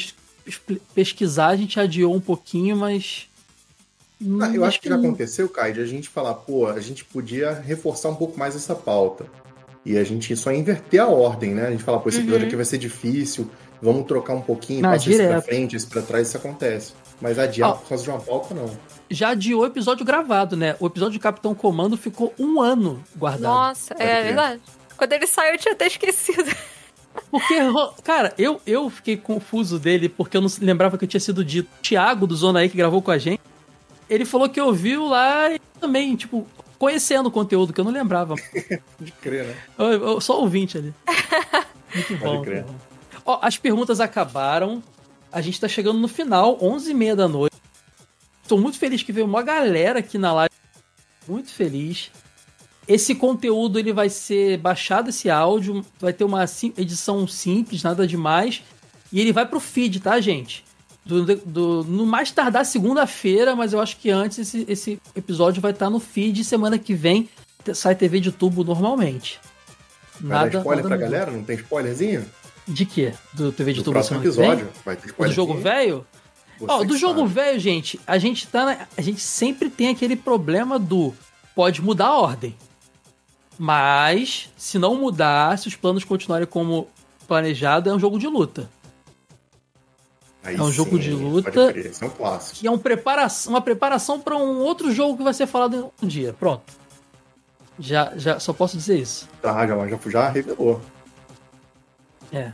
pesquisar, 0.93 1.47
a 1.47 1.55
gente 1.55 1.79
adiou 1.79 2.13
um 2.13 2.21
pouquinho, 2.21 2.75
mas. 2.75 3.27
Ah, 4.41 4.53
eu 4.53 4.63
acho 4.63 4.79
que, 4.79 4.87
que 4.87 4.93
já 4.93 4.99
aconteceu, 4.99 5.49
Kai, 5.49 5.73
de 5.73 5.81
a 5.81 5.85
gente 5.85 6.09
falar, 6.09 6.35
pô, 6.35 6.67
a 6.67 6.79
gente 6.79 7.03
podia 7.03 7.53
reforçar 7.53 8.09
um 8.09 8.15
pouco 8.15 8.37
mais 8.37 8.55
essa 8.55 8.75
pauta. 8.75 9.25
E 9.85 9.97
a 9.97 10.03
gente 10.03 10.35
só 10.35 10.51
inverter 10.51 11.01
a 11.01 11.07
ordem, 11.07 11.53
né? 11.53 11.67
A 11.67 11.71
gente 11.71 11.83
fala, 11.83 11.99
pô, 11.99 12.09
esse 12.09 12.17
uhum. 12.17 12.23
episódio 12.23 12.47
aqui 12.47 12.55
vai 12.55 12.65
ser 12.65 12.77
difícil, 12.79 13.49
vamos 13.81 14.07
trocar 14.07 14.33
um 14.33 14.41
pouquinho, 14.41 14.81
não, 14.81 14.91
passa 14.91 15.09
esse 15.09 15.27
pra 15.27 15.41
frente, 15.41 15.75
esse 15.75 15.85
pra 15.85 16.01
trás, 16.01 16.27
isso 16.27 16.37
acontece. 16.37 16.93
Mas 17.21 17.37
adiar 17.37 17.71
oh. 17.71 17.77
por 17.77 17.89
causa 17.89 18.03
de 18.03 18.09
uma 18.09 18.19
pauta, 18.19 18.55
não. 18.55 18.69
Já 19.09 19.29
adiou 19.29 19.61
o 19.61 19.65
episódio 19.65 20.03
gravado, 20.03 20.57
né? 20.57 20.75
O 20.79 20.87
episódio 20.87 21.13
de 21.13 21.19
Capitão 21.19 21.53
Comando 21.53 21.95
ficou 21.95 22.33
um 22.39 22.59
ano 22.59 23.03
guardado. 23.15 23.53
Nossa, 23.53 23.93
é 23.99 24.23
verdade. 24.23 24.61
Quando 24.97 25.13
ele 25.13 25.27
saiu, 25.27 25.53
eu 25.53 25.59
tinha 25.59 25.73
até 25.73 25.87
esquecido. 25.87 26.49
Porque, 27.31 27.55
cara, 28.03 28.33
eu, 28.37 28.59
eu 28.65 28.89
fiquei 28.89 29.15
confuso 29.15 29.79
dele 29.79 30.09
porque 30.09 30.35
eu 30.35 30.41
não 30.41 30.49
lembrava 30.59 30.97
que 30.97 31.05
eu 31.05 31.07
tinha 31.07 31.19
sido 31.19 31.45
dito. 31.45 31.69
Thiago 31.81 32.27
do 32.27 32.35
Zona 32.35 32.59
aí 32.59 32.67
que 32.69 32.75
gravou 32.75 33.01
com 33.01 33.09
a 33.09 33.17
gente, 33.17 33.39
ele 34.09 34.25
falou 34.25 34.49
que 34.49 34.59
ouviu 34.59 35.05
lá 35.05 35.49
e 35.49 35.59
também, 35.79 36.13
tipo, 36.17 36.45
conhecendo 36.85 37.29
o 37.29 37.31
conteúdo 37.31 37.73
que 37.73 37.81
eu 37.81 37.83
não 37.83 37.91
lembrava. 37.91 38.35
De 38.99 39.11
crer, 39.13 39.45
né? 39.45 39.55
Eu, 39.75 39.85
eu, 39.87 40.21
só 40.21 40.39
ouvinte 40.39 40.77
ali. 40.77 40.93
Muito 41.95 42.17
bom. 42.17 42.35
Pode 42.37 42.43
crer. 42.43 42.65
Ó, 43.25 43.39
as 43.41 43.57
perguntas 43.57 43.99
acabaram. 43.99 44.83
A 45.31 45.41
gente 45.41 45.59
tá 45.59 45.67
chegando 45.67 45.97
no 45.97 46.07
final, 46.07 46.59
11h30 46.59 47.15
da 47.15 47.27
noite. 47.27 47.55
Tô 48.47 48.57
muito 48.57 48.77
feliz 48.77 49.01
que 49.01 49.11
veio 49.11 49.25
uma 49.25 49.41
galera 49.41 49.99
aqui 49.99 50.17
na 50.17 50.31
live. 50.31 50.53
Muito 51.27 51.51
feliz. 51.51 52.11
Esse 52.87 53.15
conteúdo 53.15 53.79
ele 53.79 53.91
vai 53.91 54.07
ser 54.07 54.57
baixado 54.59 55.09
esse 55.09 55.29
áudio, 55.29 55.83
vai 55.99 56.13
ter 56.13 56.23
uma 56.23 56.45
edição 56.77 57.27
simples, 57.27 57.83
nada 57.83 58.07
demais, 58.07 58.61
e 59.11 59.19
ele 59.19 59.33
vai 59.33 59.45
pro 59.45 59.59
feed, 59.59 59.99
tá, 59.99 60.21
gente? 60.21 60.63
Do, 61.05 61.23
do, 61.23 61.83
no 61.83 62.05
mais 62.05 62.31
tardar 62.31 62.65
segunda-feira, 62.65 63.55
mas 63.55 63.73
eu 63.73 63.79
acho 63.79 63.97
que 63.97 64.09
antes 64.09 64.39
esse, 64.39 64.65
esse 64.67 65.01
episódio 65.15 65.61
vai 65.61 65.71
estar 65.71 65.89
no 65.89 65.99
feed. 65.99 66.43
Semana 66.43 66.79
que 66.79 66.95
vem 66.95 67.29
sai 67.73 67.93
TV 67.95 68.19
de 68.19 68.31
tubo 68.31 68.63
normalmente. 68.63 69.39
Vai 70.19 70.37
nada, 70.37 70.49
dar 70.49 70.59
spoiler 70.59 70.83
nada 70.83 70.95
pra 70.95 71.05
galera? 71.05 71.31
Não 71.31 71.43
tem 71.43 71.57
spoilerzinho? 71.57 72.25
De 72.67 72.85
quê? 72.85 73.13
Do 73.33 73.51
TV 73.51 73.73
de 73.73 73.79
do 73.79 73.83
tubo 73.83 73.93
próximo 73.93 74.19
episódio. 74.19 74.67
Vai 74.83 74.95
ter 74.95 75.07
spoiler. 75.07 75.31
Do 75.31 75.35
jogo 75.35 75.53
velho? 75.53 76.07
Ó, 76.67 76.83
do 76.83 76.97
jogo 76.97 77.27
velho, 77.27 77.59
gente, 77.59 77.99
a 78.07 78.17
gente 78.17 78.47
tá. 78.47 78.65
Na, 78.65 78.87
a 78.97 79.01
gente 79.01 79.21
sempre 79.21 79.69
tem 79.69 79.89
aquele 79.89 80.15
problema 80.15 80.79
do 80.79 81.13
pode 81.53 81.81
mudar 81.81 82.07
a 82.07 82.19
ordem. 82.19 82.55
Mas, 83.57 84.49
se 84.57 84.77
não 84.77 84.95
mudar, 84.95 85.57
se 85.57 85.67
os 85.67 85.75
planos 85.75 86.03
continuarem 86.03 86.47
como 86.47 86.87
planejado, 87.27 87.89
é 87.89 87.93
um 87.93 87.99
jogo 87.99 88.19
de 88.19 88.27
luta. 88.27 88.69
Aí 90.45 90.55
é 90.55 90.61
um 90.61 90.67
sim, 90.67 90.73
jogo 90.73 90.99
de 90.99 91.11
luta. 91.11 91.49
é 91.49 92.05
um 92.05 92.09
clássico. 92.09 92.59
Que 92.59 92.67
é 92.67 92.71
um 92.71 92.77
preparação, 92.77 93.53
uma 93.53 93.61
preparação 93.61 94.19
para 94.19 94.37
um 94.37 94.59
outro 94.59 94.91
jogo 94.91 95.17
que 95.17 95.23
vai 95.23 95.33
ser 95.33 95.47
falado 95.47 95.91
um 96.01 96.07
dia. 96.07 96.35
Pronto. 96.39 96.71
Já, 97.79 98.13
já 98.15 98.39
só 98.39 98.53
posso 98.53 98.77
dizer 98.77 98.99
isso. 98.99 99.27
Tá, 99.41 99.65
já, 99.65 99.87
já, 99.87 99.99
já 100.05 100.29
revelou. 100.29 100.79
É. 102.31 102.51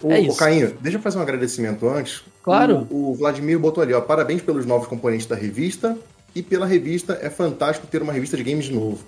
O, 0.00 0.12
é 0.12 0.20
isso. 0.20 0.38
Cainho, 0.38 0.76
deixa 0.80 0.98
eu 0.98 1.02
fazer 1.02 1.18
um 1.18 1.22
agradecimento 1.22 1.88
antes. 1.88 2.22
Claro. 2.42 2.86
O, 2.90 3.10
o 3.10 3.14
Vladimir 3.14 3.58
botou 3.58 3.82
ali, 3.82 3.92
ó. 3.92 4.00
Parabéns 4.00 4.40
pelos 4.40 4.64
novos 4.64 4.86
componentes 4.86 5.26
da 5.26 5.34
revista. 5.34 5.98
E 6.34 6.42
pela 6.42 6.66
revista, 6.66 7.18
é 7.20 7.30
fantástico 7.30 7.86
ter 7.86 8.02
uma 8.02 8.12
revista 8.12 8.36
de 8.36 8.44
games 8.44 8.66
de 8.66 8.72
novo. 8.72 9.02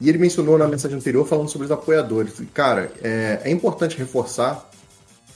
E 0.00 0.08
ele 0.08 0.18
mencionou 0.18 0.58
na 0.58 0.66
mensagem 0.66 0.98
anterior 0.98 1.26
falando 1.26 1.48
sobre 1.48 1.66
os 1.66 1.70
apoiadores. 1.70 2.34
Cara, 2.52 2.92
é, 3.02 3.40
é 3.44 3.50
importante 3.50 3.96
reforçar 3.96 4.68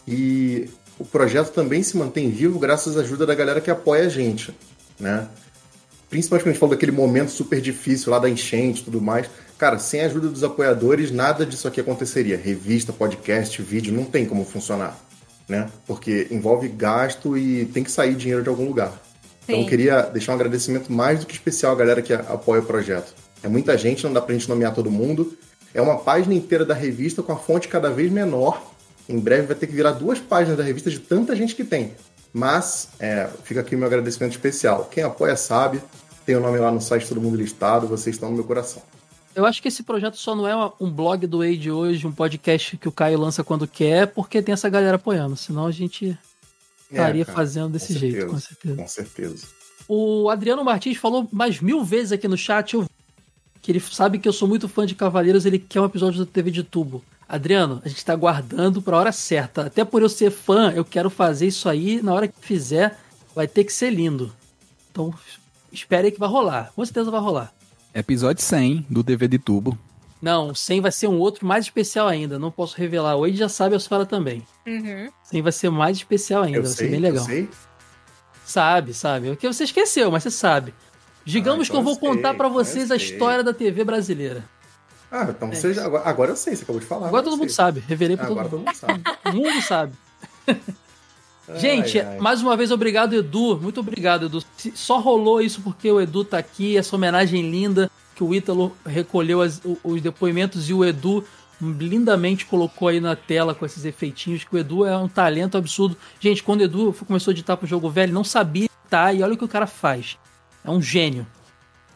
e 0.06 0.68
o 0.99 1.05
projeto 1.05 1.53
também 1.53 1.83
se 1.83 1.97
mantém 1.97 2.31
vivo 2.31 2.59
graças 2.59 2.97
à 2.97 3.01
ajuda 3.01 3.25
da 3.25 3.35
galera 3.35 3.61
que 3.61 3.70
apoia 3.70 4.07
a 4.07 4.09
gente, 4.09 4.55
né? 4.99 5.29
Principalmente 6.11 6.43
quando 6.43 6.49
a 6.49 6.53
gente 6.53 6.61
falou 6.61 6.75
daquele 6.75 6.93
momento 6.93 7.31
super 7.31 7.61
difícil 7.61 8.11
lá 8.11 8.19
da 8.19 8.29
enchente 8.29 8.81
e 8.81 8.85
tudo 8.85 9.01
mais. 9.01 9.29
Cara, 9.59 9.79
sem 9.79 10.01
a 10.01 10.07
ajuda 10.07 10.29
dos 10.29 10.43
apoiadores, 10.43 11.11
nada 11.11 11.45
disso 11.45 11.69
aqui 11.69 11.81
aconteceria. 11.81 12.37
Revista, 12.37 12.93
podcast, 12.93 13.61
vídeo, 13.61 13.93
não 13.93 14.05
tem 14.05 14.25
como 14.25 14.45
funcionar, 14.45 14.99
né? 15.49 15.69
Porque 15.87 16.27
envolve 16.31 16.69
gasto 16.69 17.37
e 17.37 17.66
tem 17.66 17.85
que 17.85 17.91
sair 17.91 18.15
dinheiro 18.15 18.43
de 18.43 18.49
algum 18.49 18.66
lugar. 18.66 18.91
Sim. 18.91 19.53
Então 19.53 19.61
eu 19.61 19.66
queria 19.66 20.03
deixar 20.03 20.33
um 20.33 20.37
agradecimento 20.37 20.91
mais 20.91 21.20
do 21.20 21.27
que 21.27 21.35
especial 21.35 21.73
à 21.73 21.77
galera 21.77 22.01
que 22.01 22.12
apoia 22.12 22.62
o 22.62 22.65
projeto. 22.65 23.15
É 23.43 23.49
muita 23.49 23.77
gente, 23.77 24.05
não 24.05 24.12
dá 24.12 24.20
pra 24.20 24.35
gente 24.35 24.49
nomear 24.49 24.75
todo 24.75 24.91
mundo. 24.91 25.37
É 25.75 25.83
uma 25.83 25.99
página 25.99 26.35
inteira 26.35 26.65
da 26.65 26.75
revista 26.75 27.23
com 27.23 27.33
a 27.33 27.37
fonte 27.37 27.69
cada 27.69 27.91
vez 27.91 28.11
menor 28.11 28.77
em 29.09 29.18
breve 29.18 29.47
vai 29.47 29.56
ter 29.56 29.66
que 29.66 29.72
virar 29.72 29.93
duas 29.93 30.18
páginas 30.18 30.59
da 30.59 30.62
revista 30.62 30.90
de 30.90 30.98
tanta 30.98 31.35
gente 31.35 31.55
que 31.55 31.64
tem. 31.64 31.93
Mas 32.32 32.90
é, 33.01 33.28
fica 33.44 33.60
aqui 33.60 33.74
o 33.74 33.78
meu 33.78 33.86
agradecimento 33.86 34.32
especial. 34.32 34.85
Quem 34.90 35.02
apoia 35.02 35.36
sabe, 35.36 35.80
tem 36.26 36.36
o 36.36 36.40
nome 36.40 36.59
lá 36.59 36.70
no 36.70 36.80
site 36.80 37.09
Todo 37.09 37.20
Mundo 37.20 37.36
Listado, 37.36 37.86
vocês 37.86 38.16
estão 38.16 38.28
no 38.28 38.35
meu 38.35 38.44
coração. 38.44 38.82
Eu 39.35 39.47
acho 39.47 39.62
que 39.62 39.68
esse 39.68 39.82
projeto 39.82 40.16
só 40.16 40.35
não 40.35 40.47
é 40.47 40.72
um 40.80 40.90
blog 40.90 41.26
do 41.26 41.43
Age 41.43 41.70
hoje, 41.70 42.06
um 42.06 42.12
podcast 42.12 42.76
que 42.76 42.89
o 42.89 42.93
Caio 42.93 43.18
lança 43.18 43.44
quando 43.44 43.66
quer, 43.66 44.09
porque 44.09 44.43
tem 44.43 44.52
essa 44.52 44.68
galera 44.68 44.97
apoiando. 44.97 45.36
Senão 45.36 45.66
a 45.66 45.70
gente 45.70 46.18
estaria 46.90 47.22
é, 47.22 47.24
fazendo 47.24 47.70
desse 47.70 47.93
jeito, 47.93 48.16
certeza, 48.16 48.32
com 48.32 48.40
certeza. 48.40 48.76
Com 48.76 48.89
certeza. 48.89 49.47
O 49.86 50.28
Adriano 50.28 50.64
Martins 50.64 50.97
falou 50.98 51.28
mais 51.32 51.60
mil 51.60 51.82
vezes 51.85 52.12
aqui 52.12 52.28
no 52.28 52.36
chat 52.36 52.74
eu, 52.74 52.86
que 53.62 53.72
ele 53.72 53.80
sabe 53.80 54.18
que 54.18 54.28
eu 54.28 54.32
sou 54.32 54.47
muito 54.47 54.68
fã 54.68 54.85
de 54.85 54.94
Cavaleiros, 54.94 55.47
ele 55.47 55.59
quer 55.59 55.80
um 55.80 55.86
episódio 55.86 56.24
da 56.24 56.30
TV 56.30 56.51
de 56.51 56.62
tubo. 56.62 57.02
Adriano, 57.28 57.82
a 57.84 57.88
gente 57.88 58.02
tá 58.05 58.14
guardando 58.16 58.80
pra 58.80 58.96
hora 58.96 59.12
certa. 59.12 59.66
Até 59.66 59.84
por 59.84 60.00
eu 60.00 60.09
ser 60.09 60.30
fã, 60.30 60.72
eu 60.74 60.84
quero 60.84 61.10
fazer 61.10 61.46
isso 61.46 61.68
aí. 61.68 62.00
Na 62.02 62.14
hora 62.14 62.26
que 62.26 62.34
fizer, 62.40 62.98
vai 63.34 63.46
ter 63.46 63.64
que 63.64 63.72
ser 63.72 63.90
lindo. 63.90 64.32
Então, 64.90 65.12
espere 65.70 66.06
aí 66.06 66.12
que 66.12 66.18
vai 66.18 66.28
rolar. 66.28 66.72
Com 66.74 66.84
certeza 66.84 67.10
vai 67.10 67.20
rolar. 67.20 67.52
Episódio 67.94 68.42
100 68.42 68.86
do 68.88 69.05
TV 69.05 69.28
de 69.28 69.38
tubo. 69.38 69.78
Não, 70.22 70.55
100 70.55 70.80
vai 70.80 70.90
ser 70.90 71.06
um 71.06 71.18
outro 71.18 71.46
mais 71.46 71.66
especial 71.66 72.09
ainda. 72.09 72.38
Não 72.38 72.50
posso 72.50 72.76
revelar. 72.76 73.16
Hoje 73.16 73.36
já 73.36 73.48
sabe, 73.48 73.74
eu 73.76 73.80
fala 73.80 74.06
também. 74.06 74.42
Uhum. 74.66 75.10
100 75.24 75.42
vai 75.42 75.52
ser 75.52 75.70
mais 75.70 75.98
especial 75.98 76.42
ainda. 76.42 76.59
Eu 76.59 76.62
vai 76.62 76.72
sei, 76.72 76.86
ser 76.86 76.90
bem 76.90 77.00
legal. 77.00 77.22
Eu 77.24 77.26
sei. 77.28 77.48
Sabe, 78.44 78.94
sabe. 78.94 79.30
O 79.30 79.36
que 79.36 79.46
você 79.46 79.64
esqueceu, 79.64 80.10
mas 80.10 80.22
você 80.22 80.30
sabe. 80.30 80.72
Digamos 81.24 81.68
Ah, 81.68 81.70
que 81.70 81.76
eu 81.76 81.80
então 81.80 81.94
vou 81.94 81.98
contar 82.00 82.32
pra 82.34 82.48
então 82.48 82.52
vocês 82.52 82.90
a 82.90 82.96
história 82.96 83.44
da 83.44 83.52
TV 83.52 83.84
brasileira. 83.84 84.44
Ah, 85.10 85.26
então 85.30 85.48
você 85.52 85.72
já, 85.72 85.85
agora, 85.86 86.09
agora 86.09 86.30
eu 86.32 86.36
sei, 86.36 86.55
você 86.55 86.62
acabou 86.64 86.80
de 86.80 86.86
falar. 86.86 87.09
Agora 87.09 87.20
eu 87.22 87.30
todo 87.30 87.39
mundo 87.39 87.48
sei. 87.48 87.55
sabe. 87.56 87.80
Revelei 87.86 88.16
pra 88.16 88.26
Agora 88.26 88.48
todo 88.48 88.62
todo 88.64 88.66
mundo. 88.66 88.68
mundo 88.68 88.76
sabe. 88.76 89.02
O 89.24 89.32
mundo 89.32 89.62
sabe. 89.62 89.93
Gente, 91.56 91.98
Ai, 91.98 92.06
ai. 92.06 92.18
mais 92.18 92.43
uma 92.43 92.55
vez, 92.56 92.70
obrigado, 92.70 93.14
Edu. 93.14 93.59
Muito 93.60 93.80
obrigado, 93.80 94.26
Edu. 94.26 94.43
Só 94.74 95.01
rolou 95.01 95.40
isso 95.40 95.62
porque 95.62 95.90
o 95.90 95.98
Edu 96.01 96.22
tá 96.24 96.36
aqui, 96.39 96.76
essa 96.76 96.94
homenagem 96.94 97.51
linda 97.51 97.90
que 98.14 98.22
o 98.22 98.35
Ítalo 98.35 98.76
recolheu 98.85 99.40
as- 99.40 99.62
os 99.82 100.02
depoimentos 100.02 100.68
e 100.68 100.74
o 100.74 100.85
Edu 100.85 101.24
lindamente 101.60 102.44
colocou 102.44 102.89
aí 102.89 103.01
na 103.01 103.16
tela 103.16 103.55
com 103.55 103.64
esses 103.64 103.85
efeitinhos, 103.85 104.44
que 104.44 104.55
o 104.55 104.59
Edu 104.59 104.85
é 104.85 104.97
um 104.97 105.09
talento 105.09 105.56
absurdo. 105.56 105.97
Gente, 106.20 106.43
quando 106.43 106.60
o 106.60 106.64
Edu 106.64 106.94
começou 107.06 107.30
a 107.30 107.35
editar 107.35 107.56
pro 107.56 107.66
jogo 107.66 107.89
velho, 107.89 108.12
não 108.12 108.22
sabia 108.24 108.66
editar 108.66 109.14
e 109.14 109.22
olha 109.22 109.32
o 109.32 109.36
que 109.36 109.44
o 109.44 109.48
cara 109.48 109.66
faz. 109.66 110.18
É 110.62 110.70
um 110.70 110.82
gênio. 110.82 111.26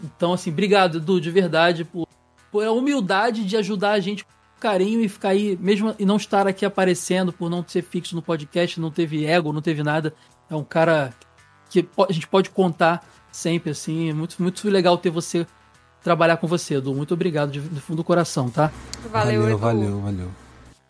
Então, 0.03 0.33
assim, 0.33 0.51
obrigado, 0.51 0.97
Edu, 0.97 1.21
de 1.21 1.31
verdade, 1.31 1.85
por, 1.85 2.09
por 2.53 2.63
a 2.65 2.71
humildade 2.71 3.45
de 3.45 3.57
ajudar 3.57 3.93
a 3.93 4.01
gente 4.01 4.25
com 4.25 4.31
carinho 4.61 5.01
e 5.01 5.09
ficar 5.09 5.31
aí, 5.31 5.59
mesmo 5.61 5.93
e 5.99 6.05
não 6.05 6.17
estar 6.17 6.47
aqui 6.47 6.65
aparecendo 6.65 7.33
por 7.33 7.51
não 7.51 7.65
ser 7.67 7.83
fixo 7.83 8.15
no 8.15 8.23
podcast, 8.23 8.79
não 8.79 8.91
teve 8.93 9.25
ego, 9.27 9.53
não 9.53 9.61
teve 9.63 9.83
nada. 9.83 10.15
É 10.49 10.55
um 10.55 10.63
cara 10.63 11.13
que 11.71 11.89
a 12.09 12.13
gente 12.13 12.29
pode 12.29 12.51
contar 12.51 13.05
sempre, 13.33 13.71
assim. 13.73 14.11
É 14.11 14.13
muito, 14.13 14.37
muito 14.41 14.69
legal 14.69 14.97
ter 14.99 15.11
você 15.11 15.45
trabalhar 16.05 16.37
com 16.37 16.47
você, 16.47 16.75
Edu. 16.75 16.95
Muito 16.95 17.15
obrigado 17.15 17.51
de- 17.51 17.61
do 17.61 17.81
fundo 17.81 17.97
do 17.99 18.05
coração, 18.05 18.51
tá? 18.51 18.71
Valeu, 19.11 19.41
valeu, 19.43 19.49
Edu. 19.49 19.59
valeu, 19.59 20.01
valeu. 20.01 20.29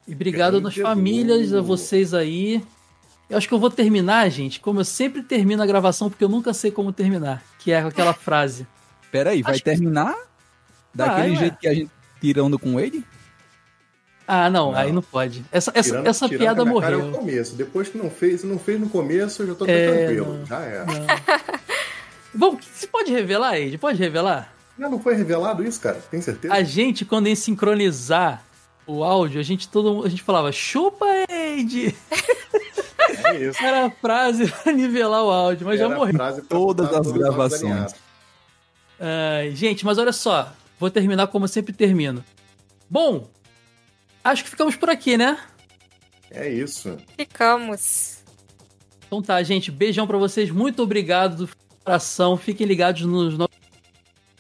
E 0.09 0.13
obrigado 0.15 0.61
Grande 0.61 0.81
às 0.81 0.87
famílias, 0.89 1.55
a 1.55 1.61
vocês 1.61 2.13
aí. 2.13 2.63
Eu 3.31 3.39
acho 3.39 3.47
que 3.49 3.55
eu 3.55 3.59
vou 3.61 3.71
terminar, 3.71 4.29
gente, 4.31 4.59
como 4.61 4.81
eu 4.81 4.85
sempre 4.85 5.23
termino 5.23 5.63
a 5.63 5.67
gravação, 5.67 6.11
porque 6.11 6.25
eu 6.25 6.29
nunca 6.29 6.53
sei 6.53 6.71
como 6.71 6.93
terminar, 6.93 7.43
que 7.61 7.71
é 7.73 7.81
com 7.81 7.89
aquela 7.89 8.13
frase. 8.13 8.67
Peraí, 9.11 9.41
vai 9.43 9.53
Acho 9.53 9.61
que- 9.63 9.71
terminar 9.71 10.15
daquele 10.95 11.37
jeito 11.37 11.57
que 11.59 11.69
a 11.69 11.75
gente 11.75 11.91
tirando 12.21 12.59
com 12.59 12.79
ele? 12.79 13.05
Ah, 14.27 14.49
não, 14.49 14.71
Não. 14.73 14.79
aí 14.79 14.93
não 14.93 15.03
pode. 15.03 15.45
Essa, 15.51 15.71
essa, 15.75 15.91
Tirando- 15.91 16.07
essa 16.07 16.27
tirando 16.29 16.41
piada 16.41 16.65
minha 16.65 16.81
cara 16.81 16.97
morreu. 16.97 17.09
É 17.13 17.17
o 17.17 17.19
começo. 17.19 17.55
Depois 17.57 17.89
que 17.89 17.99
não 17.99 18.09
fez, 18.09 18.45
não 18.45 18.59
fez 18.59 18.81
no 18.81 18.89
começo, 18.89 19.43
eu 19.43 19.49
já 19.49 19.55
tô 19.55 19.67
É, 19.67 19.89
tranquilo. 20.07 20.39
não. 20.39 20.47
Já 20.47 20.61
é. 20.61 20.85
Bom, 22.33 22.57
você 22.63 22.87
pode 22.87 23.11
revelar, 23.13 23.57
Ed? 23.59 23.77
Pode 23.79 23.99
revelar? 23.99 24.53
Não, 24.79 24.91
não 24.91 25.01
foi 25.01 25.15
revelado 25.17 25.63
isso, 25.65 25.81
cara? 25.81 26.01
Tem 26.11 26.21
certeza? 26.23 26.55
A 26.55 26.63
gente, 26.63 27.05
quando 27.05 27.29
ia 27.29 27.37
sincronizar 27.37 28.43
o 28.87 29.05
áudio, 29.05 29.39
a 29.41 29.43
gente 29.43 29.69
todo 29.69 30.05
a 30.05 30.09
gente 30.09 30.23
falava, 30.23 30.51
chupa, 30.53 31.05
Ed! 31.29 31.95
É 33.25 33.37
isso. 33.37 33.63
Era 33.63 33.87
a 33.87 33.91
frase 33.91 34.47
pra 34.49 34.73
nivelar 34.73 35.23
o 35.25 35.31
áudio, 35.31 35.67
mas 35.67 35.79
já 35.79 35.85
Era 35.87 35.95
a 35.95 35.99
morreu. 35.99 36.15
frase 36.15 36.43
pra 36.43 36.57
Todas 36.59 36.93
as 36.93 37.13
gravações. 37.13 37.95
Ai, 38.99 39.51
gente, 39.55 39.85
mas 39.85 39.99
olha 39.99 40.13
só, 40.13 40.53
vou 40.83 40.91
terminar 40.91 41.29
como 41.29 41.45
eu 41.45 41.49
sempre 41.49 41.73
termino. 41.73 42.25
Bom, 42.91 43.31
acho 44.25 44.43
que 44.43 44.51
ficamos 44.51 44.75
por 44.75 44.91
aqui, 44.91 45.17
né? 45.17 45.39
É 46.29 46.49
isso. 46.49 46.97
Ficamos. 47.17 48.19
Então 49.07 49.23
tá, 49.23 49.41
gente, 49.45 49.71
beijão 49.71 50.09
pra 50.09 50.19
vocês, 50.19 50.51
muito 50.51 50.83
obrigado 50.83 51.47
do 51.47 51.49
coração, 51.85 52.37
fiquem 52.37 52.67
ligados 52.67 53.03
nos 53.03 53.39
nossos 53.39 53.57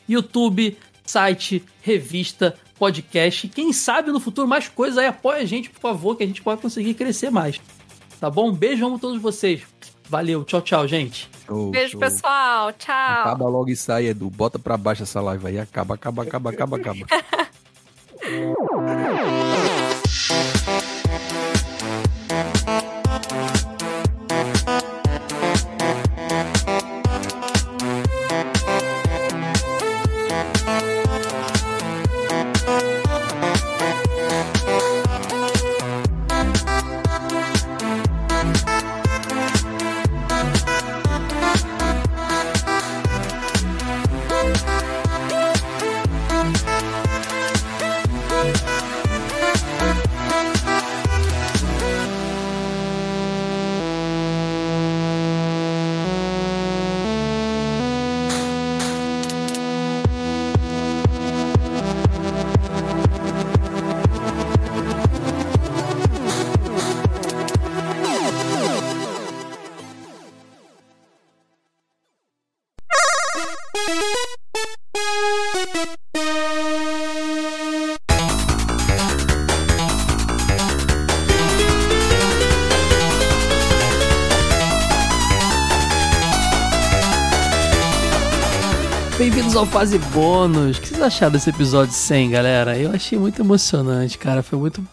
YouTube, 0.09 0.77
site, 1.07 1.65
revista, 1.81 2.57
podcast. 2.77 3.47
Quem 3.49 3.73
sabe 3.73 4.11
no 4.11 4.19
futuro 4.19 4.49
mais 4.49 4.69
coisas 4.69 4.99
aí, 4.99 5.07
apoia 5.07 5.43
a 5.43 5.47
gente, 5.47 5.71
por 5.71 5.81
favor, 5.81 6.17
que 6.17 6.25
a 6.25 6.27
gente 6.27 6.43
pode 6.43 6.61
conseguir 6.61 6.95
crescer 6.95 7.31
mais. 7.31 7.61
Tá 8.19 8.29
bom? 8.29 8.51
Beijão 8.51 8.97
a 8.97 8.99
todos 8.99 9.23
vocês. 9.23 9.63
Valeu, 10.13 10.45
tchau, 10.45 10.61
tchau, 10.61 10.87
gente. 10.87 11.27
Show, 11.47 11.71
Beijo, 11.71 11.93
show. 11.93 12.01
pessoal. 12.01 12.71
Tchau. 12.75 12.95
Acaba 12.95 13.49
logo 13.49 13.71
e 13.71 13.77
sai, 13.77 14.09
Edu. 14.09 14.29
Bota 14.29 14.59
pra 14.59 14.77
baixo 14.77 15.05
essa 15.05 15.23
live 15.23 15.47
aí. 15.47 15.59
Acaba, 15.59 15.95
acaba, 15.95 16.23
acaba, 16.23 16.51
acaba, 16.51 16.77
acaba. 16.77 17.07
Ao 89.63 89.67
Fase 89.67 89.97
Bônus. 89.97 90.77
O 90.77 90.81
que 90.81 90.89
vocês 90.89 91.01
acharam 91.01 91.31
desse 91.31 91.49
episódio 91.49 91.95
100, 91.95 92.31
galera? 92.31 92.77
Eu 92.77 92.91
achei 92.91 93.17
muito 93.17 93.41
emocionante, 93.41 94.19
cara. 94.19 94.43
Foi 94.43 94.59
muito 94.59 94.85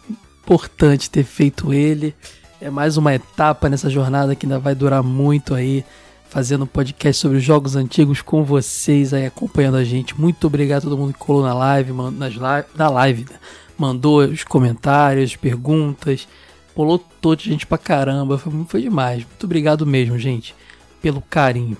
importante 0.44 1.10
ter 1.10 1.24
feito 1.24 1.74
ele. 1.74 2.14
É 2.60 2.70
mais 2.70 2.96
uma 2.96 3.12
etapa 3.12 3.68
nessa 3.68 3.90
jornada 3.90 4.36
que 4.36 4.46
ainda 4.46 4.60
vai 4.60 4.72
durar 4.72 5.02
muito 5.02 5.56
aí. 5.56 5.84
Fazendo 6.28 6.62
um 6.62 6.68
podcast 6.68 7.20
sobre 7.20 7.38
os 7.38 7.42
jogos 7.42 7.74
antigos 7.74 8.22
com 8.22 8.44
vocês 8.44 9.12
aí 9.12 9.26
acompanhando 9.26 9.76
a 9.76 9.82
gente. 9.82 10.18
Muito 10.18 10.46
obrigado 10.46 10.82
a 10.82 10.82
todo 10.82 10.96
mundo 10.96 11.14
que 11.14 11.18
colou 11.18 11.42
na 11.42 11.52
live, 11.52 11.92
nas 11.92 12.36
live, 12.36 12.68
na 12.76 12.88
live, 12.88 13.26
né? 13.28 13.38
mandou 13.76 14.20
os 14.20 14.44
comentários, 14.44 15.34
perguntas. 15.34 16.28
Pulou 16.76 17.04
toda 17.20 17.42
gente 17.42 17.66
pra 17.66 17.76
caramba. 17.76 18.38
Foi, 18.38 18.52
foi 18.68 18.82
demais. 18.82 19.24
Muito 19.24 19.46
obrigado 19.46 19.84
mesmo, 19.84 20.16
gente, 20.16 20.54
pelo 21.02 21.20
carinho. 21.20 21.76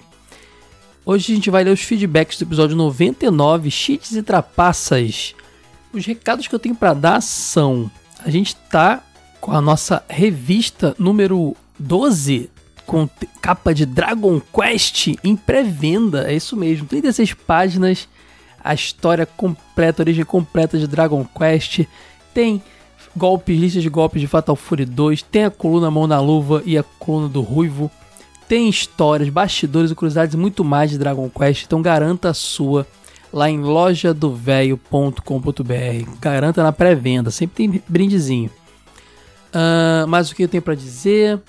Hoje 1.12 1.32
a 1.32 1.34
gente 1.34 1.50
vai 1.50 1.64
ler 1.64 1.72
os 1.72 1.80
feedbacks 1.80 2.38
do 2.38 2.44
episódio 2.44 2.76
99, 2.76 3.68
cheats 3.68 4.12
e 4.12 4.22
trapaças. 4.22 5.34
Os 5.92 6.06
recados 6.06 6.46
que 6.46 6.54
eu 6.54 6.58
tenho 6.60 6.76
pra 6.76 6.94
dar 6.94 7.20
são: 7.20 7.90
a 8.24 8.30
gente 8.30 8.54
tá 8.54 9.02
com 9.40 9.50
a 9.50 9.60
nossa 9.60 10.04
revista 10.08 10.94
número 10.96 11.56
12 11.76 12.48
com 12.86 13.08
capa 13.42 13.74
de 13.74 13.84
Dragon 13.84 14.40
Quest 14.40 15.08
em 15.24 15.34
pré-venda. 15.34 16.30
É 16.30 16.36
isso 16.36 16.56
mesmo, 16.56 16.86
36 16.86 17.34
páginas, 17.34 18.08
a 18.62 18.72
história 18.72 19.26
completa, 19.26 20.02
a 20.02 20.04
origem 20.04 20.24
completa 20.24 20.78
de 20.78 20.86
Dragon 20.86 21.24
Quest. 21.24 21.86
Tem 22.32 22.62
golpes, 23.16 23.58
listas 23.58 23.82
de 23.82 23.88
golpes 23.88 24.20
de 24.20 24.28
Fatal 24.28 24.54
Fury 24.54 24.84
2, 24.84 25.22
tem 25.22 25.46
a 25.46 25.50
coluna 25.50 25.90
Mão 25.90 26.06
na 26.06 26.20
Luva 26.20 26.62
e 26.64 26.78
a 26.78 26.84
coluna 26.84 27.28
do 27.28 27.40
Ruivo. 27.40 27.90
Tem 28.50 28.68
histórias, 28.68 29.28
bastidores 29.28 29.92
e 29.92 30.36
muito 30.36 30.64
mais 30.64 30.90
de 30.90 30.98
Dragon 30.98 31.30
Quest, 31.30 31.66
então 31.66 31.80
garanta 31.80 32.30
a 32.30 32.34
sua 32.34 32.84
lá 33.32 33.48
em 33.48 33.60
lojadovelho.com.br. 33.60 36.10
Garanta 36.20 36.60
na 36.60 36.72
pré-venda, 36.72 37.30
sempre 37.30 37.68
tem 37.68 37.82
brindezinho. 37.86 38.50
Uh, 39.54 40.04
mas 40.08 40.32
o 40.32 40.34
que 40.34 40.42
eu 40.42 40.48
tenho 40.48 40.64
para 40.64 40.74
dizer? 40.74 41.40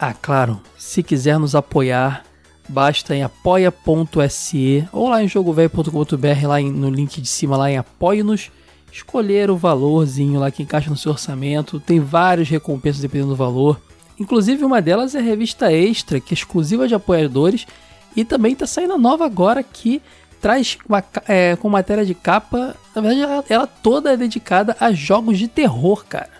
Ah, 0.00 0.12
claro, 0.12 0.60
se 0.76 1.00
quiser 1.00 1.38
nos 1.38 1.54
apoiar, 1.54 2.24
basta 2.68 3.14
em 3.14 3.22
apoia.se 3.22 4.88
ou 4.92 5.08
lá 5.08 5.22
em 5.22 5.28
jogovelho.com.br, 5.28 6.48
lá 6.48 6.60
no 6.60 6.90
link 6.90 7.20
de 7.20 7.28
cima, 7.28 7.56
lá 7.56 7.70
em 7.70 7.78
apoie-nos, 7.78 8.50
escolher 8.90 9.48
o 9.48 9.56
valorzinho 9.56 10.40
lá 10.40 10.50
que 10.50 10.64
encaixa 10.64 10.90
no 10.90 10.96
seu 10.96 11.12
orçamento. 11.12 11.78
Tem 11.78 12.00
várias 12.00 12.48
recompensas 12.48 13.00
dependendo 13.00 13.30
do 13.30 13.36
valor. 13.36 13.80
Inclusive, 14.18 14.64
uma 14.64 14.80
delas 14.80 15.14
é 15.14 15.18
a 15.18 15.22
revista 15.22 15.72
Extra, 15.72 16.20
que 16.20 16.32
é 16.32 16.36
exclusiva 16.36 16.88
de 16.88 16.94
apoiadores. 16.94 17.66
E 18.14 18.24
também 18.24 18.52
está 18.52 18.66
saindo 18.66 18.96
nova 18.96 19.26
agora 19.26 19.62
que 19.62 20.00
traz 20.40 20.78
uma, 20.88 21.04
é, 21.28 21.54
com 21.56 21.68
matéria 21.68 22.04
de 22.04 22.14
capa. 22.14 22.74
Na 22.94 23.02
verdade, 23.02 23.20
ela, 23.20 23.44
ela 23.48 23.66
toda 23.66 24.12
é 24.12 24.16
dedicada 24.16 24.76
a 24.80 24.92
jogos 24.92 25.38
de 25.38 25.48
terror, 25.48 26.04
cara. 26.06 26.30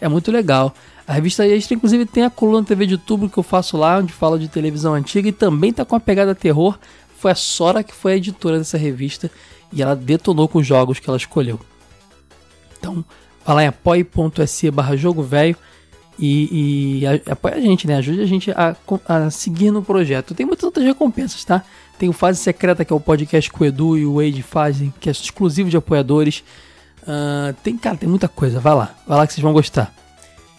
É 0.00 0.08
muito 0.08 0.30
legal. 0.30 0.72
A 1.06 1.12
revista 1.12 1.46
Extra, 1.46 1.76
inclusive, 1.76 2.06
tem 2.06 2.24
a 2.24 2.30
coluna 2.30 2.64
TV 2.64 2.86
de 2.86 2.92
YouTube 2.92 3.28
que 3.28 3.38
eu 3.38 3.42
faço 3.42 3.76
lá, 3.76 3.98
onde 3.98 4.12
falo 4.12 4.38
de 4.38 4.48
televisão 4.48 4.94
antiga 4.94 5.28
e 5.28 5.32
também 5.32 5.72
tá 5.72 5.84
com 5.84 5.96
a 5.96 6.00
pegada 6.00 6.34
terror. 6.34 6.78
Foi 7.18 7.30
a 7.30 7.34
Sora 7.34 7.82
que 7.82 7.94
foi 7.94 8.12
a 8.12 8.16
editora 8.16 8.58
dessa 8.58 8.76
revista 8.76 9.30
e 9.72 9.82
ela 9.82 9.96
detonou 9.96 10.48
com 10.48 10.58
os 10.58 10.66
jogos 10.66 10.98
que 10.98 11.08
ela 11.08 11.16
escolheu. 11.16 11.58
Então, 12.78 13.04
vá 13.44 13.54
lá 13.54 13.64
em 13.64 13.68
apoie.se 13.68 14.70
barra 14.70 14.96
jogo 14.96 15.22
velho 15.22 15.56
e, 16.18 17.00
e 17.02 17.06
apoie 17.30 17.54
a 17.54 17.60
gente, 17.60 17.86
né? 17.86 17.96
Ajude 17.96 18.22
a 18.22 18.26
gente 18.26 18.50
a, 18.50 18.76
a, 19.06 19.30
seguir 19.30 19.70
no 19.70 19.82
projeto. 19.82 20.34
Tem 20.34 20.46
muitas 20.46 20.64
outras 20.64 20.84
recompensas, 20.84 21.44
tá? 21.44 21.62
Tem 21.98 22.08
o 22.08 22.12
Fase 22.12 22.40
Secreta, 22.40 22.84
que 22.84 22.92
é 22.92 22.96
o 22.96 23.00
podcast 23.00 23.50
que 23.50 23.62
o 23.62 23.64
Edu 23.64 23.96
e 23.98 24.06
o 24.06 24.16
Wade 24.16 24.42
fazem, 24.42 24.92
que 25.00 25.08
é 25.08 25.12
exclusivo 25.12 25.68
de 25.68 25.76
apoiadores. 25.76 26.42
Uh, 27.02 27.54
tem, 27.62 27.76
cara, 27.76 27.96
tem 27.96 28.08
muita 28.08 28.28
coisa. 28.28 28.60
Vai 28.60 28.74
lá, 28.74 28.94
vai 29.06 29.18
lá 29.18 29.26
que 29.26 29.32
vocês 29.32 29.42
vão 29.42 29.52
gostar. 29.52 29.94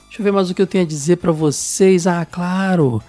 Deixa 0.07 0.21
eu 0.21 0.23
ver 0.23 0.31
mais 0.31 0.49
o 0.49 0.55
que 0.55 0.61
eu 0.61 0.67
tenho 0.67 0.84
a 0.84 0.88
dizer 0.88 1.17
para 1.17 1.31
vocês. 1.31 2.07
Ah, 2.07 2.25
claro. 2.25 3.01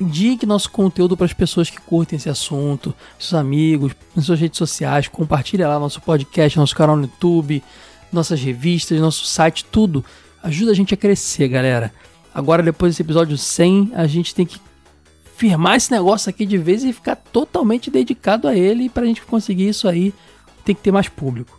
Indique 0.00 0.46
nosso 0.46 0.70
conteúdo 0.70 1.16
para 1.16 1.26
as 1.26 1.32
pessoas 1.32 1.68
que 1.68 1.80
curtem 1.80 2.16
esse 2.16 2.28
assunto, 2.28 2.94
seus 3.18 3.34
amigos, 3.34 3.92
nas 4.14 4.26
suas 4.26 4.38
redes 4.38 4.58
sociais. 4.58 5.08
Compartilhe 5.08 5.64
lá 5.64 5.78
nosso 5.78 6.00
podcast, 6.00 6.58
nosso 6.58 6.74
canal 6.74 6.94
no 6.96 7.02
YouTube, 7.02 7.62
nossas 8.12 8.40
revistas, 8.40 9.00
nosso 9.00 9.26
site, 9.26 9.64
tudo. 9.64 10.04
Ajuda 10.46 10.70
a 10.70 10.74
gente 10.74 10.94
a 10.94 10.96
crescer, 10.96 11.48
galera. 11.48 11.92
Agora, 12.32 12.62
depois 12.62 12.92
desse 12.92 13.02
episódio 13.02 13.36
100, 13.36 13.90
a 13.94 14.06
gente 14.06 14.32
tem 14.32 14.46
que 14.46 14.60
firmar 15.36 15.74
esse 15.74 15.90
negócio 15.90 16.30
aqui 16.30 16.46
de 16.46 16.56
vez 16.56 16.84
e 16.84 16.92
ficar 16.92 17.16
totalmente 17.16 17.90
dedicado 17.90 18.46
a 18.46 18.54
ele. 18.54 18.88
para 18.88 19.02
a 19.02 19.06
gente 19.06 19.22
conseguir 19.22 19.68
isso 19.68 19.88
aí, 19.88 20.14
tem 20.64 20.72
que 20.72 20.80
ter 20.80 20.92
mais 20.92 21.08
público. 21.08 21.58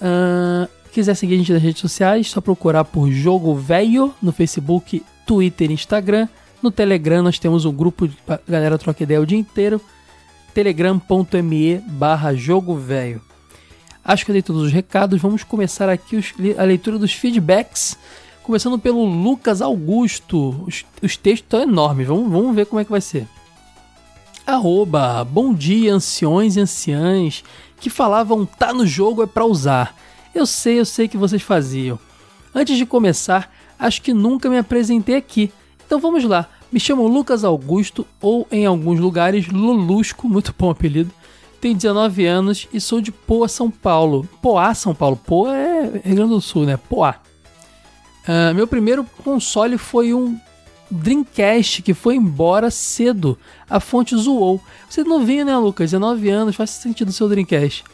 Uh, 0.00 0.68
quiser 0.90 1.14
seguir 1.14 1.34
a 1.34 1.36
gente 1.38 1.52
nas 1.52 1.62
redes 1.62 1.80
sociais, 1.80 2.28
só 2.28 2.40
procurar 2.40 2.82
por 2.84 3.08
Jogo 3.08 3.54
Velho 3.54 4.12
no 4.20 4.32
Facebook, 4.32 5.00
Twitter 5.24 5.70
e 5.70 5.74
Instagram. 5.74 6.26
No 6.60 6.72
Telegram 6.72 7.22
nós 7.22 7.38
temos 7.38 7.64
um 7.64 7.72
grupo 7.72 8.08
de 8.08 8.16
galera 8.48 8.78
troca 8.78 9.04
ideia 9.04 9.20
o 9.20 9.26
dia 9.26 9.38
inteiro. 9.38 9.80
telegram.me 10.52 11.78
barra 11.86 12.34
Jogo 12.34 12.74
Velho. 12.74 13.22
Acho 14.04 14.24
que 14.24 14.30
eu 14.30 14.34
dei 14.34 14.42
todos 14.42 14.62
os 14.62 14.72
recados. 14.72 15.20
Vamos 15.20 15.44
começar 15.44 15.88
aqui 15.88 16.16
os, 16.16 16.34
a 16.58 16.64
leitura 16.64 16.98
dos 16.98 17.12
feedbacks. 17.12 17.96
Começando 18.42 18.78
pelo 18.78 19.04
Lucas 19.04 19.62
Augusto. 19.62 20.64
Os, 20.66 20.84
os 21.02 21.16
textos 21.16 21.46
estão 21.46 21.62
enormes. 21.62 22.08
Vamos, 22.08 22.30
vamos 22.30 22.54
ver 22.54 22.66
como 22.66 22.80
é 22.80 22.84
que 22.84 22.90
vai 22.90 23.00
ser. 23.00 23.26
Arroba, 24.44 25.22
bom 25.24 25.54
dia, 25.54 25.94
anciões 25.94 26.56
e 26.56 26.60
anciãs 26.60 27.44
que 27.82 27.90
falavam 27.90 28.46
tá 28.46 28.72
no 28.72 28.86
jogo 28.86 29.22
é 29.22 29.26
para 29.26 29.44
usar. 29.44 29.96
Eu 30.34 30.46
sei, 30.46 30.78
eu 30.78 30.84
sei 30.84 31.08
que 31.08 31.16
vocês 31.16 31.42
faziam. 31.42 31.98
Antes 32.54 32.76
de 32.76 32.86
começar, 32.86 33.52
acho 33.78 34.00
que 34.00 34.12
nunca 34.12 34.48
me 34.48 34.56
apresentei 34.58 35.16
aqui. 35.16 35.52
Então 35.84 35.98
vamos 35.98 36.24
lá. 36.24 36.48
Me 36.70 36.80
chamo 36.80 37.06
Lucas 37.06 37.44
Augusto, 37.44 38.06
ou 38.20 38.46
em 38.50 38.64
alguns 38.64 38.98
lugares 38.98 39.48
Lulusco, 39.48 40.28
muito 40.28 40.54
bom 40.56 40.70
apelido. 40.70 41.10
Tenho 41.62 41.76
19 41.76 42.26
anos 42.26 42.66
e 42.72 42.80
sou 42.80 43.00
de 43.00 43.12
Poa, 43.12 43.46
São 43.46 43.70
Paulo. 43.70 44.28
Poá, 44.42 44.74
São 44.74 44.92
Paulo. 44.92 45.16
Poa 45.16 45.56
é 45.56 46.02
Rio 46.04 46.16
Grande 46.16 46.30
do 46.30 46.40
Sul, 46.40 46.64
né? 46.64 46.76
Poá. 46.76 47.14
Uh, 48.26 48.52
meu 48.52 48.66
primeiro 48.66 49.06
console 49.22 49.78
foi 49.78 50.12
um 50.12 50.36
Dreamcast 50.90 51.82
que 51.82 51.94
foi 51.94 52.16
embora 52.16 52.68
cedo. 52.68 53.38
A 53.70 53.78
fonte 53.78 54.16
zoou. 54.16 54.60
Você 54.90 55.04
não 55.04 55.24
vinha, 55.24 55.44
né, 55.44 55.56
Lucas? 55.56 55.92
19 55.92 56.28
anos, 56.30 56.56
faz 56.56 56.70
sentido 56.70 57.10
o 57.10 57.12
seu 57.12 57.28
Dreamcast. 57.28 57.84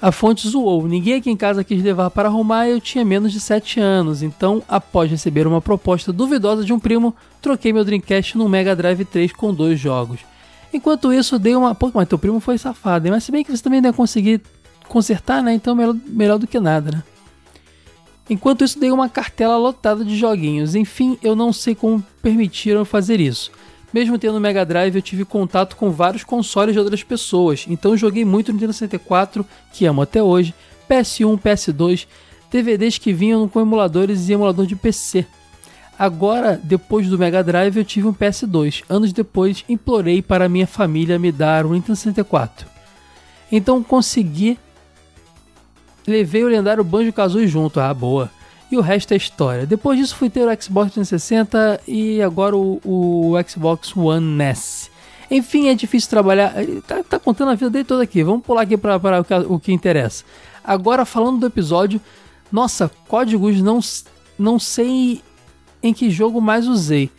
A 0.00 0.10
fonte 0.10 0.48
zoou. 0.48 0.88
Ninguém 0.88 1.16
aqui 1.16 1.28
em 1.28 1.36
casa 1.36 1.62
quis 1.62 1.82
levar 1.82 2.08
para 2.08 2.30
arrumar 2.30 2.66
eu 2.66 2.80
tinha 2.80 3.04
menos 3.04 3.30
de 3.30 3.40
7 3.40 3.78
anos. 3.78 4.22
Então, 4.22 4.62
após 4.66 5.10
receber 5.10 5.46
uma 5.46 5.60
proposta 5.60 6.14
duvidosa 6.14 6.64
de 6.64 6.72
um 6.72 6.80
primo, 6.80 7.14
troquei 7.42 7.74
meu 7.74 7.84
Dreamcast 7.84 8.38
no 8.38 8.48
Mega 8.48 8.74
Drive 8.74 9.04
3 9.04 9.34
com 9.34 9.52
dois 9.52 9.78
jogos. 9.78 10.31
Enquanto 10.72 11.12
isso, 11.12 11.38
dei 11.38 11.54
uma. 11.54 11.74
Pô, 11.74 11.90
mas 11.92 12.08
teu 12.08 12.18
primo 12.18 12.40
foi 12.40 12.56
safado, 12.56 13.06
hein? 13.06 13.12
Mas 13.12 13.24
se 13.24 13.32
bem 13.32 13.44
que 13.44 13.54
você 13.54 13.62
também 13.62 13.82
ia 13.82 13.92
conseguir 13.92 14.40
consertar, 14.88 15.42
né? 15.42 15.52
Então, 15.52 15.74
melhor, 15.74 15.96
melhor 16.06 16.38
do 16.38 16.46
que 16.46 16.58
nada, 16.58 16.90
né? 16.90 17.02
Enquanto 18.30 18.64
isso, 18.64 18.78
dei 18.78 18.90
uma 18.90 19.08
cartela 19.08 19.56
lotada 19.56 20.04
de 20.04 20.16
joguinhos. 20.16 20.74
Enfim, 20.74 21.18
eu 21.22 21.36
não 21.36 21.52
sei 21.52 21.74
como 21.74 22.02
permitiram 22.22 22.84
fazer 22.84 23.20
isso. 23.20 23.50
Mesmo 23.92 24.18
tendo 24.18 24.40
Mega 24.40 24.64
Drive, 24.64 24.96
eu 24.96 25.02
tive 25.02 25.24
contato 25.24 25.76
com 25.76 25.90
vários 25.90 26.24
consoles 26.24 26.72
de 26.72 26.78
outras 26.78 27.02
pessoas, 27.02 27.66
então 27.68 27.94
joguei 27.94 28.24
muito 28.24 28.50
Nintendo 28.50 28.72
64, 28.72 29.44
que 29.70 29.84
amo 29.84 30.00
até 30.00 30.22
hoje, 30.22 30.54
PS1, 30.88 31.38
PS2, 31.38 32.06
DVDs 32.50 32.96
que 32.96 33.12
vinham 33.12 33.46
com 33.46 33.60
emuladores 33.60 34.28
e 34.28 34.32
emulador 34.32 34.64
de 34.64 34.74
PC. 34.74 35.26
Agora, 35.98 36.60
depois 36.62 37.08
do 37.08 37.18
Mega 37.18 37.42
Drive, 37.44 37.76
eu 37.76 37.84
tive 37.84 38.08
um 38.08 38.14
PS2. 38.14 38.82
Anos 38.88 39.12
depois, 39.12 39.64
implorei 39.68 40.20
para 40.22 40.48
minha 40.48 40.66
família 40.66 41.18
me 41.18 41.30
dar 41.30 41.66
um 41.66 41.72
Nintendo 41.72 41.96
64. 41.96 42.66
Então 43.50 43.82
consegui. 43.82 44.58
Levei 46.06 46.42
o 46.42 46.48
lendário 46.48 46.82
Banjo-Kazooie 46.82 47.46
junto. 47.46 47.78
Ah, 47.78 47.94
boa 47.94 48.30
e 48.72 48.78
o 48.78 48.80
resto 48.80 49.12
é 49.12 49.16
história. 49.18 49.66
Depois 49.66 49.98
disso 49.98 50.16
fui 50.16 50.30
ter 50.30 50.40
o 50.40 50.62
Xbox 50.62 50.94
360 50.94 51.82
e 51.86 52.22
agora 52.22 52.56
o, 52.56 52.80
o 52.82 53.34
Xbox 53.46 53.94
One 53.94 54.42
S. 54.42 54.90
Enfim, 55.30 55.68
é 55.68 55.74
difícil 55.74 56.08
trabalhar. 56.08 56.54
Tá, 56.86 57.02
tá, 57.02 57.18
contando 57.18 57.50
a 57.50 57.54
vida 57.54 57.68
dele 57.68 57.84
toda 57.84 58.02
aqui. 58.02 58.22
Vamos 58.22 58.44
pular 58.44 58.62
aqui 58.62 58.78
para 58.78 58.96
o, 58.96 59.54
o 59.54 59.60
que 59.60 59.72
interessa. 59.72 60.24
Agora, 60.64 61.04
falando 61.04 61.40
do 61.40 61.46
episódio, 61.46 62.00
nossa, 62.50 62.90
códigos 63.08 63.60
não, 63.60 63.78
não 64.38 64.58
sei 64.58 65.20
em 65.82 65.92
que 65.92 66.10
jogo 66.10 66.40
mais 66.40 66.66
usei. 66.66 67.10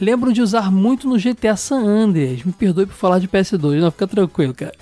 Lembro 0.00 0.32
de 0.32 0.42
usar 0.42 0.70
muito 0.70 1.08
no 1.08 1.18
GTA 1.18 1.56
San 1.56 1.84
Andreas. 1.84 2.42
Me 2.44 2.52
perdoe 2.52 2.86
por 2.86 2.94
falar 2.94 3.18
de 3.18 3.28
PS2, 3.28 3.80
não 3.80 3.90
fica 3.90 4.06
tranquilo, 4.06 4.52
cara. 4.52 4.74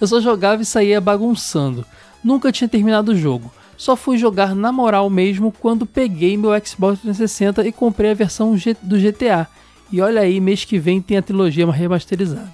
Eu 0.00 0.06
só 0.06 0.20
jogava 0.20 0.62
e 0.62 0.66
saía 0.66 1.00
bagunçando. 1.00 1.84
Nunca 2.22 2.50
tinha 2.50 2.68
terminado 2.68 3.12
o 3.12 3.16
jogo. 3.16 3.52
Só 3.76 3.96
fui 3.96 4.16
jogar 4.18 4.54
na 4.54 4.72
moral 4.72 5.08
mesmo 5.10 5.52
quando 5.52 5.86
peguei 5.86 6.36
meu 6.36 6.50
Xbox 6.64 7.00
360 7.00 7.66
e 7.66 7.72
comprei 7.72 8.10
a 8.10 8.14
versão 8.14 8.56
do 8.82 8.98
GTA. 8.98 9.46
E 9.92 10.00
olha 10.00 10.22
aí, 10.22 10.40
mês 10.40 10.64
que 10.64 10.78
vem 10.78 11.00
tem 11.00 11.16
a 11.16 11.22
trilogia 11.22 11.70
remasterizada. 11.70 12.52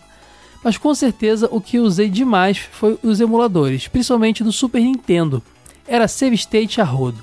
Mas 0.63 0.77
com 0.77 0.95
certeza 0.95 1.49
o 1.51 1.61
que 1.61 1.79
usei 1.79 2.11
demais 2.11 2.59
foi 2.59 2.99
os 3.03 3.21
emuladores, 3.21 3.89
principalmente 3.89 4.45
do 4.45 4.53
Super 4.53 4.83
Nintendo. 4.83 5.43
Era 5.87 6.07
Save 6.07 6.35
State 6.35 6.81
a 6.81 6.85
rodo. 6.85 7.23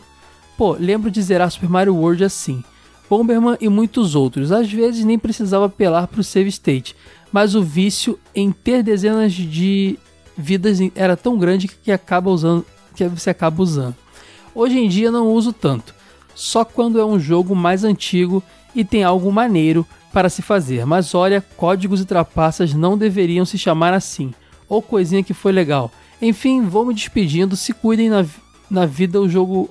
Pô, 0.57 0.73
lembro 0.73 1.11
de 1.11 1.21
zerar 1.21 1.51
Super 1.51 1.69
Mario 1.69 1.95
World 1.95 2.23
assim. 2.23 2.63
Bomberman 3.09 3.57
e 3.61 3.69
muitos 3.69 4.15
outros. 4.15 4.51
Às 4.51 4.71
vezes 4.71 5.05
nem 5.05 5.17
precisava 5.17 5.65
apelar 5.65 6.07
para 6.07 6.21
o 6.21 6.23
Save 6.23 6.49
State, 6.49 6.95
mas 7.31 7.55
o 7.55 7.63
vício 7.63 8.19
em 8.35 8.51
ter 8.51 8.83
dezenas 8.83 9.33
de 9.33 9.97
vidas 10.37 10.79
era 10.95 11.17
tão 11.17 11.37
grande 11.37 11.67
que 11.67 11.91
acaba 11.91 12.29
usando 12.29 12.65
que 12.95 13.07
você 13.07 13.29
acaba 13.29 13.61
usando. 13.61 13.95
Hoje 14.55 14.79
em 14.79 14.89
dia 14.89 15.11
não 15.11 15.31
uso 15.31 15.53
tanto, 15.53 15.93
só 16.33 16.65
quando 16.65 16.99
é 16.99 17.05
um 17.05 17.19
jogo 17.19 17.55
mais 17.55 17.83
antigo 17.83 18.43
e 18.73 18.83
tem 18.83 19.03
algo 19.03 19.31
maneiro 19.31 19.85
para 20.11 20.29
se 20.29 20.41
fazer. 20.41 20.85
Mas 20.85 21.13
olha, 21.13 21.45
códigos 21.55 22.01
e 22.01 22.05
trapaças 22.05 22.73
não 22.73 22.97
deveriam 22.97 23.45
se 23.45 23.57
chamar 23.57 23.93
assim, 23.93 24.33
ou 24.67 24.81
coisinha 24.81 25.23
que 25.23 25.33
foi 25.33 25.51
legal. 25.51 25.91
Enfim, 26.19 26.63
vou 26.63 26.85
me 26.85 26.93
despedindo, 26.93 27.55
se 27.55 27.71
cuidem 27.71 28.09
na, 28.09 28.25
na 28.69 28.85
vida 28.85 29.21
o 29.21 29.29
jogo... 29.29 29.69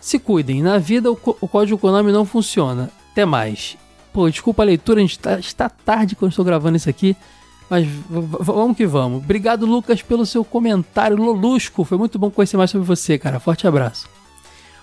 Se 0.00 0.18
cuidem, 0.18 0.62
na 0.62 0.78
vida 0.78 1.10
o, 1.10 1.18
o 1.40 1.48
código 1.48 1.78
Konami 1.78 2.10
não 2.10 2.24
funciona. 2.24 2.90
Até 3.12 3.24
mais. 3.24 3.76
Pô, 4.12 4.28
desculpa 4.28 4.62
a 4.62 4.66
leitura, 4.66 4.98
a 4.98 5.02
gente 5.02 5.18
tá, 5.18 5.38
está 5.38 5.68
tarde 5.68 6.16
quando 6.16 6.32
estou 6.32 6.44
gravando 6.44 6.76
isso 6.76 6.88
aqui. 6.88 7.16
Mas 7.68 7.86
vamos 8.08 8.76
que 8.76 8.84
vamos. 8.84 9.22
Obrigado, 9.22 9.64
Lucas, 9.64 10.02
pelo 10.02 10.26
seu 10.26 10.44
comentário 10.44 11.16
lolusco. 11.16 11.84
Foi 11.84 11.96
muito 11.96 12.18
bom 12.18 12.28
conhecer 12.28 12.56
mais 12.56 12.70
sobre 12.70 12.84
você, 12.84 13.16
cara. 13.16 13.38
Forte 13.38 13.66
abraço. 13.66 14.08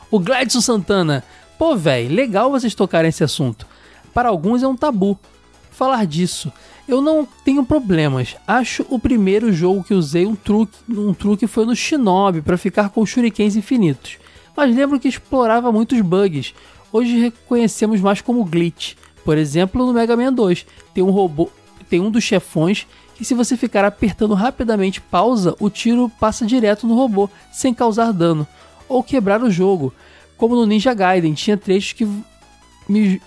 O 0.09 0.19
Gladson 0.19 0.61
Santana. 0.61 1.23
Pô, 1.57 1.75
velho, 1.75 2.15
legal 2.15 2.49
vocês 2.49 2.73
tocarem 2.73 3.09
esse 3.09 3.23
assunto. 3.23 3.67
Para 4.13 4.29
alguns 4.29 4.63
é 4.63 4.67
um 4.67 4.75
tabu. 4.75 5.19
falar 5.69 6.05
disso. 6.05 6.51
Eu 6.87 7.01
não 7.01 7.27
tenho 7.43 7.65
problemas. 7.65 8.37
Acho 8.47 8.85
o 8.89 8.97
primeiro 8.97 9.51
jogo 9.51 9.83
que 9.83 9.93
usei 9.93 10.25
um 10.25 10.35
truque, 10.35 10.77
um 10.89 11.13
truque 11.13 11.45
foi 11.45 11.65
no 11.65 11.75
Shinobi 11.75 12.41
para 12.41 12.57
ficar 12.57 12.89
com 12.89 13.05
shurikens 13.05 13.57
infinitos. 13.57 14.17
Mas 14.57 14.75
lembro 14.75 14.99
que 14.99 15.07
explorava 15.07 15.71
muitos 15.71 16.01
bugs. 16.01 16.55
Hoje 16.91 17.19
reconhecemos 17.19 18.01
mais 18.01 18.21
como 18.21 18.43
glitch. 18.43 18.95
Por 19.23 19.37
exemplo, 19.37 19.85
no 19.85 19.93
Mega 19.93 20.17
Man 20.17 20.33
2, 20.33 20.65
tem 20.95 21.03
um 21.03 21.11
robô, 21.11 21.51
tem 21.87 21.99
um 21.99 22.09
dos 22.09 22.23
chefões 22.23 22.87
que 23.13 23.23
se 23.23 23.35
você 23.35 23.55
ficar 23.55 23.85
apertando 23.85 24.33
rapidamente 24.33 24.99
pausa, 24.99 25.55
o 25.59 25.69
tiro 25.69 26.11
passa 26.19 26.45
direto 26.45 26.87
no 26.87 26.95
robô, 26.95 27.29
sem 27.51 27.73
causar 27.73 28.11
dano, 28.11 28.47
ou 28.89 29.03
quebrar 29.03 29.43
o 29.43 29.51
jogo. 29.51 29.93
Como 30.37 30.55
no 30.55 30.65
Ninja 30.65 30.93
Gaiden, 30.93 31.33
tinha 31.33 31.57
trechos 31.57 31.93
que 31.93 32.07
me, 32.89 33.21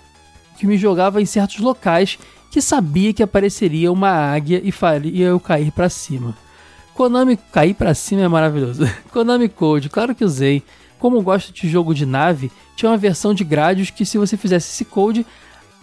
que 0.59 0.66
me 0.66 0.77
jogava 0.77 1.23
em 1.23 1.27
certos 1.27 1.59
locais 1.59 2.19
que 2.51 2.61
sabia 2.61 3.12
que 3.12 3.23
apareceria 3.23 3.93
uma 3.93 4.11
águia 4.11 4.61
e 4.65 4.73
faria 4.73 5.28
eu 5.28 5.39
cair 5.39 5.70
para 5.70 5.89
cima. 5.89 6.36
Konami 6.94 7.36
cair 7.52 7.74
para 7.74 7.94
cima 7.94 8.23
é 8.23 8.28
maravilhoso. 8.28 8.89
Konami 9.12 9.48
Code, 9.48 9.89
claro 9.89 10.15
que 10.15 10.24
usei. 10.24 10.62
Como 11.01 11.20
gosto 11.20 11.52
de 11.52 11.68
jogo 11.68 11.93
de 11.93 12.06
nave, 12.06 12.52
tinha 12.77 12.90
uma 12.90 12.97
versão 12.97 13.35
de 13.35 13.43
grádios 13.43 13.90
que 13.90 14.06
se 14.06 14.18
você 14.18 14.36
fizesse 14.36 14.70
esse 14.70 14.85
code, 14.85 15.27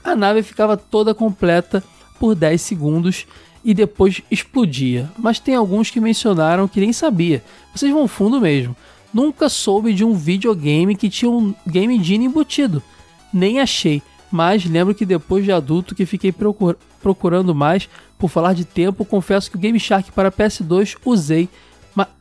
a 0.03 0.15
nave 0.15 0.41
ficava 0.41 0.77
toda 0.77 1.13
completa 1.13 1.83
por 2.17 2.33
10 2.33 2.61
segundos 2.61 3.27
e 3.65 3.73
depois 3.73 4.21
explodia. 4.31 5.11
Mas 5.17 5.39
tem 5.39 5.55
alguns 5.55 5.89
que 5.89 5.99
mencionaram 5.99 6.67
que 6.67 6.79
nem 6.79 6.93
sabia. 6.93 7.43
Vocês 7.75 7.91
vão 7.91 8.07
fundo 8.07 8.39
mesmo. 8.39 8.73
Nunca 9.13 9.49
soube 9.49 9.93
de 9.93 10.05
um 10.05 10.13
videogame 10.13 10.95
que 10.95 11.09
tinha 11.09 11.29
um 11.29 11.53
Game 11.65 12.01
Genie 12.01 12.27
embutido. 12.27 12.81
Nem 13.33 13.59
achei 13.59 14.01
mas 14.31 14.65
lembro 14.65 14.93
que 14.93 15.05
depois 15.05 15.43
de 15.43 15.51
adulto 15.51 15.95
que 15.95 16.05
fiquei 16.05 16.31
procur 16.31 16.77
procurando 17.01 17.55
mais, 17.55 17.87
por 18.17 18.29
falar 18.29 18.53
de 18.53 18.65
tempo, 18.65 19.05
confesso 19.05 19.49
que 19.49 19.55
o 19.55 19.59
Game 19.59 19.79
Shark 19.79 20.11
para 20.11 20.31
PS2 20.31 20.97
usei 21.05 21.47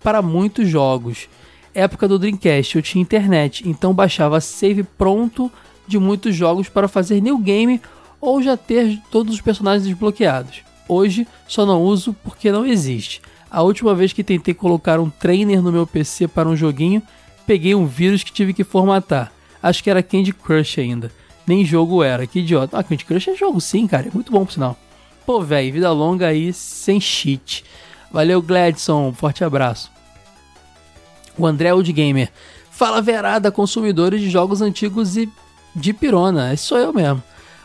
para 0.02 0.22
muitos 0.22 0.68
jogos. 0.68 1.28
Época 1.76 2.08
do 2.08 2.18
Dreamcast, 2.18 2.76
eu 2.76 2.82
tinha 2.82 3.02
internet, 3.02 3.68
então 3.68 3.92
baixava 3.92 4.40
save 4.40 4.82
pronto 4.82 5.50
de 5.86 5.98
muitos 5.98 6.34
jogos 6.34 6.68
para 6.68 6.88
fazer 6.88 7.20
new 7.20 7.38
game 7.38 7.80
ou 8.20 8.42
já 8.42 8.56
ter 8.56 8.98
todos 9.10 9.34
os 9.34 9.40
personagens 9.40 9.86
desbloqueados. 9.86 10.62
Hoje 10.88 11.26
só 11.46 11.66
não 11.66 11.82
uso 11.82 12.14
porque 12.24 12.50
não 12.50 12.64
existe. 12.64 13.20
A 13.50 13.62
última 13.62 13.94
vez 13.94 14.12
que 14.12 14.24
tentei 14.24 14.54
colocar 14.54 14.98
um 14.98 15.10
trainer 15.10 15.62
no 15.62 15.70
meu 15.70 15.86
PC 15.86 16.26
para 16.26 16.48
um 16.48 16.56
joguinho, 16.56 17.02
peguei 17.46 17.74
um 17.74 17.86
vírus 17.86 18.22
que 18.22 18.32
tive 18.32 18.52
que 18.52 18.64
formatar. 18.64 19.32
Acho 19.62 19.82
que 19.82 19.90
era 19.90 20.02
Candy 20.02 20.32
Crush 20.32 20.78
ainda 20.78 21.10
nem 21.46 21.64
jogo 21.64 22.02
era. 22.02 22.26
Que 22.26 22.40
idiota. 22.40 22.78
Ah, 22.78 22.82
Candy 22.82 23.04
Crush 23.04 23.28
é 23.28 23.36
jogo 23.36 23.60
sim, 23.60 23.86
cara. 23.86 24.08
É 24.08 24.10
muito 24.12 24.32
bom 24.32 24.44
por 24.44 24.52
sinal. 24.52 24.76
Pô, 25.24 25.40
velho, 25.40 25.72
vida 25.72 25.92
longa 25.92 26.26
aí 26.26 26.52
sem 26.52 27.00
cheat. 27.00 27.64
Valeu, 28.10 28.42
Gladson. 28.42 29.12
Forte 29.12 29.44
abraço. 29.44 29.95
O 31.36 31.46
André 31.46 31.72
Old 31.72 31.92
Gamer. 31.92 32.30
Fala 32.70 33.00
verada, 33.00 33.50
consumidores 33.50 34.20
de 34.20 34.30
jogos 34.30 34.60
antigos 34.60 35.16
e 35.16 35.28
de 35.74 35.92
pirona. 35.92 36.52
Esse 36.52 36.64
sou 36.64 36.78
eu 36.78 36.92
mesmo. 36.92 37.22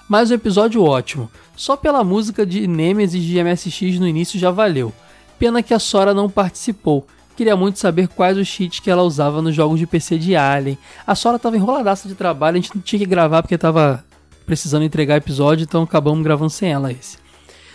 Mais 0.07 0.29
um 0.29 0.33
episódio 0.33 0.83
ótimo. 0.83 1.31
Só 1.55 1.77
pela 1.77 2.03
música 2.03 2.45
de 2.45 2.67
Nemesis 2.67 3.23
de 3.23 3.41
MSX 3.41 3.99
no 3.99 4.07
início 4.07 4.39
já 4.39 4.51
valeu. 4.51 4.93
Pena 5.39 5.63
que 5.63 5.73
a 5.73 5.79
Sora 5.79 6.13
não 6.13 6.29
participou. 6.29 7.07
Queria 7.35 7.55
muito 7.55 7.79
saber 7.79 8.07
quais 8.09 8.37
os 8.37 8.47
cheats 8.47 8.79
que 8.79 8.89
ela 8.89 9.03
usava 9.03 9.41
nos 9.41 9.55
jogos 9.55 9.79
de 9.79 9.87
PC 9.87 10.17
de 10.17 10.35
Alien. 10.35 10.77
A 11.07 11.15
Sora 11.15 11.39
tava 11.39 11.55
enroladaça 11.55 12.07
de 12.07 12.13
trabalho, 12.13 12.57
a 12.57 12.61
gente 12.61 12.75
não 12.75 12.81
tinha 12.81 12.99
que 12.99 13.05
gravar 13.05 13.41
porque 13.41 13.57
tava 13.57 14.03
precisando 14.45 14.83
entregar 14.83 15.15
episódio, 15.15 15.63
então 15.63 15.83
acabamos 15.83 16.23
gravando 16.23 16.49
sem 16.49 16.71
ela 16.71 16.91
esse. 16.91 17.17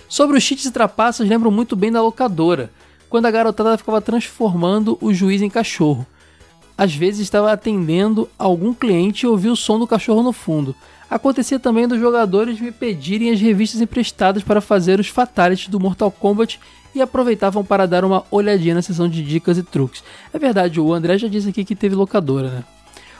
Sobre 0.09 0.37
os 0.37 0.43
cheats 0.43 0.67
e 0.67 0.71
trapaças, 0.71 1.29
lembro 1.29 1.51
muito 1.51 1.75
bem 1.75 1.91
da 1.91 2.03
locadora, 2.03 2.71
quando 3.09 3.27
a 3.27 3.31
garotada 3.31 3.77
ficava 3.79 4.01
transformando 4.01 4.99
o 5.01 5.13
juiz 5.13 5.43
em 5.43 5.51
cachorro. 5.51 6.07
Às 6.77 6.95
vezes 6.95 7.21
estava 7.21 7.53
atendendo 7.53 8.29
algum 8.39 8.75
cliente 8.75 9.25
e 9.25 9.29
ouvia 9.29 9.53
o 9.53 9.57
som 9.57 9.79
do 9.79 9.87
cachorro 9.87 10.23
no 10.23 10.33
fundo. 10.33 10.75
Acontecia 11.09 11.59
também 11.59 11.87
dos 11.87 12.01
jogadores 12.01 12.61
me 12.61 12.73
pedirem 12.73 13.31
as 13.31 13.41
revistas 13.41 13.81
emprestadas 13.81 14.43
para 14.43 14.61
fazer 14.61 14.99
os 14.99 15.09
fatalities 15.09 15.69
do 15.69 15.81
Mortal 15.81 16.11
Kombat 16.11 16.59
e 16.95 17.01
aproveitavam 17.01 17.65
para 17.65 17.87
dar 17.87 18.05
uma 18.05 18.25
olhadinha 18.31 18.75
na 18.75 18.83
seção 18.83 19.09
de 19.09 19.23
dicas 19.23 19.57
e 19.57 19.63
truques. 19.63 20.03
É 20.33 20.39
verdade, 20.39 20.81
o 20.81 20.93
André 20.93 21.17
já 21.17 21.29
disse 21.29 21.49
aqui 21.49 21.65
que 21.65 21.77
teve 21.77 21.95
locadora, 21.95 22.51
né? 22.51 22.65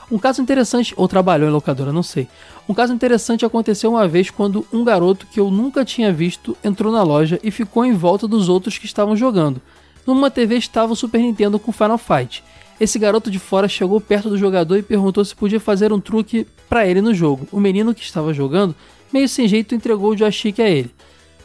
Um 0.09 0.17
caso 0.17 0.41
interessante, 0.41 0.93
ou 0.95 1.07
trabalhou 1.07 1.49
em 1.49 1.51
locadora, 1.51 1.91
não 1.91 2.03
sei. 2.03 2.29
Um 2.67 2.73
caso 2.73 2.93
interessante 2.93 3.45
aconteceu 3.45 3.91
uma 3.91 4.07
vez 4.07 4.29
quando 4.29 4.65
um 4.71 4.83
garoto 4.83 5.27
que 5.27 5.39
eu 5.39 5.51
nunca 5.51 5.83
tinha 5.83 6.13
visto 6.13 6.55
entrou 6.63 6.93
na 6.93 7.03
loja 7.03 7.39
e 7.43 7.51
ficou 7.51 7.85
em 7.85 7.93
volta 7.93 8.25
dos 8.27 8.47
outros 8.47 8.77
que 8.77 8.85
estavam 8.85 9.17
jogando. 9.17 9.61
Numa 10.07 10.31
TV 10.31 10.55
estava 10.55 10.93
o 10.93 10.95
Super 10.95 11.19
Nintendo 11.19 11.59
com 11.59 11.73
Final 11.73 11.97
Fight. 11.97 12.41
Esse 12.79 12.97
garoto 12.97 13.29
de 13.29 13.39
fora 13.39 13.67
chegou 13.67 13.99
perto 13.99 14.29
do 14.29 14.37
jogador 14.37 14.77
e 14.77 14.81
perguntou 14.81 15.25
se 15.25 15.35
podia 15.35 15.59
fazer 15.59 15.91
um 15.91 15.99
truque 15.99 16.47
para 16.69 16.87
ele 16.87 17.01
no 17.01 17.13
jogo. 17.13 17.45
O 17.51 17.59
menino 17.59 17.93
que 17.93 18.01
estava 18.03 18.33
jogando, 18.33 18.73
meio 19.11 19.27
sem 19.27 19.49
jeito, 19.49 19.75
entregou 19.75 20.11
o 20.11 20.17
joystick 20.17 20.61
a 20.61 20.69
ele. 20.69 20.91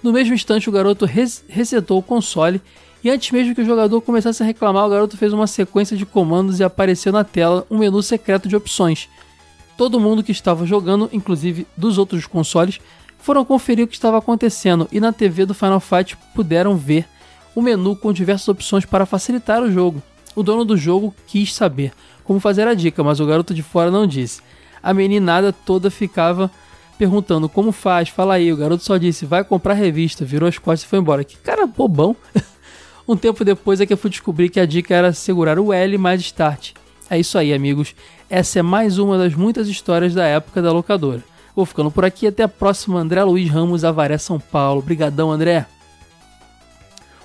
No 0.01 0.13
mesmo 0.13 0.33
instante, 0.33 0.69
o 0.69 0.73
garoto 0.73 1.05
res 1.05 1.45
resetou 1.49 1.99
o 1.99 2.03
console 2.03 2.63
e 3.03 3.11
antes 3.11 3.33
mesmo 3.33 3.53
que 3.53 3.63
o 3.63 3.65
jogador 3.65 4.01
começasse 4.01 4.45
a 4.45 4.47
reclamar, 4.47 4.87
o 4.87 4.91
garoto 4.91 5.17
fez 5.17 5.33
uma 5.33 5.49
sequência 5.49 5.97
de 5.97 6.07
comandos 6.07 6.61
e 6.61 6.65
apareceu 6.65 7.13
na 7.13 7.25
tela 7.25 7.67
um 7.69 7.79
menu 7.79 8.01
secreto 8.01 8.49
de 8.49 8.55
opções. 8.55 9.09
Todo 9.77 9.99
mundo 9.99 10.23
que 10.23 10.31
estava 10.31 10.65
jogando, 10.65 11.11
inclusive 11.13 11.67
dos 11.77 11.99
outros 11.99 12.27
consoles, 12.27 12.79
foram 13.19 13.45
conferir 13.45 13.85
o 13.85 13.89
que 13.89 13.95
estava 13.95 14.19
acontecendo 14.19 14.87
e 14.93 15.01
na 15.01 15.13
TV 15.13 15.45
do 15.47 15.53
Final 15.53 15.81
Fight 15.81 16.17
puderam 16.33 16.77
ver 16.77 17.09
o 17.55 17.63
menu 17.63 17.95
com 17.97 18.13
diversas 18.13 18.49
opções 18.49 18.85
para 18.85 19.07
facilitar 19.07 19.63
o 19.63 19.71
jogo. 19.71 20.03
O 20.35 20.43
dono 20.43 20.65
do 20.65 20.77
jogo 20.77 21.15
quis 21.27 21.55
saber 21.55 21.93
como 22.25 22.41
fazer 22.41 22.67
a 22.67 22.75
dica, 22.75 23.03
mas 23.03 23.21
o 23.21 23.27
garoto 23.27 23.55
de 23.55 23.63
fora 23.63 23.91
não 23.91 24.07
disse. 24.07 24.41
A 24.83 24.95
meninada 24.95 25.53
toda 25.53 25.91
ficava 25.91 26.51
perguntando 26.99 27.49
como 27.49 27.73
faz, 27.73 28.09
fala 28.09 28.35
aí. 28.35 28.53
O 28.53 28.57
garoto 28.57 28.85
só 28.85 28.97
disse, 28.97 29.27
vai 29.27 29.45
comprar 29.45 29.75
revista, 29.75 30.25
virou 30.25 30.49
as 30.49 30.59
costas 30.59 30.85
e 30.85 30.87
foi 30.87 30.99
embora. 30.99 31.25
Que 31.25 31.37
cara 31.37 31.67
bobão. 31.67 32.17
um 33.07 33.17
tempo 33.17 33.45
depois 33.45 33.81
é 33.81 33.87
que 33.87 33.93
eu 33.93 33.97
fui 33.97 34.11
descobrir 34.11 34.49
que 34.49 34.61
a 34.61 34.67
dica 34.67 34.95
era 34.95 35.13
segurar 35.13 35.59
o 35.59 35.73
L 35.73 35.99
mais 35.99 36.21
start. 36.21 36.73
É 37.11 37.19
isso 37.19 37.37
aí, 37.37 37.53
amigos. 37.53 37.95
Essa 38.31 38.61
é 38.61 38.63
mais 38.63 38.99
uma 38.99 39.19
das 39.19 39.35
muitas 39.35 39.69
histórias 39.69 40.15
da 40.15 40.25
época 40.25 40.63
da 40.63 40.73
locadora. 40.73 41.23
Vou 41.55 41.67
ficando 41.67 41.91
por 41.91 42.05
aqui. 42.05 42.27
Até 42.27 42.43
a 42.43 42.49
próxima. 42.49 42.99
André 42.99 43.23
Luiz 43.23 43.51
Ramos, 43.51 43.85
Avaré, 43.85 44.17
São 44.17 44.41
Paulo. 44.41 44.81
Obrigadão, 44.81 45.31
André. 45.31 45.67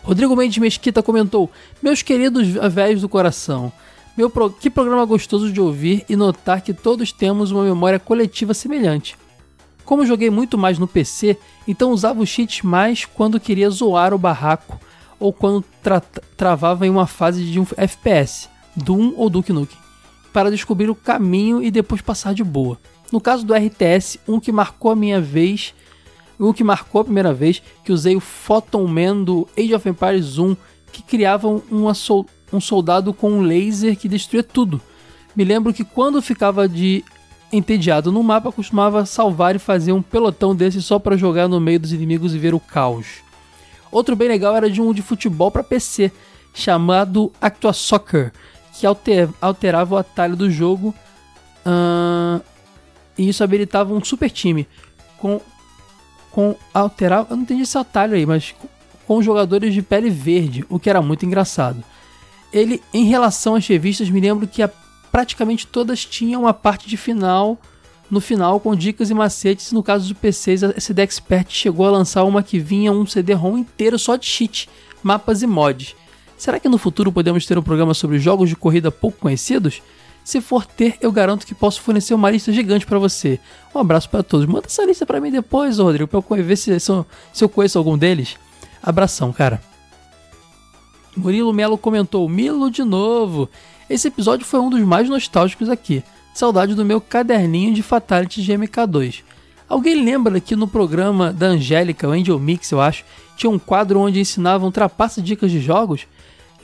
Rodrigo 0.07 0.37
Mendes 0.37 0.57
Mesquita 0.57 1.03
comentou: 1.03 1.51
Meus 1.83 2.01
queridos 2.01 2.47
velhos 2.71 3.01
do 3.01 3.09
coração, 3.09 3.69
meu 4.15 4.29
pro... 4.29 4.49
que 4.49 4.69
programa 4.69 5.03
gostoso 5.03 5.51
de 5.51 5.59
ouvir 5.59 6.05
e 6.07 6.15
notar 6.15 6.61
que 6.61 6.73
todos 6.73 7.11
temos 7.11 7.51
uma 7.51 7.65
memória 7.65 7.99
coletiva 7.99 8.53
semelhante. 8.53 9.17
Como 9.83 10.05
joguei 10.05 10.29
muito 10.29 10.57
mais 10.57 10.79
no 10.79 10.87
PC, 10.87 11.37
então 11.67 11.91
usava 11.91 12.21
os 12.21 12.29
cheats 12.29 12.61
mais 12.61 13.03
quando 13.03 13.37
queria 13.37 13.69
zoar 13.69 14.13
o 14.13 14.17
barraco 14.17 14.79
ou 15.19 15.33
quando 15.33 15.61
tra 15.83 16.01
travava 16.37 16.87
em 16.87 16.89
uma 16.89 17.05
fase 17.05 17.43
de 17.43 17.59
um 17.59 17.67
FPS, 17.75 18.47
Doom 18.77 19.13
ou 19.17 19.29
Duke 19.29 19.51
Nukem, 19.51 19.77
para 20.31 20.49
descobrir 20.49 20.89
o 20.89 20.95
caminho 20.95 21.61
e 21.61 21.69
depois 21.69 21.99
passar 21.99 22.33
de 22.33 22.45
boa. 22.45 22.79
No 23.11 23.19
caso 23.19 23.45
do 23.45 23.53
RTS, 23.53 24.19
um 24.25 24.39
que 24.39 24.53
marcou 24.53 24.89
a 24.89 24.95
minha 24.95 25.19
vez, 25.19 25.73
um 26.39 26.53
que 26.53 26.63
marcou 26.63 27.01
a 27.01 27.03
primeira 27.03 27.33
vez 27.33 27.61
que 27.83 27.91
usei 27.91 28.15
o 28.15 28.19
Photon 28.19 28.85
Man 28.87 29.23
do 29.23 29.47
Age 29.57 29.73
of 29.73 29.89
Empires 29.89 30.37
1, 30.37 30.55
que 30.91 31.01
criava 31.01 31.47
sol 31.93 32.25
um 32.51 32.61
soldado 32.61 33.13
com 33.13 33.29
um 33.29 33.41
laser 33.41 33.97
que 33.97 34.07
destruía 34.07 34.43
tudo. 34.43 34.81
Me 35.35 35.43
lembro 35.43 35.73
que 35.73 35.83
quando 35.83 36.21
ficava 36.21 36.67
de 36.67 37.03
entediado 37.51 38.11
no 38.11 38.23
mapa, 38.23 38.51
costumava 38.51 39.05
salvar 39.05 39.55
e 39.55 39.59
fazer 39.59 39.91
um 39.91 40.01
pelotão 40.01 40.55
desse 40.55 40.81
só 40.81 40.97
para 40.97 41.17
jogar 41.17 41.47
no 41.47 41.59
meio 41.59 41.79
dos 41.79 41.91
inimigos 41.91 42.33
e 42.33 42.37
ver 42.37 42.53
o 42.53 42.59
caos. 42.59 43.21
Outro 43.91 44.15
bem 44.15 44.27
legal 44.27 44.55
era 44.55 44.69
de 44.69 44.81
um 44.81 44.93
de 44.93 45.01
futebol 45.01 45.51
para 45.51 45.63
PC, 45.63 46.11
chamado 46.53 47.31
Actua 47.39 47.73
Soccer, 47.73 48.31
que 48.73 48.85
alter, 48.85 49.29
alterava 49.41 49.95
o 49.95 49.97
atalho 49.97 50.35
do 50.35 50.49
jogo 50.49 50.93
uh, 51.65 52.41
e 53.17 53.29
isso 53.29 53.43
habilitava 53.43 53.93
um 53.93 54.03
super 54.03 54.29
time 54.29 54.67
com 55.17 55.41
com 56.37 56.55
alterava, 56.71 57.31
eu 57.31 57.35
não 57.35 57.41
entendi 57.41 57.63
esse 57.63 57.75
atalho 57.79 58.13
aí, 58.13 58.23
mas 58.23 58.53
com 59.07 59.23
jogadores 59.23 59.73
de 59.73 59.81
pele 59.81 60.11
verde, 60.11 60.63
o 60.69 60.77
que 60.77 60.87
era 60.87 61.01
muito 61.01 61.25
engraçado. 61.25 61.83
Ele, 62.53 62.79
em 62.93 63.05
relação 63.05 63.55
às 63.55 63.65
revistas, 63.65 64.07
me 64.07 64.21
lembro 64.21 64.47
que 64.47 64.61
a 64.61 64.69
praticamente 65.11 65.65
todas 65.65 66.05
tinham 66.05 66.43
uma 66.43 66.53
parte 66.53 66.87
de 66.87 66.95
final 66.95 67.57
no 68.07 68.21
final 68.21 68.59
com 68.59 68.75
dicas 68.75 69.09
e 69.09 69.15
macetes. 69.15 69.71
No 69.71 69.81
caso 69.81 70.09
do 70.09 70.13
PCs, 70.13 70.63
a 70.63 70.79
CD 70.79 71.01
Expert 71.01 71.49
chegou 71.49 71.87
a 71.87 71.91
lançar 71.91 72.23
uma 72.23 72.43
que 72.43 72.59
vinha 72.59 72.91
um 72.91 73.03
CD-ROM 73.03 73.57
inteiro 73.57 73.97
só 73.97 74.15
de 74.15 74.27
cheat, 74.27 74.69
mapas 75.01 75.41
e 75.41 75.47
mods. 75.47 75.95
Será 76.37 76.59
que 76.59 76.69
no 76.69 76.77
futuro 76.77 77.11
podemos 77.11 77.47
ter 77.47 77.57
um 77.57 77.63
programa 77.63 77.95
sobre 77.95 78.19
jogos 78.19 78.47
de 78.47 78.55
corrida 78.55 78.91
pouco 78.91 79.17
conhecidos? 79.17 79.81
Se 80.27 80.41
for 80.41 80.65
ter, 80.65 80.97
eu 80.99 81.09
garanto 81.09 81.47
que 81.47 81.55
posso 81.55 81.79
fornecer 81.79 82.13
uma 82.13 82.29
lista 82.29 82.51
gigante 82.51 82.85
para 82.85 82.99
você. 82.99 83.39
Um 83.73 83.79
abraço 83.79 84.09
para 84.09 84.21
todos. 84.21 84.45
Manda 84.45 84.65
essa 84.65 84.83
lista 84.83 85.05
para 85.05 85.21
mim 85.21 85.31
depois, 85.31 85.79
Rodrigo, 85.79 86.05
pra 86.05 86.21
eu 86.37 86.43
ver 86.43 86.57
se, 86.57 86.77
se, 86.81 86.91
eu 86.91 87.47
conheço 87.47 87.77
algum 87.77 87.97
deles. 87.97 88.35
Abração, 88.83 89.31
cara. 89.31 89.61
Murilo 91.15 91.53
Melo 91.53 91.77
comentou: 91.77 92.27
Milo 92.27 92.69
de 92.69 92.83
novo. 92.83 93.49
Esse 93.89 94.09
episódio 94.09 94.45
foi 94.45 94.59
um 94.59 94.69
dos 94.69 94.81
mais 94.81 95.07
nostálgicos 95.07 95.69
aqui. 95.69 96.03
Saudade 96.33 96.75
do 96.75 96.83
meu 96.83 96.99
caderninho 96.99 97.73
de 97.73 97.81
Fatality 97.81 98.43
de 98.43 98.51
MK2. 98.51 99.23
Alguém 99.69 100.03
lembra 100.03 100.41
que 100.41 100.57
no 100.57 100.67
programa 100.67 101.31
da 101.31 101.45
Angélica, 101.45 102.05
o 102.05 102.11
Angel 102.11 102.37
Mix, 102.37 102.69
eu 102.69 102.81
acho, 102.81 103.05
tinha 103.37 103.49
um 103.49 103.57
quadro 103.57 104.01
onde 104.01 104.19
ensinavam 104.19 104.73
trapaça 104.73 105.21
dicas 105.21 105.49
de 105.49 105.61
jogos? 105.61 106.05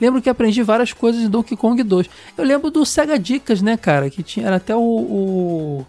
Lembro 0.00 0.20
que 0.20 0.28
aprendi 0.28 0.62
várias 0.62 0.92
coisas 0.92 1.22
em 1.22 1.28
Donkey 1.28 1.56
Kong 1.56 1.82
2. 1.82 2.10
Eu 2.36 2.44
lembro 2.44 2.70
do 2.70 2.84
Sega 2.84 3.18
Dicas, 3.18 3.62
né, 3.62 3.76
cara? 3.76 4.10
Que 4.10 4.22
tinha 4.22 4.46
era 4.46 4.56
até 4.56 4.74
o, 4.74 4.80
o... 4.80 5.86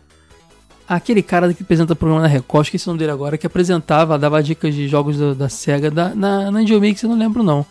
Aquele 0.88 1.24
cara 1.24 1.52
que 1.54 1.64
apresenta 1.64 1.94
o 1.94 1.96
programa 1.96 2.22
na 2.22 2.28
Record, 2.28 2.66
esqueci 2.66 2.88
o 2.88 2.90
nome 2.90 3.00
dele 3.00 3.12
agora, 3.12 3.38
que 3.38 3.48
apresentava, 3.48 4.20
dava 4.20 4.44
dicas 4.44 4.76
de 4.76 4.88
jogos 4.88 5.18
da, 5.18 5.34
da 5.34 5.50
Sega. 5.50 5.90
Da, 5.90 6.14
na, 6.14 6.52
na 6.52 6.60
Angel 6.60 6.80
Mix 6.80 7.02
eu 7.02 7.10
não 7.10 7.18
lembro, 7.18 7.42
não. 7.42 7.62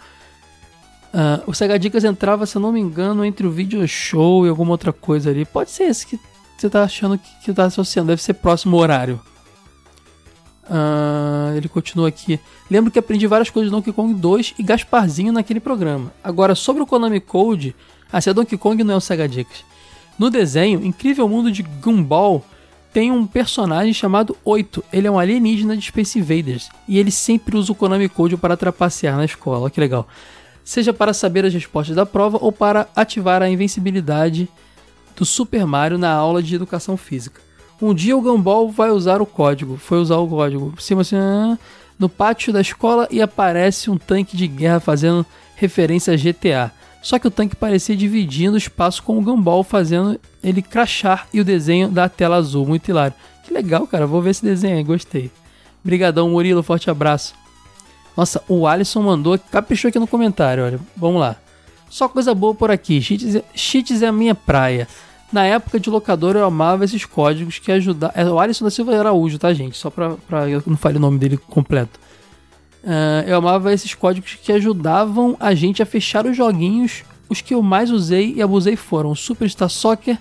Uh, 1.15 1.39
o 1.47 1.55
Sega 1.55 1.79
Dicas 1.79 2.03
entrava, 2.03 2.45
se 2.45 2.57
eu 2.57 2.61
não 2.61 2.73
me 2.73 2.81
engano, 2.81 3.25
entre 3.25 3.47
o 3.47 3.51
Video 3.51 3.87
Show 3.87 4.45
e 4.45 4.49
alguma 4.49 4.73
outra 4.73 4.93
coisa 4.93 5.31
ali. 5.31 5.45
Pode 5.45 5.71
ser 5.71 5.85
esse 5.85 6.05
que 6.05 6.19
você 6.57 6.69
tá 6.69 6.83
achando 6.83 7.17
que, 7.17 7.29
que 7.45 7.53
tá 7.53 7.67
associando, 7.67 8.09
deve 8.09 8.21
ser 8.21 8.35
próximo 8.35 8.77
horário. 8.77 9.21
Uh, 10.69 11.57
ele 11.57 11.69
continua 11.69 12.09
aqui. 12.09 12.41
Lembro 12.71 12.91
que 12.91 12.99
aprendi 12.99 13.27
várias 13.27 13.51
coisas 13.51 13.71
de 13.71 13.77
Donkey 13.77 13.93
Kong 13.93 14.15
2 14.15 14.55
e 14.59 14.63
Gasparzinho 14.63 15.33
naquele 15.33 15.61
programa. 15.61 16.13
Agora, 16.23 16.55
sobre 16.55 16.83
o 16.83 16.87
Konami 16.87 17.21
Code, 17.21 17.75
ah, 18.11 18.21
se 18.21 18.31
é 18.31 18.35
Donkey 18.35 18.57
Kong 18.57 18.83
não 18.83 18.95
é 18.95 18.97
o 18.97 19.01
Sega 19.01 19.29
Dicas. 19.29 19.65
No 20.19 20.31
desenho, 20.31 20.85
Incrível 20.85 21.29
Mundo 21.29 21.51
de 21.51 21.63
Gumball 21.63 22.45
tem 22.93 23.11
um 23.11 23.27
personagem 23.27 23.93
chamado 23.93 24.37
Oito. 24.45 24.85
Ele 24.93 25.07
é 25.07 25.11
um 25.11 25.19
alienígena 25.19 25.77
de 25.77 25.85
Space 25.85 26.19
Invaders 26.19 26.69
e 26.89 26.99
ele 26.99 27.11
sempre 27.11 27.57
usa 27.57 27.73
o 27.73 27.75
Konami 27.75 28.09
Code 28.09 28.37
para 28.37 28.57
trapacear 28.57 29.17
na 29.17 29.25
escola. 29.25 29.71
Que 29.71 29.81
legal 29.81 30.09
seja 30.65 30.93
para 30.93 31.13
saber 31.13 31.45
as 31.45 31.53
respostas 31.53 31.95
da 31.95 32.07
prova 32.07 32.39
ou 32.41 32.51
para 32.51 32.89
ativar 32.97 33.43
a 33.43 33.51
invencibilidade 33.51 34.49
do 35.15 35.25
Super 35.25 35.67
Mario 35.67 35.99
na 35.99 36.11
aula 36.11 36.43
de 36.43 36.55
educação 36.55 36.97
física. 36.97 37.44
Um 37.85 37.93
dia 37.93 38.17
o 38.17 38.23
Gumball 38.23 38.71
vai 38.71 38.91
usar 38.91 39.21
o 39.21 39.27
código, 39.27 39.77
foi 39.77 39.99
usar 39.99 40.17
o 40.17 40.27
código, 40.27 40.73
cima 40.79 41.03
assim, 41.03 41.17
ah, 41.17 41.59
no 41.99 42.09
pátio 42.09 42.51
da 42.51 42.63
escola 42.63 43.07
e 43.11 43.21
aparece 43.21 43.91
um 43.91 43.99
tanque 43.99 44.39
de 44.39 44.47
guerra 44.47 44.81
fazendo 44.81 45.27
referência 45.55 46.15
a 46.15 46.17
GTA. 46.17 46.73
Só 47.03 47.19
que 47.19 47.29
o 47.29 47.31
tanque 47.31 47.55
parecia 47.55 47.95
dividindo 47.95 48.55
o 48.55 48.57
espaço 48.57 49.03
com 49.03 49.19
o 49.19 49.21
Gumball, 49.21 49.63
fazendo 49.63 50.19
ele 50.43 50.63
crachar 50.63 51.29
e 51.31 51.43
o 51.43 51.45
desenho 51.45 51.91
da 51.91 52.09
tela 52.09 52.37
azul, 52.37 52.65
muito 52.65 52.89
hilário. 52.89 53.15
Que 53.45 53.53
legal, 53.53 53.87
cara, 53.87 54.07
vou 54.07 54.23
ver 54.23 54.31
esse 54.31 54.43
desenho 54.43 54.79
aí, 54.79 54.83
gostei. 54.83 55.31
Brigadão, 55.85 56.31
Murilo, 56.31 56.63
forte 56.63 56.89
abraço. 56.89 57.35
Nossa, 58.17 58.43
o 58.49 58.67
Alisson 58.67 59.03
mandou, 59.03 59.39
caprichou 59.39 59.91
aqui 59.91 59.99
no 59.99 60.07
comentário, 60.07 60.65
olha. 60.65 60.81
Vamos 60.97 61.21
lá. 61.21 61.37
Só 61.91 62.09
coisa 62.09 62.35
boa 62.35 62.55
por 62.55 62.71
aqui. 62.71 63.03
Cheats, 63.03 63.37
é, 63.37 63.45
cheats 63.55 64.01
é 64.01 64.07
a 64.07 64.13
minha 64.13 64.35
praia. 64.35 64.89
Na 65.33 65.45
época 65.45 65.81
de 65.81 65.91
locador 65.91 66.37
eu 66.37 66.45
amava 66.45 66.85
esses 66.85 67.05
códigos 67.05 67.59
que 67.59 67.73
ajudavam. 67.73 68.15
É, 68.21 68.25
o 68.31 68.39
Alisson 68.39 68.65
da 68.65 68.71
Silva 68.71 68.97
Araújo, 68.97 69.39
tá, 69.39 69.53
gente? 69.53 69.77
Só 69.77 69.91
pra, 69.91 70.17
pra 70.29 70.49
eu 70.49 70.63
não 70.67 70.77
falei 70.77 70.99
o 70.99 71.01
nome 71.01 71.19
dele 71.19 71.37
completo. 71.37 71.99
Uh, 72.85 73.27
eu 73.27 73.37
amava 73.37 73.73
esses 73.73 73.95
códigos 73.95 74.35
que 74.35 74.53
ajudavam 74.53 75.37
a 75.41 75.55
gente 75.55 75.83
a 75.83 75.87
fechar 75.87 76.27
os 76.27 76.37
joguinhos. 76.37 77.03
Os 77.29 77.41
que 77.41 77.55
eu 77.55 77.63
mais 77.63 77.91
usei 77.91 78.35
e 78.35 78.43
abusei 78.43 78.77
foram 78.77 79.15
Superstar 79.15 79.71
Soccer, 79.71 80.19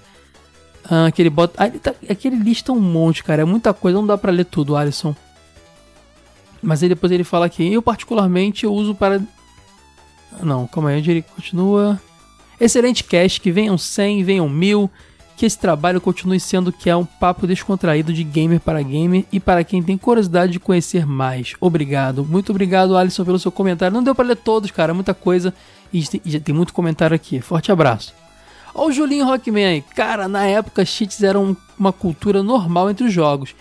uh, 0.86 1.06
aquele 1.08 1.30
bot... 1.30 1.54
Ah, 1.58 1.70
tá... 1.70 1.94
aquele 2.10 2.38
lista 2.38 2.72
um 2.72 2.80
monte, 2.80 3.24
cara. 3.24 3.42
É 3.42 3.46
muita 3.46 3.74
coisa, 3.74 3.98
não 3.98 4.08
dá 4.08 4.18
pra 4.18 4.32
ler 4.32 4.46
tudo, 4.46 4.76
Alisson. 4.78 5.14
Mas 6.62 6.82
aí 6.82 6.88
depois 6.88 7.12
ele 7.12 7.26
fala 7.26 7.50
que 7.50 7.74
eu 7.74 7.82
particularmente 7.82 8.64
eu 8.64 8.74
uso 8.74 8.96
para. 8.96 9.22
Não, 10.42 10.66
calma 10.66 10.90
aí, 10.90 11.00
onde 11.00 11.12
ele 11.12 11.22
continua. 11.22 12.02
Excelente 12.64 13.04
cast, 13.04 13.42
que 13.42 13.52
venham 13.52 13.78
100, 13.78 14.24
venham 14.24 14.48
mil, 14.48 14.90
que 15.36 15.46
esse 15.46 15.58
trabalho 15.58 16.00
continue 16.00 16.40
sendo 16.40 16.72
que 16.72 16.90
é 16.90 16.96
um 16.96 17.04
papo 17.04 17.46
descontraído 17.46 18.14
de 18.14 18.24
gamer 18.24 18.60
para 18.60 18.82
gamer 18.82 19.26
e 19.32 19.40
para 19.40 19.64
quem 19.64 19.84
tem 19.84 19.98
curiosidade 19.98 20.54
de 20.54 20.60
conhecer 20.60 21.06
mais. 21.06 21.56
Obrigado, 21.60 22.24
muito 22.24 22.52
obrigado 22.52 22.96
Alisson 22.96 23.26
pelo 23.26 23.40
seu 23.40 23.52
comentário. 23.52 23.94
Não 23.94 24.04
deu 24.04 24.16
para 24.16 24.28
ler 24.28 24.38
todos, 24.38 24.72
cara, 24.72 24.94
muita 24.94 25.14
coisa 25.14 25.54
e 25.92 26.02
já 26.26 26.40
tem 26.40 26.56
muito 26.56 26.74
comentário 26.74 27.16
aqui. 27.16 27.42
Forte 27.42 27.72
abraço. 27.72 28.14
Ó 28.74 28.88
o 28.88 28.92
Julinho 28.92 29.26
Rockman 29.26 29.66
aí. 29.66 29.82
Cara, 29.82 30.28
na 30.28 30.46
época 30.46 30.86
cheats 30.86 31.22
eram 31.22 31.58
uma 31.78 31.92
cultura 31.92 32.42
normal 32.42 32.90
entre 32.90 33.06
os 33.06 33.14
jogos 33.14 33.54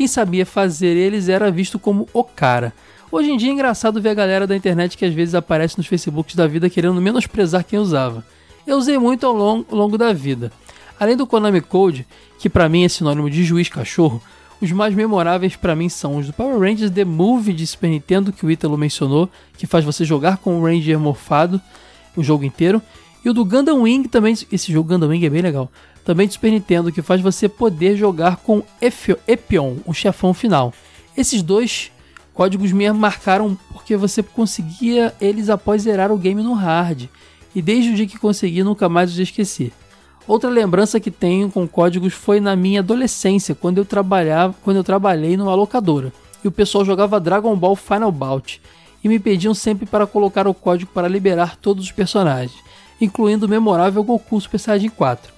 quem 0.00 0.08
sabia 0.08 0.46
fazer 0.46 0.96
eles 0.96 1.28
era 1.28 1.50
visto 1.50 1.78
como 1.78 2.08
o 2.14 2.24
cara. 2.24 2.72
Hoje 3.12 3.30
em 3.30 3.36
dia 3.36 3.50
é 3.50 3.52
engraçado 3.52 4.00
ver 4.00 4.08
a 4.08 4.14
galera 4.14 4.46
da 4.46 4.56
internet 4.56 4.96
que 4.96 5.04
às 5.04 5.12
vezes 5.12 5.34
aparece 5.34 5.76
nos 5.76 5.86
Facebooks 5.86 6.34
da 6.34 6.46
vida 6.46 6.70
querendo 6.70 6.98
menosprezar 7.02 7.62
quem 7.62 7.78
usava. 7.78 8.24
Eu 8.66 8.76
usei 8.76 8.98
muito 8.98 9.26
ao 9.26 9.32
longo, 9.32 9.74
longo 9.74 9.98
da 9.98 10.12
vida. 10.12 10.52
Além 10.98 11.16
do 11.16 11.26
Konami 11.26 11.60
Code, 11.60 12.06
que 12.38 12.48
para 12.48 12.68
mim 12.68 12.84
é 12.84 12.88
sinônimo 12.88 13.30
de 13.30 13.42
juiz 13.44 13.68
cachorro, 13.68 14.22
os 14.60 14.70
mais 14.72 14.94
memoráveis 14.94 15.56
para 15.56 15.74
mim 15.74 15.88
são 15.88 16.18
os 16.18 16.26
do 16.26 16.32
Power 16.32 16.58
Rangers 16.58 16.90
The 16.90 17.04
Movie 17.04 17.54
de 17.54 17.66
Super 17.66 17.88
Nintendo, 17.88 18.32
que 18.32 18.44
o 18.44 18.50
Ítalo 18.50 18.76
mencionou, 18.76 19.28
que 19.56 19.66
faz 19.66 19.84
você 19.84 20.04
jogar 20.04 20.36
com 20.36 20.60
o 20.60 20.64
Ranger 20.64 20.98
morfado 20.98 21.60
o 22.16 22.22
jogo 22.22 22.44
inteiro, 22.44 22.82
e 23.24 23.30
o 23.30 23.34
do 23.34 23.44
Gundam 23.44 23.82
Wing 23.82 24.08
também, 24.08 24.34
esse 24.52 24.72
jogo 24.72 24.88
Gundam 24.88 25.08
Wing 25.08 25.24
é 25.24 25.30
bem 25.30 25.42
legal 25.42 25.70
também 26.04 26.26
de 26.26 26.34
Super 26.34 26.50
Nintendo, 26.50 26.90
que 26.90 27.02
faz 27.02 27.20
você 27.20 27.48
poder 27.48 27.96
jogar 27.96 28.36
com 28.36 28.62
Epion, 28.80 29.76
o 29.84 29.92
chefão 29.92 30.32
final. 30.32 30.72
Esses 31.16 31.42
dois 31.42 31.90
códigos 32.34 32.72
me 32.72 32.90
marcaram 32.92 33.56
porque 33.72 33.96
você 33.96 34.22
conseguia 34.22 35.14
eles 35.20 35.48
após 35.48 35.82
zerar 35.82 36.10
o 36.10 36.18
game 36.18 36.42
no 36.42 36.54
hard. 36.54 37.08
E 37.54 37.60
desde 37.60 37.90
o 37.90 37.94
dia 37.94 38.06
que 38.06 38.18
consegui, 38.18 38.62
nunca 38.62 38.88
mais 38.88 39.10
os 39.10 39.18
esqueci. 39.18 39.72
Outra 40.26 40.48
lembrança 40.48 41.00
que 41.00 41.10
tenho 41.10 41.50
com 41.50 41.66
códigos 41.66 42.12
foi 42.12 42.38
na 42.38 42.54
minha 42.54 42.80
adolescência, 42.80 43.54
quando 43.54 43.78
eu 43.78 43.84
trabalhava, 43.84 44.54
quando 44.62 44.76
eu 44.76 44.84
trabalhei 44.84 45.36
numa 45.36 45.54
locadora. 45.54 46.12
E 46.44 46.48
o 46.48 46.52
pessoal 46.52 46.84
jogava 46.84 47.18
Dragon 47.18 47.56
Ball 47.56 47.74
Final 47.74 48.12
Bout 48.12 48.60
e 49.02 49.08
me 49.08 49.18
pediam 49.18 49.54
sempre 49.54 49.86
para 49.86 50.06
colocar 50.06 50.46
o 50.46 50.54
código 50.54 50.92
para 50.92 51.08
liberar 51.08 51.56
todos 51.56 51.84
os 51.84 51.92
personagens, 51.92 52.54
incluindo 53.00 53.46
o 53.46 53.48
memorável 53.48 54.04
Goku 54.04 54.40
Super 54.40 54.58
Saiyajin 54.58 54.90
4. 54.90 55.32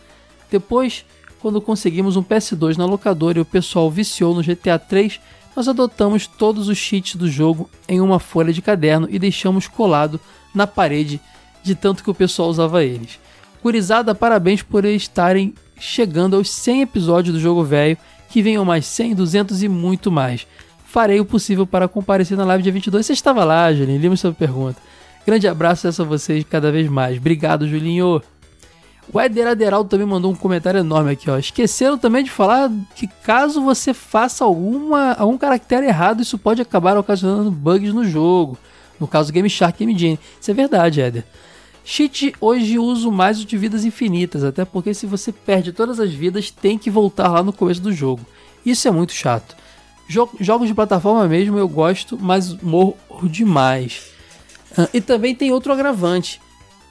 Depois, 0.51 1.05
quando 1.41 1.61
conseguimos 1.61 2.17
um 2.17 2.23
PS2 2.23 2.77
na 2.77 2.85
locadora 2.85 3.39
e 3.39 3.43
o 3.43 3.47
pessoal 3.47 3.91
viciou 3.91 4.35
no 4.35 4.43
GTA 4.43 4.79
3, 4.79 5.21
nós 5.57 5.69
adotamos 5.69 6.27
todos 6.27 6.69
os 6.69 6.79
cheats 6.79 7.17
do 7.17 7.29
jogo 7.29 7.69
em 7.89 8.01
uma 8.01 8.19
folha 8.19 8.53
de 8.53 8.63
caderno 8.63 9.09
e 9.11 9.19
deixamos 9.19 9.67
colado 9.67 10.21
na 10.55 10.67
parede 10.67 11.21
de 11.63 11.75
tanto 11.75 12.03
que 12.03 12.11
o 12.11 12.15
pessoal 12.15 12.49
usava 12.49 12.85
eles. 12.85 13.19
Gurizada, 13.63 14.15
parabéns 14.15 14.63
por 14.63 14.85
estarem 14.85 15.55
chegando 15.79 16.37
aos 16.37 16.51
100 16.51 16.83
episódios 16.83 17.35
do 17.35 17.41
jogo 17.41 17.65
velho, 17.65 17.97
que 18.29 18.43
venham 18.43 18.65
mais 18.65 18.87
100, 18.87 19.15
200 19.15 19.63
e 19.63 19.69
muito 19.69 20.11
mais. 20.11 20.47
Farei 20.85 21.21
o 21.21 21.25
possível 21.25 21.67
para 21.67 21.89
comparecer 21.89 22.37
na 22.37 22.45
live 22.45 22.63
dia 22.63 22.73
22. 22.73 23.07
Você 23.07 23.13
estava 23.13 23.45
lá, 23.45 23.73
Julinho, 23.73 24.01
lembra 24.01 24.17
sua 24.17 24.33
pergunta. 24.33 24.81
Grande 25.27 25.47
abraço 25.47 25.89
a 25.89 26.05
vocês 26.05 26.45
cada 26.49 26.73
vez 26.73 26.89
mais. 26.89 27.19
Obrigado, 27.19 27.69
Julinho. 27.69 28.21
O 29.13 29.21
Eder 29.21 29.47
Aderaldo 29.47 29.89
também 29.89 30.07
mandou 30.07 30.31
um 30.31 30.35
comentário 30.35 30.81
enorme 30.81 31.13
aqui, 31.13 31.31
ó. 31.31 31.39
Esqueceram 31.39 31.99
também 31.99 32.25
de 32.25 32.31
falar 32.31 32.71
que 32.95 33.07
caso 33.23 33.63
você 33.63 33.93
faça 33.93 34.45
alguma, 34.45 35.13
algum 35.13 35.37
caractere 35.37 35.87
errado, 35.87 36.23
isso 36.23 36.39
pode 36.39 36.63
acabar 36.63 36.97
ocasionando 36.97 37.51
bugs 37.51 37.93
no 37.93 38.05
jogo. 38.05 38.59
No 39.01 39.09
caso 39.09 39.33
Game 39.33 39.51
Shark 39.51 39.79
Game 39.79 39.99
Genie. 39.99 40.19
Isso 40.41 40.51
é 40.51 40.55
verdade, 40.55 41.01
Eder. 41.01 41.25
Cheat 41.85 42.35
hoje 42.41 42.79
uso 42.79 43.11
mais 43.11 43.41
o 43.41 43.45
de 43.45 43.59
vidas 43.59 43.85
infinitas, 43.85 44.45
até 44.45 44.65
porque 44.65 44.95
se 44.95 45.07
você 45.07 45.33
perde 45.33 45.73
todas 45.73 45.99
as 45.99 46.13
vidas, 46.13 46.51
tem 46.51 46.79
que 46.79 46.91
voltar 46.91 47.29
lá 47.29 47.43
no 47.43 47.53
começo 47.53 47.81
do 47.81 47.93
jogo. 47.93 48.25
Isso 48.65 48.87
é 48.87 48.91
muito 48.91 49.13
chato. 49.13 49.57
Jogos 50.09 50.69
de 50.69 50.75
plataforma 50.75 51.27
mesmo 51.27 51.59
eu 51.59 51.69
gosto, 51.69 52.19
mas 52.21 52.55
morro 52.63 52.97
demais. 53.25 54.11
E 54.93 55.01
também 55.01 55.35
tem 55.35 55.51
outro 55.53 55.73
agravante. 55.73 56.41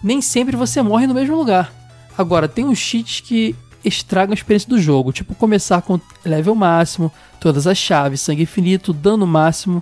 Nem 0.03 0.21
sempre 0.21 0.55
você 0.55 0.81
morre 0.81 1.07
no 1.07 1.13
mesmo 1.13 1.35
lugar. 1.35 1.71
Agora, 2.17 2.47
tem 2.47 2.65
uns 2.65 2.79
cheats 2.79 3.21
que 3.21 3.55
estragam 3.83 4.33
a 4.33 4.35
experiência 4.35 4.69
do 4.69 4.79
jogo, 4.79 5.11
tipo 5.11 5.33
começar 5.35 5.81
com 5.81 5.99
level 6.25 6.53
máximo, 6.53 7.11
todas 7.39 7.65
as 7.65 7.77
chaves, 7.77 8.21
sangue 8.21 8.43
infinito, 8.43 8.93
dano 8.93 9.25
máximo. 9.25 9.81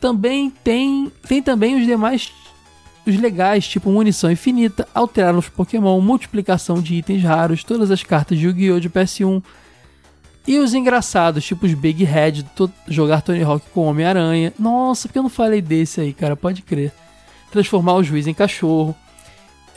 Também 0.00 0.50
tem, 0.50 1.12
tem 1.28 1.42
também 1.42 1.80
os 1.80 1.86
demais 1.86 2.32
os 3.06 3.18
legais, 3.18 3.66
tipo 3.66 3.90
munição 3.90 4.30
infinita, 4.30 4.86
alterar 4.94 5.34
os 5.34 5.48
Pokémon, 5.48 6.00
multiplicação 6.00 6.80
de 6.80 6.94
itens 6.94 7.22
raros, 7.22 7.64
todas 7.64 7.90
as 7.90 8.02
cartas 8.02 8.38
de 8.38 8.46
Yu-Gi-Oh! 8.46 8.80
de 8.80 8.88
PS1. 8.88 9.42
E 10.46 10.58
os 10.58 10.74
engraçados, 10.74 11.44
tipo 11.44 11.66
os 11.66 11.74
Big 11.74 12.02
Head, 12.04 12.44
jogar 12.88 13.22
Tony 13.22 13.42
Hawk 13.42 13.64
com 13.72 13.86
Homem-Aranha. 13.86 14.52
Nossa, 14.58 15.06
porque 15.06 15.18
eu 15.18 15.22
não 15.22 15.30
falei 15.30 15.62
desse 15.62 16.00
aí, 16.00 16.12
cara, 16.12 16.34
pode 16.34 16.62
crer. 16.62 16.92
Transformar 17.50 17.94
o 17.94 18.02
juiz 18.02 18.26
em 18.26 18.34
cachorro. 18.34 18.94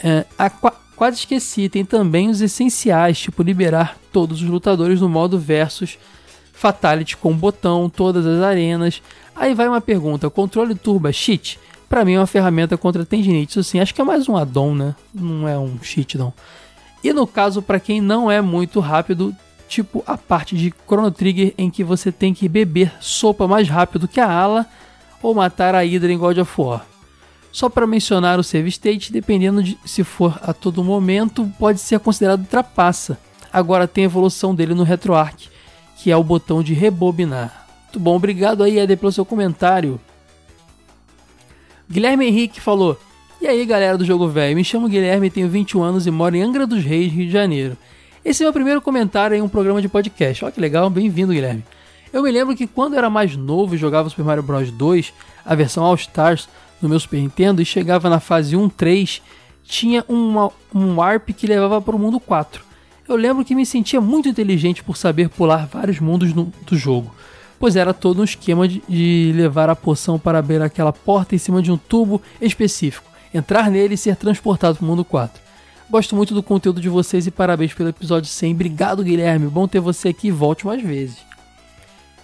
É, 0.03 0.25
Quase 0.95 1.17
esqueci, 1.17 1.67
tem 1.67 1.83
também 1.83 2.29
os 2.29 2.39
essenciais, 2.39 3.19
tipo 3.19 3.43
liberar 3.43 3.97
todos 4.13 4.41
os 4.41 4.47
lutadores 4.47 5.01
no 5.01 5.09
modo 5.09 5.37
versus, 5.37 5.97
Fatality 6.53 7.17
com 7.17 7.35
botão, 7.35 7.89
todas 7.89 8.25
as 8.25 8.41
arenas. 8.41 9.01
Aí 9.35 9.53
vai 9.53 9.67
uma 9.67 9.81
pergunta: 9.81 10.29
controle 10.29 10.73
turbo 10.73 11.09
é 11.09 11.11
cheat? 11.11 11.59
Pra 11.87 12.03
mim 12.03 12.13
é 12.13 12.19
uma 12.19 12.27
ferramenta 12.27 12.77
contra 12.77 13.05
tendinite. 13.05 13.51
Isso 13.51 13.63
sim, 13.63 13.79
acho 13.79 13.93
que 13.93 14.01
é 14.01 14.03
mais 14.03 14.27
um 14.27 14.35
addon, 14.35 14.73
né? 14.73 14.95
Não 15.13 15.47
é 15.47 15.57
um 15.57 15.77
cheat, 15.81 16.17
não. 16.17 16.33
E 17.03 17.13
no 17.13 17.27
caso, 17.27 17.61
para 17.61 17.79
quem 17.79 18.01
não 18.01 18.29
é 18.31 18.41
muito 18.41 18.79
rápido, 18.79 19.35
tipo 19.67 20.03
a 20.07 20.17
parte 20.17 20.55
de 20.55 20.73
Chrono 20.87 21.11
Trigger 21.11 21.53
em 21.57 21.69
que 21.69 21.83
você 21.83 22.11
tem 22.11 22.33
que 22.33 22.49
beber 22.49 22.93
sopa 22.99 23.47
mais 23.47 23.69
rápido 23.69 24.07
que 24.07 24.19
a 24.19 24.31
ala 24.31 24.65
ou 25.21 25.33
matar 25.33 25.75
a 25.75 25.81
Hydra 25.81 26.11
em 26.11 26.17
God 26.17 26.37
of 26.37 26.61
War. 26.61 26.85
Só 27.51 27.69
para 27.69 27.87
mencionar 27.87 28.37
o 28.37 28.43
save 28.43 28.67
state, 28.69 29.13
dependendo 29.13 29.63
de 29.63 29.77
se 29.85 30.03
for 30.03 30.37
a 30.41 30.51
todo 30.51 30.83
momento, 30.83 31.49
pode 31.57 31.79
ser 31.79 31.99
considerado 31.99 32.45
trapaça. 32.45 33.17
Agora 33.51 33.87
tem 33.87 34.03
a 34.03 34.05
evolução 34.05 34.53
dele 34.53 34.73
no 34.73 34.83
RetroArch, 34.83 35.49
que 35.97 36.11
é 36.11 36.17
o 36.17 36.23
botão 36.23 36.61
de 36.61 36.73
rebobinar. 36.73 37.65
Muito 37.83 37.99
bom, 37.99 38.15
obrigado 38.17 38.61
aí, 38.61 38.77
Eder, 38.77 38.97
pelo 38.97 39.11
seu 39.11 39.23
comentário. 39.23 40.01
Guilherme 41.89 42.27
Henrique 42.27 42.59
falou: 42.59 42.99
E 43.39 43.47
aí, 43.47 43.65
galera 43.65 43.97
do 43.97 44.05
Jogo 44.05 44.27
Velho? 44.27 44.55
Me 44.55 44.63
chamo 44.63 44.89
Guilherme, 44.89 45.29
tenho 45.29 45.47
21 45.47 45.83
anos 45.83 46.07
e 46.07 46.11
moro 46.11 46.35
em 46.35 46.41
Angra 46.41 46.65
dos 46.65 46.83
Reis, 46.83 47.11
Rio 47.11 47.25
de 47.25 47.31
Janeiro. 47.31 47.77
Esse 48.23 48.43
é 48.43 48.45
meu 48.45 48.53
primeiro 48.53 48.81
comentário 48.81 49.37
em 49.37 49.41
um 49.41 49.47
programa 49.47 49.81
de 49.81 49.87
podcast. 49.87 50.43
Olha 50.43 50.51
que 50.51 50.59
legal, 50.59 50.89
bem-vindo, 50.89 51.31
Guilherme. 51.31 51.63
Eu 52.11 52.23
me 52.23 52.31
lembro 52.31 52.55
que 52.55 52.65
quando 52.65 52.95
era 52.95 53.09
mais 53.09 53.35
novo 53.35 53.75
e 53.75 53.77
jogava 53.77 54.09
Super 54.09 54.25
Mario 54.25 54.41
Bros 54.41 54.71
2, 54.71 55.13
a 55.45 55.53
versão 55.53 55.83
All 55.83 55.95
Stars, 55.95 56.49
no 56.81 56.89
meu 56.89 56.99
Super 56.99 57.19
Nintendo 57.19 57.61
e 57.61 57.65
chegava 57.65 58.09
na 58.09 58.19
fase 58.19 58.55
1, 58.55 58.69
3, 58.69 59.21
tinha 59.63 60.03
uma, 60.07 60.51
um 60.73 60.95
warp 60.95 61.29
que 61.29 61.45
levava 61.45 61.81
para 61.81 61.95
o 61.95 61.99
mundo 61.99 62.19
4. 62.19 62.63
Eu 63.07 63.15
lembro 63.15 63.45
que 63.45 63.53
me 63.53 63.65
sentia 63.65 64.01
muito 64.01 64.27
inteligente 64.27 64.83
por 64.83 64.97
saber 64.97 65.29
pular 65.29 65.67
vários 65.67 65.99
mundos 65.99 66.33
no, 66.33 66.51
do 66.65 66.75
jogo, 66.75 67.13
pois 67.59 67.75
era 67.75 67.93
todo 67.93 68.21
um 68.21 68.23
esquema 68.23 68.67
de, 68.67 68.81
de 68.87 69.33
levar 69.35 69.69
a 69.69 69.75
poção 69.75 70.19
para 70.19 70.39
abrir 70.39 70.61
aquela 70.61 70.91
porta 70.93 71.35
em 71.35 71.37
cima 71.37 71.61
de 71.61 71.71
um 71.71 71.77
tubo 71.77 72.21
específico, 72.41 73.09
entrar 73.33 73.69
nele 73.69 73.95
e 73.95 73.97
ser 73.97 74.15
transportado 74.15 74.77
para 74.77 74.83
o 74.83 74.87
mundo 74.87 75.05
4. 75.05 75.45
Gosto 75.89 76.15
muito 76.15 76.33
do 76.33 76.41
conteúdo 76.41 76.81
de 76.81 76.89
vocês 76.89 77.27
e 77.27 77.31
parabéns 77.31 77.73
pelo 77.73 77.89
episódio 77.89 78.27
100. 78.27 78.53
Obrigado, 78.53 79.03
Guilherme. 79.03 79.47
Bom 79.47 79.67
ter 79.67 79.79
você 79.79 80.09
aqui 80.09 80.31
volte 80.31 80.65
mais 80.65 80.81
vezes. 80.81 81.17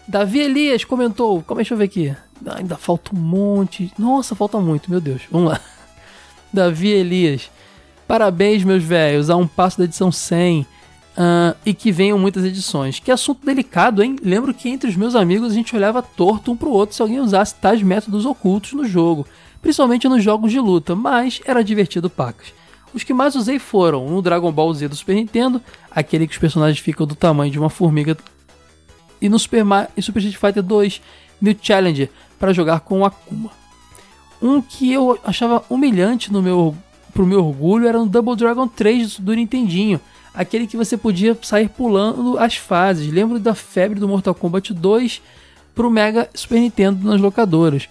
Davi 0.07 0.39
Elias 0.39 0.83
comentou. 0.83 1.43
É, 1.47 1.55
deixa 1.55 1.73
eu 1.73 1.77
ver 1.77 1.85
aqui. 1.85 2.15
Ainda 2.55 2.75
falta 2.75 3.15
um 3.15 3.19
monte. 3.19 3.93
Nossa, 3.99 4.35
falta 4.35 4.59
muito, 4.59 4.89
meu 4.89 4.99
Deus. 4.99 5.21
Vamos 5.29 5.51
lá. 5.51 5.61
Davi 6.51 6.89
Elias. 6.89 7.51
Parabéns, 8.07 8.63
meus 8.63 8.83
velhos, 8.83 9.29
a 9.29 9.37
um 9.37 9.47
passo 9.47 9.77
da 9.77 9.85
edição 9.85 10.11
100. 10.11 10.65
Uh, 11.11 11.53
e 11.65 11.73
que 11.73 11.91
venham 11.91 12.17
muitas 12.17 12.45
edições. 12.45 12.99
Que 12.99 13.11
assunto 13.11 13.45
delicado, 13.45 14.01
hein? 14.01 14.15
Lembro 14.23 14.53
que 14.53 14.69
entre 14.69 14.89
os 14.89 14.95
meus 14.95 15.13
amigos 15.13 15.51
a 15.51 15.53
gente 15.53 15.75
olhava 15.75 16.01
torto 16.01 16.53
um 16.53 16.55
pro 16.55 16.71
outro 16.71 16.95
se 16.95 17.01
alguém 17.01 17.19
usasse 17.19 17.53
tais 17.55 17.83
métodos 17.83 18.25
ocultos 18.25 18.71
no 18.71 18.85
jogo, 18.85 19.27
principalmente 19.61 20.07
nos 20.07 20.23
jogos 20.23 20.51
de 20.51 20.59
luta, 20.59 20.95
mas 20.95 21.41
era 21.45 21.63
divertido 21.63 22.09
pacas. 22.09 22.53
Os 22.93 23.03
que 23.03 23.13
mais 23.13 23.35
usei 23.35 23.59
foram 23.59 24.09
no 24.09 24.21
Dragon 24.21 24.51
Ball 24.51 24.73
Z 24.73 24.87
do 24.87 24.95
Super 24.95 25.15
Nintendo, 25.15 25.61
aquele 25.89 26.27
que 26.27 26.33
os 26.33 26.39
personagens 26.39 26.79
ficam 26.79 27.05
do 27.05 27.15
tamanho 27.15 27.51
de 27.51 27.59
uma 27.59 27.69
formiga, 27.69 28.17
e 29.21 29.29
no 29.29 29.37
Super, 29.37 29.63
Mario, 29.63 29.89
Super 30.01 30.19
Street 30.19 30.37
Fighter 30.37 30.63
2 30.63 31.01
New 31.41 31.55
Challenger, 31.61 32.09
para 32.39 32.53
jogar 32.53 32.81
com 32.81 33.01
o 33.01 33.05
Akuma. 33.05 33.51
Um 34.41 34.61
que 34.61 34.91
eu 34.91 35.19
achava 35.23 35.63
humilhante 35.69 36.33
no 36.33 36.41
meu, 36.41 36.75
pro 37.13 37.25
meu 37.25 37.45
orgulho 37.45 37.87
era 37.87 37.99
no 37.99 38.07
Double 38.07 38.35
Dragon 38.35 38.67
3 38.67 39.19
do 39.19 39.33
Nintendinho. 39.33 40.01
Aquele 40.33 40.65
que 40.65 40.77
você 40.77 40.95
podia 40.95 41.37
sair 41.41 41.69
pulando 41.69 42.37
as 42.37 42.55
fases. 42.55 43.11
Lembro 43.11 43.39
da 43.39 43.53
febre 43.53 43.99
do 43.99 44.07
Mortal 44.07 44.33
Kombat 44.33 44.73
2 44.73 45.21
pro 45.75 45.89
Mega 45.89 46.29
Super 46.33 46.59
Nintendo 46.59 47.07
nas 47.07 47.19
locadoras. 47.19 47.89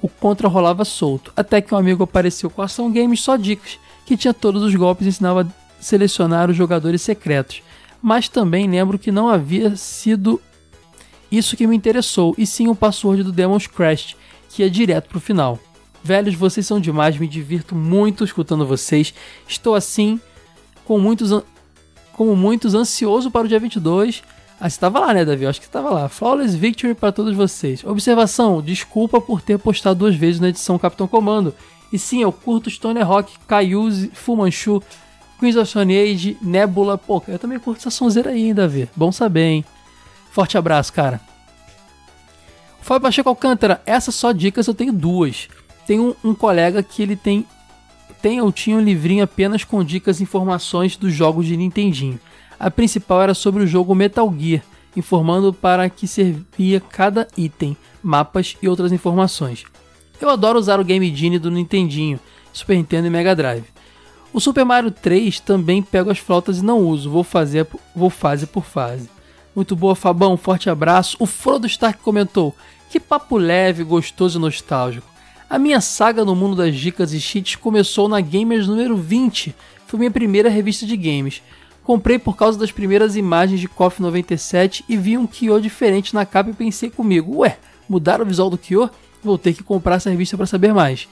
O 0.00 0.08
contra 0.08 0.48
rolava 0.48 0.84
solto, 0.84 1.32
até 1.34 1.60
que 1.60 1.74
um 1.74 1.78
amigo 1.78 2.04
apareceu 2.04 2.48
com 2.48 2.62
Ação 2.62 2.92
Games 2.92 3.20
só 3.20 3.36
dicas, 3.36 3.78
que 4.06 4.16
tinha 4.16 4.32
todos 4.32 4.62
os 4.62 4.74
golpes 4.74 5.06
e 5.06 5.08
ensinava 5.08 5.42
a 5.42 5.82
selecionar 5.82 6.48
os 6.50 6.56
jogadores 6.56 7.02
secretos. 7.02 7.62
Mas 8.00 8.28
também 8.28 8.68
lembro 8.68 8.98
que 8.98 9.10
não 9.10 9.28
havia 9.28 9.74
sido 9.74 10.40
isso 11.32 11.56
que 11.56 11.66
me 11.66 11.76
interessou, 11.76 12.34
e 12.38 12.46
sim 12.46 12.68
o 12.68 12.74
password 12.74 13.24
do 13.24 13.32
Demon's 13.32 13.66
Crash, 13.66 14.16
que 14.48 14.62
é 14.62 14.68
direto 14.68 15.08
pro 15.08 15.20
final. 15.20 15.58
Velhos, 16.02 16.34
vocês 16.34 16.66
são 16.66 16.80
demais, 16.80 17.18
me 17.18 17.26
divirto 17.26 17.74
muito 17.74 18.24
escutando 18.24 18.64
vocês. 18.64 19.12
Estou 19.48 19.74
assim, 19.74 20.20
com 20.84 20.98
muitos, 20.98 21.32
como 22.18 22.34
muitos, 22.34 22.74
ansioso 22.74 23.30
para 23.30 23.46
o 23.46 23.48
dia 23.48 23.60
22. 23.60 24.24
Ah, 24.60 24.68
você 24.68 24.74
estava 24.74 24.98
lá, 24.98 25.14
né, 25.14 25.24
Davi? 25.24 25.44
Eu 25.44 25.50
acho 25.50 25.60
que 25.60 25.66
você 25.66 25.68
estava 25.68 25.88
lá. 25.90 26.08
Flawless 26.08 26.56
Victory 26.56 26.92
para 26.92 27.12
todos 27.12 27.32
vocês. 27.32 27.84
Observação: 27.84 28.60
desculpa 28.60 29.20
por 29.20 29.40
ter 29.40 29.56
postado 29.56 30.00
duas 30.00 30.16
vezes 30.16 30.40
na 30.40 30.48
edição 30.48 30.76
Capitão 30.80 31.06
Comando. 31.06 31.54
E 31.92 31.98
sim, 31.98 32.20
eu 32.20 32.32
curto 32.32 32.68
Stone 32.68 33.00
Rock, 33.02 33.38
Kaiuse, 33.46 34.10
Fu 34.12 34.36
Manchu, 34.36 34.82
Queens 35.38 35.54
of 35.54 35.70
Stone 35.70 35.96
Age, 35.96 36.36
Nebula. 36.42 36.98
Pô, 36.98 37.22
eu 37.28 37.38
também 37.38 37.58
curto 37.60 37.78
essa 37.78 37.90
sonzeira 37.90 38.30
aí, 38.30 38.52
Davi? 38.52 38.90
Bom 38.96 39.12
saber, 39.12 39.44
hein? 39.44 39.64
Forte 40.32 40.58
abraço, 40.58 40.92
cara. 40.92 41.20
Fábio 42.80 43.02
Pacheco 43.02 43.28
Alcântara, 43.28 43.80
essas 43.86 44.16
só 44.16 44.32
dicas 44.32 44.66
eu 44.66 44.74
tenho 44.74 44.92
duas. 44.92 45.48
Tem 45.86 46.00
um, 46.00 46.14
um 46.24 46.34
colega 46.34 46.82
que 46.82 47.00
ele 47.00 47.14
tem 47.14 47.46
tem 48.20 48.40
ou 48.40 48.52
tinha 48.52 48.76
um 48.76 48.80
livrinho 48.80 49.24
apenas 49.24 49.64
com 49.64 49.84
dicas 49.84 50.20
e 50.20 50.22
informações 50.22 50.96
dos 50.96 51.12
jogos 51.12 51.46
de 51.46 51.56
Nintendinho. 51.56 52.18
A 52.58 52.70
principal 52.70 53.22
era 53.22 53.34
sobre 53.34 53.62
o 53.62 53.66
jogo 53.66 53.94
Metal 53.94 54.32
Gear, 54.38 54.62
informando 54.96 55.52
para 55.52 55.88
que 55.88 56.06
servia 56.06 56.80
cada 56.80 57.28
item, 57.36 57.76
mapas 58.02 58.56
e 58.60 58.68
outras 58.68 58.92
informações. 58.92 59.64
Eu 60.20 60.28
adoro 60.28 60.58
usar 60.58 60.80
o 60.80 60.84
Game 60.84 61.14
Genie 61.14 61.38
do 61.38 61.50
Nintendinho, 61.50 62.18
Super 62.52 62.76
Nintendo 62.76 63.06
e 63.06 63.10
Mega 63.10 63.36
Drive. 63.36 63.64
O 64.32 64.40
Super 64.40 64.64
Mario 64.64 64.90
3 64.90 65.40
também 65.40 65.82
pego 65.82 66.10
as 66.10 66.18
flautas 66.18 66.58
e 66.58 66.64
não 66.64 66.80
uso, 66.80 67.10
vou 67.10 67.24
fazer 67.24 67.66
vou 67.94 68.10
fase 68.10 68.46
por 68.46 68.64
fase. 68.64 69.08
Muito 69.58 69.74
boa, 69.74 69.96
Fabão. 69.96 70.36
Forte 70.36 70.70
abraço. 70.70 71.16
O 71.18 71.26
Frodo 71.26 71.66
Stark 71.66 72.00
comentou: 72.00 72.54
Que 72.90 73.00
papo 73.00 73.36
leve, 73.36 73.82
gostoso 73.82 74.38
e 74.38 74.40
nostálgico. 74.40 75.17
A 75.50 75.58
minha 75.58 75.80
saga 75.80 76.26
no 76.26 76.36
mundo 76.36 76.56
das 76.56 76.76
dicas 76.76 77.14
e 77.14 77.20
cheats 77.20 77.56
começou 77.56 78.06
na 78.06 78.20
Gamers 78.20 78.68
número 78.68 78.94
20. 78.94 79.54
Foi 79.86 79.98
minha 79.98 80.10
primeira 80.10 80.50
revista 80.50 80.84
de 80.84 80.94
games. 80.94 81.40
Comprei 81.82 82.18
por 82.18 82.36
causa 82.36 82.58
das 82.58 82.70
primeiras 82.70 83.16
imagens 83.16 83.58
de 83.58 83.66
KOF 83.66 84.02
97 84.02 84.84
e 84.86 84.94
vi 84.94 85.16
um 85.16 85.26
Kyo 85.26 85.58
diferente 85.58 86.14
na 86.14 86.26
capa 86.26 86.50
e 86.50 86.52
pensei 86.52 86.90
comigo: 86.90 87.38
Ué, 87.38 87.56
mudaram 87.88 88.26
o 88.26 88.28
visual 88.28 88.50
do 88.50 88.58
Kyo? 88.58 88.90
Vou 89.24 89.38
ter 89.38 89.54
que 89.54 89.62
comprar 89.62 89.94
essa 89.94 90.10
revista 90.10 90.36
para 90.36 90.44
saber 90.44 90.74
mais. 90.74 91.08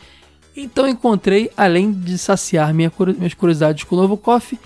Então 0.54 0.86
encontrei, 0.86 1.50
além 1.56 1.90
de 1.90 2.18
saciar 2.18 2.74
minha, 2.74 2.92
minhas 3.16 3.32
curiosidades 3.32 3.84
com 3.84 3.96
o 3.96 3.98
novo 3.98 4.18
KOF, 4.18 4.58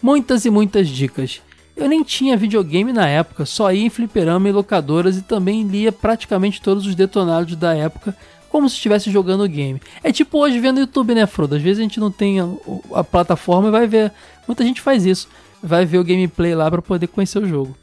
muitas 0.00 0.44
e 0.44 0.50
muitas 0.50 0.88
dicas. 0.88 1.42
Eu 1.76 1.88
nem 1.88 2.04
tinha 2.04 2.36
videogame 2.36 2.92
na 2.92 3.08
época, 3.08 3.44
só 3.44 3.72
ia 3.72 3.86
em 3.86 3.90
fliperama 3.90 4.48
e 4.48 4.52
locadoras 4.52 5.16
e 5.16 5.22
também 5.22 5.64
lia 5.64 5.90
praticamente 5.90 6.62
todos 6.62 6.86
os 6.86 6.94
detonados 6.94 7.56
da 7.56 7.74
época 7.74 8.16
como 8.50 8.68
se 8.68 8.74
estivesse 8.74 9.10
jogando 9.10 9.44
o 9.44 9.48
game. 9.48 9.80
É 10.02 10.12
tipo 10.12 10.38
hoje 10.38 10.58
vendo 10.58 10.80
YouTube, 10.80 11.14
né, 11.14 11.26
Frodo? 11.26 11.54
Às 11.54 11.62
vezes 11.62 11.78
a 11.78 11.82
gente 11.82 12.00
não 12.00 12.10
tem 12.10 12.40
a, 12.40 12.48
a 12.94 13.04
plataforma 13.04 13.68
e 13.68 13.70
vai 13.70 13.86
ver. 13.86 14.12
Muita 14.46 14.64
gente 14.64 14.80
faz 14.80 15.06
isso. 15.06 15.28
Vai 15.62 15.86
ver 15.86 15.98
o 15.98 16.04
gameplay 16.04 16.54
lá 16.54 16.70
para 16.70 16.82
poder 16.82 17.06
conhecer 17.06 17.38
o 17.38 17.48
jogo. 17.48 17.76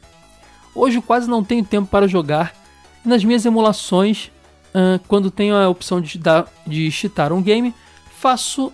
Hoje 0.74 1.00
quase 1.00 1.28
não 1.28 1.42
tenho 1.42 1.64
tempo 1.64 1.88
para 1.88 2.06
jogar. 2.06 2.54
Nas 3.04 3.24
minhas 3.24 3.46
emulações, 3.46 4.30
uh, 4.74 5.00
quando 5.08 5.30
tenho 5.30 5.56
a 5.56 5.68
opção 5.68 6.00
de, 6.00 6.18
dar, 6.18 6.46
de 6.66 6.90
cheatar 6.90 7.32
um 7.32 7.40
game, 7.40 7.74
faço 8.18 8.66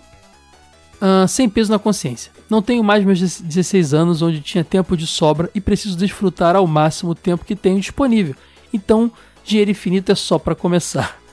uh, 0.95 1.27
sem 1.27 1.47
peso 1.47 1.71
na 1.71 1.79
consciência. 1.79 2.31
Não 2.49 2.61
tenho 2.61 2.83
mais 2.83 3.05
meus 3.05 3.39
16 3.39 3.93
anos 3.93 4.21
onde 4.21 4.41
tinha 4.41 4.63
tempo 4.63 4.97
de 4.97 5.07
sobra 5.07 5.49
e 5.55 5.61
preciso 5.61 5.97
desfrutar 5.97 6.55
ao 6.55 6.67
máximo 6.67 7.11
o 7.11 7.15
tempo 7.15 7.45
que 7.45 7.55
tenho 7.55 7.79
disponível. 7.79 8.35
Então, 8.73 9.11
dinheiro 9.43 9.71
infinito 9.71 10.11
é 10.11 10.15
só 10.15 10.37
para 10.37 10.53
começar. 10.53 11.24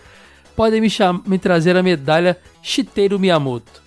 Podem 0.56 0.80
me, 0.80 0.88
me 1.26 1.38
trazer 1.38 1.76
a 1.76 1.82
medalha 1.82 2.38
Chiteiro 2.62 3.18
Miyamoto. 3.18 3.82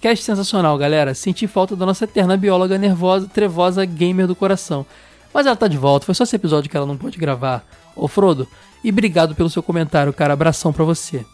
Cast 0.00 0.24
sensacional, 0.24 0.76
galera. 0.76 1.14
Senti 1.14 1.46
falta 1.46 1.74
da 1.74 1.86
nossa 1.86 2.04
eterna 2.04 2.36
bióloga 2.36 2.76
nervosa, 2.76 3.26
trevosa 3.26 3.84
gamer 3.84 4.26
do 4.26 4.36
coração. 4.36 4.84
Mas 5.32 5.46
ela 5.46 5.56
tá 5.56 5.66
de 5.66 5.78
volta, 5.78 6.06
foi 6.06 6.14
só 6.14 6.24
esse 6.24 6.36
episódio 6.36 6.70
que 6.70 6.76
ela 6.76 6.86
não 6.86 6.96
pôde 6.96 7.18
gravar. 7.18 7.64
Ô 7.96 8.06
Frodo, 8.06 8.46
e 8.84 8.90
obrigado 8.90 9.34
pelo 9.34 9.50
seu 9.50 9.62
comentário, 9.62 10.12
cara. 10.12 10.34
Abração 10.34 10.72
para 10.72 10.84
você. 10.84 11.24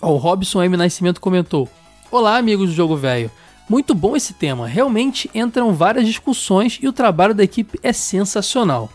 Ó, 0.00 0.12
o 0.12 0.16
Robson 0.16 0.62
M. 0.62 0.76
Nascimento 0.76 1.20
comentou: 1.20 1.68
Olá, 2.10 2.36
amigos 2.36 2.68
do 2.68 2.74
Jogo 2.74 2.94
Velho. 2.94 3.30
Muito 3.68 3.94
bom 3.94 4.14
esse 4.14 4.34
tema, 4.34 4.68
realmente 4.68 5.28
entram 5.34 5.74
várias 5.74 6.06
discussões 6.06 6.78
e 6.80 6.86
o 6.86 6.92
trabalho 6.92 7.34
da 7.34 7.42
equipe 7.42 7.80
é 7.82 7.92
sensacional. 7.92 8.88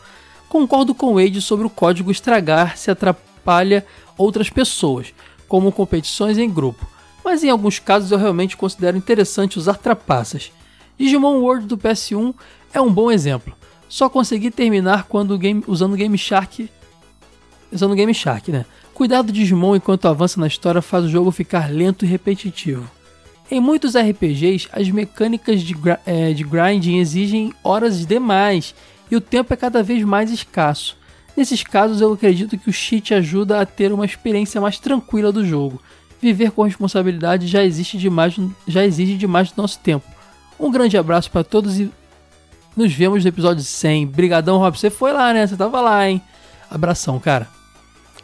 Concordo 0.47 0.95
com 0.95 1.07
o 1.07 1.15
Wade 1.15 1.41
sobre 1.41 1.65
o 1.65 1.69
código 1.69 2.09
estragar 2.09 2.77
se 2.77 2.89
atrapalha 3.41 3.85
outras 4.17 4.49
pessoas, 4.49 5.13
como 5.47 5.71
competições 5.71 6.37
em 6.37 6.49
grupo. 6.49 6.87
mas 7.23 7.43
em 7.43 7.51
alguns 7.51 7.77
casos 7.77 8.11
eu 8.11 8.17
realmente 8.17 8.57
considero 8.57 8.97
interessante 8.97 9.59
usar 9.59 9.75
trapaças. 9.75 10.51
Digimon 10.97 11.39
World 11.39 11.67
do 11.67 11.77
PS1 11.77 12.33
é 12.73 12.81
um 12.81 12.91
bom 12.91 13.11
exemplo. 13.11 13.55
Só 13.87 14.09
consegui 14.09 14.49
terminar 14.49 15.03
quando 15.03 15.37
game, 15.37 15.63
usando 15.67 15.95
Game 15.95 16.17
Shark. 16.17 16.67
Usando 17.71 17.93
Game 17.93 18.11
Shark, 18.11 18.51
né? 18.51 18.65
Cuidado 18.91 19.27
do 19.27 19.33
Digimon 19.33 19.75
enquanto 19.75 20.07
avança 20.07 20.39
na 20.39 20.47
história 20.47 20.81
faz 20.81 21.05
o 21.05 21.09
jogo 21.09 21.29
ficar 21.29 21.71
lento 21.71 22.05
e 22.05 22.07
repetitivo. 22.07 22.89
Em 23.51 23.59
muitos 23.59 23.95
RPGs, 23.95 24.67
as 24.71 24.89
mecânicas 24.89 25.61
de, 25.61 25.75
é, 26.07 26.33
de 26.33 26.43
grinding 26.43 26.97
exigem 26.97 27.53
horas 27.63 28.03
demais 28.03 28.73
e 29.11 29.15
o 29.15 29.21
tempo 29.21 29.53
é 29.53 29.57
cada 29.57 29.83
vez 29.83 30.03
mais 30.03 30.31
escasso. 30.31 30.97
Nesses 31.35 31.63
casos, 31.63 32.01
eu 32.01 32.13
acredito 32.13 32.57
que 32.57 32.69
o 32.69 32.73
cheat 32.73 33.13
ajuda 33.13 33.61
a 33.61 33.65
ter 33.65 33.91
uma 33.93 34.05
experiência 34.05 34.59
mais 34.59 34.79
tranquila 34.79 35.31
do 35.31 35.45
jogo. 35.45 35.81
Viver 36.21 36.51
com 36.51 36.63
responsabilidade 36.63 37.47
já, 37.47 37.63
existe 37.63 37.97
demais, 37.97 38.35
já 38.67 38.85
exige 38.85 39.15
demais 39.17 39.51
do 39.51 39.61
nosso 39.61 39.79
tempo. 39.79 40.05
Um 40.59 40.69
grande 40.69 40.97
abraço 40.97 41.31
para 41.31 41.43
todos 41.43 41.79
e 41.79 41.91
nos 42.75 42.93
vemos 42.93 43.23
no 43.23 43.29
episódio 43.29 43.63
100. 43.63 44.07
Brigadão, 44.07 44.59
Rob. 44.59 44.77
Você 44.77 44.89
foi 44.89 45.11
lá, 45.11 45.33
né? 45.33 45.47
Você 45.47 45.55
tava 45.55 45.81
lá, 45.81 46.07
hein? 46.07 46.21
Abração, 46.69 47.19
cara. 47.19 47.47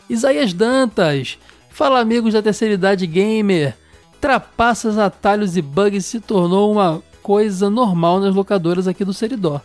Isaías 0.09 0.53
Dantas. 0.53 1.37
Fala, 1.69 1.99
amigos 1.99 2.33
da 2.33 2.41
terceira 2.41 2.75
idade 2.75 3.07
gamer. 3.07 3.75
Trapaças, 4.21 4.97
atalhos 4.97 5.57
e 5.57 5.61
bugs 5.61 6.05
se 6.05 6.19
tornou 6.19 6.71
uma 6.71 7.01
coisa 7.21 7.69
normal 7.69 8.19
nas 8.19 8.33
locadoras 8.33 8.87
aqui 8.87 9.03
do 9.03 9.13
Seridó. 9.13 9.61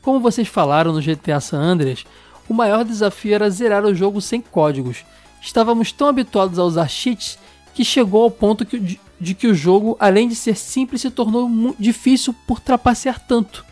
Como 0.00 0.20
vocês 0.20 0.48
falaram 0.48 0.92
no 0.92 1.02
GTA 1.02 1.40
San 1.40 1.58
Andreas, 1.58 2.04
o 2.48 2.54
maior 2.54 2.84
desafio 2.84 3.34
era 3.34 3.50
zerar 3.50 3.84
o 3.84 3.94
jogo 3.94 4.20
sem 4.20 4.40
códigos. 4.40 5.04
Estávamos 5.40 5.92
tão 5.92 6.08
habituados 6.08 6.58
a 6.58 6.64
usar 6.64 6.88
cheats 6.88 7.38
que 7.74 7.84
chegou 7.84 8.24
ao 8.24 8.30
ponto 8.30 8.64
que, 8.64 8.98
de, 9.20 9.34
que 9.34 9.46
o 9.46 9.54
jogo, 9.54 9.96
além 10.00 10.28
de 10.28 10.34
ser 10.34 10.56
simples, 10.56 11.02
se 11.02 11.10
tornou 11.10 11.74
difícil 11.78 12.34
por 12.46 12.60
trapacear 12.60 13.20
tanto. 13.20 13.64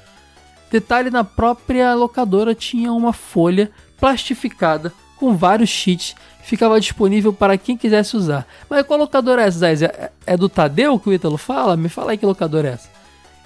Detalhe: 0.71 1.11
na 1.11 1.25
própria 1.25 1.95
locadora 1.95 2.55
tinha 2.55 2.93
uma 2.93 3.13
folha 3.13 3.71
plastificada 3.99 4.93
com 5.17 5.37
vários 5.37 5.71
cheats 5.71 6.15
ficava 6.45 6.79
disponível 6.79 7.33
para 7.33 7.57
quem 7.57 7.77
quisesse 7.77 8.17
usar. 8.17 8.47
Mas 8.69 8.87
qual 8.87 8.99
locadora 8.99 9.43
é 9.43 9.47
essa? 9.47 9.67
É, 9.67 10.11
é 10.27 10.37
do 10.37 10.49
Tadeu 10.49 10.99
que 10.99 11.09
o 11.09 11.13
Ítalo 11.13 11.39
fala? 11.39 11.77
Me 11.77 11.89
fala 11.89 12.13
aí 12.13 12.19
que 12.19 12.27
locadora 12.27 12.69
é 12.69 12.73
essa. 12.73 12.89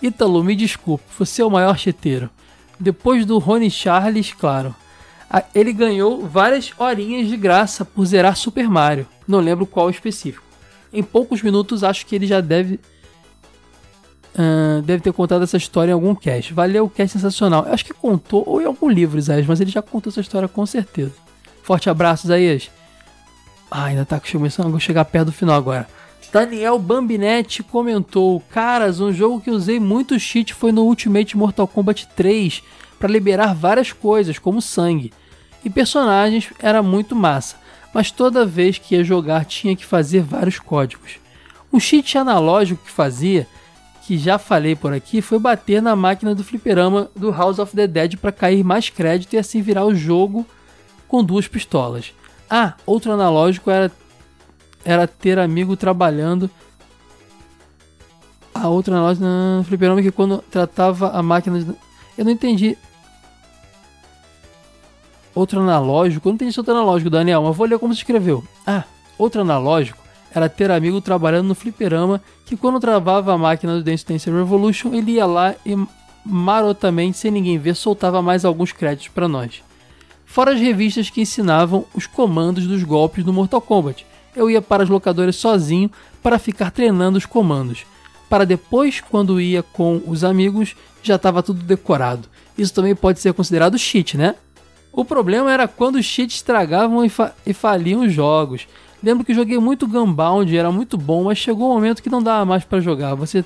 Ítalo, 0.02 0.42
me 0.42 0.55
desculpe, 0.55 1.05
você 1.16 1.40
é 1.40 1.44
o 1.44 1.50
maior 1.50 1.78
cheteiro. 1.78 2.28
Depois 2.78 3.24
do 3.24 3.39
Rony 3.39 3.70
Charles, 3.70 4.32
claro. 4.32 4.74
Ele 5.55 5.73
ganhou 5.73 6.26
várias 6.26 6.73
horinhas 6.78 7.28
de 7.28 7.36
graça 7.36 7.84
por 7.84 8.07
zerar 8.07 8.36
Super 8.36 8.68
Mario. 8.68 9.07
Não 9.26 9.40
lembro 9.40 9.66
qual 9.66 9.90
específico. 9.90 10.44
Em 10.92 11.02
poucos 11.02 11.42
minutos, 11.42 11.84
acho 11.84 12.07
que 12.07 12.15
ele 12.15 12.26
já 12.26 12.40
deve. 12.40 12.81
Uh, 14.34 14.81
deve 14.82 15.02
ter 15.02 15.12
contado 15.12 15.42
essa 15.42 15.57
história 15.57 15.90
em 15.90 15.94
algum 15.94 16.15
cast. 16.15 16.55
Valeu, 16.55 16.89
cast 16.89 17.18
sensacional. 17.18 17.66
Eu 17.66 17.74
acho 17.74 17.84
que 17.84 17.92
contou, 17.92 18.42
ou 18.47 18.62
em 18.62 18.65
algum 18.65 18.89
livro, 18.89 19.20
Zé, 19.20 19.42
mas 19.42 19.60
ele 19.60 19.70
já 19.70 19.82
contou 19.82 20.10
essa 20.10 20.20
história 20.20 20.48
com 20.48 20.65
certeza. 20.65 21.12
Forte 21.62 21.90
abraço, 21.90 22.26
Isaías. 22.26 22.70
Ah, 23.70 23.84
ainda 23.84 24.07
tá 24.07 24.18
começando 24.18 24.74
a 24.74 24.81
chegar 24.81 25.05
perto 25.05 25.26
do 25.26 25.32
final 25.32 25.57
agora. 25.57 25.86
Daniel 26.32 26.78
Bambinetti 26.78 27.62
comentou: 27.62 28.40
Caras, 28.50 29.00
um 29.00 29.12
jogo 29.12 29.40
que 29.40 29.50
usei 29.50 29.78
muito 29.81 30.18
cheat 30.18 30.55
foi 30.55 30.73
no 30.73 30.84
Ultimate 30.84 31.36
Mortal 31.36 31.66
Kombat 31.66 32.08
3 32.16 32.62
para 32.98 33.08
liberar 33.08 33.55
várias 33.55 33.92
coisas, 33.92 34.39
como 34.39 34.62
sangue. 34.62 35.12
E 35.69 35.71
personagens 35.71 36.49
era 36.59 36.83
muito 36.83 37.15
massa, 37.15 37.57
mas 37.93 38.11
toda 38.11 38.47
vez 38.47 38.79
que 38.79 38.95
ia 38.95 39.05
jogar 39.05 39.45
tinha 39.45 39.77
que 39.77 39.85
fazer 39.85 40.23
vários 40.23 40.59
códigos. 40.59 41.19
Um 41.71 41.79
cheat 41.79 42.17
analógico 42.17 42.83
que 42.83 42.91
fazia, 42.91 43.47
que 44.03 44.17
já 44.17 44.39
falei 44.39 44.75
por 44.75 44.95
aqui, 44.95 45.21
foi 45.21 45.39
bater 45.39 45.83
na 45.83 45.95
máquina 45.95 46.35
do 46.35 46.43
fliperama 46.43 47.11
do 47.15 47.31
House 47.31 47.59
of 47.59 47.77
the 47.77 47.87
Dead 47.87 48.17
para 48.17 48.33
cair 48.33 48.65
mais 48.65 48.89
crédito 48.89 49.35
e 49.35 49.39
assim 49.39 49.61
virar 49.61 49.85
o 49.85 49.95
jogo 49.95 50.47
com 51.07 51.23
duas 51.23 51.47
pistolas. 51.47 52.15
Ah, 52.49 52.73
outro 52.87 53.13
analógico 53.13 53.71
era, 53.71 53.93
era 54.83 55.07
ter 55.07 55.39
amigo 55.39 55.77
trabalhando. 55.77 56.51
A 58.55 58.69
outra 58.69 58.95
analógico 58.95 59.27
no 59.27 59.65
fliperama 59.65 60.01
que 60.01 60.11
quando 60.11 60.39
tratava 60.51 61.11
a 61.11 61.23
máquina. 61.23 61.61
De... 61.61 61.75
Eu 62.17 62.25
não 62.25 62.33
entendi. 62.33 62.75
Outro 65.39 65.60
analógico? 65.60 66.28
Não 66.28 66.34
entendi 66.34 66.50
esse 66.50 66.60
outro 66.60 66.75
analógico, 66.75 67.10
Daniel, 67.10 67.42
mas 67.42 67.57
vou 67.57 67.67
ler 67.67 67.78
como 67.78 67.94
se 67.94 68.00
escreveu. 68.00 68.42
Ah, 68.67 68.84
outro 69.17 69.42
analógico 69.42 69.99
era 70.34 70.49
ter 70.49 70.70
amigo 70.70 71.00
trabalhando 71.00 71.49
no 71.49 71.55
fliperama 71.55 72.20
que 72.44 72.57
quando 72.57 72.81
travava 72.81 73.33
a 73.33 73.39
máquina 73.39 73.76
do 73.76 73.83
Dance 73.83 74.05
Dance 74.05 74.31
Revolution, 74.31 74.94
ele 74.94 75.12
ia 75.12 75.26
lá 75.26 75.55
e 75.65 75.76
marotamente, 76.25 77.18
sem 77.18 77.31
ninguém 77.31 77.58
ver, 77.58 77.75
soltava 77.75 78.20
mais 78.20 78.44
alguns 78.44 78.73
créditos 78.73 79.08
para 79.08 79.28
nós 79.28 79.62
fora 80.28 80.52
as 80.52 80.60
revistas 80.60 81.08
que 81.08 81.23
ensinavam 81.23 81.86
os 81.94 82.07
comandos 82.07 82.67
dos 82.67 82.84
golpes 82.84 83.25
no 83.25 83.33
Mortal 83.33 83.62
Kombat. 83.62 84.07
Eu 84.36 84.50
ia 84.50 84.60
para 84.60 84.83
as 84.83 84.89
locadoras 84.89 85.36
sozinho 85.36 85.91
para 86.23 86.39
ficar 86.39 86.70
treinando 86.70 87.17
os 87.17 87.25
comandos, 87.25 87.86
para 88.28 88.44
depois, 88.44 89.00
quando 89.00 89.41
ia 89.41 89.62
com 89.62 90.02
os 90.07 90.23
amigos, 90.23 90.76
já 91.02 91.17
estava 91.17 91.42
tudo 91.42 91.62
decorado. 91.62 92.28
Isso 92.58 92.75
também 92.75 92.94
pode 92.94 93.20
ser 93.20 93.33
considerado 93.33 93.78
cheat, 93.78 94.18
né? 94.18 94.34
O 94.99 95.05
problema 95.05 95.52
era 95.52 95.68
quando 95.68 95.94
os 95.94 96.05
cheats 96.05 96.35
estragavam 96.35 97.05
e, 97.05 97.09
fa 97.09 97.33
e 97.47 97.52
faliam 97.52 98.01
os 98.01 98.12
jogos. 98.12 98.67
Lembro 99.01 99.25
que 99.25 99.33
joguei 99.33 99.57
muito 99.57 99.86
Gunbound, 99.86 100.57
era 100.57 100.73
muito 100.73 100.99
bom, 100.99 101.23
mas 101.23 101.39
chegou 101.39 101.70
um 101.70 101.75
momento 101.75 102.02
que 102.02 102.10
não 102.10 102.20
dava 102.20 102.44
mais 102.44 102.65
para 102.65 102.81
jogar. 102.81 103.15
Você 103.15 103.44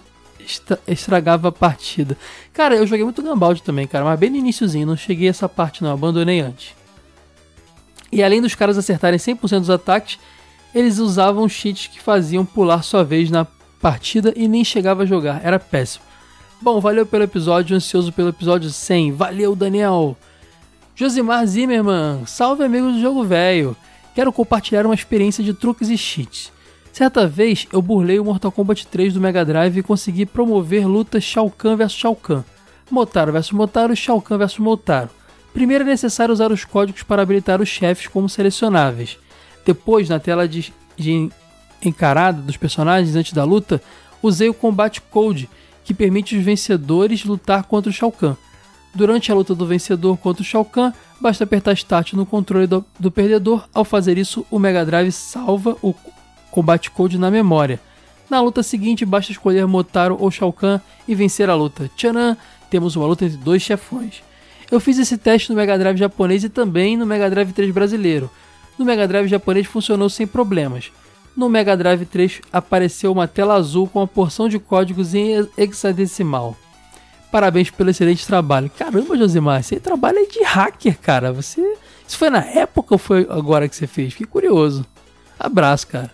estragava 0.89 1.48
a 1.48 1.52
partida. 1.52 2.16
Cara, 2.55 2.74
eu 2.74 2.86
joguei 2.86 3.05
muito 3.05 3.22
Gambald 3.22 3.62
também, 3.62 3.86
cara, 3.86 4.02
mas 4.02 4.18
bem 4.18 4.31
no 4.31 4.39
iníciozinho, 4.39 4.86
não 4.86 4.97
cheguei 4.97 5.26
a 5.26 5.31
essa 5.31 5.47
parte 5.47 5.82
não, 5.82 5.92
abandonei 5.92 6.40
antes. 6.40 6.74
E 8.10 8.22
além 8.22 8.40
dos 8.40 8.55
caras 8.55 8.78
acertarem 8.78 9.18
100% 9.18 9.58
dos 9.60 9.68
ataques, 9.68 10.18
eles 10.74 10.98
usavam 10.98 11.47
cheats 11.50 11.86
que 11.86 12.00
faziam 12.00 12.47
pular 12.47 12.82
sua 12.82 13.05
vez 13.05 13.31
na 13.31 13.47
partida 13.78 14.32
e 14.34 14.48
nem 14.48 14.64
chegava 14.64 15.02
a 15.02 15.06
jogar, 15.06 15.42
era 15.44 15.58
péssimo. 15.58 16.02
Bom, 16.62 16.81
valeu 16.81 17.05
pelo 17.05 17.24
episódio, 17.24 17.76
ansioso 17.76 18.10
pelo 18.10 18.31
episódio 18.31 18.70
100. 18.70 19.12
Valeu, 19.12 19.55
Daniel! 19.55 20.16
Josimar 21.02 21.44
Zimmerman, 21.44 22.24
salve 22.26 22.62
amigos 22.62 22.94
do 22.94 23.00
Jogo 23.00 23.24
Velho. 23.24 23.76
Quero 24.14 24.32
compartilhar 24.32 24.86
uma 24.86 24.94
experiência 24.94 25.42
de 25.42 25.52
truques 25.52 25.89
e 25.89 25.98
cheats. 25.98 26.52
Certa 26.92 27.26
vez 27.26 27.66
eu 27.72 27.82
burlei 27.82 28.20
o 28.20 28.24
Mortal 28.24 28.52
Kombat 28.52 28.86
3 28.86 29.14
do 29.14 29.20
Mega 29.20 29.44
Drive 29.44 29.78
e 29.78 29.82
consegui 29.82 30.24
promover 30.24 30.86
lutas 30.86 31.24
Shao 31.24 31.50
Kahn 31.50 31.74
vs 31.74 31.90
Shao 31.90 32.14
Kahn, 32.14 32.44
Motaro 32.89 33.32
vs 33.32 33.50
Motaro 33.50 33.92
e 33.92 33.97
Shao 33.97 34.22
Kahn 34.22 34.39
vs 34.39 34.58
Motaro. 34.58 35.10
Primeiro 35.52 35.82
é 35.82 35.89
necessário 35.89 36.32
usar 36.32 36.52
os 36.52 36.64
códigos 36.64 37.02
para 37.02 37.20
habilitar 37.20 37.60
os 37.60 37.68
chefes 37.68 38.06
como 38.06 38.28
selecionáveis. 38.28 39.18
Depois, 39.66 40.08
na 40.08 40.20
tela 40.20 40.47
de, 40.47 40.72
de 40.97 41.28
encarada 41.84 42.40
dos 42.40 42.56
personagens 42.56 43.16
antes 43.16 43.32
da 43.32 43.42
luta, 43.42 43.82
usei 44.22 44.48
o 44.48 44.55
Combat 44.55 45.00
Code, 45.10 45.50
que 45.82 45.94
permite 45.94 46.36
os 46.36 46.44
vencedores 46.44 47.24
lutar 47.24 47.64
contra 47.64 47.90
o 47.90 47.92
Shao 47.92 48.12
Kahn. 48.12 48.36
Durante 48.94 49.32
a 49.32 49.34
luta 49.34 49.54
do 49.54 49.66
vencedor 49.66 50.18
contra 50.18 50.42
o 50.42 50.44
Shao 50.44 50.64
Kahn, 50.64 50.92
basta 51.20 51.44
apertar 51.44 51.72
Start 51.72 52.12
no 52.12 52.26
controle 52.26 52.66
do, 52.66 52.84
do 52.98 53.10
perdedor. 53.10 53.66
Ao 53.72 53.84
fazer 53.84 54.18
isso, 54.18 54.44
o 54.50 54.58
Mega 54.58 54.84
Drive 54.84 55.10
salva 55.12 55.76
o 55.82 55.94
combate 56.50 56.90
code 56.90 57.18
na 57.18 57.30
memória. 57.30 57.80
Na 58.28 58.40
luta 58.40 58.62
seguinte, 58.62 59.04
basta 59.04 59.32
escolher 59.32 59.66
Motaro 59.66 60.16
ou 60.20 60.30
Shao 60.30 60.52
Kahn 60.52 60.80
e 61.08 61.14
vencer 61.14 61.48
a 61.48 61.54
luta. 61.54 61.90
Tcharam! 61.96 62.36
Temos 62.68 62.96
uma 62.96 63.06
luta 63.06 63.24
entre 63.24 63.36
dois 63.36 63.62
chefões. 63.62 64.22
Eu 64.70 64.80
fiz 64.80 64.98
esse 64.98 65.18
teste 65.18 65.50
no 65.50 65.56
Mega 65.56 65.78
Drive 65.78 65.98
japonês 65.98 66.44
e 66.44 66.48
também 66.48 66.96
no 66.96 67.04
Mega 67.04 67.28
Drive 67.28 67.52
3 67.52 67.70
brasileiro. 67.70 68.30
No 68.78 68.86
Mega 68.86 69.06
Drive 69.06 69.28
japonês 69.28 69.66
funcionou 69.66 70.08
sem 70.08 70.26
problemas. 70.26 70.90
No 71.36 71.50
Mega 71.50 71.76
Drive 71.76 72.06
3 72.06 72.40
apareceu 72.50 73.12
uma 73.12 73.28
tela 73.28 73.54
azul 73.54 73.86
com 73.86 73.98
uma 73.98 74.06
porção 74.06 74.48
de 74.48 74.58
códigos 74.58 75.14
em 75.14 75.46
hexadecimal. 75.58 76.56
Parabéns 77.32 77.70
pelo 77.70 77.88
excelente 77.88 78.26
trabalho. 78.26 78.70
Caramba, 78.78 79.16
Josimar, 79.16 79.62
você 79.62 79.80
trabalha 79.80 80.26
de 80.26 80.42
hacker, 80.44 80.98
cara. 80.98 81.32
Você. 81.32 81.62
Isso 82.06 82.18
foi 82.18 82.28
na 82.28 82.44
época 82.44 82.94
ou 82.94 82.98
foi 82.98 83.26
agora 83.30 83.66
que 83.66 83.74
você 83.74 83.86
fez? 83.86 84.12
Fiquei 84.12 84.26
curioso. 84.26 84.84
Abraço, 85.40 85.86
cara. 85.86 86.12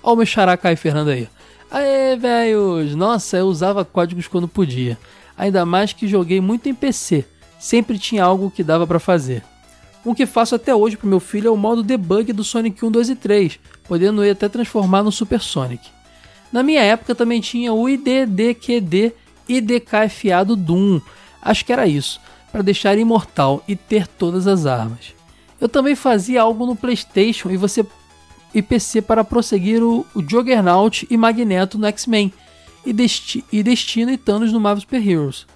Ó 0.00 0.12
o 0.12 0.16
meu 0.16 0.24
xará 0.24 0.56
Caio 0.56 0.76
Fernando 0.76 1.08
aí. 1.08 1.28
Aê, 1.68 2.14
velhos! 2.14 2.94
Nossa, 2.94 3.36
eu 3.38 3.46
usava 3.46 3.84
códigos 3.84 4.28
quando 4.28 4.46
podia. 4.46 4.96
Ainda 5.36 5.66
mais 5.66 5.92
que 5.92 6.06
joguei 6.06 6.40
muito 6.40 6.68
em 6.68 6.74
PC. 6.74 7.24
Sempre 7.58 7.98
tinha 7.98 8.22
algo 8.22 8.48
que 8.48 8.62
dava 8.62 8.86
para 8.86 9.00
fazer. 9.00 9.42
Um 10.06 10.14
que 10.14 10.24
faço 10.24 10.54
até 10.54 10.72
hoje 10.72 10.96
pro 10.96 11.08
meu 11.08 11.18
filho 11.18 11.48
é 11.48 11.50
o 11.50 11.56
modo 11.56 11.82
debug 11.82 12.32
do 12.32 12.44
Sonic 12.44 12.84
1, 12.84 12.92
2 12.92 13.08
e 13.08 13.16
3, 13.16 13.58
podendo 13.88 14.22
ele 14.22 14.30
até 14.30 14.48
transformar 14.48 15.02
no 15.02 15.10
Super 15.10 15.40
Sonic. 15.40 15.88
Na 16.52 16.62
minha 16.62 16.80
época 16.80 17.12
também 17.12 17.40
tinha 17.40 17.72
o 17.72 17.88
IDDQD 17.88 19.23
IDKFA 19.48 20.44
do 20.44 20.56
Doom, 20.56 21.00
acho 21.40 21.64
que 21.64 21.72
era 21.72 21.86
isso, 21.86 22.20
para 22.50 22.62
deixar 22.62 22.96
imortal 22.98 23.62
e 23.66 23.76
ter 23.76 24.06
todas 24.06 24.46
as 24.46 24.66
armas. 24.66 25.14
Eu 25.60 25.68
também 25.68 25.94
fazia 25.94 26.42
algo 26.42 26.66
no 26.66 26.76
PlayStation 26.76 27.50
e 27.50 27.56
você 27.56 27.84
e 28.54 28.62
PC 28.62 29.02
para 29.02 29.24
prosseguir 29.24 29.82
o, 29.82 30.06
o 30.14 30.22
Juggernaut 30.22 31.06
e 31.10 31.16
Magneto 31.16 31.76
no 31.76 31.86
X-Men 31.86 32.32
e, 32.86 32.92
Desti 32.92 33.44
e 33.50 33.62
Destino 33.62 34.12
e 34.12 34.16
Thanos 34.16 34.52
no 34.52 34.60
Marvel 34.60 34.82
Super 34.82 35.06
Heroes. 35.06 35.46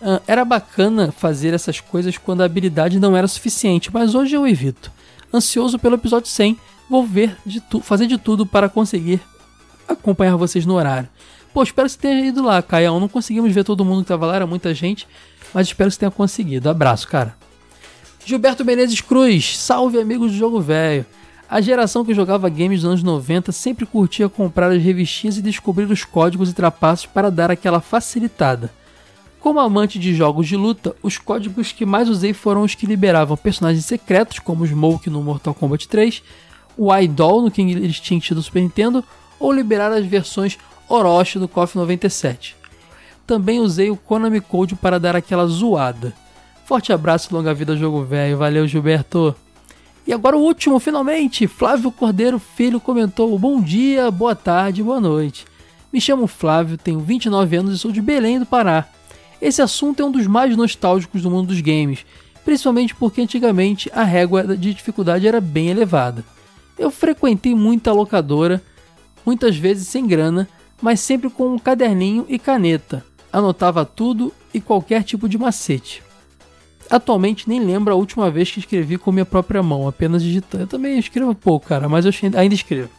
Uh, 0.00 0.18
era 0.26 0.44
bacana 0.44 1.12
fazer 1.12 1.52
essas 1.52 1.78
coisas 1.78 2.16
quando 2.16 2.40
a 2.40 2.46
habilidade 2.46 2.98
não 2.98 3.14
era 3.14 3.28
suficiente, 3.28 3.92
mas 3.92 4.14
hoje 4.14 4.34
eu 4.34 4.48
evito. 4.48 4.90
Ansioso 5.32 5.78
pelo 5.78 5.96
episódio 5.96 6.30
100, 6.30 6.56
vou 6.88 7.04
ver 7.04 7.36
de 7.44 7.62
fazer 7.82 8.06
de 8.06 8.16
tudo 8.16 8.46
para 8.46 8.68
conseguir 8.68 9.20
acompanhar 9.86 10.36
vocês 10.36 10.64
no 10.64 10.74
horário. 10.74 11.08
Pô, 11.52 11.62
espero 11.62 11.86
que 11.86 11.92
você 11.92 11.98
tenha 11.98 12.26
ido 12.26 12.42
lá, 12.42 12.62
Caião. 12.62 13.00
Não 13.00 13.08
conseguimos 13.08 13.52
ver 13.52 13.64
todo 13.64 13.84
mundo 13.84 13.98
que 13.98 14.04
estava 14.04 14.26
lá, 14.26 14.36
era 14.36 14.46
muita 14.46 14.72
gente, 14.72 15.06
mas 15.52 15.66
espero 15.66 15.88
que 15.88 15.94
você 15.94 16.00
tenha 16.00 16.10
conseguido. 16.10 16.70
Abraço, 16.70 17.08
cara. 17.08 17.36
Gilberto 18.24 18.64
Menezes 18.64 19.00
Cruz, 19.00 19.58
salve 19.58 19.98
amigos 19.98 20.30
do 20.32 20.38
Jogo 20.38 20.60
Velho. 20.60 21.04
A 21.48 21.60
geração 21.60 22.04
que 22.04 22.14
jogava 22.14 22.48
games 22.48 22.82
dos 22.82 22.90
anos 22.90 23.02
90 23.02 23.50
sempre 23.50 23.84
curtia 23.84 24.28
comprar 24.28 24.70
as 24.70 24.80
revistinhas 24.80 25.36
e 25.36 25.42
descobrir 25.42 25.90
os 25.90 26.04
códigos 26.04 26.50
e 26.50 26.54
trapaços 26.54 27.06
para 27.06 27.30
dar 27.30 27.50
aquela 27.50 27.80
facilitada. 27.80 28.70
Como 29.40 29.58
amante 29.58 29.98
de 29.98 30.14
jogos 30.14 30.46
de 30.46 30.54
luta, 30.54 30.94
os 31.02 31.18
códigos 31.18 31.72
que 31.72 31.84
mais 31.84 32.08
usei 32.08 32.32
foram 32.32 32.62
os 32.62 32.76
que 32.76 32.86
liberavam 32.86 33.36
personagens 33.36 33.84
secretos, 33.84 34.38
como 34.38 34.64
Smoke 34.64 35.10
no 35.10 35.22
Mortal 35.22 35.54
Kombat 35.54 35.88
3, 35.88 36.22
o 36.76 36.94
Idol 36.94 37.42
no 37.42 37.50
King 37.50 37.84
Instinct 37.84 38.32
do 38.32 38.42
Super 38.42 38.62
Nintendo, 38.62 39.02
ou 39.40 39.50
liberar 39.50 39.90
as 39.90 40.04
versões 40.04 40.56
Orochi 40.90 41.38
do 41.38 41.46
KOF 41.46 41.76
97. 41.76 42.56
Também 43.24 43.60
usei 43.60 43.90
o 43.90 43.96
Konami 43.96 44.40
Code 44.40 44.74
para 44.74 44.98
dar 44.98 45.14
aquela 45.14 45.46
zoada. 45.46 46.12
Forte 46.64 46.92
abraço 46.92 47.32
longa 47.32 47.54
vida 47.54 47.76
jogo 47.76 48.02
velho, 48.02 48.36
valeu 48.36 48.66
Gilberto! 48.66 49.34
E 50.04 50.12
agora 50.12 50.36
o 50.36 50.40
último, 50.40 50.80
finalmente! 50.80 51.46
Flávio 51.46 51.92
Cordeiro 51.92 52.40
Filho 52.40 52.80
comentou: 52.80 53.38
Bom 53.38 53.62
dia, 53.62 54.10
boa 54.10 54.34
tarde, 54.34 54.82
boa 54.82 55.00
noite. 55.00 55.46
Me 55.92 56.00
chamo 56.00 56.26
Flávio, 56.26 56.76
tenho 56.76 56.98
29 56.98 57.56
anos 57.56 57.74
e 57.74 57.78
sou 57.78 57.92
de 57.92 58.02
Belém 58.02 58.40
do 58.40 58.46
Pará. 58.46 58.88
Esse 59.40 59.62
assunto 59.62 60.02
é 60.02 60.04
um 60.04 60.10
dos 60.10 60.26
mais 60.26 60.56
nostálgicos 60.56 61.22
do 61.22 61.30
mundo 61.30 61.48
dos 61.48 61.60
games, 61.60 62.04
principalmente 62.44 62.96
porque 62.96 63.20
antigamente 63.20 63.88
a 63.94 64.02
régua 64.02 64.56
de 64.56 64.74
dificuldade 64.74 65.28
era 65.28 65.40
bem 65.40 65.68
elevada. 65.68 66.24
Eu 66.76 66.90
frequentei 66.90 67.54
muita 67.54 67.92
locadora, 67.92 68.60
muitas 69.24 69.56
vezes 69.56 69.86
sem 69.86 70.04
grana, 70.04 70.48
mas 70.80 71.00
sempre 71.00 71.30
com 71.30 71.54
um 71.54 71.58
caderninho 71.58 72.24
e 72.28 72.38
caneta. 72.38 73.04
Anotava 73.32 73.84
tudo 73.84 74.32
e 74.52 74.60
qualquer 74.60 75.02
tipo 75.04 75.28
de 75.28 75.38
macete. 75.38 76.02
Atualmente 76.90 77.48
nem 77.48 77.60
lembro 77.60 77.92
a 77.92 77.96
última 77.96 78.30
vez 78.30 78.50
que 78.50 78.58
escrevi 78.58 78.98
com 78.98 79.12
minha 79.12 79.24
própria 79.24 79.62
mão, 79.62 79.86
apenas 79.86 80.22
digitando. 80.22 80.64
Eu 80.64 80.68
também 80.68 80.98
escrevo 80.98 81.34
pouco, 81.34 81.68
cara, 81.68 81.88
mas 81.88 82.04
eu 82.04 82.12
ainda 82.36 82.54
escrevo. 82.54 82.90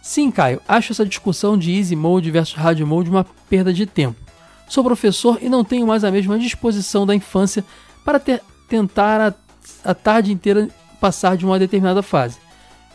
Sim, 0.00 0.30
Caio, 0.30 0.60
acho 0.66 0.92
essa 0.92 1.04
discussão 1.06 1.56
de 1.56 1.76
Easy 1.76 1.94
Mode 1.94 2.30
versus 2.30 2.54
Hard 2.54 2.80
Mode 2.80 3.10
uma 3.10 3.26
perda 3.48 3.72
de 3.72 3.84
tempo. 3.86 4.18
Sou 4.66 4.82
professor 4.82 5.38
e 5.42 5.48
não 5.48 5.62
tenho 5.62 5.86
mais 5.86 6.02
a 6.02 6.10
mesma 6.10 6.38
disposição 6.38 7.04
da 7.04 7.14
infância 7.14 7.62
para 8.04 8.18
ter, 8.18 8.42
tentar 8.68 9.20
a, 9.20 9.90
a 9.90 9.94
tarde 9.94 10.32
inteira 10.32 10.68
passar 10.98 11.36
de 11.36 11.44
uma 11.44 11.58
determinada 11.58 12.02
fase. 12.02 12.38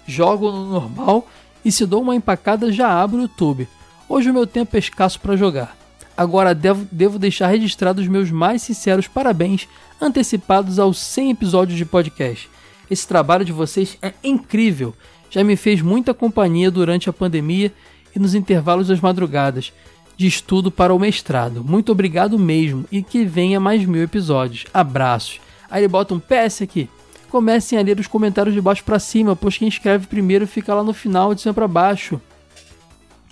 Jogo 0.07 0.51
no 0.51 0.65
normal 0.65 1.27
e 1.63 1.71
se 1.71 1.85
dou 1.85 2.01
uma 2.01 2.15
empacada 2.15 2.71
já 2.71 2.89
abro 2.89 3.19
o 3.19 3.21
YouTube. 3.21 3.67
Hoje 4.09 4.29
o 4.29 4.33
meu 4.33 4.47
tempo 4.47 4.73
é 4.75 4.79
escasso 4.79 5.19
para 5.19 5.35
jogar. 5.35 5.75
Agora 6.15 6.55
devo, 6.55 6.87
devo 6.89 7.19
deixar 7.19 7.47
registrados 7.47 8.03
os 8.03 8.09
meus 8.09 8.31
mais 8.31 8.61
sinceros 8.61 9.05
parabéns 9.05 9.67
antecipados 9.99 10.79
aos 10.79 10.97
100 10.97 11.31
episódios 11.31 11.77
de 11.77 11.85
podcast. 11.85 12.49
Esse 12.89 13.05
trabalho 13.05 13.43
de 13.43 13.51
vocês 13.51 13.97
é 14.01 14.13
incrível. 14.23 14.95
Já 15.29 15.43
me 15.43 15.57
fez 15.57 15.81
muita 15.81 16.13
companhia 16.13 16.71
durante 16.71 17.09
a 17.09 17.13
pandemia 17.13 17.73
e 18.15 18.19
nos 18.19 18.33
intervalos 18.33 18.87
das 18.87 19.01
madrugadas 19.01 19.73
de 20.15 20.25
estudo 20.25 20.71
para 20.71 20.95
o 20.95 20.99
mestrado. 20.99 21.61
Muito 21.61 21.91
obrigado 21.91 22.39
mesmo 22.39 22.85
e 22.89 23.03
que 23.03 23.25
venha 23.25 23.59
mais 23.59 23.85
mil 23.85 24.01
episódios. 24.01 24.65
Abraços. 24.73 25.41
Aí 25.69 25.81
ele 25.81 25.89
bota 25.89 26.15
um 26.15 26.19
PS 26.19 26.61
aqui. 26.61 26.89
Comecem 27.29 27.77
a 27.77 27.81
ler 27.81 27.99
os 27.99 28.07
comentários 28.07 28.55
de 28.55 28.61
baixo 28.61 28.85
para 28.85 28.99
cima, 28.99 29.35
pois 29.35 29.57
quem 29.57 29.67
escreve 29.67 30.07
primeiro 30.07 30.47
fica 30.47 30.73
lá 30.73 30.81
no 30.81 30.93
final 30.93 31.35
de 31.35 31.41
cima 31.41 31.53
para 31.53 31.67
baixo. 31.67 32.21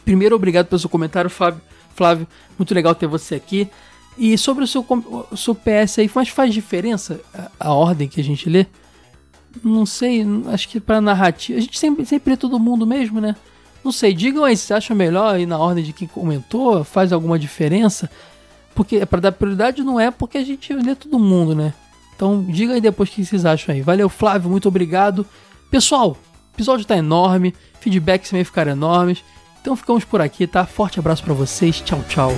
Primeiro, 0.06 0.35
obrigado 0.35 0.67
pelo 0.67 0.80
seu 0.80 0.90
comentário, 0.90 1.30
Flávio. 1.30 1.59
Flávio, 1.95 2.27
muito 2.58 2.74
legal 2.74 2.93
ter 2.93 3.08
você 3.08 3.35
aqui. 3.35 3.67
E 4.17 4.38
sobre 4.38 4.64
o 4.64 4.67
seu, 4.67 4.85
o 5.32 5.35
seu 5.35 5.53
PS 5.53 6.00
aí, 6.00 6.11
mas 6.14 6.30
faz 6.30 6.53
diferença 6.53 7.19
a, 7.34 7.51
a 7.67 7.74
ordem 7.74 8.08
que 8.08 8.22
a 8.22 8.24
gente 8.24 8.50
lê? 8.50 8.66
Não 9.64 9.85
sei, 9.85 10.25
acho 10.48 10.69
que 10.69 10.80
para 10.80 11.01
narrativa. 11.01 11.58
A 11.58 11.61
gente 11.61 11.77
sempre, 11.77 12.06
sempre 12.06 12.32
lê 12.32 12.38
todo 12.38 12.59
mundo 12.59 12.85
mesmo, 12.85 13.19
né? 13.19 13.35
Não 13.84 13.92
sei, 13.92 14.14
digam 14.14 14.43
aí 14.43 14.56
se 14.56 14.74
acham 14.74 14.95
melhor 14.95 15.40
ir 15.40 15.45
na 15.45 15.58
ordem 15.58 15.84
de 15.84 15.93
quem 15.93 16.08
comentou, 16.08 16.84
faz 16.84 17.11
alguma 17.11 17.38
diferença. 17.38 18.09
Porque 18.74 18.98
é 18.98 19.06
para 19.06 19.22
dar 19.22 19.32
prioridade 19.32 19.84
não 19.84 20.00
é 20.00 20.11
porque 20.11 20.38
a 20.38 20.43
gente 20.43 20.74
lê 20.74 20.95
todo 20.95 21.17
mundo, 21.17 21.56
né? 21.56 21.74
Então 22.16 22.43
diga 22.43 22.74
aí 22.74 22.82
depois 22.82 23.09
o 23.09 23.11
que 23.11 23.25
vocês 23.25 23.45
acham 23.45 23.74
aí. 23.75 23.82
Valeu, 23.82 24.09
Flávio, 24.09 24.50
muito 24.50 24.67
obrigado. 24.67 25.25
Pessoal, 25.69 26.11
o 26.11 26.17
episódio 26.56 26.85
tá 26.85 26.95
enorme, 26.95 27.53
feedbacks 27.80 28.30
também 28.30 28.43
ficaram 28.43 28.72
enormes. 28.72 29.24
Então 29.66 29.76
ficamos 29.76 30.06
por 30.06 30.22
aqui, 30.22 30.45
tá? 30.45 30.64
Forte 30.64 31.00
abraço 31.00 31.24
para 31.24 31.34
vocês. 31.34 31.82
Tchau, 31.82 32.00
tchau. 32.08 32.32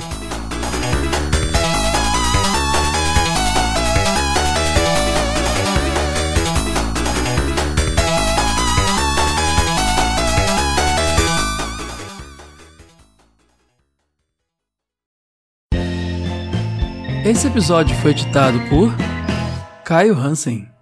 Esse 17.26 17.48
episódio 17.48 17.94
foi 17.98 18.12
editado 18.12 18.58
por 18.70 18.96
Caio 19.84 20.18
Hansen. 20.18 20.77